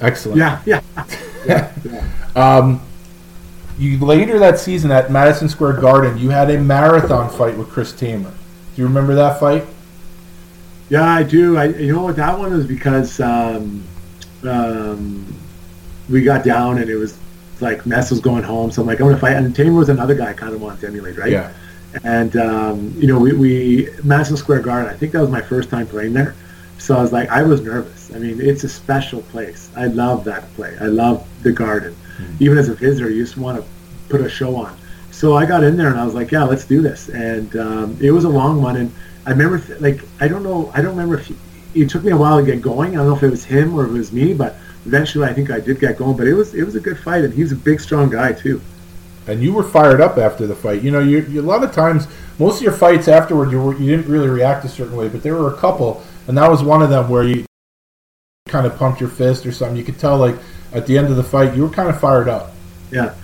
Excellent. 0.00 0.38
Yeah, 0.38 0.62
yeah, 0.64 0.80
yeah, 1.46 1.72
yeah. 1.84 2.04
Um, 2.34 2.80
you 3.78 3.98
later 3.98 4.38
that 4.38 4.58
season 4.58 4.90
at 4.90 5.10
Madison 5.10 5.48
Square 5.48 5.74
Garden, 5.80 6.16
you 6.18 6.30
had 6.30 6.50
a 6.50 6.58
marathon 6.58 7.28
fight 7.30 7.56
with 7.56 7.68
Chris 7.68 7.92
Tamer. 7.92 8.30
Do 8.30 8.82
you 8.82 8.86
remember 8.86 9.14
that 9.14 9.38
fight? 9.38 9.64
Yeah, 10.88 11.04
I 11.04 11.22
do. 11.22 11.56
I 11.56 11.66
you 11.66 11.92
know 11.92 12.02
what 12.02 12.16
that 12.16 12.38
one 12.38 12.52
was 12.52 12.66
because 12.66 13.20
um, 13.20 13.82
um, 14.44 15.34
we 16.08 16.22
got 16.22 16.44
down 16.44 16.78
and 16.78 16.88
it 16.88 16.96
was 16.96 17.18
like 17.60 17.84
Mess 17.86 18.10
was 18.10 18.20
going 18.20 18.44
home, 18.44 18.70
so 18.70 18.82
I'm 18.82 18.88
like, 18.88 19.00
I'm 19.00 19.06
gonna 19.06 19.18
fight. 19.18 19.36
And 19.36 19.54
Tamer 19.54 19.72
was 19.72 19.88
another 19.88 20.14
guy 20.14 20.30
I 20.30 20.32
kind 20.32 20.54
of 20.54 20.62
wanted 20.62 20.80
to 20.80 20.86
emulate, 20.86 21.16
right? 21.16 21.32
Yeah. 21.32 21.52
And 22.04 22.36
um, 22.36 22.94
you 22.96 23.08
know, 23.08 23.18
we, 23.18 23.32
we 23.32 23.88
Madison 24.04 24.36
Square 24.36 24.60
Garden. 24.60 24.92
I 24.92 24.96
think 24.96 25.12
that 25.12 25.20
was 25.20 25.30
my 25.30 25.40
first 25.40 25.70
time 25.70 25.86
playing 25.86 26.12
there, 26.12 26.34
so 26.78 26.96
I 26.96 27.02
was 27.02 27.12
like, 27.12 27.28
I 27.30 27.42
was 27.42 27.60
nervous. 27.62 28.14
I 28.14 28.18
mean, 28.18 28.40
it's 28.40 28.64
a 28.64 28.68
special 28.68 29.22
place. 29.22 29.70
I 29.76 29.86
love 29.86 30.24
that 30.24 30.52
place. 30.54 30.78
I 30.80 30.86
love 30.86 31.26
the 31.42 31.52
Garden. 31.52 31.96
Even 32.40 32.58
as 32.58 32.68
a 32.68 32.74
visitor, 32.74 33.10
you 33.10 33.22
just 33.22 33.36
want 33.36 33.60
to 33.60 33.68
put 34.08 34.20
a 34.20 34.28
show 34.28 34.56
on. 34.56 34.76
So 35.10 35.34
I 35.34 35.46
got 35.46 35.64
in 35.64 35.76
there 35.76 35.88
and 35.88 35.98
I 35.98 36.04
was 36.04 36.14
like, 36.14 36.30
yeah, 36.30 36.44
let's 36.44 36.64
do 36.64 36.82
this. 36.82 37.08
And 37.08 37.56
um, 37.56 37.98
it 38.00 38.10
was 38.10 38.24
a 38.24 38.28
long 38.28 38.60
one. 38.60 38.76
And 38.76 38.94
I 39.24 39.30
remember, 39.30 39.58
th- 39.58 39.80
like, 39.80 40.00
I 40.20 40.28
don't 40.28 40.42
know, 40.42 40.70
I 40.74 40.82
don't 40.82 40.90
remember 40.90 41.18
if 41.18 41.26
he, 41.26 41.36
it 41.74 41.88
took 41.88 42.04
me 42.04 42.12
a 42.12 42.16
while 42.16 42.38
to 42.38 42.44
get 42.44 42.60
going. 42.60 42.92
I 42.92 42.96
don't 42.96 43.08
know 43.08 43.16
if 43.16 43.22
it 43.22 43.30
was 43.30 43.44
him 43.44 43.74
or 43.74 43.84
if 43.84 43.90
it 43.90 43.94
was 43.94 44.12
me, 44.12 44.34
but 44.34 44.56
eventually 44.84 45.26
I 45.26 45.32
think 45.32 45.50
I 45.50 45.60
did 45.60 45.80
get 45.80 45.96
going. 45.96 46.16
But 46.16 46.26
it 46.26 46.34
was 46.34 46.54
it 46.54 46.64
was 46.64 46.74
a 46.74 46.80
good 46.80 46.98
fight, 46.98 47.24
and 47.24 47.32
he's 47.32 47.52
a 47.52 47.56
big, 47.56 47.80
strong 47.80 48.10
guy 48.10 48.32
too. 48.32 48.60
And 49.26 49.42
you 49.42 49.52
were 49.52 49.62
fired 49.62 50.00
up 50.00 50.18
after 50.18 50.46
the 50.46 50.54
fight. 50.54 50.82
You 50.82 50.90
know, 50.90 51.00
you, 51.00 51.22
you 51.22 51.40
a 51.40 51.42
lot 51.42 51.64
of 51.64 51.72
times, 51.72 52.06
most 52.38 52.58
of 52.58 52.62
your 52.62 52.72
fights 52.72 53.08
afterward, 53.08 53.50
you 53.50 53.60
were, 53.60 53.76
you 53.76 53.96
didn't 53.96 54.10
really 54.10 54.28
react 54.28 54.64
a 54.64 54.68
certain 54.68 54.96
way, 54.96 55.08
but 55.08 55.22
there 55.22 55.34
were 55.34 55.52
a 55.52 55.56
couple, 55.56 56.02
and 56.28 56.38
that 56.38 56.48
was 56.48 56.62
one 56.62 56.82
of 56.82 56.90
them 56.90 57.08
where 57.08 57.24
you 57.24 57.44
kind 58.48 58.66
of 58.66 58.76
pumped 58.76 59.00
your 59.00 59.10
fist 59.10 59.44
or 59.44 59.52
something. 59.52 59.76
You 59.76 59.84
could 59.84 59.98
tell, 59.98 60.16
like 60.16 60.36
at 60.76 60.86
the 60.86 60.98
end 60.98 61.08
of 61.08 61.16
the 61.16 61.22
fight, 61.24 61.56
you 61.56 61.62
were 61.62 61.70
kind 61.70 61.88
of 61.88 61.98
fired 61.98 62.28
up. 62.28 62.52
Yeah. 62.90 63.14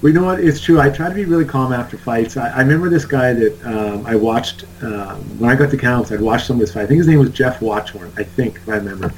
Well, 0.00 0.12
you 0.12 0.20
know 0.20 0.26
what? 0.26 0.38
It's 0.38 0.60
true. 0.60 0.78
I 0.78 0.90
try 0.90 1.08
to 1.08 1.14
be 1.14 1.24
really 1.24 1.44
calm 1.44 1.72
after 1.72 1.98
fights. 1.98 2.36
I, 2.36 2.50
I 2.50 2.60
remember 2.60 2.88
this 2.88 3.04
guy 3.04 3.32
that 3.32 3.64
um, 3.64 4.06
I 4.06 4.14
watched 4.14 4.64
um, 4.82 5.16
when 5.40 5.50
I 5.50 5.56
got 5.56 5.70
to 5.70 5.76
Kamloops. 5.76 6.12
I'd 6.12 6.20
watched 6.20 6.46
some 6.46 6.56
of 6.56 6.60
his 6.60 6.72
fight. 6.72 6.82
I 6.82 6.86
think 6.86 6.98
his 6.98 7.08
name 7.08 7.18
was 7.18 7.30
Jeff 7.30 7.60
Watchhorn. 7.60 8.12
I 8.16 8.22
think 8.22 8.56
if 8.56 8.68
I 8.68 8.76
remember. 8.76 9.12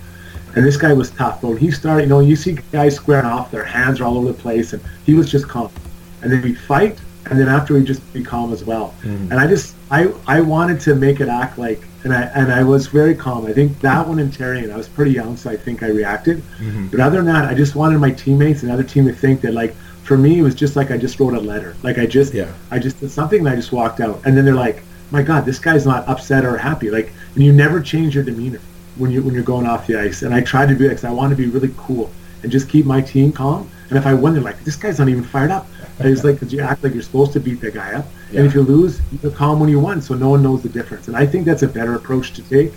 And 0.56 0.64
this 0.64 0.76
guy 0.76 0.92
was 0.92 1.10
tough. 1.10 1.42
But 1.42 1.48
when 1.48 1.56
he 1.58 1.70
started, 1.70 2.04
you 2.04 2.08
know, 2.08 2.20
you 2.20 2.34
see 2.34 2.58
guys 2.72 2.96
squaring 2.96 3.26
off, 3.26 3.50
their 3.50 3.64
hands 3.64 4.00
are 4.00 4.04
all 4.04 4.16
over 4.16 4.28
the 4.28 4.34
place, 4.34 4.72
and 4.72 4.82
he 5.04 5.14
was 5.14 5.30
just 5.30 5.48
calm. 5.48 5.70
And 6.22 6.32
then 6.32 6.42
we'd 6.42 6.58
fight, 6.58 6.98
and 7.26 7.38
then 7.38 7.48
after 7.48 7.76
he 7.76 7.84
just 7.84 8.12
be 8.12 8.22
calm 8.22 8.52
as 8.52 8.64
well. 8.64 8.94
Mm-hmm. 9.02 9.32
And 9.32 9.34
I 9.34 9.46
just 9.46 9.74
I 9.90 10.12
I 10.26 10.40
wanted 10.40 10.80
to 10.80 10.94
make 10.94 11.20
it 11.20 11.28
act 11.28 11.58
like 11.58 11.82
and 12.04 12.12
I 12.12 12.22
and 12.34 12.52
I 12.52 12.62
was 12.64 12.86
very 12.86 13.14
calm. 13.14 13.46
I 13.46 13.52
think 13.52 13.78
that 13.80 14.06
one 14.06 14.18
in 14.18 14.30
Terry 14.30 14.62
and 14.64 14.72
I 14.72 14.76
was 14.76 14.88
pretty 14.88 15.12
young, 15.12 15.36
so 15.36 15.50
I 15.50 15.56
think 15.56 15.82
I 15.82 15.88
reacted. 15.88 16.38
Mm-hmm. 16.58 16.88
But 16.88 17.00
other 17.00 17.18
than 17.18 17.26
that, 17.26 17.44
I 17.44 17.54
just 17.54 17.74
wanted 17.74 17.98
my 17.98 18.10
teammates 18.10 18.62
and 18.62 18.72
other 18.72 18.82
team 18.82 19.06
to 19.06 19.12
think 19.12 19.40
that 19.42 19.52
like 19.52 19.74
for 20.04 20.16
me 20.16 20.38
it 20.38 20.42
was 20.42 20.54
just 20.54 20.76
like 20.76 20.90
I 20.90 20.96
just 20.96 21.20
wrote 21.20 21.34
a 21.34 21.40
letter. 21.40 21.76
Like 21.82 21.98
I 21.98 22.06
just 22.06 22.34
Yeah. 22.34 22.52
I 22.70 22.78
just 22.78 23.00
did 23.00 23.10
something 23.10 23.40
and 23.40 23.48
I 23.48 23.56
just 23.56 23.72
walked 23.72 24.00
out. 24.00 24.20
And 24.24 24.36
then 24.36 24.44
they're 24.44 24.54
like, 24.54 24.82
My 25.10 25.22
God, 25.22 25.44
this 25.44 25.58
guy's 25.58 25.86
not 25.86 26.08
upset 26.08 26.44
or 26.44 26.56
happy. 26.56 26.90
Like 26.90 27.12
and 27.34 27.44
you 27.44 27.52
never 27.52 27.80
change 27.80 28.14
your 28.14 28.24
demeanor 28.24 28.60
when 28.96 29.10
you 29.10 29.22
when 29.22 29.34
you're 29.34 29.42
going 29.42 29.66
off 29.66 29.86
the 29.86 29.96
ice. 29.96 30.22
And 30.22 30.34
I 30.34 30.40
tried 30.40 30.68
to 30.68 30.74
do 30.74 30.86
it 30.86 30.90
because 30.90 31.04
I 31.04 31.10
want 31.10 31.30
to 31.30 31.36
be 31.36 31.46
really 31.46 31.72
cool 31.76 32.10
and 32.42 32.50
just 32.50 32.68
keep 32.68 32.86
my 32.86 33.00
team 33.00 33.32
calm. 33.32 33.70
And 33.88 33.98
if 33.98 34.06
I 34.06 34.14
win, 34.14 34.34
they're 34.34 34.42
like, 34.42 34.62
this 34.64 34.76
guy's 34.76 34.98
not 34.98 35.08
even 35.08 35.24
fired 35.24 35.50
up. 35.50 35.66
And 36.00 36.08
it's 36.10 36.24
like, 36.24 36.38
'cause 36.40 36.52
you 36.52 36.60
act 36.60 36.82
like 36.82 36.94
you're 36.94 37.02
supposed 37.02 37.32
to 37.34 37.40
beat 37.40 37.60
the 37.60 37.70
guy 37.70 37.92
up. 37.94 38.06
And 38.34 38.46
if 38.46 38.54
you 38.54 38.62
lose, 38.62 39.00
you're 39.22 39.32
calm 39.32 39.60
when 39.60 39.68
you 39.68 39.78
won, 39.78 40.00
so 40.00 40.14
no 40.14 40.30
one 40.30 40.42
knows 40.42 40.62
the 40.62 40.68
difference. 40.68 41.08
And 41.08 41.16
I 41.16 41.26
think 41.26 41.44
that's 41.44 41.62
a 41.62 41.68
better 41.68 41.94
approach 41.94 42.32
to 42.34 42.42
take 42.42 42.72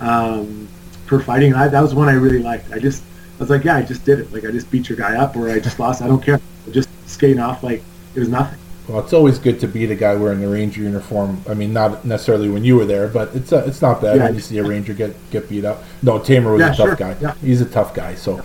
um, 0.00 0.68
for 1.06 1.20
fighting. 1.20 1.52
And 1.52 1.60
I, 1.60 1.68
that 1.68 1.80
was 1.80 1.94
one 1.94 2.08
I 2.08 2.12
really 2.14 2.40
liked. 2.40 2.72
I 2.72 2.78
just, 2.78 3.02
I 3.38 3.40
was 3.40 3.50
like, 3.50 3.64
yeah, 3.64 3.76
I 3.76 3.82
just 3.82 4.04
did 4.04 4.18
it. 4.18 4.32
Like, 4.32 4.44
I 4.44 4.50
just 4.50 4.70
beat 4.70 4.88
your 4.88 4.98
guy 4.98 5.16
up 5.16 5.36
or 5.36 5.50
I 5.50 5.60
just 5.60 5.78
lost. 5.78 6.02
I 6.02 6.06
don't 6.08 6.22
care. 6.22 6.40
Just 6.72 6.88
skating 7.06 7.38
off 7.40 7.62
like 7.62 7.82
it 8.14 8.20
was 8.20 8.28
nothing. 8.28 8.58
Well, 8.88 9.00
it's 9.00 9.12
always 9.12 9.38
good 9.38 9.58
to 9.60 9.68
beat 9.68 9.90
a 9.90 9.96
guy 9.96 10.14
wearing 10.14 10.40
the 10.40 10.48
Ranger 10.48 10.80
uniform. 10.80 11.40
I 11.48 11.54
mean, 11.54 11.72
not 11.72 12.04
necessarily 12.04 12.48
when 12.48 12.64
you 12.64 12.76
were 12.76 12.84
there, 12.84 13.08
but 13.08 13.34
it's 13.34 13.52
uh, 13.52 13.64
it's 13.66 13.82
not 13.82 14.00
bad 14.00 14.16
Yeah. 14.16 14.24
when 14.26 14.34
you 14.34 14.40
see 14.40 14.58
a 14.58 14.64
Ranger 14.64 14.94
get, 14.94 15.14
get 15.30 15.48
beat 15.48 15.64
up. 15.64 15.82
No, 16.02 16.18
Tamer 16.20 16.52
was 16.52 16.60
Yeah, 16.60 16.72
a 16.72 16.76
tough 16.76 16.86
sure. 16.86 16.94
guy. 16.96 17.16
Yeah. 17.20 17.34
He's 17.40 17.60
a 17.60 17.64
tough 17.66 17.94
guy. 17.94 18.14
So, 18.14 18.40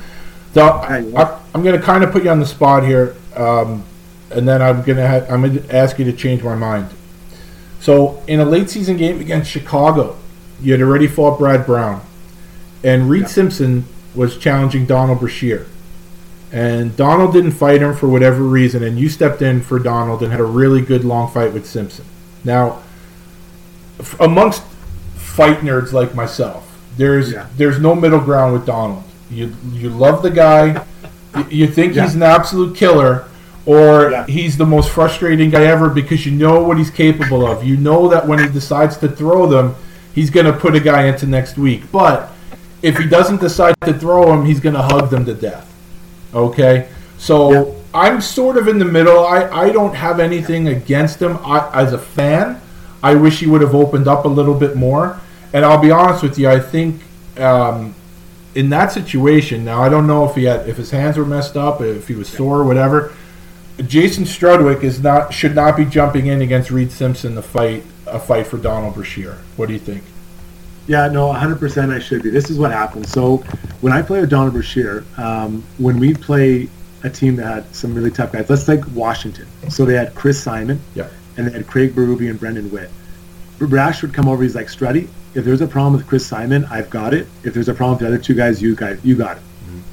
so 0.53 0.65
I, 0.65 0.97
I, 1.15 1.39
I'm 1.53 1.61
going 1.63 1.79
to 1.79 1.81
kind 1.85 2.03
of 2.03 2.11
put 2.11 2.23
you 2.23 2.31
on 2.31 2.39
the 2.39 2.45
spot 2.47 2.83
here, 2.83 3.15
um, 3.35 3.83
and 4.33 4.47
then 4.47 4.61
I'm 4.61 4.81
going 4.83 4.97
to 4.97 5.07
ha- 5.07 5.25
I'm 5.33 5.41
to 5.57 5.75
ask 5.75 5.97
you 5.99 6.05
to 6.05 6.13
change 6.13 6.43
my 6.43 6.55
mind. 6.55 6.89
So, 7.79 8.21
in 8.27 8.39
a 8.39 8.45
late 8.45 8.69
season 8.69 8.97
game 8.97 9.19
against 9.19 9.49
Chicago, 9.49 10.17
you 10.61 10.71
had 10.73 10.81
already 10.81 11.07
fought 11.07 11.39
Brad 11.39 11.65
Brown, 11.65 12.01
and 12.83 13.09
Reid 13.09 13.27
Simpson 13.27 13.85
was 14.13 14.37
challenging 14.37 14.85
Donald 14.85 15.19
Brashear. 15.19 15.65
And 16.51 16.95
Donald 16.97 17.31
didn't 17.33 17.51
fight 17.53 17.81
him 17.81 17.95
for 17.95 18.07
whatever 18.09 18.43
reason, 18.43 18.83
and 18.83 18.99
you 18.99 19.07
stepped 19.09 19.41
in 19.41 19.61
for 19.61 19.79
Donald 19.79 20.21
and 20.21 20.31
had 20.31 20.41
a 20.41 20.45
really 20.45 20.81
good 20.81 21.03
long 21.05 21.31
fight 21.31 21.53
with 21.53 21.65
Simpson. 21.65 22.03
Now, 22.43 22.81
f- 23.99 24.19
amongst 24.19 24.61
fight 25.15 25.59
nerds 25.61 25.93
like 25.93 26.13
myself, 26.13 26.67
there's 26.97 27.31
Yeah. 27.31 27.47
there's 27.55 27.79
no 27.79 27.95
middle 27.95 28.19
ground 28.19 28.51
with 28.53 28.65
Donald. 28.65 29.03
You 29.29 29.55
you 29.71 29.89
love 29.89 30.21
the 30.23 30.29
guy, 30.29 30.83
you, 31.37 31.45
you 31.49 31.67
think 31.67 31.93
he's 31.93 32.15
an 32.15 32.23
absolute 32.23 32.75
killer, 32.75 33.29
or 33.65 34.09
Yeah. 34.11 34.25
he's 34.25 34.57
the 34.57 34.65
most 34.65 34.89
frustrating 34.89 35.49
guy 35.49 35.63
ever 35.65 35.89
because 35.89 36.25
you 36.25 36.31
know 36.31 36.63
what 36.63 36.77
he's 36.77 36.89
capable 36.89 37.45
of. 37.45 37.63
You 37.63 37.77
know 37.77 38.07
that 38.09 38.27
when 38.27 38.39
he 38.39 38.47
decides 38.49 38.97
to 38.97 39.07
throw 39.07 39.45
them, 39.47 39.75
he's 40.13 40.29
going 40.29 40.45
to 40.47 40.53
put 40.53 40.75
a 40.75 40.79
guy 40.79 41.05
into 41.05 41.25
next 41.27 41.57
week. 41.57 41.83
But 41.91 42.31
if 42.81 42.97
he 42.97 43.05
doesn't 43.07 43.39
decide 43.41 43.75
to 43.81 43.93
throw 43.93 44.33
him, 44.33 44.45
he's 44.45 44.59
going 44.59 44.75
to 44.75 44.81
hug 44.81 45.09
them 45.09 45.25
to 45.25 45.33
death. 45.33 45.71
Okay, 46.33 46.87
so 47.17 47.51
Yeah. 47.51 47.65
I'm 47.93 48.21
sort 48.21 48.57
of 48.57 48.67
in 48.69 48.79
the 48.79 48.85
middle. 48.85 49.25
I, 49.25 49.49
I 49.49 49.69
don't 49.69 49.93
have 49.95 50.19
anything 50.21 50.67
against 50.69 51.21
him. 51.21 51.37
I, 51.43 51.69
as 51.73 51.91
a 51.93 51.97
fan, 51.97 52.61
I 53.03 53.15
wish 53.15 53.39
he 53.39 53.47
would 53.47 53.61
have 53.61 53.75
opened 53.75 54.07
up 54.07 54.23
a 54.25 54.29
little 54.29 54.53
bit 54.55 54.75
more. 54.77 55.19
And 55.53 55.65
I'll 55.65 55.81
be 55.81 55.91
honest 55.91 56.23
with 56.23 56.39
you, 56.39 56.47
I 56.49 56.59
think 56.61 57.01
um, 57.37 57.93
in 58.55 58.69
that 58.69 58.93
situation, 58.93 59.65
now 59.65 59.81
I 59.81 59.89
don't 59.89 60.07
know 60.07 60.23
if 60.29 60.35
he 60.35 60.45
had 60.45 60.69
if 60.69 60.77
his 60.77 60.91
hands 60.91 61.17
were 61.17 61.25
messed 61.25 61.57
up, 61.57 61.81
if 61.81 62.07
he 62.07 62.15
was 62.15 62.29
sore 62.29 62.59
or 62.59 62.63
whatever. 62.63 63.11
Jason 63.87 64.23
Strudwick 64.25 64.83
is 64.83 65.01
not 65.01 65.33
should 65.33 65.55
not 65.55 65.77
be 65.77 65.85
jumping 65.85 66.27
in 66.27 66.41
against 66.41 66.71
Reid 66.71 66.91
Simpson 66.91 67.35
to 67.35 67.41
fight 67.41 67.83
a 68.07 68.19
fight 68.19 68.47
for 68.47 68.57
Donald 68.57 68.93
Brashear. 68.95 69.37
What 69.55 69.67
do 69.67 69.73
you 69.73 69.79
think? 69.79 70.03
Yeah, 70.87 71.07
no, 71.07 71.27
100% 71.31 71.93
I 71.93 71.99
should 71.99 72.23
be. 72.23 72.29
This 72.31 72.49
is 72.49 72.57
what 72.57 72.71
happens. 72.71 73.09
So 73.11 73.37
when 73.81 73.93
I 73.93 74.01
play 74.01 74.19
with 74.19 74.29
Donald 74.29 74.53
Brashear, 74.53 75.05
um, 75.17 75.63
when 75.77 75.99
we 75.99 76.13
play 76.13 76.67
a 77.03 77.09
team 77.09 77.35
that 77.37 77.45
had 77.45 77.75
some 77.75 77.93
really 77.93 78.11
tough 78.11 78.31
guys, 78.31 78.49
let's 78.49 78.65
take 78.65 78.81
Washington. 78.93 79.45
So 79.69 79.85
they 79.85 79.93
had 79.93 80.13
Chris 80.15 80.41
Simon, 80.41 80.81
Yeah. 80.95 81.07
and 81.37 81.47
they 81.47 81.51
had 81.51 81.67
Craig 81.67 81.93
Berube 81.95 82.29
and 82.29 82.39
Brendan 82.39 82.69
Witt. 82.71 82.89
Brash 83.59 84.01
would 84.01 84.11
come 84.13 84.27
over. 84.27 84.41
He's 84.43 84.55
like, 84.55 84.67
Struddy, 84.67 85.07
if 85.35 85.45
there's 85.45 85.61
a 85.61 85.67
problem 85.67 85.93
with 85.93 86.07
Chris 86.07 86.25
Simon, 86.25 86.65
I've 86.65 86.89
got 86.89 87.13
it. 87.13 87.27
If 87.43 87.53
there's 87.53 87.69
a 87.69 87.73
problem 87.75 87.91
with 87.91 87.99
the 88.01 88.07
other 88.07 88.17
two 88.17 88.33
guys, 88.33 88.59
you 88.61 88.75
guys, 88.75 88.99
you 89.03 89.15
got 89.15 89.37
it. 89.37 89.43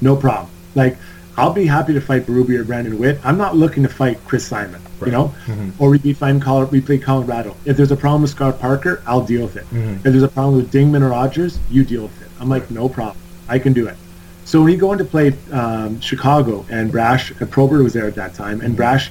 No 0.00 0.16
problem. 0.16 0.48
Like, 0.74 0.96
I'll 1.38 1.52
be 1.52 1.66
happy 1.66 1.92
to 1.94 2.00
fight 2.00 2.26
Berube 2.26 2.50
or 2.58 2.64
Brendan 2.64 2.98
Witt. 2.98 3.18
I'm 3.24 3.38
not 3.38 3.56
looking 3.56 3.82
to 3.84 3.88
fight 3.88 4.18
Chris 4.26 4.46
Simon, 4.46 4.80
you 5.06 5.12
know? 5.12 5.34
Or 5.78 5.90
we 5.90 6.12
find 6.12 6.42
Col- 6.42 6.64
we 6.66 6.80
play 6.80 6.98
Colorado. 6.98 7.56
If 7.64 7.76
there's 7.76 7.92
a 7.92 7.96
problem 7.96 8.22
with 8.22 8.32
Scott 8.32 8.58
Parker, 8.58 9.02
I'll 9.06 9.22
deal 9.24 9.42
with 9.42 9.56
it. 9.56 9.64
If 9.72 10.02
there's 10.02 10.22
a 10.22 10.28
problem 10.28 10.56
with 10.56 10.72
Dingman 10.72 11.02
or 11.02 11.10
Rogers, 11.10 11.58
you 11.70 11.84
deal 11.84 12.02
with 12.02 12.22
it. 12.22 12.28
I'm 12.40 12.48
like, 12.48 12.70
no 12.70 12.88
problem. 12.88 13.16
I 13.48 13.58
can 13.58 13.72
do 13.72 13.86
it. 13.86 13.96
So 14.44 14.60
when 14.62 14.70
he 14.70 14.76
go 14.76 14.92
into 14.92 15.04
play 15.04 15.34
um, 15.52 16.00
Chicago 16.00 16.64
and 16.70 16.90
Brash, 16.90 17.30
and 17.38 17.50
Probert 17.50 17.82
was 17.84 17.92
there 17.92 18.06
at 18.06 18.14
that 18.16 18.34
time, 18.34 18.60
and 18.60 18.74
Brash 18.76 19.10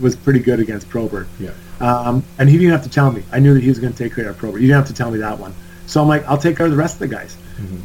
was 0.00 0.14
pretty 0.14 0.40
good 0.40 0.60
against 0.60 0.88
Probert. 0.88 1.26
Yeah. 1.40 1.50
Um, 1.80 2.22
and 2.38 2.48
he 2.48 2.56
didn't 2.58 2.72
have 2.72 2.82
to 2.84 2.90
tell 2.90 3.10
me. 3.10 3.22
I 3.32 3.40
knew 3.40 3.54
that 3.54 3.62
he 3.62 3.68
was 3.68 3.78
going 3.78 3.92
to 3.92 3.98
take 3.98 4.14
care 4.14 4.28
of 4.28 4.36
Probert. 4.38 4.60
He 4.60 4.66
didn't 4.66 4.76
have 4.78 4.86
to 4.88 4.94
tell 4.94 5.10
me 5.10 5.18
that 5.18 5.38
one. 5.38 5.54
So 5.86 6.00
I'm 6.00 6.08
like, 6.08 6.24
I'll 6.26 6.38
take 6.38 6.56
care 6.56 6.66
of 6.66 6.72
the 6.72 6.78
rest 6.78 6.94
of 6.94 7.00
the 7.00 7.08
guys. 7.08 7.36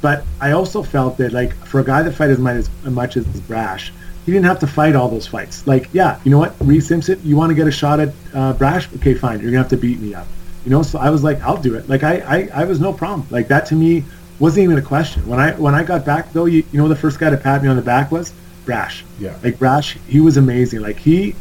But 0.02 0.26
I 0.42 0.52
also 0.52 0.84
felt 0.84 1.18
that, 1.18 1.32
like, 1.32 1.54
for 1.66 1.80
a 1.80 1.84
guy 1.84 2.02
that 2.02 2.14
fight 2.14 2.30
as 2.30 2.40
much 2.40 2.56
as, 2.56 2.70
much 2.86 3.18
as 3.18 3.26
Brash, 3.42 3.94
he 4.26 4.32
didn't 4.32 4.46
have 4.46 4.60
to 4.60 4.68
fight 4.68 4.96
all 4.96 5.10
those 5.10 5.28
fights. 5.28 5.66
Like, 5.68 5.90
yeah, 5.94 6.20
you 6.24 6.32
know 6.32 6.40
what, 6.40 6.56
Reid 6.60 6.84
Simpson, 6.84 7.20
you 7.24 7.36
want 7.36 7.50
to 7.52 7.56
get 7.56 7.68
a 7.68 7.72
shot 7.72 8.00
at 8.00 8.14
uh, 8.34 8.54
Brash? 8.54 8.92
Okay, 8.96 9.14
fine. 9.14 9.40
You're 9.40 9.52
gonna 9.52 9.64
have 9.64 9.70
to 9.70 9.78
beat 9.78 10.00
me 10.00 10.14
up. 10.14 10.28
You 10.66 10.72
know, 10.72 10.84
so 10.84 11.00
I 11.00 11.10
was 11.10 11.24
like, 11.24 11.42
I'll 11.42 11.62
do 11.62 11.76
it. 11.76 11.88
Like, 11.88 12.04
I, 12.04 12.20
I, 12.20 12.50
I 12.62 12.64
was 12.66 12.80
no 12.80 12.94
problem. 12.94 13.28
Like 13.30 13.48
that 13.48 13.66
to 13.68 13.76
me 13.76 14.04
wasn't 14.40 14.64
even 14.64 14.78
a 14.78 14.82
question. 14.82 15.28
When 15.28 15.40
I 15.40 15.52
when 15.54 15.76
I 15.76 15.84
got 15.84 16.06
back 16.06 16.32
though, 16.34 16.46
you, 16.46 16.64
you 16.72 16.80
know, 16.80 16.88
the 16.88 16.96
first 16.96 17.20
guy 17.20 17.30
to 17.30 17.38
pat 17.38 17.62
me 17.62 17.70
on 17.70 17.76
the 17.76 17.82
back 17.82 18.12
was 18.12 18.34
Brash. 18.66 19.04
Yeah. 19.20 19.38
Like 19.44 19.60
Brash, 19.60 19.98
he 20.08 20.20
was 20.20 20.38
amazing. 20.38 20.82
Like 20.82 20.98
he, 20.98 21.36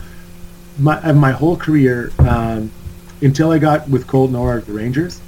my 0.78 1.12
my 1.12 1.32
whole 1.32 1.56
career, 1.56 2.12
um, 2.18 2.70
until 3.20 3.50
I 3.50 3.58
got 3.58 3.88
with 3.88 4.06
Colton 4.06 4.36
Orr 4.36 4.60
the 4.60 4.72
Rangers, 4.72 5.20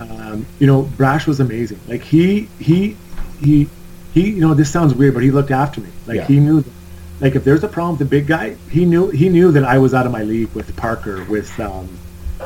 um, 0.00 0.46
you 0.58 0.66
know, 0.66 0.82
Brash 0.96 1.26
was 1.26 1.40
amazing. 1.40 1.80
Like 1.88 2.02
he 2.02 2.48
he 2.58 2.96
he 3.40 3.68
he. 4.14 4.30
You 4.30 4.40
know, 4.40 4.54
this 4.54 4.70
sounds 4.70 4.94
weird, 4.94 5.14
but 5.14 5.22
he 5.22 5.30
looked 5.30 5.50
after 5.50 5.80
me. 5.80 5.88
Like 6.06 6.16
Yeah. 6.16 6.26
he 6.26 6.40
knew. 6.40 6.60
That, 6.62 6.72
like 7.20 7.34
if 7.34 7.42
there's 7.42 7.64
a 7.64 7.68
problem 7.68 7.98
with 7.98 8.08
the 8.08 8.16
big 8.16 8.26
guy, 8.28 8.54
he 8.70 8.84
knew 8.84 9.08
he 9.10 9.28
knew 9.28 9.50
that 9.52 9.64
I 9.64 9.78
was 9.78 9.92
out 9.94 10.06
of 10.06 10.12
my 10.12 10.22
league 10.22 10.50
with 10.54 10.74
Parker, 10.76 11.24
with 11.24 11.58
um, 11.58 11.88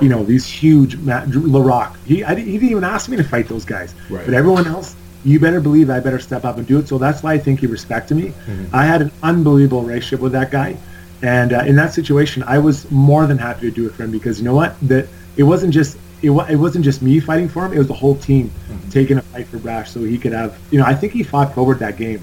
you 0.01 0.09
know 0.09 0.25
these 0.25 0.47
huge 0.47 0.97
Ma- 0.97 1.25
Drew 1.27 1.43
Laraque. 1.43 1.97
He 2.07 2.25
I, 2.25 2.35
he 2.35 2.53
didn't 2.59 2.71
even 2.71 2.85
ask 2.85 3.09
me 3.11 3.17
to 3.19 3.25
fight 3.25 3.49
those 3.49 3.65
guys. 3.67 3.95
Right. 4.09 4.25
But 4.25 4.33
everyone 4.35 4.67
else, 4.67 4.97
you 5.25 5.39
better 5.39 5.61
believe 5.61 5.91
I 5.91 6.01
better 6.01 6.19
step 6.19 6.45
up 6.47 6.57
and 6.57 6.67
do 6.67 6.79
it. 6.79 6.89
So 6.89 6.97
that's 6.97 7.23
why 7.23 7.35
I 7.35 7.39
think 7.39 7.61
he 7.61 7.67
respected 7.67 8.17
me. 8.17 8.33
I 8.73 8.87
had 8.87 9.03
an 9.03 9.13
unbelievable 9.23 9.83
relationship 9.83 10.21
with 10.21 10.33
that 10.33 10.51
guy, 10.51 10.77
and 11.23 11.53
uh, 11.53 11.61
in 11.61 11.77
that 11.77 11.93
situation, 11.95 12.43
I 12.43 12.59
was 12.59 12.91
more 12.91 13.27
than 13.27 13.39
happy 13.39 13.63
to 13.63 13.71
do 13.71 13.87
it 13.87 13.95
for 13.95 14.03
him 14.05 14.11
because 14.11 14.39
you 14.39 14.45
know 14.45 14.55
what? 14.55 14.75
That 14.89 15.09
it 15.37 15.45
wasn't 15.45 15.73
just 15.73 15.97
it, 16.23 16.31
wa- 16.31 16.47
it 16.47 16.57
wasn't 16.57 16.85
just 16.85 17.03
me 17.03 17.21
fighting 17.21 17.49
for 17.49 17.65
him; 17.65 17.73
it 17.73 17.79
was 17.79 17.89
the 17.89 17.95
whole 17.95 18.17
team 18.17 18.51
taking 18.91 19.19
a 19.19 19.23
fight 19.23 19.47
for 19.47 19.59
Brash, 19.59 19.91
so 19.91 20.03
he 20.03 20.19
could 20.19 20.33
have. 20.33 20.59
You 20.71 20.79
know, 20.81 20.85
I 20.85 20.95
think 20.95 21.13
he 21.13 21.23
fought 21.23 21.53
Probert 21.53 21.79
that 21.79 21.97
game, 21.97 22.21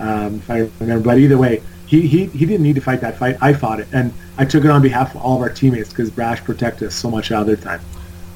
um, 0.00 0.36
if 0.36 0.50
I 0.50 0.68
remember. 0.80 1.04
But 1.04 1.18
either 1.18 1.38
way, 1.38 1.62
he, 1.86 2.02
he 2.06 2.26
he 2.26 2.46
didn't 2.46 2.62
need 2.62 2.74
to 2.74 2.80
fight 2.80 3.00
that 3.02 3.18
fight. 3.18 3.36
I 3.40 3.52
fought 3.52 3.80
it, 3.80 3.88
and 3.92 4.12
I 4.36 4.44
took 4.44 4.64
it 4.64 4.70
on 4.70 4.82
behalf 4.82 5.14
of 5.14 5.20
all 5.22 5.36
of 5.36 5.42
our 5.42 5.50
teammates 5.50 5.90
because 5.90 6.10
Brash 6.10 6.42
protected 6.42 6.88
us 6.88 6.94
so 6.94 7.10
much 7.10 7.30
at 7.30 7.38
other 7.38 7.56
time. 7.56 7.80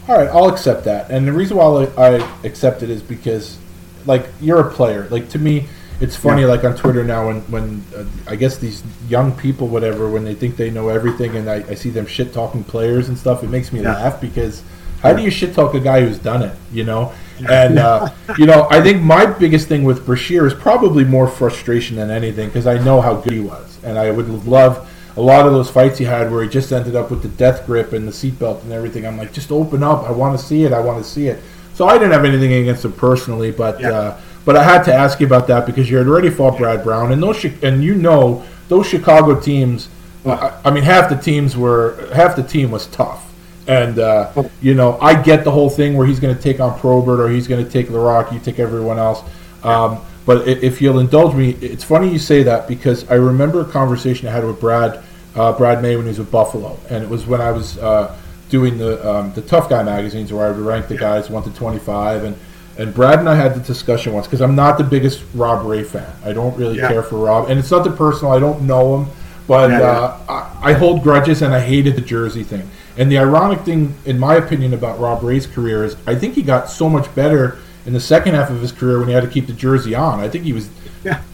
All 0.08 0.16
right, 0.16 0.28
I'll 0.28 0.48
accept 0.48 0.84
that. 0.84 1.10
And 1.10 1.26
the 1.26 1.32
reason 1.32 1.56
why 1.56 1.86
I 1.96 2.16
I 2.16 2.38
accept 2.44 2.82
it 2.82 2.90
is 2.90 3.02
because, 3.02 3.56
like, 4.04 4.26
you're 4.40 4.60
a 4.60 4.70
player. 4.70 5.08
Like 5.10 5.28
to 5.30 5.38
me, 5.38 5.68
it's 6.00 6.16
funny. 6.16 6.42
Yeah. 6.42 6.48
Like 6.48 6.64
on 6.64 6.74
Twitter 6.76 7.04
now, 7.04 7.26
when 7.28 7.40
when 7.42 7.84
uh, 7.96 8.04
I 8.26 8.36
guess 8.36 8.56
these 8.58 8.82
young 9.08 9.32
people, 9.32 9.68
whatever, 9.68 10.08
when 10.10 10.24
they 10.24 10.34
think 10.34 10.56
they 10.56 10.70
know 10.70 10.88
everything, 10.88 11.36
and 11.36 11.48
I, 11.48 11.56
I 11.68 11.74
see 11.74 11.90
them 11.90 12.06
shit 12.06 12.32
talking 12.32 12.64
players 12.64 13.08
and 13.08 13.16
stuff, 13.18 13.42
it 13.44 13.50
makes 13.50 13.72
me 13.72 13.82
Yeah. 13.82 13.94
laugh 13.94 14.20
because 14.20 14.62
how 15.02 15.12
do 15.12 15.22
you 15.22 15.30
shit 15.30 15.54
talk 15.54 15.74
a 15.74 15.80
guy 15.80 16.00
who's 16.00 16.18
done 16.18 16.42
it? 16.42 16.56
You 16.72 16.84
know, 16.84 17.12
and 17.48 17.78
uh, 17.78 18.10
you 18.38 18.46
know, 18.46 18.66
I 18.70 18.80
think 18.80 19.02
my 19.02 19.26
biggest 19.26 19.68
thing 19.68 19.84
with 19.84 20.04
Brashear 20.06 20.46
is 20.46 20.54
probably 20.54 21.04
more 21.04 21.28
frustration 21.28 21.96
than 21.96 22.10
anything 22.10 22.48
because 22.48 22.66
I 22.66 22.78
know 22.82 23.00
how 23.00 23.14
good 23.16 23.32
he 23.32 23.40
was, 23.40 23.78
and 23.84 23.98
I 23.98 24.10
would 24.10 24.28
love 24.46 24.88
a 25.16 25.20
lot 25.20 25.44
of 25.46 25.52
those 25.52 25.68
fights 25.68 25.98
he 25.98 26.06
had 26.06 26.30
where 26.32 26.42
he 26.42 26.48
just 26.48 26.72
ended 26.72 26.96
up 26.96 27.10
with 27.10 27.20
the 27.22 27.28
death 27.28 27.66
grip 27.66 27.92
and 27.92 28.08
the 28.08 28.12
seatbelt 28.12 28.62
and 28.62 28.72
everything. 28.72 29.06
I'm 29.06 29.18
like, 29.18 29.30
just 29.32 29.52
open 29.52 29.82
up. 29.82 30.04
I 30.04 30.10
want 30.10 30.38
to 30.40 30.42
see 30.44 30.64
it. 30.64 30.72
I 30.72 30.80
want 30.80 31.04
to 31.04 31.08
see 31.08 31.26
it. 31.26 31.38
So 31.74 31.86
I 31.86 31.94
didn't 31.98 32.12
have 32.12 32.24
anything 32.24 32.52
against 32.54 32.82
him 32.84 32.92
personally, 32.94 33.50
but 33.50 33.78
Yeah. 33.78 33.90
uh, 33.90 34.20
but 34.44 34.56
I 34.56 34.64
had 34.64 34.82
to 34.84 34.94
ask 34.94 35.20
you 35.20 35.26
about 35.26 35.46
that 35.48 35.66
because 35.66 35.90
you 35.90 35.96
had 35.96 36.06
already 36.06 36.30
fought 36.30 36.58
Brad 36.58 36.82
Brown, 36.82 37.12
and 37.12 37.22
those 37.22 37.44
and 37.62 37.82
you 37.82 37.94
know 37.94 38.44
those 38.68 38.86
Chicago 38.86 39.38
teams. 39.38 39.88
I, 40.24 40.60
I 40.64 40.70
mean, 40.70 40.84
half 40.84 41.08
the 41.08 41.16
teams 41.16 41.56
were 41.56 42.08
half 42.14 42.36
the 42.36 42.42
team 42.42 42.70
was 42.70 42.86
tough. 42.88 43.28
And 43.68 43.98
uh, 43.98 44.32
you 44.60 44.74
know, 44.74 44.98
I 45.00 45.20
get 45.20 45.44
the 45.44 45.50
whole 45.50 45.70
thing 45.70 45.96
where 45.96 46.06
he's 46.06 46.18
going 46.18 46.34
to 46.34 46.42
take 46.42 46.58
on 46.58 46.78
Probert 46.80 47.20
or 47.20 47.28
he's 47.28 47.46
going 47.46 47.64
to 47.64 47.70
take 47.70 47.88
Laraque, 47.88 48.32
you 48.32 48.40
take 48.40 48.58
everyone 48.58 48.98
else. 48.98 49.22
Um, 49.62 50.00
but 50.26 50.46
if 50.46 50.80
you'll 50.80 50.98
indulge 50.98 51.34
me, 51.34 51.50
it's 51.60 51.82
funny 51.82 52.08
you 52.10 52.18
say 52.18 52.42
that 52.44 52.68
because 52.68 53.08
I 53.10 53.14
remember 53.14 53.60
a 53.60 53.64
conversation 53.64 54.28
I 54.28 54.32
had 54.32 54.44
with 54.44 54.60
Brad 54.60 55.02
uh, 55.34 55.52
Brad 55.52 55.82
May 55.82 55.96
when 55.96 56.04
he 56.04 56.08
was 56.08 56.18
with 56.18 56.30
Buffalo, 56.30 56.78
and 56.90 57.02
it 57.02 57.08
was 57.08 57.26
when 57.26 57.40
I 57.40 57.50
was 57.50 57.78
uh, 57.78 58.16
doing 58.48 58.78
the 58.78 59.08
um, 59.08 59.32
the 59.32 59.42
Tough 59.42 59.68
Guy 59.68 59.82
magazines 59.82 60.32
where 60.32 60.46
I 60.46 60.50
would 60.50 60.58
rank 60.58 60.88
the 60.88 60.96
guys 60.96 61.30
one 61.30 61.42
to 61.44 61.50
twenty 61.50 61.78
five, 61.78 62.24
and 62.24 62.36
and 62.82 62.94
Brad 62.94 63.18
and 63.18 63.28
I 63.28 63.34
had 63.34 63.54
the 63.54 63.60
discussion 63.60 64.12
once 64.12 64.26
because 64.26 64.40
I'm 64.40 64.54
not 64.54 64.76
the 64.78 64.84
biggest 64.84 65.22
Rob 65.34 65.64
Ray 65.66 65.84
fan. 65.84 66.10
I 66.24 66.32
don't 66.32 66.56
really 66.56 66.78
Yeah. 66.78 66.88
care 66.88 67.02
for 67.02 67.16
Rob, 67.16 67.48
and 67.48 67.58
it's 67.58 67.70
not 67.70 67.84
the 67.84 67.90
personal. 67.90 68.32
I 68.32 68.38
don't 68.38 68.62
know 68.62 68.96
him, 68.98 69.06
but 69.46 69.70
Yeah, 69.70 69.78
yeah. 69.80 69.86
uh, 69.86 70.16
I, 70.62 70.70
I 70.70 70.72
hold 70.74 71.02
grudges, 71.02 71.42
and 71.42 71.54
I 71.54 71.60
hated 71.60 71.96
the 71.96 72.00
jersey 72.02 72.42
thing. 72.42 72.68
And 72.98 73.10
the 73.10 73.18
ironic 73.18 73.60
thing, 73.60 73.94
in 74.04 74.18
my 74.18 74.34
opinion, 74.34 74.74
about 74.74 75.00
Rob 75.00 75.22
Ray's 75.22 75.46
career 75.46 75.84
is 75.84 75.96
I 76.06 76.14
think 76.14 76.34
he 76.34 76.42
got 76.42 76.68
so 76.68 76.88
much 76.90 77.12
better 77.14 77.56
in 77.86 77.92
the 77.94 78.00
second 78.00 78.34
half 78.34 78.50
of 78.50 78.60
his 78.60 78.70
career 78.72 78.98
when 78.98 79.08
he 79.08 79.14
had 79.14 79.22
to 79.24 79.30
keep 79.30 79.46
the 79.46 79.52
jersey 79.54 79.94
on. 79.94 80.20
I 80.20 80.28
think 80.28 80.44
he 80.44 80.52
was 80.52 80.68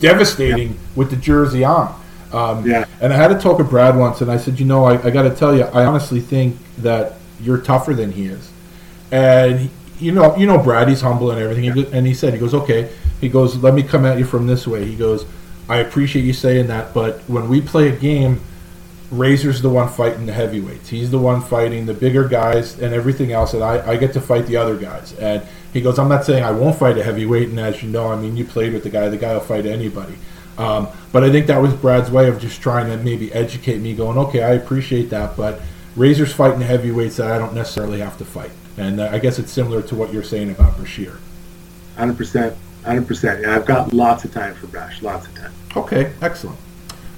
devastating 0.01 0.79
with 0.97 1.11
the 1.11 1.17
jersey 1.17 1.65
on. 1.65 1.95
Um, 2.33 2.65
Yeah. 2.67 2.85
And 3.01 3.13
I 3.13 3.17
had 3.17 3.29
to 3.29 3.39
talk 3.39 3.59
to 3.59 3.65
Brad 3.65 3.97
once, 3.97 4.21
and 4.21 4.31
I 4.31 4.37
said, 4.37 4.61
you 4.61 4.67
know, 4.67 4.85
I, 4.85 4.95
I 5.03 5.11
got 5.11 5.23
to 5.23 5.31
tell 5.31 5.55
you, 5.57 5.65
I 5.65 5.85
honestly 5.85 6.21
think 6.21 6.57
that 6.79 7.15
you're 7.41 7.59
tougher 7.59 7.95
than 7.95 8.13
he 8.13 8.27
is. 8.27 8.51
And 9.11 9.61
he, 9.61 9.71
you 10.01 10.13
know, 10.13 10.37
you 10.37 10.47
know, 10.47 10.59
Brad, 10.59 10.89
he's 10.89 11.01
humble 11.01 11.31
and 11.31 11.41
everything. 11.41 11.93
And 11.93 12.07
he 12.07 12.15
said, 12.15 12.33
he 12.33 12.39
goes, 12.39 12.55
okay. 12.55 12.91
He 13.21 13.29
goes, 13.29 13.57
let 13.57 13.75
me 13.75 13.83
come 13.83 14.05
at 14.05 14.19
you 14.19 14.25
from 14.25 14.47
this 14.47 14.67
way. 14.67 14.85
He 14.85 14.95
goes, 14.95 15.27
I 15.69 15.79
appreciate 15.79 16.23
you 16.23 16.33
saying 16.33 16.69
that, 16.69 16.95
but 16.95 17.21
when 17.29 17.49
we 17.49 17.61
play 17.61 17.89
a 17.89 17.97
game, 17.97 18.41
Razor's 19.11 19.61
the 19.61 19.69
one 19.69 19.89
fighting 19.89 20.27
the 20.27 20.33
heavyweights. 20.33 20.89
He's 20.89 21.11
the 21.11 21.19
one 21.19 21.43
fighting 21.43 21.87
the 21.87 21.95
bigger 21.95 22.27
guys 22.27 22.79
and 22.79 22.95
everything 22.95 23.33
else, 23.33 23.55
and 23.55 23.63
I, 23.63 23.93
I 23.93 23.97
get 23.97 24.13
to 24.15 24.21
fight 24.21 24.47
the 24.47 24.57
other 24.57 24.77
guys. 24.77 25.13
And 25.15 25.43
he 25.73 25.81
goes, 25.81 25.99
I'm 25.99 26.09
not 26.09 26.25
saying 26.25 26.43
I 26.43 26.51
won't 26.53 26.79
fight 26.79 26.97
a 26.97 27.03
heavyweight, 27.03 27.49
and 27.49 27.61
as 27.61 27.83
you 27.83 27.91
know, 27.91 28.09
I 28.11 28.17
mean, 28.17 28.37
you 28.37 28.45
played 28.45 28.73
with 28.73 28.83
the 28.83 28.91
guy. 28.91 29.09
The 29.09 29.17
guy 29.17 29.35
will 29.35 29.41
fight 29.41 29.67
anybody. 29.67 30.15
Um, 30.57 30.89
but 31.13 31.23
I 31.23 31.31
think 31.31 31.47
that 31.47 31.61
was 31.61 31.73
Brad's 31.75 32.11
way 32.11 32.29
of 32.29 32.41
just 32.41 32.61
trying 32.61 32.87
to 32.91 32.97
maybe 32.97 33.33
educate 33.33 33.79
me, 33.79 33.95
going, 33.95 34.19
okay, 34.19 34.43
I 34.43 34.53
appreciate 34.53 35.11
that, 35.11 35.37
but 35.37 35.61
Razor's 35.97 36.33
fighting 36.33 36.61
the 36.61 36.67
heavyweights 36.67 37.17
that 37.17 37.31
I 37.31 37.39
don't 37.39 37.55
necessarily 37.55 38.01
have 38.01 38.17
to 38.19 38.25
fight. 38.25 38.51
And 38.79 39.01
uh, 39.01 39.11
I 39.11 39.19
guess 39.19 39.39
it's 39.39 39.53
similar 39.53 39.83
to 39.83 39.95
what 39.95 40.13
you're 40.13 40.23
saying 40.23 40.51
about 40.51 40.77
percent, 42.17 42.57
hundred 42.85 43.09
percent. 43.09 43.43
Yeah, 43.43 43.57
I've 43.57 43.67
got 43.67 43.93
lots 43.93 44.25
of 44.25 44.33
time 44.33 44.55
for 44.55 44.67
Brash, 44.69 45.03
lots 45.03 45.27
of 45.27 45.35
time. 45.35 45.53
Okay, 45.77 46.13
excellent. 46.23 46.59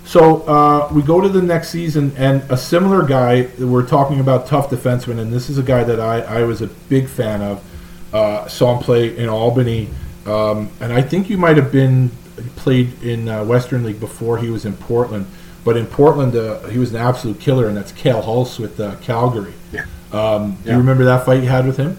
So 0.04 0.42
uh, 0.42 0.88
we 0.92 1.02
go 1.02 1.20
to 1.20 1.28
the 1.28 1.42
next 1.42 1.68
season, 1.68 2.12
and 2.16 2.42
a 2.50 2.56
similar 2.56 3.04
guy. 3.06 3.48
We're 3.58 3.86
talking 3.86 4.20
about 4.20 4.46
tough 4.46 4.70
defenseman, 4.70 5.20
and 5.20 5.32
this 5.32 5.48
is 5.48 5.58
a 5.58 5.62
guy 5.62 5.84
that 5.84 6.00
I, 6.00 6.20
I 6.20 6.42
was 6.44 6.62
a 6.62 6.66
big 6.66 7.08
fan 7.08 7.42
of. 7.42 7.64
Uh, 8.12 8.48
saw 8.48 8.76
him 8.76 8.82
play 8.82 9.16
in 9.16 9.28
Albany, 9.28 9.88
um, 10.26 10.68
and 10.80 10.92
I 10.92 11.02
think 11.02 11.30
you 11.30 11.38
might 11.38 11.56
have 11.56 11.70
been 11.70 12.10
played 12.56 13.00
in 13.04 13.28
uh, 13.28 13.44
Western 13.44 13.84
League 13.84 14.00
before 14.00 14.38
he 14.38 14.50
was 14.50 14.64
in 14.64 14.76
Portland. 14.76 15.26
But 15.62 15.76
in 15.76 15.86
Portland, 15.86 16.34
uh, 16.34 16.60
he 16.68 16.78
was 16.78 16.90
an 16.92 16.96
absolute 16.96 17.38
killer, 17.38 17.68
and 17.68 17.76
that's 17.76 17.92
Cale 17.92 18.22
Hulse 18.22 18.58
with 18.58 18.80
uh, 18.80 18.96
Calgary. 18.96 19.52
Yeah. 19.72 19.84
Um, 20.12 20.52
Do 20.52 20.56
Yeah. 20.64 20.72
you 20.72 20.78
remember 20.78 21.04
that 21.04 21.24
fight 21.24 21.42
you 21.42 21.48
had 21.48 21.66
with 21.66 21.76
him? 21.76 21.96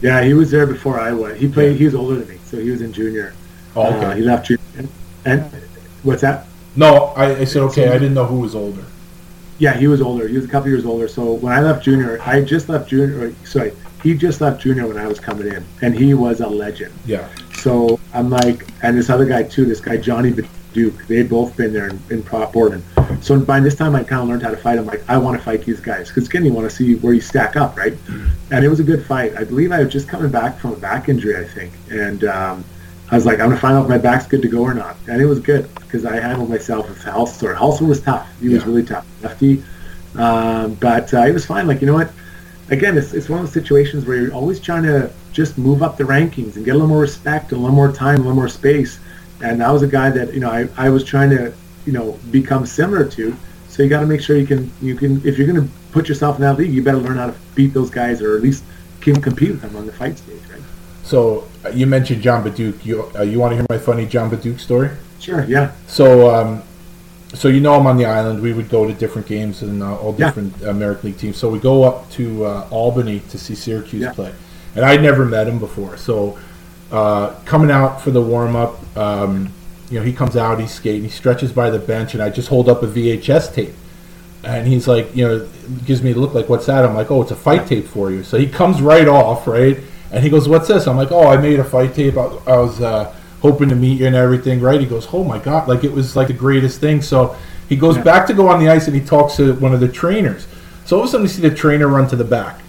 Yeah, 0.00 0.22
he 0.22 0.34
was 0.34 0.50
there 0.50 0.66
before 0.66 1.00
I 1.00 1.12
was. 1.12 1.38
He 1.38 1.48
played. 1.48 1.76
He 1.76 1.84
was 1.84 1.94
older 1.94 2.16
than 2.16 2.28
me, 2.28 2.38
so 2.44 2.58
he 2.58 2.70
was 2.70 2.82
in 2.82 2.92
junior. 2.92 3.32
Oh, 3.74 3.86
okay. 3.86 4.04
Uh, 4.06 4.14
he 4.14 4.22
left 4.22 4.46
junior. 4.46 4.62
And, 4.76 4.88
and 5.24 5.42
what's 6.02 6.22
that? 6.22 6.46
No, 6.76 7.06
I, 7.16 7.38
I 7.38 7.44
said 7.44 7.62
okay. 7.62 7.88
I 7.88 7.94
didn't 7.94 8.14
know 8.14 8.24
who 8.26 8.40
was 8.40 8.54
older. 8.54 8.84
Yeah, 9.58 9.74
he 9.76 9.88
was 9.88 10.00
older. 10.00 10.28
He 10.28 10.36
was 10.36 10.44
a 10.44 10.48
couple 10.48 10.68
years 10.68 10.84
older. 10.86 11.08
So 11.08 11.32
when 11.32 11.52
I 11.52 11.60
left 11.60 11.82
junior, 11.84 12.20
I 12.24 12.42
just 12.42 12.68
left 12.68 12.88
junior. 12.88 13.34
Sorry, 13.44 13.72
he 14.04 14.14
just 14.14 14.40
left 14.40 14.62
junior 14.62 14.86
when 14.86 14.98
I 14.98 15.08
was 15.08 15.18
coming 15.18 15.48
in, 15.48 15.64
and 15.82 15.94
he 15.94 16.14
was 16.14 16.40
a 16.40 16.46
legend. 16.46 16.92
Yeah. 17.04 17.26
So 17.54 17.98
I'm 18.14 18.30
like, 18.30 18.64
and 18.82 18.96
this 18.96 19.10
other 19.10 19.24
guy 19.24 19.42
too, 19.42 19.64
this 19.64 19.80
guy 19.80 19.96
Johnny 19.96 20.30
Duke, 20.78 21.08
they 21.08 21.16
had 21.16 21.28
both 21.28 21.56
been 21.56 21.72
there 21.72 21.88
in, 21.88 22.00
in 22.08 22.22
Pro- 22.22 22.46
Portland. 22.46 22.84
So 23.20 23.40
by 23.40 23.58
this 23.58 23.74
time, 23.74 23.96
I 23.96 24.04
kind 24.04 24.22
of 24.22 24.28
learned 24.28 24.44
how 24.44 24.50
to 24.50 24.56
fight. 24.56 24.78
I'm 24.78 24.86
like, 24.86 25.02
I 25.08 25.18
want 25.18 25.36
to 25.36 25.42
fight 25.42 25.64
these 25.64 25.80
guys 25.80 26.06
because 26.06 26.28
again, 26.28 26.44
you 26.44 26.52
want 26.52 26.70
to 26.70 26.74
see 26.74 26.94
where 26.94 27.12
you 27.12 27.20
stack 27.20 27.56
up, 27.56 27.76
right? 27.76 27.94
And 28.52 28.64
it 28.64 28.68
was 28.68 28.78
a 28.78 28.84
good 28.84 29.04
fight. 29.04 29.36
I 29.36 29.42
believe 29.42 29.72
I 29.72 29.80
was 29.82 29.92
just 29.92 30.08
coming 30.08 30.30
back 30.30 30.60
from 30.60 30.74
a 30.74 30.76
back 30.76 31.08
injury, 31.08 31.36
I 31.36 31.42
think, 31.44 31.72
and 31.90 32.22
um, 32.22 32.64
I 33.10 33.16
was 33.16 33.26
like, 33.26 33.40
I'm 33.40 33.48
gonna 33.48 33.60
find 33.60 33.76
out 33.76 33.82
if 33.82 33.88
my 33.88 33.98
back's 33.98 34.28
good 34.28 34.40
to 34.42 34.48
go 34.48 34.62
or 34.62 34.72
not. 34.72 34.96
And 35.08 35.20
it 35.20 35.26
was 35.26 35.40
good 35.40 35.68
because 35.80 36.04
I 36.06 36.20
handled 36.20 36.48
myself 36.48 36.88
with 36.88 37.02
Halster. 37.02 37.56
Halster 37.56 37.88
was 37.88 38.00
tough. 38.00 38.28
He 38.40 38.50
was 38.50 38.64
really 38.64 38.84
tough, 38.84 39.04
lefty. 39.20 39.64
Um, 40.14 40.74
but 40.74 41.12
uh, 41.12 41.22
it 41.22 41.32
was 41.32 41.44
fine. 41.44 41.66
Like 41.66 41.80
you 41.80 41.88
know 41.88 41.94
what? 41.94 42.12
Again, 42.70 42.96
it's, 42.96 43.14
it's 43.14 43.28
one 43.28 43.40
of 43.40 43.46
those 43.46 43.54
situations 43.54 44.04
where 44.04 44.16
you're 44.18 44.32
always 44.32 44.60
trying 44.60 44.84
to 44.84 45.10
just 45.32 45.58
move 45.58 45.82
up 45.82 45.96
the 45.96 46.04
rankings 46.04 46.54
and 46.54 46.64
get 46.64 46.72
a 46.72 46.78
little 46.78 46.86
more 46.86 47.00
respect, 47.00 47.50
a 47.50 47.56
little 47.56 47.74
more 47.74 47.90
time, 47.90 48.16
a 48.16 48.18
little 48.18 48.34
more 48.34 48.48
space. 48.48 49.00
And 49.42 49.60
that 49.60 49.70
was 49.70 49.82
a 49.82 49.86
guy 49.86 50.10
that 50.10 50.34
you 50.34 50.40
know 50.40 50.50
I, 50.50 50.68
I 50.76 50.90
was 50.90 51.04
trying 51.04 51.30
to 51.30 51.52
you 51.86 51.92
know 51.92 52.18
become 52.30 52.66
similar 52.66 53.04
to. 53.10 53.36
So 53.68 53.82
you 53.82 53.88
got 53.88 54.00
to 54.00 54.06
make 54.06 54.20
sure 54.20 54.36
you 54.36 54.46
can 54.46 54.70
you 54.82 54.96
can 54.96 55.16
if 55.26 55.38
you're 55.38 55.46
going 55.46 55.62
to 55.62 55.68
put 55.92 56.08
yourself 56.08 56.36
in 56.36 56.42
that 56.42 56.58
league, 56.58 56.72
you 56.72 56.82
better 56.82 56.98
learn 56.98 57.16
how 57.16 57.26
to 57.28 57.34
beat 57.54 57.72
those 57.72 57.90
guys 57.90 58.20
or 58.20 58.36
at 58.36 58.42
least 58.42 58.64
can 59.00 59.20
compete 59.20 59.50
with 59.50 59.60
them 59.62 59.76
on 59.76 59.86
the 59.86 59.92
fight 59.92 60.18
stage, 60.18 60.40
right? 60.52 60.60
So 61.04 61.46
uh, 61.64 61.68
you 61.70 61.86
mentioned 61.86 62.20
John 62.22 62.42
Badduke. 62.44 62.84
You 62.84 63.10
uh, 63.16 63.22
you 63.22 63.38
want 63.38 63.52
to 63.52 63.56
hear 63.56 63.66
my 63.70 63.78
funny 63.78 64.06
John 64.06 64.30
Badduke 64.30 64.58
story? 64.60 64.90
Sure, 65.20 65.44
yeah, 65.46 65.72
So, 65.88 66.32
um, 66.32 66.62
so 67.34 67.48
you 67.48 67.58
know 67.60 67.74
I'm 67.74 67.86
on 67.88 67.96
the 67.96 68.04
island. 68.06 68.40
We 68.40 68.52
would 68.52 68.68
go 68.68 68.86
to 68.86 68.92
different 68.94 69.26
games 69.26 69.62
and 69.62 69.82
uh, 69.82 69.96
all 69.96 70.14
Yeah. 70.16 70.26
different 70.26 70.62
American 70.62 71.10
League 71.10 71.18
teams. 71.18 71.36
So 71.36 71.48
we 71.48 71.58
go 71.58 71.82
up 71.82 72.08
to 72.12 72.44
uh, 72.44 72.68
Albany 72.70 73.20
to 73.30 73.38
see 73.38 73.54
Syracuse 73.56 74.02
Yeah. 74.02 74.12
play, 74.12 74.32
and 74.76 74.84
I'd 74.84 75.02
never 75.02 75.24
met 75.24 75.48
him 75.48 75.58
before. 75.58 75.96
So 75.96 76.38
uh, 76.90 77.34
coming 77.44 77.70
out 77.70 78.00
for 78.00 78.10
the 78.10 78.22
warm 78.22 78.56
up, 78.56 78.78
um, 78.96 79.52
you 79.90 79.98
know, 79.98 80.04
he 80.04 80.12
comes 80.12 80.36
out, 80.36 80.60
he's 80.60 80.72
skating, 80.72 81.02
he 81.04 81.08
stretches 81.08 81.52
by 81.52 81.70
the 81.70 81.78
bench, 81.78 82.14
and 82.14 82.22
I 82.22 82.30
just 82.30 82.48
hold 82.48 82.68
up 82.68 82.82
a 82.82 82.86
VHS 82.86 83.54
tape. 83.54 83.74
And 84.44 84.66
he's 84.68 84.86
like, 84.86 85.14
you 85.16 85.26
know, 85.26 85.48
gives 85.84 86.02
me 86.02 86.12
a 86.12 86.14
look 86.14 86.32
like, 86.34 86.48
what's 86.48 86.66
that? 86.66 86.84
I'm 86.84 86.94
like, 86.94 87.10
oh, 87.10 87.22
it's 87.22 87.30
a 87.30 87.36
fight 87.36 87.66
tape 87.66 87.86
for 87.86 88.10
you. 88.10 88.22
So 88.22 88.38
he 88.38 88.46
comes 88.46 88.80
right 88.80 89.08
off, 89.08 89.46
right? 89.46 89.78
And 90.12 90.22
he 90.22 90.30
goes, 90.30 90.48
what's 90.48 90.68
this? 90.68 90.86
I'm 90.86 90.96
like, 90.96 91.10
oh, 91.10 91.26
I 91.26 91.36
made 91.36 91.58
a 91.58 91.64
fight 91.64 91.94
tape. 91.94 92.16
I, 92.16 92.24
I 92.46 92.56
was 92.58 92.80
uh, 92.80 93.14
hoping 93.40 93.68
to 93.70 93.74
meet 93.74 93.98
you 94.00 94.06
and 94.06 94.14
everything, 94.16 94.60
right? 94.60 94.80
He 94.80 94.86
goes, 94.86 95.08
oh 95.12 95.24
my 95.24 95.38
God, 95.38 95.68
like 95.68 95.84
it 95.84 95.92
was 95.92 96.16
like 96.16 96.28
the 96.28 96.34
greatest 96.34 96.80
thing. 96.80 97.02
So 97.02 97.36
he 97.68 97.76
goes 97.76 97.96
Yeah. 97.96 98.04
back 98.04 98.26
to 98.28 98.34
go 98.34 98.48
on 98.48 98.60
the 98.60 98.70
ice 98.70 98.86
and 98.86 98.94
he 98.96 99.04
talks 99.04 99.36
to 99.36 99.52
one 99.54 99.74
of 99.74 99.80
the 99.80 99.88
trainers. 99.88 100.46
So 100.86 100.96
all 100.96 101.02
of 101.02 101.08
a 101.08 101.12
sudden, 101.12 101.24
we 101.24 101.28
see 101.28 101.42
the 101.42 101.54
trainer 101.54 101.86
run 101.88 102.08
to 102.08 102.16
the 102.16 102.24
back, 102.24 102.60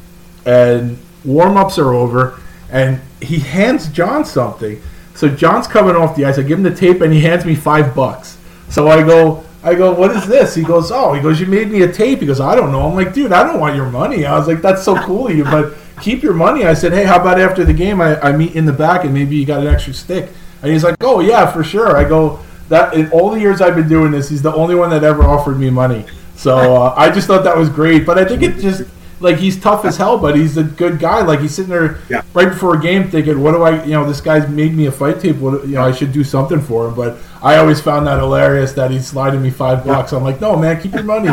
and 0.46 0.98
warm 1.24 1.56
ups 1.56 1.78
are 1.78 1.94
over, 1.94 2.38
and 2.72 3.02
he 3.22 3.40
hands 3.40 3.90
John 3.90 4.26
something. 4.26 4.82
So 5.16 5.28
John's 5.28 5.68
coming 5.68 5.96
off 5.96 6.16
the 6.16 6.26
ice. 6.26 6.38
I 6.38 6.44
give 6.44 6.58
him 6.58 6.64
the 6.64 6.76
tape, 6.76 7.02
and 7.02 7.14
he 7.14 7.22
hands 7.22 7.46
me 7.46 7.56
five 7.56 7.94
bucks. 7.96 8.38
So 8.70 8.88
I 8.88 9.04
go, 9.04 9.44
I 9.64 9.76
go, 9.76 9.94
what 9.94 10.12
is 10.12 10.26
this? 10.28 10.56
He 10.56 10.64
goes, 10.64 10.92
oh, 10.92 11.14
he 11.14 11.22
goes, 11.22 11.40
you 11.40 11.46
made 11.46 11.70
me 11.70 11.82
a 11.82 11.92
tape. 11.92 12.20
He 12.20 12.26
goes, 12.26 12.40
I 12.40 12.56
don't 12.56 12.72
know. 12.72 12.88
I'm 12.88 12.96
like, 12.96 13.14
dude, 13.14 13.34
I 13.34 13.44
don't 13.44 13.60
want 13.60 13.76
your 13.76 13.90
money. 13.90 14.26
I 14.26 14.38
was 14.38 14.48
like, 14.48 14.62
that's 14.62 14.84
so 14.84 14.96
cool 15.04 15.28
of 15.28 15.36
you, 15.36 15.44
but 15.44 15.74
keep 16.02 16.24
your 16.24 16.34
money. 16.34 16.66
I 16.66 16.74
said, 16.74 16.94
hey, 16.94 17.04
how 17.04 17.20
about 17.20 17.40
after 17.40 17.66
the 17.66 17.74
game, 17.74 18.00
I, 18.00 18.20
I 18.22 18.32
meet 18.32 18.56
in 18.56 18.66
the 18.66 18.74
back, 18.74 19.04
and 19.04 19.14
maybe 19.14 19.36
you 19.36 19.46
got 19.46 19.60
an 19.60 19.68
extra 19.68 19.94
stick. 19.94 20.30
And 20.62 20.72
he's 20.72 20.84
like, 20.84 20.96
oh 21.02 21.20
yeah, 21.20 21.52
for 21.52 21.64
sure. 21.64 21.98
I 21.98 22.08
go, 22.08 22.40
that 22.70 22.94
in 22.94 23.12
all 23.12 23.32
the 23.32 23.40
years 23.40 23.62
I've 23.62 23.76
been 23.76 23.90
doing 23.90 24.12
this, 24.12 24.30
he's 24.30 24.42
the 24.42 24.54
only 24.54 24.76
one 24.76 24.90
that 24.92 25.04
ever 25.04 25.24
offered 25.24 25.60
me 25.60 25.70
money. 25.70 26.06
So 26.36 26.76
uh, 26.76 26.94
I 26.96 27.10
just 27.10 27.28
thought 27.28 27.44
that 27.44 27.58
was 27.58 27.68
great. 27.68 28.06
But 28.06 28.18
I 28.18 28.26
think 28.26 28.44
it 28.44 28.60
just 28.60 28.84
like 29.22 29.38
he's 29.38 29.60
tough 29.60 29.84
as 29.86 29.98
hell, 29.98 30.18
but 30.18 30.36
he's 30.36 30.56
a 30.58 30.64
good 30.64 31.00
guy. 31.00 31.22
Like 31.22 31.40
he's 31.42 31.54
sitting 31.56 31.70
there 31.72 31.98
Yeah. 32.10 32.22
right 32.34 32.50
before 32.50 32.76
a 32.76 32.80
game 32.80 33.10
thinking, 33.10 33.42
"What 33.42 33.52
do 33.52 33.64
I? 33.64 33.84
You 33.84 33.92
know, 33.94 34.06
this 34.08 34.22
guy's 34.22 34.48
made 34.48 34.74
me 34.76 34.86
a 34.86 34.92
fight 34.92 35.20
tape. 35.20 35.38
What 35.38 35.68
you 35.68 35.76
know, 35.76 35.84
I 35.84 35.92
should 35.92 36.12
do 36.14 36.24
something 36.24 36.62
for 36.62 36.88
him." 36.88 36.94
But 36.96 37.18
I 37.44 37.58
always 37.58 37.82
found 37.82 38.08
that 38.08 38.20
hilarious 38.20 38.74
that 38.74 38.92
he's 38.92 39.08
sliding 39.08 39.42
me 39.42 39.50
five 39.50 39.86
bucks. 39.86 40.14
I'm 40.14 40.24
like, 40.24 40.40
"No, 40.42 40.56
man, 40.56 40.80
keep 40.82 40.94
your 40.94 41.04
money." 41.04 41.30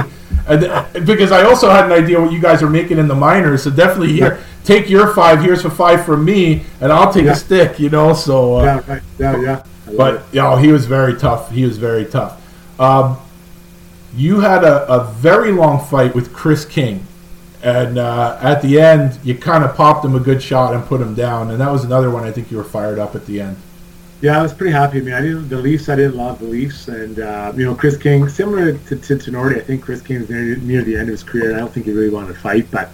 And 0.48 0.60
th- 0.60 1.04
because 1.06 1.32
I 1.32 1.42
also 1.44 1.68
had 1.70 1.86
an 1.86 1.92
idea 1.92 2.20
what 2.20 2.30
you 2.32 2.38
guys 2.40 2.62
are 2.62 2.70
making 2.70 2.98
in 2.98 3.08
the 3.08 3.14
minors, 3.16 3.62
so 3.64 3.70
definitely 3.70 4.12
here, 4.12 4.38
take 4.64 4.88
your 4.88 5.12
five. 5.12 5.42
Here's 5.42 5.62
for 5.62 5.70
five 5.70 6.04
from 6.04 6.24
me, 6.24 6.62
and 6.80 6.92
I'll 6.92 7.12
take 7.12 7.24
Yeah. 7.24 7.32
a 7.32 7.36
stick. 7.36 7.80
You 7.80 7.90
know, 7.90 8.12
so. 8.14 8.56
Uh, 8.58 8.62
yeah, 8.64 8.80
right, 8.92 9.02
yeah, 9.18 9.40
yeah. 9.40 9.62
But 9.96 10.24
you 10.32 10.40
know, 10.40 10.56
he 10.56 10.70
was 10.72 10.86
very 10.86 11.14
tough. 11.14 11.50
He 11.50 11.64
was 11.64 11.78
very 11.78 12.04
tough. 12.04 12.40
Um, 12.80 13.16
you 14.16 14.40
had 14.40 14.64
a, 14.64 14.90
a 14.90 15.04
very 15.12 15.52
long 15.52 15.84
fight 15.84 16.14
with 16.14 16.32
Chris 16.32 16.64
King, 16.64 17.06
and 17.62 17.98
uh, 17.98 18.38
at 18.40 18.62
the 18.62 18.80
end, 18.80 19.18
you 19.24 19.36
kind 19.36 19.64
of 19.64 19.74
popped 19.74 20.04
him 20.04 20.14
a 20.14 20.20
good 20.20 20.42
shot 20.42 20.74
and 20.74 20.84
put 20.84 21.00
him 21.00 21.14
down. 21.14 21.50
And 21.50 21.60
that 21.60 21.70
was 21.70 21.84
another 21.84 22.10
one. 22.10 22.24
I 22.24 22.32
think 22.32 22.50
you 22.50 22.56
were 22.56 22.64
fired 22.64 22.98
up 22.98 23.14
at 23.14 23.26
the 23.26 23.40
end. 23.40 23.56
Yeah, 24.22 24.38
I 24.38 24.42
was 24.42 24.54
pretty 24.54 24.72
happy. 24.72 24.98
I 24.98 25.02
mean, 25.02 25.14
I 25.14 25.20
didn't 25.20 25.48
the 25.48 25.58
Leafs. 25.58 25.88
I 25.88 25.96
didn't 25.96 26.16
love 26.16 26.38
the 26.38 26.46
Leafs, 26.46 26.88
and 26.88 27.18
uh, 27.18 27.52
you 27.54 27.66
know, 27.66 27.74
Chris 27.74 27.98
King, 27.98 28.28
similar 28.28 28.72
to, 28.72 28.96
to 28.96 29.56
I 29.56 29.60
think 29.60 29.82
Chris 29.82 30.00
King 30.00 30.26
near 30.28 30.56
near 30.56 30.82
the 30.82 30.94
end 30.94 31.02
of 31.02 31.08
his 31.08 31.22
career. 31.22 31.54
I 31.54 31.58
don't 31.58 31.70
think 31.70 31.84
he 31.84 31.92
really 31.92 32.08
wanted 32.08 32.28
to 32.28 32.40
fight, 32.40 32.70
but 32.70 32.88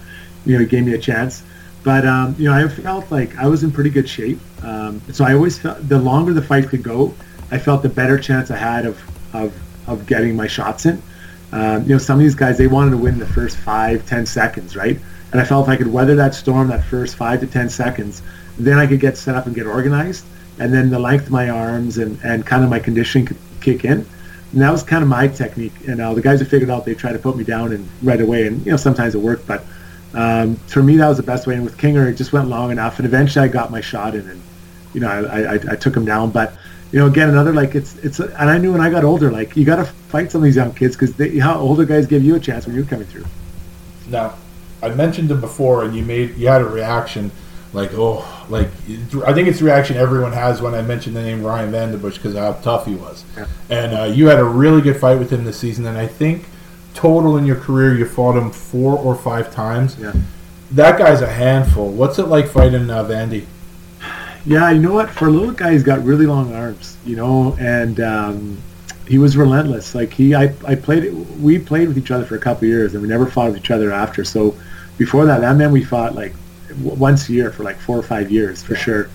you 0.45 0.53
know, 0.53 0.59
he 0.59 0.65
gave 0.65 0.85
me 0.85 0.93
a 0.93 0.97
chance. 0.97 1.43
But 1.83 2.05
um, 2.05 2.35
you 2.37 2.49
know, 2.49 2.53
I 2.53 2.67
felt 2.67 3.09
like 3.09 3.37
I 3.37 3.47
was 3.47 3.63
in 3.63 3.71
pretty 3.71 3.89
good 3.89 4.07
shape. 4.07 4.39
Um, 4.63 5.01
so 5.13 5.23
I 5.23 5.33
always 5.33 5.57
felt 5.57 5.87
the 5.87 5.97
longer 5.97 6.33
the 6.33 6.41
fight 6.41 6.67
could 6.67 6.83
go, 6.83 7.13
I 7.51 7.57
felt 7.57 7.83
the 7.83 7.89
better 7.89 8.17
chance 8.17 8.51
I 8.51 8.57
had 8.57 8.85
of 8.85 9.01
of, 9.33 9.53
of 9.87 10.05
getting 10.05 10.35
my 10.35 10.47
shots 10.47 10.85
in. 10.85 11.01
Um, 11.53 11.83
you 11.83 11.89
know, 11.89 11.99
some 11.99 12.17
of 12.19 12.23
these 12.23 12.35
guys 12.35 12.57
they 12.57 12.67
wanted 12.67 12.91
to 12.91 12.97
win 12.97 13.19
the 13.19 13.27
first 13.27 13.57
five, 13.57 14.05
ten 14.07 14.25
seconds, 14.25 14.75
right? 14.75 14.97
And 15.31 15.39
I 15.39 15.45
felt 15.45 15.67
if 15.67 15.69
I 15.69 15.77
could 15.77 15.87
weather 15.87 16.15
that 16.15 16.33
storm, 16.33 16.67
that 16.69 16.83
first 16.83 17.15
five 17.15 17.39
to 17.41 17.47
ten 17.47 17.69
seconds, 17.69 18.23
then 18.57 18.79
I 18.79 18.87
could 18.87 18.99
get 18.99 19.17
set 19.17 19.35
up 19.35 19.45
and 19.45 19.55
get 19.55 19.67
organized, 19.67 20.25
and 20.59 20.73
then 20.73 20.89
the 20.89 20.99
length 20.99 21.25
of 21.25 21.31
my 21.31 21.49
arms 21.49 21.97
and, 21.97 22.19
and 22.23 22.45
kind 22.45 22.63
of 22.63 22.69
my 22.69 22.79
conditioning 22.79 23.27
could 23.27 23.37
kick 23.61 23.85
in. 23.85 24.05
And 24.51 24.61
that 24.61 24.71
was 24.71 24.83
kind 24.83 25.01
of 25.01 25.09
my 25.09 25.27
technique. 25.27 25.73
And 25.87 25.99
uh, 25.99 26.13
the 26.13 26.21
guys 26.21 26.39
who 26.39 26.45
figured 26.45 26.69
out, 26.69 26.85
they 26.85 26.93
tried 26.93 27.13
to 27.13 27.19
put 27.19 27.35
me 27.35 27.43
down 27.43 27.73
and 27.73 27.89
right 28.03 28.21
away. 28.21 28.45
And, 28.45 28.63
you 28.63 28.71
know, 28.71 28.77
sometimes 28.77 29.15
it 29.15 29.17
worked. 29.17 29.47
But 29.47 29.65
um, 30.13 30.57
for 30.67 30.83
me, 30.83 30.97
that 30.97 31.07
was 31.07 31.17
the 31.17 31.23
best 31.23 31.47
way. 31.47 31.55
And 31.55 31.65
with 31.65 31.75
Kinger, 31.77 32.07
it 32.07 32.15
just 32.15 32.33
went 32.33 32.47
long 32.49 32.69
enough. 32.69 32.99
And 32.99 33.07
eventually 33.07 33.45
I 33.45 33.47
got 33.47 33.71
my 33.71 33.81
shot 33.81 34.13
in 34.13 34.29
and, 34.29 34.41
you 34.93 35.01
know, 35.01 35.09
I, 35.09 35.55
I, 35.55 35.59
I 35.71 35.75
took 35.75 35.97
him 35.97 36.05
down. 36.05 36.29
But, 36.29 36.53
you 36.93 36.99
know, 36.99 37.07
again, 37.07 37.27
another, 37.27 37.51
like, 37.51 37.73
it's, 37.73 37.95
it's, 37.97 38.19
and 38.19 38.49
I 38.49 38.57
knew 38.59 38.71
when 38.71 38.79
I 38.79 38.89
got 38.89 39.03
older, 39.03 39.31
like, 39.31 39.57
you 39.57 39.65
got 39.65 39.77
to 39.77 39.85
fight 39.85 40.31
some 40.31 40.41
of 40.41 40.45
these 40.45 40.55
young 40.55 40.73
kids 40.73 40.95
because 40.95 41.41
how 41.41 41.59
older 41.59 41.83
guys 41.85 42.05
give 42.05 42.23
you 42.23 42.35
a 42.35 42.39
chance 42.39 42.67
when 42.67 42.75
you're 42.75 42.85
coming 42.85 43.07
through. 43.07 43.25
Now, 44.07 44.35
I 44.83 44.89
mentioned 44.89 45.31
him 45.31 45.41
before, 45.41 45.83
and 45.85 45.95
you 45.95 46.03
made 46.03 46.37
you 46.37 46.47
had 46.47 46.61
a 46.61 46.65
reaction 46.65 47.31
like, 47.73 47.91
oh, 47.93 48.45
like 48.49 48.67
I 49.25 49.33
think 49.33 49.47
it's 49.47 49.59
the 49.59 49.65
reaction 49.65 49.97
everyone 49.97 50.33
has 50.33 50.61
when 50.61 50.75
I 50.75 50.81
mentioned 50.81 51.15
the 51.15 51.23
name 51.23 51.41
Ryan 51.41 51.71
VandenBussche 51.71 52.15
because 52.15 52.35
how 52.35 52.53
tough 52.53 52.85
he 52.85 52.93
was. 52.93 53.25
Yeah. 53.35 53.47
And 53.69 53.93
uh, 53.97 54.03
you 54.03 54.27
had 54.27 54.39
a 54.39 54.43
really 54.43 54.81
good 54.81 54.97
fight 54.97 55.17
with 55.17 55.31
him 55.31 55.45
this 55.45 55.57
season, 55.57 55.85
and 55.87 55.97
I 55.97 56.05
think 56.05 56.45
total 56.93 57.37
in 57.37 57.45
your 57.45 57.55
career 57.55 57.97
you 57.97 58.05
fought 58.05 58.37
him 58.37 58.51
four 58.51 58.97
or 58.97 59.15
five 59.15 59.51
times. 59.51 59.97
Yeah. 59.97 60.13
That 60.69 60.99
guy's 60.99 61.21
a 61.21 61.31
handful. 61.31 61.89
What's 61.89 62.19
it 62.19 62.27
like 62.27 62.47
fighting 62.47 62.89
uh, 62.89 63.03
Vandy? 63.03 63.45
Yeah, 64.45 64.69
you 64.71 64.81
know 64.81 64.93
what? 64.93 65.09
For 65.09 65.27
a 65.27 65.31
little 65.31 65.53
guy, 65.53 65.71
he's 65.71 65.83
got 65.83 66.03
really 66.03 66.25
long 66.25 66.53
arms, 66.53 66.97
you 67.05 67.15
know, 67.15 67.55
and 67.59 67.99
um, 68.01 68.57
he 69.07 69.17
was 69.17 69.37
relentless. 69.37 69.95
Like 69.95 70.11
he, 70.11 70.35
I, 70.35 70.53
I 70.67 70.75
played, 70.75 71.13
we 71.41 71.59
played 71.59 71.87
with 71.87 71.97
each 71.97 72.11
other 72.11 72.25
for 72.25 72.35
a 72.35 72.39
couple 72.39 72.65
of 72.65 72.69
years, 72.69 72.93
and 72.93 73.01
we 73.01 73.07
never 73.07 73.25
fought 73.25 73.51
with 73.51 73.57
each 73.57 73.71
other 73.71 73.91
after. 73.91 74.23
So 74.23 74.55
before 74.97 75.25
that, 75.25 75.41
that 75.41 75.55
meant 75.55 75.71
we 75.71 75.83
fought 75.83 76.13
like 76.15 76.33
w- 76.69 76.95
once 76.95 77.29
a 77.29 77.33
year 77.33 77.51
for 77.51 77.63
like 77.63 77.77
four 77.77 77.97
or 77.97 78.03
five 78.03 78.31
years 78.31 78.61
for 78.61 78.75
sure. 78.75 79.09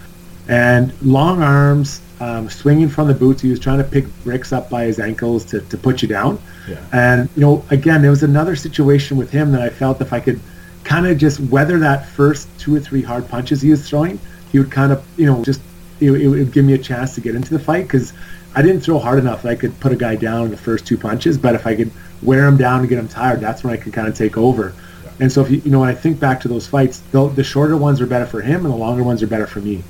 And 0.48 0.94
long 1.02 1.42
arms, 1.42 2.00
um, 2.20 2.48
swinging 2.48 2.88
from 2.88 3.08
the 3.08 3.14
boots. 3.14 3.42
He 3.42 3.50
was 3.50 3.60
trying 3.60 3.78
to 3.78 3.84
pick 3.84 4.04
bricks 4.24 4.52
up 4.52 4.70
by 4.70 4.84
his 4.84 4.98
ankles 4.98 5.44
to, 5.46 5.60
to 5.60 5.76
put 5.76 6.02
you 6.02 6.08
down. 6.08 6.40
Yeah. 6.68 6.84
And 6.92 7.28
you 7.36 7.42
know, 7.42 7.64
again, 7.70 8.02
there 8.02 8.10
was 8.10 8.22
another 8.22 8.56
situation 8.56 9.16
with 9.16 9.30
him 9.30 9.52
that 9.52 9.62
I 9.62 9.68
felt 9.68 10.00
if 10.00 10.12
I 10.12 10.20
could 10.20 10.40
kind 10.84 11.06
of 11.06 11.18
just 11.18 11.40
weather 11.40 11.78
that 11.80 12.06
first 12.06 12.48
two 12.58 12.74
or 12.74 12.80
three 12.80 13.02
hard 13.02 13.28
punches 13.28 13.60
he 13.60 13.70
was 13.70 13.88
throwing, 13.88 14.18
he 14.50 14.58
would 14.58 14.70
kind 14.70 14.92
of, 14.92 15.04
you 15.18 15.26
know, 15.26 15.44
just 15.44 15.60
it, 16.00 16.10
it 16.12 16.28
would 16.28 16.52
give 16.52 16.64
me 16.64 16.74
a 16.74 16.78
chance 16.78 17.14
to 17.14 17.20
get 17.20 17.34
into 17.34 17.50
the 17.50 17.58
fight 17.58 17.82
because 17.82 18.12
I 18.54 18.62
didn't 18.62 18.80
throw 18.80 18.98
hard 18.98 19.18
enough 19.18 19.42
that 19.42 19.50
I 19.50 19.56
could 19.56 19.78
put 19.80 19.92
a 19.92 19.96
guy 19.96 20.16
down 20.16 20.46
in 20.46 20.50
the 20.50 20.56
first 20.56 20.86
two 20.86 20.96
punches. 20.96 21.38
But 21.38 21.54
if 21.54 21.66
I 21.66 21.74
could 21.76 21.90
wear 22.22 22.46
him 22.46 22.56
down 22.56 22.80
and 22.80 22.88
get 22.88 22.98
him 22.98 23.08
tired, 23.08 23.40
that's 23.40 23.62
when 23.62 23.72
I 23.72 23.76
could 23.76 23.92
kind 23.92 24.08
of 24.08 24.16
take 24.16 24.36
over. 24.36 24.74
And 25.20 25.30
so, 25.30 25.42
if 25.42 25.50
you, 25.50 25.60
you 25.64 25.70
know, 25.70 25.80
when 25.80 25.88
I 25.88 25.94
think 25.94 26.20
back 26.20 26.40
to 26.40 26.48
those 26.48 26.66
fights, 26.66 27.00
the, 27.10 27.28
the 27.28 27.42
shorter 27.42 27.76
ones 27.76 28.00
are 28.00 28.06
better 28.06 28.26
for 28.26 28.40
him, 28.40 28.64
and 28.64 28.72
the 28.72 28.78
longer 28.78 29.02
ones 29.02 29.22
are 29.22 29.26
better 29.26 29.46
for 29.46 29.60
me. 29.60 29.82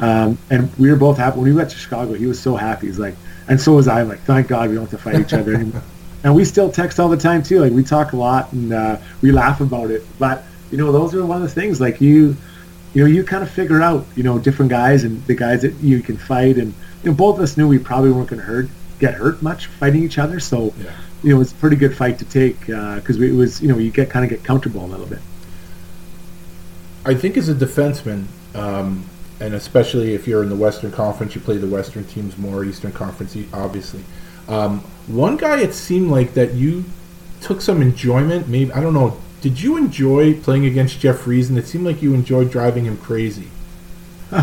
Um, 0.00 0.38
and 0.50 0.74
we 0.76 0.90
were 0.90 0.96
both 0.96 1.16
happy 1.16 1.38
when 1.38 1.48
we 1.48 1.54
went 1.54 1.70
to 1.70 1.76
Chicago. 1.76 2.12
He 2.14 2.26
was 2.26 2.40
so 2.40 2.56
happy. 2.56 2.88
He's 2.88 2.98
like, 2.98 3.14
and 3.48 3.60
so 3.60 3.74
was 3.74 3.88
I. 3.88 4.00
I'm 4.00 4.08
like, 4.08 4.20
thank 4.20 4.48
God 4.48 4.68
we 4.68 4.74
don't 4.74 4.90
have 4.90 4.90
to 4.90 4.98
fight 4.98 5.20
each 5.20 5.32
other 5.32 5.54
anymore. 5.56 5.82
and 6.22 6.34
we 6.34 6.44
still 6.44 6.70
text 6.70 6.98
all 6.98 7.08
the 7.08 7.16
time 7.16 7.42
too. 7.42 7.60
Like 7.60 7.72
we 7.72 7.84
talk 7.84 8.12
a 8.12 8.16
lot 8.16 8.52
and 8.52 8.72
uh, 8.72 8.98
we 9.22 9.32
laugh 9.32 9.60
about 9.60 9.90
it. 9.90 10.02
But 10.18 10.44
you 10.70 10.78
know, 10.78 10.92
those 10.92 11.14
are 11.14 11.24
one 11.24 11.42
of 11.42 11.42
the 11.42 11.60
things. 11.60 11.80
Like 11.80 12.00
you, 12.00 12.36
you 12.94 13.02
know, 13.02 13.08
you 13.10 13.24
kind 13.24 13.42
of 13.42 13.50
figure 13.50 13.82
out, 13.82 14.06
you 14.16 14.22
know, 14.22 14.38
different 14.38 14.70
guys 14.70 15.04
and 15.04 15.24
the 15.26 15.34
guys 15.34 15.62
that 15.62 15.74
you 15.82 16.00
can 16.00 16.16
fight. 16.16 16.56
And 16.56 16.72
you 17.02 17.10
know, 17.10 17.14
both 17.16 17.36
of 17.36 17.42
us 17.42 17.56
knew 17.56 17.68
we 17.68 17.78
probably 17.78 18.10
weren't 18.10 18.28
going 18.28 18.40
to 18.40 18.46
hurt, 18.46 18.68
get 19.00 19.14
hurt 19.14 19.42
much 19.42 19.66
fighting 19.66 20.02
each 20.02 20.16
other. 20.18 20.40
So, 20.40 20.72
Yeah. 20.78 20.90
you 21.22 21.34
know, 21.34 21.40
it's 21.40 21.52
a 21.52 21.56
pretty 21.56 21.76
good 21.76 21.96
fight 21.96 22.18
to 22.20 22.24
take 22.24 22.60
because 22.60 23.20
it 23.20 23.32
was, 23.34 23.60
you 23.60 23.68
know, 23.68 23.78
you 23.78 23.90
get 23.90 24.08
kind 24.10 24.24
of 24.24 24.30
get 24.30 24.44
comfortable 24.44 24.84
a 24.84 24.86
little 24.88 25.06
bit. 25.06 25.18
I 27.04 27.14
think 27.14 27.36
as 27.36 27.48
a 27.48 27.54
defenseman, 27.54 28.24
um, 28.54 29.04
and 29.40 29.52
especially 29.54 30.14
if 30.14 30.26
you're 30.26 30.42
in 30.42 30.48
the 30.48 30.56
Western 30.56 30.90
Conference, 30.92 31.34
you 31.34 31.40
play 31.40 31.58
the 31.58 31.66
Western 31.66 32.04
teams 32.04 32.38
more, 32.38 32.64
Eastern 32.64 32.92
Conference, 32.92 33.36
obviously. 33.52 34.04
Um, 34.48 34.80
one 35.06 35.36
guy, 35.36 35.60
it 35.60 35.74
seemed 35.74 36.10
like 36.10 36.34
that 36.34 36.54
you 36.54 36.84
took 37.40 37.60
some 37.60 37.82
enjoyment. 37.82 38.48
Maybe 38.48 38.72
I 38.72 38.80
don't 38.80 38.94
know. 38.94 39.18
Did 39.44 39.60
you 39.60 39.76
enjoy 39.76 40.40
playing 40.40 40.64
against 40.64 41.00
Jeff 41.00 41.18
Friesen? 41.18 41.58
It 41.58 41.66
seemed 41.66 41.84
like 41.84 42.00
you 42.00 42.14
enjoyed 42.14 42.50
driving 42.50 42.86
him 42.86 42.96
crazy. 42.96 43.48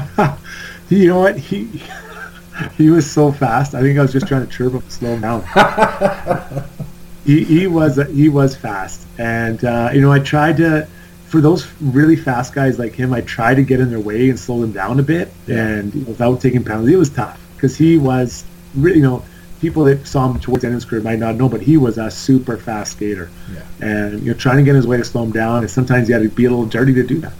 You 0.90 1.08
know 1.08 1.20
what? 1.22 1.38
He 1.38 1.82
he 2.78 2.90
was 2.92 3.10
so 3.10 3.32
fast. 3.32 3.74
I 3.74 3.82
think 3.82 3.98
I 3.98 4.04
was 4.04 4.12
just 4.12 4.28
trying 4.28 4.46
to 4.46 4.52
chirp 4.52 4.74
him, 4.74 4.84
slow 4.90 5.16
him 5.16 5.22
down. 5.22 5.42
he 7.26 7.44
he 7.46 7.66
was 7.66 7.96
he 8.10 8.30
was 8.30 8.56
fast, 8.56 9.08
and 9.18 9.64
uh, 9.64 9.90
you 9.94 10.02
know 10.02 10.12
I 10.12 10.20
tried 10.20 10.58
to. 10.58 10.88
For 11.30 11.40
those 11.42 11.66
really 11.82 12.18
fast 12.18 12.54
guys 12.54 12.78
like 12.78 12.94
him, 12.94 13.12
I 13.14 13.22
tried 13.22 13.56
to 13.56 13.64
get 13.64 13.80
in 13.80 13.90
their 13.90 14.02
way 14.02 14.30
and 14.30 14.38
slow 14.38 14.60
them 14.62 14.74
down 14.74 15.00
a 15.00 15.04
bit, 15.04 15.32
Yeah. 15.48 15.66
and 15.66 16.06
without 16.06 16.42
taking 16.42 16.64
penalties, 16.64 16.94
it 16.94 16.98
was 17.00 17.10
tough 17.10 17.40
because 17.56 17.76
he 17.78 17.98
was 17.98 18.44
really, 18.76 18.98
you 18.98 19.04
know, 19.04 19.24
people 19.62 19.84
that 19.86 20.06
saw 20.08 20.30
him 20.30 20.40
towards 20.40 20.62
the 20.62 20.68
end 20.68 20.76
of 20.76 20.82
his 20.82 20.90
career 20.90 21.02
might 21.04 21.20
not 21.20 21.36
know, 21.36 21.48
but 21.48 21.62
he 21.62 21.78
was 21.78 21.98
a 22.00 22.10
super 22.10 22.58
fast 22.58 22.94
skater, 22.94 23.30
Yeah. 23.54 23.62
and 23.88 24.20
you 24.24 24.32
know, 24.32 24.38
trying 24.38 24.58
to 24.58 24.64
get 24.64 24.76
his 24.76 24.88
way 24.88 24.98
to 24.98 25.04
slow 25.06 25.24
him 25.24 25.32
down, 25.32 25.60
and 25.60 25.70
sometimes 25.70 26.10
you 26.10 26.16
had 26.16 26.24
to 26.24 26.30
be 26.30 26.46
a 26.46 26.50
little 26.50 26.66
dirty 26.66 26.94
to 26.96 27.04
do 27.04 27.20
that. 27.22 27.34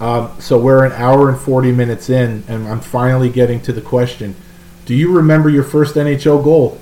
Um, 0.00 0.30
so 0.38 0.58
we're 0.58 0.84
an 0.84 0.92
hour 0.92 1.28
and 1.28 1.38
40 1.38 1.72
minutes 1.72 2.08
in, 2.10 2.44
and 2.48 2.68
I'm 2.68 2.80
finally 2.80 3.28
getting 3.28 3.60
to 3.62 3.72
the 3.72 3.80
question. 3.80 4.36
Do 4.84 4.94
you 4.94 5.10
remember 5.16 5.48
your 5.50 5.64
first 5.64 5.96
NHL 5.96 6.44
goal? 6.44 6.78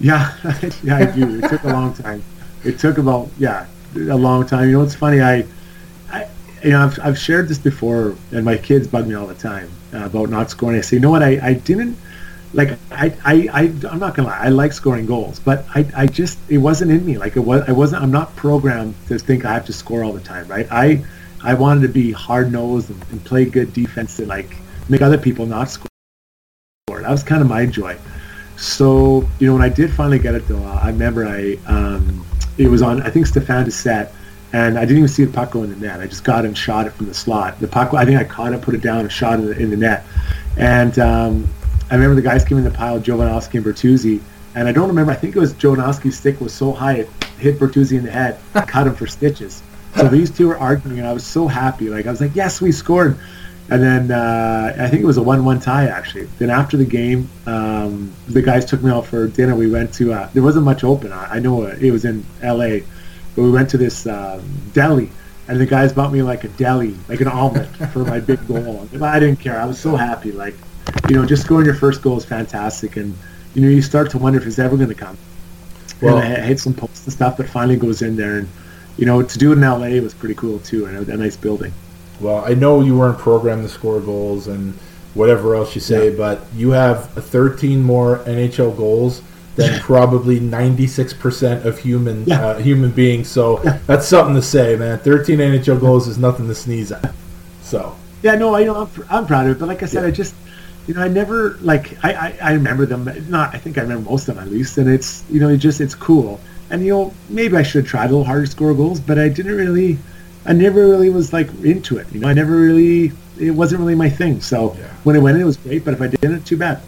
Yeah, 0.00 0.32
yeah, 0.82 0.96
I 0.96 1.04
do. 1.06 1.40
It 1.44 1.48
took 1.50 1.64
a 1.64 1.68
long 1.68 1.92
time. 1.92 2.22
It 2.64 2.78
took 2.78 2.96
about 2.98 3.28
yeah, 3.38 3.66
a 3.96 4.16
long 4.16 4.46
time. 4.46 4.68
You 4.68 4.78
know, 4.78 4.82
it's 4.82 4.94
funny. 4.94 5.20
I, 5.20 5.44
I, 6.10 6.26
you 6.64 6.70
know, 6.70 6.84
I've, 6.84 6.98
I've 7.02 7.18
shared 7.18 7.48
this 7.48 7.58
before, 7.58 8.14
and 8.32 8.44
my 8.44 8.56
kids 8.56 8.86
bug 8.86 9.06
me 9.06 9.14
all 9.14 9.26
the 9.26 9.34
time 9.34 9.68
uh, 9.92 10.06
about 10.06 10.30
not 10.30 10.48
scoring. 10.50 10.78
I 10.78 10.80
say, 10.80 10.96
you 10.96 11.00
know 11.02 11.10
what? 11.10 11.22
I, 11.22 11.38
I 11.42 11.52
didn't 11.54 11.98
like. 12.52 12.78
I, 12.90 13.14
I, 13.24 13.48
I, 13.52 13.60
I'm 13.90 13.98
not 13.98 14.14
gonna 14.14 14.28
lie. 14.28 14.38
I 14.38 14.48
like 14.48 14.72
scoring 14.72 15.06
goals, 15.06 15.40
but 15.40 15.64
I, 15.74 15.86
I 15.96 16.06
just 16.06 16.38
it 16.48 16.58
wasn't 16.58 16.90
in 16.90 17.04
me. 17.04 17.18
Like 17.18 17.36
it 17.36 17.40
was. 17.40 17.62
I 17.68 17.72
wasn't. 17.72 18.02
I'm 18.02 18.10
not 18.10 18.34
programmed 18.36 18.94
to 19.08 19.18
think 19.18 19.44
I 19.44 19.54
have 19.54 19.66
to 19.66 19.72
score 19.72 20.04
all 20.04 20.12
the 20.12 20.20
time. 20.20 20.46
Right. 20.48 20.66
I, 20.70 21.04
I 21.42 21.54
wanted 21.54 21.82
to 21.82 21.88
be 21.88 22.12
hard 22.12 22.52
nosed 22.52 22.90
and, 22.90 23.02
and 23.10 23.24
play 23.24 23.44
good 23.44 23.72
defense 23.72 24.18
and 24.18 24.28
like 24.28 24.56
make 24.88 25.02
other 25.02 25.18
people 25.18 25.46
not 25.46 25.70
score. 25.70 25.88
That 26.88 27.10
was 27.10 27.22
kind 27.22 27.40
of 27.40 27.48
my 27.48 27.66
joy. 27.66 27.96
So 28.56 29.28
you 29.38 29.46
know, 29.46 29.54
when 29.54 29.62
I 29.62 29.68
did 29.68 29.90
finally 29.90 30.18
get 30.18 30.34
it 30.34 30.46
though, 30.48 30.62
I 30.62 30.88
remember 30.88 31.26
I 31.26 31.56
um, 31.66 32.26
it 32.58 32.68
was 32.68 32.82
on 32.82 33.02
I 33.02 33.10
think 33.10 33.26
Stefan 33.26 33.70
set 33.70 34.12
and 34.52 34.78
I 34.78 34.82
didn't 34.82 34.98
even 34.98 35.08
see 35.08 35.24
the 35.24 35.32
puck 35.32 35.52
go 35.52 35.62
in 35.62 35.70
the 35.70 35.76
net. 35.76 36.00
I 36.00 36.06
just 36.06 36.24
got 36.24 36.44
and 36.44 36.56
shot 36.56 36.86
it 36.86 36.90
from 36.90 37.06
the 37.06 37.14
slot. 37.14 37.60
The 37.60 37.68
puck, 37.68 37.94
I 37.94 38.04
think 38.04 38.18
I 38.18 38.24
caught 38.24 38.52
it, 38.52 38.60
put 38.62 38.74
it 38.74 38.82
down, 38.82 39.00
and 39.00 39.12
shot 39.12 39.38
it 39.38 39.58
in 39.58 39.70
the 39.70 39.76
net. 39.76 40.04
And 40.56 40.98
um, 40.98 41.48
I 41.90 41.94
remember 41.94 42.14
the 42.14 42.22
guys 42.22 42.44
came 42.44 42.58
in 42.58 42.64
the 42.64 42.70
pile, 42.70 43.00
Jovanovski 43.00 43.54
and 43.54 43.64
Bertuzzi, 43.64 44.20
and 44.54 44.68
I 44.68 44.72
don't 44.72 44.88
remember. 44.88 45.12
I 45.12 45.16
think 45.16 45.34
it 45.34 45.40
was 45.40 45.54
Jovanovski's 45.54 46.16
stick 46.16 46.40
was 46.40 46.54
so 46.54 46.72
high 46.72 46.94
it 46.94 47.10
hit 47.38 47.58
Bertuzzi 47.58 47.98
in 47.98 48.04
the 48.04 48.10
head, 48.10 48.38
cut 48.66 48.86
him 48.86 48.94
for 48.94 49.06
stitches. 49.06 49.62
So 49.96 50.08
these 50.08 50.30
two 50.30 50.48
were 50.48 50.58
arguing, 50.58 50.98
and 50.98 51.08
I 51.08 51.12
was 51.12 51.26
so 51.26 51.48
happy. 51.48 51.88
Like 51.88 52.06
I 52.06 52.10
was 52.10 52.20
like, 52.20 52.36
"Yes, 52.36 52.60
we 52.60 52.70
scored!" 52.70 53.18
And 53.70 53.82
then 53.82 54.10
uh, 54.10 54.74
I 54.78 54.88
think 54.88 55.02
it 55.02 55.06
was 55.06 55.16
a 55.16 55.22
one-one 55.22 55.60
tie 55.60 55.86
actually. 55.86 56.26
Then 56.38 56.50
after 56.50 56.76
the 56.76 56.84
game, 56.84 57.28
um, 57.46 58.12
the 58.28 58.42
guys 58.42 58.64
took 58.64 58.82
me 58.82 58.90
out 58.90 59.06
for 59.06 59.26
dinner. 59.26 59.54
We 59.54 59.70
went 59.70 59.92
to 59.94 60.12
uh, 60.12 60.28
there 60.32 60.42
wasn't 60.42 60.64
much 60.64 60.84
open. 60.84 61.12
I, 61.12 61.36
I 61.36 61.38
know 61.40 61.64
it 61.64 61.90
was 61.90 62.04
in 62.04 62.24
L.A., 62.42 62.84
but 63.34 63.42
we 63.42 63.50
went 63.50 63.70
to 63.70 63.78
this 63.78 64.06
um, 64.06 64.42
deli, 64.72 65.10
and 65.48 65.60
the 65.60 65.66
guys 65.66 65.92
bought 65.92 66.12
me 66.12 66.22
like 66.22 66.44
a 66.44 66.48
deli, 66.48 66.96
like 67.08 67.20
an 67.20 67.28
omelet 67.28 67.68
for 67.92 68.04
my 68.04 68.20
big 68.20 68.46
goal. 68.46 68.88
I 69.02 69.18
didn't 69.18 69.40
care. 69.40 69.60
I 69.60 69.64
was 69.66 69.78
so 69.78 69.96
happy. 69.96 70.32
Like, 70.32 70.54
you 71.08 71.16
know, 71.16 71.26
just 71.26 71.44
scoring 71.44 71.66
your 71.66 71.74
first 71.74 72.02
goal 72.02 72.16
is 72.18 72.24
fantastic, 72.24 72.96
and 72.96 73.16
you 73.54 73.62
know 73.62 73.68
you 73.68 73.82
start 73.82 74.10
to 74.10 74.18
wonder 74.18 74.38
if 74.38 74.46
it's 74.46 74.58
ever 74.58 74.76
going 74.76 74.88
to 74.88 74.94
come. 74.94 75.16
Well- 76.02 76.18
and 76.18 76.34
I 76.42 76.46
hit 76.46 76.58
some 76.60 76.74
posts 76.74 77.04
and 77.04 77.12
stuff, 77.12 77.36
but 77.36 77.48
finally 77.48 77.76
goes 77.76 78.02
in 78.02 78.16
there, 78.16 78.38
and 78.38 78.48
you 78.96 79.06
know 79.06 79.22
to 79.22 79.38
do 79.38 79.52
it 79.52 79.56
in 79.58 79.64
L.A. 79.64 80.00
was 80.00 80.14
pretty 80.14 80.34
cool 80.34 80.58
too, 80.60 80.86
and 80.86 81.08
a, 81.08 81.12
a 81.12 81.16
nice 81.16 81.36
building. 81.36 81.72
Well, 82.20 82.44
I 82.44 82.54
know 82.54 82.82
you 82.82 82.96
weren't 82.98 83.18
programmed 83.18 83.62
to 83.62 83.68
score 83.68 83.98
goals 84.00 84.46
and 84.46 84.74
whatever 85.14 85.54
else 85.56 85.74
you 85.74 85.80
say, 85.80 86.10
Yeah. 86.10 86.16
but 86.16 86.46
you 86.54 86.70
have 86.70 87.06
13 87.10 87.82
more 87.82 88.18
NHL 88.26 88.76
goals 88.76 89.22
than 89.56 89.80
probably 89.82 90.38
96% 90.38 91.64
of 91.64 91.78
human 91.78 92.24
Yeah. 92.26 92.46
uh, 92.46 92.58
human 92.58 92.90
beings. 92.90 93.28
So 93.28 93.56
that's 93.86 94.06
something 94.06 94.34
to 94.34 94.42
say, 94.42 94.76
man. 94.76 94.98
13 94.98 95.38
NHL 95.38 95.80
goals 95.80 96.06
is 96.08 96.18
nothing 96.18 96.46
to 96.48 96.54
sneeze 96.54 96.92
at. 96.92 97.12
So 97.62 97.96
Yeah, 98.22 98.34
no, 98.36 98.54
I 98.54 98.64
know 98.64 98.76
I'm, 98.82 98.86
pr- 98.88 99.02
I'm 99.10 99.26
proud 99.26 99.46
of 99.46 99.56
it, 99.56 99.58
but 99.58 99.66
like 99.66 99.82
I 99.82 99.86
said, 99.86 100.04
I 100.04 100.10
just, 100.10 100.34
you 100.86 100.94
know, 100.94 101.02
I 101.02 101.08
never 101.08 101.56
like 101.60 102.02
I, 102.04 102.12
I, 102.12 102.38
I 102.42 102.52
remember 102.54 102.86
them. 102.86 103.04
Not, 103.28 103.54
I 103.54 103.58
think 103.58 103.78
I 103.78 103.82
remember 103.82 104.10
most 104.10 104.28
of 104.28 104.34
them 104.36 104.44
at 104.44 104.50
least, 104.50 104.78
and 104.78 104.88
it's 104.88 105.22
you 105.30 105.40
know, 105.40 105.48
it 105.48 105.58
just 105.58 105.80
it's 105.80 105.94
cool. 105.94 106.40
And 106.70 106.84
you 106.84 106.92
know, 106.92 107.14
maybe 107.28 107.56
I 107.56 107.62
should 107.62 107.84
have 107.84 107.90
tried 107.90 108.06
a 108.06 108.08
little 108.08 108.24
harder 108.24 108.44
to 108.44 108.50
score 108.50 108.74
goals, 108.74 109.00
but 109.00 109.18
I 109.18 109.28
didn't 109.28 109.56
really, 109.56 109.98
I 110.46 110.52
never 110.52 110.86
really 110.88 111.10
was 111.10 111.32
like 111.32 111.48
into 111.64 111.98
it. 111.98 112.06
You 112.12 112.20
know, 112.20 112.28
I 112.28 112.32
never 112.32 112.56
really, 112.56 113.12
it 113.38 113.50
wasn't 113.50 113.80
really 113.80 113.96
my 113.96 114.08
thing. 114.08 114.40
So 114.40 114.76
Yeah. 114.78 114.86
when 115.04 115.16
it 115.16 115.18
went 115.20 115.36
in, 115.36 115.42
it 115.42 115.46
was 115.46 115.56
great, 115.56 115.84
but 115.84 115.94
if 115.94 116.00
I 116.00 116.06
didn't, 116.06 116.44
too 116.44 116.56
bad. 116.56 116.80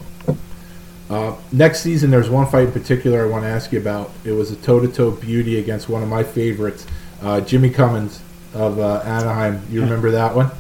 uh, 1.11 1.35
next 1.51 1.81
season, 1.81 2.11
there's 2.11 2.31
one 2.31 2.47
fight 2.47 2.67
in 2.69 2.73
particular 2.73 3.25
I 3.25 3.29
want 3.29 3.45
to 3.45 3.49
ask 3.49 3.73
you 3.73 3.81
about. 3.81 4.13
It 4.25 4.33
was 4.33 4.51
a 4.53 4.57
toe-to-toe 4.57 5.13
beauty 5.13 5.59
against 5.59 5.89
one 5.89 6.03
of 6.03 6.09
my 6.09 6.23
favorites, 6.23 6.87
uh, 7.21 7.41
Jimmy 7.41 7.71
Cummins 7.71 8.21
of 8.55 8.79
uh, 8.79 9.03
Anaheim. 9.05 9.63
You 9.69 9.81
remember 9.83 10.13
that 10.13 10.35
one? 10.37 10.51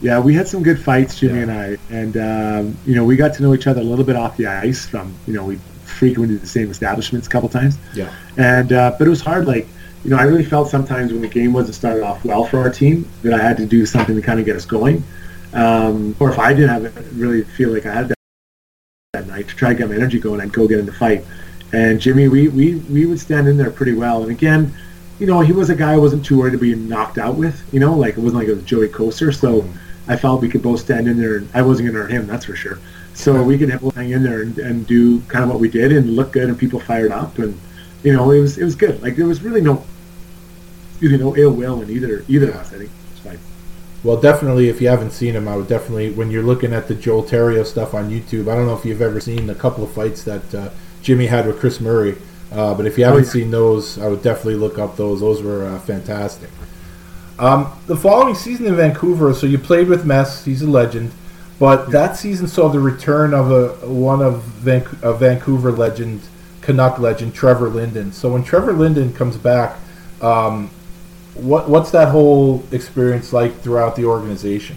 Yeah, 0.00 0.20
we 0.20 0.34
had 0.34 0.46
some 0.46 0.62
good 0.62 0.78
fights, 0.78 1.18
Jimmy 1.18 1.36
Yeah. 1.36 1.42
and 1.42 1.50
I, 1.52 1.76
and 1.90 2.16
um, 2.16 2.76
you 2.86 2.94
know 2.94 3.04
we 3.04 3.16
got 3.16 3.34
to 3.34 3.42
know 3.42 3.54
each 3.54 3.66
other 3.66 3.80
a 3.80 3.84
little 3.84 4.04
bit 4.04 4.16
off 4.16 4.36
the 4.36 4.46
ice. 4.46 4.86
From 4.86 5.14
you 5.26 5.32
know 5.32 5.44
we 5.44 5.56
frequented 5.84 6.40
the 6.42 6.46
same 6.46 6.70
establishments 6.70 7.26
a 7.26 7.30
couple 7.30 7.48
times. 7.48 7.78
Yeah. 7.94 8.12
And 8.36 8.72
uh, 8.72 8.94
but 8.98 9.06
it 9.06 9.10
was 9.10 9.22
hard. 9.22 9.46
Like 9.46 9.66
you 10.04 10.10
know, 10.10 10.18
I 10.18 10.22
really 10.24 10.44
felt 10.44 10.68
sometimes 10.68 11.12
when 11.12 11.22
the 11.22 11.28
game 11.28 11.52
wasn't 11.52 11.74
started 11.74 12.02
off 12.02 12.24
well 12.24 12.44
for 12.44 12.58
our 12.60 12.70
team 12.70 13.08
that 13.22 13.32
I 13.32 13.42
had 13.42 13.56
to 13.56 13.66
do 13.66 13.86
something 13.86 14.14
to 14.14 14.22
kind 14.22 14.38
of 14.38 14.46
get 14.46 14.54
us 14.56 14.64
going. 14.64 15.02
Um, 15.52 16.14
or 16.20 16.30
if 16.30 16.38
I 16.38 16.52
didn't 16.52 16.68
have 16.68 16.84
it, 16.84 16.92
really 17.14 17.42
feel 17.42 17.70
like 17.72 17.86
I 17.86 17.94
had 17.94 18.08
that, 18.08 18.16
that 19.14 19.26
night 19.26 19.48
to 19.48 19.56
try 19.56 19.70
to 19.70 19.74
get 19.74 19.88
my 19.88 19.94
energy 19.94 20.18
going, 20.20 20.40
I'd 20.40 20.52
go 20.52 20.68
get 20.68 20.78
in 20.78 20.86
the 20.86 20.92
fight. 20.92 21.24
And 21.72 21.98
Jimmy, 22.00 22.28
we, 22.28 22.48
we, 22.48 22.76
we 22.76 23.06
would 23.06 23.18
stand 23.18 23.48
in 23.48 23.56
there 23.56 23.70
pretty 23.70 23.94
well. 23.94 24.22
And 24.22 24.30
again, 24.30 24.72
you 25.18 25.26
know, 25.26 25.40
he 25.40 25.52
was 25.52 25.70
a 25.70 25.74
guy 25.74 25.94
I 25.94 25.96
wasn't 25.96 26.24
too 26.24 26.38
worried 26.38 26.52
to 26.52 26.58
be 26.58 26.74
knocked 26.74 27.16
out 27.18 27.36
with. 27.36 27.60
You 27.72 27.80
know, 27.80 27.94
like 27.94 28.16
it 28.16 28.20
wasn't 28.20 28.40
like 28.42 28.48
it 28.48 28.54
was 28.54 28.64
Joey 28.64 28.88
Kocur. 28.88 29.34
So 29.34 29.66
I 30.08 30.16
felt 30.16 30.40
we 30.40 30.48
could 30.48 30.62
both 30.62 30.80
stand 30.80 31.08
in 31.08 31.18
there, 31.18 31.36
and 31.36 31.48
I 31.54 31.62
wasn't 31.62 31.88
going 31.88 31.94
to 31.96 32.02
hurt 32.02 32.10
him, 32.10 32.26
that's 32.26 32.44
for 32.44 32.56
sure. 32.56 32.78
So 33.14 33.42
we 33.42 33.56
could 33.56 33.70
hang 33.70 34.10
in 34.10 34.22
there 34.22 34.42
and, 34.42 34.58
and 34.58 34.86
do 34.86 35.20
kind 35.22 35.42
of 35.42 35.50
what 35.50 35.58
we 35.58 35.68
did 35.68 35.90
and 35.90 36.14
look 36.14 36.32
good, 36.32 36.48
and 36.48 36.58
people 36.58 36.80
fired 36.80 37.12
up, 37.12 37.38
and 37.38 37.58
you 38.02 38.12
know, 38.12 38.30
it 38.30 38.40
was 38.40 38.58
it 38.58 38.64
was 38.64 38.76
good. 38.76 39.02
Like 39.02 39.16
there 39.16 39.26
was 39.26 39.42
really 39.42 39.62
no, 39.62 39.84
you 41.00 41.16
know, 41.16 41.34
ill 41.36 41.52
will 41.52 41.80
in 41.80 41.90
either 41.90 42.24
either 42.28 42.50
of 42.50 42.56
us. 42.56 42.72
I 42.72 42.78
think 42.78 42.90
it's 43.10 43.20
fine. 43.20 43.38
Well, 44.04 44.20
definitely, 44.20 44.68
if 44.68 44.80
you 44.80 44.88
haven't 44.88 45.12
seen 45.12 45.34
him, 45.34 45.48
I 45.48 45.56
would 45.56 45.66
definitely, 45.66 46.12
when 46.12 46.30
you're 46.30 46.42
looking 46.42 46.72
at 46.72 46.88
the 46.88 46.94
Joel 46.94 47.24
Theriault 47.24 47.66
stuff 47.66 47.94
on 47.94 48.10
YouTube, 48.10 48.52
I 48.52 48.54
don't 48.54 48.66
know 48.66 48.76
if 48.76 48.84
you've 48.84 49.02
ever 49.02 49.18
seen 49.18 49.48
a 49.48 49.54
couple 49.54 49.82
of 49.82 49.90
fights 49.92 50.22
that 50.24 50.54
uh, 50.54 50.70
Jimmy 51.02 51.26
had 51.26 51.46
with 51.46 51.58
Chris 51.58 51.80
Murray, 51.80 52.16
uh, 52.52 52.74
but 52.74 52.86
if 52.86 52.98
you 52.98 53.04
haven't 53.04 53.22
oh, 53.22 53.24
yeah. 53.24 53.32
seen 53.32 53.50
those, 53.50 53.98
I 53.98 54.08
would 54.08 54.22
definitely 54.22 54.56
look 54.56 54.78
up 54.78 54.96
those. 54.96 55.20
Those 55.20 55.42
were 55.42 55.64
uh, 55.66 55.80
fantastic. 55.80 56.50
Um, 57.38 57.70
the 57.86 57.96
following 57.96 58.34
season 58.34 58.66
in 58.66 58.76
Vancouver, 58.76 59.34
so 59.34 59.46
you 59.46 59.58
played 59.58 59.88
with 59.88 60.06
Mess, 60.06 60.44
he's 60.44 60.62
a 60.62 60.70
legend, 60.70 61.12
but 61.58 61.86
yeah. 61.86 61.92
that 61.92 62.16
season 62.16 62.48
saw 62.48 62.68
the 62.68 62.80
return 62.80 63.34
of 63.34 63.50
a 63.50 63.68
one 63.86 64.22
of 64.22 64.42
Van- 64.42 64.86
a 65.02 65.12
Vancouver 65.12 65.70
legend, 65.70 66.22
Canuck 66.62 66.98
legend, 66.98 67.34
Trevor 67.34 67.68
Linden. 67.68 68.12
So 68.12 68.32
when 68.32 68.42
Trevor 68.42 68.72
Linden 68.72 69.12
comes 69.12 69.36
back, 69.36 69.76
um, 70.22 70.70
what 71.34 71.68
what's 71.68 71.90
that 71.90 72.08
whole 72.08 72.64
experience 72.72 73.34
like 73.34 73.60
throughout 73.60 73.96
the 73.96 74.06
organization? 74.06 74.76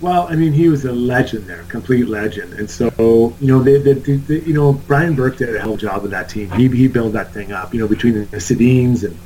Well, 0.00 0.28
I 0.28 0.36
mean, 0.36 0.52
he 0.52 0.68
was 0.68 0.84
a 0.84 0.92
legend 0.92 1.46
there, 1.46 1.64
complete 1.64 2.08
legend, 2.08 2.54
and 2.54 2.70
so 2.70 3.34
you 3.40 3.48
know, 3.48 3.62
they, 3.62 3.78
they, 3.78 3.94
they, 3.94 4.40
you 4.42 4.54
know, 4.54 4.72
Brian 4.72 5.14
Burke 5.14 5.36
did 5.36 5.54
a 5.54 5.58
hell 5.58 5.74
of 5.74 5.78
a 5.78 5.82
job 5.82 6.02
with 6.02 6.12
that 6.12 6.30
team. 6.30 6.50
He 6.52 6.68
he 6.68 6.88
built 6.88 7.12
that 7.12 7.34
thing 7.34 7.52
up, 7.52 7.74
you 7.74 7.80
know, 7.80 7.88
between 7.88 8.14
the 8.14 8.36
Sedins 8.38 9.02
and 9.04 9.18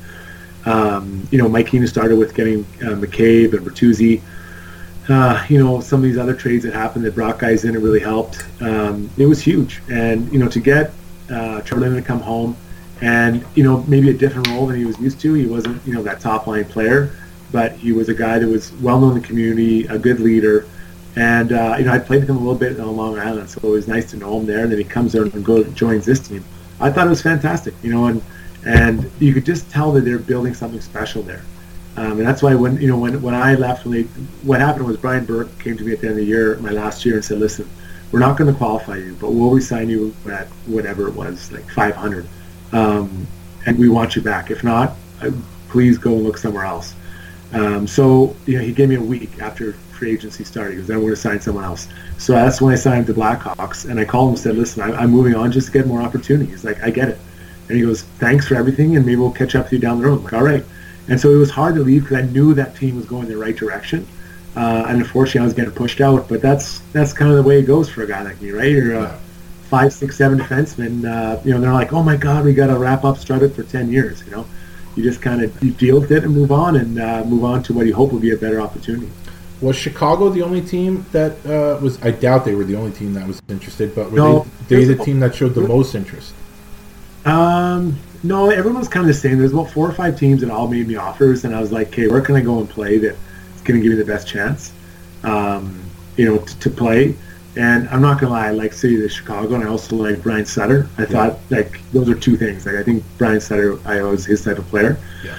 um, 0.65 1.27
you 1.31 1.37
know, 1.37 1.49
Mike 1.49 1.67
Keenan 1.67 1.87
started 1.87 2.17
with 2.17 2.33
getting 2.33 2.61
uh, 2.81 2.95
McCabe 2.95 3.53
and 3.53 3.65
Bertuzzi. 3.65 4.21
Uh, 5.09 5.45
you 5.49 5.61
know, 5.61 5.81
some 5.81 5.99
of 5.99 6.03
these 6.03 6.17
other 6.17 6.33
trades 6.33 6.63
that 6.63 6.73
happened 6.73 7.03
that 7.03 7.13
brought 7.13 7.37
guys 7.37 7.65
in, 7.65 7.75
it 7.75 7.79
really 7.79 7.99
helped. 7.99 8.45
Um, 8.61 9.09
it 9.17 9.25
was 9.25 9.41
huge, 9.41 9.81
and 9.91 10.31
you 10.31 10.39
know, 10.39 10.47
to 10.47 10.59
get 10.59 10.93
uh, 11.29 11.61
Trevor 11.61 11.81
Linden 11.81 12.01
to 12.01 12.07
come 12.07 12.21
home 12.21 12.55
and 13.03 13.45
you 13.55 13.63
know 13.63 13.83
maybe 13.83 14.09
a 14.09 14.13
different 14.13 14.47
role 14.47 14.65
than 14.67 14.77
he 14.77 14.85
was 14.85 14.97
used 14.99 15.19
to. 15.21 15.33
He 15.33 15.45
wasn't 15.45 15.85
you 15.85 15.93
know 15.93 16.01
that 16.03 16.21
top 16.21 16.47
line 16.47 16.65
player, 16.65 17.11
but 17.51 17.73
he 17.73 17.91
was 17.91 18.09
a 18.09 18.13
guy 18.13 18.39
that 18.39 18.47
was 18.47 18.71
well 18.73 18.99
known 18.99 19.15
in 19.15 19.21
the 19.21 19.27
community, 19.27 19.85
a 19.87 19.97
good 19.97 20.19
leader, 20.19 20.65
and 21.15 21.51
uh, 21.51 21.75
you 21.77 21.85
know 21.85 21.91
I 21.91 21.99
played 21.99 22.21
with 22.21 22.29
him 22.29 22.37
a 22.37 22.39
little 22.39 22.55
bit 22.55 22.79
on 22.79 22.95
Long 22.95 23.19
Island, 23.19 23.49
so 23.49 23.59
it 23.63 23.69
was 23.69 23.87
nice 23.87 24.09
to 24.11 24.17
know 24.17 24.39
him 24.39 24.45
there. 24.45 24.63
And 24.63 24.71
then 24.71 24.79
he 24.79 24.85
comes 24.85 25.11
there 25.11 25.23
and 25.23 25.43
goes 25.43 25.71
joins 25.73 26.05
this 26.05 26.27
team. 26.27 26.45
I 26.79 26.91
thought 26.91 27.07
it 27.07 27.09
was 27.09 27.21
fantastic, 27.21 27.73
you 27.83 27.91
know, 27.91 28.05
and 28.05 28.21
and 28.65 29.11
you 29.19 29.33
could 29.33 29.45
just 29.45 29.69
tell 29.69 29.91
that 29.93 30.01
they're 30.01 30.19
building 30.19 30.53
something 30.53 30.81
special 30.81 31.23
there. 31.23 31.43
Um, 31.95 32.13
and 32.13 32.21
that's 32.21 32.41
why 32.41 32.55
when 32.55 32.81
you 32.81 32.87
know 32.87 32.97
when 32.97 33.21
when 33.21 33.35
I 33.35 33.55
left, 33.55 33.85
when 33.85 33.93
they, 33.93 34.03
what 34.43 34.59
happened 34.59 34.87
was 34.87 34.97
Brian 34.97 35.25
Burke 35.25 35.57
came 35.59 35.77
to 35.77 35.83
me 35.83 35.93
at 35.93 36.01
the 36.01 36.07
end 36.07 36.13
of 36.13 36.17
the 36.17 36.25
year, 36.25 36.57
my 36.57 36.71
last 36.71 37.05
year, 37.05 37.15
and 37.15 37.25
said, 37.25 37.39
"Listen, 37.39 37.69
we're 38.11 38.19
not 38.19 38.37
going 38.37 38.51
to 38.51 38.57
qualify 38.57 38.97
you, 38.97 39.15
but 39.19 39.31
we'll 39.31 39.51
resign 39.51 39.89
you 39.89 40.15
at 40.31 40.47
whatever 40.65 41.07
it 41.07 41.13
was, 41.13 41.51
like 41.51 41.69
500." 41.69 42.27
um, 42.73 43.27
and 43.65 43.77
we 43.77 43.87
want 43.87 44.15
you 44.15 44.21
back. 44.21 44.51
If 44.51 44.63
not, 44.63 44.95
uh, 45.21 45.31
please 45.69 45.97
go 45.97 46.13
and 46.15 46.23
look 46.23 46.37
somewhere 46.37 46.65
else. 46.65 46.95
Um, 47.53 47.87
so 47.87 48.35
you 48.45 48.57
know, 48.57 48.63
he 48.63 48.73
gave 48.73 48.89
me 48.89 48.95
a 48.95 49.01
week 49.01 49.39
after 49.39 49.73
free 49.73 50.11
agency 50.11 50.43
started 50.43 50.71
because 50.71 50.87
then 50.87 50.97
we're 50.97 51.03
going 51.03 51.15
to 51.15 51.21
sign 51.21 51.39
someone 51.39 51.63
else. 51.63 51.87
So 52.17 52.33
that's 52.33 52.59
when 52.59 52.73
I 52.73 52.77
signed 52.77 53.05
the 53.05 53.13
Blackhawks, 53.13 53.89
and 53.89 53.99
I 53.99 54.05
called 54.05 54.29
him 54.29 54.33
and 54.33 54.39
said, 54.39 54.57
"Listen, 54.57 54.81
I'm, 54.81 54.93
I'm 54.95 55.11
moving 55.11 55.35
on 55.35 55.51
just 55.51 55.67
to 55.67 55.73
get 55.73 55.87
more 55.87 56.01
opportunities." 56.01 56.65
Like 56.65 56.81
I 56.83 56.89
get 56.89 57.09
it, 57.09 57.19
and 57.73 57.81
he 57.81 57.87
goes, 57.87 58.03
"Thanks 58.19 58.47
for 58.47 58.55
everything, 58.55 58.95
and 58.95 59.05
maybe 59.05 59.15
we'll 59.15 59.31
catch 59.31 59.55
up 59.55 59.65
with 59.65 59.73
you 59.73 59.79
down 59.79 59.99
the 59.99 60.05
road." 60.05 60.19
I'm 60.19 60.23
like, 60.25 60.33
all 60.33 60.43
right. 60.43 60.63
And 61.07 61.19
so 61.19 61.31
it 61.31 61.37
was 61.37 61.49
hard 61.49 61.75
to 61.75 61.81
leave 61.81 62.03
because 62.03 62.17
I 62.17 62.27
knew 62.27 62.53
that 62.53 62.75
team 62.75 62.95
was 62.95 63.05
going 63.05 63.27
the 63.27 63.35
right 63.35 63.55
direction. 63.55 64.07
Uh, 64.55 64.85
and 64.87 64.99
unfortunately, 64.99 65.41
I 65.41 65.45
was 65.45 65.53
getting 65.53 65.73
pushed 65.73 65.99
out. 65.99 66.29
But 66.29 66.41
that's 66.41 66.79
that's 66.93 67.13
kind 67.13 67.31
of 67.31 67.37
the 67.37 67.43
way 67.43 67.59
it 67.59 67.63
goes 67.63 67.89
for 67.89 68.03
a 68.03 68.07
guy 68.07 68.21
like 68.21 68.39
me, 68.41 68.51
right? 68.51 68.69
You're, 68.69 68.93
a 68.93 69.19
five, 69.73 69.91
six, 69.91 70.15
seven 70.17 70.37
defensemen, 70.37 71.03
uh, 71.03 71.41
you 71.43 71.51
know, 71.51 71.59
they're 71.59 71.73
like, 71.73 71.93
oh 71.93 72.03
my 72.03 72.15
God, 72.15 72.45
we 72.45 72.53
got 72.53 72.67
to 72.67 72.77
wrap 72.77 73.03
up 73.03 73.17
Strutted 73.17 73.55
for 73.55 73.63
10 73.63 73.91
years, 73.91 74.23
you 74.23 74.29
know. 74.29 74.45
You 74.95 75.01
just 75.01 75.19
kind 75.19 75.41
of 75.41 75.63
you 75.63 75.71
deal 75.71 75.99
with 75.99 76.11
it 76.11 76.23
and 76.23 76.31
move 76.31 76.51
on 76.51 76.75
and 76.75 76.99
uh, 76.99 77.23
move 77.25 77.43
on 77.43 77.63
to 77.63 77.73
what 77.73 77.87
you 77.87 77.95
hope 77.95 78.11
will 78.11 78.19
be 78.19 78.33
a 78.33 78.37
better 78.37 78.61
opportunity. 78.61 79.09
Was 79.61 79.75
Chicago 79.75 80.29
the 80.29 80.43
only 80.43 80.61
team 80.61 81.03
that 81.11 81.43
uh, 81.47 81.81
was? 81.81 81.99
I 82.03 82.11
doubt 82.11 82.45
they 82.45 82.53
were 82.53 82.65
the 82.65 82.75
only 82.75 82.91
team 82.91 83.15
that 83.15 83.27
was 83.27 83.41
interested, 83.49 83.95
but 83.95 84.11
were 84.11 84.17
no, 84.17 84.45
they, 84.67 84.85
they 84.85 84.93
the 84.93 85.03
team 85.03 85.19
that 85.21 85.33
showed 85.33 85.55
the 85.55 85.67
most 85.67 85.95
interest? 85.95 86.35
Um, 87.25 87.97
no, 88.23 88.49
everyone's 88.49 88.87
kind 88.87 89.03
of 89.03 89.07
the 89.07 89.19
same. 89.19 89.37
There's 89.37 89.53
about 89.53 89.69
four 89.69 89.89
or 89.89 89.93
five 89.93 90.17
teams 90.17 90.41
that 90.41 90.49
all 90.49 90.67
made 90.67 90.87
me 90.87 90.95
offers, 90.95 91.45
and 91.45 91.55
I 91.55 91.59
was 91.59 91.71
like, 91.71 91.87
okay, 91.89 92.07
where 92.07 92.21
can 92.21 92.35
I 92.35 92.41
go 92.41 92.59
and 92.59 92.69
play 92.69 92.97
that's 92.97 93.17
going 93.63 93.79
to 93.79 93.83
give 93.83 93.91
me 93.91 94.01
the 94.01 94.05
best 94.05 94.27
chance, 94.27 94.71
um, 95.23 95.81
you 96.17 96.25
know, 96.25 96.37
t- 96.39 96.53
to 96.59 96.69
play? 96.69 97.15
And 97.55 97.87
I'm 97.89 98.01
not 98.01 98.19
gonna 98.19 98.33
lie, 98.33 98.47
I 98.47 98.51
like 98.51 98.73
City 98.73 99.03
of 99.03 99.11
Chicago, 99.11 99.53
and 99.53 99.63
I 99.63 99.67
also 99.67 99.95
like 99.95 100.23
Brian 100.23 100.45
Sutter. 100.45 100.89
I 100.97 101.01
yeah. 101.01 101.07
thought 101.07 101.39
like 101.51 101.79
those 101.91 102.09
are 102.09 102.15
two 102.15 102.35
things. 102.35 102.65
Like 102.65 102.75
I 102.75 102.83
think 102.83 103.03
Brian 103.19 103.39
Sutter, 103.39 103.77
I 103.87 104.01
was 104.01 104.25
his 104.25 104.43
type 104.43 104.57
of 104.57 104.67
player. 104.69 104.97
Yeah. 105.23 105.37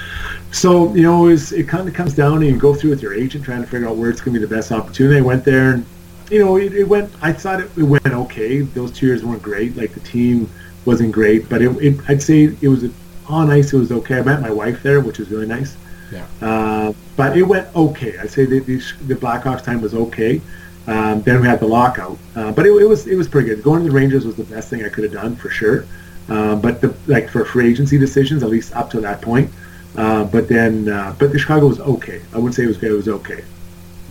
So 0.52 0.94
you 0.94 1.02
know, 1.02 1.26
it, 1.26 1.32
was, 1.32 1.52
it 1.52 1.66
kind 1.66 1.88
of 1.88 1.94
comes 1.94 2.14
down 2.14 2.38
to 2.40 2.46
you 2.46 2.56
go 2.56 2.72
through 2.72 2.90
with 2.90 3.02
your 3.02 3.14
agent 3.14 3.44
trying 3.44 3.62
to 3.62 3.66
figure 3.66 3.88
out 3.88 3.96
where 3.96 4.10
it's 4.10 4.20
gonna 4.20 4.38
be 4.38 4.44
the 4.44 4.54
best 4.54 4.70
opportunity. 4.70 5.18
I 5.18 5.22
went 5.22 5.44
there, 5.44 5.72
and 5.72 5.84
you 6.30 6.38
know, 6.38 6.56
it, 6.56 6.72
it 6.72 6.84
went. 6.84 7.10
I 7.20 7.32
thought 7.32 7.60
it, 7.60 7.70
it, 7.76 7.82
went 7.82 8.06
okay. 8.06 8.60
Those 8.60 8.92
two 8.92 9.06
years 9.06 9.24
weren't 9.24 9.42
great. 9.42 9.76
Like 9.76 9.92
the 9.92 10.00
team 10.00 10.48
wasn't 10.84 11.12
great, 11.12 11.48
but 11.48 11.62
it, 11.62 11.70
it 11.82 12.00
I'd 12.08 12.22
say 12.22 12.44
it 12.60 12.68
was 12.68 12.84
on 13.28 13.50
ice. 13.50 13.72
It 13.72 13.78
was 13.78 13.92
okay. 13.92 14.18
I 14.18 14.22
met 14.22 14.40
my 14.40 14.50
wife 14.50 14.82
there, 14.82 15.00
which 15.00 15.18
was 15.18 15.30
really 15.30 15.46
nice. 15.46 15.76
Yeah. 16.12 16.26
Uh, 16.40 16.92
but 17.16 17.36
it 17.36 17.42
went 17.42 17.74
okay. 17.74 18.18
I'd 18.18 18.30
say 18.30 18.44
the, 18.44 18.60
the, 18.60 18.76
the 19.06 19.14
Blackhawks 19.14 19.64
time 19.64 19.80
was 19.80 19.94
okay. 19.94 20.40
Um, 20.86 21.22
then 21.22 21.40
we 21.40 21.46
had 21.46 21.60
the 21.60 21.66
lockout, 21.66 22.18
uh, 22.36 22.52
but 22.52 22.66
it, 22.66 22.70
it, 22.70 22.84
was 22.86 23.06
it 23.06 23.16
was 23.16 23.26
pretty 23.26 23.48
good. 23.48 23.62
Going 23.62 23.82
to 23.82 23.88
the 23.88 23.94
Rangers 23.94 24.26
was 24.26 24.36
the 24.36 24.44
best 24.44 24.68
thing 24.68 24.84
I 24.84 24.90
could 24.90 25.04
have 25.04 25.14
done 25.14 25.34
for 25.34 25.48
sure. 25.48 25.86
Uh, 26.28 26.56
but 26.56 26.80
the, 26.80 26.94
like 27.06 27.28
for 27.30 27.44
free 27.44 27.70
agency 27.70 27.98
decisions, 27.98 28.42
at 28.42 28.50
least 28.50 28.74
up 28.76 28.90
to 28.90 29.00
that 29.00 29.22
point. 29.22 29.50
Uh, 29.96 30.24
but 30.24 30.48
then, 30.48 30.88
uh, 30.88 31.14
but 31.18 31.32
the 31.32 31.38
Chicago 31.38 31.68
was 31.68 31.80
okay. 31.80 32.20
I 32.32 32.36
wouldn't 32.36 32.54
say 32.54 32.64
it 32.64 32.66
was 32.66 32.76
good. 32.76 32.90
It 32.90 32.96
was 32.96 33.08
okay. 33.08 33.44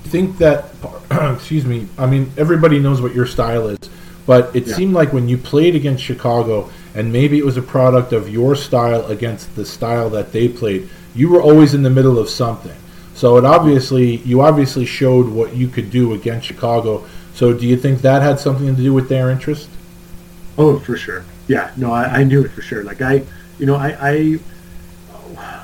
I 0.05 0.07
think 0.07 0.37
that, 0.37 0.65
excuse 1.35 1.65
me. 1.65 1.87
I 1.97 2.05
mean, 2.05 2.31
everybody 2.37 2.79
knows 2.79 3.01
what 3.01 3.13
your 3.13 3.25
style 3.25 3.67
is, 3.67 3.77
but 4.25 4.55
it 4.55 4.67
yeah. 4.67 4.75
seemed 4.75 4.93
like 4.93 5.11
when 5.11 5.27
you 5.27 5.37
played 5.37 5.75
against 5.75 6.03
Chicago, 6.03 6.69
and 6.95 7.11
maybe 7.11 7.37
it 7.37 7.45
was 7.45 7.57
a 7.57 7.61
product 7.61 8.13
of 8.13 8.29
your 8.29 8.55
style 8.55 9.05
against 9.07 9.55
the 9.55 9.65
style 9.65 10.09
that 10.11 10.31
they 10.31 10.47
played. 10.47 10.89
You 11.15 11.29
were 11.29 11.41
always 11.41 11.73
in 11.73 11.83
the 11.83 11.89
middle 11.89 12.17
of 12.17 12.29
something. 12.29 12.75
So 13.15 13.37
it 13.37 13.45
obviously 13.45 14.17
you 14.17 14.41
obviously 14.41 14.85
showed 14.85 15.27
what 15.27 15.55
you 15.55 15.67
could 15.67 15.91
do 15.91 16.13
against 16.13 16.47
Chicago. 16.47 17.05
So 17.33 17.53
do 17.53 17.65
you 17.65 17.77
think 17.77 18.01
that 18.01 18.21
had 18.21 18.39
something 18.39 18.75
to 18.75 18.81
do 18.81 18.93
with 18.93 19.09
their 19.09 19.29
interest? 19.29 19.69
Oh, 20.57 20.79
for 20.79 20.95
sure. 20.95 21.25
Yeah, 21.47 21.71
no, 21.75 21.91
I, 21.91 22.19
I 22.19 22.23
knew 22.23 22.43
it 22.43 22.49
for 22.49 22.61
sure. 22.61 22.83
Like 22.83 23.01
I, 23.01 23.23
you 23.59 23.65
know, 23.65 23.75
I, 23.75 23.95
I 23.99 24.33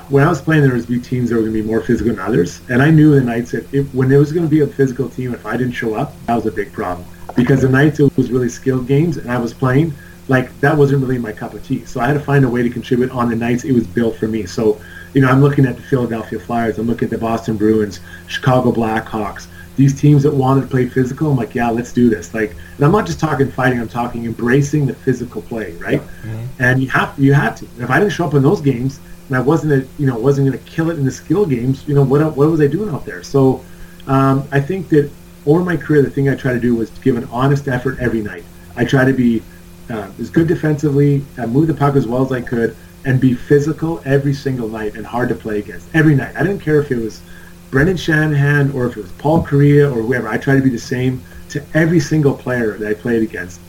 when 0.08 0.24
I 0.24 0.28
was 0.28 0.42
playing, 0.42 0.62
there 0.62 0.72
was 0.72 0.86
be 0.86 1.00
teams 1.00 1.30
that 1.30 1.36
were 1.36 1.42
going 1.42 1.52
to 1.52 1.62
be 1.62 1.66
more 1.66 1.80
physical 1.80 2.12
than 2.12 2.24
others, 2.24 2.60
and 2.68 2.82
I 2.82 2.90
knew 2.90 3.14
the 3.14 3.20
nights 3.20 3.52
that 3.52 3.72
if, 3.72 3.92
when 3.94 4.08
there 4.08 4.18
was 4.18 4.32
going 4.32 4.44
to 4.44 4.50
be 4.50 4.60
a 4.60 4.66
physical 4.66 5.08
team, 5.08 5.32
if 5.32 5.46
I 5.46 5.56
didn't 5.56 5.72
show 5.72 5.94
up, 5.94 6.14
that 6.26 6.34
was 6.34 6.46
a 6.46 6.52
big 6.52 6.72
problem 6.72 7.06
because 7.36 7.62
the 7.62 7.68
nights 7.68 8.00
it 8.00 8.16
was 8.16 8.30
really 8.30 8.48
skilled 8.48 8.86
games, 8.86 9.16
and 9.16 9.30
I 9.30 9.38
was 9.38 9.52
playing 9.52 9.94
like 10.28 10.58
that 10.60 10.76
wasn't 10.76 11.02
really 11.02 11.18
my 11.18 11.32
cup 11.32 11.54
of 11.54 11.66
tea. 11.66 11.84
So 11.84 12.00
I 12.00 12.06
had 12.06 12.14
to 12.14 12.20
find 12.20 12.44
a 12.44 12.48
way 12.48 12.62
to 12.62 12.70
contribute 12.70 13.10
on 13.10 13.28
the 13.30 13.36
nights 13.36 13.64
it 13.64 13.72
was 13.72 13.86
built 13.86 14.16
for 14.16 14.28
me. 14.28 14.46
So 14.46 14.80
you 15.14 15.22
know, 15.22 15.28
I'm 15.28 15.40
looking 15.40 15.66
at 15.66 15.76
the 15.76 15.82
Philadelphia 15.82 16.38
Flyers, 16.38 16.78
I'm 16.78 16.86
looking 16.86 17.06
at 17.06 17.10
the 17.10 17.18
Boston 17.18 17.56
Bruins, 17.56 18.00
Chicago 18.28 18.70
Blackhawks, 18.70 19.48
these 19.76 19.98
teams 19.98 20.22
that 20.22 20.32
wanted 20.32 20.62
to 20.62 20.66
play 20.66 20.88
physical. 20.88 21.30
I'm 21.30 21.36
like, 21.36 21.54
yeah, 21.54 21.70
let's 21.70 21.92
do 21.92 22.10
this. 22.10 22.34
Like, 22.34 22.50
and 22.76 22.84
I'm 22.84 22.92
not 22.92 23.06
just 23.06 23.18
talking 23.18 23.50
fighting. 23.50 23.80
I'm 23.80 23.88
talking 23.88 24.24
embracing 24.24 24.86
the 24.86 24.94
physical 24.94 25.42
play, 25.42 25.72
right? 25.76 26.00
Mm-hmm. 26.00 26.62
And 26.62 26.82
you 26.82 26.88
have 26.90 27.18
you 27.18 27.32
had 27.32 27.56
to. 27.56 27.64
If 27.78 27.90
I 27.90 27.98
didn't 27.98 28.12
show 28.12 28.26
up 28.26 28.34
in 28.34 28.42
those 28.42 28.60
games 28.60 29.00
and 29.28 29.36
I 29.36 29.40
wasn't, 29.40 29.72
a, 29.72 29.88
you 29.98 30.06
know, 30.06 30.18
wasn't 30.18 30.48
going 30.48 30.62
to 30.62 30.70
kill 30.70 30.90
it 30.90 30.98
in 30.98 31.04
the 31.04 31.10
skill 31.10 31.46
games, 31.46 31.86
you 31.88 31.94
know, 31.94 32.04
what 32.04 32.20
what 32.36 32.50
was 32.50 32.60
I 32.60 32.66
doing 32.66 32.90
out 32.90 33.04
there? 33.04 33.22
So, 33.22 33.64
um, 34.06 34.46
I 34.52 34.60
think 34.60 34.88
that 34.90 35.10
over 35.46 35.64
my 35.64 35.76
career, 35.76 36.02
the 36.02 36.10
thing 36.10 36.28
I 36.28 36.34
try 36.34 36.52
to 36.52 36.60
do 36.60 36.74
was 36.74 36.90
give 36.90 37.16
an 37.16 37.24
honest 37.24 37.68
effort 37.68 37.98
every 37.98 38.20
night. 38.20 38.44
I 38.76 38.84
try 38.84 39.04
to 39.04 39.12
be 39.12 39.42
uh, 39.88 40.10
as 40.18 40.30
good 40.30 40.46
defensively, 40.46 41.24
uh, 41.38 41.46
move 41.46 41.66
the 41.66 41.74
puck 41.74 41.96
as 41.96 42.06
well 42.06 42.24
as 42.24 42.32
I 42.32 42.40
could, 42.40 42.76
and 43.04 43.20
be 43.20 43.34
physical 43.34 44.02
every 44.04 44.34
single 44.34 44.68
night 44.68 44.94
and 44.94 45.06
hard 45.06 45.28
to 45.30 45.34
play 45.34 45.58
against 45.58 45.88
every 45.94 46.14
night. 46.14 46.36
I 46.36 46.42
didn't 46.42 46.60
care 46.60 46.80
if 46.80 46.90
it 46.90 46.98
was 46.98 47.22
Brendan 47.70 47.96
Shanahan 47.96 48.72
or 48.72 48.86
if 48.86 48.96
it 48.96 49.00
was 49.00 49.12
Paul 49.12 49.44
Kariya 49.44 49.90
or 49.90 50.02
whoever. 50.02 50.28
I 50.28 50.38
try 50.38 50.54
to 50.54 50.62
be 50.62 50.70
the 50.70 50.78
same 50.78 51.22
to 51.50 51.64
every 51.74 52.00
single 52.00 52.34
player 52.34 52.76
that 52.76 52.88
I 52.88 52.94
played 52.94 53.22
against. 53.22 53.60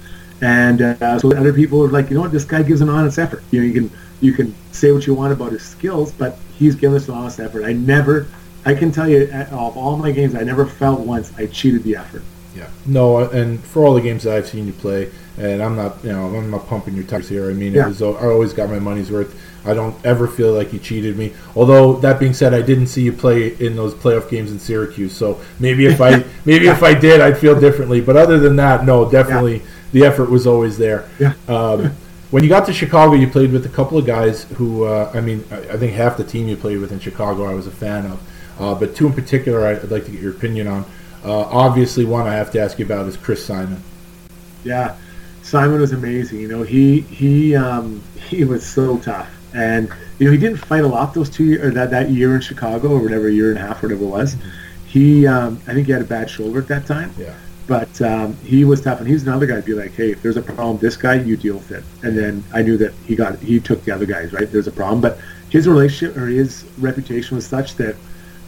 And 0.42 0.82
uh, 0.82 1.20
so 1.20 1.36
other 1.36 1.54
people 1.54 1.84
are 1.84 1.88
like, 1.88 2.10
you 2.10 2.16
know 2.16 2.22
what, 2.22 2.32
this 2.32 2.46
guy 2.46 2.64
gives 2.64 2.82
an 2.82 2.90
honest 2.90 3.20
effort. 3.20 3.44
You 3.52 3.62
know, 3.62 3.68
you 3.68 3.74
can 3.74 3.98
you 4.22 4.34
can 4.34 4.56
say 4.72 4.92
what 4.92 5.06
you 5.08 5.14
want 5.14 5.34
about 5.34 5.52
his 5.52 5.64
skills, 5.64 6.12
but 6.12 6.38
he's 6.58 6.76
given 6.76 6.96
us 6.96 7.08
an 7.08 7.16
honest 7.16 7.40
effort. 7.40 7.64
I 7.64 7.74
never, 7.74 8.28
I 8.66 8.74
can 8.74 8.92
tell 8.92 9.08
you, 9.08 9.32
of 9.52 9.78
all 9.78 9.98
my 9.98 10.12
games, 10.12 10.36
I 10.36 10.44
never 10.44 10.66
felt 10.66 11.02
once 11.02 11.34
I 11.38 11.48
cheated 11.48 11.84
the 11.84 11.96
effort. 11.96 12.24
Yeah. 12.56 12.70
No, 12.86 13.20
and 13.20 13.64
for 13.64 13.86
all 13.86 13.94
the 13.94 14.02
games 14.02 14.24
that 14.24 14.36
I've 14.36 14.48
seen 14.48 14.68
you 14.68 14.74
play, 14.74 15.12
and 15.38 15.64
I'm 15.64 15.76
not, 15.76 16.04
you 16.04 16.12
know, 16.12 16.28
I'm 16.36 16.52
not 16.52 16.68
pumping 16.68 16.96
your 16.96 17.06
tires 17.06 17.30
here. 17.30 17.50
I 17.50 17.54
mean, 17.54 17.74
yeah. 17.74 17.86
it 17.86 17.88
was, 17.88 18.02
I 18.02 18.26
always 18.26 18.54
got 18.54 18.70
my 18.70 18.80
money's 18.80 19.10
worth. 19.10 19.40
I 19.66 19.74
don't 19.74 19.96
ever 20.06 20.28
feel 20.28 20.54
like 20.54 20.74
you 20.74 20.80
cheated 20.80 21.18
me. 21.18 21.34
Although 21.56 21.94
that 21.98 22.20
being 22.20 22.34
said, 22.34 22.54
I 22.54 22.62
didn't 22.62 22.88
see 22.88 23.04
you 23.04 23.14
play 23.14 23.56
in 23.56 23.76
those 23.76 23.94
playoff 23.94 24.30
games 24.30 24.52
in 24.52 24.60
Syracuse, 24.60 25.16
so 25.16 25.40
maybe 25.60 25.86
if 25.86 26.02
I 26.02 26.24
maybe 26.46 26.68
if 26.68 26.84
I 26.84 26.94
did, 26.94 27.22
I'd 27.22 27.38
feel 27.38 27.60
differently. 27.60 28.02
But 28.02 28.18
other 28.18 28.40
than 28.40 28.56
that, 28.58 28.86
no, 28.86 29.10
definitely 29.10 29.58
yeah. 29.58 29.66
the 29.94 30.04
effort 30.04 30.30
was 30.30 30.48
always 30.48 30.78
there. 30.78 31.08
Yeah. 31.20 31.34
Um, 31.48 31.96
when 32.32 32.44
you 32.44 32.50
got 32.50 32.66
to 32.66 32.74
Chicago, 32.74 33.14
you 33.14 33.28
played 33.28 33.52
with 33.52 33.66
a 33.66 33.70
couple 33.70 33.98
of 33.98 34.06
guys 34.06 34.46
who, 34.54 34.86
uh, 34.86 35.12
I 35.14 35.20
mean, 35.20 35.44
I, 35.52 35.76
think 35.76 35.92
half 35.94 36.16
the 36.16 36.24
team 36.24 36.48
you 36.48 36.56
played 36.56 36.80
with 36.80 36.94
in 36.94 37.00
Chicago, 37.00 37.44
I 37.44 37.54
was 37.54 37.68
a 37.68 37.72
fan 37.72 38.06
of. 38.06 38.20
Uh, 38.62 38.76
but 38.76 38.96
two 38.96 39.08
in 39.08 39.14
particular, 39.14 39.66
I'd 39.66 39.90
like 39.90 40.06
to 40.06 40.12
get 40.12 40.22
your 40.22 40.32
opinion 40.32 40.68
on. 40.68 40.86
Uh, 41.26 41.40
obviously, 41.40 42.06
one 42.06 42.28
I 42.28 42.36
have 42.36 42.52
to 42.52 42.62
ask 42.62 42.78
you 42.78 42.86
about 42.86 43.08
is 43.08 43.18
Chris 43.18 43.44
Simon. 43.44 43.82
Yeah, 44.64 44.96
Simon 45.42 45.82
was 45.82 45.94
amazing. 45.94 46.40
You 46.40 46.48
know, 46.48 46.62
he 46.62 47.02
he 47.02 47.56
um, 47.56 48.04
he 48.30 48.44
was 48.44 48.64
so 48.64 49.00
tough, 49.00 49.30
and 49.56 49.92
you 50.20 50.28
know 50.28 50.32
he 50.32 50.38
didn't 50.38 50.58
fight 50.60 50.84
a 50.84 50.88
lot 50.88 51.16
those 51.16 51.30
two 51.30 51.46
year, 51.46 51.68
or 51.68 51.72
that 51.72 51.90
that 51.90 52.12
year 52.12 52.36
in 52.36 52.42
Chicago 52.42 52.90
or 52.90 53.02
whatever 53.02 53.30
year 53.30 53.50
and 53.50 53.58
a 53.58 53.62
half, 53.62 53.82
whatever 53.82 54.04
it 54.04 54.08
was. 54.08 54.36
Mm-hmm. 54.36 54.50
He 54.86 55.26
um, 55.26 55.60
I 55.68 55.74
think 55.74 55.88
he 55.88 55.92
had 55.94 56.04
a 56.04 56.06
bad 56.06 56.30
shoulder 56.30 56.60
at 56.60 56.68
that 56.68 56.86
time. 56.86 57.14
Yeah. 57.18 57.34
But 57.66 58.00
um, 58.02 58.36
he 58.44 58.64
was 58.64 58.82
tough, 58.82 59.00
and 59.00 59.08
he's 59.08 59.24
another 59.24 59.48
guy. 59.48 59.56
To 59.56 59.62
be 59.62 59.74
like, 59.74 59.94
hey, 59.96 60.12
if 60.12 60.22
there's 60.22 60.38
a 60.38 60.42
problem, 60.44 60.78
this 60.78 60.98
guy, 60.98 61.16
you 61.16 61.36
deal 61.36 61.56
with 61.56 61.72
it. 61.72 61.84
And 62.04 62.16
then 62.16 62.44
I 62.54 62.62
knew 62.62 62.78
that 62.78 62.94
he 63.08 63.16
got 63.16 63.40
he 63.40 63.60
took 63.60 63.84
the 63.86 63.92
other 63.92 64.06
guys. 64.06 64.34
Right, 64.34 64.52
there's 64.52 64.68
a 64.68 64.72
problem, 64.72 65.02
but 65.02 65.18
his 65.50 65.68
relationship 65.68 66.16
or 66.16 66.28
his 66.28 66.64
reputation 66.78 67.36
was 67.36 67.48
such 67.48 67.76
that 67.78 67.96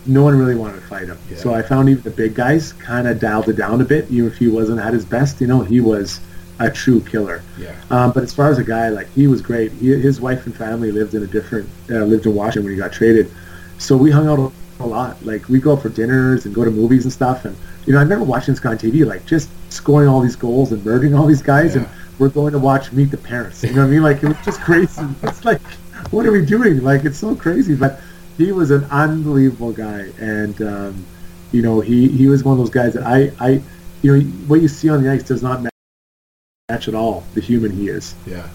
no 0.05 0.23
one 0.23 0.37
really 0.37 0.55
wanted 0.55 0.75
to 0.75 0.87
fight 0.87 1.07
him. 1.07 1.17
Yeah. 1.29 1.37
So 1.37 1.53
I 1.53 1.61
found 1.61 1.89
even 1.89 2.03
the 2.03 2.11
big 2.11 2.35
guys 2.35 2.73
kind 2.73 3.07
of 3.07 3.19
dialed 3.19 3.49
it 3.49 3.53
down 3.53 3.81
a 3.81 3.85
bit. 3.85 4.09
Even 4.11 4.27
if 4.27 4.37
he 4.37 4.47
wasn't 4.47 4.79
at 4.79 4.93
his 4.93 5.05
best, 5.05 5.39
you 5.41 5.47
know, 5.47 5.61
he 5.61 5.79
was 5.79 6.19
a 6.59 6.69
true 6.69 7.01
killer. 7.01 7.41
Yeah. 7.57 7.75
Um, 7.89 8.11
but 8.11 8.23
as 8.23 8.33
far 8.33 8.49
as 8.49 8.57
a 8.57 8.63
guy, 8.63 8.89
like 8.89 9.09
he 9.13 9.27
was 9.27 9.41
great. 9.41 9.71
He, 9.73 9.87
his 9.87 10.19
wife 10.19 10.45
and 10.45 10.55
family 10.55 10.91
lived 10.91 11.13
in 11.13 11.23
a 11.23 11.27
different 11.27 11.69
uh, 11.89 12.03
lived 12.05 12.25
in 12.25 12.35
Washington 12.35 12.63
when 12.63 12.73
he 12.73 12.79
got 12.79 12.91
traded. 12.91 13.31
So 13.77 13.97
we 13.97 14.11
hung 14.11 14.27
out 14.27 14.51
a 14.79 14.85
lot. 14.85 15.23
Like 15.25 15.47
we 15.49 15.59
go 15.59 15.73
out 15.73 15.81
for 15.81 15.89
dinners 15.89 16.45
and 16.45 16.53
go 16.53 16.65
to 16.65 16.71
movies 16.71 17.03
and 17.03 17.13
stuff. 17.13 17.45
And 17.45 17.55
you 17.85 17.93
know, 17.93 17.99
I 17.99 18.03
remember 18.03 18.25
watching 18.25 18.53
this 18.53 18.59
guy 18.59 18.71
on 18.71 18.77
TV, 18.77 19.05
like 19.05 19.25
just 19.25 19.49
scoring 19.69 20.07
all 20.07 20.21
these 20.21 20.35
goals 20.35 20.71
and 20.71 20.83
murdering 20.85 21.15
all 21.15 21.25
these 21.25 21.41
guys. 21.41 21.75
Yeah. 21.75 21.81
And 21.81 21.89
we're 22.19 22.29
going 22.29 22.53
to 22.53 22.59
watch 22.59 22.91
Meet 22.91 23.11
the 23.11 23.17
Parents. 23.17 23.63
You 23.63 23.73
know 23.73 23.81
what 23.81 23.87
I 23.87 23.91
mean? 23.91 24.03
Like 24.03 24.23
it 24.23 24.27
was 24.27 24.37
just 24.45 24.61
crazy. 24.65 25.01
It's 25.23 25.43
like, 25.45 25.61
what 26.11 26.25
are 26.25 26.31
we 26.31 26.45
doing? 26.45 26.83
Like 26.83 27.05
it's 27.05 27.17
so 27.17 27.35
crazy. 27.35 27.75
But 27.75 27.99
he 28.37 28.51
was 28.51 28.71
an 28.71 28.85
unbelievable 28.85 29.71
guy, 29.71 30.11
and 30.19 30.61
um, 30.61 31.05
you 31.51 31.61
know, 31.61 31.79
he 31.79 32.07
he 32.09 32.27
was 32.27 32.43
one 32.43 32.53
of 32.53 32.59
those 32.59 32.69
guys 32.69 32.93
that 32.93 33.03
I 33.03 33.31
I 33.39 33.61
you 34.01 34.17
know 34.17 34.23
what 34.47 34.61
you 34.61 34.67
see 34.67 34.89
on 34.89 35.03
the 35.03 35.11
ice 35.11 35.23
does 35.23 35.43
not 35.43 35.61
match 36.69 36.87
at 36.87 36.95
all 36.95 37.23
the 37.33 37.41
human 37.41 37.71
he 37.71 37.89
is. 37.89 38.15
Yeah. 38.25 38.47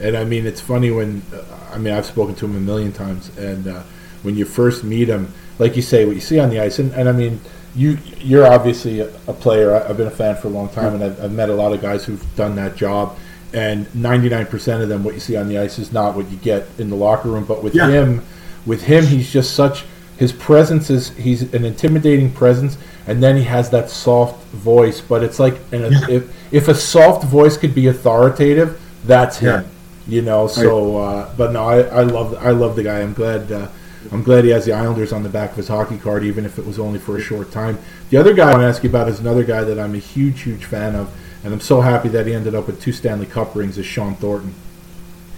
And 0.00 0.16
I 0.16 0.24
mean, 0.24 0.46
it's 0.46 0.60
funny 0.60 0.90
when 0.90 1.22
uh, 1.34 1.42
I 1.72 1.78
mean 1.78 1.94
I've 1.94 2.06
spoken 2.06 2.34
to 2.36 2.44
him 2.46 2.56
a 2.56 2.60
million 2.60 2.92
times, 2.92 3.36
and 3.36 3.66
uh, 3.66 3.82
when 4.22 4.36
you 4.36 4.44
first 4.44 4.84
meet 4.84 5.08
him, 5.08 5.32
like 5.58 5.76
you 5.76 5.82
say, 5.82 6.04
what 6.04 6.14
you 6.14 6.20
see 6.20 6.38
on 6.38 6.50
the 6.50 6.60
ice, 6.60 6.78
and, 6.78 6.92
and 6.92 7.08
I 7.08 7.12
mean, 7.12 7.40
you 7.74 7.98
you're 8.18 8.46
obviously 8.46 9.00
a, 9.00 9.08
a 9.26 9.32
player. 9.32 9.74
I, 9.74 9.86
have 9.86 9.96
been 9.96 10.06
a 10.06 10.10
fan 10.10 10.36
for 10.36 10.48
a 10.48 10.50
long 10.50 10.68
time, 10.68 10.94
and 10.94 11.04
I've, 11.04 11.24
I've, 11.24 11.32
met 11.32 11.48
a 11.48 11.54
lot 11.54 11.72
of 11.72 11.80
guys 11.80 12.04
who've 12.04 12.36
done 12.36 12.56
that 12.56 12.76
job. 12.76 13.18
And 13.52 13.86
99% 13.86 14.82
of 14.82 14.88
them, 14.88 15.02
what 15.02 15.14
you 15.14 15.20
see 15.20 15.36
on 15.36 15.48
the 15.48 15.58
ice 15.58 15.78
is 15.78 15.92
not 15.92 16.14
what 16.14 16.28
you 16.30 16.36
get 16.36 16.66
in 16.78 16.90
the 16.90 16.96
locker 16.96 17.28
room. 17.28 17.44
But 17.44 17.62
with 17.62 17.74
yeah. 17.74 17.88
him, 17.88 18.26
with 18.66 18.82
him, 18.82 19.06
he's 19.06 19.30
just 19.30 19.54
such. 19.54 19.84
His 20.18 20.32
presence 20.32 20.90
is 20.90 21.10
he's 21.10 21.54
an 21.54 21.64
intimidating 21.64 22.32
presence, 22.32 22.78
and 23.06 23.22
then 23.22 23.36
he 23.36 23.44
has 23.44 23.70
that 23.70 23.90
soft 23.90 24.44
voice. 24.48 25.00
But 25.00 25.22
it's 25.22 25.38
like, 25.38 25.54
and 25.72 25.92
yeah. 25.92 26.10
if 26.10 26.52
if 26.52 26.68
a 26.68 26.74
soft 26.74 27.24
voice 27.24 27.56
could 27.56 27.74
be 27.74 27.86
authoritative, 27.86 28.80
that's 29.04 29.38
him. 29.38 29.62
Yeah. 29.62 29.68
You 30.08 30.22
know. 30.22 30.46
So, 30.46 30.98
uh, 30.98 31.34
but 31.36 31.52
no, 31.52 31.64
I, 31.64 31.80
I 31.82 32.02
love 32.02 32.34
I 32.40 32.50
love 32.50 32.76
the 32.76 32.82
guy. 32.82 33.00
I'm 33.00 33.12
glad. 33.12 33.50
Uh, 33.52 33.68
I'm 34.12 34.22
glad 34.22 34.44
he 34.44 34.50
has 34.50 34.64
the 34.64 34.72
Islanders 34.72 35.12
on 35.12 35.22
the 35.24 35.28
back 35.28 35.50
of 35.50 35.56
his 35.56 35.68
hockey 35.68 35.98
card, 35.98 36.22
even 36.22 36.44
if 36.44 36.58
it 36.60 36.66
was 36.66 36.78
only 36.78 36.98
for 36.98 37.16
a 37.16 37.20
short 37.20 37.50
time. 37.50 37.78
The 38.10 38.16
other 38.16 38.34
guy 38.34 38.48
I 38.48 38.52
want 38.52 38.60
to 38.60 38.68
ask 38.68 38.84
you 38.84 38.88
about 38.88 39.08
is 39.08 39.18
another 39.18 39.42
guy 39.42 39.64
that 39.64 39.80
I'm 39.80 39.96
a 39.96 39.98
huge, 39.98 40.42
huge 40.42 40.64
fan 40.64 40.94
of, 40.94 41.12
and 41.42 41.52
I'm 41.52 41.60
so 41.60 41.80
happy 41.80 42.08
that 42.10 42.24
he 42.24 42.32
ended 42.32 42.54
up 42.54 42.68
with 42.68 42.80
two 42.80 42.92
Stanley 42.92 43.26
Cup 43.26 43.56
rings. 43.56 43.78
Is 43.78 43.86
Shawn 43.86 44.14
Thornton? 44.14 44.54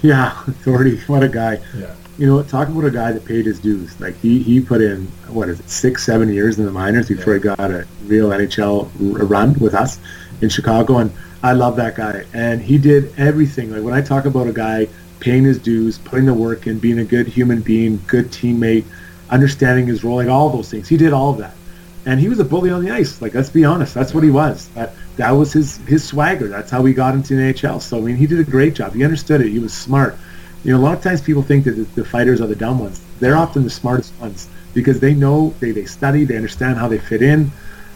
Yeah, 0.03 0.31
Thorny, 0.65 0.99
what 1.07 1.23
a 1.23 1.29
guy. 1.29 1.61
Yeah. 1.75 1.95
You 2.19 2.27
know, 2.27 2.43
talk 2.43 2.69
about 2.69 2.85
a 2.85 2.91
guy 2.91 3.13
that 3.13 3.25
paid 3.25 3.47
his 3.47 3.61
dues. 3.61 3.99
Like 4.01 4.19
he, 4.21 4.43
he 4.43 4.61
put 4.61 4.81
in 4.81 5.07
what 5.29 5.49
is 5.49 5.61
it, 5.61 5.71
six, 5.71 6.05
seven 6.05 6.33
years 6.33 6.59
in 6.59 6.65
the 6.65 6.73
minors 6.73 7.09
before 7.09 7.35
he 7.35 7.41
got 7.41 7.61
a 7.61 7.87
real 8.07 8.31
NHL 8.31 8.91
run 8.99 9.55
with 9.55 9.75
us 9.75 10.01
in 10.41 10.49
Chicago, 10.49 10.99
and 10.99 11.13
I 11.43 11.53
love 11.53 11.77
that 11.77 11.95
guy. 11.95 12.25
And 12.35 12.61
he 12.61 12.77
did 12.77 13.17
everything. 13.19 13.71
Like 13.71 13.83
when 13.83 13.95
I 13.95 14.03
talk 14.03 14.25
about 14.25 14.49
a 14.49 14.53
guy 14.53 14.89
paying 15.21 15.45
his 15.45 15.59
dues, 15.59 15.99
putting 15.99 16.27
the 16.27 16.35
work 16.35 16.67
in, 16.67 16.79
being 16.79 16.99
a 16.99 17.05
good 17.05 17.27
human 17.27 17.61
being, 17.61 18.01
good 18.07 18.27
teammate, 18.27 18.85
understanding 19.31 19.87
his 19.87 20.05
role, 20.05 20.17
like 20.17 20.29
all 20.29 20.51
those 20.51 20.71
things. 20.71 20.89
He 20.89 20.97
did 20.97 21.13
all 21.13 21.31
of 21.31 21.39
that. 21.39 21.55
And 22.07 22.19
he 22.19 22.29
was 22.29 22.39
a 22.39 22.45
bully 22.45 22.71
on 22.71 22.83
the 22.83 22.91
ice. 22.91 23.21
Like, 23.21 23.35
let's 23.35 23.51
be 23.51 23.65
honest. 23.65 23.93
That's 23.93 24.15
what 24.15 24.25
he 24.25 24.31
was. 24.31 24.69
That, 24.69 24.95
that 25.17 25.31
was 25.33 25.53
his, 25.53 25.77
his 25.79 26.03
swagger. 26.03 26.49
That's 26.49 26.71
how 26.71 26.85
he 26.85 26.95
got 26.95 27.15
into 27.15 27.37
the 27.37 27.53
NHL. 27.53 27.83
So, 27.83 27.99
I 27.99 28.01
mean, 28.01 28.17
he 28.17 28.27
did 28.27 28.41
a 28.41 28.51
great 28.51 28.75
job. 28.75 28.95
He 28.95 29.05
understood 29.05 29.41
it. 29.41 29.49
He 29.49 29.59
was 29.59 29.75
smart. 29.75 30.17
You 30.65 30.73
know, 30.73 30.79
a 30.79 30.83
lot 30.83 30.97
of 30.97 31.03
times 31.03 31.21
people 31.21 31.43
think 31.43 31.65
that 31.65 31.73
the, 31.73 31.83
the 31.83 32.05
fighters 32.05 32.41
are 32.41 32.47
the 32.47 32.57
dumb 32.57 32.79
ones. 32.79 33.01
They're 33.21 33.37
often 33.37 33.65
the 33.65 33.71
smartest 33.71 34.13
ones 34.21 34.49
because 34.75 35.01
they 35.01 35.15
know, 35.15 35.55
they, 35.61 35.71
they 35.71 35.85
study, 35.85 36.25
they 36.25 36.37
understand 36.37 36.79
how 36.79 36.89
they 36.89 36.99
fit 36.99 37.23
in. 37.23 37.51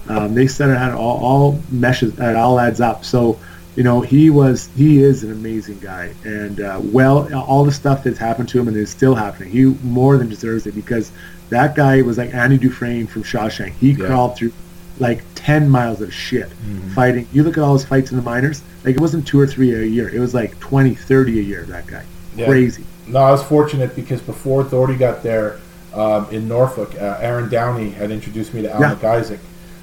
Um, 0.09 0.35
they 0.35 0.47
study 0.47 0.77
how 0.77 0.91
it 0.91 0.95
all, 0.95 1.25
all 1.25 1.61
meshes, 1.71 2.19
it 2.19 2.37
all 2.37 2.59
adds 2.59 2.81
up. 2.81 3.05
So, 3.05 3.39
you 3.77 3.83
know, 3.83 4.01
he 4.01 4.31
was 4.31 4.69
he 4.77 5.03
is 5.03 5.25
an 5.25 5.33
amazing 5.33 5.79
guy, 5.79 6.13
and 6.25 6.61
uh, 6.61 6.81
well, 6.83 7.33
all 7.35 7.65
the 7.65 7.73
stuff 7.73 8.05
that's 8.05 8.19
happened 8.19 8.49
to 8.51 8.61
him 8.61 8.69
and 8.69 8.77
is 8.77 8.91
still 8.91 9.15
happening, 9.15 9.51
he 9.51 9.65
more 9.83 10.19
than 10.19 10.29
deserves 10.29 10.67
it 10.67 10.75
because 10.75 11.11
that 11.49 11.75
guy 11.75 12.03
was 12.03 12.19
like 12.19 12.35
Andy 12.35 12.59
Dufresne 12.59 13.07
from 13.07 13.23
Shawshank. 13.23 13.73
He 13.75 13.93
yeah. 13.93 14.07
crawled 14.07 14.37
through 14.37 14.53
like 14.99 15.23
10 15.37 15.69
miles 15.69 16.01
of 16.01 16.13
shit 16.13 16.49
mm-hmm. 16.49 16.91
fighting. 16.91 17.27
You 17.33 17.45
look 17.45 17.57
at 17.57 17.65
all 17.65 17.73
his 17.73 17.85
fights 17.85 18.11
in 18.11 18.17
the 18.17 18.23
minors, 18.23 18.63
like 18.85 18.97
it 18.97 19.01
wasn't 19.01 19.27
two 19.27 19.41
or 19.41 19.47
three 19.47 19.75
a 19.75 19.83
year. 19.83 20.09
It 20.09 20.19
was 20.19 20.35
like 20.35 20.59
20, 20.61 20.95
30 20.95 21.39
a 21.39 21.43
year, 21.43 21.63
that 21.65 21.87
guy. 21.87 22.05
Yeah. 22.37 22.47
Crazy. 22.47 22.85
No, 23.07 23.19
I 23.21 23.31
was 23.31 23.43
fortunate 23.43 23.95
because 23.97 24.21
before 24.21 24.65
Thorny 24.65 24.97
got 24.97 25.23
there 25.23 25.61
um, 25.93 26.29
in 26.31 26.49
Norfolk, 26.49 26.95
uh, 26.95 27.19
Aaron 27.21 27.49
Downey 27.51 27.91
had 27.91 28.11
introduced 28.11 28.55
me 28.55 28.63
to 28.63 28.73
Al 28.73 28.81
yeah. 28.81 28.95
McIsaac. 28.95 29.39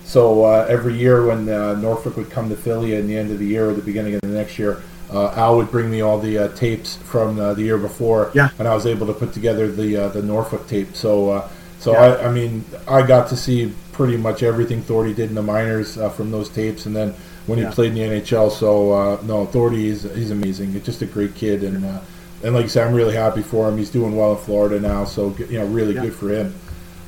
So 0.10 0.44
uh, 0.44 0.66
every 0.68 0.96
year 0.96 1.28
when 1.28 1.48
uh, 1.48 1.76
Norfolk 1.76 2.18
would 2.18 2.32
come 2.32 2.50
to 2.50 2.56
Philly 2.56 2.96
in 2.96 3.06
the 3.06 3.16
end 3.16 3.30
of 3.32 3.38
the 3.38 3.46
year 3.46 3.70
or 3.70 3.74
the 3.74 3.82
beginning 3.84 4.16
of 4.16 4.22
the 4.22 4.28
next 4.28 4.58
year, 4.58 4.82
uh, 5.12 5.32
Al 5.36 5.58
would 5.58 5.70
bring 5.70 5.92
me 5.92 6.02
all 6.02 6.18
the 6.18 6.36
uh, 6.38 6.48
tapes 6.56 6.96
from 6.96 7.40
uh, 7.40 7.54
the 7.54 7.62
year 7.62 7.78
before, 7.78 8.32
yeah. 8.34 8.50
and 8.58 8.68
I 8.68 8.74
was 8.74 8.88
able 8.88 9.06
to 9.06 9.14
put 9.14 9.34
together 9.34 9.72
the 9.72 9.98
uh, 9.98 10.10
the 10.10 10.24
Norfolk 10.24 10.68
tape. 10.68 10.96
So 10.96 11.48
so 11.78 11.94
yeah. 11.94 12.00
I, 12.00 12.28
I 12.28 12.32
mean 12.32 12.66
I 12.88 13.06
got 13.06 13.30
to 13.30 13.38
see 13.38 13.72
pretty 13.92 14.18
much 14.18 14.42
everything 14.42 14.82
Thorny 14.82 15.14
did 15.14 15.30
in 15.30 15.36
the 15.36 15.44
minors 15.44 15.96
from 16.16 16.32
those 16.32 16.50
tapes, 16.50 16.88
and 16.88 16.96
then 16.96 17.14
when 17.46 17.60
yeah. 17.60 17.70
he 17.70 17.74
played 17.76 17.96
in 17.96 18.10
the 18.12 18.20
NHL. 18.20 18.52
So 18.52 19.20
no, 19.24 19.46
Thorny 19.46 19.88
is 19.88 20.04
he's 20.16 20.32
amazing. 20.32 20.72
He's 20.74 20.86
just 20.86 21.04
a 21.04 21.08
great 21.08 21.36
kid, 21.36 21.64
and 21.64 22.02
and 22.44 22.54
like 22.54 22.66
I 22.66 22.68
said, 22.68 22.88
I'm 22.88 22.94
really 22.94 23.16
happy 23.16 23.42
for 23.42 23.68
him. 23.68 23.78
He's 23.78 23.90
doing 23.90 24.16
well 24.16 24.32
in 24.32 24.38
Florida 24.38 24.80
now, 24.80 25.06
so 25.06 25.36
you 25.38 25.60
know 25.60 25.66
really 25.66 25.96
yeah. 25.96 26.04
good 26.04 26.14
for 26.14 26.30
him. 26.30 26.56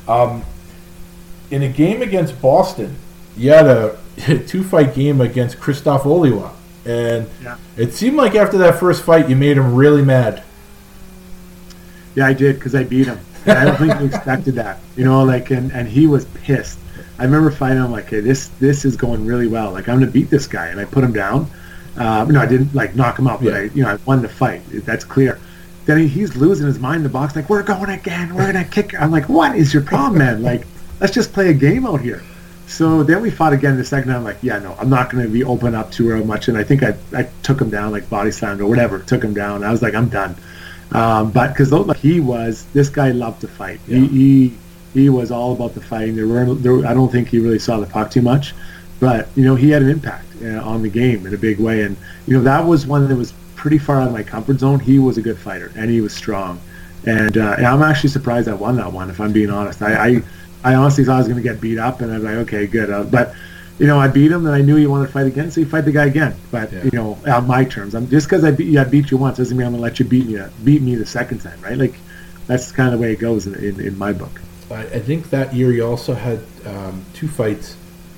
Um, 0.08 0.44
in 1.50 1.64
a 1.64 1.70
game 1.70 2.02
against 2.02 2.42
Boston, 2.42 2.96
you 3.38 3.52
had 3.52 3.68
a 3.68 3.98
two 4.48 4.64
fight 4.64 4.94
game 4.94 5.22
against 5.22 5.60
Christoph 5.60 6.04
Oliwa. 6.04 6.52
And 6.86 7.30
yeah. 7.44 7.58
it 7.78 7.94
seemed 7.94 8.18
like 8.18 8.36
after 8.36 8.58
that 8.60 8.80
first 8.80 9.04
fight, 9.04 9.30
you 9.30 9.36
made 9.36 9.58
him 9.58 9.76
really 9.76 10.04
mad. 10.04 10.44
Yeah, 12.16 12.26
I 12.26 12.34
did 12.34 12.56
because 12.56 12.74
I 12.74 12.84
beat 12.84 13.08
him. 13.08 13.20
I 13.46 13.66
don't 13.66 13.78
think 13.78 13.98
he 13.98 14.06
expected 14.06 14.56
that. 14.56 14.80
You 14.96 15.06
know, 15.06 15.24
like, 15.24 15.52
and, 15.52 15.72
and 15.72 15.88
he 15.88 16.08
was 16.08 16.26
pissed. 16.26 16.80
I 17.18 17.24
remember 17.24 17.52
fighting 17.52 17.78
him 17.78 17.92
like, 17.92 18.10
hey, 18.10 18.20
this 18.20 18.48
this 18.60 18.84
is 18.84 18.96
going 18.96 19.26
really 19.26 19.48
well. 19.48 19.72
Like, 19.72 19.88
I'm 19.88 20.00
going 20.00 20.08
to 20.08 20.12
beat 20.12 20.30
this 20.30 20.48
guy. 20.48 20.68
And 20.68 20.80
I 20.80 20.86
put 20.86 21.04
him 21.04 21.14
down. 21.14 21.50
Uh, 21.98 22.26
no, 22.26 22.40
I 22.40 22.46
didn't, 22.46 22.74
like, 22.74 22.96
knock 22.96 23.20
him 23.20 23.28
out, 23.28 23.44
but 23.44 23.54
yeah. 23.54 23.60
I, 23.60 23.62
you 23.64 23.84
know, 23.84 23.90
I 23.90 23.96
won 24.06 24.22
the 24.22 24.30
fight. 24.30 24.62
That's 24.72 25.04
clear. 25.04 25.40
Then 25.86 25.98
he, 25.98 26.08
he's 26.08 26.36
losing 26.36 26.68
his 26.68 26.80
mind 26.80 26.98
in 26.98 27.04
the 27.04 27.10
box, 27.10 27.36
like, 27.36 27.50
we're 27.50 27.64
going 27.64 27.90
again. 27.90 28.34
We're 28.34 28.52
going 28.52 28.64
to 28.64 28.70
kick. 28.70 29.00
I'm 29.00 29.12
like, 29.12 29.28
what 29.28 29.56
is 29.56 29.74
your 29.74 29.84
problem, 29.84 30.20
man? 30.20 30.42
Like, 30.52 30.66
let's 31.00 31.14
just 31.14 31.34
play 31.34 31.50
a 31.50 31.54
game 31.54 31.86
out 31.86 32.02
here. 32.02 32.24
So 32.72 33.04
then 33.04 33.22
we 33.22 33.30
fought 33.30 33.52
again 33.52 33.76
the 33.76 33.84
second 33.84 34.08
time. 34.10 34.20
I'm 34.20 34.24
like, 34.24 34.38
yeah, 34.42 34.58
no, 34.60 34.76
I'm 34.80 34.90
not 34.90 35.10
going 35.10 35.26
to 35.26 35.30
be 35.30 35.44
open 35.44 35.76
up 35.76 35.92
to 35.94 36.08
her 36.08 36.24
much. 36.24 36.48
And 36.48 36.58
I 36.58 36.64
think 36.64 36.84
I, 36.84 36.96
I 37.14 37.24
took 37.44 37.60
him 37.60 37.70
down, 37.70 37.92
like 37.92 38.10
body 38.10 38.32
slammed 38.32 38.62
or 38.62 38.68
whatever, 38.68 39.00
took 39.00 39.22
him 39.22 39.34
down. 39.34 39.64
I 39.64 39.72
was 39.72 39.82
like, 39.82 39.94
I'm 39.94 40.08
done. 40.08 40.36
Um, 40.94 41.32
but 41.32 41.50
because 41.50 41.72
like, 41.72 41.98
he 41.98 42.22
was, 42.22 42.66
this 42.74 42.88
guy 42.88 43.12
loved 43.12 43.42
to 43.42 43.50
fight. 43.50 43.82
Yeah. 43.88 44.00
He, 44.00 44.08
he, 44.08 44.58
he 44.94 45.10
was 45.10 45.32
all 45.32 45.54
about 45.54 45.74
the 45.74 45.82
fighting. 45.82 46.16
There 46.16 46.28
were, 46.28 46.54
there, 46.56 46.86
I 46.86 46.94
don't 46.94 47.12
think 47.12 47.28
he 47.28 47.40
really 47.40 47.60
saw 47.60 47.80
the 47.80 47.88
puck 47.88 48.10
too 48.10 48.22
much. 48.22 48.54
But 49.02 49.28
you 49.36 49.44
know 49.44 49.56
he 49.56 49.70
had 49.72 49.82
an 49.82 49.90
impact 49.90 50.28
uh, 50.42 50.62
on 50.64 50.82
the 50.82 50.90
game 50.90 51.26
in 51.26 51.34
a 51.34 51.38
big 51.38 51.60
way, 51.60 51.82
and 51.84 51.98
you 52.26 52.38
know 52.38 52.44
that 52.44 52.66
was 52.66 52.86
one 52.86 53.10
that 53.10 53.16
was 53.18 53.34
pretty 53.56 53.78
far 53.78 54.00
out 54.00 54.08
of 54.08 54.14
my 54.14 54.24
comfort 54.24 54.60
zone. 54.60 54.80
He 54.80 54.98
was 55.00 55.18
a 55.18 55.22
good 55.22 55.38
fighter, 55.38 55.74
and 55.76 55.90
he 55.90 56.00
was 56.00 56.14
strong, 56.14 56.62
and, 57.06 57.38
uh, 57.38 57.56
and 57.58 57.66
I'm 57.68 57.82
actually 57.84 58.12
surprised 58.12 58.48
I 58.48 58.54
won 58.54 58.78
that 58.78 58.94
one. 58.94 59.10
If 59.10 59.20
I'm 59.20 59.34
being 59.34 59.50
honest, 59.50 59.82
I 59.82 60.08
I, 60.08 60.22
I 60.64 60.76
honestly 60.76 61.04
thought 61.04 61.16
I 61.16 61.18
was 61.18 61.28
going 61.28 61.44
to 61.44 61.44
get 61.44 61.60
beat 61.60 61.80
up, 61.80 62.00
and 62.02 62.12
I 62.12 62.16
was 62.16 62.24
like, 62.24 62.36
okay, 62.48 62.66
good, 62.68 62.90
uh, 62.90 63.04
but. 63.04 63.36
You 63.80 63.88
know, 63.88 63.98
I 64.00 64.10
beat 64.10 64.32
him, 64.32 64.46
and 64.46 64.54
I 64.54 64.62
knew 64.62 64.76
he 64.76 64.86
wanted 64.86 65.08
to 65.08 65.12
fight 65.12 65.26
again, 65.26 65.50
so 65.50 65.60
he 65.60 65.66
fight 65.66 65.86
the 65.86 65.92
guy 65.92 66.06
again. 66.06 66.36
But 66.52 66.72
Yeah. 66.72 66.84
you 66.84 66.92
know, 66.94 67.18
on 67.26 67.48
my 67.48 67.64
terms, 67.64 67.96
I'm 67.96 68.08
just 68.08 68.28
because 68.28 68.44
I 68.44 68.52
beat 68.52 68.68
you, 68.68 68.80
I 68.80 68.84
beat 68.84 69.10
you 69.10 69.18
once 69.18 69.38
doesn't 69.38 69.58
mean 69.58 69.66
I'm 69.66 69.74
gonna 69.74 69.82
let 69.82 69.98
you 69.98 70.06
beat 70.06 70.28
me 70.28 70.40
beat 70.64 70.84
me 70.84 70.94
the 70.94 71.06
second 71.06 71.40
time, 71.40 71.60
right? 71.62 71.76
Like 71.76 71.96
that's 72.46 72.72
kind 72.72 72.94
of 72.94 73.00
the 73.00 73.02
way 73.04 73.14
it 73.14 73.20
goes 73.20 73.48
in, 73.48 73.56
in, 73.56 73.80
in 73.80 73.98
my 73.98 74.14
book. 74.14 74.40
I, 74.70 74.82
I 74.84 75.00
think 75.00 75.32
that 75.32 75.56
year 75.56 75.72
you 75.72 75.84
also 75.88 76.14
had 76.14 76.42
um, 76.68 77.04
two 77.16 77.28
fights 77.28 77.76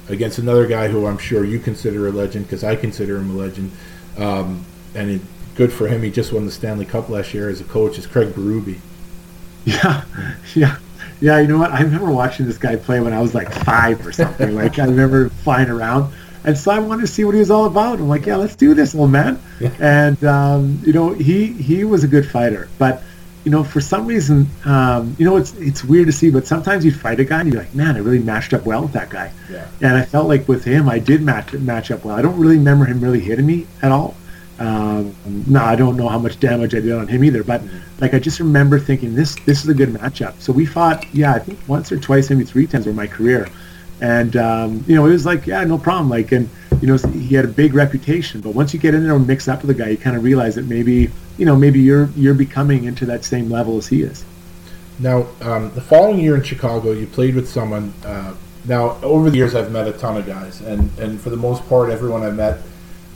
against 0.09 0.37
another 0.39 0.67
guy 0.67 0.87
who 0.87 1.05
I'm 1.05 1.17
sure 1.17 1.43
you 1.43 1.59
consider 1.59 2.07
a 2.07 2.11
legend 2.11 2.45
because 2.45 2.63
I 2.63 2.75
consider 2.75 3.17
him 3.17 3.31
a 3.31 3.33
legend. 3.33 3.71
Um, 4.17 4.65
and 4.95 5.09
it, 5.09 5.21
good 5.55 5.71
for 5.71 5.87
him. 5.87 6.03
He 6.03 6.11
just 6.11 6.33
won 6.33 6.45
the 6.45 6.51
Stanley 6.51 6.85
Cup 6.85 7.09
last 7.09 7.33
year 7.33 7.49
as 7.49 7.61
a 7.61 7.63
coach. 7.63 7.97
Is 7.97 8.05
Craig 8.05 8.29
Berube. 8.29 8.79
Yeah, 9.65 10.03
yeah, 10.55 10.77
yeah. 11.21 11.39
You 11.39 11.47
know 11.47 11.57
what? 11.57 11.71
I 11.71 11.81
remember 11.81 12.11
watching 12.11 12.45
this 12.45 12.57
guy 12.57 12.75
play 12.75 12.99
when 12.99 13.13
I 13.13 13.21
was 13.21 13.33
like 13.33 13.51
five 13.51 14.05
or 14.05 14.11
something. 14.11 14.55
like 14.55 14.79
I 14.79 14.85
remember 14.85 15.29
flying 15.29 15.69
around, 15.69 16.13
and 16.43 16.57
so 16.57 16.71
I 16.71 16.79
wanted 16.79 17.01
to 17.01 17.07
see 17.07 17.23
what 17.23 17.33
he 17.33 17.39
was 17.39 17.51
all 17.51 17.65
about. 17.65 17.99
I'm 17.99 18.09
like, 18.09 18.25
yeah, 18.25 18.35
let's 18.35 18.55
do 18.55 18.73
this, 18.73 18.93
old 18.93 19.11
man. 19.11 19.39
And 19.79 20.21
um, 20.23 20.79
you 20.83 20.93
know, 20.93 21.13
he 21.13 21.47
he 21.47 21.83
was 21.83 22.03
a 22.03 22.07
good 22.07 22.29
fighter, 22.29 22.69
but 22.77 23.03
you 23.43 23.51
know, 23.51 23.63
for 23.63 23.81
some 23.81 24.05
reason, 24.05 24.47
um, 24.65 25.15
you 25.19 25.25
know, 25.25 25.35
it's 25.37 25.53
it's 25.55 25.83
weird 25.83 26.07
to 26.07 26.13
see, 26.13 26.29
but 26.29 26.47
sometimes 26.47 26.85
you 26.85 26.91
fight 26.91 27.19
a 27.19 27.25
guy 27.25 27.41
and 27.41 27.51
you're 27.51 27.61
like, 27.61 27.75
man, 27.75 27.95
I 27.95 27.99
really 27.99 28.19
matched 28.19 28.53
up 28.53 28.65
well 28.65 28.83
with 28.83 28.93
that 28.93 29.09
guy. 29.09 29.31
Yeah. 29.51 29.67
And 29.81 29.97
I 29.97 30.05
felt 30.05 30.27
like 30.27 30.47
with 30.47 30.63
him, 30.63 30.87
I 30.87 30.99
did 30.99 31.21
match 31.21 31.53
match 31.53 31.91
up 31.91 32.05
well. 32.05 32.15
I 32.15 32.21
don't 32.21 32.39
really 32.39 32.57
remember 32.57 32.85
him 32.85 33.01
really 33.01 33.19
hitting 33.19 33.45
me 33.45 33.67
at 33.81 33.91
all. 33.91 34.15
Um, 34.59 35.15
no, 35.47 35.61
I 35.61 35.75
don't 35.75 35.97
know 35.97 36.07
how 36.07 36.19
much 36.19 36.39
damage 36.39 36.73
I 36.73 36.79
did 36.79 36.93
on 36.93 37.07
him 37.07 37.23
either, 37.23 37.43
but 37.43 37.61
like 37.99 38.13
I 38.13 38.19
just 38.19 38.39
remember 38.39 38.79
thinking 38.79 39.13
this 39.13 39.35
this 39.45 39.63
is 39.63 39.69
a 39.69 39.73
good 39.73 39.89
matchup. 39.89 40.39
So 40.39 40.53
we 40.53 40.65
fought, 40.65 41.05
yeah, 41.13 41.33
I 41.33 41.39
think 41.39 41.59
once 41.67 41.91
or 41.91 41.99
twice, 41.99 42.29
maybe 42.29 42.45
three 42.45 42.67
times 42.67 42.87
in 42.87 42.95
my 42.95 43.07
career, 43.07 43.49
and 43.99 44.37
um, 44.37 44.85
you 44.87 44.95
know 44.95 45.05
it 45.05 45.11
was 45.11 45.25
like 45.25 45.47
yeah, 45.47 45.63
no 45.65 45.77
problem. 45.77 46.09
Like 46.09 46.31
and 46.31 46.49
you 46.83 46.89
know 46.89 46.97
he 46.97 47.33
had 47.33 47.45
a 47.45 47.47
big 47.47 47.73
reputation, 47.73 48.41
but 48.41 48.49
once 48.49 48.73
you 48.73 48.79
get 48.79 48.93
in 48.93 49.03
there 49.05 49.15
and 49.15 49.25
mix 49.25 49.47
up 49.47 49.63
with 49.63 49.73
the 49.73 49.83
guy, 49.83 49.91
you 49.91 49.97
kind 49.97 50.17
of 50.17 50.23
realize 50.23 50.55
that 50.55 50.65
maybe 50.65 51.09
you 51.37 51.45
know 51.45 51.55
maybe 51.55 51.79
you're 51.79 52.09
you're 52.09 52.33
becoming 52.33 52.83
into 52.83 53.05
that 53.05 53.23
same 53.23 53.49
level 53.49 53.77
as 53.77 53.87
he 53.87 54.01
is. 54.01 54.25
Now, 54.99 55.27
um, 55.39 55.71
the 55.75 55.79
following 55.79 56.19
year 56.19 56.35
in 56.35 56.43
Chicago, 56.43 56.91
you 56.91 57.07
played 57.07 57.35
with 57.35 57.47
someone. 57.47 57.93
Uh, 58.05 58.35
now, 58.65 58.97
over 59.01 59.29
the 59.29 59.37
years, 59.37 59.55
I've 59.55 59.71
met 59.71 59.87
a 59.87 59.93
ton 59.93 60.17
of 60.17 60.25
guys, 60.25 60.59
and, 60.59 60.89
and 60.99 61.21
for 61.21 61.29
the 61.29 61.37
most 61.37 61.65
part, 61.69 61.89
everyone 61.89 62.21
I 62.21 62.31
met 62.31 62.59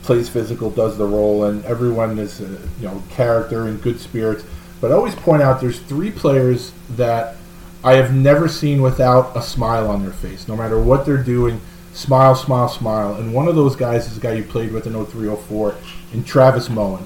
plays 0.02 0.30
physical, 0.30 0.70
does 0.70 0.96
the 0.96 1.04
role, 1.06 1.44
and 1.44 1.62
everyone 1.66 2.18
is, 2.18 2.40
uh, 2.40 2.44
you 2.80 2.86
know, 2.88 3.02
character 3.10 3.66
and 3.66 3.82
good 3.82 4.00
spirits. 4.00 4.44
But 4.80 4.92
I 4.92 4.94
always 4.94 5.14
point 5.14 5.42
out 5.42 5.60
there's 5.60 5.80
three 5.80 6.10
players 6.10 6.72
that 6.96 7.36
I 7.84 7.96
have 7.96 8.14
never 8.14 8.48
seen 8.48 8.80
without 8.80 9.36
a 9.36 9.42
smile 9.42 9.90
on 9.90 10.02
their 10.02 10.12
face, 10.12 10.48
no 10.48 10.56
matter 10.56 10.78
what 10.80 11.04
they're 11.04 11.22
doing. 11.22 11.60
Smile, 11.98 12.36
smile, 12.36 12.68
smile. 12.68 13.14
And 13.16 13.34
one 13.34 13.48
of 13.48 13.56
those 13.56 13.74
guys 13.74 14.06
is 14.06 14.14
the 14.14 14.20
guy 14.20 14.34
you 14.34 14.44
played 14.44 14.70
with 14.70 14.86
in 14.86 14.92
0304, 14.92 15.74
in 16.12 16.22
Travis 16.22 16.70
Moen. 16.70 17.04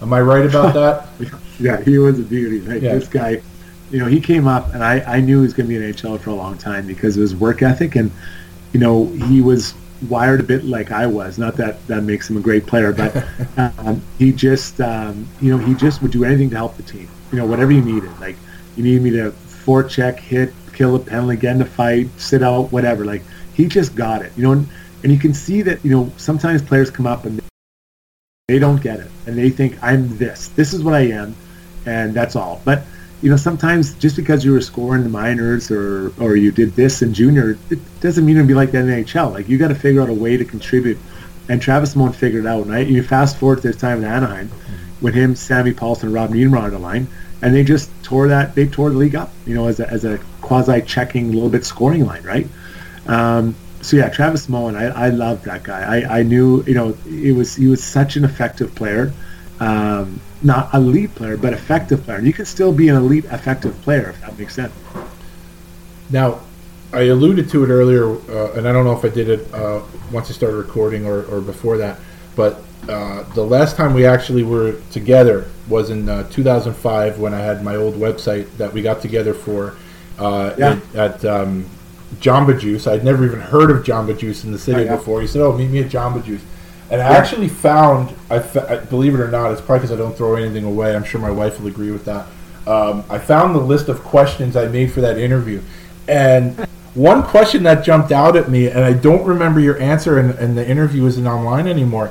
Am 0.00 0.12
I 0.12 0.20
right 0.20 0.46
about 0.46 0.72
that? 0.74 1.08
Yeah, 1.58 1.78
he 1.82 1.98
was 1.98 2.18
a 2.18 2.22
beauty. 2.22 2.58
Yeah. 2.58 2.94
This 2.94 3.08
guy, 3.08 3.42
you 3.90 3.98
know, 3.98 4.06
he 4.06 4.20
came 4.20 4.46
up, 4.46 4.72
and 4.72 4.84
I, 4.84 5.00
I 5.00 5.20
knew 5.20 5.38
he 5.38 5.42
was 5.42 5.52
going 5.52 5.68
to 5.68 5.78
be 5.78 5.84
an 5.84 5.92
NHL 5.92 6.18
for 6.20 6.30
a 6.30 6.34
long 6.34 6.56
time 6.56 6.86
because 6.86 7.16
of 7.16 7.22
his 7.22 7.34
work 7.34 7.60
ethic, 7.60 7.96
and 7.96 8.10
you 8.72 8.78
know, 8.78 9.06
he 9.06 9.42
was 9.42 9.74
wired 10.08 10.38
a 10.40 10.44
bit 10.44 10.64
like 10.64 10.92
I 10.92 11.06
was. 11.06 11.36
Not 11.36 11.56
that 11.56 11.84
that 11.88 12.02
makes 12.04 12.30
him 12.30 12.36
a 12.36 12.40
great 12.40 12.66
player, 12.66 12.92
but 12.92 13.26
um, 13.78 14.00
he 14.16 14.32
just, 14.32 14.80
um, 14.80 15.28
you 15.40 15.54
know, 15.54 15.62
he 15.62 15.74
just 15.74 16.00
would 16.02 16.12
do 16.12 16.24
anything 16.24 16.50
to 16.50 16.56
help 16.56 16.76
the 16.76 16.84
team. 16.84 17.08
You 17.32 17.38
know, 17.38 17.46
whatever 17.46 17.72
you 17.72 17.82
needed. 17.82 18.18
Like, 18.20 18.36
you 18.76 18.84
needed 18.84 19.02
me 19.02 19.10
to 19.10 19.32
forecheck, 19.32 20.18
hit, 20.18 20.54
kill 20.72 20.94
a 20.94 21.00
penalty, 21.00 21.36
get 21.36 21.52
in 21.52 21.58
the 21.58 21.66
fight, 21.66 22.08
sit 22.16 22.42
out, 22.42 22.72
whatever. 22.72 23.04
Like, 23.04 23.22
he 23.54 23.66
just 23.66 23.94
got 23.94 24.22
it. 24.22 24.32
You 24.36 24.42
know, 24.44 24.52
and, 24.52 24.68
and 25.02 25.12
you 25.12 25.18
can 25.18 25.34
see 25.34 25.62
that. 25.62 25.84
You 25.84 25.90
know, 25.90 26.12
sometimes 26.16 26.62
players 26.62 26.90
come 26.90 27.06
up 27.06 27.24
and 27.24 27.40
they 28.50 28.58
don't 28.58 28.82
get 28.82 28.98
it 28.98 29.06
and 29.28 29.38
they 29.38 29.48
think 29.48 29.80
i'm 29.80 30.18
this 30.18 30.48
this 30.48 30.74
is 30.74 30.82
what 30.82 30.92
i 30.92 31.02
am 31.02 31.36
and 31.86 32.12
that's 32.12 32.34
all 32.34 32.60
but 32.64 32.82
you 33.22 33.30
know 33.30 33.36
sometimes 33.36 33.94
just 33.94 34.16
because 34.16 34.44
you 34.44 34.50
were 34.50 34.60
scoring 34.60 35.04
the 35.04 35.08
minors 35.08 35.70
or 35.70 36.12
or 36.18 36.34
you 36.34 36.50
did 36.50 36.72
this 36.72 37.00
in 37.00 37.14
junior 37.14 37.56
it 37.70 37.78
doesn't 38.00 38.26
mean 38.26 38.36
it'll 38.36 38.48
be 38.48 38.54
like 38.54 38.72
the 38.72 38.78
nhl 38.78 39.32
like 39.32 39.48
you 39.48 39.56
got 39.56 39.68
to 39.68 39.74
figure 39.76 40.02
out 40.02 40.08
a 40.08 40.12
way 40.12 40.36
to 40.36 40.44
contribute 40.44 40.98
and 41.48 41.62
travis 41.62 41.94
Moen 41.94 42.12
figured 42.12 42.44
it 42.44 42.48
out 42.48 42.64
and 42.64 42.74
I, 42.74 42.80
you 42.80 43.04
fast 43.04 43.36
forward 43.38 43.62
to 43.62 43.68
this 43.68 43.76
time 43.76 43.98
in 43.98 44.04
anaheim 44.04 44.48
mm-hmm. 44.48 44.74
when 44.98 45.12
him 45.12 45.36
sammy 45.36 45.72
Pahlsson 45.72 46.04
and 46.08 46.12
rob 46.12 46.30
Niedermayer 46.30 46.64
on 46.64 46.70
the 46.72 46.78
line 46.80 47.06
and 47.42 47.54
they 47.54 47.62
just 47.62 47.88
tore 48.02 48.26
that 48.26 48.56
they 48.56 48.66
tore 48.66 48.90
the 48.90 48.96
league 48.96 49.14
up 49.14 49.30
you 49.46 49.54
know 49.54 49.68
as 49.68 49.78
a, 49.78 49.88
as 49.88 50.04
a 50.04 50.18
quasi 50.40 50.82
checking 50.82 51.26
a 51.26 51.32
little 51.32 51.50
bit 51.50 51.64
scoring 51.64 52.04
line 52.04 52.24
right 52.24 52.48
um, 53.06 53.54
so 53.82 53.96
yeah, 53.96 54.08
Travis 54.10 54.48
Moen, 54.48 54.76
I, 54.76 55.06
I 55.06 55.08
loved 55.08 55.44
that 55.46 55.62
guy. 55.62 56.00
I, 56.00 56.20
I 56.20 56.22
knew, 56.22 56.62
you 56.64 56.74
know, 56.74 56.96
it 57.06 57.32
was 57.32 57.56
he 57.56 57.66
was 57.66 57.82
such 57.82 58.16
an 58.16 58.24
effective 58.24 58.74
player, 58.74 59.12
um, 59.58 60.20
not 60.42 60.72
elite 60.74 61.14
player, 61.14 61.36
but 61.36 61.52
effective 61.52 62.04
player. 62.04 62.18
And 62.18 62.26
you 62.26 62.32
can 62.32 62.44
still 62.44 62.72
be 62.72 62.88
an 62.88 62.96
elite, 62.96 63.24
effective 63.26 63.80
player 63.82 64.10
if 64.10 64.20
that 64.20 64.38
makes 64.38 64.54
sense. 64.54 64.72
Now, 66.10 66.40
I 66.92 67.02
alluded 67.02 67.48
to 67.50 67.64
it 67.64 67.68
earlier, 67.68 68.16
uh, 68.30 68.52
and 68.54 68.66
I 68.66 68.72
don't 68.72 68.84
know 68.84 68.96
if 68.96 69.04
I 69.04 69.08
did 69.08 69.28
it 69.28 69.54
uh, 69.54 69.80
once 70.12 70.28
I 70.28 70.32
started 70.32 70.56
recording 70.56 71.06
or, 71.06 71.24
or 71.26 71.40
before 71.40 71.76
that, 71.78 71.98
but 72.34 72.62
uh, 72.88 73.22
the 73.34 73.44
last 73.44 73.76
time 73.76 73.94
we 73.94 74.04
actually 74.06 74.42
were 74.42 74.80
together 74.90 75.48
was 75.68 75.90
in 75.90 76.08
uh, 76.08 76.28
2005 76.30 77.18
when 77.20 77.32
I 77.32 77.38
had 77.38 77.62
my 77.62 77.76
old 77.76 77.94
website 77.94 78.50
that 78.56 78.72
we 78.72 78.82
got 78.82 79.00
together 79.00 79.34
for 79.34 79.76
uh, 80.18 80.52
Yeah. 80.58 80.80
at, 80.94 81.22
at 81.22 81.24
um, 81.24 81.66
Jamba 82.16 82.58
Juice. 82.58 82.86
I'd 82.86 83.04
never 83.04 83.24
even 83.24 83.40
heard 83.40 83.70
of 83.70 83.84
Jamba 83.84 84.18
Juice 84.18 84.44
in 84.44 84.52
the 84.52 84.58
city 84.58 84.88
before. 84.88 85.20
He 85.20 85.26
said, 85.26 85.42
"Oh, 85.42 85.56
meet 85.56 85.70
me 85.70 85.80
at 85.80 85.90
Jamba 85.90 86.24
Juice." 86.24 86.42
And 86.90 87.00
I 87.00 87.16
actually 87.16 87.48
found, 87.48 88.16
I, 88.28 88.40
fa- 88.40 88.84
believe 88.90 89.14
it 89.14 89.20
or 89.20 89.30
not, 89.30 89.52
it's 89.52 89.60
probably 89.60 89.86
because 89.86 89.92
I 89.92 89.96
don't 89.96 90.16
throw 90.16 90.34
anything 90.34 90.64
away. 90.64 90.96
I'm 90.96 91.04
sure 91.04 91.20
my 91.20 91.30
wife 91.30 91.60
will 91.60 91.68
agree 91.68 91.92
with 91.92 92.04
that. 92.06 92.26
Um, 92.66 93.04
I 93.08 93.18
found 93.20 93.54
the 93.54 93.60
list 93.60 93.88
of 93.88 94.00
questions 94.02 94.56
I 94.56 94.66
made 94.66 94.92
for 94.92 95.00
that 95.00 95.16
interview, 95.16 95.62
and 96.08 96.58
one 96.94 97.22
question 97.22 97.62
that 97.62 97.84
jumped 97.84 98.10
out 98.10 98.36
at 98.36 98.50
me, 98.50 98.68
and 98.68 98.80
I 98.80 98.92
don't 98.92 99.24
remember 99.24 99.60
your 99.60 99.78
answer, 99.80 100.18
and, 100.18 100.36
and 100.38 100.58
the 100.58 100.68
interview 100.68 101.06
isn't 101.06 101.26
online 101.26 101.68
anymore. 101.68 102.10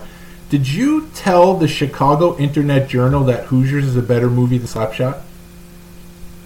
Did 0.50 0.68
you 0.68 1.10
tell 1.14 1.56
the 1.56 1.68
Chicago 1.68 2.38
Internet 2.38 2.90
Journal 2.90 3.24
that 3.26 3.46
Hoosiers 3.46 3.86
is 3.86 3.96
a 3.98 4.02
better 4.02 4.30
movie 4.30 4.58
than 4.58 4.68
Slapshot? 4.68 5.22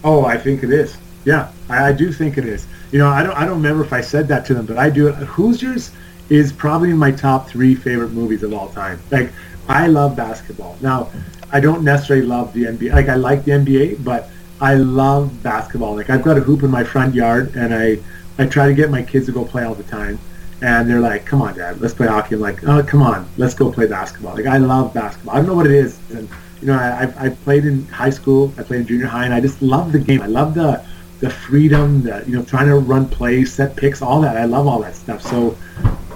Oh, 0.03 0.25
I 0.25 0.37
think 0.37 0.63
it 0.63 0.71
is. 0.71 0.97
Yeah, 1.25 1.51
I, 1.69 1.89
I 1.89 1.91
do 1.93 2.11
think 2.11 2.37
it 2.37 2.45
is. 2.45 2.67
You 2.91 2.99
know, 2.99 3.09
I 3.09 3.23
don't 3.23 3.35
I 3.35 3.45
don't 3.45 3.55
remember 3.55 3.83
if 3.83 3.93
I 3.93 4.01
said 4.01 4.27
that 4.27 4.45
to 4.47 4.53
them, 4.53 4.65
but 4.65 4.77
I 4.77 4.89
do. 4.89 5.11
Hoosiers 5.11 5.91
is 6.29 6.51
probably 6.51 6.93
my 6.93 7.11
top 7.11 7.47
three 7.47 7.75
favorite 7.75 8.11
movies 8.11 8.43
of 8.43 8.53
all 8.53 8.69
time. 8.69 8.99
Like, 9.11 9.31
I 9.67 9.87
love 9.87 10.15
basketball. 10.15 10.77
Now, 10.81 11.09
I 11.51 11.59
don't 11.59 11.83
necessarily 11.83 12.25
love 12.25 12.53
the 12.53 12.63
NBA. 12.65 12.93
Like, 12.93 13.09
I 13.09 13.15
like 13.15 13.45
the 13.45 13.51
NBA, 13.51 14.03
but 14.03 14.29
I 14.59 14.75
love 14.75 15.43
basketball. 15.43 15.95
Like, 15.95 16.09
I've 16.09 16.23
got 16.23 16.37
a 16.37 16.41
hoop 16.41 16.63
in 16.63 16.71
my 16.71 16.83
front 16.83 17.13
yard, 17.13 17.55
and 17.55 17.73
I 17.73 17.99
I 18.37 18.45
try 18.47 18.67
to 18.67 18.73
get 18.73 18.89
my 18.89 19.03
kids 19.03 19.27
to 19.27 19.31
go 19.31 19.45
play 19.45 19.63
all 19.63 19.75
the 19.75 19.83
time. 19.83 20.19
And 20.61 20.89
they're 20.89 21.01
like, 21.01 21.25
"Come 21.25 21.41
on, 21.41 21.55
Dad, 21.57 21.81
let's 21.81 21.93
play 21.93 22.07
hockey." 22.07 22.35
I'm 22.35 22.41
like, 22.41 22.63
"Oh, 22.65 22.81
come 22.83 23.01
on, 23.01 23.27
let's 23.37 23.53
go 23.53 23.71
play 23.71 23.87
basketball." 23.87 24.35
Like, 24.35 24.45
I 24.45 24.57
love 24.57 24.93
basketball. 24.93 25.35
I 25.35 25.37
don't 25.37 25.47
know 25.47 25.55
what 25.55 25.65
it 25.65 25.73
is, 25.73 25.99
and 26.11 26.29
you 26.61 26.67
know, 26.67 26.75
I 26.75 27.11
I 27.25 27.29
played 27.29 27.65
in 27.65 27.85
high 27.87 28.09
school, 28.09 28.53
I 28.57 28.63
played 28.63 28.81
in 28.81 28.87
junior 28.87 29.07
high, 29.07 29.25
and 29.25 29.33
I 29.33 29.41
just 29.41 29.61
love 29.61 29.91
the 29.91 29.99
game. 29.99 30.21
I 30.21 30.27
love 30.27 30.53
the 30.53 30.81
the 31.23 31.29
freedom, 31.29 32.03
the 32.03 32.21
you 32.27 32.35
know, 32.35 32.43
trying 32.43 32.67
to 32.67 32.75
run 32.75 33.07
plays, 33.07 33.53
set 33.53 33.77
picks, 33.77 34.01
all 34.01 34.19
that. 34.19 34.35
I 34.35 34.43
love 34.43 34.67
all 34.67 34.81
that 34.81 34.93
stuff. 34.93 35.21
So 35.21 35.57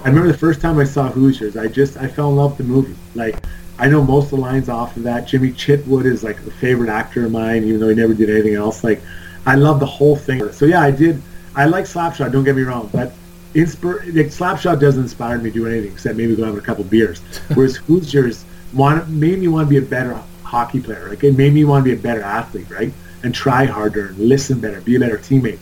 I 0.04 0.08
remember 0.08 0.30
the 0.30 0.36
first 0.36 0.60
time 0.60 0.78
I 0.78 0.84
saw 0.84 1.08
Hoosiers, 1.08 1.56
I 1.56 1.66
just 1.66 1.96
I 1.96 2.06
fell 2.06 2.28
in 2.28 2.36
love 2.36 2.58
with 2.58 2.66
the 2.66 2.74
movie. 2.74 2.94
Like 3.14 3.42
I 3.78 3.88
know 3.88 4.02
most 4.02 4.24
of 4.24 4.30
the 4.32 4.36
lines 4.36 4.68
off 4.68 4.98
of 4.98 5.04
that. 5.04 5.26
Jimmy 5.26 5.50
Chitwood 5.52 6.04
is 6.04 6.22
like 6.22 6.36
a 6.40 6.50
favorite 6.50 6.90
actor 6.90 7.24
of 7.24 7.32
mine, 7.32 7.64
even 7.64 7.80
though 7.80 7.88
he 7.88 7.94
never 7.94 8.12
did 8.12 8.28
anything 8.28 8.54
else. 8.54 8.84
Like 8.84 9.00
I 9.46 9.54
love 9.54 9.80
the 9.80 9.86
whole 9.86 10.14
thing. 10.14 10.52
So 10.52 10.66
yeah, 10.66 10.82
I 10.82 10.90
did. 10.90 11.22
I 11.56 11.64
like 11.64 11.86
Slapshot. 11.86 12.30
Don't 12.30 12.44
get 12.44 12.54
me 12.54 12.62
wrong, 12.62 12.90
but 12.92 13.12
inspir- 13.54 14.14
like, 14.14 14.26
Slapshot 14.26 14.78
doesn't 14.78 15.04
inspire 15.04 15.38
me 15.38 15.48
to 15.48 15.54
do 15.54 15.66
anything 15.66 15.90
except 15.90 16.18
maybe 16.18 16.36
go 16.36 16.44
have 16.44 16.58
a 16.58 16.60
couple 16.60 16.84
beers. 16.84 17.20
Whereas 17.54 17.76
Hoosiers 17.76 18.44
want 18.74 19.08
made 19.08 19.38
me 19.38 19.48
want 19.48 19.68
to 19.68 19.70
be 19.70 19.78
a 19.78 19.88
better 19.88 20.22
hockey 20.42 20.80
player. 20.80 21.08
Like 21.08 21.24
it 21.24 21.34
made 21.34 21.54
me 21.54 21.64
want 21.64 21.86
to 21.86 21.90
be 21.94 21.98
a 21.98 22.02
better 22.02 22.20
athlete, 22.20 22.68
right? 22.68 22.92
And 23.22 23.34
try 23.34 23.64
harder 23.64 24.08
and 24.08 24.18
listen 24.18 24.60
better, 24.60 24.80
be 24.80 24.96
a 24.96 25.00
better 25.00 25.18
teammate. 25.18 25.58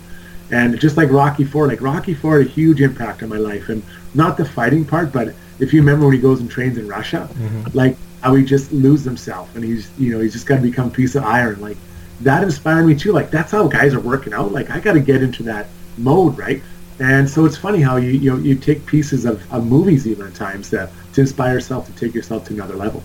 And 0.51 0.79
just 0.79 0.97
like 0.97 1.11
Rocky 1.11 1.45
Four, 1.45 1.67
like 1.69 1.81
Rocky 1.81 2.15
Four 2.15 2.39
had 2.39 2.47
a 2.47 2.51
huge 2.51 2.81
impact 2.81 3.23
on 3.23 3.29
my 3.29 3.39
life, 3.39 3.69
and 3.69 3.83
not 4.15 4.37
the 4.37 4.45
fighting 4.45 4.85
part, 4.85 5.13
but 5.13 5.35
if 5.59 5.73
you 5.73 5.81
remember 5.81 6.07
when 6.07 6.15
he 6.15 6.21
goes 6.21 6.41
and 6.41 6.51
trains 6.51 6.79
in 6.79 6.87
Russia, 6.87 7.29
mm-hmm. 7.33 7.77
like 7.77 7.97
how 8.23 8.35
he 8.35 8.45
just 8.45 8.73
loses 8.73 9.05
himself 9.05 9.55
and 9.55 9.65
he's 9.65 9.91
you 9.99 10.13
know 10.13 10.21
he's 10.21 10.33
just 10.33 10.47
got 10.47 10.57
to 10.57 10.63
become 10.63 10.89
a 10.89 10.91
piece 10.91 11.15
of 11.15 11.25
iron. 11.25 11.61
Like 11.61 11.77
that 12.21 12.43
inspired 12.43 12.85
me 12.85 12.95
too. 12.95 13.13
Like 13.13 13.31
that's 13.31 13.53
how 13.53 13.67
guys 13.69 13.95
are 13.95 14.01
working 14.01 14.33
out. 14.33 14.53
Like 14.53 14.71
I 14.71 14.81
got 14.81 14.95
to 14.95 15.01
get 15.01 15.23
into 15.23 15.43
that 15.45 15.67
mode, 15.99 16.39
right? 16.39 16.63
And 16.99 17.29
so 17.29 17.45
it's 17.45 17.57
funny 17.57 17.83
how 17.83 17.97
you 17.97 18.11
you, 18.11 18.31
know, 18.31 18.39
you 18.39 18.55
take 18.55 18.87
pieces 18.87 19.25
of, 19.25 19.53
of 19.53 19.67
movies 19.67 20.07
even 20.07 20.27
at 20.27 20.35
times 20.35 20.71
to, 20.71 20.91
to 21.13 21.21
inspire 21.21 21.55
yourself 21.55 21.87
to 21.87 21.93
take 21.93 22.15
yourself 22.15 22.47
to 22.47 22.55
another 22.55 22.75
level. 22.75 23.03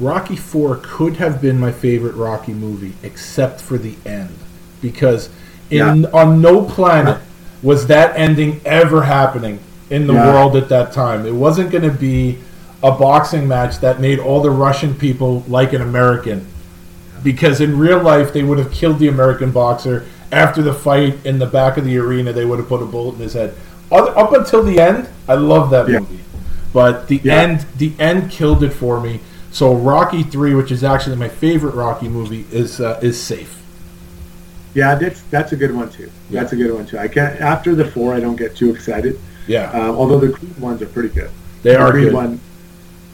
Rocky 0.00 0.36
Four 0.36 0.78
could 0.82 1.16
have 1.16 1.40
been 1.42 1.58
my 1.58 1.72
favorite 1.72 2.14
Rocky 2.14 2.52
movie, 2.52 2.92
except 3.02 3.60
for 3.60 3.78
the 3.78 3.94
end, 4.06 4.36
because 4.80 5.28
in 5.70 6.02
Yeah. 6.02 6.10
on 6.12 6.40
no 6.40 6.62
planet 6.62 7.18
was 7.62 7.86
that 7.88 8.12
ending 8.16 8.60
ever 8.64 9.02
happening 9.02 9.58
in 9.90 10.06
the 10.06 10.12
Yeah. 10.14 10.32
world 10.32 10.54
at 10.54 10.68
that 10.68 10.92
time. 10.92 11.26
It 11.26 11.34
wasn't 11.34 11.70
going 11.70 11.82
to 11.84 11.90
be 11.90 12.38
a 12.82 12.92
boxing 12.92 13.48
match 13.48 13.80
that 13.80 14.00
made 14.00 14.20
all 14.20 14.40
the 14.40 14.50
Russian 14.50 14.94
people 14.94 15.42
like 15.48 15.72
an 15.72 15.82
American, 15.82 16.46
because 17.24 17.60
in 17.60 17.76
real 17.76 17.98
life 18.00 18.32
they 18.32 18.44
would 18.44 18.58
have 18.58 18.70
killed 18.70 19.00
the 19.00 19.08
American 19.08 19.50
boxer 19.50 20.04
after 20.30 20.62
the 20.62 20.72
fight 20.74 21.18
in 21.24 21.40
the 21.40 21.46
back 21.46 21.76
of 21.76 21.84
the 21.84 21.98
arena. 21.98 22.32
They 22.32 22.44
would 22.44 22.60
have 22.60 22.68
put 22.68 22.82
a 22.82 22.86
bullet 22.86 23.16
in 23.16 23.22
his 23.22 23.32
head. 23.32 23.54
Up 23.90 24.16
up 24.16 24.32
until 24.32 24.62
the 24.62 24.78
end, 24.78 25.08
I 25.28 25.34
love 25.34 25.70
that 25.70 25.88
Yeah. 25.88 25.98
movie, 26.00 26.20
but 26.72 27.08
the 27.08 27.20
end 27.28 27.64
the 27.76 27.92
end 27.98 28.30
killed 28.30 28.62
it 28.62 28.72
for 28.72 29.00
me. 29.00 29.20
So 29.50 29.74
Rocky 29.74 30.22
Three, 30.22 30.54
which 30.54 30.70
is 30.70 30.84
actually 30.84 31.16
my 31.16 31.28
favorite 31.28 31.74
Rocky 31.74 32.08
movie, 32.08 32.46
is 32.52 32.80
uh, 32.80 32.98
is 33.02 33.20
safe. 33.20 33.54
Yeah, 34.74 34.94
that's 34.94 35.22
that's 35.30 35.52
a 35.52 35.56
good 35.56 35.74
one 35.74 35.90
too. 35.90 36.10
That's 36.30 36.52
a 36.52 36.56
good 36.56 36.72
one 36.72 36.86
too. 36.86 36.98
I 36.98 37.08
can't 37.08 37.40
after 37.40 37.74
the 37.74 37.84
four, 37.84 38.14
I 38.14 38.20
don't 38.20 38.36
get 38.36 38.54
too 38.56 38.70
excited. 38.74 39.18
Yeah, 39.46 39.70
Um, 39.72 39.96
although 39.96 40.20
the 40.20 40.30
Creed 40.30 40.58
ones 40.58 40.82
are 40.82 40.86
pretty 40.86 41.08
good. 41.08 41.30
they 41.62 41.72
The 41.72 41.80
are 41.80 41.90
Creed 41.90 42.04
good. 42.08 42.14
one, 42.14 42.40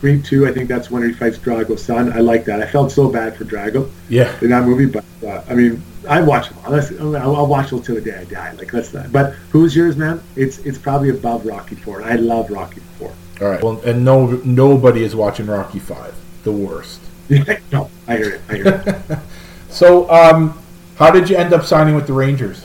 Creed 0.00 0.24
two, 0.24 0.48
I 0.48 0.52
think 0.52 0.68
that's 0.68 0.90
when 0.90 1.04
he 1.04 1.12
fights 1.12 1.38
Drago's 1.38 1.82
son. 1.84 2.12
I 2.12 2.18
like 2.18 2.44
that. 2.46 2.60
I 2.60 2.66
felt 2.66 2.90
so 2.90 3.08
bad 3.08 3.36
for 3.36 3.44
Drago 3.44 3.88
Yeah, 4.08 4.36
in 4.42 4.50
that 4.50 4.64
movie, 4.66 4.86
but 4.86 5.04
uh, 5.24 5.42
I 5.48 5.54
mean, 5.54 5.80
I 6.08 6.20
watch 6.20 6.48
them 6.50 6.58
all. 6.66 6.74
I'll, 7.16 7.36
I'll 7.36 7.46
watch 7.46 7.70
them 7.70 7.80
till 7.82 7.94
the 7.94 8.00
day 8.00 8.16
I 8.18 8.24
die. 8.24 8.50
Like 8.52 8.72
let's. 8.72 8.90
But 8.90 9.34
who's 9.52 9.76
yours, 9.76 9.96
man? 9.96 10.20
It's 10.34 10.58
it's 10.58 10.76
probably 10.76 11.10
above 11.10 11.46
Rocky 11.46 11.76
four. 11.76 12.02
I 12.02 12.16
love 12.16 12.50
Rocky 12.50 12.80
four. 12.98 13.12
all 13.40 13.48
right. 13.48 13.62
Well, 13.62 13.80
and 13.86 14.04
no 14.04 14.26
nobody 14.44 15.04
is 15.04 15.14
watching 15.14 15.46
Rocky 15.46 15.78
Five, 15.78 16.14
the 16.44 16.52
worst. 16.52 17.00
no, 17.72 17.90
I 18.06 18.16
hear 18.16 18.34
it. 18.34 18.40
I 18.48 18.54
hear 18.54 18.68
it. 18.86 19.18
So, 19.70 20.08
um, 20.08 20.56
how 20.98 21.10
did 21.10 21.28
you 21.28 21.36
end 21.36 21.52
up 21.52 21.64
signing 21.64 21.96
with 21.96 22.06
the 22.06 22.12
Rangers? 22.12 22.64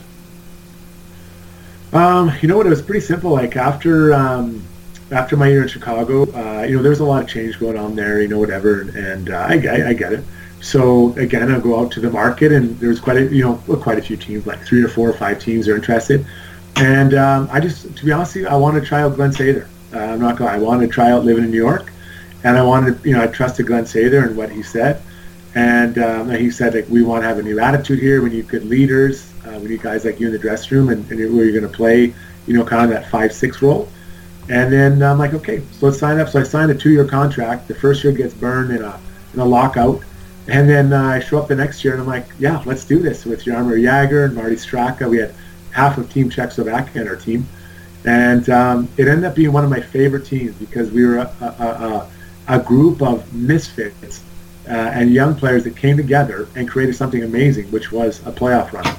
Um, 1.91 2.31
you 2.39 2.47
know 2.47 2.55
what? 2.55 2.67
It 2.67 2.69
was 2.69 2.83
pretty 2.83 2.99
simple. 2.99 3.31
Like 3.31 3.55
after 3.55 4.13
um, 4.13 4.63
after 5.09 5.35
my 5.35 5.47
year 5.47 5.63
in 5.63 5.67
Chicago, 5.67 6.31
uh, 6.33 6.61
you 6.65 6.75
know, 6.75 6.83
there 6.83 6.91
was 6.91 6.99
a 6.99 7.05
lot 7.05 7.23
of 7.23 7.27
change 7.27 7.57
going 7.59 7.79
on 7.79 7.95
there. 7.95 8.21
You 8.21 8.27
know, 8.27 8.37
whatever, 8.37 8.81
and, 8.81 8.91
and 8.91 9.29
uh, 9.31 9.37
I, 9.37 9.53
I, 9.55 9.87
I 9.89 9.93
get 9.93 10.13
it. 10.13 10.23
So 10.61 11.13
again, 11.13 11.51
I 11.51 11.59
go 11.59 11.79
out 11.79 11.91
to 11.93 11.99
the 11.99 12.11
market, 12.11 12.51
and 12.51 12.77
there's 12.79 12.99
quite 12.99 13.17
a 13.17 13.23
you 13.23 13.43
know 13.43 13.63
well, 13.65 13.79
quite 13.79 13.97
a 13.97 14.03
few 14.03 14.15
teams, 14.17 14.45
like 14.45 14.63
three 14.63 14.83
or 14.83 14.87
four 14.87 15.09
or 15.09 15.13
five 15.13 15.39
teams 15.39 15.67
are 15.67 15.75
interested. 15.75 16.27
And 16.75 17.13
um, 17.13 17.49
I 17.51 17.59
just, 17.59 17.95
to 17.97 18.05
be 18.05 18.11
honest 18.11 18.35
with 18.35 18.43
you, 18.43 18.49
I 18.49 18.55
want 18.55 18.81
to 18.81 18.87
try 18.87 19.01
out 19.01 19.15
Glen 19.15 19.31
Sather. 19.31 19.67
Uh, 19.93 19.99
I'm 19.99 20.19
not 20.19 20.37
going. 20.37 20.49
I 20.49 20.59
want 20.59 20.81
to 20.81 20.87
try 20.87 21.11
out 21.11 21.25
living 21.25 21.43
in 21.43 21.51
New 21.51 21.57
York, 21.57 21.91
and 22.43 22.57
I 22.57 22.63
wanted, 22.63 23.03
you 23.05 23.13
know, 23.13 23.23
I 23.23 23.27
trusted 23.27 23.67
Glen 23.67 23.83
Sather 23.83 24.25
and 24.25 24.35
what 24.35 24.51
he 24.51 24.63
said. 24.63 25.01
And 25.55 25.97
um, 25.97 26.29
he 26.29 26.51
said, 26.51 26.75
like, 26.75 26.87
we 26.89 27.01
want 27.03 27.23
to 27.23 27.27
have 27.27 27.39
a 27.39 27.43
new 27.43 27.59
attitude 27.59 27.99
here. 27.99 28.21
We 28.21 28.29
need 28.29 28.47
good 28.47 28.65
leaders. 28.65 29.33
Uh, 29.45 29.57
we 29.59 29.69
need 29.69 29.81
guys 29.81 30.05
like 30.05 30.19
you 30.19 30.27
in 30.27 30.33
the 30.33 30.39
dressing 30.39 30.77
room, 30.77 30.89
and, 30.89 31.09
and 31.11 31.35
where 31.35 31.45
you're 31.45 31.59
going 31.59 31.69
to 31.69 31.75
play, 31.75 32.13
you 32.45 32.53
know, 32.53 32.63
kind 32.63 32.83
of 32.83 32.89
that 32.91 33.09
five-six 33.09 33.61
role. 33.61 33.89
And 34.49 34.71
then 34.71 35.01
I'm 35.01 35.17
like, 35.17 35.33
okay, 35.33 35.61
so 35.71 35.87
let's 35.87 35.99
sign 35.99 36.19
up. 36.19 36.29
So 36.29 36.39
I 36.39 36.43
signed 36.43 36.71
a 36.71 36.75
two-year 36.75 37.05
contract. 37.05 37.67
The 37.67 37.75
first 37.75 38.03
year 38.03 38.13
gets 38.13 38.33
burned 38.33 38.71
in 38.71 38.83
a 38.83 38.99
in 39.33 39.39
a 39.39 39.45
lockout, 39.45 40.01
and 40.47 40.67
then 40.67 40.91
uh, 40.91 41.03
I 41.03 41.19
show 41.19 41.39
up 41.39 41.47
the 41.47 41.55
next 41.55 41.83
year, 41.83 41.93
and 41.93 42.01
I'm 42.01 42.07
like, 42.07 42.25
yeah, 42.39 42.61
let's 42.65 42.83
do 42.83 42.99
this 42.99 43.25
with 43.25 43.43
Jaromir 43.43 43.79
Jagr 43.79 44.25
and 44.25 44.35
Marty 44.35 44.55
Straka. 44.55 45.07
We 45.07 45.17
had 45.17 45.35
half 45.71 45.99
of 45.99 46.11
Team 46.11 46.29
Czechoslovakia 46.29 47.01
on 47.01 47.07
our 47.07 47.15
team, 47.15 47.47
and 48.05 48.49
um, 48.49 48.89
it 48.97 49.07
ended 49.07 49.25
up 49.25 49.35
being 49.35 49.51
one 49.51 49.63
of 49.63 49.69
my 49.69 49.81
favorite 49.81 50.25
teams 50.25 50.55
because 50.55 50.89
we 50.89 51.05
were 51.05 51.17
a, 51.17 51.31
a, 51.41 51.63
a, 51.63 52.09
a 52.49 52.59
group 52.59 53.01
of 53.01 53.33
misfits 53.33 54.23
uh, 54.67 54.71
and 54.71 55.13
young 55.13 55.35
players 55.35 55.63
that 55.63 55.77
came 55.77 55.95
together 55.95 56.47
and 56.55 56.67
created 56.67 56.95
something 56.95 57.23
amazing, 57.23 57.71
which 57.71 57.91
was 57.91 58.19
a 58.25 58.31
playoff 58.31 58.73
run. 58.73 58.97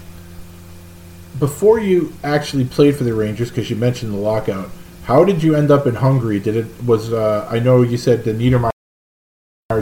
Before 1.38 1.78
you 1.78 2.12
actually 2.24 2.64
played 2.64 2.96
for 2.96 3.04
the 3.04 3.14
Rangers, 3.14 3.50
because 3.50 3.68
you 3.68 3.76
mentioned 3.76 4.12
the 4.12 4.18
lockout, 4.18 4.70
how 5.04 5.24
did 5.24 5.42
you 5.42 5.54
end 5.54 5.70
up 5.70 5.86
in 5.86 5.96
Hungary? 5.96 6.38
Did 6.38 6.56
it 6.56 6.84
was 6.84 7.12
uh, 7.12 7.48
I 7.50 7.58
know 7.58 7.82
you 7.82 7.96
said 7.96 8.24
the 8.24 8.32
Niedermayers 8.32 8.70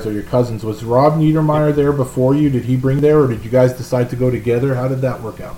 are 0.06 0.12
your 0.12 0.22
cousins. 0.22 0.64
Was 0.64 0.84
Rob 0.84 1.14
Niedermayer 1.14 1.74
there 1.74 1.92
before 1.92 2.34
you? 2.34 2.48
Did 2.48 2.64
he 2.64 2.76
bring 2.76 3.00
there, 3.00 3.20
or 3.20 3.28
did 3.28 3.44
you 3.44 3.50
guys 3.50 3.72
decide 3.72 4.08
to 4.10 4.16
go 4.16 4.30
together? 4.30 4.74
How 4.74 4.88
did 4.88 5.00
that 5.00 5.20
work 5.20 5.40
out? 5.40 5.56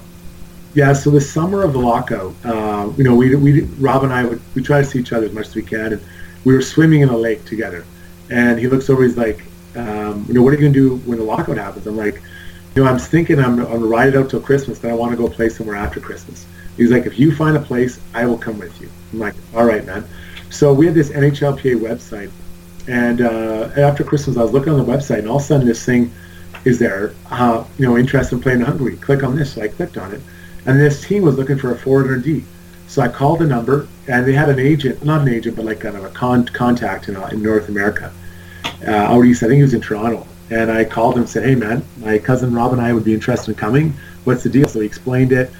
Yeah, 0.74 0.92
so 0.92 1.10
the 1.10 1.20
summer 1.20 1.62
of 1.62 1.72
the 1.72 1.80
lockout, 1.80 2.32
uh, 2.44 2.90
you 2.96 3.04
know, 3.04 3.14
we, 3.14 3.34
we 3.34 3.62
Rob 3.78 4.04
and 4.04 4.12
I 4.12 4.24
would 4.24 4.40
we 4.54 4.62
try 4.62 4.80
to 4.80 4.86
see 4.86 5.00
each 5.00 5.12
other 5.12 5.26
as 5.26 5.32
much 5.32 5.48
as 5.48 5.54
we 5.54 5.62
can, 5.62 5.92
and 5.92 6.02
we 6.44 6.54
were 6.54 6.62
swimming 6.62 7.02
in 7.02 7.08
a 7.08 7.16
lake 7.16 7.44
together. 7.44 7.84
And 8.30 8.58
he 8.58 8.68
looks 8.68 8.88
over, 8.88 9.02
he's 9.02 9.16
like, 9.16 9.42
um, 9.76 10.24
you 10.28 10.34
know, 10.34 10.42
what 10.42 10.52
are 10.52 10.56
you 10.56 10.62
gonna 10.62 10.72
do 10.72 10.96
when 10.98 11.18
the 11.18 11.24
lockout 11.24 11.56
happens? 11.56 11.86
I'm 11.86 11.96
like, 11.96 12.22
you 12.74 12.84
know, 12.84 12.90
I'm 12.90 12.98
thinking 12.98 13.38
I'm, 13.38 13.58
I'm 13.58 13.66
gonna 13.66 13.86
ride 13.86 14.08
it 14.08 14.16
out 14.16 14.30
till 14.30 14.40
Christmas, 14.40 14.78
then 14.78 14.92
I 14.92 14.94
want 14.94 15.10
to 15.12 15.16
go 15.16 15.28
play 15.28 15.48
somewhere 15.48 15.76
after 15.76 16.00
Christmas. 16.00 16.46
He's 16.76 16.90
like, 16.90 17.06
if 17.06 17.18
you 17.18 17.34
find 17.34 17.56
a 17.56 17.60
place, 17.60 18.00
I 18.14 18.26
will 18.26 18.38
come 18.38 18.58
with 18.58 18.80
you. 18.80 18.88
I'm 19.12 19.18
like, 19.18 19.34
all 19.54 19.64
right, 19.64 19.84
man. 19.84 20.04
So 20.50 20.72
we 20.72 20.86
had 20.86 20.94
this 20.94 21.10
NHLPA 21.10 21.80
website, 21.80 22.30
and 22.88 23.20
uh, 23.20 23.70
after 23.76 24.02
Christmas, 24.02 24.36
I 24.36 24.42
was 24.42 24.52
looking 24.52 24.72
on 24.72 24.84
the 24.84 24.92
website, 24.92 25.20
and 25.20 25.28
all 25.28 25.36
of 25.36 25.42
a 25.42 25.46
sudden, 25.46 25.66
this 25.66 25.84
thing 25.84 26.12
is 26.64 26.78
there. 26.78 27.14
Uh, 27.30 27.64
you 27.78 27.86
know, 27.86 27.96
interested 27.96 28.36
in 28.36 28.42
playing 28.42 28.60
in 28.60 28.66
Hungary. 28.66 28.96
Click 28.96 29.22
on 29.22 29.36
this. 29.36 29.54
So 29.54 29.62
I 29.62 29.68
clicked 29.68 29.96
on 29.96 30.12
it, 30.12 30.20
and 30.66 30.78
this 30.78 31.06
team 31.06 31.22
was 31.22 31.36
looking 31.36 31.58
for 31.58 31.72
a 31.72 31.76
forward 31.76 32.10
or 32.10 32.18
D. 32.18 32.44
So 32.88 33.02
I 33.02 33.08
called 33.08 33.38
the 33.38 33.46
number, 33.46 33.86
and 34.08 34.26
they 34.26 34.32
had 34.32 34.48
an 34.48 34.58
agent, 34.58 35.04
not 35.04 35.20
an 35.20 35.28
agent, 35.28 35.54
but 35.56 35.64
like 35.64 35.80
kind 35.80 35.96
of 35.96 36.04
a 36.04 36.10
con- 36.10 36.46
contact 36.46 37.08
in, 37.08 37.16
uh, 37.16 37.26
in 37.26 37.42
North 37.42 37.68
America, 37.68 38.12
uh, 38.86 38.90
out 38.90 39.24
east. 39.24 39.42
I 39.42 39.46
think 39.46 39.56
he 39.56 39.62
was 39.62 39.74
in 39.74 39.80
Toronto. 39.80 40.26
And 40.50 40.70
I 40.70 40.84
called 40.84 41.14
him 41.14 41.20
and 41.20 41.28
said, 41.28 41.44
hey, 41.44 41.54
man, 41.54 41.84
my 41.98 42.18
cousin 42.18 42.52
Rob 42.52 42.72
and 42.72 42.82
I 42.82 42.92
would 42.92 43.04
be 43.04 43.14
interested 43.14 43.52
in 43.52 43.54
coming. 43.56 43.94
What's 44.24 44.42
the 44.42 44.50
deal? 44.50 44.68
So 44.68 44.80
he 44.80 44.86
explained 44.86 45.32
it. 45.32 45.50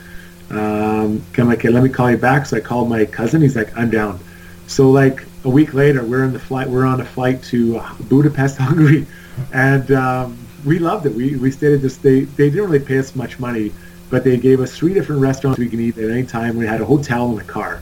Um, 0.51 1.25
I'm 1.39 1.47
like, 1.47 1.59
okay, 1.59 1.69
let 1.69 1.85
me 1.85 1.89
call 1.89 2.11
you 2.11 2.17
back. 2.17 2.47
So 2.47 2.57
I 2.57 2.61
called 2.61 2.89
my 2.89 3.05
cousin. 3.05 3.41
He's 3.41 3.55
like, 3.55 3.77
I'm 3.77 3.89
down. 3.89 4.19
So 4.67 4.91
like 4.91 5.25
a 5.45 5.49
week 5.49 5.75
later, 5.75 6.05
we're 6.05 6.25
in 6.25 6.33
the 6.33 6.39
flight. 6.39 6.69
We're 6.69 6.87
on 6.87 7.01
a 7.01 7.05
flight 7.05 7.43
to 7.45 7.81
Budapest, 8.09 8.57
Hungary, 8.59 9.07
and 9.53 9.91
um, 9.93 10.39
we 10.65 10.79
loved 10.79 11.07
it. 11.07 11.15
We 11.15 11.37
we 11.37 11.51
stayed 11.51 11.75
at 11.75 11.83
this. 11.83 11.97
They 11.97 12.21
they 12.21 12.51
didn't 12.51 12.71
really 12.71 12.85
pay 12.85 12.99
us 12.99 13.17
much 13.17 13.39
money, 13.39 13.73
but 14.11 14.25
they 14.25 14.37
gave 14.37 14.61
us 14.61 14.77
three 14.77 14.95
different 14.95 15.23
restaurants 15.23 15.59
we 15.59 15.69
can 15.69 15.81
eat 15.81 15.99
at 15.99 16.11
any 16.11 16.25
time. 16.25 16.57
We 16.57 16.67
had 16.67 16.81
a 16.81 16.85
hotel 16.85 17.31
in 17.31 17.37
the 17.37 17.45
car, 17.45 17.81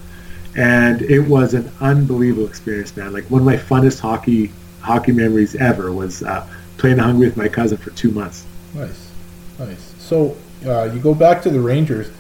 and 0.56 1.02
it 1.02 1.20
was 1.20 1.55
an 1.55 1.70
unbelievable 1.80 2.47
experience, 2.47 2.97
man. 2.97 3.12
Like 3.12 3.24
one 3.30 3.40
of 3.40 3.47
my 3.47 3.56
funnest 3.56 4.00
hockey 4.00 4.52
hockey 4.81 5.12
memories 5.12 5.55
ever 5.57 5.92
was 5.92 6.23
uh, 6.23 6.47
playing 6.76 6.98
in 6.98 7.05
Hungary 7.05 7.26
with 7.26 7.36
my 7.36 7.48
cousin 7.48 7.76
for 7.76 7.90
two 7.90 8.10
months. 8.10 8.47
Nice, 8.74 9.10
nice. 9.58 9.94
So 9.98 10.36
uh, 10.65 10.84
you 10.84 11.00
go 11.00 11.15
back 11.15 11.42
to 11.42 11.50
the 11.50 11.60
Rangers. 11.60 12.10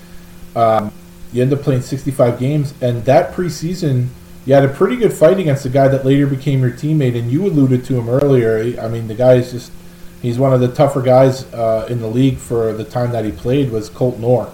Um, 0.54 0.92
you 1.32 1.42
end 1.42 1.52
up 1.52 1.60
playing 1.60 1.82
65 1.82 2.38
games, 2.38 2.74
and 2.80 3.04
that 3.04 3.34
preseason, 3.34 4.08
you 4.46 4.54
had 4.54 4.64
a 4.64 4.68
pretty 4.68 4.96
good 4.96 5.12
fight 5.12 5.38
against 5.38 5.62
the 5.62 5.68
guy 5.68 5.88
that 5.88 6.04
later 6.04 6.26
became 6.26 6.60
your 6.60 6.70
teammate, 6.70 7.18
and 7.18 7.30
you 7.30 7.46
alluded 7.46 7.84
to 7.86 7.98
him 7.98 8.08
earlier. 8.08 8.80
I 8.80 8.88
mean, 8.88 9.08
the 9.08 9.14
guy 9.14 9.34
is 9.34 9.52
just—he's 9.52 10.38
one 10.38 10.54
of 10.54 10.60
the 10.60 10.68
tougher 10.68 11.02
guys 11.02 11.44
uh, 11.52 11.86
in 11.90 12.00
the 12.00 12.08
league 12.08 12.38
for 12.38 12.72
the 12.72 12.84
time 12.84 13.12
that 13.12 13.24
he 13.24 13.32
played. 13.32 13.70
Was 13.70 13.90
Colton 13.90 14.24
Orr? 14.24 14.52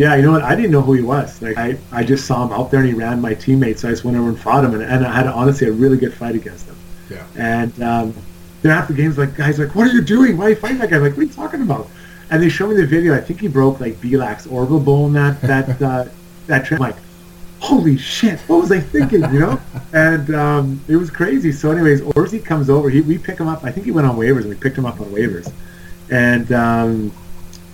Yeah, 0.00 0.14
you 0.14 0.22
know 0.22 0.32
what? 0.32 0.42
I 0.42 0.54
didn't 0.54 0.70
know 0.70 0.80
who 0.80 0.94
he 0.94 1.02
was. 1.02 1.42
Like 1.42 1.58
I, 1.58 1.76
I 1.92 2.02
just 2.02 2.24
saw 2.24 2.46
him 2.46 2.54
out 2.54 2.70
there 2.70 2.80
and 2.80 2.88
he 2.88 2.94
ran 2.94 3.20
my 3.20 3.34
teammates. 3.34 3.82
So 3.82 3.88
I 3.88 3.90
just 3.90 4.02
went 4.02 4.16
over 4.16 4.30
and 4.30 4.40
fought 4.40 4.64
him, 4.64 4.72
and, 4.72 4.82
and 4.82 5.06
I 5.06 5.12
had 5.12 5.26
honestly 5.26 5.68
a 5.68 5.72
really 5.72 5.98
good 5.98 6.14
fight 6.14 6.34
against 6.34 6.66
him. 6.66 6.76
Yeah. 7.10 7.26
And 7.36 7.82
um, 7.82 8.14
then 8.62 8.72
after 8.72 8.94
the 8.94 9.02
games, 9.02 9.18
like 9.18 9.36
guys, 9.36 9.58
like, 9.58 9.74
what 9.74 9.86
are 9.86 9.92
you 9.92 10.00
doing? 10.00 10.38
Why 10.38 10.46
are 10.46 10.48
you 10.50 10.56
fighting 10.56 10.78
that 10.78 10.88
guy? 10.88 10.96
I'm 10.96 11.02
like, 11.02 11.12
what 11.12 11.18
are 11.18 11.24
you 11.24 11.32
talking 11.34 11.60
about? 11.60 11.86
And 12.30 12.42
they 12.42 12.48
showed 12.48 12.70
me 12.70 12.76
the 12.76 12.86
video. 12.86 13.14
I 13.14 13.20
think 13.20 13.42
he 13.42 13.48
broke 13.48 13.78
like 13.78 14.00
Belak's 14.00 14.46
orbital 14.46 14.80
bone 14.80 15.12
that 15.12 15.38
that 15.42 15.82
uh, 15.82 16.06
that 16.46 16.64
trip. 16.64 16.80
I'm 16.80 16.86
like, 16.92 16.96
holy 17.58 17.98
shit! 17.98 18.40
What 18.48 18.62
was 18.62 18.72
I 18.72 18.80
thinking? 18.80 19.20
You 19.34 19.40
know? 19.40 19.60
And 19.92 20.34
um, 20.34 20.80
it 20.88 20.96
was 20.96 21.10
crazy. 21.10 21.52
So, 21.52 21.72
anyways, 21.72 22.00
Orzi 22.00 22.42
comes 22.42 22.70
over. 22.70 22.88
He 22.88 23.02
we 23.02 23.18
pick 23.18 23.36
him 23.36 23.48
up. 23.48 23.64
I 23.64 23.70
think 23.70 23.84
he 23.84 23.92
went 23.92 24.06
on 24.06 24.16
waivers, 24.16 24.42
and 24.42 24.48
we 24.48 24.54
picked 24.54 24.78
him 24.78 24.86
up 24.86 24.98
on 24.98 25.08
waivers. 25.08 25.52
And 26.10 26.50
um, 26.52 27.12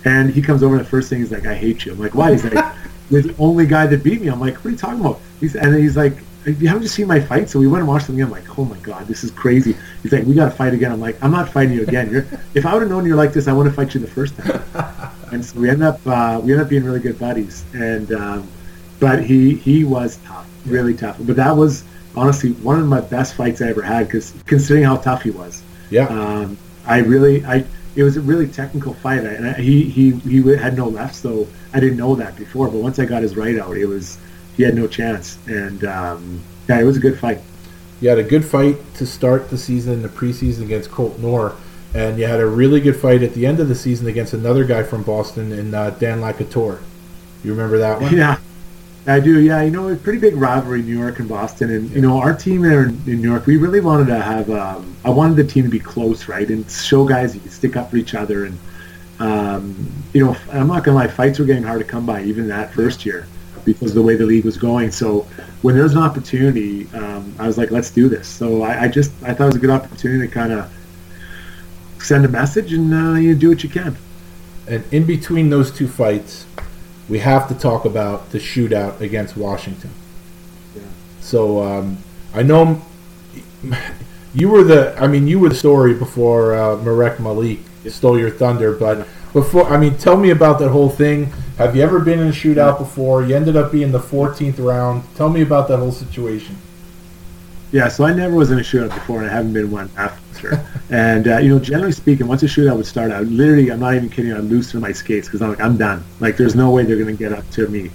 and 0.07 0.29
he 0.29 0.41
comes 0.41 0.63
over, 0.63 0.75
and 0.75 0.85
the 0.85 0.89
first 0.89 1.09
thing 1.09 1.19
he's 1.19 1.31
like, 1.31 1.45
I 1.45 1.53
hate 1.53 1.85
you. 1.85 1.91
I'm 1.91 1.99
like, 1.99 2.15
why? 2.15 2.31
He's 2.31 2.45
like, 2.45 2.75
you're 3.09 3.21
the 3.21 3.35
only 3.37 3.65
guy 3.65 3.87
that 3.87 4.03
beat 4.03 4.21
me. 4.21 4.29
I'm 4.29 4.39
like, 4.39 4.55
what 4.55 4.67
are 4.67 4.69
you 4.69 4.77
talking 4.77 5.01
about? 5.01 5.19
He's 5.41 5.55
and 5.55 5.73
then 5.73 5.81
he's 5.81 5.97
like, 5.97 6.13
you 6.45 6.69
haven't 6.69 6.83
just 6.83 6.95
seen 6.95 7.07
my 7.07 7.19
fight? 7.19 7.49
So 7.49 7.59
we 7.59 7.67
went 7.67 7.81
and 7.81 7.89
watched 7.89 8.07
them 8.07 8.15
again. 8.15 8.27
I'm 8.27 8.31
like, 8.31 8.57
oh 8.57 8.63
my 8.63 8.77
god, 8.77 9.05
this 9.07 9.25
is 9.25 9.31
crazy. 9.31 9.75
He's 10.01 10.13
like, 10.13 10.23
we 10.23 10.33
got 10.33 10.45
to 10.45 10.51
fight 10.51 10.73
again. 10.73 10.93
I'm 10.93 11.01
like, 11.01 11.21
I'm 11.21 11.31
not 11.31 11.49
fighting 11.49 11.73
you 11.73 11.83
again. 11.83 12.09
You're, 12.09 12.25
if 12.53 12.65
I 12.65 12.73
would 12.73 12.83
have 12.83 12.89
known 12.89 13.05
you're 13.05 13.17
like 13.17 13.33
this, 13.33 13.49
I 13.49 13.53
would 13.53 13.65
have 13.65 13.75
fight 13.75 13.93
you 13.93 13.99
the 13.99 14.07
first 14.07 14.37
time. 14.37 14.63
and 15.33 15.43
so 15.43 15.59
we 15.59 15.69
end 15.69 15.83
up 15.83 15.99
uh, 16.07 16.39
we 16.41 16.53
end 16.53 16.61
up 16.61 16.69
being 16.69 16.85
really 16.85 17.01
good 17.01 17.19
buddies. 17.19 17.65
And 17.73 18.11
um, 18.13 18.47
but 18.99 19.23
he 19.23 19.55
he 19.55 19.83
was 19.83 20.17
tough, 20.25 20.47
really 20.65 20.93
tough. 20.93 21.17
But 21.19 21.35
that 21.35 21.51
was 21.51 21.83
honestly 22.15 22.51
one 22.53 22.79
of 22.79 22.87
my 22.87 23.01
best 23.01 23.35
fights 23.35 23.61
I 23.61 23.67
ever 23.67 23.81
had 23.81 24.07
because 24.07 24.33
considering 24.45 24.85
how 24.85 24.97
tough 24.97 25.23
he 25.23 25.31
was. 25.31 25.63
Yeah. 25.89 26.07
Um, 26.07 26.57
I 26.85 26.99
really, 26.99 27.45
I, 27.45 27.65
it 27.97 28.03
was 28.03 28.15
a 28.15 28.21
really 28.21 28.47
technical 28.47 28.93
fight, 28.93 29.23
and 29.23 29.49
I, 29.49 29.53
he 29.53 29.89
he 29.89 30.11
he 30.11 30.55
had 30.55 30.77
no 30.77 30.87
left, 30.87 31.15
so 31.15 31.47
I 31.73 31.79
didn't 31.79 31.97
know 31.97 32.15
that 32.15 32.35
before. 32.35 32.67
But 32.69 32.77
once 32.77 32.99
I 32.99 33.05
got 33.05 33.23
his 33.23 33.35
right 33.35 33.57
out, 33.57 33.75
it 33.75 33.87
was 33.87 34.19
he 34.55 34.61
had 34.61 34.75
no 34.75 34.87
chance, 34.87 35.39
and 35.47 35.83
um, 35.83 36.43
yeah, 36.69 36.79
it 36.79 36.83
was 36.83 36.95
a 36.95 36.99
good 36.99 37.19
fight. 37.19 37.41
You 37.99 38.09
had 38.09 38.19
a 38.19 38.23
good 38.23 38.45
fight 38.45 38.77
to 38.95 39.07
start 39.07 39.49
the 39.49 39.57
season 39.57 39.93
in 39.93 40.01
the 40.03 40.09
preseason 40.09 40.61
against 40.61 40.91
Colton 40.91 41.25
Orr, 41.25 41.55
and 41.95 42.19
you 42.19 42.27
had 42.27 42.39
a 42.39 42.45
really 42.45 42.79
good 42.79 42.95
fight 42.95 43.23
at 43.23 43.33
the 43.33 43.47
end 43.47 43.59
of 43.59 43.67
the 43.67 43.75
season 43.75 44.05
against 44.05 44.31
another 44.31 44.63
guy 44.63 44.83
from 44.83 45.01
Boston 45.01 45.51
in 45.51 45.73
uh, 45.73 45.89
Dan 45.89 46.19
Lacouture. 46.19 46.79
You 47.43 47.51
remember 47.51 47.79
that 47.79 47.99
one? 47.99 48.13
Yeah, 48.15 48.37
I 49.07 49.21
do. 49.21 49.39
Yeah, 49.39 49.61
you 49.61 49.71
know, 49.71 49.87
a 49.87 49.95
pretty 49.95 50.19
big 50.19 50.35
rivalry, 50.35 50.81
New 50.81 50.97
York 50.97 51.19
and 51.19 51.29
Boston, 51.29 51.71
and 51.71 51.89
you 51.91 52.01
know, 52.01 52.19
our 52.19 52.35
team 52.35 52.61
there 52.61 52.83
in, 52.83 52.89
in 53.07 53.21
New 53.21 53.29
York, 53.29 53.45
we 53.45 53.55
really 53.57 53.79
wanted 53.79 54.07
to 54.07 54.19
have. 54.19 54.49
Um, 54.49 54.95
I 55.05 55.09
wanted 55.09 55.37
the 55.37 55.45
team 55.45 55.63
to 55.63 55.69
be 55.69 55.79
close, 55.79 56.27
right, 56.27 56.47
and 56.49 56.69
show 56.69 57.05
guys 57.05 57.33
you 57.33 57.39
can 57.39 57.49
stick 57.49 57.77
up 57.77 57.89
for 57.89 57.97
each 57.97 58.13
other, 58.15 58.45
and 58.45 58.59
um, 59.19 59.91
you 60.13 60.25
know, 60.25 60.35
I'm 60.51 60.67
not 60.67 60.83
gonna 60.83 60.97
lie, 60.97 61.07
fights 61.07 61.39
were 61.39 61.45
getting 61.45 61.63
hard 61.63 61.79
to 61.79 61.85
come 61.85 62.05
by 62.05 62.23
even 62.23 62.47
that 62.49 62.73
first 62.73 63.05
year 63.05 63.27
because 63.65 63.89
of 63.89 63.95
the 63.95 64.01
way 64.01 64.15
the 64.15 64.25
league 64.25 64.45
was 64.45 64.57
going. 64.57 64.91
So 64.91 65.21
when 65.61 65.75
there's 65.75 65.93
an 65.93 65.99
opportunity, 65.99 66.87
um, 66.93 67.35
I 67.39 67.47
was 67.47 67.57
like, 67.57 67.71
let's 67.71 67.91
do 67.91 68.07
this. 68.07 68.27
So 68.27 68.61
I, 68.61 68.83
I, 68.83 68.87
just 68.87 69.11
I 69.23 69.33
thought 69.33 69.43
it 69.43 69.47
was 69.47 69.55
a 69.55 69.59
good 69.59 69.69
opportunity 69.69 70.25
to 70.27 70.33
kind 70.33 70.53
of 70.53 70.71
send 71.99 72.23
a 72.23 72.29
message 72.29 72.71
and 72.71 72.93
uh, 72.93 73.13
you 73.15 73.35
do 73.35 73.49
what 73.49 73.63
you 73.63 73.69
can. 73.69 73.97
And 74.69 74.83
in 74.93 75.05
between 75.05 75.49
those 75.49 75.69
two 75.69 75.87
fights, 75.87 76.45
we 77.09 77.19
have 77.19 77.47
to 77.47 77.55
talk 77.55 77.85
about 77.85 78.31
the 78.31 78.37
shootout 78.37 78.99
against 79.01 79.37
Washington. 79.37 79.91
Yeah. 80.75 80.83
So 81.21 81.63
um, 81.63 81.97
I 82.33 82.43
know 82.43 82.81
you 84.33 84.49
were 84.49 84.63
the 84.63 84.95
I 84.99 85.07
mean 85.07 85.27
you 85.27 85.39
were 85.39 85.49
the 85.49 85.55
story 85.55 85.93
before 85.93 86.55
uh, 86.55 86.77
Marek 86.77 87.19
Malik 87.19 87.59
stole 87.87 88.19
your 88.19 88.31
thunder, 88.31 88.73
but 88.73 89.07
before 89.33 89.65
I 89.65 89.77
mean 89.77 89.97
tell 89.97 90.17
me 90.17 90.31
about 90.31 90.59
that 90.59 90.69
whole 90.69 90.89
thing 90.89 91.31
have 91.57 91.75
you 91.75 91.81
ever 91.81 91.99
been 91.99 92.19
in 92.19 92.27
a 92.27 92.31
shootout 92.31 92.77
before? 92.77 93.23
You 93.23 93.35
ended 93.35 93.55
up 93.55 93.71
being 93.71 93.91
the 93.91 93.99
14th 93.99 94.63
round. 94.63 95.03
Tell 95.15 95.27
me 95.27 95.41
about 95.41 95.67
that 95.69 95.77
whole 95.77 95.91
situation. 95.91 96.55
Yeah, 97.71 97.89
so 97.89 98.05
I 98.05 98.13
never 98.13 98.35
was 98.35 98.51
in 98.51 98.59
a 98.59 98.61
shootout 98.61 98.93
before, 98.93 99.21
and 99.21 99.29
I 99.29 99.33
haven't 99.33 99.53
been 99.53 99.69
one 99.69 99.89
after. 99.97 100.65
and 100.89 101.27
uh, 101.27 101.37
you 101.37 101.49
know, 101.49 101.59
generally 101.59 101.91
speaking, 101.91 102.27
once 102.27 102.43
a 102.43 102.45
shootout 102.45 102.77
would 102.77 102.85
start, 102.85 103.11
I 103.11 103.19
would 103.19 103.31
literally, 103.31 103.71
I'm 103.71 103.79
not 103.79 103.95
even 103.95 104.09
kidding, 104.09 104.31
I'd 104.33 104.45
loosen 104.45 104.79
my 104.79 104.93
skates 104.93 105.27
because 105.27 105.41
I'm 105.41 105.49
like, 105.49 105.61
I'm 105.61 105.77
done. 105.77 106.03
Like, 106.19 106.37
there's 106.37 106.55
no 106.55 106.71
way 106.71 106.83
they're 106.83 106.95
going 106.95 107.15
to 107.15 107.19
get 107.21 107.33
up 107.33 107.49
to 107.51 107.67
me. 107.67 107.91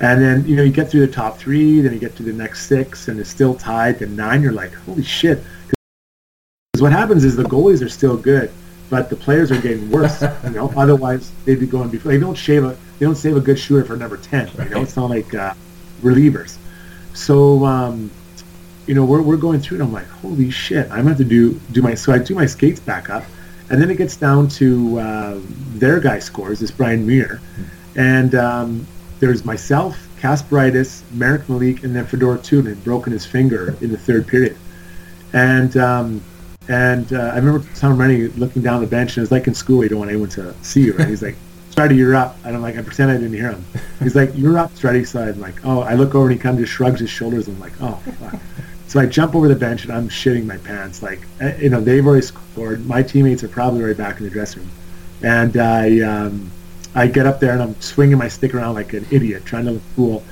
And 0.00 0.20
then 0.20 0.46
you 0.46 0.56
know, 0.56 0.62
you 0.62 0.72
get 0.72 0.90
through 0.90 1.06
the 1.06 1.12
top 1.12 1.38
three, 1.38 1.80
then 1.80 1.94
you 1.94 1.98
get 1.98 2.16
to 2.16 2.22
the 2.22 2.32
next 2.32 2.66
six, 2.66 3.08
and 3.08 3.18
it's 3.18 3.30
still 3.30 3.54
tied. 3.54 4.00
Then 4.00 4.14
nine, 4.14 4.42
you're 4.42 4.52
like, 4.52 4.74
holy 4.74 5.02
shit. 5.02 5.42
Because 5.68 6.82
what 6.82 6.92
happens 6.92 7.24
is 7.24 7.36
the 7.36 7.44
goalies 7.44 7.82
are 7.82 7.88
still 7.88 8.18
good, 8.18 8.52
but 8.90 9.08
the 9.08 9.16
players 9.16 9.50
are 9.50 9.60
getting 9.60 9.90
worse. 9.90 10.20
you 10.44 10.50
know, 10.50 10.70
otherwise 10.76 11.32
they'd 11.46 11.60
be 11.60 11.66
going 11.66 11.88
before. 11.88 12.12
They 12.12 12.18
don't 12.18 12.34
shave 12.34 12.64
a 12.64 12.76
they 12.98 13.06
don't 13.06 13.16
save 13.16 13.36
a 13.36 13.40
good 13.40 13.58
shooter 13.58 13.84
for 13.84 13.96
number 13.96 14.18
ten. 14.18 14.50
You 14.58 14.68
know, 14.68 14.82
it's 14.82 14.96
not 14.96 15.08
like 15.08 15.32
uh, 15.34 15.54
relievers. 16.02 16.58
So 17.14 17.64
um, 17.64 18.10
you 18.86 18.94
know, 18.94 19.04
we're 19.04 19.22
we're 19.22 19.36
going 19.36 19.60
through, 19.60 19.78
and 19.78 19.84
I'm 19.84 19.92
like, 19.92 20.06
holy 20.06 20.50
shit! 20.50 20.84
I'm 20.90 20.98
gonna 20.98 21.10
have 21.10 21.18
to 21.18 21.24
do 21.24 21.54
do 21.72 21.82
my 21.82 21.94
so 21.94 22.12
I 22.12 22.18
do 22.18 22.34
my 22.34 22.46
skates 22.46 22.80
back 22.80 23.10
up, 23.10 23.24
and 23.70 23.80
then 23.80 23.90
it 23.90 23.98
gets 23.98 24.16
down 24.16 24.48
to 24.48 24.98
uh, 25.00 25.40
their 25.74 26.00
guy 26.00 26.18
scores. 26.18 26.60
This 26.60 26.70
Bryan 26.70 27.06
Muir, 27.06 27.40
and 27.96 28.34
um, 28.34 28.86
there's 29.20 29.44
myself, 29.44 29.96
Kasparaitis, 30.20 31.02
Marek 31.12 31.48
Malik, 31.48 31.82
and 31.82 31.94
then 31.94 32.06
Fedor 32.06 32.38
Tyutin 32.38 32.66
had 32.66 32.84
broken 32.84 33.12
his 33.12 33.26
finger 33.26 33.76
in 33.80 33.90
the 33.90 33.98
third 33.98 34.26
period, 34.26 34.56
and. 35.32 35.76
Um, 35.76 36.22
and 36.68 37.12
uh, 37.12 37.30
I 37.32 37.36
remember 37.36 37.64
Tom 37.76 37.96
Renney 37.96 38.36
looking 38.36 38.60
down 38.60 38.80
the 38.80 38.88
bench, 38.88 39.16
and 39.16 39.22
it's 39.22 39.30
like 39.30 39.46
in 39.46 39.54
school, 39.54 39.84
you 39.84 39.88
don't 39.88 40.00
want 40.00 40.10
anyone 40.10 40.30
to 40.30 40.52
see 40.62 40.82
you, 40.82 40.94
right? 40.94 41.06
He's 41.06 41.22
like, 41.22 41.36
Strutty, 41.76 41.96
you're 41.96 42.14
up. 42.16 42.36
And 42.44 42.56
I'm 42.56 42.62
like, 42.62 42.76
I 42.76 42.82
pretend 42.82 43.10
I 43.10 43.14
didn't 43.18 43.34
hear 43.34 43.50
him. 43.50 43.64
He's 44.00 44.16
like, 44.16 44.30
you're 44.34 44.58
up, 44.58 44.72
Strutty. 44.72 45.06
So 45.06 45.22
I'm 45.22 45.40
like, 45.40 45.64
oh, 45.64 45.80
I 45.80 45.94
look 45.94 46.14
over 46.14 46.24
and 46.24 46.32
he 46.32 46.38
kind 46.38 46.56
of 46.56 46.60
just 46.60 46.72
shrugs 46.72 47.00
his 47.00 47.10
shoulders. 47.10 47.48
And 47.48 47.56
I'm 47.56 47.60
like, 47.60 47.74
oh, 47.80 48.00
fuck. 48.18 48.40
So 48.88 49.00
I 49.00 49.06
jump 49.06 49.34
over 49.34 49.48
the 49.48 49.56
bench 49.56 49.84
and 49.84 49.92
I'm 49.92 50.08
shitting 50.08 50.46
my 50.46 50.58
pants. 50.58 51.02
Like, 51.02 51.26
eh, 51.40 51.56
you 51.62 51.70
know, 51.70 51.80
they've 51.80 52.06
already 52.06 52.24
scored. 52.24 52.86
My 52.86 53.02
teammates 53.02 53.42
are 53.42 53.48
probably 53.48 53.82
right 53.82 53.96
back 53.96 54.18
in 54.18 54.24
the 54.24 54.30
dressing 54.30 54.62
room. 54.62 54.70
And 55.22 55.56
I, 55.56 56.00
um, 56.00 56.50
I 56.94 57.08
get 57.08 57.26
up 57.26 57.40
there 57.40 57.52
and 57.52 57.62
I'm 57.62 57.80
swinging 57.80 58.18
my 58.18 58.28
stick 58.28 58.54
around 58.54 58.74
like 58.74 58.92
an 58.92 59.06
idiot, 59.10 59.44
trying 59.44 59.64
to 59.66 59.72
look 59.72 59.82
cool. 59.96 60.22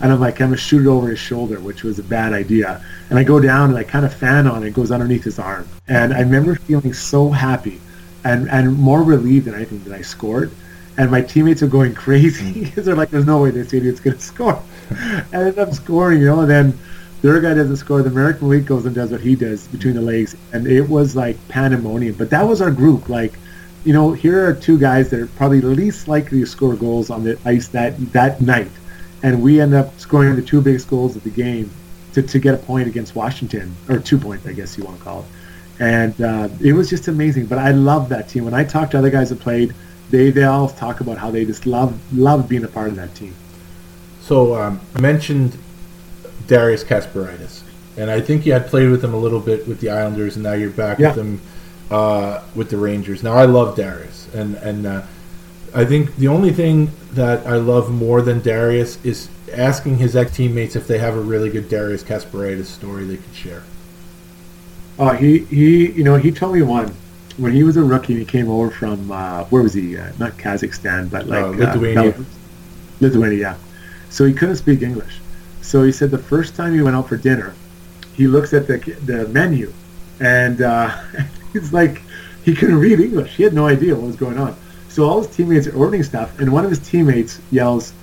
And 0.00 0.12
I'm 0.12 0.20
like, 0.20 0.40
I'm 0.40 0.48
gonna 0.48 0.56
shoot 0.56 0.86
it 0.86 0.88
over 0.88 1.08
his 1.08 1.18
shoulder, 1.18 1.58
which 1.60 1.82
was 1.82 1.98
a 1.98 2.02
bad 2.02 2.32
idea. 2.32 2.84
And 3.10 3.18
I 3.18 3.24
go 3.24 3.40
down 3.40 3.70
and 3.70 3.78
I 3.78 3.84
kind 3.84 4.04
of 4.04 4.14
fan 4.14 4.46
on 4.46 4.62
it, 4.62 4.68
it 4.68 4.74
goes 4.74 4.90
underneath 4.90 5.24
his 5.24 5.38
arm. 5.38 5.68
And 5.88 6.12
I 6.12 6.20
remember 6.20 6.54
feeling 6.54 6.92
so 6.92 7.30
happy 7.30 7.80
and, 8.24 8.48
and 8.50 8.76
more 8.78 9.02
relieved 9.02 9.46
than 9.46 9.54
anything 9.54 9.82
that 9.84 9.92
I 9.92 10.02
scored 10.02 10.50
and 10.96 11.10
my 11.10 11.20
teammates 11.20 11.62
are 11.62 11.68
going 11.68 11.94
crazy 12.04 12.64
because 12.64 12.84
they're 12.86 12.94
like, 12.94 13.10
"There's 13.10 13.26
no 13.26 13.42
way 13.42 13.50
this 13.50 13.72
idiot's 13.72 14.00
going 14.00 14.16
to 14.18 14.22
score." 14.22 14.62
And 14.90 15.26
I 15.32 15.38
ended 15.38 15.58
up 15.58 15.72
scoring, 15.72 16.20
you 16.20 16.26
know, 16.26 16.40
and 16.40 16.50
then 16.50 16.78
the 17.24 17.30
other 17.30 17.40
guy 17.40 17.54
doesn't 17.54 17.76
score. 17.76 18.02
The 18.02 18.10
Marek 18.10 18.42
Malik 18.42 18.66
goes 18.66 18.84
and 18.84 18.94
does 18.94 19.10
what 19.10 19.22
he 19.22 19.34
does 19.34 19.66
between 19.68 19.94
the 19.94 20.02
legs, 20.02 20.36
and 20.52 20.66
it 20.66 20.86
was 20.86 21.16
like 21.16 21.38
pandemonium. 21.48 22.16
But 22.16 22.28
that 22.28 22.42
was 22.42 22.60
our 22.60 22.70
group. 22.70 23.08
Like, 23.08 23.32
you 23.82 23.94
know, 23.94 24.12
here 24.12 24.46
are 24.46 24.52
two 24.52 24.78
guys 24.78 25.08
that 25.08 25.20
are 25.20 25.26
probably 25.28 25.62
least 25.62 26.06
likely 26.06 26.40
to 26.40 26.46
score 26.46 26.76
goals 26.76 27.08
on 27.08 27.24
the 27.24 27.38
ice 27.46 27.68
that 27.68 27.96
that 28.12 28.42
night, 28.42 28.70
and 29.22 29.42
we 29.42 29.58
end 29.58 29.72
up 29.72 29.98
scoring 29.98 30.36
the 30.36 30.42
two 30.42 30.60
biggest 30.60 30.90
goals 30.90 31.16
of 31.16 31.24
the 31.24 31.30
game 31.30 31.70
to, 32.12 32.20
to 32.20 32.38
get 32.38 32.52
a 32.52 32.58
point 32.58 32.88
against 32.88 33.16
Washington, 33.16 33.74
or 33.88 34.00
two 34.00 34.18
points, 34.18 34.46
I 34.46 34.52
guess 34.52 34.76
you 34.76 34.84
want 34.84 34.98
to 34.98 35.02
call 35.02 35.20
it. 35.20 35.26
And 35.80 36.20
uh, 36.20 36.50
it 36.60 36.74
was 36.74 36.90
just 36.90 37.08
amazing. 37.08 37.46
But 37.46 37.56
I 37.56 37.70
love 37.70 38.10
that 38.10 38.28
team. 38.28 38.44
When 38.44 38.52
I 38.52 38.64
talk 38.64 38.90
to 38.90 38.98
other 38.98 39.08
guys 39.08 39.30
that 39.30 39.40
played 39.40 39.72
they 40.10 40.30
they 40.30 40.44
all 40.44 40.68
talk 40.68 41.00
about 41.00 41.16
how 41.16 41.30
they 41.30 41.46
just 41.46 41.64
love 41.64 41.98
love 42.12 42.50
being 42.50 42.64
a 42.64 42.68
part 42.68 42.88
of 42.88 42.96
that 42.96 43.14
team. 43.14 43.34
So 44.20 44.60
um, 44.60 44.78
mentioned 45.00 45.56
Darius 46.46 46.84
Kasparaitis, 46.84 47.62
and 47.96 48.10
I 48.10 48.20
think 48.20 48.46
you 48.46 48.52
had 48.52 48.66
played 48.66 48.90
with 48.90 49.02
him 49.02 49.14
a 49.14 49.18
little 49.18 49.40
bit 49.40 49.66
with 49.66 49.80
the 49.80 49.90
Islanders, 49.90 50.36
and 50.36 50.42
now 50.42 50.52
you're 50.52 50.70
back 50.70 50.98
yeah. 50.98 51.08
with 51.08 51.18
him 51.18 51.40
uh, 51.90 52.42
with 52.54 52.70
the 52.70 52.76
Rangers. 52.76 53.22
Now 53.22 53.34
I 53.34 53.44
love 53.44 53.76
Darius, 53.76 54.32
and 54.34 54.56
and 54.56 54.86
uh, 54.86 55.02
I 55.74 55.84
think 55.84 56.16
the 56.16 56.28
only 56.28 56.52
thing 56.52 56.90
that 57.12 57.46
I 57.46 57.56
love 57.56 57.90
more 57.90 58.22
than 58.22 58.40
Darius 58.40 59.04
is 59.04 59.28
asking 59.52 59.98
his 59.98 60.16
ex 60.16 60.36
teammates 60.36 60.76
if 60.76 60.86
they 60.86 60.98
have 60.98 61.16
a 61.16 61.20
really 61.20 61.50
good 61.50 61.68
Darius 61.68 62.02
Kasparaitis 62.02 62.66
story 62.66 63.04
they 63.04 63.16
could 63.16 63.34
share. 63.34 63.62
Oh, 64.98 65.10
he 65.10 65.38
he, 65.38 65.90
you 65.92 66.04
know, 66.04 66.16
he 66.16 66.30
told 66.30 66.54
me 66.54 66.62
one 66.62 66.94
when 67.36 67.52
he 67.52 67.64
was 67.64 67.76
a 67.76 67.82
rookie, 67.82 68.16
he 68.16 68.24
came 68.24 68.48
over 68.48 68.70
from 68.70 69.10
uh, 69.10 69.44
where 69.44 69.62
was 69.62 69.74
he? 69.74 69.98
Uh, 69.98 70.12
not 70.18 70.32
Kazakhstan, 70.32 71.10
but 71.10 71.26
like 71.26 71.44
uh, 71.44 71.48
Lithuania. 71.48 72.14
Lithuania, 73.00 73.38
yeah. 73.38 73.56
So 74.10 74.24
he 74.24 74.32
couldn't 74.32 74.56
speak 74.56 74.82
English. 74.82 75.18
So 75.64 75.82
he 75.82 75.92
said 75.92 76.10
the 76.10 76.18
first 76.18 76.54
time 76.54 76.74
he 76.74 76.82
went 76.82 76.94
out 76.94 77.08
for 77.08 77.16
dinner, 77.16 77.54
he 78.12 78.26
looks 78.26 78.52
at 78.52 78.66
the 78.66 78.78
the 79.06 79.26
menu, 79.28 79.72
and 80.20 80.60
uh, 80.60 80.94
he's 81.52 81.72
like, 81.72 82.02
he 82.44 82.54
couldn't 82.54 82.78
read 82.78 83.00
English. 83.00 83.34
He 83.34 83.42
had 83.42 83.54
no 83.54 83.66
idea 83.66 83.94
what 83.94 84.06
was 84.06 84.16
going 84.16 84.38
on. 84.38 84.54
So 84.88 85.04
all 85.04 85.22
his 85.22 85.34
teammates 85.34 85.66
are 85.66 85.76
ordering 85.76 86.02
stuff, 86.02 86.38
and 86.38 86.52
one 86.52 86.64
of 86.64 86.70
his 86.70 86.78
teammates 86.78 87.40
yells, 87.50 87.94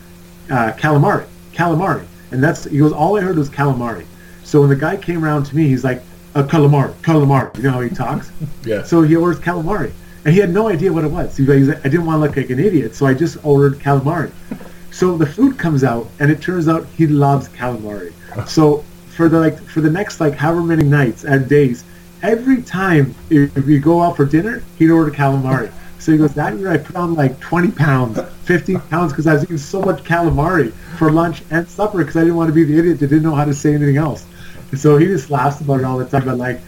uh, 0.50 0.74
"Calamari, 0.74 1.28
calamari!" 1.54 2.06
And 2.32 2.44
that's 2.44 2.66
he 2.66 2.80
goes. 2.80 2.92
All 2.92 3.18
I 3.18 3.22
heard 3.22 3.38
was 3.38 3.50
calamari. 3.50 4.06
So 4.44 4.60
when 4.60 4.70
the 4.70 4.76
guy 4.76 4.98
came 4.98 5.24
around 5.24 5.46
to 5.46 5.56
me, 5.56 5.68
he's 5.68 5.84
like, 5.84 6.02
a 6.34 6.44
calamari, 6.44 6.94
calamari. 7.02 7.56
You 7.58 7.64
know 7.64 7.72
how 7.72 7.82
he 7.82 7.90
talks? 7.90 8.32
yeah. 8.66 8.84
So 8.84 9.04
he 9.04 9.16
orders 9.16 9.40
calamari, 9.40 9.92
and 10.26 10.34
he 10.34 10.40
had 10.40 10.50
no 10.50 10.68
idea 10.68 10.92
what 10.92 11.04
it 11.04 11.12
was. 11.12 11.38
He's 11.38 11.48
like, 11.48 11.78
I 11.86 11.90
didn't 11.90 12.06
want 12.06 12.18
to 12.18 12.28
look 12.28 12.36
like 12.36 12.50
an 12.50 12.60
idiot, 12.60 12.96
so 12.96 13.06
I 13.06 13.14
just 13.14 13.38
ordered 13.46 13.80
calamari. 13.80 14.32
So 14.92 15.18
the 15.18 15.26
food 15.26 15.58
comes 15.58 15.84
out, 15.84 16.08
and 16.20 16.30
it 16.30 16.42
turns 16.42 16.68
out 16.68 16.86
he 16.98 17.08
loves 17.08 17.50
calamari. 17.50 18.14
so 18.48 18.84
for 19.16 19.30
the 19.30 19.40
like 19.40 19.62
for 19.64 19.82
the 19.82 19.90
next 19.90 20.20
like 20.20 20.36
however 20.36 20.62
many 20.62 20.84
nights 20.84 21.24
and 21.24 21.48
days, 21.50 21.84
every 22.22 22.62
time 22.62 23.16
if, 23.30 23.68
you 23.68 23.80
go 23.80 24.02
out 24.02 24.18
for 24.18 24.26
dinner, 24.26 24.64
he'd 24.78 24.90
order 24.90 25.12
calamari. 25.12 25.72
So 26.00 26.12
he 26.12 26.18
goes, 26.18 26.34
that 26.34 26.58
year 26.58 26.72
I 26.72 26.78
put 26.78 26.96
on 26.96 27.14
like 27.14 27.40
20 27.42 27.72
pounds, 27.72 28.20
15 28.46 28.80
pounds 28.90 29.12
because 29.12 29.28
I 29.28 29.34
was 29.34 29.44
eating 29.44 29.60
so 29.60 29.82
much 29.82 30.04
calamari 30.04 30.74
for 30.98 31.12
lunch 31.12 31.44
and 31.52 31.68
supper 31.70 32.00
because 32.00 32.18
I 32.18 32.22
didn't 32.22 32.38
want 32.38 32.48
to 32.48 32.54
be 32.54 32.64
the 32.64 32.78
idiot 32.80 33.00
that 33.00 33.08
didn't 33.08 33.24
know 33.24 33.36
how 33.36 33.46
to 33.46 33.54
say 33.54 33.76
anything 33.76 33.98
else. 33.98 34.26
So 34.76 34.98
he 34.98 35.06
just 35.06 35.30
laughs 35.30 35.62
about 35.62 35.82
it 35.82 35.86
all 35.86 36.00
the 36.00 36.06
time. 36.06 36.26
But 36.26 36.38
like, 36.38 36.60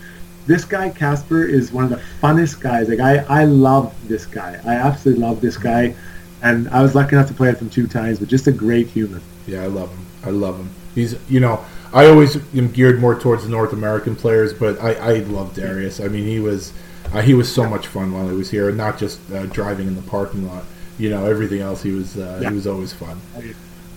this 0.46 0.66
guy 0.66 0.90
Casper 0.90 1.44
is 1.44 1.72
one 1.72 1.86
of 1.86 1.90
the 1.90 2.02
funnest 2.22 2.60
guys. 2.60 2.90
Like 2.90 3.00
I, 3.00 3.20
I 3.42 3.46
love 3.46 3.96
this 4.08 4.26
guy. 4.26 4.60
I 4.66 4.76
absolutely 4.76 5.24
love 5.24 5.42
this 5.42 5.58
guy, 5.58 5.96
and 6.44 6.70
I 6.70 6.82
was 6.82 6.94
lucky 6.94 7.16
enough 7.16 7.30
to 7.30 7.34
play 7.34 7.50
with 7.50 7.62
him 7.62 7.70
two 7.70 7.88
times. 7.88 8.20
But 8.20 8.28
just 8.28 8.48
a 8.48 8.52
great 8.52 8.88
human. 8.88 9.22
Yeah, 9.48 9.64
I 9.64 9.68
love 9.68 9.90
him. 9.90 10.06
I 10.24 10.30
love 10.30 10.58
him. 10.58 10.70
He's, 10.94 11.16
you 11.30 11.40
know, 11.40 11.66
I 11.92 12.06
always 12.08 12.36
am 12.56 12.72
geared 12.72 13.00
more 13.00 13.20
towards 13.20 13.44
the 13.44 13.50
North 13.50 13.74
American 13.74 14.16
players, 14.16 14.54
but 14.54 14.80
I, 14.82 14.94
I 14.94 15.14
love 15.20 15.56
Darius. 15.56 16.00
I 16.00 16.08
mean, 16.08 16.26
he 16.26 16.40
was, 16.40 16.74
uh, 17.14 17.22
he 17.22 17.34
was 17.34 17.54
so 17.54 17.68
much 17.68 17.88
fun 17.88 18.14
while 18.14 18.28
he 18.28 18.36
was 18.36 18.52
here, 18.52 18.72
not 18.72 18.98
just 18.98 19.20
uh, 19.32 19.46
driving 19.48 19.88
in 19.88 19.96
the 19.96 20.02
parking 20.04 20.48
lot. 20.48 20.66
You 21.00 21.10
know, 21.10 21.26
everything 21.26 21.62
else. 21.62 21.82
He 21.82 21.92
was, 21.92 22.18
uh, 22.18 22.40
yeah. 22.42 22.50
he 22.50 22.56
was 22.56 22.68
always 22.68 22.94
fun. 22.94 23.20
Uh, 23.36 23.42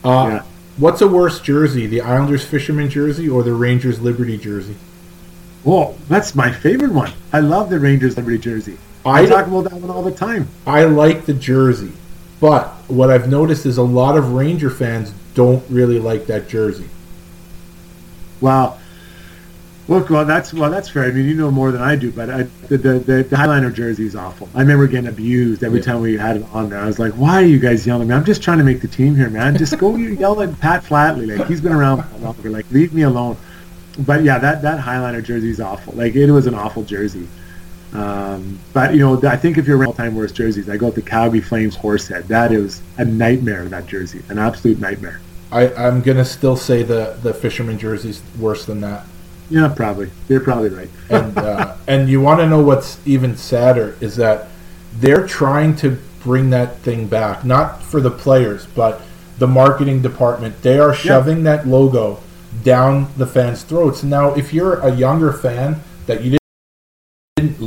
yeah. 0.05 0.43
What's 0.79 1.01
a 1.01 1.09
worse 1.09 1.41
jersey, 1.41 1.87
the 1.87 2.03
Islanders 2.03 2.45
Fisherman 2.45 2.91
jersey 2.91 3.29
or 3.29 3.43
the 3.43 3.55
Rangers 3.55 4.01
Liberty 4.01 4.37
jersey? 4.37 4.77
Well, 5.65 5.97
that's 6.09 6.35
my 6.35 6.53
favorite 6.53 6.93
one. 6.93 7.13
I 7.33 7.41
love 7.41 7.71
the 7.71 7.81
Rangers 7.81 8.17
Liberty 8.17 8.39
jersey. 8.39 8.79
I, 9.05 9.23
I 9.23 9.27
talk 9.27 9.47
about 9.47 9.71
that 9.71 9.75
one 9.75 9.91
all 9.91 10.03
the 10.03 10.11
time. 10.11 10.49
I 10.67 10.85
like 10.85 11.25
the 11.25 11.35
jersey, 11.35 11.93
but 12.41 12.69
what 12.89 13.11
I've 13.11 13.29
noticed 13.29 13.67
is 13.67 13.79
a 13.79 13.83
lot 13.83 14.17
of 14.17 14.33
Ranger 14.33 14.71
fans 14.71 15.13
don't 15.35 15.65
really 15.71 15.99
like 15.99 16.27
that 16.27 16.49
jersey. 16.49 16.89
Well, 18.41 18.79
Look, 19.89 20.11
well, 20.11 20.25
that's 20.25 20.53
well, 20.53 20.69
that's 20.69 20.89
fair. 20.89 21.05
I 21.05 21.13
mean, 21.13 21.27
you 21.27 21.35
know 21.35 21.51
more 21.51 21.71
than 21.71 21.81
I 21.81 21.95
do, 21.95 22.11
but 22.11 22.29
I, 22.29 22.43
the, 22.69 22.77
the, 22.77 22.99
the 22.99 23.37
Highliner 23.37 23.73
jersey 23.73 24.05
is 24.05 24.17
awful. 24.17 24.49
I 24.53 24.61
remember 24.61 24.89
getting 24.89 25.09
abused 25.09 25.63
every 25.63 25.79
yeah. 25.79 25.85
time 25.85 26.01
we 26.01 26.17
had 26.17 26.39
it 26.39 26.47
on 26.53 26.71
there. 26.71 26.81
I 26.81 26.87
was 26.87 26.99
like, 26.99 27.13
"Why 27.13 27.35
are 27.35 27.47
you 27.47 27.61
guys 27.61 27.87
yelling 27.87 28.03
at 28.03 28.09
me? 28.09 28.15
I'm 28.15 28.25
just 28.25 28.43
trying 28.43 28.59
to 28.59 28.65
make 28.65 28.81
the 28.81 28.89
team 28.89 29.15
here, 29.15 29.31
man. 29.31 29.57
Just 29.57 29.79
go 29.79 29.95
yell 29.97 30.43
at 30.43 30.59
Pat 30.59 30.83
Flatley. 30.83 31.39
Like 31.39 31.47
he's 31.47 31.61
been 31.61 31.73
around 31.73 32.03
for 32.03 32.19
longer. 32.19 32.51
Like 32.51 32.69
leave 32.73 32.93
me 32.93 33.03
alone." 33.03 33.37
But 34.01 34.25
yeah, 34.25 34.39
that 34.39 34.63
that 34.63 34.81
Highliner 34.81 35.23
jersey 35.23 35.51
is 35.51 35.61
awful. 35.61 35.95
Like 35.95 36.17
it 36.17 36.33
was 36.33 36.49
an 36.49 36.55
awful 36.55 36.83
jersey. 36.83 37.29
Um, 37.93 38.59
but 38.73 38.95
you 38.95 39.01
know, 39.01 39.21
I 39.29 39.37
think 39.37 39.59
if 39.59 39.67
you're 39.67 39.85
all-time 39.85 40.15
worst 40.15 40.35
jerseys, 40.35 40.69
I 40.69 40.77
go 40.77 40.87
with 40.87 40.97
the 40.97 41.03
Calgary 41.03 41.41
Flames 41.41 41.77
horsehead. 41.77 42.29
That 42.29 42.53
is 42.53 42.83
a 42.99 43.05
nightmare. 43.05 43.65
That 43.67 43.87
jersey, 43.87 44.23
an 44.29 44.39
absolute 44.39 44.79
nightmare. 44.81 45.21
I, 45.53 45.73
I'm 45.75 46.03
gonna 46.03 46.25
still 46.25 46.57
say 46.57 46.83
the 46.83 47.17
the 47.23 47.33
Fisherman 47.33 47.79
jersey's 47.79 48.23
worse 48.39 48.65
than 48.67 48.81
that. 48.81 49.07
Yeah, 49.49 49.73
probably. 49.75 50.11
You're 50.29 50.41
probably 50.41 50.71
right. 50.71 50.91
and 51.11 51.39
uh, 51.39 51.77
and 51.87 52.09
you 52.09 52.21
want 52.21 52.41
to 52.41 52.49
know 52.49 52.61
what's 52.61 52.99
even 53.07 53.37
sadder 53.37 53.97
is 54.01 54.17
that 54.17 54.49
they're 54.95 55.27
trying 55.27 55.77
to 55.77 55.99
bring 56.21 56.51
that 56.51 56.79
thing 56.79 57.07
back, 57.07 57.45
not 57.45 57.83
for 57.83 58.01
the 58.01 58.11
players, 58.11 58.67
but 58.67 59.01
the 59.39 59.47
marketing 59.47 60.03
department. 60.03 60.61
They 60.63 60.79
are 60.79 60.93
shoving 60.93 61.39
yeah. 61.39 61.57
that 61.57 61.67
logo 61.67 62.21
down 62.65 63.09
the 63.17 63.27
fans' 63.27 63.63
throats. 63.63 64.03
Now, 64.03 64.35
if 64.35 64.53
you're 64.53 64.81
a 64.81 64.95
younger 64.95 65.33
fan 65.33 65.81
that 66.07 66.25
you 66.25 66.37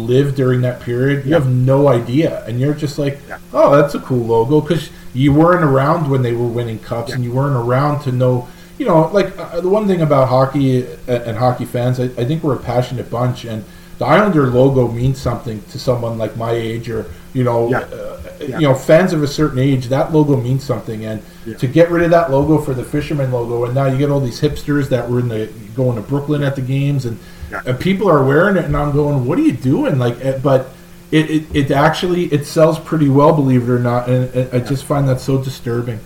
didn't 0.10 0.36
during 0.36 0.62
that 0.62 0.82
period, 0.82 1.26
you 1.26 1.32
yeah. 1.32 1.40
have 1.40 1.50
no 1.50 1.88
idea, 1.88 2.46
and 2.46 2.60
you're 2.60 2.74
just 2.74 3.00
like, 3.00 3.20
yeah. 3.28 3.40
"Oh, 3.54 3.76
that's 3.76 3.96
a 3.96 4.00
cool 4.00 4.26
logo," 4.26 4.62
because 4.62 4.90
you 5.14 5.34
weren't 5.34 5.64
around 5.64 6.10
when 6.10 6.22
they 6.22 6.34
were 6.34 6.48
winning 6.48 6.80
cups, 6.80 7.14
and 7.14 7.24
you 7.24 7.32
weren't 7.32 7.56
around 7.56 8.02
to 8.02 8.12
know 8.12 8.48
you 8.80 8.86
know, 8.86 9.08
like 9.10 9.38
uh, 9.38 9.60
the 9.60 9.70
one 9.70 9.88
thing 9.88 10.02
about 10.02 10.30
hockey 10.30 10.88
uh, 10.88 11.22
and 11.26 11.38
hockey 11.38 11.66
fans, 11.66 12.00
I, 12.00 12.06
I, 12.06 12.26
think 12.26 12.44
we're 12.44 12.56
a 12.56 12.60
passionate 12.60 13.12
bunch, 13.12 13.44
and 13.44 13.64
the 13.98 14.06
Islander 14.06 14.48
logo 14.48 14.88
means 14.88 15.20
something 15.20 15.62
to 15.64 15.78
someone 15.78 16.18
like 16.18 16.38
my 16.38 16.52
age, 16.52 16.90
or 16.90 17.06
you 17.34 17.44
know, 17.44 17.70
yeah. 17.70 17.80
Uh, 17.80 18.22
yeah. 18.40 18.60
you 18.60 18.68
know, 18.68 18.74
fans 18.74 19.12
of 19.12 19.22
a 19.22 19.28
certain 19.28 19.60
age. 19.60 19.88
That 19.88 20.14
logo 20.14 20.38
means 20.38 20.64
something, 20.64 21.06
and 21.06 21.22
yeah. 21.46 21.58
to 21.58 21.68
get 21.68 21.92
rid 21.92 22.04
of 22.04 22.12
that 22.12 22.32
logo 22.32 22.58
for 22.58 22.74
the 22.74 22.86
Fisherman 22.86 23.34
logo, 23.34 23.66
and 23.66 23.76
now 23.76 23.86
you 23.88 23.98
get 23.98 24.10
all 24.10 24.22
these 24.22 24.40
hipsters 24.40 24.88
that 24.90 25.10
were 25.10 25.20
in 25.20 25.28
the 25.28 25.52
going 25.76 25.98
to 25.98 26.02
Brooklyn 26.02 26.42
at 26.42 26.56
the 26.56 26.62
games, 26.62 27.06
and 27.06 27.20
and 27.66 27.80
people 27.80 28.10
are 28.10 28.24
wearing 28.24 28.58
it, 28.58 28.66
and 28.66 28.76
I'm 28.76 28.92
going, 28.92 29.26
what 29.26 29.38
are 29.38 29.44
you 29.44 29.54
doing? 29.54 30.00
Like, 30.00 30.24
eh, 30.24 30.40
but. 30.42 30.70
It, 31.12 31.32
it, 31.32 31.56
it 31.56 31.72
actually 31.72 32.26
it 32.26 32.46
sells 32.46 32.78
pretty 32.78 33.10
well, 33.10 33.34
believe 33.34 33.68
it 33.68 33.72
or 33.72 33.80
not, 33.80 34.08
and, 34.08 34.32
and 34.36 34.54
I 34.54 34.60
just 34.64 34.84
find 34.84 35.10
that 35.10 35.20
so 35.20 35.44
disturbing. 35.44 36.00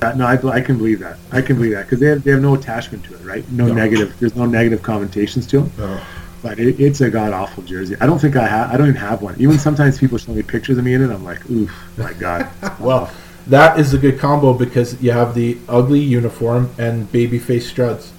Uh, 0.00 0.12
no, 0.12 0.26
I, 0.26 0.34
I, 0.48 0.60
can 0.60 0.78
believe 0.78 1.00
that. 1.00 1.18
I 1.32 1.42
can 1.42 1.56
believe 1.56 1.72
that 1.72 1.86
because 1.86 1.98
they 1.98 2.06
have, 2.06 2.22
they 2.22 2.30
have 2.30 2.40
no 2.40 2.54
attachment 2.54 3.04
to 3.04 3.14
it, 3.14 3.20
right? 3.24 3.50
No, 3.50 3.66
no. 3.66 3.74
negative. 3.74 4.18
There's 4.20 4.36
no 4.36 4.46
negative 4.46 4.82
connotations 4.82 5.46
to 5.48 5.60
them. 5.60 5.72
No. 5.76 6.00
But 6.40 6.60
it, 6.60 6.78
it's 6.80 7.00
a 7.00 7.10
god 7.10 7.32
awful 7.32 7.64
jersey. 7.64 7.96
I 8.00 8.06
don't 8.06 8.20
think 8.20 8.36
I 8.36 8.46
have. 8.46 8.70
I 8.70 8.76
don't 8.76 8.88
even 8.88 9.00
have 9.00 9.22
one. 9.22 9.34
Even 9.40 9.58
sometimes 9.58 9.98
people 9.98 10.18
show 10.18 10.32
me 10.32 10.42
pictures 10.42 10.78
of 10.78 10.84
me 10.84 10.94
in 10.94 11.02
it. 11.02 11.12
I'm 11.12 11.24
like, 11.24 11.48
oof, 11.50 11.72
my 11.96 12.12
god. 12.12 12.48
well, 12.80 13.10
that 13.48 13.80
is 13.80 13.92
a 13.92 13.98
good 13.98 14.20
combo 14.20 14.54
because 14.54 15.02
you 15.02 15.10
have 15.10 15.34
the 15.34 15.58
ugly 15.68 16.00
uniform 16.00 16.70
and 16.78 17.10
baby 17.10 17.40
face 17.40 17.68
struts. 17.68 18.12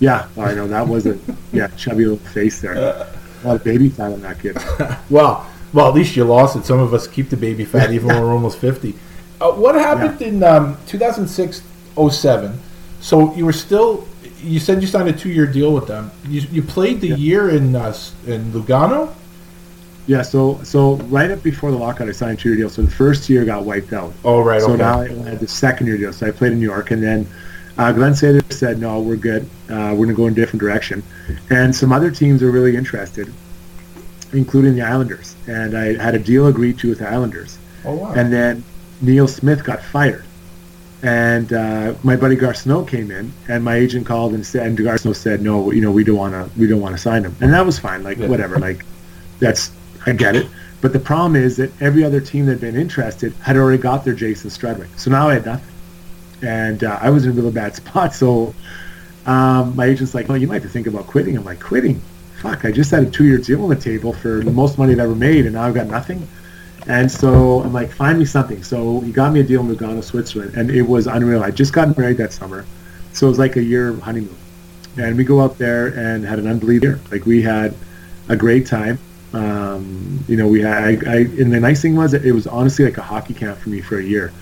Yeah, 0.00 0.28
I 0.36 0.54
know 0.54 0.66
that 0.68 0.86
was 0.86 1.06
a 1.06 1.18
yeah 1.52 1.68
chubby 1.68 2.04
little 2.04 2.18
face 2.18 2.60
there. 2.60 2.74
A 2.74 3.08
lot 3.44 3.56
of 3.56 3.64
baby 3.64 3.88
fat 3.88 4.12
on 4.12 4.20
that 4.22 4.40
kid. 4.40 4.56
well, 5.10 5.46
well, 5.72 5.88
at 5.88 5.94
least 5.94 6.16
you 6.16 6.24
lost 6.24 6.56
it. 6.56 6.64
Some 6.64 6.80
of 6.80 6.94
us 6.94 7.06
keep 7.06 7.30
the 7.30 7.36
baby 7.36 7.64
fat 7.64 7.92
even 7.92 8.08
when 8.08 8.20
we're 8.20 8.32
almost 8.32 8.58
fifty. 8.58 8.94
Uh, 9.40 9.52
what 9.52 9.74
happened 9.74 10.20
yeah. 10.20 10.28
in 10.28 10.42
um, 10.42 10.78
2006 10.86 11.62
07? 12.10 12.60
So 13.00 13.34
you 13.34 13.44
were 13.44 13.52
still. 13.52 14.06
You 14.40 14.60
said 14.60 14.82
you 14.82 14.86
signed 14.86 15.08
a 15.08 15.12
two-year 15.12 15.46
deal 15.46 15.72
with 15.72 15.86
them. 15.86 16.10
You, 16.28 16.42
you 16.52 16.62
played 16.62 17.00
the 17.00 17.08
yeah. 17.08 17.16
year 17.16 17.50
in 17.50 17.74
uh, 17.74 17.94
in 18.26 18.52
Lugano. 18.52 19.12
Yeah, 20.06 20.20
so 20.22 20.62
so 20.64 20.96
right 21.08 21.30
up 21.30 21.42
before 21.42 21.70
the 21.70 21.78
lockout, 21.78 22.08
I 22.08 22.12
signed 22.12 22.38
a 22.38 22.40
two-year 22.40 22.58
deal. 22.58 22.70
So 22.70 22.82
the 22.82 22.90
first 22.90 23.28
year 23.28 23.44
got 23.44 23.64
wiped 23.64 23.92
out. 23.92 24.12
Oh 24.24 24.40
right. 24.42 24.60
So 24.60 24.72
okay. 24.72 24.82
now 24.82 25.00
I 25.00 25.08
had 25.08 25.40
the 25.40 25.48
second 25.48 25.86
year 25.86 25.96
deal. 25.96 26.12
So 26.12 26.26
I 26.26 26.30
played 26.30 26.52
in 26.52 26.58
New 26.58 26.64
York, 26.66 26.90
and 26.90 27.02
then 27.02 27.26
uh, 27.78 27.92
Glen 27.92 28.12
Sather 28.12 28.52
said, 28.52 28.78
"No, 28.78 29.00
we're 29.00 29.16
good. 29.16 29.44
Uh, 29.68 29.94
we're 29.96 30.06
going 30.06 30.08
to 30.08 30.14
go 30.14 30.26
in 30.26 30.32
a 30.32 30.36
different 30.36 30.60
direction." 30.60 31.02
And 31.50 31.74
some 31.74 31.92
other 31.92 32.10
teams 32.10 32.42
are 32.42 32.50
really 32.50 32.76
interested, 32.76 33.32
including 34.32 34.74
the 34.74 34.82
Islanders. 34.82 35.34
And 35.46 35.76
I 35.76 35.96
had 36.02 36.14
a 36.14 36.18
deal 36.18 36.46
agreed 36.46 36.78
to 36.80 36.90
with 36.90 36.98
the 37.00 37.08
Islanders. 37.08 37.58
Oh 37.84 37.94
wow. 37.96 38.12
And 38.14 38.32
then 38.32 38.64
Neil 39.00 39.28
Smith 39.28 39.64
got 39.64 39.82
fired. 39.82 40.24
And 41.02 41.52
uh, 41.52 41.94
my 42.02 42.16
buddy 42.16 42.34
Garth 42.34 42.56
Snow 42.56 42.82
came 42.82 43.10
in, 43.10 43.30
and 43.46 43.62
my 43.62 43.74
agent 43.74 44.06
called 44.06 44.32
and 44.32 44.46
said, 44.46 44.66
and 44.66 44.78
Garth 44.78 45.02
Snow 45.02 45.12
said, 45.12 45.42
no, 45.42 45.70
you 45.70 45.82
know, 45.82 45.90
we 45.90 46.02
don't 46.02 46.16
want 46.16 46.32
to, 46.32 46.58
we 46.58 46.66
don't 46.66 46.80
want 46.80 46.96
to 46.96 47.02
sign 47.02 47.24
him, 47.24 47.36
and 47.42 47.52
that 47.52 47.66
was 47.66 47.78
fine, 47.78 48.02
like 48.02 48.16
yeah. 48.16 48.26
whatever, 48.26 48.58
like 48.58 48.86
that's, 49.38 49.70
I 50.06 50.12
get 50.12 50.34
it. 50.34 50.46
But 50.80 50.94
the 50.94 51.00
problem 51.00 51.36
is 51.36 51.58
that 51.58 51.70
every 51.82 52.04
other 52.04 52.22
team 52.22 52.46
that 52.46 52.52
had 52.52 52.60
been 52.62 52.76
interested 52.76 53.34
had 53.42 53.58
already 53.58 53.82
got 53.82 54.06
their 54.06 54.14
Jason 54.14 54.48
Strudwick, 54.48 54.98
so 54.98 55.10
now 55.10 55.28
I 55.28 55.34
had 55.34 55.44
nothing, 55.44 55.73
and 56.44 56.84
uh, 56.84 56.98
I 57.00 57.10
was 57.10 57.24
in 57.24 57.32
a 57.32 57.34
really 57.34 57.52
bad 57.52 57.74
spot. 57.80 58.14
So 58.14 58.54
um, 59.26 59.74
my 59.76 59.86
agent's 59.86 60.14
like, 60.14 60.28
"Well, 60.28 60.38
you 60.38 60.46
might 60.46 60.54
have 60.54 60.64
to 60.64 60.68
think 60.68 60.86
about 60.86 61.06
quitting." 61.06 61.36
I'm 61.36 61.44
like, 61.44 61.60
"Quitting? 61.60 62.00
Fuck! 62.40 62.64
I 62.64 62.72
just 62.72 62.90
had 62.90 63.02
a 63.04 63.10
two-year 63.10 63.38
deal 63.38 63.62
on 63.62 63.70
the 63.70 63.76
table 63.76 64.12
for 64.12 64.42
the 64.42 64.50
most 64.52 64.78
money 64.78 64.92
I've 64.92 65.00
ever 65.00 65.14
made, 65.14 65.46
and 65.46 65.54
now 65.54 65.62
I've 65.62 65.74
got 65.74 65.86
nothing." 65.86 66.26
And 66.86 67.10
so 67.10 67.62
I'm 67.62 67.72
like, 67.72 67.90
find 67.90 68.18
me 68.18 68.26
something. 68.26 68.62
So 68.62 69.00
he 69.00 69.10
got 69.10 69.32
me 69.32 69.40
a 69.40 69.42
deal 69.42 69.62
in 69.62 69.74
Lugano, 69.74 70.04
Switzerland, 70.04 70.54
and 70.54 70.70
it 70.70 70.82
was 70.82 71.06
unreal. 71.06 71.42
I 71.42 71.50
just 71.50 71.72
got 71.72 71.96
married 71.96 72.18
that 72.18 72.32
summer, 72.32 72.66
so 73.12 73.26
it 73.26 73.30
was 73.30 73.38
like 73.38 73.56
a 73.56 73.62
year 73.62 73.94
honeymoon. 73.94 74.36
And 74.98 75.16
we 75.16 75.24
go 75.24 75.40
out 75.40 75.58
there 75.58 75.88
and 75.98 76.24
had 76.24 76.38
an 76.38 76.46
unbelievable 76.46 76.98
year. 76.98 77.00
Like 77.10 77.26
we 77.26 77.42
had 77.42 77.74
a 78.28 78.36
great 78.36 78.66
time. 78.66 78.98
Um, 79.32 80.22
you 80.28 80.36
know, 80.36 80.46
we 80.46 80.60
had, 80.60 81.06
I, 81.06 81.10
I, 81.10 81.16
and 81.16 81.52
the 81.52 81.58
nice 81.58 81.82
thing 81.82 81.96
was 81.96 82.14
it 82.14 82.32
was 82.32 82.46
honestly 82.46 82.84
like 82.84 82.98
a 82.98 83.02
hockey 83.02 83.34
camp 83.34 83.58
for 83.58 83.70
me 83.70 83.80
for 83.80 83.98
a 83.98 84.04
year. 84.04 84.32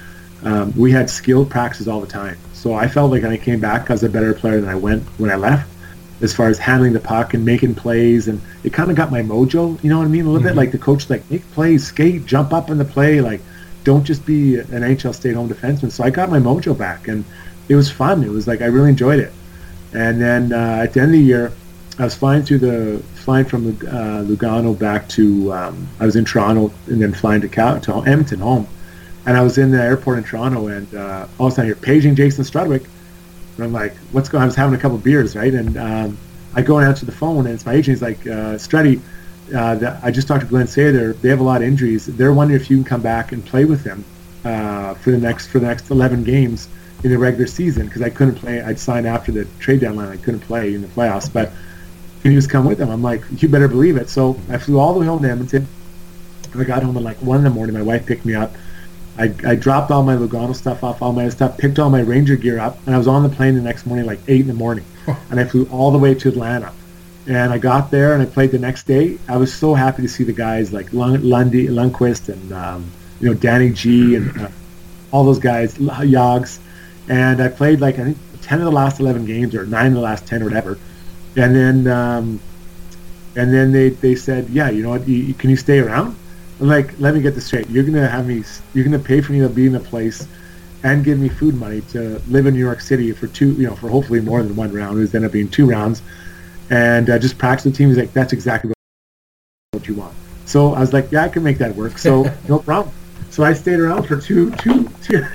Um, 0.45 0.73
we 0.77 0.91
had 0.91 1.09
skilled 1.09 1.51
practices 1.51 1.89
all 1.89 2.01
the 2.01 2.07
time. 2.07 2.37
So 2.53 2.75
I 2.75 2.89
felt 2.89 3.11
like 3.11 3.23
when 3.23 3.33
I 3.33 3.37
came 3.37 3.61
back, 3.61 3.91
I 3.91 3.95
was 3.95 4.03
a 4.03 4.09
better 4.09 4.35
player 4.35 4.61
than 4.61 4.69
I 4.69 4.75
went 4.75 5.05
when 5.19 5.31
I 5.31 5.37
left 5.37 5.69
as 6.23 6.33
far 6.33 6.49
as 6.49 6.57
handling 6.59 6.93
the 6.93 7.01
puck 7.01 7.35
and 7.35 7.45
making 7.45 7.75
plays, 7.75 8.29
and 8.29 8.41
it 8.63 8.73
kind 8.73 8.91
of 8.91 8.97
got 8.97 9.11
my 9.11 9.23
mojo. 9.23 9.83
You 9.83 9.91
know 9.91 9.99
what 9.99 10.05
I 10.05 10.09
mean? 10.09 10.23
A 10.23 10.25
little 10.27 10.39
mm-hmm. 10.39 10.49
bit 10.49 10.57
like 10.57 10.71
the 10.71 10.79
coach, 10.79 11.11
like 11.11 11.29
make 11.31 11.49
plays, 11.51 11.87
skate, 11.87 12.25
jump 12.25 12.53
up 12.53 12.71
in 12.71 12.79
the 12.79 12.85
play, 12.85 13.21
like 13.21 13.41
don't 13.85 14.05
just 14.05 14.25
be 14.25 14.59
an 14.59 14.67
NHL 14.67 15.15
stay-at-home 15.15 15.49
defenseman. 15.49 15.91
So 15.91 16.05
I 16.05 16.11
got 16.11 16.31
my 16.31 16.39
mojo 16.39 16.79
back, 16.79 17.09
and 17.09 17.25
it 17.69 17.75
was 17.75 17.91
fun. 17.91 18.23
It 18.23 18.31
was 18.31 18.47
like 18.47 18.63
I 18.63 18.67
really 18.67 18.91
enjoyed 18.91 19.19
it. 19.19 19.33
And 19.93 20.21
then 20.21 20.53
uh, 20.53 20.83
at 20.85 20.95
the 20.95 21.01
end 21.01 21.11
of 21.11 21.19
the 21.21 21.25
year, 21.25 21.53
I 21.99 22.05
was 22.05 22.15
flying 22.15 22.45
through 22.45 22.59
the 22.59 23.03
flying 23.17 23.45
from 23.45 23.69
uh, 23.69 24.23
Lugano 24.25 24.79
back 24.79 25.09
to 25.11 25.53
um, 25.53 25.89
I 26.01 26.07
was 26.07 26.17
in 26.17 26.25
Toronto, 26.25 26.73
and 26.87 27.03
then 27.03 27.13
flying 27.13 27.41
to 27.41 27.49
Cal- 27.49 27.81
to 27.81 27.97
Edmonton 28.07 28.41
home. 28.41 28.69
And 29.25 29.37
I 29.37 29.43
was 29.43 29.59
in 29.59 29.71
the 29.71 29.81
airport 29.81 30.19
in 30.19 30.25
Toronto, 30.25 30.67
and 30.67 30.93
uh, 30.95 31.27
all 31.39 31.47
of 31.47 31.53
a 31.53 31.57
sudden 31.57 31.69
you're 31.69 31.77
paging 31.77 32.17
Jason 32.17 32.45
Strudwick 32.45 32.87
and 33.57 33.65
I'm 33.65 33.73
like, 33.73 33.95
what's 34.13 34.29
going 34.29 34.41
on? 34.41 34.45
I 34.45 34.47
was 34.47 34.57
having 34.57 34.75
a 34.75 34.79
couple 34.79 34.99
beers, 34.99 35.37
right? 35.37 35.53
And 35.53 35.77
um, 35.77 36.19
I 36.55 36.63
go 36.63 36.79
and 36.79 36.87
answer 36.87 37.07
the 37.07 37.13
phone, 37.13 37.47
and 37.47 37.55
it's 37.55 37.67
my 37.67 37.73
agent. 37.75 37.99
He's 37.99 38.03
like, 38.03 38.21
uh, 38.27 38.57
Struddy, 38.57 39.01
uh, 39.55 39.99
I 40.03 40.11
just 40.11 40.29
talked 40.29 40.43
to 40.43 40.47
Glen 40.47 40.67
Sather. 40.67 41.19
They 41.21 41.29
have 41.29 41.41
a 41.41 41.45
lot 41.45 41.61
of 41.61 41.69
injuries. 41.69 42.07
They're 42.07 42.33
wondering 42.33 42.61
if 42.61 42.71
you 42.71 42.77
can 42.79 42.85
come 42.85 43.03
back 43.03 43.33
and 43.33 43.45
play 43.45 43.65
with 43.65 43.85
them 43.85 44.05
uh, 44.45 44.95
for 44.95 45.11
the 45.11 45.19
next 45.19 45.49
for 45.49 45.59
the 45.59 45.67
next 45.67 45.91
11 45.91 46.25
games 46.25 46.69
in 47.05 47.11
the 47.11 47.19
regular 47.19 47.47
season 47.47 47.87
because 47.87 48.01
I 48.01 48.11
couldn't 48.11 48.37
play. 48.37 48.63
I'd 48.63 48.79
signed 48.79 49.07
after 49.07 49.33
the 49.33 49.45
trade 49.59 49.81
deadline. 49.81 50.09
I 50.09 50.17
couldn't 50.17 50.41
play 50.41 50.75
in 50.75 50.81
the 50.81 50.89
playoffs, 50.89 51.31
but 51.31 51.53
can 52.23 52.33
you 52.33 52.39
just 52.39 52.51
come 52.51 52.65
with 52.65 52.79
them? 52.79 52.91
I'm 52.91 53.03
like, 53.03 53.23
you 53.43 53.49
better 53.49 53.69
believe 53.69 53.97
it. 53.97 54.09
So 54.09 54.41
I 54.49 54.59
flew 54.59 54.79
all 54.79 54.95
the 54.95 55.01
way 55.01 55.07
home 55.07 55.23
to 55.23 55.31
Edmonton. 55.31 55.67
I 56.55 56.65
got 56.65 56.83
home 56.83 56.97
at 56.97 57.03
like 57.03 57.19
one 57.19 57.39
in 57.39 57.45
the 57.45 57.51
morning. 57.51 57.75
My 57.75 57.83
wife 57.83 58.07
picked 58.07 58.25
me 58.25 58.35
up. 58.35 58.53
I, 59.19 59.35
I 59.47 59.55
dropped 59.57 59.91
all 59.91 60.03
my 60.03 60.17
Lugano 60.17 60.55
stuff 60.55 60.83
off, 60.83 61.03
all 61.03 61.13
my 61.13 61.29
stuff, 61.29 61.59
picked 61.59 61.79
all 61.79 61.91
my 61.91 62.01
Ranger 62.01 62.37
gear 62.37 62.59
up, 62.59 62.79
and 62.87 62.95
I 62.95 62.99
was 62.99 63.07
on 63.07 63.23
the 63.23 63.29
plane 63.29 63.55
the 63.55 63.61
next 63.61 63.85
morning, 63.85 64.07
like 64.07 64.21
8 64.27 64.41
in 64.41 64.47
the 64.47 64.55
morning. 64.55 64.85
and 65.31 65.41
I 65.41 65.45
flew 65.45 65.67
all 65.67 65.91
the 65.91 65.99
way 65.99 66.15
to 66.15 66.29
Atlanta. 66.29 66.73
And 67.27 67.53
I 67.53 67.59
got 67.59 67.91
there 67.91 68.15
and 68.15 68.23
I 68.23 68.27
played 68.27 68.51
the 68.51 68.59
next 68.59 68.85
day. 68.85 69.19
I 69.29 69.37
was 69.37 69.53
so 69.55 69.75
happy 69.75 70.03
to 70.03 70.09
see 70.09 70.25
the 70.25 70.33
guys 70.33 70.73
like 70.73 70.93
Lundy, 70.93 71.69
Lundqvist 71.69 72.29
and, 72.29 72.53
um, 72.53 72.91
you 73.21 73.29
know, 73.29 73.35
Danny 73.35 73.71
G 73.71 74.17
and 74.17 74.41
uh, 74.41 74.49
all 75.13 75.25
those 75.25 75.39
guys, 75.39 75.77
Yogs. 75.79 76.59
And 77.09 77.41
I 77.41 77.49
played 77.49 77.81
like, 77.81 77.99
I 77.99 78.05
think, 78.05 78.19
10 78.43 78.59
of 78.59 78.65
the 78.65 78.73
last 78.73 78.99
11 78.99 79.25
games 79.25 79.55
or 79.55 79.65
9 79.65 79.87
of 79.87 79.95
the 79.95 80.01
last 80.01 80.27
10 80.27 80.43
or 80.43 80.47
whatever. 80.47 80.79
And 81.37 81.55
then, 81.55 81.87
um, 81.87 82.41
and 83.37 83.53
then 83.53 83.73
they, 83.73 83.91
they 83.91 84.17
said, 84.17 84.51
yeah, 84.51 84.71
you 84.71 84.83
know 84.83 84.91
what, 84.91 85.07
you, 85.07 85.33
can 85.35 85.49
you 85.49 85.57
stay 85.57 85.79
around? 85.79 86.17
Like, 86.69 86.99
let 86.99 87.15
me 87.15 87.21
get 87.21 87.35
this 87.35 87.47
straight. 87.47 87.69
You're 87.69 87.85
gonna 87.85 88.09
have 88.09 88.27
me. 88.27 88.45
You're 88.75 88.85
gonna 88.85 88.99
pay 88.99 89.21
for 89.21 89.33
me 89.33 89.41
to 89.41 89.49
be 89.49 89.67
in 89.67 89.75
a 89.75 89.81
place, 89.81 90.27
and 90.83 91.05
give 91.05 91.19
me 91.19 91.29
food 91.29 91.55
money 91.55 91.81
to 91.93 92.21
live 92.29 92.47
in 92.47 92.55
New 92.55 92.61
York 92.61 92.81
City 92.81 93.13
for 93.13 93.27
two. 93.27 93.53
You 93.53 93.69
know, 93.69 93.77
for 93.77 93.89
hopefully 93.89 94.21
more 94.21 94.43
than 94.43 94.57
one 94.57 94.73
round. 94.73 94.99
It 94.99 95.15
ended 95.15 95.25
up 95.25 95.33
being 95.33 95.49
two 95.49 95.69
rounds, 95.69 96.03
and 96.71 97.11
uh, 97.11 97.19
just 97.19 97.39
practice 97.39 97.65
the 97.65 97.73
team. 97.73 97.89
He's 97.89 97.99
like, 97.99 98.13
that's 98.13 98.33
exactly 98.33 98.73
what 99.73 99.89
you 99.89 99.95
want. 99.95 100.15
So 100.47 100.75
I 100.75 100.81
was 100.81 100.93
like, 100.93 101.11
yeah, 101.11 101.25
I 101.25 101.29
can 101.29 101.43
make 101.43 101.59
that 101.59 101.75
work. 101.75 101.99
So 101.99 102.31
no 102.49 102.59
problem. 102.59 102.95
So 103.31 103.45
I 103.45 103.55
stayed 103.55 103.79
around 103.79 104.03
for 104.03 104.21
two, 104.21 104.51
two, 104.53 104.89
two, 105.03 105.23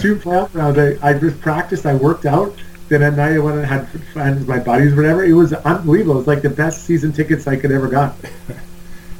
two 0.00 0.16
playoff 0.16 0.52
rounds. 0.54 0.78
I, 0.78 0.96
I 1.08 1.16
just 1.16 1.40
practiced. 1.40 1.86
I 1.86 1.94
worked 1.94 2.26
out. 2.26 2.54
Then 2.88 3.02
at 3.02 3.14
night 3.14 3.34
I 3.34 3.38
went 3.38 3.58
and 3.58 3.66
had 3.66 3.92
with 3.92 4.48
my 4.48 4.58
buddies, 4.58 4.94
whatever. 4.94 5.22
It 5.24 5.34
was 5.34 5.52
unbelievable. 5.52 6.14
It 6.14 6.18
was 6.18 6.26
like 6.26 6.42
the 6.42 6.50
best 6.50 6.84
season 6.84 7.12
tickets 7.12 7.46
I 7.46 7.56
could 7.56 7.70
ever 7.70 7.86
got. 7.86 8.16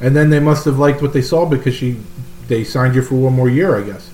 And 0.01 0.15
then 0.15 0.31
they 0.31 0.41
must 0.41 0.65
have 0.65 0.79
liked 0.79 1.03
what 1.03 1.13
they 1.13 1.23
saw 1.23 1.45
because 1.47 1.75
she, 1.75 1.97
they 2.47 2.65
signed 2.65 2.95
you 2.95 3.03
for 3.03 3.17
one 3.17 3.33
more 3.35 3.49
year, 3.49 3.77
I 3.77 3.83
guess. 3.83 4.11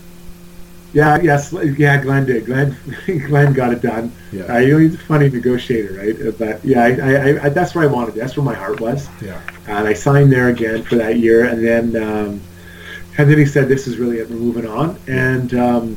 Yeah, 0.94 1.20
yes, 1.20 1.52
yeah. 1.76 2.00
Glen 2.00 2.24
did. 2.24 2.46
Glen, 2.46 2.76
Glen 3.06 3.52
got 3.52 3.72
it 3.72 3.82
done. 3.82 4.12
Yeah. 4.30 4.44
Uh, 4.44 4.58
you 4.58 4.72
know, 4.72 4.78
he's 4.78 4.94
a 4.94 4.98
funny 4.98 5.28
negotiator, 5.28 5.94
right? 5.94 6.28
Uh, 6.28 6.30
But 6.38 6.64
yeah, 6.64 6.84
I, 6.84 6.88
I, 6.88 7.44
I, 7.46 7.48
that's 7.48 7.74
where 7.74 7.82
I 7.82 7.88
wanted. 7.88 8.14
That's 8.14 8.36
where 8.36 8.44
my 8.44 8.54
heart 8.54 8.80
was. 8.80 9.08
Yeah. 9.20 9.40
And 9.66 9.88
I 9.88 9.92
signed 9.92 10.32
there 10.32 10.48
again 10.50 10.84
for 10.84 10.94
that 10.94 11.18
year, 11.18 11.46
and 11.46 11.66
then, 11.66 11.96
um, 12.00 12.40
and 13.18 13.28
then 13.28 13.38
he 13.38 13.44
said, 13.44 13.68
"This 13.68 13.88
is 13.88 13.98
really 13.98 14.18
it. 14.18 14.30
We're 14.30 14.36
moving 14.36 14.66
on." 14.68 14.96
And 15.08 15.52
um, 15.54 15.96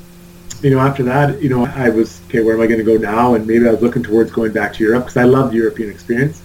you 0.61 0.71
know, 0.71 0.79
after 0.79 1.03
that, 1.03 1.43
you 1.43 1.49
know, 1.49 1.65
I 1.65 1.89
was 1.89 2.19
okay. 2.27 2.41
Where 2.41 2.55
am 2.55 2.61
I 2.61 2.65
going 2.65 2.79
to 2.79 2.83
go 2.83 2.97
now? 2.97 3.35
And 3.35 3.45
maybe 3.45 3.67
I 3.67 3.71
was 3.71 3.81
looking 3.83 4.01
towards 4.01 4.31
going 4.31 4.51
back 4.51 4.73
to 4.73 4.83
Europe 4.83 5.03
because 5.03 5.17
I 5.17 5.25
loved 5.25 5.51
the 5.53 5.57
European 5.57 5.91
experience. 5.91 6.41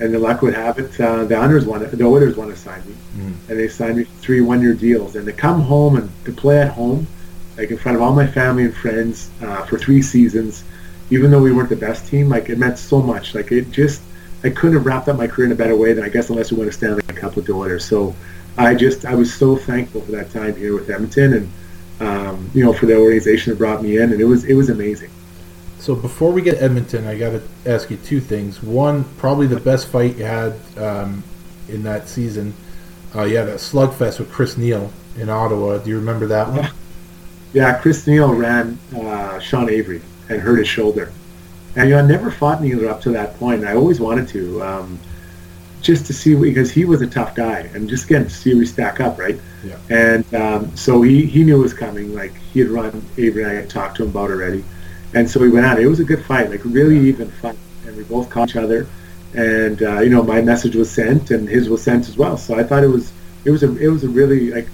And 0.00 0.12
the 0.12 0.18
luck 0.18 0.42
would 0.42 0.54
have 0.54 0.78
it, 0.78 1.00
uh, 1.00 1.24
the 1.24 1.36
Oilers 1.38 1.64
wanted, 1.64 1.90
the 1.92 2.04
Oilers 2.04 2.36
want 2.36 2.50
to 2.50 2.56
sign 2.56 2.82
me, 2.88 2.94
and 3.48 3.58
they 3.58 3.68
signed 3.68 3.98
me 3.98 4.04
three 4.04 4.40
one-year 4.40 4.74
deals. 4.74 5.14
And 5.16 5.24
to 5.26 5.32
come 5.32 5.60
home 5.60 5.96
and 5.96 6.10
to 6.24 6.32
play 6.32 6.58
at 6.60 6.72
home, 6.72 7.06
like 7.56 7.70
in 7.70 7.78
front 7.78 7.96
of 7.96 8.02
all 8.02 8.12
my 8.12 8.26
family 8.26 8.64
and 8.64 8.74
friends, 8.74 9.30
uh, 9.42 9.64
for 9.66 9.78
three 9.78 10.02
seasons, 10.02 10.64
even 11.10 11.30
though 11.30 11.42
we 11.42 11.52
weren't 11.52 11.68
the 11.68 11.76
best 11.76 12.08
team, 12.08 12.28
like 12.28 12.48
it 12.48 12.58
meant 12.58 12.78
so 12.78 13.00
much. 13.00 13.34
Like 13.34 13.52
it 13.52 13.70
just, 13.70 14.02
I 14.42 14.50
couldn't 14.50 14.76
have 14.76 14.86
wrapped 14.86 15.08
up 15.08 15.16
my 15.16 15.26
career 15.26 15.46
in 15.46 15.52
a 15.52 15.56
better 15.56 15.76
way 15.76 15.92
than 15.92 16.04
I 16.04 16.08
guess 16.08 16.30
unless 16.30 16.50
we 16.50 16.58
won 16.58 16.68
a 16.68 16.72
Stanley 16.72 17.02
Cup 17.14 17.36
with 17.36 17.46
the 17.46 17.52
Oilers. 17.52 17.84
So 17.84 18.14
I 18.58 18.74
just, 18.74 19.04
I 19.04 19.14
was 19.14 19.32
so 19.32 19.56
thankful 19.56 20.00
for 20.00 20.12
that 20.12 20.30
time 20.32 20.56
here 20.56 20.74
with 20.74 20.90
Edmonton, 20.90 21.34
and 21.34 21.52
um, 22.00 22.50
you 22.54 22.64
know, 22.64 22.72
for 22.72 22.86
the 22.86 22.96
organization 22.96 23.52
that 23.52 23.58
brought 23.58 23.82
me 23.82 23.98
in, 23.98 24.12
and 24.12 24.20
it 24.20 24.24
was, 24.24 24.44
it 24.44 24.54
was 24.54 24.70
amazing. 24.70 25.10
So 25.80 25.94
before 25.94 26.30
we 26.30 26.42
get 26.42 26.56
to 26.56 26.62
Edmonton, 26.62 27.06
I 27.06 27.16
got 27.16 27.30
to 27.30 27.42
ask 27.64 27.90
you 27.90 27.96
two 27.96 28.20
things. 28.20 28.62
One, 28.62 29.04
probably 29.16 29.46
the 29.46 29.58
best 29.58 29.88
fight 29.88 30.16
you 30.18 30.24
had 30.24 30.54
um, 30.76 31.24
in 31.68 31.82
that 31.84 32.06
season. 32.06 32.54
Uh, 33.14 33.22
you 33.22 33.38
had 33.38 33.48
a 33.48 33.54
slugfest 33.54 34.18
with 34.18 34.30
Chris 34.30 34.58
Neil 34.58 34.92
in 35.16 35.30
Ottawa. 35.30 35.78
Do 35.78 35.88
you 35.88 35.96
remember 35.96 36.26
that 36.26 36.48
one? 36.48 36.70
Yeah, 37.52 37.80
Chris 37.80 38.06
Neil 38.06 38.32
ran 38.32 38.78
uh, 38.94 39.40
Sean 39.40 39.68
Avery 39.68 40.00
and 40.28 40.40
hurt 40.40 40.58
his 40.58 40.68
shoulder. 40.68 41.12
And 41.74 41.88
you 41.88 41.96
know, 41.96 42.04
I 42.04 42.06
never 42.06 42.30
fought 42.30 42.62
Neil 42.62 42.88
up 42.88 43.00
to 43.00 43.10
that 43.10 43.34
point. 43.40 43.64
I 43.64 43.74
always 43.74 43.98
wanted 43.98 44.28
to, 44.28 44.62
um, 44.62 45.00
just 45.80 46.06
to 46.06 46.12
see 46.12 46.36
because 46.36 46.70
he 46.70 46.84
was 46.84 47.02
a 47.02 47.08
tough 47.08 47.34
guy, 47.34 47.68
and 47.74 47.88
just 47.88 48.04
again 48.04 48.22
to 48.22 48.30
see 48.30 48.54
we 48.54 48.66
stack 48.66 49.00
up, 49.00 49.18
right? 49.18 49.36
Yeah. 49.64 49.78
And 49.88 50.32
um, 50.32 50.76
so 50.76 51.02
he 51.02 51.26
he 51.26 51.42
knew 51.42 51.58
it 51.58 51.62
was 51.62 51.74
coming. 51.74 52.14
Like 52.14 52.34
he 52.52 52.60
had 52.60 52.68
run 52.68 53.04
Avery, 53.18 53.42
and 53.42 53.50
I 53.50 53.54
had 53.56 53.68
talked 53.68 53.96
to 53.96 54.04
him 54.04 54.10
about 54.10 54.30
already, 54.30 54.62
and 55.14 55.28
so 55.28 55.40
we 55.40 55.48
went 55.48 55.66
out. 55.66 55.80
it. 55.80 55.86
Was 55.86 56.00
a 56.00 56.04
good 56.04 56.24
fight, 56.24 56.50
like 56.50 56.64
really 56.64 56.98
even 57.08 57.30
fight, 57.30 57.56
and 57.86 57.96
we 57.96 58.04
both 58.04 58.30
caught 58.30 58.50
each 58.50 58.56
other. 58.56 58.86
And 59.34 59.82
uh, 59.82 60.00
you 60.00 60.10
know, 60.10 60.22
my 60.22 60.40
message 60.40 60.76
was 60.76 60.90
sent, 60.90 61.30
and 61.30 61.48
his 61.48 61.68
was 61.68 61.82
sent 61.82 62.08
as 62.08 62.16
well. 62.16 62.36
So 62.36 62.58
I 62.58 62.64
thought 62.64 62.84
it 62.84 62.88
was 62.88 63.12
it 63.44 63.50
was 63.50 63.62
a 63.62 63.76
it 63.78 63.88
was 63.88 64.04
a 64.04 64.08
really 64.08 64.50
like 64.50 64.68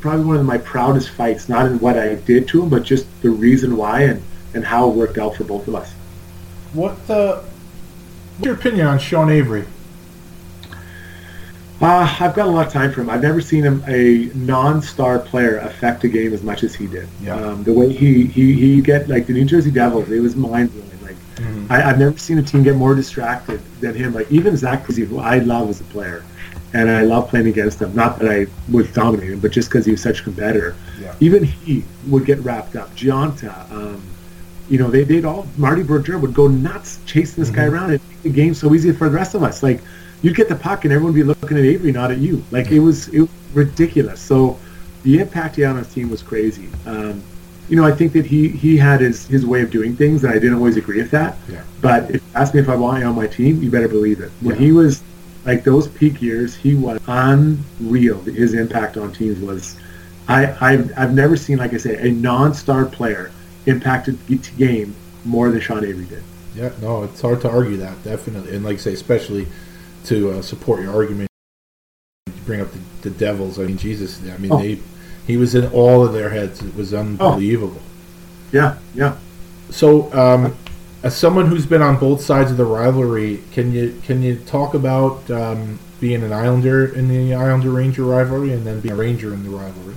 probably 0.00 0.24
one 0.24 0.36
of 0.36 0.46
my 0.46 0.58
proudest 0.58 1.10
fights, 1.10 1.48
not 1.48 1.66
in 1.66 1.78
what 1.78 1.98
I 1.98 2.14
did 2.14 2.48
to 2.48 2.62
him, 2.62 2.68
but 2.68 2.82
just 2.82 3.06
the 3.22 3.30
reason 3.30 3.76
why 3.76 4.02
and, 4.02 4.22
and 4.54 4.64
how 4.64 4.88
it 4.88 4.94
worked 4.94 5.18
out 5.18 5.36
for 5.36 5.44
both 5.44 5.68
of 5.68 5.74
us. 5.74 5.92
What 6.72 7.10
uh, 7.10 7.40
what's 8.36 8.44
your 8.44 8.54
opinion 8.54 8.86
on 8.86 8.98
Sean 8.98 9.30
Avery? 9.30 9.66
Uh, 11.80 12.16
I've 12.20 12.34
got 12.34 12.46
a 12.46 12.50
lot 12.50 12.66
of 12.66 12.72
time 12.72 12.92
for 12.92 13.00
him. 13.00 13.08
I've 13.08 13.22
never 13.22 13.40
seen 13.40 13.64
him 13.64 13.82
a 13.88 14.30
non-star 14.34 15.18
player 15.18 15.58
affect 15.58 16.04
a 16.04 16.08
game 16.08 16.34
as 16.34 16.42
much 16.42 16.62
as 16.62 16.74
he 16.74 16.86
did. 16.86 17.08
Yeah. 17.22 17.36
Um, 17.36 17.62
the 17.64 17.72
way 17.72 17.90
he 17.90 18.26
he 18.26 18.52
he 18.52 18.80
get 18.82 19.08
like 19.08 19.26
the 19.26 19.32
New 19.32 19.46
Jersey 19.46 19.70
Devils, 19.70 20.10
it 20.10 20.20
was 20.20 20.36
mind 20.36 20.72
blowing. 20.72 20.90
Like 21.02 21.16
I, 21.70 21.88
I've 21.88 21.98
never 21.98 22.18
seen 22.18 22.36
a 22.38 22.42
team 22.42 22.62
get 22.62 22.76
more 22.76 22.94
distracted 22.94 23.60
than 23.80 23.94
him. 23.94 24.12
Like 24.12 24.30
even 24.30 24.56
Zach 24.58 24.84
Parise, 24.84 25.06
who 25.06 25.20
I 25.20 25.38
love 25.38 25.70
as 25.70 25.80
a 25.80 25.84
player, 25.84 26.22
and 26.74 26.90
I 26.90 27.02
love 27.02 27.28
playing 27.30 27.46
against 27.46 27.80
him. 27.80 27.94
Not 27.94 28.18
that 28.18 28.30
I 28.30 28.46
was 28.70 28.92
dominating, 28.92 29.40
but 29.40 29.50
just 29.50 29.70
because 29.70 29.86
he 29.86 29.92
was 29.92 30.02
such 30.02 30.20
a 30.20 30.22
competitor. 30.22 30.76
Yeah. 31.00 31.14
Even 31.20 31.44
he 31.44 31.84
would 32.08 32.26
get 32.26 32.40
wrapped 32.40 32.76
up. 32.76 32.94
Gionta, 32.94 33.70
um, 33.70 34.02
you 34.68 34.78
know, 34.78 34.90
they 34.90 35.04
they'd 35.04 35.24
all 35.24 35.46
Marty 35.56 35.82
Brodeur 35.82 36.18
would 36.18 36.34
go 36.34 36.46
nuts 36.46 37.00
chasing 37.06 37.42
this 37.42 37.50
guy 37.50 37.64
around 37.64 37.92
and 37.92 38.08
make 38.08 38.22
the 38.22 38.28
game 38.28 38.52
so 38.52 38.74
easy 38.74 38.92
for 38.92 39.08
the 39.08 39.16
rest 39.16 39.34
of 39.34 39.42
us. 39.42 39.62
Like 39.62 39.80
you'd 40.22 40.36
get 40.36 40.48
the 40.48 40.56
puck 40.56 40.84
and 40.84 40.92
everyone 40.92 41.12
would 41.14 41.18
be 41.18 41.24
looking 41.24 41.56
at 41.58 41.64
Avery, 41.64 41.92
not 41.92 42.10
at 42.10 42.18
you. 42.18 42.44
Like 42.50 42.70
it 42.70 42.80
was 42.80 43.08
it 43.08 43.20
was 43.20 43.30
ridiculous. 43.54 44.20
So 44.20 44.58
the 45.02 45.18
impact 45.18 45.56
he 45.56 45.62
had 45.62 45.70
on 45.72 45.78
his 45.78 45.92
team 45.92 46.10
was 46.10 46.22
crazy. 46.22 46.68
Um, 46.86 47.22
you 47.68 47.76
know, 47.76 47.84
I 47.84 47.92
think 47.92 48.12
that 48.14 48.26
he 48.26 48.48
he 48.48 48.76
had 48.76 49.00
his 49.00 49.26
his 49.26 49.46
way 49.46 49.62
of 49.62 49.70
doing 49.70 49.94
things, 49.96 50.24
and 50.24 50.32
I 50.32 50.38
didn't 50.38 50.54
always 50.54 50.76
agree 50.76 50.98
with 50.98 51.10
that. 51.12 51.36
Yeah. 51.48 51.62
But 51.80 52.10
if 52.10 52.16
you 52.16 52.20
ask 52.34 52.52
me 52.54 52.60
if 52.60 52.68
I 52.68 52.74
want 52.76 53.02
him 53.02 53.08
on 53.08 53.14
my 53.14 53.26
team, 53.26 53.62
you 53.62 53.70
better 53.70 53.88
believe 53.88 54.20
it. 54.20 54.30
When 54.40 54.56
Yeah. 54.56 54.60
he 54.62 54.72
was 54.72 55.02
like 55.46 55.64
those 55.64 55.88
peak 55.88 56.20
years, 56.20 56.54
he 56.54 56.74
was 56.74 57.00
unreal. 57.06 58.20
His 58.22 58.54
impact 58.54 58.96
on 58.96 59.12
teams 59.12 59.38
was. 59.40 59.76
I, 60.28 60.54
I've, 60.60 60.92
I've 60.96 61.12
never 61.12 61.36
seen, 61.36 61.58
like 61.58 61.74
I 61.74 61.76
say, 61.78 62.08
a 62.08 62.12
non-star 62.12 62.84
player 62.84 63.32
impacted 63.66 64.16
the 64.28 64.36
game 64.56 64.94
more 65.24 65.50
than 65.50 65.60
Sean 65.60 65.84
Avery 65.84 66.04
did. 66.04 66.22
Yeah, 66.54 66.70
no, 66.80 67.02
it's 67.02 67.20
hard 67.20 67.40
to 67.40 67.50
argue 67.50 67.76
that 67.78 68.00
definitely, 68.04 68.54
and 68.54 68.64
like 68.64 68.74
I 68.74 68.78
say, 68.78 68.92
especially 68.92 69.48
to 70.06 70.30
uh, 70.32 70.42
support 70.42 70.80
your 70.80 70.94
argument. 70.94 71.28
You 72.26 72.32
bring 72.44 72.60
up 72.60 72.68
the, 72.72 73.08
the 73.08 73.10
Devils. 73.10 73.58
I 73.58 73.64
mean, 73.64 73.78
Jesus. 73.78 74.20
I 74.28 74.36
mean, 74.38 74.52
Oh. 74.52 74.58
they 74.58 74.78
he 75.26 75.36
was 75.36 75.54
in 75.54 75.66
all 75.72 76.04
of 76.04 76.12
their 76.12 76.30
heads. 76.30 76.62
It 76.62 76.74
was 76.74 76.92
unbelievable. 76.92 77.80
Yeah, 78.52 78.78
yeah. 78.94 79.16
So, 79.70 80.12
um, 80.12 80.56
as 81.02 81.16
someone 81.16 81.46
who's 81.46 81.66
been 81.66 81.82
on 81.82 81.98
both 81.98 82.20
sides 82.20 82.50
of 82.50 82.56
the 82.56 82.64
rivalry, 82.64 83.40
can 83.52 83.72
you 83.72 84.00
can 84.04 84.22
you 84.22 84.36
talk 84.36 84.74
about 84.74 85.30
um, 85.30 85.78
being 86.00 86.22
an 86.22 86.32
Islander 86.32 86.92
in 86.94 87.08
the 87.08 87.34
Islander 87.34 87.70
Ranger 87.70 88.02
rivalry, 88.04 88.52
and 88.52 88.66
then 88.66 88.80
being 88.80 88.94
a 88.94 88.96
Ranger 88.96 89.32
in 89.32 89.44
the 89.44 89.50
rivalry? 89.50 89.94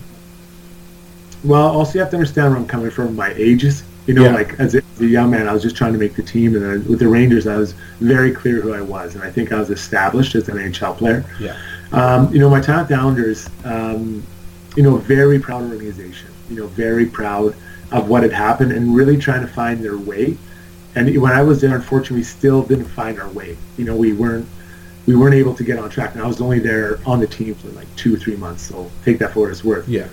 Well, 1.43 1.67
also 1.67 1.93
you 1.95 1.99
have 2.01 2.09
to 2.11 2.17
understand 2.17 2.51
where 2.51 2.59
I'm 2.59 2.67
coming 2.67 2.91
from. 2.91 3.15
My 3.15 3.33
ages, 3.35 3.83
you 4.05 4.13
know, 4.13 4.23
Yeah. 4.23 4.33
like 4.33 4.59
as 4.59 4.75
a, 4.75 4.81
as 4.95 5.01
a 5.01 5.05
young 5.07 5.31
man, 5.31 5.47
I 5.47 5.53
was 5.53 5.61
just 5.63 5.75
trying 5.75 5.93
to 5.93 5.99
make 5.99 6.15
the 6.15 6.23
team, 6.23 6.55
and 6.55 6.63
then 6.63 6.85
with 6.89 6.99
the 6.99 7.07
Rangers, 7.07 7.47
I 7.47 7.57
was 7.57 7.73
very 7.99 8.31
clear 8.31 8.61
who 8.61 8.73
I 8.73 8.81
was, 8.81 9.15
and 9.15 9.23
I 9.23 9.31
think 9.31 9.51
I 9.51 9.59
was 9.59 9.69
established 9.69 10.35
as 10.35 10.49
an 10.49 10.57
NHL 10.57 10.97
player. 10.97 11.23
Yeah. 11.39 11.57
Um, 11.91 12.31
you 12.33 12.39
know, 12.39 12.49
my 12.49 12.59
time 12.59 12.79
at 12.79 12.87
the 12.87 12.95
Islanders, 12.95 13.49
um, 13.63 14.23
you 14.75 14.83
know, 14.83 14.97
very 14.97 15.39
proud 15.39 15.63
organization. 15.63 16.29
You 16.49 16.57
know, 16.57 16.67
very 16.67 17.05
proud 17.05 17.55
of 17.91 18.09
what 18.09 18.23
had 18.23 18.33
happened, 18.33 18.71
and 18.71 18.95
really 18.95 19.17
trying 19.17 19.41
to 19.41 19.47
find 19.47 19.83
their 19.83 19.97
way. 19.97 20.37
And 20.95 21.19
when 21.21 21.31
I 21.31 21.41
was 21.41 21.61
there, 21.61 21.75
unfortunately, 21.75 22.17
we 22.17 22.23
still 22.23 22.61
didn't 22.63 22.85
find 22.85 23.19
our 23.19 23.29
way. 23.29 23.57
You 23.77 23.85
know, 23.85 23.95
we 23.95 24.13
weren't 24.13 24.47
we 25.05 25.15
weren't 25.15 25.35
able 25.35 25.53
to 25.55 25.63
get 25.63 25.77
on 25.79 25.89
track. 25.89 26.13
And 26.13 26.23
I 26.23 26.27
was 26.27 26.39
only 26.39 26.59
there 26.59 26.97
on 27.05 27.19
the 27.19 27.27
team 27.27 27.55
for 27.55 27.67
like 27.69 27.93
two, 27.95 28.15
or 28.15 28.17
three 28.17 28.37
months. 28.37 28.63
So 28.63 28.89
take 29.03 29.19
that 29.19 29.31
for 29.33 29.41
what 29.41 29.49
it's 29.51 29.63
worth. 29.63 29.87
Yeah. 29.87 30.07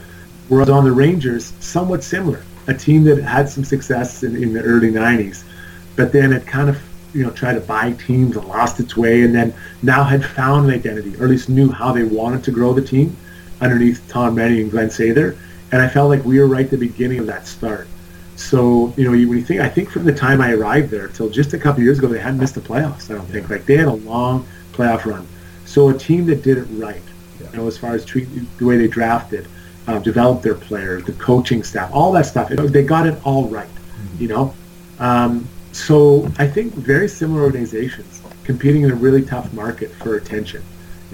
Whereas 0.48 0.68
on 0.68 0.84
the 0.84 0.90
Rangers, 0.92 1.52
somewhat 1.60 2.02
similar, 2.02 2.42
a 2.70 2.74
team 2.74 3.04
that 3.04 3.22
had 3.22 3.48
some 3.48 3.64
success 3.64 4.22
in, 4.22 4.36
in 4.36 4.52
the 4.52 4.62
early 4.62 4.90
'90s, 4.90 5.44
but 5.96 6.12
then 6.12 6.32
it 6.32 6.46
kind 6.46 6.68
of 6.68 6.80
you 7.12 7.24
know 7.24 7.30
tried 7.30 7.54
to 7.54 7.60
buy 7.60 7.92
teams 7.92 8.36
and 8.36 8.46
lost 8.46 8.80
its 8.80 8.96
way, 8.96 9.22
and 9.22 9.34
then 9.34 9.52
now 9.82 10.04
had 10.04 10.24
found 10.24 10.68
an 10.68 10.74
identity, 10.74 11.16
or 11.16 11.24
at 11.24 11.30
least 11.30 11.48
knew 11.48 11.70
how 11.70 11.92
they 11.92 12.04
wanted 12.04 12.44
to 12.44 12.50
grow 12.50 12.72
the 12.72 12.82
team 12.82 13.16
underneath 13.60 14.06
Tom 14.08 14.36
Renney 14.36 14.62
and 14.62 14.70
Glen 14.70 14.88
Sather. 14.88 15.36
And 15.72 15.82
I 15.82 15.88
felt 15.88 16.08
like 16.08 16.24
we 16.24 16.38
were 16.40 16.46
right 16.46 16.64
at 16.64 16.70
the 16.70 16.76
beginning 16.76 17.18
of 17.18 17.26
that 17.26 17.46
start. 17.46 17.86
So 18.36 18.92
you 18.96 19.04
know, 19.04 19.10
when 19.10 19.20
you 19.20 19.42
think, 19.42 19.60
I 19.60 19.68
think 19.68 19.90
from 19.90 20.04
the 20.04 20.14
time 20.14 20.40
I 20.40 20.52
arrived 20.52 20.90
there 20.90 21.08
till 21.08 21.28
just 21.28 21.52
a 21.52 21.58
couple 21.58 21.82
years 21.82 21.98
ago, 21.98 22.08
they 22.08 22.18
hadn't 22.18 22.40
missed 22.40 22.54
the 22.54 22.60
playoffs. 22.60 23.10
I 23.10 23.14
don't 23.14 23.26
think 23.26 23.50
like 23.50 23.66
they 23.66 23.76
had 23.76 23.88
a 23.88 23.92
long 23.92 24.46
playoff 24.72 25.04
run. 25.04 25.26
So 25.66 25.90
a 25.90 25.96
team 25.96 26.26
that 26.26 26.42
did 26.42 26.58
it 26.58 26.66
right, 26.72 27.02
you 27.38 27.56
know, 27.56 27.66
as 27.66 27.76
far 27.76 27.94
as 27.94 28.04
treat 28.04 28.28
the 28.58 28.64
way 28.64 28.76
they 28.76 28.88
drafted, 28.88 29.46
uh, 29.90 29.98
developed 29.98 30.42
their 30.42 30.54
players, 30.54 31.04
the 31.04 31.12
coaching 31.14 31.62
staff, 31.62 31.90
all 31.92 32.12
that 32.12 32.26
stuff. 32.26 32.48
They 32.48 32.84
got 32.84 33.06
it 33.06 33.18
all 33.24 33.48
right, 33.48 33.68
you 34.18 34.28
know. 34.28 34.54
Um, 34.98 35.48
so 35.72 36.30
I 36.38 36.46
think 36.46 36.74
very 36.74 37.08
similar 37.08 37.42
organizations 37.42 38.22
competing 38.44 38.82
in 38.82 38.90
a 38.90 38.94
really 38.94 39.22
tough 39.22 39.52
market 39.52 39.90
for 39.92 40.16
attention 40.16 40.62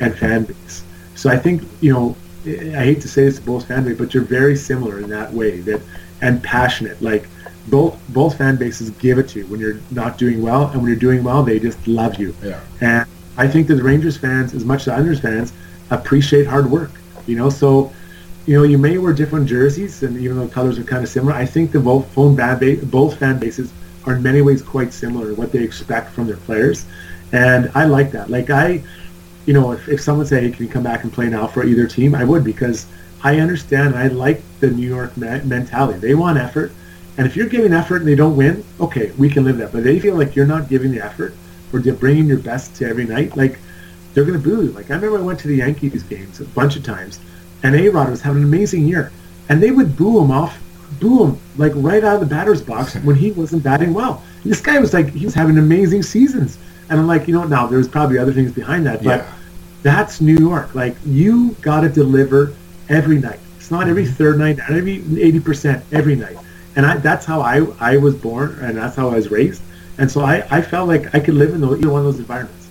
and 0.00 0.16
fan 0.16 0.44
base. 0.44 0.84
So 1.14 1.30
I 1.30 1.38
think 1.38 1.62
you 1.80 1.92
know, 1.92 2.16
I 2.44 2.84
hate 2.84 3.00
to 3.02 3.08
say 3.08 3.24
this 3.24 3.36
to 3.36 3.42
both 3.42 3.66
fan 3.66 3.84
base, 3.84 3.98
but 3.98 4.12
you're 4.12 4.24
very 4.24 4.56
similar 4.56 5.00
in 5.00 5.08
that 5.10 5.32
way 5.32 5.60
that 5.60 5.80
and 6.20 6.42
passionate. 6.42 7.00
Like 7.00 7.28
both 7.68 7.98
both 8.10 8.36
fan 8.36 8.56
bases 8.56 8.90
give 8.90 9.18
it 9.18 9.28
to 9.30 9.40
you 9.40 9.46
when 9.46 9.58
you're 9.58 9.80
not 9.90 10.18
doing 10.18 10.42
well, 10.42 10.68
and 10.68 10.82
when 10.82 10.86
you're 10.90 11.00
doing 11.00 11.24
well, 11.24 11.42
they 11.42 11.58
just 11.58 11.86
love 11.86 12.16
you. 12.16 12.34
Yeah. 12.42 12.60
And 12.80 13.08
I 13.38 13.48
think 13.48 13.68
that 13.68 13.76
the 13.76 13.82
Rangers 13.82 14.16
fans, 14.18 14.55
as 14.55 14.64
much 14.64 14.80
as 14.80 14.84
the 14.86 14.92
Islanders 14.94 15.20
fans, 15.20 15.52
appreciate 15.90 16.46
hard 16.46 16.70
work. 16.70 16.90
You 17.26 17.36
know, 17.36 17.50
so 17.50 17.92
you 18.47 18.57
know 18.57 18.62
you 18.62 18.78
may 18.78 18.99
wear 18.99 19.12
different 19.12 19.47
jerseys, 19.47 20.02
and 20.02 20.16
even 20.18 20.36
though 20.36 20.47
the 20.47 20.55
colors 20.55 20.78
are 20.78 20.84
kind 20.84 21.02
of 21.02 21.08
similar, 21.08 21.33
I 21.33 21.47
think 21.47 21.73
the 21.73 21.81
both 21.81 22.07
fan 22.15 22.58
ba- 22.58 22.86
both 22.86 23.18
fan 23.18 23.39
bases 23.39 23.73
are 24.05 24.15
in 24.15 24.23
many 24.23 24.41
ways 24.41 24.62
quite 24.62 24.92
similar 24.92 25.34
what 25.34 25.52
they 25.52 25.62
expect 25.62 26.10
from 26.12 26.26
their 26.26 26.36
players, 26.36 26.86
and 27.33 27.70
I 27.75 27.84
like 27.84 28.12
that. 28.12 28.31
Like 28.31 28.50
I, 28.50 28.83
you 29.47 29.52
know, 29.52 29.73
if, 29.73 29.89
if 29.89 30.00
someone 30.00 30.26
say, 30.26 30.42
hey, 30.42 30.50
can 30.50 30.65
you 30.65 30.70
come 30.70 30.84
back 30.84 31.02
and 31.05 31.12
play 31.12 31.28
now 31.28 31.47
for 31.47 31.65
either 31.65 31.86
team, 31.86 32.15
I 32.15 32.25
would 32.25 32.44
because 32.44 32.86
I 33.23 33.41
understand 33.41 33.94
and 33.94 33.99
I 33.99 34.08
like 34.08 34.42
the 34.60 34.70
New 34.70 34.89
York 34.89 35.16
me- 35.16 35.41
mentality. 35.42 35.99
They 35.99 36.15
want 36.15 36.39
effort. 36.39 36.73
And 37.18 37.26
if 37.26 37.34
you're 37.34 37.49
giving 37.49 37.73
effort 37.73 37.97
and 37.97 38.07
they 38.07 38.15
don't 38.15 38.36
win, 38.36 38.62
okay, 38.78 39.10
we 39.12 39.28
can 39.28 39.44
live 39.44 39.57
that. 39.58 39.73
But 39.73 39.78
if 39.78 39.84
they 39.84 39.99
feel 40.00 40.16
like 40.16 40.36
you're 40.36 40.47
not 40.47 40.68
giving 40.68 40.92
the 40.92 41.05
effort 41.05 41.34
or 41.73 41.81
bringing 41.81 42.26
your 42.26 42.39
best 42.39 42.76
to 42.76 42.89
every 42.89 43.05
night, 43.05 43.36
like 43.36 43.58
they're 44.12 44.25
going 44.25 44.41
to 44.41 44.42
boo 44.42 44.65
you. 44.65 44.70
Like 44.73 44.91
I 44.91 44.94
remember 44.94 45.18
I 45.18 45.23
went 45.23 45.41
to 45.41 45.49
the 45.49 45.57
Yankees 45.57 46.02
games 46.02 46.41
a 46.41 46.44
bunch 46.44 46.76
of 46.76 46.84
times, 46.84 47.18
and 47.62 47.75
A 47.75 47.89
Rod 47.89 48.10
was 48.10 48.20
having 48.20 48.43
an 48.43 48.49
amazing 48.49 48.86
year, 48.86 49.12
and 49.49 49.62
they 49.62 49.70
would 49.70 49.97
boo 49.97 50.23
him 50.23 50.31
off, 50.31 50.59
boo 51.01 51.25
him 51.25 51.39
like 51.57 51.73
right 51.76 52.02
out 52.05 52.15
of 52.15 52.20
the 52.20 52.26
batter's 52.26 52.62
box 52.62 52.94
when 53.05 53.17
he 53.17 53.33
wasn't 53.33 53.62
batting 53.62 53.93
well. 53.94 54.23
And 54.43 54.51
this 54.52 54.60
guy 54.60 54.78
was 54.78 54.93
like 54.93 55.10
he 55.10 55.25
was 55.25 55.35
having 55.35 55.59
amazing 55.59 56.02
seasons, 56.02 56.59
and 56.89 57.01
I'm 57.01 57.07
like, 57.07 57.26
you 57.26 57.35
know 57.35 57.41
what? 57.41 57.51
Now 57.51 57.67
there's 57.67 57.89
probably 57.89 58.18
other 58.18 58.33
things 58.33 58.52
behind 58.52 58.86
that, 58.86 59.02
but 59.02 59.20
Yeah. 59.20 59.33
that's 59.83 60.20
New 60.20 60.36
York. 60.36 60.75
Like 60.75 60.97
you 61.05 61.57
got 61.62 61.81
to 61.81 61.89
deliver 61.89 62.55
every 62.89 63.18
night. 63.18 63.41
It's 63.57 63.70
not 63.70 63.89
every 63.89 64.05
mm-hmm. 64.05 64.12
third 64.15 64.39
night, 64.39 64.59
not 64.59 64.70
every 64.70 65.02
eighty 65.20 65.41
percent, 65.41 65.85
every 65.93 66.15
night. 66.15 66.36
And 66.76 66.85
I, 66.85 66.99
that's 66.99 67.25
how 67.25 67.41
I, 67.41 67.67
I 67.81 67.97
was 67.97 68.15
born, 68.15 68.59
and 68.60 68.76
that's 68.76 68.97
how 68.97 69.09
I 69.09 69.15
was 69.15 69.31
raised. 69.31 69.62
And 69.99 70.10
so 70.10 70.20
I, 70.20 70.47
I 70.51 70.60
felt 70.60 70.89
like 70.89 71.15
I 71.15 71.20
could 71.20 71.35
live 71.35 71.55
in 71.55 71.62
the, 71.62 71.75
either 71.75 71.89
one 71.89 72.01
of 72.01 72.05
those 72.05 72.18
environments. 72.18 72.66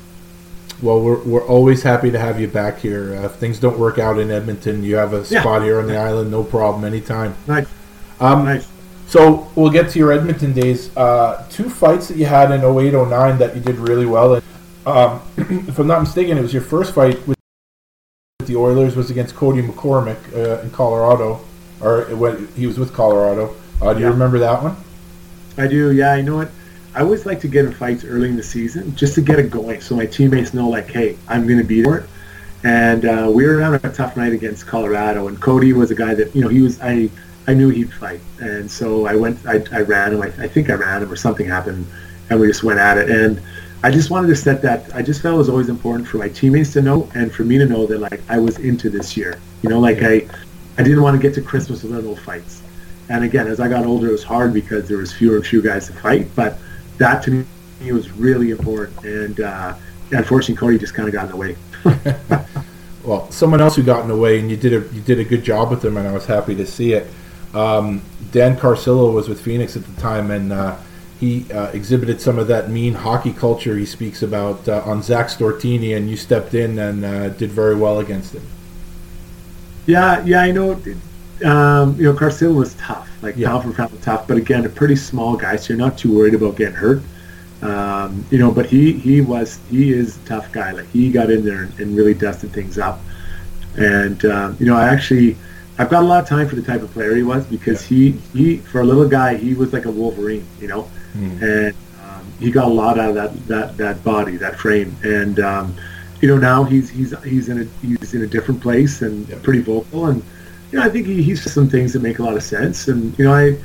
Well, 0.82 1.00
we're, 1.02 1.24
we're 1.24 1.45
always 1.48 1.84
happy 1.84 2.12
to 2.12 2.20
have 2.20 2.40
you 2.40 2.48
back 2.48 2.80
here. 2.80 3.16
Uh, 3.16 3.26
if 3.26 3.34
things 3.34 3.60
don't 3.60 3.80
work 3.80 3.98
out 3.98 4.20
in 4.20 4.30
Edmonton, 4.30 4.84
you 4.84 4.95
have 4.98 5.14
a 5.14 5.24
Yeah. 5.30 5.42
spot 5.42 5.64
here 5.64 5.80
on 5.80 5.88
the 5.88 5.98
island, 5.98 6.32
no 6.32 6.44
problem, 6.44 6.84
anytime. 6.84 7.36
Nice, 7.48 7.66
Um, 8.20 8.45
nice. 8.45 8.68
So 9.08 9.48
we'll 9.56 9.70
get 9.70 9.90
to 9.92 10.00
your 10.00 10.12
Edmonton 10.12 10.52
days. 10.54 10.90
Uh, 10.98 11.44
two 11.50 11.70
fights 11.70 12.08
that 12.10 12.18
you 12.18 12.26
had 12.26 12.52
in 12.52 12.64
08, 12.64 12.94
09 12.94 13.38
that 13.38 13.56
you 13.56 13.62
did 13.62 13.78
really 13.78 14.06
well. 14.06 14.36
And, 14.36 14.44
um, 14.86 15.22
if 15.38 15.78
I'm 15.80 15.88
not 15.88 16.02
mistaken, 16.02 16.38
it 16.38 16.42
was 16.42 16.54
your 16.54 16.64
first 16.64 16.94
fight 16.94 17.26
with 17.28 17.38
the 18.45 18.56
Oilers 18.56 18.95
was 18.95 19.10
against 19.10 19.36
Cody 19.36 19.62
McCormick 19.62 20.18
uh, 20.36 20.62
in 20.62 20.70
Colorado, 20.72 21.40
or 21.82 22.02
when 22.16 22.48
he 22.56 22.68
was 22.68 22.78
with 22.78 22.94
Colorado. 22.94 23.56
Uh, 23.82 23.94
do 23.94 24.02
you 24.02 24.08
remember 24.10 24.40
that 24.40 24.62
one? 24.62 24.76
I 25.58 25.68
do, 25.68 25.92
yeah. 25.92 26.12
I 26.12 26.22
know 26.22 26.38
what? 26.38 26.50
I 26.96 27.02
always 27.02 27.26
like 27.26 27.42
to 27.42 27.50
get 27.50 27.66
in 27.66 27.74
fights 27.74 28.06
early 28.06 28.30
in 28.30 28.38
the 28.38 28.44
season 28.44 28.96
just 28.96 29.16
to 29.16 29.22
get 29.22 29.38
it 29.38 29.52
going, 29.52 29.82
so 29.82 29.98
my 29.98 30.06
teammates 30.06 30.54
know, 30.54 30.70
like, 30.70 30.90
hey, 30.90 31.18
I'm 31.28 31.46
going 31.46 31.60
to 31.60 31.66
be 31.66 31.82
there. 31.82 32.08
And 32.64 33.04
uh, 33.04 33.30
we 33.32 33.46
were 33.46 33.60
having 33.60 33.82
a 33.84 33.94
tough 33.94 34.16
night 34.16 34.32
against 34.32 34.66
Colorado, 34.66 35.28
and 35.28 35.40
Cody 35.42 35.74
was 35.74 35.92
a 35.92 35.96
guy 35.96 36.16
that 36.16 36.34
you 36.34 36.42
know 36.42 36.48
he 36.48 36.62
was. 36.62 36.80
I 36.82 37.10
I 37.48 37.54
knew 37.54 37.70
he'd 37.70 37.94
fight, 37.94 38.22
and 38.40 38.72
so 38.72 39.06
I 39.06 39.16
went. 39.16 39.46
I, 39.46 39.62
I 39.72 39.82
ran 39.82 40.14
him. 40.14 40.22
I, 40.22 40.28
I 40.28 40.48
think 40.48 40.70
I 40.70 40.74
ran 40.74 41.04
him, 41.04 41.12
or 41.12 41.16
something 41.18 41.46
happened, 41.46 41.86
and 42.30 42.40
we 42.40 42.48
just 42.48 42.64
went 42.64 42.80
at 42.80 42.98
it. 42.98 43.12
And 43.12 43.40
I 43.84 43.92
just 43.92 44.10
wanted 44.10 44.30
to 44.30 44.36
set 44.36 44.64
that. 44.64 44.96
I 44.96 45.04
just 45.04 45.22
felt 45.22 45.36
it 45.36 45.38
was 45.38 45.50
always 45.50 45.70
important 45.70 46.08
for 46.08 46.18
my 46.18 46.30
teammates 46.30 46.74
to 46.74 46.82
know, 46.82 47.08
and 47.14 47.32
for 47.32 47.44
me 47.44 47.60
to 47.60 47.66
know 47.66 47.86
that 47.86 48.00
like 48.00 48.22
I 48.30 48.40
was 48.40 48.58
into 48.58 48.90
this 48.90 49.16
year. 49.16 49.40
You 49.62 49.70
know, 49.70 49.80
like 49.80 50.02
I, 50.02 50.28
I 50.80 50.84
didn't 50.84 51.04
want 51.04 51.16
to 51.16 51.22
get 51.22 51.36
to 51.36 51.42
Christmas 51.42 51.84
without 51.84 52.04
no 52.04 52.16
fights. 52.16 52.64
And 53.10 53.24
again, 53.24 53.48
as 53.48 53.60
I 53.60 53.68
got 53.68 53.86
older, 53.86 54.08
it 54.08 54.12
was 54.12 54.24
hard 54.24 54.54
because 54.54 54.88
there 54.88 54.98
was 54.98 55.14
fewer 55.14 55.36
and 55.36 55.46
fewer 55.46 55.62
guys 55.62 55.86
to 55.88 55.94
fight. 55.94 56.34
But 56.36 56.58
that 56.98 57.24
to 57.24 57.46
me 57.82 57.92
was 57.92 58.12
really 58.12 58.52
important. 58.52 59.04
And 59.04 59.40
uh, 59.40 59.76
unfortunately, 60.12 60.56
Cody 60.56 60.78
just 60.80 60.94
kind 60.94 61.08
of 61.08 61.14
got 61.14 61.26
in 61.26 61.32
the 61.32 61.38
way. 61.38 61.56
Well, 63.06 63.30
someone 63.32 63.62
else 63.62 63.76
who 63.76 63.84
got 63.84 64.02
in 64.02 64.08
the 64.08 64.16
way, 64.16 64.40
and 64.40 64.50
you 64.50 64.58
did 64.58 64.74
a 64.74 64.94
you 64.94 65.02
did 65.02 65.20
a 65.20 65.24
good 65.24 65.44
job 65.44 65.70
with 65.70 65.82
them, 65.82 65.96
and 65.98 66.08
I 66.08 66.12
was 66.12 66.26
happy 66.26 66.56
to 66.56 66.66
see 66.66 66.94
it. 66.94 67.08
Um, 67.54 68.02
Dan 68.32 68.58
Carcillo 68.58 69.14
was 69.14 69.30
with 69.30 69.40
Phoenix 69.40 69.76
at 69.78 69.86
the 69.86 70.02
time, 70.02 70.32
and 70.32 70.52
uh, 70.52 70.76
he 71.20 71.50
uh, 71.52 71.68
exhibited 71.68 72.20
some 72.20 72.40
of 72.40 72.48
that 72.48 72.72
mean 72.72 72.94
hockey 72.94 73.32
culture 73.32 73.78
he 73.78 73.86
speaks 73.86 74.24
about 74.24 74.68
uh, 74.68 74.82
on 74.86 75.04
Zach 75.04 75.28
Stortini, 75.28 75.96
and 75.96 76.10
you 76.10 76.18
stepped 76.18 76.56
in 76.56 76.80
and 76.80 77.06
uh, 77.06 77.30
did 77.30 77.52
very 77.52 77.76
well 77.76 78.00
against 78.00 78.34
him. 78.34 78.44
Yeah, 79.86 80.26
yeah, 80.26 80.42
I 80.42 80.52
know. 80.52 80.72
Um, 81.44 81.96
you 81.98 82.06
know, 82.06 82.14
Carcillo 82.14 82.56
was 82.56 82.74
tough, 82.74 83.08
like 83.26 83.36
Yeah. 83.38 83.50
pound 83.50 83.64
for 83.64 83.72
pound 83.74 84.02
tough. 84.02 84.28
But 84.28 84.38
again, 84.38 84.66
a 84.66 84.70
pretty 84.70 84.95
small 84.95 85.36
guy, 85.36 85.56
so 85.58 85.74
you're 85.74 85.78
not 85.88 85.98
too 85.98 86.12
worried 86.18 86.34
about 86.34 86.56
getting 86.56 86.76
hurt. 86.76 87.02
Um, 87.62 88.24
you 88.32 88.38
know, 88.38 88.52
but 88.52 88.66
he 88.68 88.94
he 88.94 89.22
was 89.22 89.60
he 89.70 89.92
is 89.92 90.18
a 90.18 90.28
tough 90.28 90.52
guy. 90.52 90.72
Like 90.72 90.90
he 90.92 91.12
got 91.12 91.30
in 91.32 91.44
there 91.44 91.64
and, 91.64 91.80
and 91.80 91.95
really 91.98 92.14
dusted 92.14 92.52
things 92.52 92.78
up. 92.78 93.00
And 93.78 94.24
um, 94.26 94.58
you 94.60 94.66
know, 94.66 94.76
I 94.76 94.88
actually 94.88 95.36
I've 95.78 95.90
got 95.90 96.04
a 96.04 96.06
lot 96.06 96.22
of 96.24 96.30
time 96.30 96.48
for 96.48 96.56
the 96.56 96.62
type 96.62 96.82
of 96.82 96.92
player 96.92 97.16
he 97.16 97.24
was 97.24 97.45
because 97.45 97.82
he 97.82 98.12
he 98.34 98.58
for 98.58 98.82
a 98.82 98.84
little 98.86 99.08
guy 99.08 99.36
he 99.36 99.54
was 99.54 99.74
like 99.74 99.86
a 99.86 99.92
Wolverine. 99.92 100.45
You 100.62 100.68
know, 100.68 100.88
and 101.42 101.74
um, 102.04 102.26
he 102.40 102.52
got 102.52 102.66
a 102.66 102.74
lot 102.74 103.00
out 103.00 103.10
of 103.10 103.16
that 103.16 103.48
that 103.48 103.78
that 103.78 104.04
body, 104.04 104.38
that 104.38 104.58
frame, 104.60 104.95
and. 105.04 105.40
Um, 105.40 105.76
you 106.22 106.30
know 106.30 106.38
now 106.38 106.64
he's 106.64 106.90
he's 106.90 107.14
he's 107.24 107.50
in 107.50 107.62
a 107.62 107.66
he's 107.86 108.14
in 108.14 108.22
a 108.24 108.26
different 108.28 108.62
place 108.62 109.02
and 109.02 109.28
Yeah. 109.28 109.36
pretty 109.44 109.60
vocal 109.60 110.06
and 110.08 110.24
you 110.76 110.82
know 110.82 110.88
I 110.88 110.90
think 110.90 111.08
he, 111.08 111.24
he's 111.24 111.50
some 111.50 111.70
things 111.70 111.94
that 111.94 112.02
make 112.02 112.20
a 112.20 112.24
lot 112.24 112.36
of 112.36 112.44
sense 112.44 112.90
and 112.90 113.18
you 113.18 113.24
know 113.24 113.34
I, 113.34 113.58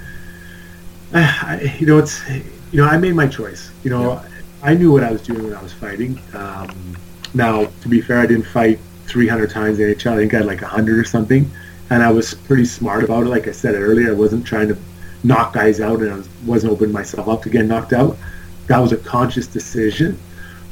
I 1.12 1.76
you 1.80 1.86
know 1.86 1.98
it's 1.98 2.22
you 2.28 2.80
know 2.80 2.84
I 2.84 2.98
made 2.98 3.16
my 3.16 3.26
choice. 3.26 3.72
You 3.82 3.90
know 3.90 4.12
Yeah. 4.12 4.28
I 4.62 4.74
knew 4.74 4.92
what 4.92 5.02
I 5.02 5.10
was 5.10 5.20
doing 5.22 5.42
when 5.42 5.55
I 5.55 5.60
was 5.60 5.72
fighting. 5.72 6.20
Um, 6.34 6.97
now 7.34 7.64
to 7.64 7.89
be 7.89 8.00
fair 8.00 8.20
I 8.20 8.26
didn't 8.26 8.47
fight 8.47 8.78
300 9.06 9.50
times 9.50 9.80
in 9.80 9.92
NHL 9.92 10.12
I 10.12 10.16
think 10.18 10.34
I 10.34 10.36
had 10.36 10.47
like 10.47 10.62
100 10.62 11.00
or 11.00 11.05
something 11.05 11.50
and 11.90 12.00
I 12.00 12.12
was 12.12 12.32
pretty 12.32 12.64
smart 12.64 13.02
about 13.02 13.24
it. 13.24 13.28
Like 13.28 13.48
I 13.48 13.52
said 13.52 13.74
earlier 13.74 14.10
I 14.10 14.14
wasn't 14.14 14.47
trying 14.47 14.68
to 14.68 14.78
knock 15.24 15.52
guys 15.55 15.80
out 15.80 15.98
and 15.98 16.12
I 16.12 16.16
was, 16.16 16.28
wasn't 16.47 16.72
opening 16.72 16.92
myself 16.92 17.26
up 17.26 17.42
to 17.42 17.50
get 17.50 17.64
knocked 17.64 17.92
out. 17.92 18.16
That 18.68 18.78
was 18.78 18.92
a 18.92 18.98
conscious 18.98 19.48
decision 19.48 20.16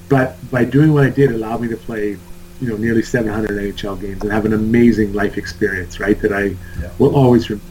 but 0.09 0.37
by 0.51 0.65
doing 0.65 0.93
what 0.93 1.05
I 1.05 1.11
did, 1.11 1.31
it 1.31 1.35
allowed 1.35 1.61
me 1.61 1.69
to 1.69 1.77
play, 1.77 2.17
you 2.61 2.69
know, 2.69 2.77
nearly 2.77 3.03
700 3.03 3.51
NHL 3.51 4.01
games 4.01 4.23
and 4.23 4.33
have 4.33 4.45
an 4.45 4.53
amazing 4.53 5.13
life 5.13 5.39
experience, 5.39 6.01
right? 6.01 6.21
That 6.21 6.33
I 6.33 6.43
Yeah. 6.81 6.91
will 6.99 7.15
always 7.15 7.49
remember. 7.51 7.65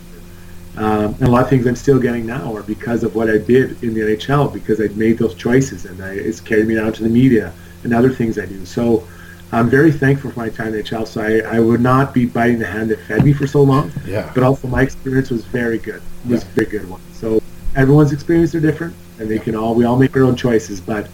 Um, 0.77 1.15
and 1.19 1.23
a 1.23 1.31
lot 1.31 1.41
of 1.43 1.49
things 1.49 1.65
I'm 1.65 1.75
still 1.75 1.99
getting 1.99 2.25
now 2.25 2.55
are 2.55 2.61
because 2.61 3.03
of 3.03 3.15
what 3.15 3.29
I 3.29 3.37
did 3.39 3.81
in 3.83 3.93
the 3.95 4.01
NHL, 4.01 4.53
because 4.53 4.79
I 4.79 4.87
made 4.95 5.17
those 5.17 5.33
choices, 5.33 5.85
and 5.85 6.01
I, 6.03 6.11
it's 6.11 6.39
carried 6.39 6.67
me 6.67 6.75
down 6.75 6.93
to 6.93 7.03
the 7.03 7.09
media 7.09 7.51
and 7.83 7.93
other 7.93 8.11
things 8.11 8.37
I 8.37 8.45
do. 8.45 8.63
So 8.65 9.03
I'm 9.51 9.69
very 9.69 9.91
thankful 9.91 10.29
for 10.31 10.39
my 10.39 10.49
time 10.49 10.67
in 10.67 10.73
the 10.73 10.83
NHL. 10.83 11.07
So 11.07 11.21
I, 11.21 11.55
I 11.55 11.59
would 11.59 11.81
not 11.81 12.13
be 12.13 12.25
biting 12.25 12.59
the 12.59 12.67
hand 12.67 12.91
that 12.91 12.99
fed 13.01 13.25
me 13.25 13.33
for 13.33 13.47
so 13.47 13.63
long. 13.63 13.91
Yeah. 14.05 14.29
But 14.35 14.43
also 14.43 14.67
my 14.67 14.83
experience 14.83 15.29
was 15.31 15.43
very 15.45 15.79
good. 15.79 16.01
It 16.25 16.31
was 16.31 16.43
Yeah. 16.43 16.49
a 16.49 16.53
very 16.53 16.67
good 16.67 16.89
one. 16.89 17.01
So 17.13 17.41
everyone's 17.75 18.13
experience 18.13 18.53
are 18.55 18.59
different, 18.59 18.93
and 19.19 19.27
they 19.29 19.39
can 19.39 19.55
all 19.55 19.73
we 19.73 19.83
all 19.83 19.97
make 19.97 20.15
our 20.15 20.23
own 20.23 20.35
choices. 20.35 20.79
But 20.79 21.07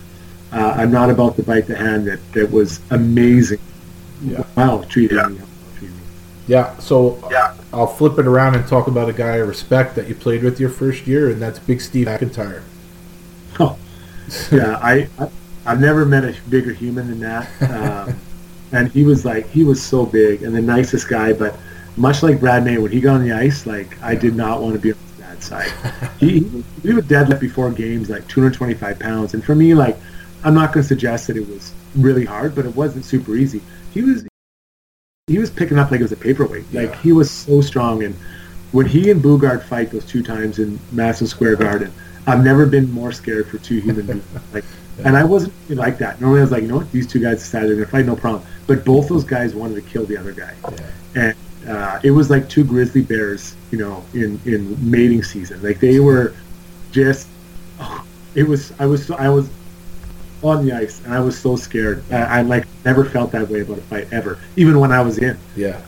uh, 0.53 0.75
I'm 0.77 0.91
not 0.91 1.09
about 1.09 1.35
to 1.37 1.43
bite 1.43 1.67
the 1.67 1.75
hand 1.75 2.07
that, 2.07 2.19
that 2.33 2.51
was 2.51 2.79
amazing. 2.91 3.59
Yeah. 4.21 4.43
Wow, 4.55 4.83
treated 4.87 5.15
me. 5.15 5.17
how 5.17 5.29
well 5.29 5.47
treated 5.77 5.95
me. 5.95 6.01
Yeah, 6.47 6.77
so 6.77 7.19
Yeah. 7.31 7.55
I'll 7.73 7.87
flip 7.87 8.19
it 8.19 8.27
around 8.27 8.55
and 8.55 8.67
talk 8.67 8.87
about 8.87 9.09
a 9.09 9.13
guy 9.13 9.33
I 9.33 9.37
respect 9.37 9.95
that 9.95 10.07
you 10.07 10.15
played 10.15 10.43
with 10.43 10.59
your 10.59 10.69
first 10.69 11.07
year, 11.07 11.29
and 11.29 11.41
that's 11.41 11.59
Big 11.59 11.81
Steve 11.81 12.07
McIntyre. 12.07 12.61
Oh, 13.59 13.77
yeah, 14.51 14.77
I, 14.81 15.09
I 15.19 15.29
I've 15.65 15.79
never 15.79 16.05
met 16.05 16.23
a 16.23 16.35
bigger 16.49 16.73
human 16.73 17.07
than 17.07 17.19
that. 17.21 17.49
Um, 17.71 18.15
and 18.71 18.91
he 18.91 19.05
was 19.05 19.23
like 19.25 19.49
he 19.49 19.63
was 19.63 19.81
so 19.81 20.05
big 20.05 20.43
and 20.43 20.55
the 20.55 20.61
nicest 20.61 21.07
guy, 21.09 21.33
but 21.33 21.55
much 21.95 22.23
like 22.23 22.39
Brad 22.39 22.63
May, 22.65 22.77
when 22.77 22.91
he 22.91 22.99
got 22.99 23.15
on 23.15 23.23
the 23.23 23.31
ice, 23.31 23.65
like 23.65 24.01
I 24.01 24.15
did 24.15 24.35
not 24.35 24.61
want 24.61 24.73
to 24.73 24.79
be 24.79 24.91
on 24.91 24.97
his 24.97 25.19
bad 25.19 25.43
side. 25.43 25.71
he 26.19 26.39
he 26.81 26.93
would 26.93 27.05
deadlift 27.05 27.39
before 27.39 27.71
games 27.71 28.09
like 28.09 28.27
225 28.27 28.99
pounds, 28.99 29.33
and 29.33 29.43
for 29.43 29.55
me, 29.55 29.73
like 29.73 29.97
I'm 30.43 30.53
not 30.53 30.73
going 30.73 30.83
to 30.83 30.87
suggest 30.87 31.27
that 31.27 31.37
it 31.37 31.47
was 31.47 31.73
really 31.95 32.25
hard, 32.25 32.55
but 32.55 32.65
it 32.65 32.75
wasn't 32.75 33.05
super 33.05 33.35
easy. 33.35 33.61
He 33.93 34.01
was 34.01 34.25
he 35.27 35.39
was 35.39 35.49
picking 35.49 35.79
up 35.79 35.89
like 35.89 36.01
it 36.01 36.03
was 36.03 36.11
a 36.11 36.17
paperweight. 36.17 36.73
Like 36.73 36.95
he 36.99 37.13
was 37.13 37.31
so 37.31 37.61
strong, 37.61 38.03
and 38.03 38.13
when 38.73 38.85
he 38.85 39.09
and 39.09 39.21
Boogaard 39.21 39.63
fight 39.63 39.91
those 39.91 40.05
two 40.05 40.21
times 40.21 40.59
in 40.59 40.79
Madison 40.91 41.27
Square 41.27 41.57
Garden, 41.57 41.93
I've 42.27 42.43
never 42.43 42.65
been 42.65 42.91
more 42.91 43.11
scared 43.11 43.47
for 43.47 43.57
two 43.57 43.79
human 43.79 44.05
beings. 44.05 44.25
Like, 44.53 44.65
and 45.03 45.17
I 45.17 45.23
wasn't 45.23 45.53
like 45.69 45.97
that. 45.97 46.21
Normally, 46.21 46.41
I 46.41 46.43
was 46.43 46.51
like, 46.51 46.61
you 46.61 46.67
know 46.67 46.77
what, 46.77 46.91
these 46.91 47.07
two 47.07 47.19
guys 47.19 47.39
decided 47.39 47.69
they're 47.69 47.77
gonna 47.77 47.87
fight, 47.87 48.05
no 48.05 48.15
problem. 48.15 48.43
But 48.67 48.85
both 48.85 49.09
those 49.09 49.23
guys 49.23 49.55
wanted 49.55 49.75
to 49.75 49.81
kill 49.81 50.05
the 50.05 50.17
other 50.17 50.33
guy, 50.33 50.53
and 51.15 51.35
uh, 51.67 51.99
it 52.03 52.11
was 52.11 52.29
like 52.29 52.47
two 52.47 52.63
grizzly 52.63 53.01
bears, 53.01 53.55
you 53.71 53.79
know, 53.79 54.03
in 54.13 54.39
in 54.45 54.77
mating 54.91 55.23
season. 55.23 55.63
Like 55.63 55.79
they 55.79 55.99
were 55.99 56.35
just, 56.91 57.27
oh, 57.79 58.05
it 58.35 58.47
was. 58.47 58.71
I 58.77 58.85
was 58.85 59.09
I 59.09 59.29
was 59.29 59.49
on 60.43 60.65
the 60.65 60.71
ice, 60.73 61.01
and 61.05 61.13
I 61.13 61.19
was 61.19 61.37
so 61.37 61.55
scared. 61.55 62.03
I, 62.11 62.39
I 62.39 62.41
like 62.41 62.65
never 62.85 63.05
felt 63.05 63.31
that 63.31 63.47
way 63.49 63.61
about 63.61 63.77
a 63.77 63.81
fight 63.81 64.07
ever, 64.11 64.39
even 64.55 64.79
when 64.79 64.91
I 64.91 65.01
was 65.01 65.17
in. 65.17 65.37
Yeah. 65.55 65.81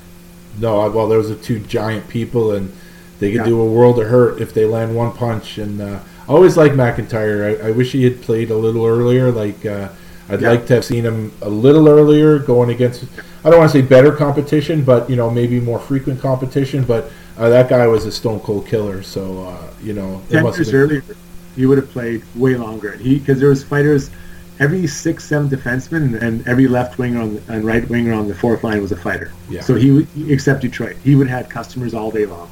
No, 0.59 0.79
I- 0.79 0.87
well, 0.87 1.07
those 1.07 1.29
are 1.29 1.35
two 1.35 1.59
giant 1.59 2.07
people, 2.07 2.53
and 2.53 2.71
they 3.19 3.31
could 3.31 3.39
Yeah. 3.41 3.45
do 3.45 3.59
a 3.61 3.65
world 3.65 3.99
of 3.99 4.07
hurt 4.07 4.41
if 4.41 4.53
they 4.53 4.65
land 4.65 4.95
one 4.95 5.11
punch. 5.11 5.57
And 5.57 5.81
uh, 5.81 5.99
I 6.27 6.31
always 6.31 6.57
like 6.57 6.71
McIntyre. 6.73 7.61
I, 7.63 7.67
I 7.67 7.71
wish 7.71 7.91
he 7.91 8.03
had 8.03 8.21
played 8.21 8.49
a 8.51 8.55
little 8.57 8.85
earlier. 8.85 9.31
Like 9.31 9.65
uh, 9.65 9.89
I'd 10.29 10.41
Yeah. 10.41 10.49
like 10.51 10.65
to 10.67 10.75
have 10.75 10.85
seen 10.85 11.03
him 11.05 11.31
a 11.41 11.49
little 11.49 11.87
earlier, 11.89 12.39
going 12.39 12.69
against. 12.69 13.05
I 13.43 13.49
don't 13.49 13.59
want 13.59 13.71
to 13.71 13.77
say 13.81 13.85
better 13.85 14.11
competition, 14.11 14.83
but 14.83 15.09
you 15.09 15.15
know 15.15 15.29
maybe 15.29 15.59
more 15.59 15.79
frequent 15.79 16.19
competition. 16.21 16.83
But 16.83 17.11
uh, 17.37 17.49
that 17.49 17.69
guy 17.69 17.85
was 17.87 18.05
a 18.05 18.11
stone 18.11 18.39
cold 18.39 18.65
killer. 18.67 19.03
So 19.03 19.45
uh, 19.49 19.73
you 19.83 19.93
know, 19.93 20.21
it 20.29 20.33
ten 20.35 20.43
must 20.43 20.57
have 20.57 20.67
years 20.67 20.89
been- 20.89 20.97
earlier, 21.01 21.17
he 21.55 21.65
would 21.65 21.77
have 21.77 21.89
played 21.91 22.23
way 22.35 22.55
longer. 22.55 22.93
He 22.97 23.19
because 23.19 23.39
there 23.39 23.49
was 23.49 23.63
fighters, 23.63 24.09
every 24.59 24.87
six, 24.87 25.25
seven 25.25 25.49
defenseman 25.49 26.21
and, 26.21 26.47
every 26.47 26.67
left 26.67 26.97
winger 26.97 27.21
on 27.21 27.35
the, 27.35 27.53
and 27.53 27.63
right 27.63 27.87
winger 27.89 28.13
on 28.13 28.27
the 28.27 28.35
fourth 28.35 28.63
line 28.63 28.81
was 28.81 28.91
a 28.91 28.95
fighter. 28.95 29.31
Yeah. 29.49 29.61
So 29.61 29.75
he, 29.75 30.07
except 30.27 30.61
Detroit, 30.61 30.95
he 31.03 31.15
would 31.15 31.27
have 31.27 31.49
customers 31.49 31.93
all 31.93 32.11
day 32.11 32.25
long. 32.25 32.49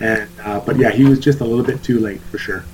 And 0.00 0.28
uh, 0.42 0.60
but 0.60 0.76
yeah, 0.78 0.90
he 0.90 1.04
was 1.04 1.20
just 1.20 1.40
a 1.40 1.44
little 1.44 1.64
bit 1.64 1.82
too 1.82 2.00
late 2.00 2.20
for 2.22 2.38
sure. 2.38 2.64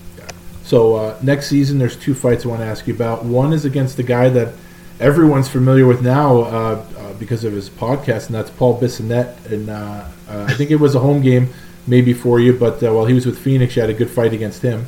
So 0.63 0.95
uh, 0.97 1.19
next 1.23 1.49
season, 1.49 1.79
there's 1.79 1.97
two 1.97 2.15
fights 2.15 2.45
I 2.45 2.49
want 2.49 2.61
to 2.61 2.67
ask 2.67 2.87
you 2.87 2.95
about. 2.95 3.25
One 3.25 3.53
is 3.53 3.65
against 3.65 3.97
the 3.97 4.03
guy 4.03 4.29
that 4.31 4.55
everyone's 4.99 5.49
familiar 5.49 5.87
with 5.87 6.03
now 6.03 6.39
uh, 6.39 6.85
uh, 6.99 7.13
because 7.15 7.45
of 7.45 7.53
his 7.53 7.69
podcast, 7.69 8.27
and 8.27 8.35
that's 8.35 8.51
Paul 8.51 8.81
Bissonnette. 8.81 9.47
And 9.47 9.71
uh, 9.71 10.09
uh, 10.29 10.47
I 10.49 10.55
think 10.55 10.71
it 10.71 10.77
was 10.77 10.95
a 10.95 11.01
home 11.01 11.23
game, 11.23 11.53
maybe 11.87 12.13
for 12.13 12.41
you, 12.41 12.53
but 12.53 12.83
uh, 12.83 12.93
while 12.93 13.07
he 13.07 13.15
was 13.15 13.27
with 13.27 13.39
Phoenix, 13.39 13.77
you 13.77 13.83
had 13.83 13.91
a 13.91 13.95
good 13.95 14.11
fight 14.11 14.33
against 14.33 14.63
him. 14.63 14.87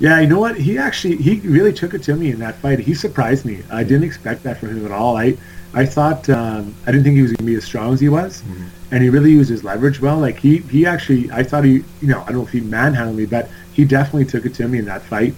Yeah, 0.00 0.20
you 0.20 0.28
know 0.28 0.38
what? 0.38 0.56
He 0.56 0.78
actually 0.78 1.16
he 1.16 1.40
really 1.40 1.72
took 1.72 1.92
it 1.92 2.02
to 2.04 2.14
me 2.14 2.30
in 2.30 2.38
that 2.38 2.56
fight. 2.56 2.78
He 2.78 2.94
surprised 2.94 3.44
me. 3.44 3.62
I 3.70 3.82
didn't 3.82 4.04
expect 4.04 4.44
that 4.44 4.58
from 4.58 4.70
him 4.70 4.84
at 4.84 4.92
all. 4.92 5.16
I 5.16 5.36
I 5.74 5.86
thought 5.86 6.28
um, 6.30 6.74
I 6.86 6.92
didn't 6.92 7.04
think 7.04 7.16
he 7.16 7.22
was 7.22 7.32
going 7.32 7.38
to 7.38 7.44
be 7.44 7.56
as 7.56 7.64
strong 7.64 7.92
as 7.92 8.00
he 8.00 8.08
was, 8.08 8.42
and 8.90 9.02
he 9.02 9.10
really 9.10 9.32
used 9.32 9.50
his 9.50 9.64
leverage 9.64 10.00
well. 10.00 10.18
Like 10.18 10.38
he 10.38 10.58
he 10.58 10.86
actually 10.86 11.30
I 11.32 11.42
thought 11.42 11.64
he 11.64 11.84
you 12.00 12.08
know 12.08 12.22
I 12.22 12.26
don't 12.26 12.36
know 12.36 12.42
if 12.42 12.52
he 12.52 12.60
manhandled 12.60 13.16
me, 13.16 13.26
but 13.26 13.50
he 13.72 13.84
definitely 13.84 14.24
took 14.24 14.46
it 14.46 14.54
to 14.54 14.68
me 14.68 14.78
in 14.78 14.84
that 14.84 15.02
fight. 15.02 15.34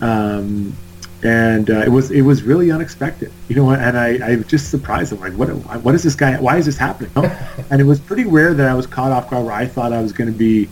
Um, 0.00 0.76
and 1.24 1.70
uh, 1.70 1.78
it 1.78 1.88
was 1.88 2.10
it 2.10 2.22
was 2.22 2.42
really 2.42 2.70
unexpected, 2.70 3.32
you 3.48 3.56
know. 3.56 3.70
And 3.70 3.96
I, 3.96 4.32
I 4.32 4.36
was 4.36 4.46
just 4.46 4.70
surprised. 4.70 5.18
Like, 5.18 5.32
what 5.32 5.48
what 5.82 5.94
is 5.94 6.02
this 6.02 6.14
guy? 6.14 6.38
Why 6.38 6.58
is 6.58 6.66
this 6.66 6.76
happening? 6.76 7.10
and 7.70 7.80
it 7.80 7.84
was 7.84 7.98
pretty 7.98 8.24
rare 8.24 8.52
that 8.54 8.68
I 8.68 8.74
was 8.74 8.86
caught 8.86 9.10
off 9.10 9.30
guard 9.30 9.46
where 9.46 9.54
I 9.54 9.66
thought 9.66 9.92
I 9.92 10.02
was 10.02 10.12
going 10.12 10.30
to 10.30 10.38
be 10.38 10.68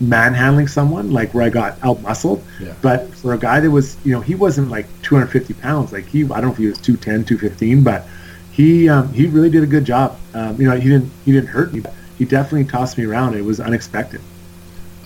manhandling 0.00 0.68
someone, 0.68 1.10
like 1.10 1.34
where 1.34 1.44
I 1.44 1.50
got 1.50 1.76
out 1.82 2.00
muscled. 2.02 2.42
Yeah. 2.60 2.74
But 2.80 3.12
for 3.14 3.34
a 3.34 3.38
guy 3.38 3.60
that 3.60 3.70
was, 3.70 3.96
you 4.04 4.12
know, 4.12 4.20
he 4.20 4.34
wasn't 4.34 4.70
like 4.70 4.86
250 5.02 5.54
pounds. 5.54 5.92
Like 5.92 6.06
he, 6.06 6.24
I 6.24 6.40
don't 6.40 6.42
know 6.42 6.52
if 6.52 6.56
he 6.56 6.66
was 6.66 6.78
210, 6.78 7.24
215, 7.24 7.82
but 7.84 8.06
he 8.52 8.88
um, 8.88 9.12
he 9.12 9.26
really 9.26 9.50
did 9.50 9.62
a 9.62 9.66
good 9.66 9.84
job. 9.84 10.18
Um, 10.34 10.60
you 10.60 10.68
know, 10.68 10.76
he 10.76 10.88
didn't 10.88 11.10
he 11.24 11.32
didn't 11.32 11.48
hurt 11.48 11.72
me. 11.72 11.80
But 11.80 11.94
he 12.18 12.24
definitely 12.24 12.64
tossed 12.64 12.98
me 12.98 13.04
around. 13.04 13.34
It 13.34 13.44
was 13.44 13.60
unexpected. 13.60 14.20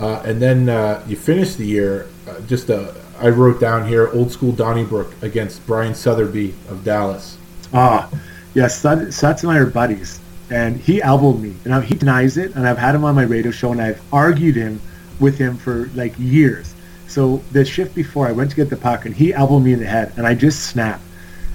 Uh, 0.00 0.22
and 0.24 0.42
then 0.42 0.68
uh, 0.68 1.04
you 1.06 1.16
finished 1.16 1.58
the 1.58 1.66
year 1.66 2.08
uh, 2.28 2.40
just 2.42 2.70
uh, 2.70 2.92
I 3.18 3.28
wrote 3.28 3.60
down 3.60 3.86
here 3.86 4.08
old 4.08 4.32
school 4.32 4.52
Donnybrook 4.52 5.22
against 5.22 5.64
Brian 5.66 5.94
Sutherby 5.94 6.54
of 6.68 6.84
Dallas. 6.84 7.38
Ah, 7.72 8.10
yeah, 8.54 8.66
Sut, 8.68 9.12
Suts 9.12 9.42
and 9.42 9.52
I 9.52 9.58
are 9.58 9.66
buddies, 9.66 10.20
and 10.50 10.76
he 10.76 11.02
elbowed 11.02 11.40
me, 11.40 11.54
and 11.64 11.84
he 11.84 11.94
denies 11.94 12.36
it, 12.36 12.54
and 12.54 12.66
I've 12.66 12.78
had 12.78 12.94
him 12.94 13.04
on 13.04 13.14
my 13.14 13.22
radio 13.22 13.50
show, 13.50 13.72
and 13.72 13.80
I've 13.80 14.00
argued 14.12 14.56
him 14.56 14.80
with 15.20 15.38
him 15.38 15.56
for 15.56 15.90
like 15.94 16.14
years. 16.18 16.74
So 17.08 17.42
the 17.52 17.64
shift 17.64 17.94
before, 17.94 18.26
I 18.26 18.32
went 18.32 18.50
to 18.50 18.56
get 18.56 18.70
the 18.70 18.76
puck, 18.76 19.06
and 19.06 19.14
he 19.14 19.32
elbowed 19.32 19.62
me 19.62 19.72
in 19.72 19.80
the 19.80 19.86
head, 19.86 20.12
and 20.16 20.26
I 20.26 20.34
just 20.34 20.64
snapped, 20.66 21.02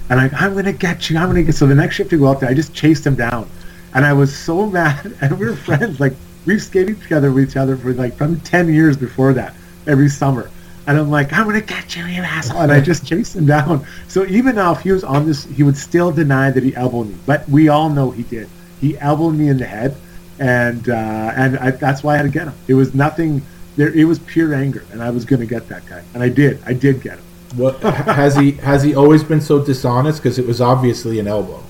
and 0.08 0.20
I, 0.20 0.30
I'm 0.34 0.54
gonna 0.54 0.72
get 0.72 1.08
you, 1.08 1.18
I'm 1.18 1.28
gonna 1.28 1.42
get. 1.42 1.54
So 1.54 1.66
the 1.66 1.74
next 1.74 1.96
shift 1.96 2.10
to 2.10 2.18
go 2.18 2.28
out 2.28 2.40
there, 2.40 2.48
I 2.48 2.54
just 2.54 2.74
chased 2.74 3.06
him 3.06 3.14
down, 3.14 3.48
and 3.94 4.04
I 4.04 4.12
was 4.12 4.36
so 4.36 4.66
mad, 4.78 5.14
and 5.20 5.38
we 5.38 5.46
were 5.46 5.56
friends, 5.56 6.00
like 6.00 6.14
we've 6.46 6.62
skated 6.62 7.00
together 7.02 7.30
with 7.30 7.50
each 7.50 7.56
other 7.56 7.76
for 7.76 7.92
like 7.92 8.16
probably 8.16 8.40
ten 8.40 8.72
years 8.72 8.96
before 8.96 9.32
that, 9.34 9.54
every 9.86 10.08
summer. 10.08 10.50
And 10.86 10.98
I'm 10.98 11.10
like, 11.10 11.32
I'm 11.32 11.46
gonna 11.46 11.60
get 11.60 11.94
you, 11.94 12.06
you 12.06 12.22
asshole! 12.22 12.62
And 12.62 12.72
I 12.72 12.80
just 12.80 13.06
chased 13.06 13.36
him 13.36 13.46
down. 13.58 13.86
So 14.08 14.26
even 14.26 14.56
now, 14.56 14.72
if 14.72 14.80
he 14.80 14.90
was 14.90 15.04
on 15.04 15.26
this, 15.26 15.44
he 15.44 15.62
would 15.62 15.76
still 15.76 16.10
deny 16.10 16.50
that 16.50 16.64
he 16.64 16.74
elbowed 16.74 17.08
me. 17.08 17.16
But 17.26 17.48
we 17.48 17.68
all 17.68 17.88
know 17.88 18.10
he 18.10 18.24
did. 18.24 18.48
He 18.80 18.98
elbowed 18.98 19.34
me 19.34 19.48
in 19.48 19.58
the 19.58 19.66
head, 19.66 19.96
and 20.38 20.88
uh, 20.88 21.32
and 21.36 21.58
I, 21.58 21.70
that's 21.72 22.02
why 22.02 22.14
I 22.14 22.16
had 22.18 22.22
to 22.24 22.28
get 22.30 22.48
him. 22.48 22.54
It 22.68 22.74
was 22.74 22.94
nothing. 22.94 23.42
There, 23.76 23.92
it 23.92 24.04
was 24.04 24.18
pure 24.18 24.54
anger, 24.54 24.84
and 24.92 25.02
I 25.02 25.10
was 25.10 25.24
gonna 25.24 25.46
get 25.46 25.68
that 25.68 25.86
guy, 25.86 26.02
and 26.14 26.22
I 26.22 26.28
did. 26.28 26.60
I 26.66 26.72
did 26.72 27.02
get 27.02 27.18
him. 27.18 27.24
What 27.56 27.80
has 27.80 28.36
he 28.36 28.52
has 28.52 28.82
he 28.82 28.94
always 28.94 29.22
been 29.22 29.40
so 29.40 29.64
dishonest? 29.64 30.22
Because 30.22 30.38
it 30.38 30.46
was 30.46 30.60
obviously 30.60 31.18
an 31.18 31.26
elbow. 31.26 31.62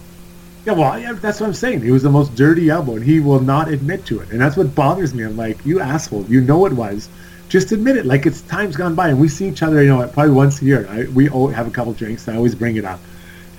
Yeah, 0.66 0.74
well, 0.74 0.98
yeah, 0.98 1.14
that's 1.14 1.40
what 1.40 1.46
I'm 1.46 1.54
saying. 1.54 1.86
It 1.86 1.90
was 1.90 2.02
the 2.02 2.10
most 2.10 2.34
dirty 2.34 2.68
elbow, 2.68 2.96
and 2.96 3.04
he 3.04 3.18
will 3.18 3.40
not 3.40 3.68
admit 3.68 4.04
to 4.06 4.20
it, 4.20 4.30
and 4.30 4.40
that's 4.40 4.56
what 4.56 4.74
bothers 4.74 5.14
me. 5.14 5.24
I'm 5.24 5.36
like, 5.36 5.64
you 5.64 5.80
asshole, 5.80 6.26
you 6.26 6.42
know 6.42 6.66
it 6.66 6.72
was. 6.74 7.08
Just 7.48 7.72
admit 7.72 7.96
it. 7.96 8.06
Like 8.06 8.26
it's 8.26 8.42
time's 8.42 8.76
gone 8.76 8.94
by, 8.94 9.08
and 9.08 9.18
we 9.18 9.26
see 9.28 9.48
each 9.48 9.62
other, 9.62 9.82
you 9.82 9.88
know, 9.88 10.06
probably 10.06 10.32
once 10.32 10.60
a 10.60 10.64
year. 10.64 10.86
I, 10.90 11.04
we 11.04 11.30
all 11.30 11.48
have 11.48 11.66
a 11.66 11.70
couple 11.70 11.94
drinks, 11.94 12.28
and 12.28 12.34
I 12.34 12.36
always 12.36 12.54
bring 12.54 12.76
it 12.76 12.84
up, 12.84 13.00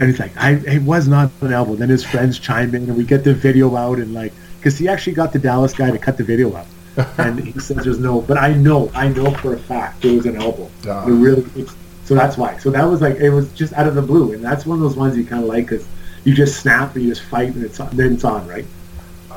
and 0.02 0.10
he's 0.10 0.20
like, 0.20 0.36
I 0.36 0.54
it 0.54 0.82
was 0.82 1.08
not 1.08 1.30
an 1.42 1.54
elbow. 1.54 1.76
Then 1.76 1.90
his 1.90 2.04
friends 2.04 2.40
chime 2.40 2.74
in, 2.74 2.90
and 2.90 2.98
we 2.98 3.04
get 3.04 3.24
the 3.24 3.36
video 3.36 3.76
out, 3.76 4.00
and 4.00 4.16
like, 4.16 4.34
because 4.58 4.76
he 4.76 4.88
actually 4.88 5.14
got 5.14 5.32
the 5.32 5.38
Dallas 5.38 5.74
guy 5.74 5.92
to 5.92 6.00
cut 6.00 6.18
the 6.18 6.24
video 6.24 6.52
up, 6.54 6.66
and 7.20 7.40
he 7.40 7.60
says 7.60 7.78
there's 7.84 8.00
no, 8.00 8.20
but 8.20 8.36
I 8.40 8.52
know, 8.54 8.92
I 8.96 9.10
know 9.10 9.32
for 9.36 9.54
a 9.54 9.60
fact 9.60 10.04
it 10.04 10.16
was 10.16 10.26
an 10.26 10.38
elbow. 10.38 10.72
Ah. 10.88 11.06
It 11.06 11.12
really, 11.12 11.68
so 12.04 12.16
that's 12.16 12.36
why. 12.36 12.58
So 12.58 12.72
that 12.72 12.84
was 12.84 13.00
like 13.00 13.18
it 13.18 13.30
was 13.30 13.54
just 13.54 13.74
out 13.74 13.86
of 13.86 13.94
the 13.94 14.02
blue, 14.02 14.34
and 14.34 14.44
that's 14.44 14.66
one 14.66 14.80
of 14.80 14.82
those 14.82 14.96
ones 14.96 15.16
you 15.16 15.24
kind 15.24 15.44
of 15.44 15.48
like 15.48 15.70
because 15.70 15.88
you 16.24 16.34
just 16.34 16.60
snap 16.60 16.96
and 16.96 17.04
you 17.04 17.12
just 17.12 17.24
fight 17.28 17.54
and 17.54 17.64
it's 17.64 17.80
on, 17.80 17.96
then 17.96 18.14
it's 18.14 18.24
on, 18.24 18.48
right? 18.48 18.66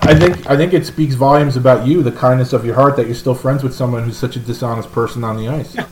I 0.00 0.18
think 0.18 0.48
I 0.48 0.56
think 0.56 0.72
it 0.72 0.86
speaks 0.86 1.14
volumes 1.14 1.58
about 1.58 1.86
you, 1.86 2.02
the 2.02 2.12
kindness 2.12 2.54
of 2.54 2.64
your 2.64 2.74
heart, 2.74 2.96
that 2.96 3.04
you're 3.04 3.14
still 3.14 3.34
friends 3.34 3.62
with 3.62 3.74
someone 3.74 4.02
who's 4.04 4.16
such 4.16 4.36
a 4.36 4.40
dishonest 4.40 4.90
person 4.92 5.24
on 5.24 5.36
the 5.36 5.48
ice. 5.48 5.76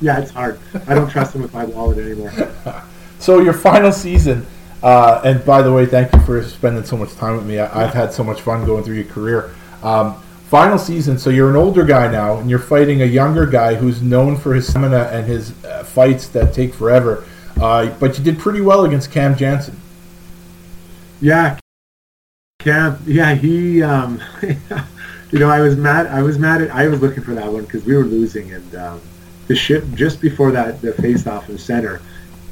Yeah, 0.00 0.20
it's 0.20 0.30
hard. 0.30 0.60
I 0.86 0.94
don't 0.94 1.08
trust 1.08 1.34
him 1.34 1.42
with 1.42 1.54
my 1.54 1.64
wallet 1.64 1.98
anymore. 1.98 2.32
So 3.20 3.40
your 3.40 3.52
final 3.52 3.92
season, 3.92 4.46
uh, 4.82 5.20
and 5.24 5.44
by 5.44 5.60
the 5.60 5.70
way, 5.70 5.84
thank 5.84 6.12
you 6.12 6.20
for 6.20 6.42
spending 6.42 6.84
so 6.84 6.96
much 6.96 7.14
time 7.16 7.36
with 7.36 7.46
me. 7.46 7.58
I, 7.58 7.84
I've 7.84 7.92
had 7.92 8.14
so 8.14 8.24
much 8.24 8.40
fun 8.40 8.64
going 8.64 8.82
through 8.82 8.96
your 8.96 9.04
career. 9.04 9.54
Um, 9.82 10.20
final 10.48 10.78
season, 10.78 11.18
so 11.18 11.28
you're 11.28 11.50
an 11.50 11.56
older 11.56 11.84
guy 11.84 12.10
now, 12.10 12.38
and 12.38 12.48
you're 12.48 12.58
fighting 12.58 13.02
a 13.02 13.04
younger 13.04 13.44
guy 13.44 13.74
who's 13.74 14.00
known 14.00 14.38
for 14.38 14.54
his 14.54 14.66
stamina 14.66 15.10
and 15.12 15.26
his 15.26 15.52
uh, 15.64 15.84
fights 15.84 16.28
that 16.28 16.54
take 16.54 16.72
forever. 16.72 17.24
Uh, 17.60 17.90
but 18.00 18.16
you 18.16 18.24
did 18.24 18.38
pretty 18.38 18.62
well 18.62 18.86
against 18.86 19.12
Cam 19.12 19.36
Janssen. 19.36 19.78
Yeah, 21.20 21.58
Cam. 22.60 23.02
Yeah, 23.06 23.34
he. 23.34 23.82
Um, 23.82 24.18
you 25.30 25.38
know, 25.38 25.50
I 25.50 25.60
was 25.60 25.76
mad. 25.76 26.06
I 26.06 26.22
was 26.22 26.38
mad 26.38 26.62
at. 26.62 26.70
I 26.70 26.88
was 26.88 27.02
looking 27.02 27.22
for 27.22 27.34
that 27.34 27.52
one 27.52 27.64
because 27.64 27.84
we 27.84 27.94
were 27.94 28.04
losing, 28.04 28.52
and 28.54 28.74
um, 28.76 29.00
the 29.46 29.54
ship 29.54 29.84
just 29.92 30.22
before 30.22 30.52
that, 30.52 30.80
the 30.80 30.94
face-off 30.94 31.50
in 31.50 31.58
center, 31.58 32.00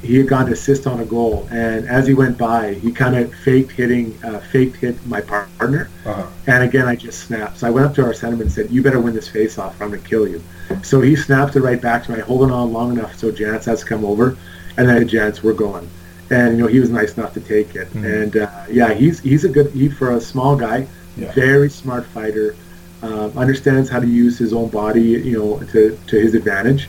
he 0.01 0.15
had 0.17 0.27
gone 0.27 0.45
to 0.45 0.53
assist 0.53 0.87
on 0.87 0.99
a 1.01 1.05
goal, 1.05 1.47
and 1.51 1.87
as 1.87 2.07
he 2.07 2.13
went 2.13 2.37
by, 2.37 2.73
he 2.75 2.91
kind 2.91 3.15
of 3.17 3.33
faked 3.33 3.71
hitting, 3.71 4.17
uh, 4.23 4.39
faked 4.39 4.77
hit 4.77 4.95
my 5.07 5.19
partner, 5.21 5.89
Uh-huh. 6.05 6.23
and 6.47 6.63
again 6.63 6.87
I 6.87 6.95
just 6.95 7.19
snapped. 7.25 7.59
So 7.59 7.67
I 7.67 7.69
went 7.69 7.85
up 7.85 7.93
to 7.95 8.03
our 8.03 8.13
centerman 8.13 8.41
and 8.41 8.51
said, 8.51 8.69
"You 8.71 8.81
better 8.81 8.99
win 8.99 9.13
this 9.13 9.27
face-off, 9.27 9.79
or 9.79 9.83
I'm 9.83 9.89
gonna 9.91 10.01
kill 10.01 10.27
you." 10.27 10.41
So 10.83 11.01
he 11.01 11.15
snapped 11.15 11.55
it 11.55 11.61
right 11.61 11.81
back 11.81 12.05
to 12.05 12.11
me, 12.13 12.19
holding 12.19 12.51
on 12.51 12.71
long 12.71 12.91
enough 12.97 13.17
so 13.17 13.31
Jance 13.31 13.65
has 13.65 13.81
to 13.81 13.85
come 13.85 14.05
over, 14.05 14.37
and 14.77 14.87
then 14.87 15.07
Jance, 15.07 15.43
we're 15.43 15.53
going. 15.53 15.87
And 16.31 16.57
you 16.57 16.61
know 16.63 16.67
he 16.67 16.79
was 16.79 16.89
nice 16.91 17.17
enough 17.17 17.33
to 17.33 17.39
take 17.41 17.75
it, 17.75 17.87
and 17.95 18.37
uh, 18.37 18.47
yeah, 18.71 18.93
he's 18.93 19.19
he's 19.19 19.43
a 19.45 19.49
good 19.49 19.71
he 19.71 19.89
for 19.89 20.11
a 20.11 20.21
small 20.21 20.55
guy, 20.55 20.85
Yeah. 21.17 21.31
very 21.33 21.69
smart 21.69 22.05
fighter, 22.05 22.55
um, 23.01 23.31
understands 23.35 23.89
how 23.89 23.99
to 23.99 24.07
use 24.07 24.37
his 24.37 24.53
own 24.53 24.69
body, 24.69 25.01
you 25.01 25.37
know, 25.37 25.59
to, 25.71 25.97
to 26.07 26.15
his 26.19 26.33
advantage. 26.35 26.87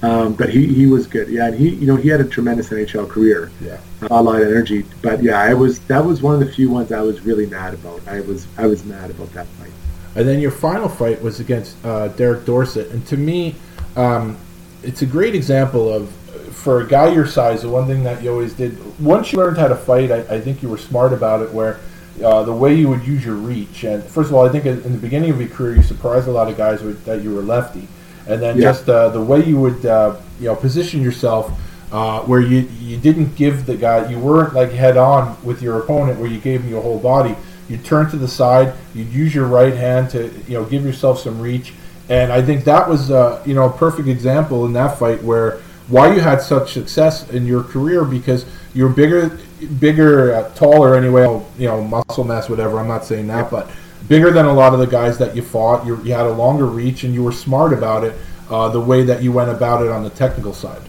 Um, 0.00 0.34
but 0.34 0.48
he, 0.50 0.66
he 0.72 0.86
was 0.86 1.06
good, 1.08 1.28
yeah. 1.28 1.46
And 1.48 1.56
he 1.58 1.70
you 1.70 1.86
know 1.86 1.96
he 1.96 2.08
had 2.08 2.20
a 2.20 2.24
tremendous 2.24 2.68
NHL 2.70 3.08
career, 3.08 3.50
Yeah. 3.60 3.78
a 4.02 4.22
lot 4.22 4.40
of 4.40 4.46
energy. 4.46 4.84
But 5.02 5.22
yeah, 5.22 5.40
I 5.40 5.54
was 5.54 5.80
that 5.80 6.04
was 6.04 6.22
one 6.22 6.34
of 6.34 6.40
the 6.40 6.52
few 6.52 6.70
ones 6.70 6.92
I 6.92 7.00
was 7.00 7.20
really 7.22 7.46
mad 7.46 7.74
about. 7.74 8.00
I 8.06 8.20
was 8.20 8.46
I 8.56 8.66
was 8.66 8.84
mad 8.84 9.10
about 9.10 9.32
that 9.32 9.46
fight. 9.58 9.72
And 10.14 10.26
then 10.28 10.38
your 10.40 10.50
final 10.52 10.88
fight 10.88 11.20
was 11.22 11.40
against 11.40 11.76
uh, 11.84 12.08
Derek 12.08 12.44
Dorsett. 12.44 12.90
And 12.90 13.06
to 13.08 13.16
me, 13.16 13.54
um, 13.96 14.36
it's 14.82 15.02
a 15.02 15.06
great 15.06 15.34
example 15.34 15.92
of, 15.92 16.10
for 16.52 16.80
a 16.80 16.86
guy 16.88 17.12
your 17.12 17.26
size, 17.26 17.62
the 17.62 17.68
one 17.68 17.86
thing 17.86 18.02
that 18.04 18.22
you 18.22 18.30
always 18.32 18.52
did, 18.54 18.76
once 19.00 19.32
you 19.32 19.38
learned 19.38 19.58
how 19.58 19.68
to 19.68 19.76
fight, 19.76 20.10
I, 20.10 20.20
I 20.36 20.40
think 20.40 20.60
you 20.62 20.68
were 20.70 20.78
smart 20.78 21.12
about 21.12 21.42
it, 21.42 21.52
where 21.52 21.78
uh, 22.24 22.42
the 22.42 22.52
way 22.52 22.74
you 22.74 22.88
would 22.88 23.06
use 23.06 23.24
your 23.24 23.36
reach. 23.36 23.84
And 23.84 24.02
first 24.02 24.30
of 24.30 24.34
all, 24.34 24.44
I 24.44 24.50
think 24.50 24.66
in 24.66 24.92
the 24.92 24.98
beginning 24.98 25.30
of 25.30 25.40
your 25.40 25.50
career, 25.50 25.76
you 25.76 25.82
surprised 25.84 26.26
a 26.26 26.32
lot 26.32 26.48
of 26.50 26.56
guys 26.56 26.82
with, 26.82 27.04
that 27.04 27.22
you 27.22 27.32
were 27.32 27.42
lefty. 27.42 27.86
And 28.28 28.40
then 28.42 28.56
Yeah. 28.56 28.64
just 28.72 28.88
uh, 28.88 29.08
the 29.08 29.20
way 29.20 29.42
you 29.44 29.58
would, 29.58 29.84
uh, 29.86 30.12
you 30.40 30.46
know, 30.48 30.54
position 30.54 31.02
yourself, 31.02 31.50
uh, 31.90 32.20
where 32.20 32.40
you 32.40 32.68
you 32.80 32.96
didn't 32.98 33.34
give 33.36 33.64
the 33.66 33.74
guy, 33.74 34.08
you 34.10 34.18
weren't 34.18 34.54
like 34.54 34.72
head 34.72 34.96
on 34.98 35.36
with 35.42 35.62
your 35.62 35.78
opponent, 35.78 36.20
where 36.20 36.28
you 36.28 36.38
gave 36.38 36.60
him 36.62 36.70
your 36.70 36.82
whole 36.82 36.98
body. 36.98 37.34
You 37.68 37.78
turn 37.78 38.10
to 38.10 38.16
the 38.16 38.28
side. 38.28 38.72
You'd 38.94 39.12
use 39.12 39.34
your 39.34 39.46
right 39.46 39.74
hand 39.74 40.10
to 40.10 40.30
you 40.46 40.54
know 40.58 40.64
give 40.64 40.84
yourself 40.84 41.18
some 41.20 41.40
reach, 41.40 41.72
and 42.08 42.30
I 42.30 42.42
think 42.42 42.64
that 42.64 42.88
was 42.88 43.10
uh, 43.10 43.42
you 43.46 43.54
know 43.54 43.64
a 43.66 43.72
perfect 43.72 44.08
example 44.08 44.66
in 44.66 44.72
that 44.74 44.98
fight 44.98 45.22
where 45.22 45.58
why 45.88 46.12
you 46.14 46.20
had 46.20 46.42
such 46.42 46.74
success 46.74 47.28
in 47.30 47.46
your 47.46 47.62
career 47.62 48.04
because 48.04 48.44
you're 48.74 48.90
bigger, 48.90 49.38
bigger, 49.80 50.34
uh, 50.34 50.48
taller 50.54 50.94
anyway. 50.94 51.24
You 51.58 51.68
know 51.68 51.82
muscle 51.82 52.24
mass, 52.24 52.48
whatever. 52.50 52.78
I'm 52.78 52.88
not 52.88 53.04
saying 53.06 53.26
that, 53.28 53.50
but 53.50 53.70
bigger 54.06 54.30
than 54.30 54.46
a 54.46 54.52
lot 54.52 54.72
of 54.72 54.78
the 54.78 54.86
guys 54.86 55.18
that 55.18 55.34
you 55.34 55.42
fought. 55.42 55.86
You, 55.86 56.02
you 56.02 56.12
had 56.14 56.26
a 56.26 56.32
longer 56.32 56.66
reach, 56.66 57.04
and 57.04 57.12
you 57.12 57.22
were 57.22 57.32
smart 57.32 57.72
about 57.72 58.04
it. 58.04 58.14
Uh, 58.50 58.68
the 58.68 58.80
way 58.80 59.02
that 59.02 59.22
you 59.22 59.30
went 59.30 59.50
about 59.50 59.82
it 59.82 59.90
on 59.90 60.02
the 60.02 60.10
technical 60.10 60.54
side. 60.54 60.80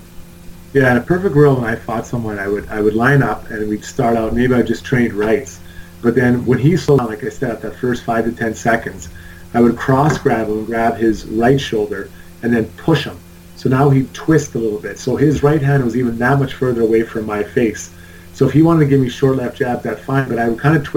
Yeah, 0.71 0.91
in 0.91 0.97
a 0.97 1.01
perfect 1.01 1.35
world, 1.35 1.59
when 1.61 1.69
I 1.69 1.75
fought 1.75 2.05
someone, 2.05 2.39
I 2.39 2.47
would 2.47 2.69
I 2.69 2.79
would 2.79 2.93
line 2.93 3.21
up 3.21 3.49
and 3.49 3.67
we'd 3.67 3.83
start 3.83 4.15
out. 4.15 4.33
Maybe 4.33 4.53
I 4.53 4.61
just 4.61 4.85
trained 4.85 5.13
rights, 5.13 5.59
but 6.01 6.15
then 6.15 6.45
when 6.45 6.59
he 6.59 6.77
slowed 6.77 6.99
down, 6.99 7.09
like 7.09 7.23
I 7.23 7.29
said, 7.29 7.61
that 7.61 7.75
first 7.75 8.05
five 8.05 8.25
to 8.25 8.31
ten 8.31 8.53
seconds, 8.53 9.09
I 9.53 9.61
would 9.61 9.77
cross 9.77 10.17
grab 10.17 10.47
him, 10.47 10.63
grab 10.65 10.95
his 10.95 11.25
right 11.25 11.59
shoulder, 11.59 12.09
and 12.43 12.53
then 12.53 12.65
push 12.77 13.03
him. 13.03 13.17
So 13.55 13.67
now 13.67 13.89
he'd 13.89 14.13
twist 14.13 14.55
a 14.55 14.59
little 14.59 14.79
bit. 14.79 14.99
So 14.99 15.17
his 15.17 15.43
right 15.43 15.61
hand 15.61 15.83
was 15.83 15.97
even 15.97 16.17
that 16.19 16.39
much 16.39 16.53
further 16.53 16.83
away 16.83 17.03
from 17.03 17.25
my 17.25 17.43
face. 17.43 17.93
So 18.33 18.47
if 18.47 18.53
he 18.53 18.61
wanted 18.61 18.81
to 18.81 18.85
give 18.85 19.01
me 19.01 19.09
short 19.09 19.35
left 19.35 19.57
jab, 19.57 19.81
that's 19.81 20.01
fine. 20.01 20.29
But 20.29 20.39
I 20.39 20.47
would 20.47 20.59
kind 20.59 20.77
of 20.77 20.95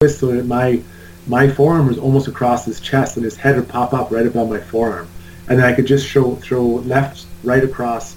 twist 0.00 0.18
so 0.18 0.26
that 0.26 0.44
my 0.44 0.82
my 1.26 1.48
forearm 1.48 1.86
was 1.86 1.98
almost 1.98 2.28
across 2.28 2.64
his 2.64 2.80
chest, 2.80 3.16
and 3.16 3.24
his 3.24 3.36
head 3.36 3.56
would 3.56 3.68
pop 3.68 3.92
up 3.92 4.10
right 4.10 4.26
above 4.26 4.50
my 4.50 4.60
forearm, 4.60 5.08
and 5.48 5.58
then 5.58 5.64
I 5.64 5.72
could 5.72 5.86
just 5.86 6.06
show, 6.06 6.34
throw 6.36 6.62
left, 6.62 7.26
right 7.42 7.64
across, 7.64 8.16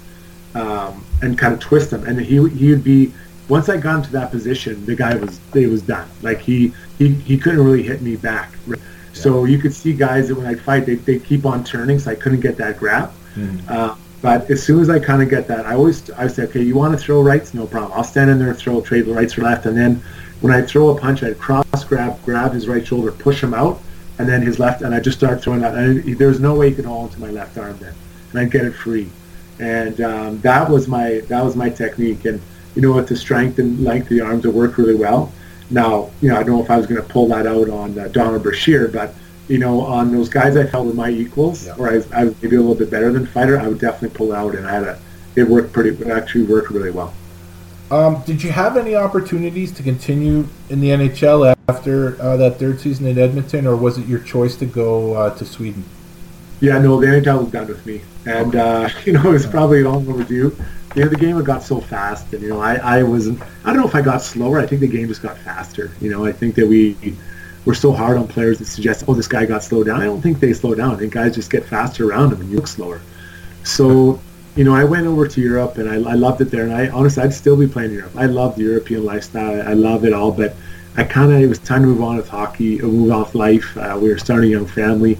um, 0.54 1.04
and 1.22 1.38
kind 1.38 1.54
of 1.54 1.60
twist 1.60 1.92
him. 1.92 2.04
And 2.04 2.20
he 2.20 2.46
he 2.50 2.70
would 2.70 2.84
be 2.84 3.12
once 3.48 3.68
I 3.68 3.78
got 3.78 3.96
into 3.96 4.12
that 4.12 4.30
position, 4.30 4.84
the 4.84 4.94
guy 4.94 5.14
was 5.16 5.40
it 5.54 5.68
was 5.68 5.82
done. 5.82 6.08
Like 6.22 6.40
he 6.40 6.72
he, 6.98 7.14
he 7.14 7.38
couldn't 7.38 7.64
really 7.64 7.82
hit 7.82 8.02
me 8.02 8.16
back. 8.16 8.52
So 9.12 9.46
you 9.46 9.58
could 9.58 9.74
see 9.74 9.94
guys 9.94 10.28
that 10.28 10.36
when 10.36 10.46
I 10.46 10.54
fight, 10.54 10.86
they 10.86 10.96
they 10.96 11.18
keep 11.18 11.46
on 11.46 11.64
turning, 11.64 11.98
so 11.98 12.10
I 12.10 12.14
couldn't 12.14 12.40
get 12.40 12.56
that 12.58 12.78
grab. 12.78 13.12
Mm. 13.34 13.70
Uh, 13.70 13.94
but 14.20 14.50
as 14.50 14.62
soon 14.62 14.80
as 14.80 14.90
I 14.90 14.98
kind 14.98 15.22
of 15.22 15.30
get 15.30 15.46
that, 15.48 15.64
I 15.64 15.74
always 15.74 16.10
I 16.10 16.26
say, 16.26 16.44
okay, 16.44 16.62
you 16.62 16.74
want 16.74 16.98
to 16.98 16.98
throw 16.98 17.22
rights, 17.22 17.54
no 17.54 17.66
problem. 17.66 17.92
I'll 17.96 18.04
stand 18.04 18.30
in 18.30 18.38
there, 18.38 18.52
throw 18.52 18.80
trade 18.80 19.06
the 19.06 19.14
rights 19.14 19.38
or 19.38 19.42
left, 19.42 19.66
and 19.66 19.76
then 19.76 20.02
when 20.40 20.52
I 20.52 20.62
throw 20.62 20.90
a 20.96 21.00
punch, 21.00 21.22
I'd 21.22 21.38
cross 21.38 21.84
grab, 21.84 22.22
grab 22.24 22.52
his 22.52 22.68
right 22.68 22.86
shoulder, 22.86 23.12
push 23.12 23.42
him 23.42 23.54
out, 23.54 23.80
and 24.18 24.28
then 24.28 24.42
his 24.42 24.58
left, 24.58 24.82
and 24.82 24.94
I 24.94 25.00
just 25.00 25.18
start 25.18 25.42
throwing 25.42 25.60
that. 25.60 25.74
And 25.74 26.16
there's 26.18 26.40
no 26.40 26.54
way 26.54 26.70
he 26.70 26.76
could 26.76 26.84
hold 26.84 27.10
into 27.10 27.20
my 27.20 27.30
left 27.30 27.56
arm 27.58 27.76
then, 27.78 27.94
and 28.30 28.40
I'd 28.40 28.50
get 28.50 28.64
it 28.64 28.72
free. 28.72 29.08
And 29.60 30.00
um, 30.00 30.40
that 30.40 30.68
was 30.70 30.86
my 30.88 31.20
that 31.28 31.44
was 31.44 31.56
my 31.56 31.68
technique. 31.70 32.24
And 32.24 32.40
you 32.74 32.82
know, 32.82 32.92
with 32.92 33.08
the 33.08 33.16
strength 33.16 33.58
and 33.58 33.82
length 33.82 34.04
of 34.04 34.10
the 34.10 34.20
arms, 34.20 34.44
it 34.44 34.54
worked 34.54 34.78
really 34.78 34.94
well. 34.94 35.32
Now, 35.70 36.10
you 36.22 36.28
know, 36.30 36.36
I 36.36 36.42
don't 36.42 36.56
know 36.56 36.62
if 36.64 36.70
I 36.70 36.76
was 36.76 36.86
going 36.86 37.02
to 37.02 37.08
pull 37.08 37.28
that 37.28 37.46
out 37.46 37.68
on 37.68 37.98
uh, 37.98 38.08
Donald 38.08 38.42
Brashear, 38.42 38.88
but 38.88 39.14
you 39.48 39.58
know, 39.58 39.80
on 39.80 40.12
those 40.12 40.28
guys 40.28 40.56
I 40.56 40.66
felt 40.66 40.86
were 40.86 40.94
my 40.94 41.10
equals, 41.10 41.66
Yeah. 41.66 41.74
or 41.78 41.88
I, 41.90 41.94
was- 41.94 42.12
I 42.12 42.24
was 42.24 42.34
maybe 42.42 42.56
a 42.56 42.60
little 42.60 42.74
bit 42.74 42.90
better 42.90 43.10
than 43.12 43.26
fighter, 43.26 43.58
I 43.58 43.66
would 43.66 43.78
definitely 43.80 44.16
pull 44.16 44.32
out, 44.32 44.54
and 44.54 44.66
I 44.66 44.72
had 44.74 44.82
a 44.84 44.98
it 45.36 45.46
worked 45.48 45.72
pretty. 45.72 45.90
It 45.90 46.08
actually 46.08 46.44
worked 46.44 46.70
really 46.70 46.90
well. 46.90 47.12
Um, 47.90 48.22
did 48.26 48.42
you 48.42 48.50
have 48.50 48.76
any 48.76 48.94
opportunities 48.94 49.72
to 49.72 49.82
continue 49.82 50.46
in 50.68 50.80
the 50.80 50.90
NHL 50.90 51.54
after 51.68 52.20
uh, 52.20 52.36
that 52.36 52.58
third 52.58 52.80
season 52.80 53.06
in 53.06 53.18
Edmonton, 53.18 53.66
or 53.66 53.76
was 53.76 53.96
it 53.96 54.06
your 54.06 54.18
choice 54.18 54.56
to 54.56 54.66
go 54.66 55.14
uh, 55.14 55.34
to 55.36 55.44
Sweden? 55.44 55.84
Yeah, 56.60 56.78
no, 56.78 57.00
the 57.00 57.06
NHL 57.06 57.44
was 57.44 57.52
done 57.52 57.68
with 57.68 57.86
me, 57.86 58.02
and 58.26 58.54
uh, 58.56 58.88
you 59.04 59.12
know 59.12 59.28
it 59.28 59.32
was 59.32 59.46
probably 59.46 59.82
long 59.82 60.06
overdue. 60.08 60.54
You 60.94 61.04
know, 61.04 61.08
the 61.08 61.16
game 61.16 61.36
had 61.36 61.46
got 61.46 61.62
so 61.62 61.80
fast, 61.80 62.32
and 62.32 62.42
you 62.42 62.48
know, 62.48 62.60
I, 62.60 62.74
I 62.76 63.02
wasn't. 63.02 63.40
I 63.64 63.72
don't 63.72 63.76
know 63.76 63.88
if 63.88 63.94
I 63.94 64.02
got 64.02 64.22
slower. 64.22 64.58
I 64.58 64.66
think 64.66 64.80
the 64.80 64.88
game 64.88 65.08
just 65.08 65.22
got 65.22 65.38
faster. 65.38 65.90
You 66.00 66.10
know, 66.10 66.26
I 66.26 66.32
think 66.32 66.56
that 66.56 66.66
we 66.66 66.96
were 67.64 67.74
so 67.74 67.92
hard 67.92 68.16
on 68.16 68.26
players 68.26 68.58
that 68.58 68.64
suggest, 68.64 69.04
oh, 69.08 69.14
this 69.14 69.28
guy 69.28 69.44
got 69.44 69.62
slowed 69.62 69.86
down. 69.86 70.00
I 70.00 70.04
don't 70.04 70.22
think 70.22 70.40
they 70.40 70.52
slow 70.52 70.74
down. 70.74 70.94
I 70.94 70.96
think 70.96 71.12
guys 71.12 71.34
just 71.34 71.50
get 71.50 71.64
faster 71.64 72.08
around 72.08 72.30
them, 72.30 72.40
and 72.40 72.50
you 72.50 72.56
look 72.56 72.66
slower. 72.66 73.00
So, 73.64 74.20
you 74.58 74.64
know, 74.64 74.74
I 74.74 74.82
went 74.82 75.06
over 75.06 75.28
to 75.28 75.40
Europe, 75.40 75.78
and 75.78 75.88
I, 75.88 75.94
I 75.94 76.14
loved 76.14 76.40
it 76.40 76.46
there. 76.50 76.64
And 76.64 76.74
I 76.74 76.88
honestly, 76.88 77.22
I'd 77.22 77.32
still 77.32 77.56
be 77.56 77.68
playing 77.68 77.92
Europe. 77.92 78.16
I 78.16 78.26
love 78.26 78.56
the 78.56 78.64
European 78.64 79.04
lifestyle. 79.04 79.62
I 79.62 79.74
love 79.74 80.04
it 80.04 80.12
all, 80.12 80.32
but 80.32 80.56
I 80.96 81.04
kind 81.04 81.30
of 81.30 81.40
it 81.40 81.46
was 81.46 81.60
time 81.60 81.82
to 81.82 81.86
move 81.86 82.02
on 82.02 82.16
with 82.16 82.28
hockey, 82.28 82.82
uh, 82.82 82.86
move 82.86 83.12
off 83.12 83.36
life. 83.36 83.76
Uh, 83.76 83.96
we 84.02 84.08
were 84.08 84.18
starting 84.18 84.50
a 84.50 84.56
young 84.56 84.66
family. 84.66 85.16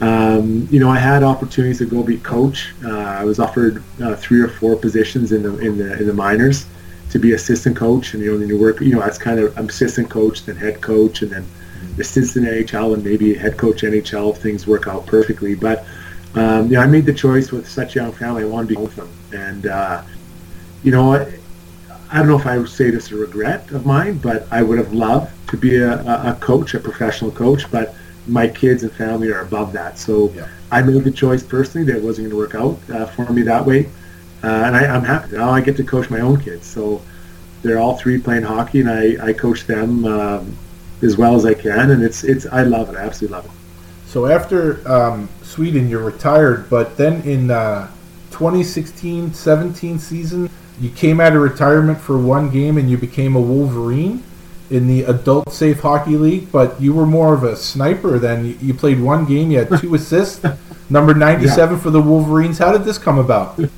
Um, 0.00 0.68
you 0.70 0.78
know, 0.78 0.88
I 0.88 0.98
had 0.98 1.24
opportunities 1.24 1.78
to 1.78 1.86
go 1.86 2.04
be 2.04 2.18
coach. 2.18 2.74
Uh, 2.84 2.96
I 2.96 3.24
was 3.24 3.40
offered 3.40 3.82
uh, 4.00 4.14
three 4.14 4.40
or 4.40 4.46
four 4.46 4.76
positions 4.76 5.32
in 5.32 5.42
the 5.42 5.58
in 5.58 5.78
the 5.78 5.98
in 5.98 6.06
the 6.06 6.14
minors 6.14 6.64
to 7.10 7.18
be 7.18 7.32
assistant 7.32 7.76
coach, 7.76 8.14
and 8.14 8.22
you 8.22 8.30
know, 8.30 8.38
then 8.38 8.48
you 8.48 8.56
work. 8.56 8.80
You 8.80 8.94
know, 8.94 9.00
as 9.00 9.18
kind 9.18 9.40
of 9.40 9.58
assistant 9.58 10.10
coach, 10.10 10.44
then 10.44 10.54
head 10.54 10.80
coach, 10.80 11.22
and 11.22 11.32
then 11.32 11.44
assistant 11.98 12.46
NHL, 12.46 12.94
and 12.94 13.02
maybe 13.02 13.34
head 13.34 13.56
coach 13.56 13.82
NHL 13.82 14.36
if 14.36 14.40
things 14.40 14.64
work 14.64 14.86
out 14.86 15.06
perfectly. 15.06 15.56
But 15.56 15.84
um, 16.36 16.66
you 16.68 16.74
know, 16.74 16.80
I 16.82 16.86
made 16.86 17.06
the 17.06 17.14
choice 17.14 17.50
with 17.50 17.68
such 17.68 17.96
a 17.96 18.00
young 18.00 18.12
family. 18.12 18.42
I 18.42 18.46
wanted 18.46 18.68
to 18.68 18.74
be 18.76 18.80
with 18.80 18.96
them, 18.96 19.08
and 19.32 19.66
uh, 19.66 20.02
you 20.82 20.92
know, 20.92 21.14
I, 21.14 21.32
I 22.10 22.18
don't 22.18 22.28
know 22.28 22.38
if 22.38 22.46
I 22.46 22.58
would 22.58 22.68
say 22.68 22.90
this 22.90 23.10
a 23.10 23.16
regret 23.16 23.70
of 23.72 23.84
mine, 23.84 24.18
but 24.18 24.46
I 24.50 24.62
would 24.62 24.78
have 24.78 24.92
loved 24.92 25.32
to 25.50 25.56
be 25.56 25.76
a, 25.78 26.00
a, 26.00 26.36
coach, 26.40 26.74
a 26.74 26.78
professional 26.80 27.30
coach, 27.30 27.70
but 27.70 27.94
my 28.28 28.46
kids 28.46 28.82
and 28.82 28.92
family 28.92 29.30
are 29.32 29.40
above 29.40 29.72
that. 29.72 29.98
So 29.98 30.30
Yeah. 30.30 30.48
I 30.70 30.82
made 30.82 31.04
the 31.04 31.10
choice 31.10 31.42
personally 31.42 31.86
that 31.86 31.96
it 31.98 32.02
wasn't 32.02 32.28
going 32.28 32.30
to 32.30 32.36
work 32.36 32.54
out 32.54 32.78
uh, 32.94 33.06
for 33.06 33.32
me 33.32 33.42
that 33.42 33.64
way. 33.64 33.86
Uh, 34.42 34.48
and 34.66 34.76
I, 34.76 34.86
I'm 34.86 35.04
happy. 35.04 35.36
Now 35.36 35.50
I 35.50 35.60
get 35.60 35.76
to 35.78 35.84
coach 35.84 36.10
my 36.10 36.20
own 36.20 36.40
kids. 36.40 36.66
So 36.66 37.00
they're 37.62 37.78
all 37.78 37.96
three 37.96 38.18
playing 38.20 38.42
hockey, 38.42 38.80
and 38.80 38.90
I, 38.90 39.28
I 39.28 39.32
coach 39.32 39.66
them 39.66 40.04
um, 40.04 40.56
as 41.02 41.16
well 41.16 41.34
as 41.34 41.44
I 41.44 41.54
can. 41.54 41.90
And 41.90 42.02
it's 42.02 42.24
it's 42.24 42.46
I 42.46 42.62
love 42.62 42.88
it. 42.90 42.96
I 42.96 43.02
absolutely 43.02 43.36
love 43.36 43.46
it. 43.46 43.50
So 44.16 44.24
after 44.24 44.80
um, 44.90 45.28
Sweden, 45.42 45.90
you're 45.90 46.02
retired, 46.02 46.70
but 46.70 46.96
then 46.96 47.20
in 47.28 47.50
uh, 47.50 47.90
2016-17 48.30 50.00
season, 50.00 50.48
you 50.80 50.88
came 50.88 51.20
out 51.20 51.36
of 51.36 51.42
retirement 51.42 52.00
for 52.00 52.16
one 52.16 52.48
game 52.48 52.78
and 52.78 52.90
you 52.90 52.96
became 52.96 53.36
a 53.36 53.40
Wolverine 53.42 54.22
in 54.70 54.86
the 54.86 55.02
Adult 55.02 55.52
Safe 55.52 55.80
Hockey 55.80 56.16
League. 56.16 56.50
But 56.50 56.80
you 56.80 56.94
were 56.94 57.04
more 57.04 57.34
of 57.34 57.44
a 57.44 57.56
sniper 57.56 58.18
then. 58.18 58.46
You, 58.46 58.58
you 58.62 58.72
played 58.72 59.00
one 59.00 59.26
game, 59.26 59.50
you 59.50 59.58
had 59.58 59.80
two 59.82 59.94
assists, 60.00 60.42
number 60.88 61.12
97 61.12 61.78
for 61.78 61.90
the 61.90 62.00
Wolverines. 62.00 62.56
How 62.56 62.72
did 62.72 62.84
this 62.84 62.96
come 62.96 63.18
about? 63.18 63.60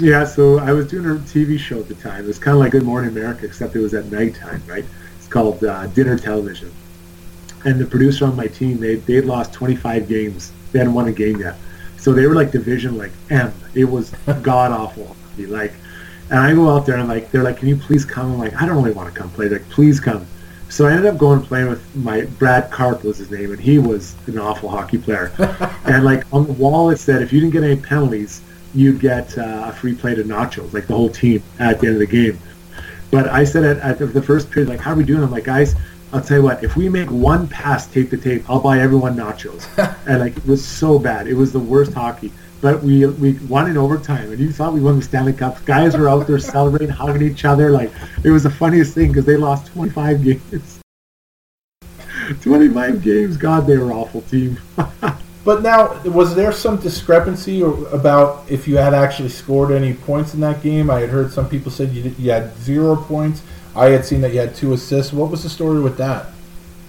Yeah, 0.00 0.24
so 0.24 0.60
I 0.60 0.72
was 0.72 0.86
doing 0.86 1.04
a 1.06 1.18
TV 1.24 1.58
show 1.58 1.80
at 1.80 1.88
the 1.88 1.94
time. 1.96 2.22
It 2.22 2.28
was 2.28 2.38
kind 2.38 2.54
of 2.54 2.60
like 2.60 2.70
Good 2.70 2.84
Morning 2.84 3.10
America, 3.10 3.44
except 3.44 3.74
it 3.74 3.80
was 3.80 3.94
at 3.94 4.06
nighttime, 4.12 4.62
right? 4.68 4.84
It's 5.18 5.26
called 5.26 5.64
uh, 5.64 5.88
Dinner 5.88 6.16
Television. 6.16 6.72
And 7.64 7.80
the 7.80 7.86
producer 7.86 8.24
on 8.26 8.36
my 8.36 8.46
team, 8.46 8.78
they 8.78 8.96
they'd 8.96 9.24
lost 9.24 9.52
25 9.52 10.08
games. 10.08 10.52
They 10.72 10.78
hadn't 10.78 10.94
won 10.94 11.08
a 11.08 11.12
game 11.12 11.40
yet. 11.40 11.56
So 11.96 12.12
they 12.12 12.26
were 12.26 12.34
like 12.34 12.52
division 12.52 12.96
like 12.96 13.10
M. 13.30 13.52
It 13.74 13.84
was 13.84 14.10
god 14.42 14.72
awful. 14.72 15.16
Like, 15.36 15.72
and 16.30 16.38
I 16.40 16.54
go 16.54 16.68
out 16.68 16.86
there 16.86 16.96
and 16.96 17.08
like 17.08 17.30
they're 17.30 17.42
like, 17.42 17.58
"Can 17.58 17.68
you 17.68 17.76
please 17.76 18.04
come?" 18.04 18.32
I'm 18.32 18.38
like, 18.38 18.60
"I 18.60 18.66
don't 18.66 18.76
really 18.76 18.94
want 18.94 19.12
to 19.12 19.18
come 19.18 19.30
play." 19.30 19.48
They're 19.48 19.58
like, 19.58 19.70
"Please 19.70 20.00
come." 20.00 20.26
So 20.68 20.86
I 20.86 20.92
ended 20.92 21.06
up 21.06 21.18
going 21.18 21.38
and 21.38 21.48
playing 21.48 21.68
with 21.68 21.96
my 21.96 22.22
Brad 22.22 22.70
Karp 22.70 23.02
was 23.02 23.18
his 23.18 23.30
name, 23.30 23.52
and 23.52 23.60
he 23.60 23.78
was 23.78 24.14
an 24.26 24.38
awful 24.38 24.68
hockey 24.68 24.98
player. 24.98 25.32
and 25.84 26.04
like 26.04 26.24
on 26.32 26.46
the 26.46 26.52
wall, 26.52 26.90
it 26.90 26.98
said 26.98 27.22
if 27.22 27.32
you 27.32 27.40
didn't 27.40 27.52
get 27.52 27.64
any 27.64 27.80
penalties, 27.80 28.42
you'd 28.74 29.00
get 29.00 29.36
uh, 29.38 29.66
a 29.68 29.72
free 29.72 29.94
plate 29.94 30.18
of 30.18 30.26
nachos, 30.26 30.72
like 30.72 30.86
the 30.86 30.94
whole 30.94 31.08
team 31.08 31.42
at 31.58 31.80
the 31.80 31.86
end 31.86 31.96
of 31.96 32.00
the 32.00 32.06
game. 32.06 32.38
But 33.10 33.28
I 33.28 33.44
said 33.44 33.64
at, 33.64 34.00
at 34.00 34.12
the 34.12 34.22
first 34.22 34.50
period, 34.50 34.68
like, 34.68 34.80
how 34.80 34.92
are 34.92 34.96
we 34.96 35.04
doing? 35.04 35.22
I'm 35.22 35.30
like, 35.30 35.44
guys, 35.44 35.74
I'll 36.12 36.22
tell 36.22 36.38
you 36.38 36.42
what, 36.42 36.64
if 36.64 36.76
we 36.76 36.88
make 36.88 37.10
one 37.10 37.48
pass 37.48 37.86
tape 37.86 38.10
to 38.10 38.16
tape, 38.16 38.48
I'll 38.48 38.60
buy 38.60 38.80
everyone 38.80 39.14
nachos. 39.14 39.66
and 40.06 40.20
like, 40.20 40.36
it 40.36 40.46
was 40.46 40.66
so 40.66 40.98
bad. 40.98 41.26
It 41.26 41.34
was 41.34 41.52
the 41.52 41.58
worst 41.58 41.92
hockey. 41.92 42.32
But 42.60 42.82
we 42.82 43.06
we 43.06 43.34
won 43.46 43.70
in 43.70 43.76
overtime, 43.76 44.32
and 44.32 44.40
you 44.40 44.50
thought 44.50 44.72
we 44.72 44.80
won 44.80 44.96
the 44.96 45.02
Stanley 45.02 45.32
Cup. 45.32 45.64
Guys 45.64 45.96
were 45.96 46.08
out 46.08 46.26
there 46.26 46.38
celebrating, 46.56 46.88
hugging 46.88 47.22
each 47.22 47.44
other. 47.44 47.70
Like 47.70 47.92
it 48.24 48.30
was 48.30 48.42
the 48.42 48.50
funniest 48.50 48.94
thing 48.94 49.08
because 49.08 49.26
they 49.26 49.36
lost 49.36 49.70
25 49.72 50.24
games. 50.24 50.80
25 52.42 53.02
games. 53.02 53.36
God, 53.36 53.66
they 53.66 53.76
were 53.76 53.92
awful 53.92 54.22
team. 54.22 54.58
But 55.48 55.62
now, 55.62 55.98
was 56.02 56.34
there 56.34 56.52
some 56.52 56.76
discrepancy 56.76 57.62
about 57.62 58.44
if 58.50 58.68
you 58.68 58.76
had 58.76 58.92
actually 58.92 59.30
scored 59.30 59.70
any 59.70 59.94
points 59.94 60.34
in 60.34 60.40
that 60.40 60.62
game? 60.62 60.90
I 60.90 61.00
had 61.00 61.08
heard 61.08 61.32
some 61.32 61.48
people 61.48 61.72
said 61.72 61.90
you, 61.92 62.02
did, 62.02 62.18
you 62.18 62.30
had 62.32 62.54
zero 62.58 62.96
points. 62.96 63.40
I 63.78 63.90
had 63.90 64.04
seen 64.04 64.20
that 64.22 64.32
you 64.32 64.40
had 64.40 64.56
two 64.56 64.72
assists. 64.72 65.12
What 65.12 65.30
was 65.30 65.44
the 65.44 65.48
story 65.48 65.80
with 65.80 65.96
that? 65.98 66.26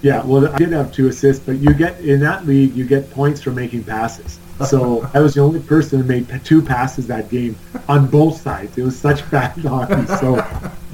Yeah, 0.01 0.24
well, 0.26 0.48
I 0.48 0.58
didn't 0.58 0.74
have 0.74 0.92
two 0.92 1.08
assists, 1.08 1.45
but 1.45 1.58
you 1.58 1.74
get 1.74 2.00
in 2.00 2.19
that 2.22 2.48
league, 2.48 2.74
you 2.74 2.85
get 2.85 3.11
points 3.11 3.42
for 3.42 3.51
making 3.51 3.84
passes. 3.84 4.40
So 4.66 5.08
I 5.14 5.19
was 5.19 5.35
the 5.35 5.42
only 5.42 5.59
person 5.59 6.01
who 6.01 6.08
made 6.08 6.27
two 6.43 6.61
passes 6.61 7.06
that 7.08 7.30
game 7.30 7.56
on 7.88 8.08
both 8.08 8.42
sides. 8.42 8.77
It 8.77 8.84
was 8.84 8.98
such 8.98 9.30
bad 9.30 9.51
hockey. 9.59 10.08
So, 10.08 10.38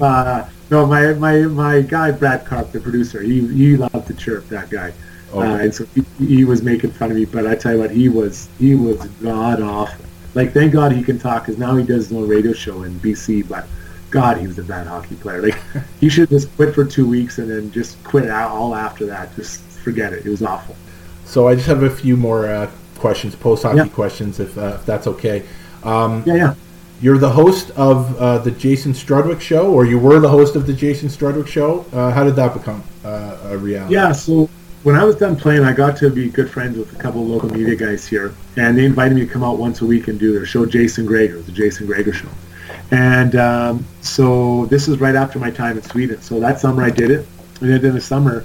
uh, 0.00 0.48
no, 0.70 0.84
my, 0.84 1.14
my 1.14 1.42
my 1.42 1.80
guy 1.80 2.10
Brad 2.10 2.44
Karp, 2.44 2.72
the 2.72 2.80
producer, 2.80 3.22
he 3.22 3.46
he 3.46 3.76
loved 3.76 4.06
to 4.08 4.14
chirp 4.14 4.48
that 4.48 4.68
guy, 4.68 4.92
uh, 5.32 5.40
and 5.40 5.72
so 5.72 5.86
he, 5.94 6.02
he 6.18 6.44
was 6.44 6.62
making 6.62 6.90
fun 6.90 7.12
of 7.12 7.16
me. 7.16 7.24
But 7.24 7.46
I 7.46 7.54
tell 7.54 7.74
you 7.74 7.78
what, 7.78 7.92
he 7.92 8.08
was 8.08 8.48
he 8.58 8.74
was 8.74 8.98
god 9.22 9.62
awful. 9.62 10.04
Like, 10.34 10.52
thank 10.52 10.72
God 10.72 10.92
he 10.92 11.02
can 11.02 11.18
talk, 11.18 11.46
because 11.46 11.58
now 11.58 11.76
he 11.76 11.86
does 11.86 12.08
his 12.08 12.12
own 12.12 12.28
radio 12.28 12.52
show 12.52 12.82
in 12.82 12.98
BC. 12.98 13.48
But 13.48 13.66
God, 14.16 14.38
he 14.38 14.46
was 14.46 14.58
a 14.58 14.62
bad 14.62 14.86
hockey 14.86 15.14
player. 15.16 15.42
Like, 15.42 15.58
he 16.00 16.08
should 16.08 16.28
just 16.28 16.54
quit 16.56 16.74
for 16.74 16.84
two 16.84 17.06
weeks 17.06 17.38
and 17.38 17.48
then 17.50 17.70
just 17.70 18.02
quit 18.04 18.28
out 18.28 18.50
all 18.50 18.74
after 18.74 19.06
that. 19.06 19.34
Just 19.36 19.60
forget 19.60 20.12
it. 20.12 20.26
It 20.26 20.30
was 20.30 20.42
awful. 20.42 20.74
So 21.24 21.48
I 21.48 21.54
just 21.54 21.66
have 21.66 21.82
a 21.82 21.90
few 21.90 22.16
more 22.16 22.46
uh, 22.46 22.70
questions, 22.96 23.34
post 23.34 23.62
hockey 23.64 23.78
Yeah. 23.78 23.88
questions, 23.88 24.40
if, 24.40 24.56
uh, 24.58 24.76
if 24.78 24.86
that's 24.86 25.06
okay. 25.06 25.44
Um, 25.84 26.22
Yeah, 26.26 26.34
yeah. 26.34 26.54
You're 27.02 27.18
the 27.18 27.30
host 27.30 27.70
of 27.76 28.16
uh, 28.16 28.38
the 28.38 28.50
Jason 28.52 28.92
Strudwick 28.94 29.40
Show, 29.40 29.70
or 29.70 29.84
you 29.84 29.98
were 29.98 30.18
the 30.18 30.30
host 30.30 30.56
of 30.56 30.66
the 30.66 30.72
Jason 30.72 31.10
Strudwick 31.10 31.46
Show. 31.46 31.84
Uh, 31.92 32.10
how 32.10 32.24
did 32.24 32.36
that 32.36 32.54
become 32.54 32.82
uh, 33.04 33.36
a 33.50 33.56
reality? 33.58 33.92
Yeah, 33.94 34.12
so 34.12 34.48
when 34.82 34.96
I 34.96 35.04
was 35.04 35.14
done 35.16 35.36
playing, 35.36 35.62
I 35.64 35.74
got 35.74 35.96
to 35.98 36.08
be 36.08 36.30
good 36.30 36.50
friends 36.50 36.78
with 36.78 36.90
a 36.94 36.96
couple 36.96 37.20
of 37.20 37.28
local 37.28 37.50
media 37.52 37.76
guys 37.76 38.06
here, 38.06 38.34
and 38.56 38.78
they 38.78 38.86
invited 38.86 39.14
me 39.14 39.26
to 39.26 39.30
come 39.30 39.44
out 39.44 39.58
once 39.58 39.82
a 39.82 39.84
week 39.84 40.08
and 40.08 40.18
do 40.18 40.32
their 40.32 40.46
show, 40.46 40.64
Jason 40.64 41.04
Gregor, 41.04 41.40
the 41.42 41.52
Jason 41.52 41.86
Gregor 41.86 42.14
Show. 42.14 42.28
And 42.90 43.34
um, 43.34 43.84
so 44.00 44.66
this 44.66 44.88
is 44.88 45.00
right 45.00 45.16
after 45.16 45.38
my 45.38 45.50
time 45.50 45.76
in 45.76 45.82
Sweden. 45.82 46.20
So 46.20 46.38
that 46.40 46.60
summer 46.60 46.84
I 46.84 46.90
did 46.90 47.10
it, 47.10 47.26
and 47.60 47.70
then 47.70 47.84
in 47.84 47.94
the 47.94 48.00
summer, 48.00 48.44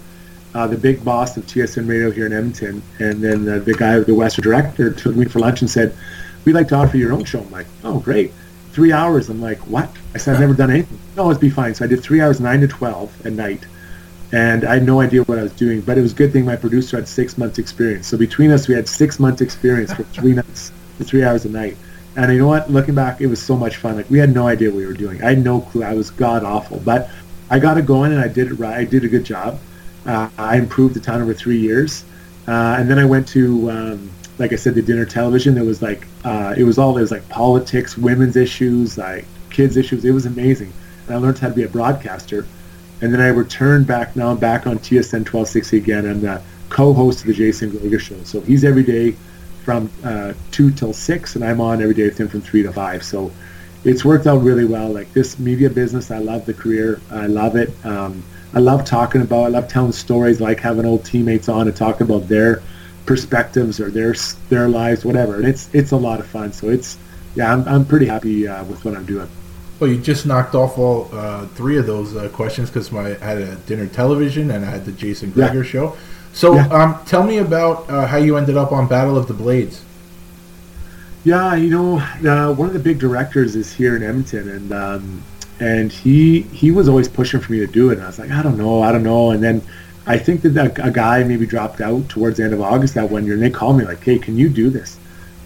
uh, 0.53 0.67
the 0.67 0.77
big 0.77 1.03
boss 1.03 1.37
of 1.37 1.45
TSN 1.45 1.87
Radio 1.87 2.11
here 2.11 2.25
in 2.25 2.33
Edmonton, 2.33 2.81
and 2.99 3.21
then 3.21 3.45
the 3.45 3.75
guy, 3.77 3.99
the 3.99 4.15
Western 4.15 4.43
director, 4.43 4.91
took 4.91 5.15
me 5.15 5.25
for 5.25 5.39
lunch 5.39 5.61
and 5.61 5.69
said, 5.69 5.95
we'd 6.45 6.53
like 6.53 6.67
to 6.69 6.75
offer 6.75 6.97
your 6.97 7.13
own 7.13 7.23
show. 7.23 7.39
I'm 7.39 7.51
like, 7.51 7.67
oh, 7.83 7.99
great. 7.99 8.33
Three 8.71 8.91
hours. 8.91 9.29
I'm 9.29 9.41
like, 9.41 9.59
what? 9.59 9.89
I 10.13 10.17
said, 10.17 10.35
I've 10.35 10.41
never 10.41 10.53
done 10.53 10.71
anything. 10.71 10.99
No, 11.15 11.29
it'd 11.29 11.41
be 11.41 11.49
fine. 11.49 11.75
So 11.75 11.85
I 11.85 11.87
did 11.87 12.01
three 12.01 12.21
hours, 12.21 12.39
9 12.39 12.61
to 12.61 12.67
12 12.67 13.25
at 13.25 13.33
night. 13.33 13.65
And 14.33 14.63
I 14.63 14.75
had 14.75 14.83
no 14.83 15.01
idea 15.01 15.23
what 15.23 15.37
I 15.37 15.43
was 15.43 15.51
doing, 15.53 15.81
but 15.81 15.97
it 15.97 16.01
was 16.01 16.13
a 16.13 16.15
good 16.15 16.31
thing 16.31 16.45
my 16.45 16.55
producer 16.55 16.95
had 16.95 17.07
six 17.07 17.37
months 17.37 17.59
experience. 17.59 18.07
So 18.07 18.17
between 18.17 18.51
us, 18.51 18.67
we 18.67 18.75
had 18.75 18.87
six 18.87 19.19
months 19.19 19.41
experience 19.41 19.93
for 19.93 20.03
three 20.03 20.33
nights, 20.33 20.71
for 20.97 21.03
three 21.03 21.23
hours 21.23 21.43
a 21.43 21.49
night. 21.49 21.75
And 22.15 22.31
you 22.31 22.39
know 22.39 22.47
what? 22.47 22.69
Looking 22.69 22.95
back, 22.95 23.21
it 23.21 23.27
was 23.27 23.41
so 23.41 23.55
much 23.55 23.77
fun. 23.77 23.95
Like 23.95 24.09
we 24.09 24.19
had 24.19 24.33
no 24.33 24.47
idea 24.47 24.69
what 24.69 24.77
we 24.77 24.85
were 24.85 24.93
doing. 24.93 25.23
I 25.23 25.29
had 25.29 25.43
no 25.43 25.61
clue. 25.61 25.83
I 25.83 25.93
was 25.93 26.09
god 26.09 26.43
awful, 26.43 26.79
but 26.79 27.09
I 27.49 27.59
got 27.59 27.77
it 27.77 27.85
going 27.85 28.11
and 28.11 28.21
I 28.21 28.27
did 28.27 28.47
it 28.47 28.55
right. 28.55 28.77
I 28.77 28.83
did 28.85 29.03
a 29.05 29.07
good 29.07 29.23
job. 29.23 29.59
Uh, 30.05 30.29
I 30.37 30.57
improved 30.57 30.95
the 30.95 30.99
town 30.99 31.21
over 31.21 31.33
three 31.33 31.59
years, 31.59 32.03
uh, 32.47 32.75
and 32.79 32.89
then 32.89 32.97
I 32.97 33.05
went 33.05 33.27
to, 33.29 33.69
um, 33.69 34.11
like 34.39 34.51
I 34.51 34.55
said, 34.55 34.73
the 34.73 34.81
dinner 34.81 35.05
television. 35.05 35.53
There 35.53 35.63
was 35.63 35.81
like 35.81 36.07
uh, 36.25 36.55
it 36.57 36.63
was 36.63 36.77
all 36.77 36.97
it 36.97 37.01
was 37.01 37.11
like 37.11 37.27
politics, 37.29 37.97
women's 37.97 38.35
issues, 38.35 38.97
like 38.97 39.25
kids 39.51 39.77
issues. 39.77 40.03
It 40.03 40.11
was 40.11 40.25
amazing, 40.25 40.73
and 41.05 41.15
I 41.15 41.19
learned 41.19 41.37
how 41.37 41.49
to 41.49 41.53
be 41.53 41.63
a 41.63 41.69
broadcaster. 41.69 42.47
And 43.01 43.11
then 43.11 43.19
I 43.21 43.27
returned 43.27 43.87
back. 43.87 44.15
Now 44.15 44.29
I'm 44.29 44.37
back 44.37 44.67
on 44.67 44.77
TSN 44.77 45.25
1260 45.25 45.77
again. 45.77 46.05
I'm 46.07 46.21
the 46.21 46.41
co-host 46.69 47.21
of 47.21 47.27
the 47.27 47.33
Jason 47.33 47.69
Gregor 47.71 47.99
Show. 47.99 48.23
So 48.23 48.41
he's 48.41 48.63
every 48.63 48.83
day 48.83 49.15
from 49.63 49.91
uh, 50.03 50.33
two 50.51 50.71
till 50.71 50.93
six, 50.93 51.35
and 51.35 51.43
I'm 51.43 51.61
on 51.61 51.81
every 51.81 51.93
day 51.93 52.05
with 52.05 52.19
him 52.19 52.27
from 52.27 52.41
three 52.41 52.63
to 52.63 52.71
five. 52.71 53.03
So 53.03 53.31
it's 53.83 54.05
worked 54.05 54.27
out 54.27 54.41
really 54.41 54.65
well. 54.65 54.89
Like 54.89 55.11
this 55.13 55.39
media 55.39 55.69
business, 55.69 56.11
I 56.11 56.19
love 56.19 56.45
the 56.45 56.53
career. 56.53 56.99
I 57.11 57.27
love 57.27 57.55
it. 57.55 57.73
Um, 57.85 58.23
I 58.53 58.59
love 58.59 58.85
talking 58.85 59.21
about. 59.21 59.45
I 59.45 59.47
love 59.47 59.67
telling 59.67 59.91
stories. 59.91 60.41
Like 60.41 60.59
having 60.59 60.85
old 60.85 61.05
teammates 61.05 61.49
on 61.49 61.65
to 61.65 61.71
talk 61.71 62.01
about 62.01 62.27
their 62.27 62.61
perspectives 63.05 63.79
or 63.79 63.89
their 63.89 64.13
their 64.49 64.67
lives, 64.67 65.05
whatever. 65.05 65.35
And 65.35 65.45
it's 65.45 65.73
it's 65.73 65.91
a 65.91 65.97
lot 65.97 66.19
of 66.19 66.27
fun. 66.27 66.51
So 66.53 66.69
it's 66.69 66.97
yeah, 67.35 67.51
I'm 67.51 67.67
I'm 67.67 67.85
pretty 67.85 68.05
happy 68.05 68.47
uh, 68.47 68.63
with 68.65 68.83
what 68.83 68.95
I'm 68.95 69.05
doing. 69.05 69.29
Well, 69.79 69.89
you 69.89 69.99
just 69.99 70.27
knocked 70.27 70.53
off 70.53 70.77
all 70.77 71.09
uh, 71.11 71.47
three 71.47 71.77
of 71.77 71.87
those 71.87 72.15
uh, 72.15 72.29
questions 72.29 72.69
because 72.69 72.93
I 72.93 73.17
had 73.17 73.39
a 73.39 73.55
dinner 73.55 73.87
television 73.87 74.51
and 74.51 74.63
I 74.63 74.69
had 74.69 74.85
the 74.85 74.91
Jason 74.91 75.31
Gregor 75.31 75.63
yeah. 75.63 75.69
show. 75.69 75.97
So, 76.33 76.55
yeah. 76.55 76.67
um, 76.67 77.05
tell 77.05 77.23
me 77.23 77.39
about 77.39 77.89
uh, 77.89 78.07
how 78.07 78.17
you 78.17 78.37
ended 78.37 78.57
up 78.57 78.71
on 78.71 78.87
Battle 78.87 79.17
of 79.17 79.27
the 79.27 79.33
Blades. 79.33 79.83
Yeah, 81.23 81.55
you 81.55 81.69
know, 81.69 81.99
uh, 81.99 82.53
one 82.53 82.67
of 82.67 82.73
the 82.73 82.79
big 82.79 82.97
directors 82.97 83.55
is 83.55 83.71
here 83.71 83.95
in 83.95 84.01
Edmonton, 84.01 84.49
and 84.49 84.71
um, 84.73 85.23
and 85.59 85.91
he 85.91 86.41
he 86.41 86.71
was 86.71 86.89
always 86.89 87.07
pushing 87.07 87.39
for 87.39 87.51
me 87.51 87.59
to 87.59 87.67
do 87.67 87.91
it. 87.91 87.93
And 87.93 88.03
I 88.03 88.07
was 88.07 88.17
like, 88.17 88.31
I 88.31 88.41
don't 88.41 88.57
know, 88.57 88.81
I 88.81 88.91
don't 88.91 89.03
know. 89.03 89.29
And 89.29 89.43
then 89.43 89.61
I 90.07 90.17
think 90.17 90.41
that 90.41 90.57
a, 90.57 90.87
a 90.87 90.91
guy 90.91 91.23
maybe 91.23 91.45
dropped 91.45 91.79
out 91.79 92.09
towards 92.09 92.37
the 92.37 92.43
end 92.43 92.53
of 92.53 92.61
August 92.61 92.95
that 92.95 93.09
one 93.09 93.25
year, 93.25 93.35
and 93.35 93.43
they 93.43 93.51
called 93.51 93.77
me 93.77 93.85
like, 93.85 94.03
Hey, 94.03 94.17
can 94.17 94.35
you 94.35 94.49
do 94.49 94.71
this? 94.71 94.97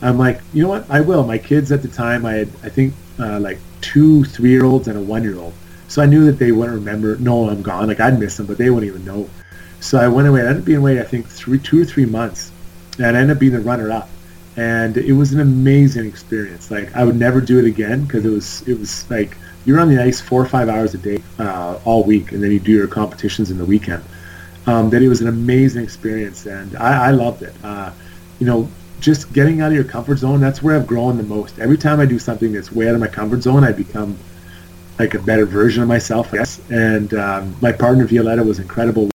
I'm 0.02 0.18
like, 0.18 0.40
you 0.54 0.64
know 0.64 0.70
what, 0.70 0.90
I 0.90 1.02
will. 1.02 1.26
My 1.26 1.38
kids 1.38 1.72
at 1.72 1.82
the 1.82 1.88
time, 1.88 2.26
I 2.26 2.34
had 2.34 2.50
I 2.64 2.70
think 2.70 2.94
uh, 3.20 3.40
like 3.40 3.60
two 3.82 4.24
three 4.24 4.52
year 4.52 4.64
olds 4.64 4.88
and 4.88 4.98
a 4.98 5.02
one 5.02 5.24
year 5.24 5.38
old, 5.38 5.54
so 5.90 6.02
I 6.02 6.06
knew 6.06 6.26
that 6.26 6.40
they 6.40 6.54
wouldn't 6.54 6.78
remember. 6.78 7.18
No, 7.18 7.50
I'm 7.50 7.62
gone. 7.62 7.88
Like 7.88 8.00
I'd 8.00 8.18
miss 8.18 8.38
them, 8.38 8.46
but 8.46 8.58
they 8.58 8.70
wouldn't 8.70 8.90
even 8.90 9.04
know. 9.04 9.30
So 9.86 10.00
I 10.00 10.08
went 10.08 10.28
away. 10.28 10.42
I 10.42 10.48
ended 10.48 10.62
up 10.62 10.66
being 10.66 10.80
away, 10.80 11.00
I 11.00 11.04
think, 11.04 11.28
three, 11.28 11.60
two 11.60 11.82
or 11.82 11.86
three 11.86 12.06
months, 12.06 12.52
and 12.98 13.16
I 13.16 13.20
ended 13.20 13.38
up 13.38 13.40
being 13.40 13.54
the 13.54 13.60
runner-up 13.60 14.10
and 14.58 14.98
it 14.98 15.14
was 15.14 15.34
an 15.34 15.40
amazing 15.40 16.08
experience. 16.08 16.72
Like 16.72 16.96
I 16.96 17.04
would 17.04 17.18
never 17.18 17.42
do 17.42 17.60
it 17.60 17.66
again 17.66 18.06
because 18.06 18.26
it 18.26 18.30
was 18.30 18.68
it 18.68 18.80
was 18.80 19.10
like 19.12 19.38
you're 19.66 19.80
on 19.80 19.90
the 19.90 20.02
ice 20.02 20.22
four 20.22 20.42
or 20.42 20.48
five 20.48 20.70
hours 20.70 20.94
a 20.94 20.98
day 20.98 21.22
uh, 21.40 21.80
all 21.86 22.04
week, 22.04 22.32
and 22.32 22.42
then 22.42 22.52
you 22.52 22.60
do 22.60 22.72
your 22.72 22.88
competitions 22.88 23.52
in 23.52 23.58
the 23.58 23.66
weekend. 23.66 24.04
Um, 24.68 24.90
that 24.90 25.02
it 25.04 25.10
was 25.10 25.22
an 25.22 25.28
amazing 25.28 25.84
experience, 25.84 26.46
and 26.46 26.76
I, 26.78 27.08
I 27.08 27.12
loved 27.12 27.44
it. 27.44 27.54
Uh, 27.64 27.92
you 28.40 28.48
know, 28.48 28.68
just 29.00 29.32
getting 29.34 29.62
out 29.62 29.68
of 29.68 29.76
your 29.76 29.84
comfort 29.84 30.18
zone. 30.18 30.40
That's 30.40 30.64
where 30.64 30.76
I've 30.76 30.88
grown 30.88 31.18
the 31.18 31.24
most. 31.24 31.60
Every 31.60 31.78
time 31.78 32.00
I 32.00 32.06
do 32.06 32.18
something 32.18 32.52
that's 32.52 32.72
way 32.72 32.90
out 32.90 32.96
of 32.96 33.02
my 33.02 33.08
comfort 33.08 33.42
zone, 33.44 33.64
I 33.64 33.72
become 33.72 34.18
like 34.98 35.14
a 35.14 35.20
better 35.20 35.46
version 35.46 35.84
of 35.84 35.90
myself. 35.90 36.34
I 36.34 36.38
guess. 36.38 36.62
And 36.70 37.14
um, 37.14 37.56
my 37.62 37.72
partner 37.72 38.06
Violetta 38.06 38.44
was 38.44 38.60
incredible 38.60 39.10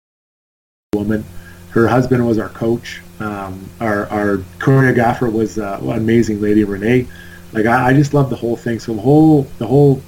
woman. 0.93 1.25
Her 1.71 1.85
husband 1.85 2.25
was 2.25 2.37
our 2.37 2.47
coach. 2.47 3.01
Um, 3.19 3.69
our, 3.81 4.05
our 4.07 4.37
choreographer 4.57 5.29
was 5.29 5.59
uh, 5.59 5.77
an 5.81 5.89
amazing 5.97 6.39
lady, 6.39 6.63
Renee. 6.63 7.07
Like 7.51 7.65
I, 7.65 7.89
I 7.89 7.93
just 7.93 8.13
love 8.13 8.29
the 8.29 8.37
whole 8.37 8.55
thing. 8.55 8.79
So 8.79 8.93
the 8.93 9.01
whole 9.01 9.41
the 9.57 9.67
whole 9.67 10.01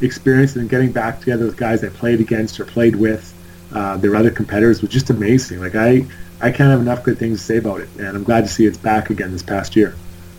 experience 0.00 0.54
and 0.54 0.70
getting 0.70 0.92
back 0.92 1.18
together 1.18 1.46
with 1.46 1.56
guys 1.56 1.82
I 1.82 1.88
played 1.88 2.20
against 2.20 2.60
or 2.60 2.64
played 2.64 2.94
with, 2.94 3.34
uh, 3.74 3.96
their 3.96 4.14
other 4.14 4.30
competitors 4.30 4.82
was 4.82 4.92
just 4.92 5.10
amazing. 5.10 5.58
Like 5.58 5.74
I 5.74 6.06
I 6.40 6.52
can't 6.52 6.70
have 6.70 6.80
enough 6.80 7.02
good 7.02 7.18
things 7.18 7.40
to 7.40 7.44
say 7.44 7.56
about 7.56 7.80
it, 7.80 7.88
and 7.98 8.08
I'm 8.16 8.22
glad 8.22 8.42
to 8.42 8.48
see 8.48 8.66
it's 8.66 8.78
back 8.78 9.10
again 9.10 9.32
this 9.32 9.42
past 9.42 9.74
year. 9.74 9.96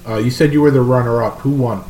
Uh, 0.08 0.20
you 0.20 0.32
said 0.32 0.54
you 0.54 0.62
were 0.62 0.72
the 0.72 0.82
runner-up. 0.82 1.40
Who 1.40 1.52
won? 1.52 1.84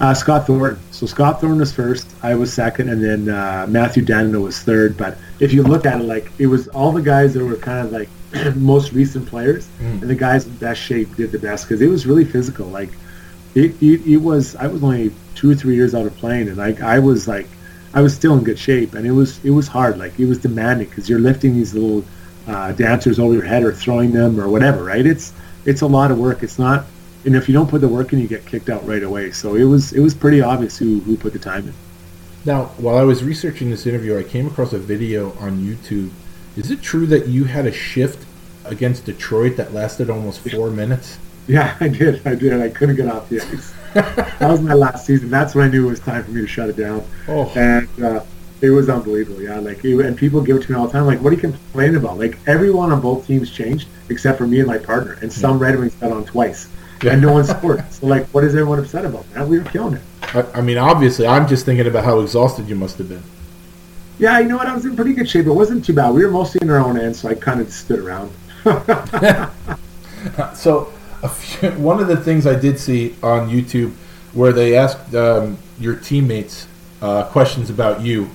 Uh, 0.00 0.14
Scott 0.14 0.46
Thornton. 0.46 0.80
So 1.00 1.06
Scott 1.06 1.40
Thornton 1.40 1.60
was 1.60 1.72
first. 1.72 2.06
I 2.22 2.34
was 2.34 2.52
second, 2.52 2.90
and 2.90 3.02
then 3.02 3.34
uh, 3.34 3.64
Mathieu 3.66 4.04
Dandenault 4.04 4.42
was 4.42 4.58
third. 4.58 4.98
But 4.98 5.16
if 5.38 5.50
you 5.50 5.62
look 5.62 5.86
at 5.86 5.98
it, 5.98 6.04
like 6.04 6.30
it 6.38 6.46
was 6.46 6.68
all 6.68 6.92
the 6.92 7.00
guys 7.00 7.32
that 7.32 7.42
were 7.42 7.56
kind 7.56 7.86
of 7.86 7.90
like 7.90 8.10
most 8.54 8.92
recent 8.92 9.26
players, 9.26 9.66
mm. 9.78 10.02
and 10.02 10.10
the 10.10 10.14
guys 10.14 10.46
in 10.46 10.54
best 10.56 10.78
shape 10.78 11.16
did 11.16 11.32
the 11.32 11.38
best 11.38 11.66
because 11.66 11.80
it 11.80 11.88
was 11.88 12.06
really 12.06 12.26
physical. 12.26 12.66
Like 12.66 12.90
it, 13.54 13.82
it, 13.82 14.06
it, 14.06 14.18
was. 14.18 14.54
I 14.56 14.66
was 14.66 14.84
only 14.84 15.10
two 15.34 15.50
or 15.50 15.54
three 15.54 15.74
years 15.74 15.94
out 15.94 16.04
of 16.04 16.14
playing, 16.18 16.48
and 16.48 16.58
like 16.58 16.82
I 16.82 16.98
was 16.98 17.26
like, 17.26 17.46
I 17.94 18.02
was 18.02 18.14
still 18.14 18.36
in 18.36 18.44
good 18.44 18.58
shape, 18.58 18.92
and 18.92 19.06
it 19.06 19.12
was 19.12 19.42
it 19.42 19.52
was 19.52 19.68
hard. 19.68 19.96
Like 19.96 20.20
it 20.20 20.26
was 20.26 20.36
demanding 20.36 20.90
because 20.90 21.08
you're 21.08 21.18
lifting 21.18 21.54
these 21.54 21.72
little 21.72 22.04
uh, 22.46 22.72
dancers 22.72 23.18
over 23.18 23.32
your 23.32 23.46
head 23.46 23.62
or 23.62 23.72
throwing 23.72 24.12
them 24.12 24.38
or 24.38 24.50
whatever. 24.50 24.84
Right? 24.84 25.06
It's 25.06 25.32
it's 25.64 25.80
a 25.80 25.86
lot 25.86 26.10
of 26.10 26.18
work. 26.18 26.42
It's 26.42 26.58
not. 26.58 26.84
And 27.24 27.36
if 27.36 27.48
you 27.48 27.52
don't 27.52 27.68
put 27.68 27.80
the 27.80 27.88
work 27.88 28.12
in, 28.12 28.18
you 28.18 28.28
get 28.28 28.46
kicked 28.46 28.70
out 28.70 28.86
right 28.86 29.02
away. 29.02 29.30
So 29.32 29.54
it 29.54 29.64
was 29.64 29.92
it 29.92 30.00
was 30.00 30.14
pretty 30.14 30.40
obvious 30.40 30.78
who 30.78 31.00
who 31.00 31.16
put 31.16 31.32
the 31.32 31.38
time 31.38 31.68
in. 31.68 31.74
Now, 32.44 32.66
while 32.78 32.96
I 32.96 33.02
was 33.02 33.22
researching 33.22 33.70
this 33.70 33.86
interview, 33.86 34.18
I 34.18 34.22
came 34.22 34.46
across 34.46 34.72
a 34.72 34.78
video 34.78 35.32
on 35.38 35.58
YouTube 35.58 36.10
is 36.56 36.70
it 36.70 36.82
true 36.82 37.06
that 37.06 37.28
you 37.28 37.44
had 37.44 37.66
a 37.66 37.72
shift 37.72 38.26
against 38.64 39.06
Detroit 39.06 39.56
that 39.56 39.72
lasted 39.72 40.10
almost 40.10 40.40
four 40.40 40.70
minutes? 40.82 41.18
Yeah, 41.46 41.76
I 41.80 41.88
did. 41.88 42.26
I 42.26 42.34
did. 42.34 42.60
I 42.60 42.68
couldn't 42.68 42.96
get 42.96 43.08
off 43.08 43.28
the 43.28 43.40
ice. 43.40 43.72
that 43.94 44.50
was 44.50 44.60
my 44.60 44.74
last 44.74 45.06
season. 45.06 45.30
That's 45.30 45.54
when 45.54 45.66
I 45.66 45.70
knew 45.70 45.86
it 45.86 45.90
was 45.90 46.00
time 46.00 46.22
for 46.22 46.30
me 46.30 46.42
to 46.42 46.46
shut 46.46 46.68
it 46.68 46.76
down. 46.76 47.04
Oh. 47.28 47.50
And 47.56 47.88
uh, 48.02 48.24
it 48.60 48.70
was 48.70 48.88
unbelievable. 48.88 49.40
Yeah, 49.40 49.58
like 49.58 49.84
it, 49.84 49.98
and 50.04 50.16
people 50.16 50.42
give 50.42 50.56
it 50.56 50.62
to 50.64 50.72
me 50.72 50.78
all 50.78 50.86
the 50.86 50.92
time. 50.92 51.06
Like, 51.06 51.20
what 51.20 51.32
are 51.32 51.36
you 51.36 51.40
complaining 51.40 51.96
about? 51.96 52.18
Like 52.18 52.38
everyone 52.46 52.92
on 52.92 53.00
both 53.00 53.26
teams 53.26 53.50
changed 53.50 53.88
except 54.08 54.38
for 54.38 54.46
me 54.46 54.58
and 54.58 54.68
my 54.68 54.78
partner, 54.78 55.18
and 55.22 55.32
some 55.32 55.58
yeah. 55.58 55.64
Red 55.64 55.78
Wings 55.78 55.94
got 55.94 56.12
on 56.12 56.24
twice, 56.24 56.68
yeah. 57.02 57.12
and 57.12 57.22
no 57.22 57.32
one 57.32 57.44
scored. 57.44 57.84
so 57.92 58.06
like, 58.06 58.26
what 58.28 58.44
is 58.44 58.54
everyone 58.54 58.78
upset 58.78 59.04
about? 59.04 59.24
Man, 59.34 59.48
we 59.48 59.58
were 59.58 59.64
killing 59.64 59.94
it. 59.94 60.02
I, 60.34 60.42
I 60.54 60.60
mean, 60.60 60.78
obviously, 60.78 61.26
I'm 61.26 61.48
just 61.48 61.64
thinking 61.64 61.86
about 61.86 62.04
how 62.04 62.20
exhausted 62.20 62.68
you 62.68 62.76
must 62.76 62.98
have 62.98 63.08
been. 63.08 63.22
Yeah, 64.18 64.38
you 64.38 64.48
know 64.48 64.58
what? 64.58 64.66
I 64.66 64.74
was 64.74 64.84
in 64.84 64.94
pretty 64.96 65.14
good 65.14 65.28
shape. 65.28 65.46
It 65.46 65.52
wasn't 65.52 65.82
too 65.82 65.94
bad. 65.94 66.10
We 66.10 66.24
were 66.24 66.30
mostly 66.30 66.60
in 66.62 66.68
our 66.68 66.78
own 66.78 66.98
end, 66.98 67.16
so 67.16 67.28
I 67.28 67.34
kind 67.34 67.58
of 67.58 67.72
stood 67.72 68.00
around. 68.00 68.30
so, 70.54 70.92
few, 71.26 71.70
one 71.72 72.00
of 72.00 72.06
the 72.06 72.18
things 72.18 72.46
I 72.46 72.54
did 72.54 72.78
see 72.78 73.16
on 73.22 73.48
YouTube 73.48 73.92
where 74.34 74.52
they 74.52 74.76
asked 74.76 75.14
um, 75.14 75.56
your 75.78 75.96
teammates 75.96 76.68
uh, 77.00 77.24
questions 77.24 77.70
about 77.70 78.02
you, 78.02 78.28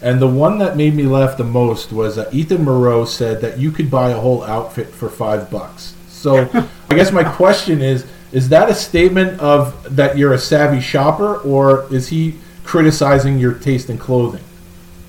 and 0.00 0.22
the 0.22 0.28
one 0.28 0.58
that 0.58 0.76
made 0.76 0.94
me 0.94 1.04
laugh 1.04 1.36
the 1.36 1.44
most 1.44 1.92
was 1.92 2.18
uh, 2.18 2.30
Ethan 2.32 2.64
Moreau 2.64 3.04
said 3.04 3.40
that 3.40 3.58
you 3.58 3.72
could 3.72 3.90
buy 3.90 4.10
a 4.10 4.20
whole 4.20 4.44
outfit 4.44 4.88
for 4.88 5.08
five 5.08 5.50
bucks. 5.50 5.96
So, 6.08 6.48
I 6.90 6.94
guess 6.94 7.10
my 7.10 7.24
question 7.24 7.82
is: 7.82 8.06
Is 8.32 8.48
that 8.48 8.70
a 8.70 8.74
statement 8.74 9.38
of 9.40 9.96
that 9.96 10.16
you're 10.16 10.32
a 10.32 10.38
savvy 10.38 10.80
shopper, 10.80 11.36
or 11.38 11.92
is 11.92 12.08
he 12.08 12.34
criticizing 12.64 13.38
your 13.38 13.54
taste 13.54 13.90
in 13.90 13.98
clothing? 13.98 14.42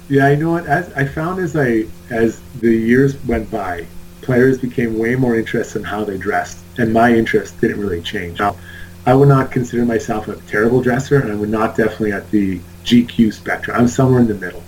Yeah, 0.10 0.30
you 0.30 0.38
know 0.38 0.52
what? 0.52 0.66
As 0.66 0.92
I 0.94 1.06
found 1.06 1.40
as 1.40 1.56
I 1.56 1.86
as 2.10 2.42
the 2.60 2.72
years 2.72 3.16
went 3.26 3.50
by, 3.50 3.86
players 4.22 4.58
became 4.58 5.00
way 5.00 5.16
more 5.16 5.38
interested 5.38 5.80
in 5.80 5.86
how 5.86 6.04
they 6.04 6.18
dressed, 6.18 6.60
and 6.78 6.92
my 6.92 7.14
interest 7.14 7.60
didn't 7.62 7.80
really 7.80 8.02
change. 8.02 8.40
Now, 8.40 8.58
I 9.06 9.14
would 9.14 9.30
not 9.30 9.52
consider 9.52 9.86
myself 9.86 10.28
a 10.28 10.36
terrible 10.42 10.82
dresser, 10.82 11.20
and 11.20 11.32
I 11.32 11.36
would 11.36 11.50
not 11.50 11.78
definitely 11.78 12.12
at 12.12 12.30
the 12.32 12.60
GQ 12.84 13.34
spectrum. 13.34 13.78
I'm 13.78 13.88
somewhere 13.88 14.20
in 14.20 14.28
the 14.28 14.36
middle. 14.36 14.64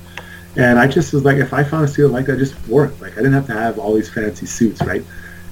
And 0.57 0.79
I 0.79 0.87
just 0.87 1.11
was 1.11 1.25
like, 1.25 1.37
if 1.37 1.53
I 1.53 1.63
found 1.63 1.83
a 1.83 1.87
suit 1.87 2.11
like 2.11 2.27
that, 2.27 2.37
just 2.37 2.55
wore 2.67 2.85
it. 2.85 3.01
Like 3.01 3.13
I 3.13 3.17
didn't 3.17 3.33
have 3.33 3.47
to 3.47 3.53
have 3.53 3.77
all 3.77 3.93
these 3.93 4.09
fancy 4.09 4.45
suits, 4.45 4.81
right? 4.81 5.03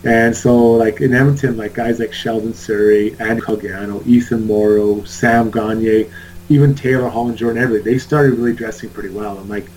And 0.04 0.36
so, 0.36 0.74
like 0.74 1.00
in 1.00 1.14
Edmonton, 1.14 1.56
like 1.56 1.74
guys 1.74 2.00
like 2.00 2.12
Sheldon 2.12 2.52
Souray, 2.52 3.20
Andy 3.22 3.42
Cogliano, 3.42 4.06
Ethan 4.06 4.46
Moreau, 4.46 5.04
Sam 5.06 5.50
Gagner, 5.50 6.06
even 6.50 6.76
Taylor 6.76 7.08
Hall 7.08 7.30
and 7.30 7.38
Jordan 7.38 7.64
Eberle, 7.64 7.84
they 7.84 7.98
started 7.98 8.34
really 8.34 8.54
dressing 8.54 8.90
pretty 8.90 9.10
well. 9.10 9.38
I'm 9.38 9.48
like, 9.48 9.68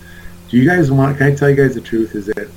do 0.49 0.57
you 0.57 0.67
guys 0.67 0.91
want? 0.91 1.17
Can 1.17 1.27
I 1.27 1.35
tell 1.35 1.49
you 1.49 1.55
guys 1.55 1.75
the 1.75 1.81
truth? 1.81 2.13
Is 2.13 2.25
that 2.25 2.49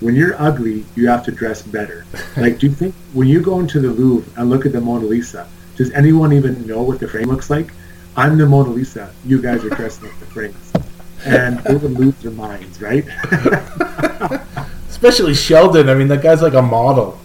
when 0.00 0.14
you're 0.14 0.40
ugly, 0.40 0.84
you 0.94 1.08
have 1.08 1.24
to 1.24 1.32
dress 1.32 1.62
better. 1.62 2.06
like, 2.36 2.58
do 2.58 2.68
you 2.68 2.74
think 2.74 2.94
when 3.12 3.26
you 3.26 3.42
go 3.42 3.58
into 3.58 3.80
the 3.80 3.90
Louvre 3.90 4.32
and 4.40 4.48
look 4.48 4.64
at 4.64 4.72
the 4.72 4.80
Mona 4.80 5.06
Lisa, 5.06 5.48
does 5.76 5.90
anyone 5.92 6.32
even 6.32 6.64
know 6.66 6.82
what 6.82 7.00
the 7.00 7.08
frame 7.08 7.28
looks 7.28 7.50
like? 7.50 7.72
I'm 8.16 8.38
the 8.38 8.46
Mona 8.46 8.70
Lisa. 8.70 9.12
You 9.24 9.42
guys 9.42 9.64
are 9.64 9.70
dressing 9.70 10.08
like 10.08 10.18
the 10.20 10.26
frames, 10.26 10.72
and 11.24 11.58
they 11.60 11.74
would 11.74 11.92
lose 11.92 12.14
their 12.16 12.30
minds, 12.30 12.80
right? 12.80 13.04
Especially 14.96 15.34
Sheldon. 15.34 15.90
I 15.90 15.94
mean, 15.94 16.08
that 16.08 16.22
guy's 16.22 16.40
like 16.40 16.54
a 16.54 16.62
model. 16.62 17.18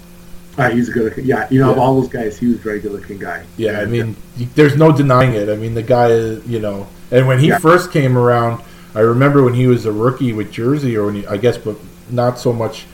Uh, 0.58 0.70
he's 0.72 0.90
a 0.90 0.92
good 0.92 1.04
looking. 1.06 1.24
Yeah, 1.24 1.48
you 1.50 1.62
know, 1.62 1.68
yeah. 1.68 1.72
of 1.72 1.80
all 1.80 2.02
those 2.02 2.10
guys, 2.10 2.38
he 2.38 2.48
was 2.48 2.56
a 2.58 2.60
very 2.60 2.82
good 2.82 2.92
looking 2.92 3.18
guy. 3.18 3.46
Yeah, 3.56 3.80
I 3.80 3.86
mean, 3.86 4.18
there's 4.56 4.76
no 4.76 4.92
denying 4.92 5.36
it. 5.36 5.48
I 5.48 5.56
mean, 5.56 5.74
the 5.74 5.82
guy, 5.82 6.10
you 6.10 6.60
know, 6.60 6.88
and 7.12 7.28
when 7.28 7.40
he 7.40 7.48
yeah. 7.48 7.60
first 7.60 7.94
came 7.94 8.18
around, 8.18 8.62
I 8.94 9.00
remember 9.00 9.42
when 9.42 9.54
he 9.54 9.68
was 9.68 9.86
a 9.86 9.92
rookie 9.92 10.34
with 10.34 10.52
Jersey, 10.52 10.98
or 10.98 11.06
when 11.06 11.16
he, 11.16 11.28
I 11.28 11.38
guess, 11.38 11.58
but 11.58 11.78
not 12.10 12.40
so 12.40 12.52
much. 12.52 12.88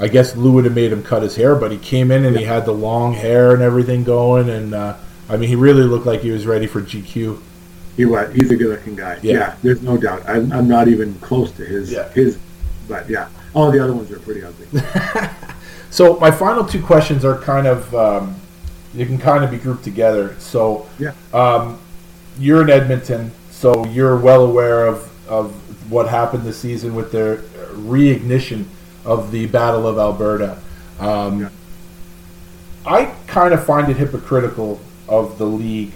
I 0.00 0.08
guess 0.08 0.34
Lou 0.34 0.52
would 0.52 0.64
have 0.64 0.74
made 0.74 0.90
him 0.90 1.02
cut 1.02 1.22
his 1.22 1.36
hair, 1.36 1.54
but 1.54 1.70
he 1.70 1.76
came 1.76 2.10
in 2.10 2.24
and 2.24 2.34
yeah. 2.34 2.40
he 2.40 2.46
had 2.46 2.64
the 2.64 2.72
long 2.72 3.12
hair 3.12 3.52
and 3.52 3.62
everything 3.62 4.02
going, 4.02 4.48
and 4.48 4.72
uh, 4.72 4.96
I 5.28 5.36
mean, 5.36 5.50
he 5.50 5.56
really 5.56 5.82
looked 5.82 6.06
like 6.06 6.22
he 6.22 6.30
was 6.30 6.46
ready 6.46 6.66
for 6.66 6.80
GQ. 6.80 7.38
He 7.98 8.06
was. 8.06 8.34
He's 8.34 8.50
a 8.50 8.56
good-looking 8.56 8.96
guy. 8.96 9.18
Yeah. 9.22 9.34
yeah, 9.34 9.56
there's 9.62 9.82
no 9.82 9.98
doubt. 9.98 10.26
I'm, 10.26 10.50
I'm 10.50 10.66
not 10.66 10.88
even 10.88 11.12
close 11.16 11.52
to 11.52 11.64
his 11.66 11.92
yeah. 11.92 12.08
his, 12.12 12.38
but 12.88 13.08
yeah, 13.10 13.28
all 13.54 13.70
the 13.70 13.82
other 13.82 13.92
ones 13.92 14.10
are 14.10 14.18
pretty 14.20 14.42
ugly. 14.42 14.66
so 15.90 16.18
my 16.18 16.30
final 16.30 16.64
two 16.64 16.82
questions 16.82 17.24
are 17.24 17.38
kind 17.38 17.66
of 17.66 17.94
um, 17.94 18.36
you 18.94 19.06
can 19.06 19.18
kind 19.18 19.44
of 19.44 19.50
be 19.50 19.58
grouped 19.58 19.84
together. 19.84 20.36
So 20.38 20.88
yeah, 20.98 21.14
um, 21.32 21.78
you're 22.38 22.62
in 22.62 22.70
Edmonton, 22.70 23.32
so 23.50 23.86
you're 23.86 24.16
well 24.16 24.44
aware 24.44 24.86
of 24.86 25.10
of 25.28 25.52
what 25.90 26.08
happened 26.08 26.44
this 26.44 26.58
season 26.58 26.94
with 26.94 27.12
their 27.12 27.38
reignition 27.72 28.66
of 29.04 29.30
the 29.30 29.46
Battle 29.46 29.86
of 29.86 29.98
Alberta. 29.98 30.58
Um, 30.98 31.40
yeah. 31.40 31.48
I 32.84 33.14
kind 33.26 33.54
of 33.54 33.64
find 33.64 33.88
it 33.90 33.96
hypocritical 33.96 34.80
of 35.08 35.38
the 35.38 35.46
league. 35.46 35.92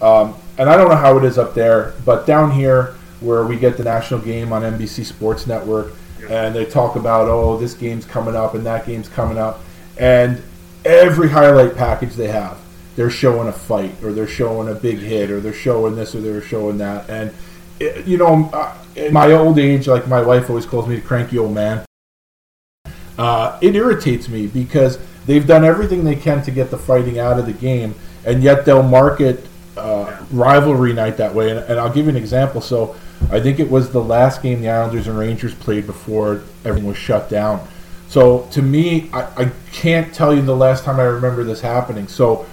Um, 0.00 0.34
and 0.58 0.68
I 0.68 0.76
don't 0.76 0.88
know 0.88 0.96
how 0.96 1.16
it 1.18 1.24
is 1.24 1.38
up 1.38 1.54
there, 1.54 1.94
but 2.04 2.26
down 2.26 2.50
here 2.52 2.94
where 3.20 3.44
we 3.44 3.56
get 3.56 3.76
the 3.76 3.84
national 3.84 4.20
game 4.20 4.52
on 4.52 4.62
NBC 4.62 5.04
Sports 5.04 5.46
Network, 5.46 5.94
and 6.30 6.54
they 6.54 6.64
talk 6.64 6.96
about 6.96 7.28
oh 7.28 7.56
this 7.56 7.74
game's 7.74 8.04
coming 8.04 8.36
up 8.36 8.54
and 8.54 8.64
that 8.66 8.86
game's 8.86 9.08
coming 9.08 9.38
up, 9.38 9.60
and 9.98 10.42
every 10.84 11.28
highlight 11.28 11.76
package 11.76 12.14
they 12.14 12.28
have, 12.28 12.58
they're 12.96 13.10
showing 13.10 13.48
a 13.48 13.52
fight 13.52 13.94
or 14.02 14.12
they're 14.12 14.26
showing 14.26 14.68
a 14.68 14.74
big 14.74 14.98
hit 14.98 15.30
or 15.30 15.40
they're 15.40 15.52
showing 15.52 15.96
this 15.96 16.14
or 16.14 16.20
they're 16.20 16.42
showing 16.42 16.78
that, 16.78 17.08
and 17.08 17.32
it, 17.80 18.06
you 18.06 18.16
know, 18.16 18.50
uh, 18.52 18.76
in 18.96 19.12
my 19.12 19.32
old 19.32 19.58
age, 19.58 19.88
like 19.88 20.06
my 20.06 20.22
wife 20.22 20.48
always 20.48 20.66
calls 20.66 20.86
me 20.86 20.96
the 20.96 21.02
cranky 21.02 21.38
old 21.38 21.54
man. 21.54 21.84
Uh, 23.16 23.58
it 23.60 23.74
irritates 23.74 24.28
me 24.28 24.46
because 24.46 24.98
they've 25.26 25.46
done 25.46 25.64
everything 25.64 26.04
they 26.04 26.16
can 26.16 26.42
to 26.42 26.50
get 26.50 26.70
the 26.70 26.78
fighting 26.78 27.18
out 27.18 27.38
of 27.38 27.46
the 27.46 27.52
game, 27.52 27.94
and 28.24 28.42
yet 28.42 28.64
they'll 28.64 28.82
market 28.82 29.46
uh, 29.76 30.16
rivalry 30.30 30.92
night 30.92 31.16
that 31.16 31.34
way. 31.34 31.50
And, 31.50 31.60
and, 31.60 31.80
I'll 31.80 31.92
give 31.92 32.06
you 32.06 32.10
an 32.10 32.16
example. 32.16 32.60
So 32.60 32.96
I 33.30 33.40
think 33.40 33.58
it 33.58 33.70
was 33.70 33.90
the 33.90 34.02
last 34.02 34.42
game 34.42 34.60
the 34.60 34.68
Islanders 34.68 35.08
and 35.08 35.18
Rangers 35.18 35.54
played 35.54 35.86
before 35.86 36.42
everything 36.64 36.88
was 36.88 36.96
shut 36.96 37.30
down. 37.30 37.66
So 38.08 38.46
to 38.52 38.62
me, 38.62 39.10
I, 39.12 39.44
I 39.44 39.52
can't 39.72 40.14
tell 40.14 40.34
you 40.34 40.42
the 40.42 40.54
last 40.54 40.84
time 40.84 41.00
I 41.00 41.04
remember 41.04 41.42
this 41.42 41.60
happening. 41.60 42.06
So 42.06 42.46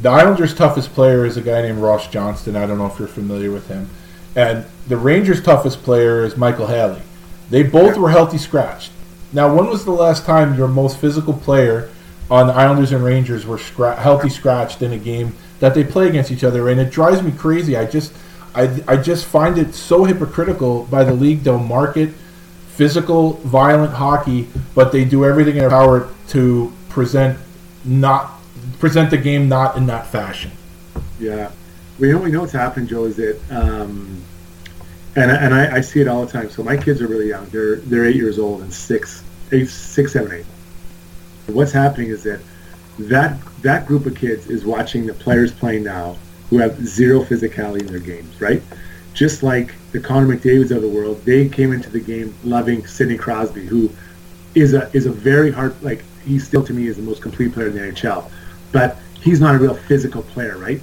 the 0.00 0.10
Islanders' 0.10 0.54
toughest 0.54 0.92
player 0.92 1.26
is 1.26 1.36
a 1.36 1.42
guy 1.42 1.62
named 1.62 1.78
Ross 1.78 2.08
Johnston. 2.08 2.54
I 2.56 2.66
don't 2.66 2.78
know 2.78 2.86
if 2.86 2.98
you're 2.98 3.08
familiar 3.08 3.50
with 3.50 3.66
him. 3.66 3.90
And 4.36 4.64
the 4.86 4.96
Rangers' 4.96 5.42
toughest 5.42 5.82
player 5.82 6.24
is 6.24 6.36
Michael 6.36 6.68
Haley. 6.68 7.02
They 7.50 7.62
both 7.64 7.96
were 7.96 8.10
healthy 8.10 8.38
scratched. 8.38 8.92
Now, 9.32 9.52
when 9.54 9.66
was 9.66 9.84
the 9.84 9.90
last 9.90 10.24
time 10.24 10.56
your 10.56 10.68
most 10.68 10.98
physical 10.98 11.34
player 11.34 11.90
on 12.30 12.46
the 12.46 12.52
Islanders 12.52 12.92
and 12.92 13.02
Rangers 13.02 13.46
were 13.46 13.56
scra- 13.56 13.98
healthy 13.98 14.28
scratched 14.28 14.82
in 14.82 14.92
a 14.92 14.98
game 14.98 15.34
that 15.60 15.74
they 15.74 15.82
play 15.82 16.08
against 16.08 16.30
each 16.30 16.44
other, 16.44 16.68
and 16.68 16.78
it 16.80 16.90
drives 16.90 17.22
me 17.22 17.32
crazy. 17.32 17.76
I 17.76 17.84
just, 17.84 18.12
I, 18.58 18.82
I 18.88 18.96
just 18.96 19.26
find 19.26 19.56
it 19.56 19.72
so 19.72 20.04
hypocritical 20.04 20.82
by 20.84 21.04
the 21.04 21.12
league. 21.12 21.44
They'll 21.44 21.60
market 21.60 22.10
physical, 22.70 23.34
violent 23.34 23.92
hockey, 23.92 24.48
but 24.74 24.90
they 24.90 25.04
do 25.04 25.24
everything 25.24 25.54
in 25.54 25.60
their 25.60 25.70
power 25.70 26.12
to 26.30 26.72
present 26.88 27.38
not 27.84 28.32
present 28.80 29.10
the 29.10 29.16
game 29.16 29.48
not 29.48 29.76
in 29.76 29.86
that 29.86 30.08
fashion. 30.08 30.50
Yeah, 31.20 31.52
we 32.00 32.12
we 32.16 32.32
know 32.32 32.40
what's 32.40 32.52
happened, 32.52 32.88
Joe. 32.88 33.04
Is 33.04 33.16
that 33.16 33.38
um, 33.50 34.24
and 35.14 35.30
and 35.30 35.54
I, 35.54 35.76
I, 35.76 35.80
see 35.80 36.00
it 36.00 36.08
all 36.08 36.26
the 36.26 36.32
time. 36.32 36.50
So 36.50 36.64
my 36.64 36.76
kids 36.76 37.00
are 37.00 37.06
really 37.06 37.28
young. 37.28 37.46
They're 37.50 37.76
they're 37.76 38.06
eight 38.06 38.16
years 38.16 38.40
old 38.40 38.62
and 38.62 38.74
six, 38.74 39.22
eight, 39.52 39.68
six, 39.68 40.14
seven, 40.14 40.32
eight. 40.32 40.46
What's 41.46 41.72
happening 41.72 42.08
is 42.08 42.24
that 42.24 42.40
that 42.98 43.38
that 43.62 43.86
group 43.86 44.06
of 44.06 44.16
kids 44.16 44.48
is 44.48 44.64
watching 44.64 45.06
the 45.06 45.14
players 45.14 45.52
playing 45.52 45.84
now 45.84 46.16
who 46.50 46.58
have 46.58 46.84
zero 46.86 47.22
physicality 47.22 47.80
in 47.80 47.86
their 47.86 47.98
games, 47.98 48.40
right? 48.40 48.62
Just 49.14 49.42
like 49.42 49.74
the 49.92 50.00
Connor 50.00 50.36
McDavid's 50.36 50.70
of 50.70 50.82
the 50.82 50.88
world, 50.88 51.24
they 51.24 51.48
came 51.48 51.72
into 51.72 51.90
the 51.90 52.00
game 52.00 52.34
loving 52.44 52.86
Sidney 52.86 53.16
Crosby, 53.16 53.66
who 53.66 53.90
is 54.54 54.74
a 54.74 54.90
is 54.92 55.06
a 55.06 55.12
very 55.12 55.50
hard 55.50 55.80
like 55.82 56.04
he 56.24 56.38
still 56.38 56.64
to 56.64 56.72
me 56.72 56.86
is 56.86 56.96
the 56.96 57.02
most 57.02 57.22
complete 57.22 57.52
player 57.52 57.68
in 57.68 57.74
the 57.74 57.80
NHL, 57.80 58.30
but 58.72 58.96
he's 59.20 59.40
not 59.40 59.54
a 59.54 59.58
real 59.58 59.74
physical 59.74 60.22
player, 60.22 60.56
right? 60.58 60.80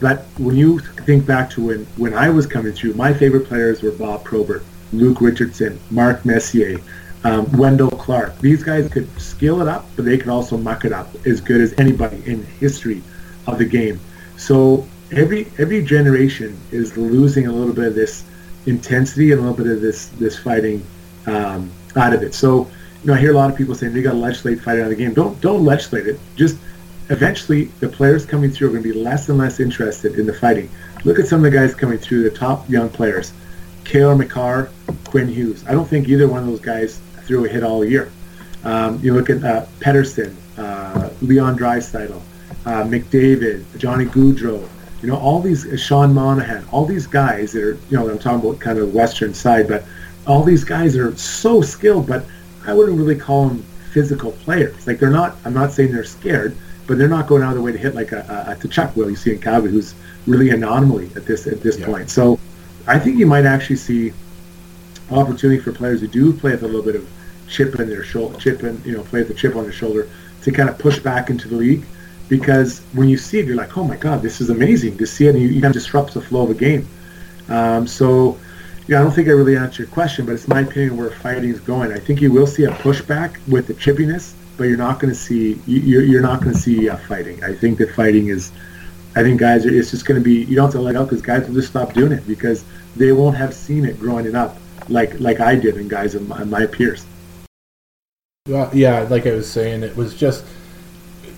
But 0.00 0.24
when 0.38 0.56
you 0.56 0.78
think 0.78 1.26
back 1.26 1.50
to 1.50 1.66
when 1.66 1.84
when 1.96 2.14
I 2.14 2.30
was 2.30 2.46
coming 2.46 2.72
through, 2.72 2.94
my 2.94 3.12
favorite 3.12 3.46
players 3.46 3.82
were 3.82 3.90
Bob 3.90 4.24
Probert, 4.24 4.64
Luke 4.92 5.20
Richardson, 5.20 5.78
Mark 5.90 6.24
Messier, 6.24 6.78
um, 7.24 7.50
Wendel 7.52 7.90
Clark. 7.90 8.38
These 8.38 8.62
guys 8.62 8.88
could 8.88 9.08
skill 9.20 9.60
it 9.60 9.68
up, 9.68 9.86
but 9.96 10.04
they 10.04 10.18
could 10.18 10.28
also 10.28 10.56
muck 10.56 10.84
it 10.84 10.92
up 10.92 11.08
as 11.26 11.40
good 11.40 11.60
as 11.60 11.74
anybody 11.78 12.22
in 12.26 12.44
history 12.44 13.02
of 13.46 13.58
the 13.58 13.64
game. 13.64 14.00
So 14.36 14.86
every 15.12 15.46
every 15.58 15.82
generation 15.82 16.58
is 16.70 16.96
losing 16.96 17.46
a 17.46 17.52
little 17.52 17.74
bit 17.74 17.84
of 17.84 17.94
this 17.94 18.24
intensity 18.66 19.32
and 19.32 19.40
a 19.40 19.42
little 19.42 19.56
bit 19.56 19.72
of 19.72 19.80
this 19.80 20.08
this 20.08 20.38
fighting 20.38 20.84
um, 21.26 21.70
out 21.96 22.12
of 22.12 22.22
it. 22.22 22.34
So 22.34 22.68
you 23.02 23.08
know, 23.08 23.14
I 23.14 23.18
hear 23.18 23.32
a 23.32 23.36
lot 23.36 23.50
of 23.50 23.56
people 23.56 23.74
saying 23.74 23.92
they 23.92 24.02
got 24.02 24.12
to 24.12 24.18
legislate 24.18 24.60
fighting 24.60 24.82
out 24.82 24.90
of 24.92 24.96
the 24.96 25.02
game. 25.04 25.14
Don't 25.14 25.40
don't 25.40 25.64
legislate 25.64 26.06
it. 26.06 26.18
Just 26.36 26.58
eventually, 27.08 27.64
the 27.80 27.88
players 27.88 28.24
coming 28.24 28.50
through 28.50 28.68
are 28.68 28.70
going 28.70 28.82
to 28.82 28.92
be 28.92 28.98
less 28.98 29.28
and 29.28 29.38
less 29.38 29.60
interested 29.60 30.18
in 30.18 30.26
the 30.26 30.34
fighting. 30.34 30.70
Look 31.04 31.18
at 31.18 31.26
some 31.26 31.44
of 31.44 31.50
the 31.50 31.56
guys 31.56 31.74
coming 31.74 31.98
through, 31.98 32.22
the 32.22 32.36
top 32.36 32.68
young 32.68 32.88
players. 32.88 33.32
Cale 33.84 34.16
Makar, 34.16 34.70
Quinn 35.04 35.26
Hughes. 35.28 35.64
I 35.66 35.72
don't 35.72 35.86
think 35.86 36.08
either 36.08 36.28
one 36.28 36.40
of 36.40 36.46
those 36.46 36.60
guys 36.60 37.00
threw 37.24 37.44
a 37.44 37.48
hit 37.48 37.64
all 37.64 37.84
year. 37.84 38.12
Um, 38.62 39.00
you 39.02 39.12
look 39.12 39.28
at 39.28 39.42
uh, 39.42 39.66
Pettersson, 39.80 40.36
uh, 40.56 41.10
Leon 41.20 41.58
Draisaitl, 41.58 42.20
uh, 42.64 42.84
McDavid, 42.84 43.64
Johnny 43.76 44.04
Gaudreau, 44.04 44.68
you 45.02 45.08
know, 45.08 45.16
all 45.16 45.40
these, 45.40 45.66
uh, 45.66 45.76
Sean 45.76 46.14
Monahan, 46.14 46.64
all 46.70 46.84
these 46.84 47.06
guys 47.06 47.52
that 47.52 47.62
are, 47.62 47.78
you 47.90 47.96
know, 47.96 48.08
I'm 48.08 48.18
talking 48.18 48.48
about 48.48 48.60
kind 48.60 48.78
of 48.78 48.94
western 48.94 49.34
side, 49.34 49.68
but 49.68 49.84
all 50.26 50.44
these 50.44 50.64
guys 50.64 50.96
are 50.96 51.14
so 51.16 51.60
skilled, 51.60 52.06
but 52.06 52.24
I 52.66 52.72
wouldn't 52.72 52.96
really 52.96 53.16
call 53.16 53.48
them 53.48 53.64
physical 53.92 54.32
players. 54.32 54.86
Like 54.86 55.00
they're 55.00 55.10
not, 55.10 55.36
I'm 55.44 55.54
not 55.54 55.72
saying 55.72 55.92
they're 55.92 56.04
scared, 56.04 56.56
but 56.86 56.98
they're 56.98 57.08
not 57.08 57.26
going 57.26 57.42
out 57.42 57.50
of 57.50 57.56
the 57.56 57.62
way 57.62 57.72
to 57.72 57.78
hit 57.78 57.94
like 57.94 58.12
a, 58.12 58.56
a, 58.62 58.68
a 58.68 58.92
will 58.94 59.10
you 59.10 59.16
see 59.16 59.32
in 59.32 59.40
Calgary, 59.40 59.70
who's 59.72 59.94
really 60.26 60.50
an 60.50 60.62
anomaly 60.62 61.10
at 61.16 61.26
this 61.26 61.46
at 61.46 61.60
this 61.60 61.78
yeah. 61.78 61.86
point. 61.86 62.10
So 62.10 62.38
I 62.86 62.98
think 62.98 63.18
you 63.18 63.26
might 63.26 63.44
actually 63.44 63.76
see 63.76 64.12
opportunity 65.10 65.60
for 65.60 65.72
players 65.72 66.00
who 66.00 66.06
do 66.06 66.32
play 66.32 66.52
with 66.52 66.62
a 66.62 66.66
little 66.66 66.82
bit 66.82 66.96
of 66.96 67.08
chip 67.48 67.78
in 67.78 67.88
their 67.88 68.02
shoulder, 68.04 68.38
chip 68.38 68.62
in, 68.62 68.80
you 68.84 68.96
know, 68.96 69.02
play 69.02 69.20
with 69.20 69.28
the 69.28 69.34
chip 69.34 69.56
on 69.56 69.64
their 69.64 69.72
shoulder 69.72 70.08
to 70.42 70.52
kind 70.52 70.68
of 70.68 70.78
push 70.78 70.98
back 70.98 71.28
into 71.28 71.48
the 71.48 71.56
league. 71.56 71.84
Because 72.32 72.80
when 72.94 73.10
you 73.10 73.18
see 73.18 73.40
it, 73.40 73.44
you're 73.44 73.56
like, 73.56 73.76
oh 73.76 73.84
my 73.84 73.98
God, 73.98 74.22
this 74.22 74.40
is 74.40 74.48
amazing 74.48 74.96
to 74.96 75.06
see 75.06 75.26
it. 75.26 75.34
And 75.34 75.42
you, 75.42 75.48
you 75.48 75.60
kind 75.60 75.76
of 75.76 75.82
disrupts 75.82 76.14
the 76.14 76.22
flow 76.22 76.44
of 76.44 76.50
a 76.50 76.54
game. 76.54 76.88
Um, 77.50 77.86
so, 77.86 78.38
yeah, 78.86 79.00
I 79.00 79.02
don't 79.02 79.12
think 79.12 79.28
I 79.28 79.32
really 79.32 79.54
answered 79.54 79.80
your 79.80 79.88
question, 79.88 80.24
but 80.24 80.32
it's 80.32 80.48
my 80.48 80.60
opinion 80.60 80.96
where 80.96 81.10
fighting 81.10 81.50
is 81.50 81.60
going. 81.60 81.92
I 81.92 81.98
think 81.98 82.22
you 82.22 82.32
will 82.32 82.46
see 82.46 82.64
a 82.64 82.70
pushback 82.70 83.36
with 83.48 83.66
the 83.66 83.74
chippiness, 83.74 84.32
but 84.56 84.64
you're 84.64 84.78
not 84.78 84.98
going 84.98 85.12
to 85.12 85.20
see 85.20 85.60
you're, 85.66 86.00
you're 86.00 86.22
not 86.22 86.40
going 86.40 86.54
to 86.54 86.58
see 86.58 86.88
uh, 86.88 86.96
fighting. 86.96 87.44
I 87.44 87.52
think 87.52 87.76
that 87.80 87.90
fighting 87.90 88.28
is, 88.28 88.50
I 89.14 89.22
think 89.22 89.38
guys, 89.38 89.66
it's 89.66 89.90
just 89.90 90.06
going 90.06 90.18
to 90.18 90.24
be 90.24 90.44
you 90.44 90.56
don't 90.56 90.64
have 90.64 90.72
to 90.72 90.80
let 90.80 90.96
out 90.96 91.10
because 91.10 91.20
guys 91.20 91.46
will 91.46 91.54
just 91.54 91.68
stop 91.68 91.92
doing 91.92 92.12
it 92.12 92.26
because 92.26 92.64
they 92.96 93.12
won't 93.12 93.36
have 93.36 93.52
seen 93.52 93.84
it 93.84 94.00
growing 94.00 94.34
up 94.34 94.56
like 94.88 95.20
like 95.20 95.38
I 95.40 95.54
did 95.54 95.76
and 95.76 95.90
guys 95.90 96.14
and 96.14 96.26
my, 96.26 96.44
my 96.44 96.64
peers. 96.64 97.04
Well, 98.48 98.70
yeah, 98.72 99.00
like 99.02 99.26
I 99.26 99.32
was 99.32 99.50
saying, 99.50 99.82
it 99.82 99.94
was 99.96 100.14
just 100.14 100.44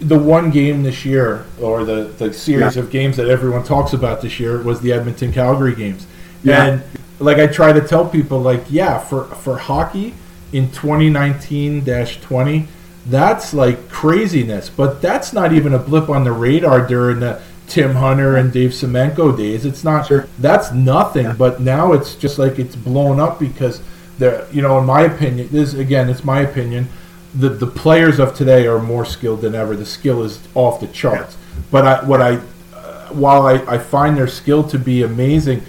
the 0.09 0.19
one 0.19 0.51
game 0.51 0.83
this 0.83 1.05
year, 1.05 1.47
or 1.61 1.85
the, 1.85 2.05
the 2.19 2.33
series 2.33 2.77
yeah. 2.77 2.83
of 2.83 2.91
games 2.91 3.17
that 3.17 3.29
everyone 3.29 3.65
talks 3.65 3.93
about 3.93 4.21
this 4.21 4.39
year, 4.39 4.61
was 4.63 4.81
the 4.81 4.93
Edmonton 4.93 5.33
Calgary 5.33 5.75
games. 5.75 6.07
Yeah. 6.43 6.65
And 6.65 6.83
like 7.19 7.39
I 7.39 7.47
try 7.47 7.73
to 7.73 7.81
tell 7.81 8.09
people, 8.09 8.41
like, 8.41 8.65
yeah, 8.69 8.99
for, 8.99 9.25
for 9.25 9.59
hockey 9.59 10.15
in 10.53 10.71
2019 10.71 11.85
20, 11.85 12.69
that's 13.07 13.55
like 13.55 13.89
craziness. 13.89 14.69
But 14.69 15.01
that's 15.01 15.33
not 15.33 15.53
even 15.53 15.75
a 15.75 15.79
blip 15.79 16.09
on 16.09 16.25
the 16.25 16.33
radar 16.33 16.87
during 16.87 17.21
the 17.21 17.41
Tim 17.67 17.95
Hunter 17.95 18.37
and 18.37 18.53
Dave 18.53 18.71
Semenko 18.71 19.37
days. 19.37 19.65
It's 19.65 19.85
not 19.85 20.07
sure. 20.07 20.29
That's 20.39 20.73
nothing. 20.73 21.27
Yeah. 21.27 21.35
But 21.35 21.61
now 21.61 21.93
it's 21.93 22.15
just 22.15 22.39
like 22.39 22.59
it's 22.59 22.77
blown 22.77 23.21
up 23.21 23.39
because 23.39 23.81
the 24.19 24.47
you 24.53 24.63
know, 24.63 24.79
in 24.79 24.87
my 24.87 25.03
opinion, 25.03 25.49
this 25.51 25.75
again, 25.75 26.09
it's 26.09 26.25
my 26.25 26.41
opinion. 26.41 26.89
The 27.35 27.49
the 27.49 27.67
players 27.67 28.19
of 28.19 28.35
today 28.35 28.67
are 28.67 28.79
more 28.79 29.05
skilled 29.05 29.41
than 29.41 29.55
ever. 29.55 29.77
The 29.77 29.87
skill 29.87 30.23
is 30.23 30.41
off 30.55 30.81
the 30.81 30.87
charts. 30.87 31.37
Yeah. 31.37 31.63
But 31.71 31.87
I, 31.87 32.05
what 32.05 32.21
I, 32.21 32.41
uh, 32.75 33.09
while 33.09 33.47
I, 33.47 33.55
I 33.67 33.79
find 33.79 34.17
their 34.17 34.29
skill 34.29 34.65
to 34.69 34.79
be 34.79 35.03
amazing, 35.03 35.63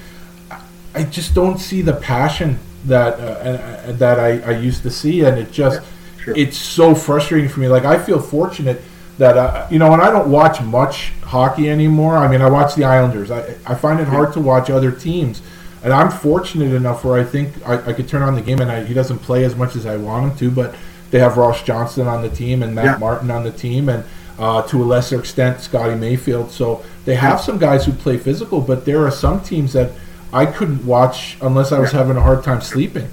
I 0.94 1.03
just 1.03 1.34
don't 1.34 1.58
see 1.58 1.82
the 1.82 1.94
passion 1.94 2.60
that 2.85 3.19
uh, 3.19 3.24
uh, 3.24 3.92
that 3.94 4.19
I, 4.19 4.40
I 4.42 4.58
used 4.58 4.84
to 4.84 4.92
see, 4.92 5.22
and 5.22 5.38
it 5.38 5.52
just 5.52 5.82
yeah, 5.82 6.24
sure. 6.24 6.38
it's 6.38 6.58
so 6.58 6.95
frustrating 6.95 7.50
for 7.50 7.60
me. 7.60 7.68
Like 7.68 7.85
I 7.85 8.02
feel 8.02 8.19
fortunate 8.19 8.82
that 9.18 9.38
uh, 9.38 9.68
you 9.72 9.80
know, 9.80 9.94
and 9.94 10.02
I 10.02 10.11
don't 10.11 10.30
watch 10.30 10.61
much 10.61 11.11
hockey 11.24 11.69
anymore. 11.69 12.18
I 12.18 12.27
mean, 12.27 12.42
I 12.42 12.50
watch 12.50 12.76
the 12.76 12.84
Islanders. 12.84 13.32
I 13.32 13.56
I 13.66 13.76
find 13.76 14.00
it 14.00 14.08
hard 14.08 14.34
to 14.34 14.40
watch 14.40 14.69
other 14.69 14.92
teams, 14.92 15.42
and 15.84 15.94
I'm 15.94 16.10
fortunate 16.10 16.74
enough 16.74 17.03
where 17.03 17.19
I 17.19 17.24
think 17.24 17.53
I, 17.68 17.90
I 17.90 17.94
could 17.94 18.08
turn 18.08 18.24
on 18.24 18.35
the 18.35 18.42
game 18.42 18.60
and 18.60 18.72
I, 18.72 18.84
he 18.84 18.94
doesn't 18.94 19.19
play 19.19 19.44
as 19.44 19.56
much 19.56 19.76
as 19.76 19.85
I 19.85 19.98
want 19.98 20.32
him 20.32 20.38
to, 20.40 20.52
but 20.52 20.76
they 21.16 21.22
have 21.22 21.38
Ross 21.38 21.64
Johnston 21.64 22.08
on 22.08 22.22
the 22.24 22.30
team 22.30 22.61
and 22.61 22.76
Matt 22.76 22.84
Yeah. 22.85 22.98
Martin 22.98 23.32
on 23.32 23.45
the 23.45 23.52
team, 23.52 23.88
and 23.88 24.03
uh, 24.38 24.64
to 24.64 24.84
a 24.84 24.85
lesser 24.85 25.18
extent 25.18 25.61
Scotty 25.61 25.95
Mayfield. 25.95 26.52
So 26.52 26.84
they 27.06 27.16
have 27.16 27.40
some 27.40 27.58
guys 27.58 27.85
who 27.85 27.94
play 27.94 28.18
physical, 28.18 28.60
but 28.60 28.84
there 28.84 29.02
are 29.08 29.11
some 29.11 29.40
teams 29.42 29.72
that 29.72 29.92
I 30.34 30.45
couldn't 30.45 30.85
watch 30.85 31.38
unless 31.42 31.72
I 31.72 31.80
was 31.80 31.94
Yeah. 31.94 32.00
having 32.00 32.18
a 32.18 32.22
hard 32.22 32.44
time 32.44 32.60
sleeping. 32.60 33.08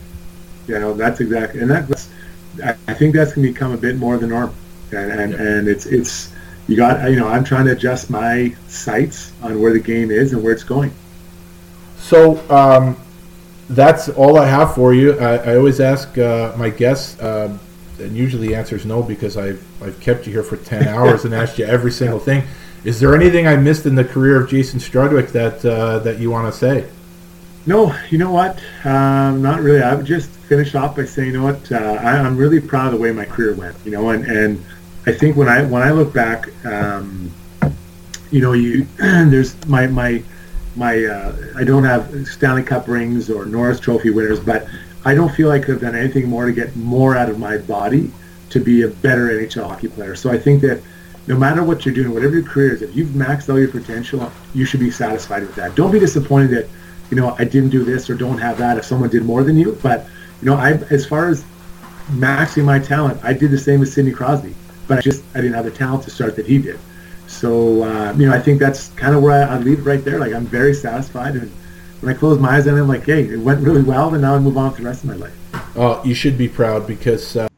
You 0.67 0.81
know, 0.81 0.95
that's 0.95 1.21
exactly, 1.21 1.61
and 1.61 1.71
that, 1.71 1.87
that's, 1.87 2.09
I 2.89 2.95
think 2.95 3.15
that's 3.15 3.35
going 3.35 3.47
to 3.47 3.53
become 3.53 3.71
a 3.71 3.77
bit 3.77 3.95
more 3.99 4.17
the 4.19 4.27
norm, 4.27 4.53
and 4.91 5.13
and, 5.13 5.35
and 5.35 5.69
it's 5.69 5.87
it's 5.87 6.33
you 6.67 6.75
got 6.77 7.09
you 7.09 7.21
know 7.21 7.29
I'm 7.29 7.45
trying 7.45 7.67
to 7.67 7.73
adjust 7.73 8.11
my 8.11 8.53
sights 8.67 9.31
on 9.45 9.61
where 9.61 9.73
the 9.73 9.79
game 9.93 10.11
is 10.11 10.33
and 10.33 10.43
where 10.43 10.53
it's 10.53 10.65
going. 10.65 10.91
So 11.99 12.41
um, 12.51 12.97
that's 13.71 14.09
all 14.09 14.39
I 14.39 14.47
have 14.47 14.75
for 14.75 14.93
you. 14.93 15.17
I, 15.21 15.53
I 15.53 15.57
always 15.57 15.79
ask 15.79 16.19
uh, 16.19 16.53
my 16.57 16.69
guests, 16.69 17.23
um, 17.23 17.61
and 18.03 18.17
usually 18.17 18.49
the 18.49 18.55
answer 18.55 18.77
is 18.77 18.85
no 18.85 19.03
because 19.03 19.37
I've 19.37 19.65
I've 19.83 19.99
kept 20.01 20.27
you 20.27 20.33
here 20.33 20.43
for 20.43 20.57
ten 20.57 20.87
hours 20.89 21.25
and 21.25 21.35
asked 21.35 21.59
you 21.59 21.65
every 21.65 21.93
single 21.93 22.19
thing. 22.19 22.45
Is 22.85 22.99
there 22.99 23.15
anything 23.15 23.47
I 23.47 23.57
missed 23.57 23.87
in 23.87 23.95
the 23.95 24.05
career 24.05 24.43
of 24.43 24.51
Jason 24.51 24.81
Strudwick 24.81 25.31
that 25.33 25.65
uh, 25.65 26.01
that 26.01 26.19
you 26.19 26.31
want 26.31 26.53
to 26.53 26.59
say? 26.59 26.89
No, 27.65 27.97
you 28.11 28.19
know 28.19 28.33
what? 28.33 28.61
Um, 28.85 29.41
not 29.41 29.61
really. 29.61 29.83
I 29.83 29.95
would 29.95 30.07
just 30.07 30.29
finish 30.31 30.75
off 30.75 30.97
by 30.97 31.05
saying, 31.05 31.29
you 31.29 31.39
know 31.39 31.45
what? 31.45 31.71
Uh, 31.71 31.77
I, 31.77 32.19
I'm 32.19 32.37
really 32.37 32.61
proud 32.61 32.87
of 32.87 32.93
the 32.93 32.99
way 32.99 33.13
my 33.13 33.25
career 33.25 33.55
went. 33.55 33.77
You 33.85 33.93
know, 33.93 34.11
and, 34.11 34.27
and 34.27 34.65
I 35.07 35.13
think 35.13 35.37
when 35.37 35.49
I 35.49 35.65
when 35.65 35.83
I 35.83 35.93
look 35.93 36.13
back, 36.13 36.49
um, 36.67 37.33
you 38.33 38.41
know, 38.41 38.53
you 38.53 38.87
there's 38.97 39.55
my 39.67 39.87
my 39.87 40.23
my. 40.75 41.05
Uh, 41.05 41.37
I 41.57 41.63
don't 41.63 41.85
have 41.85 42.27
Stanley 42.27 42.65
Cup 42.65 42.89
rings 42.89 43.31
or 43.31 43.47
Norris 43.47 43.79
Trophy 43.79 44.11
winners, 44.11 44.41
but 44.41 44.67
I 45.05 45.15
don't 45.15 45.35
feel 45.35 45.51
I 45.51 45.59
could 45.59 45.71
have 45.71 45.81
done 45.81 45.95
anything 45.97 46.29
more 46.29 46.47
to 46.47 46.53
get 46.53 46.77
more 46.77 47.17
out 47.17 47.29
of 47.29 47.39
my 47.39 47.59
body 47.59 48.11
to 48.51 48.61
be 48.61 48.83
a 48.83 48.89
better 48.89 49.29
NHL 49.29 49.67
hockey 49.67 49.89
player. 49.89 50.15
So 50.15 50.31
I 50.31 50.39
think 50.39 50.61
that 50.63 50.83
no 51.27 51.37
matter 51.37 51.63
what 51.63 51.85
you're 51.85 51.95
doing, 51.95 52.13
whatever 52.13 52.35
your 52.35 52.45
career 52.45 52.75
is, 52.75 52.83
if 52.83 52.95
you've 52.95 53.11
maxed 53.11 53.49
out 53.49 53.57
your 53.57 53.69
potential, 53.69 54.31
you 54.55 54.65
should 54.65 54.81
be 54.81 54.91
satisfied 54.91 55.43
with 55.43 55.55
that. 55.55 55.75
Don't 55.75 55.91
be 55.91 56.01
disappointed 56.01 56.51
that 56.51 56.69
you 57.11 57.17
know 57.17 57.37
I 57.39 57.45
didn't 57.45 57.71
do 57.71 57.85
this 57.85 58.11
or 58.11 58.15
don't 58.15 58.39
have 58.39 58.59
that 58.59 58.79
if 58.79 58.85
someone 58.85 59.11
did 59.11 59.25
more 59.25 59.43
than 59.43 59.57
you. 59.57 59.79
But 59.83 60.07
you 60.41 60.47
know, 60.47 60.55
I 60.55 60.73
as 60.91 61.07
far 61.07 61.29
as 61.29 61.45
maxing 62.11 62.65
my 62.65 62.79
talent, 62.79 63.23
I 63.25 63.33
did 63.33 63.51
the 63.51 63.59
same 63.59 63.83
as 63.83 63.93
Sidney 63.93 64.13
Crosby, 64.13 64.55
but 64.89 64.99
I 64.99 65.01
just 65.01 65.23
I 65.35 65.41
didn't 65.41 65.55
have 65.55 65.65
the 65.65 65.71
talent 65.71 66.05
to 66.05 66.11
start 66.11 66.37
that 66.37 66.47
he 66.47 66.59
did. 66.59 66.79
So 67.27 67.83
uh, 67.85 68.13
you 68.15 68.29
know, 68.29 68.35
I 68.35 68.41
think 68.41 68.59
that's 68.59 68.89
kind 68.91 69.15
of 69.15 69.23
where 69.23 69.49
I, 69.49 69.55
I 69.55 69.59
leave 69.59 69.87
right 69.87 70.05
there. 70.05 70.19
Like 70.19 70.33
I'm 70.33 70.47
very 70.47 70.75
satisfied, 70.75 71.37
and 71.37 71.53
when 72.03 72.15
I 72.15 72.19
close 72.19 72.39
my 72.39 72.57
eyes, 72.57 72.67
and 72.67 72.77
I'm 72.77 72.89
like, 72.89 73.05
hey, 73.05 73.23
it 73.29 73.39
went 73.39 73.61
really 73.61 73.83
well, 73.83 74.13
and 74.13 74.23
now 74.23 74.35
I 74.35 74.39
move 74.41 74.57
on 74.59 74.71
with 74.73 74.79
the 74.79 74.85
rest 74.85 75.05
of 75.05 75.11
my 75.11 75.15
life. 75.17 75.77
Uh, 75.77 76.03
you 76.05 76.15
should 76.15 76.37
be 76.37 76.49
proud 76.49 76.85
because 76.87 77.37
uh, 77.37 77.49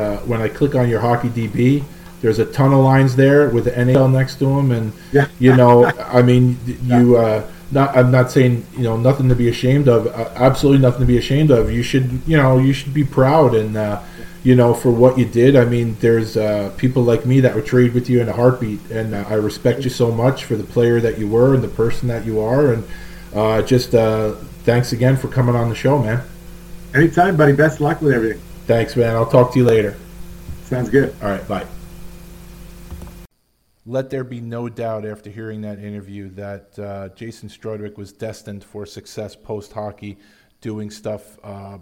uh, 0.00 0.16
when 0.20 0.40
I 0.40 0.48
click 0.48 0.74
on 0.74 0.88
your 0.88 1.00
hockey 1.00 1.28
DB, 1.28 1.84
there's 2.22 2.38
a 2.38 2.46
ton 2.46 2.72
of 2.72 2.80
lines 2.80 3.16
there 3.16 3.50
with 3.50 3.66
the 3.66 3.72
NHL 3.72 4.10
next 4.10 4.36
to 4.36 4.46
them, 4.46 4.72
and 4.72 4.92
Yeah. 5.12 5.28
you 5.38 5.54
know, 5.54 5.84
I 5.84 6.22
mean, 6.22 6.58
you. 6.84 7.16
Uh, 7.16 7.46
not, 7.70 7.96
I'm 7.96 8.12
not 8.12 8.30
saying 8.30 8.64
you 8.76 8.84
know 8.84 8.96
nothing 8.96 9.28
to 9.30 9.34
be 9.34 9.48
ashamed 9.48 9.88
of. 9.88 10.06
Uh, 10.06 10.30
absolutely 10.36 10.80
nothing 10.80 11.00
to 11.00 11.06
be 11.06 11.18
ashamed 11.18 11.50
of. 11.50 11.72
You 11.72 11.82
should, 11.82 12.20
you 12.24 12.36
know, 12.36 12.58
you 12.58 12.72
should 12.72 12.94
be 12.94 13.02
proud 13.04 13.54
and 13.54 13.76
uh, 13.76 14.00
you 14.44 14.54
know 14.54 14.74
for 14.74 14.90
what 14.90 15.18
you 15.18 15.24
did. 15.24 15.56
I 15.56 15.64
mean, 15.64 15.96
there's 15.98 16.36
uh, 16.36 16.72
people 16.76 17.02
like 17.02 17.26
me 17.26 17.40
that 17.40 17.54
would 17.54 17.66
trade 17.66 17.92
with 17.92 18.08
you 18.08 18.20
in 18.20 18.28
a 18.28 18.32
heartbeat, 18.32 18.80
and 18.90 19.14
uh, 19.14 19.24
I 19.28 19.34
respect 19.34 19.82
you 19.82 19.90
so 19.90 20.12
much 20.12 20.44
for 20.44 20.54
the 20.54 20.62
player 20.62 21.00
that 21.00 21.18
you 21.18 21.26
were 21.26 21.54
and 21.54 21.64
the 21.64 21.68
person 21.68 22.06
that 22.08 22.24
you 22.24 22.40
are, 22.40 22.72
and 22.72 22.84
uh, 23.34 23.62
just 23.62 23.94
uh, 23.94 24.32
thanks 24.64 24.92
again 24.92 25.16
for 25.16 25.28
coming 25.28 25.56
on 25.56 25.68
the 25.68 25.74
show, 25.74 25.98
man. 25.98 26.22
Anytime, 26.94 27.36
buddy. 27.36 27.52
Best 27.52 27.80
luck 27.80 28.00
with 28.00 28.12
everything. 28.12 28.40
Thanks, 28.66 28.96
man. 28.96 29.14
I'll 29.14 29.28
talk 29.28 29.52
to 29.52 29.58
you 29.58 29.64
later. 29.64 29.96
Sounds 30.62 30.88
good. 30.88 31.14
All 31.22 31.28
right, 31.28 31.46
bye. 31.46 31.66
Let 33.86 34.08
there 34.08 34.24
be 34.24 34.40
no 34.40 34.68
doubt 34.68 35.04
after 35.04 35.28
hearing 35.28 35.60
that 35.62 35.78
interview 35.78 36.30
that 36.30 36.78
uh, 36.78 37.08
Jason 37.10 37.48
Strudwick 37.50 37.98
was 37.98 38.12
destined 38.12 38.64
for 38.64 38.86
success 38.86 39.36
post 39.36 39.72
hockey, 39.72 40.16
doing 40.62 40.90
stuff 40.90 41.38
uh, 41.44 41.76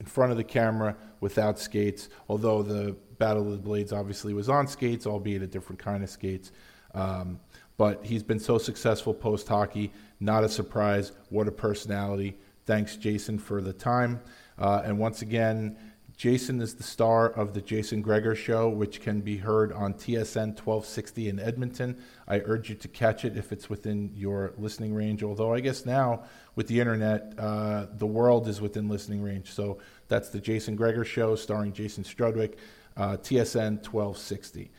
in 0.00 0.06
front 0.06 0.30
of 0.30 0.38
the 0.38 0.44
camera 0.44 0.96
without 1.20 1.58
skates. 1.58 2.08
Although 2.28 2.62
the 2.62 2.96
Battle 3.18 3.46
of 3.46 3.52
the 3.52 3.58
Blades 3.58 3.92
obviously 3.92 4.32
was 4.32 4.48
on 4.48 4.66
skates, 4.66 5.06
albeit 5.06 5.42
a 5.42 5.46
different 5.46 5.78
kind 5.78 6.02
of 6.02 6.08
skates. 6.08 6.52
Um, 6.94 7.40
but 7.76 8.04
he's 8.06 8.22
been 8.22 8.38
so 8.38 8.56
successful 8.56 9.12
post 9.12 9.46
hockey, 9.48 9.92
not 10.20 10.44
a 10.44 10.48
surprise. 10.48 11.12
What 11.28 11.48
a 11.48 11.52
personality. 11.52 12.36
Thanks, 12.64 12.96
Jason, 12.96 13.38
for 13.38 13.60
the 13.60 13.72
time. 13.72 14.20
Uh, 14.58 14.82
and 14.84 14.98
once 14.98 15.22
again, 15.22 15.76
Jason 16.16 16.62
is 16.62 16.74
the 16.74 16.82
star 16.82 17.28
of 17.28 17.52
the 17.52 17.60
Jason 17.60 18.00
Gregor 18.00 18.34
Show, 18.34 18.70
which 18.70 19.02
can 19.02 19.20
be 19.20 19.36
heard 19.36 19.70
on 19.70 19.92
TSN 19.92 20.56
1260 20.56 21.28
in 21.28 21.38
Edmonton. 21.38 22.02
I 22.26 22.40
urge 22.40 22.70
you 22.70 22.74
to 22.76 22.88
catch 22.88 23.26
it 23.26 23.36
if 23.36 23.52
it's 23.52 23.68
within 23.68 24.10
your 24.14 24.54
listening 24.56 24.94
range. 24.94 25.22
Although 25.22 25.52
I 25.52 25.60
guess 25.60 25.84
now 25.84 26.22
with 26.54 26.68
the 26.68 26.80
internet, 26.80 27.34
uh, 27.36 27.86
the 27.98 28.06
world 28.06 28.48
is 28.48 28.62
within 28.62 28.88
listening 28.88 29.22
range. 29.22 29.52
So 29.52 29.78
that's 30.08 30.30
the 30.30 30.40
Jason 30.40 30.74
Gregor 30.74 31.04
Show, 31.04 31.36
starring 31.36 31.74
Jason 31.74 32.02
Strudwick, 32.02 32.54
uh, 32.96 33.18
TSN 33.18 33.84
1260. 33.84 34.70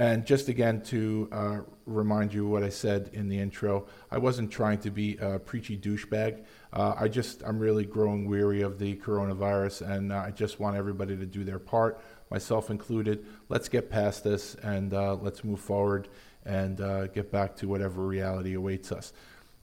And 0.00 0.24
just 0.24 0.48
again 0.48 0.80
to 0.84 1.28
uh, 1.30 1.58
remind 1.84 2.32
you 2.32 2.46
what 2.46 2.62
I 2.62 2.70
said 2.70 3.10
in 3.12 3.28
the 3.28 3.38
intro, 3.38 3.86
I 4.10 4.16
wasn't 4.16 4.50
trying 4.50 4.78
to 4.78 4.90
be 4.90 5.18
a 5.18 5.38
preachy 5.38 5.76
douchebag. 5.76 6.42
Uh, 6.72 6.94
I 6.98 7.06
just 7.06 7.42
I'm 7.44 7.58
really 7.58 7.84
growing 7.84 8.26
weary 8.26 8.62
of 8.62 8.78
the 8.78 8.96
coronavirus, 8.96 9.86
and 9.90 10.10
uh, 10.10 10.22
I 10.26 10.30
just 10.30 10.58
want 10.58 10.74
everybody 10.74 11.18
to 11.18 11.26
do 11.26 11.44
their 11.44 11.58
part, 11.58 12.00
myself 12.30 12.70
included. 12.70 13.26
Let's 13.50 13.68
get 13.68 13.90
past 13.90 14.24
this 14.24 14.54
and 14.62 14.94
uh, 14.94 15.16
let's 15.16 15.44
move 15.44 15.60
forward 15.60 16.08
and 16.46 16.80
uh, 16.80 17.08
get 17.08 17.30
back 17.30 17.54
to 17.56 17.68
whatever 17.68 18.06
reality 18.06 18.54
awaits 18.54 18.92
us. 18.92 19.12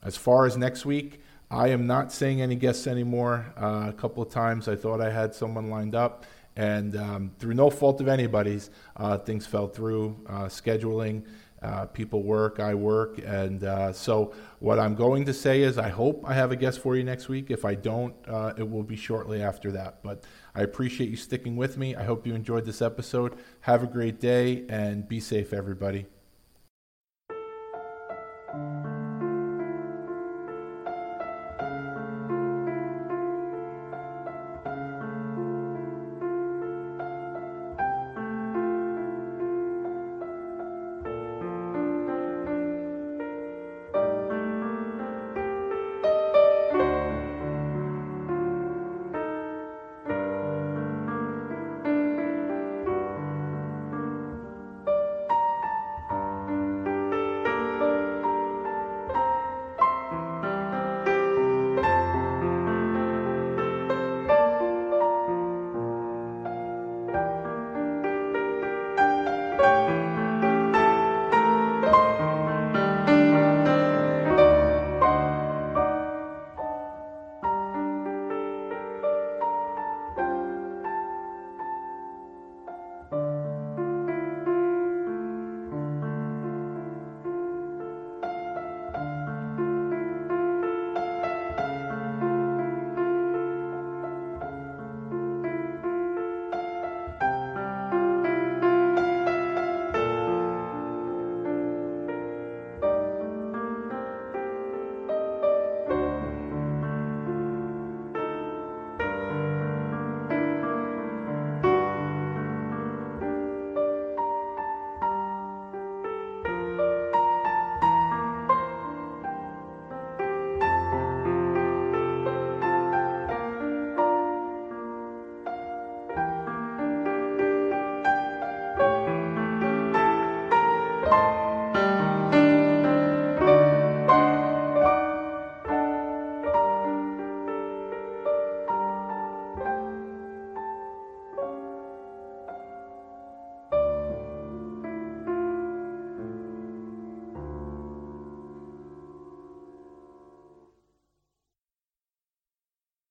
As 0.03 0.15
far 0.15 0.45
as 0.45 0.55
next 0.55 0.85
week, 0.85 1.19
I 1.49 1.69
am 1.69 1.87
not 1.87 2.11
saying 2.11 2.41
any 2.41 2.55
guests 2.55 2.85
anymore. 2.85 3.43
Uh, 3.59 3.85
a 3.89 3.93
couple 3.93 4.21
of 4.21 4.29
times 4.29 4.67
I 4.67 4.75
thought 4.75 5.01
I 5.01 5.09
had 5.09 5.33
someone 5.33 5.71
lined 5.71 5.95
up, 5.95 6.25
and 6.57 6.97
um, 6.97 7.31
through 7.37 7.53
no 7.53 7.69
fault 7.69 8.01
of 8.01 8.07
anybody's, 8.07 8.71
uh, 8.95 9.19
things 9.19 9.45
fell 9.45 9.67
through, 9.67 10.17
uh, 10.27 10.45
scheduling. 10.45 11.23
Uh, 11.61 11.85
people 11.85 12.23
work, 12.23 12.59
I 12.59 12.73
work. 12.73 13.19
And 13.23 13.63
uh, 13.63 13.93
so, 13.93 14.33
what 14.59 14.79
I'm 14.79 14.95
going 14.95 15.25
to 15.25 15.33
say 15.33 15.61
is, 15.61 15.77
I 15.77 15.89
hope 15.89 16.23
I 16.25 16.33
have 16.33 16.51
a 16.51 16.55
guest 16.55 16.79
for 16.79 16.95
you 16.95 17.03
next 17.03 17.29
week. 17.29 17.49
If 17.49 17.63
I 17.63 17.75
don't, 17.75 18.15
uh, 18.27 18.53
it 18.57 18.69
will 18.69 18.83
be 18.83 18.95
shortly 18.95 19.41
after 19.41 19.71
that. 19.71 20.03
But 20.03 20.23
I 20.53 20.61
appreciate 20.61 21.09
you 21.09 21.15
sticking 21.15 21.55
with 21.55 21.77
me. 21.77 21.95
I 21.95 22.03
hope 22.03 22.27
you 22.27 22.35
enjoyed 22.35 22.65
this 22.65 22.81
episode. 22.81 23.35
Have 23.61 23.83
a 23.83 23.87
great 23.87 24.19
day 24.19 24.65
and 24.69 25.07
be 25.07 25.19
safe, 25.19 25.53
everybody. 25.53 26.07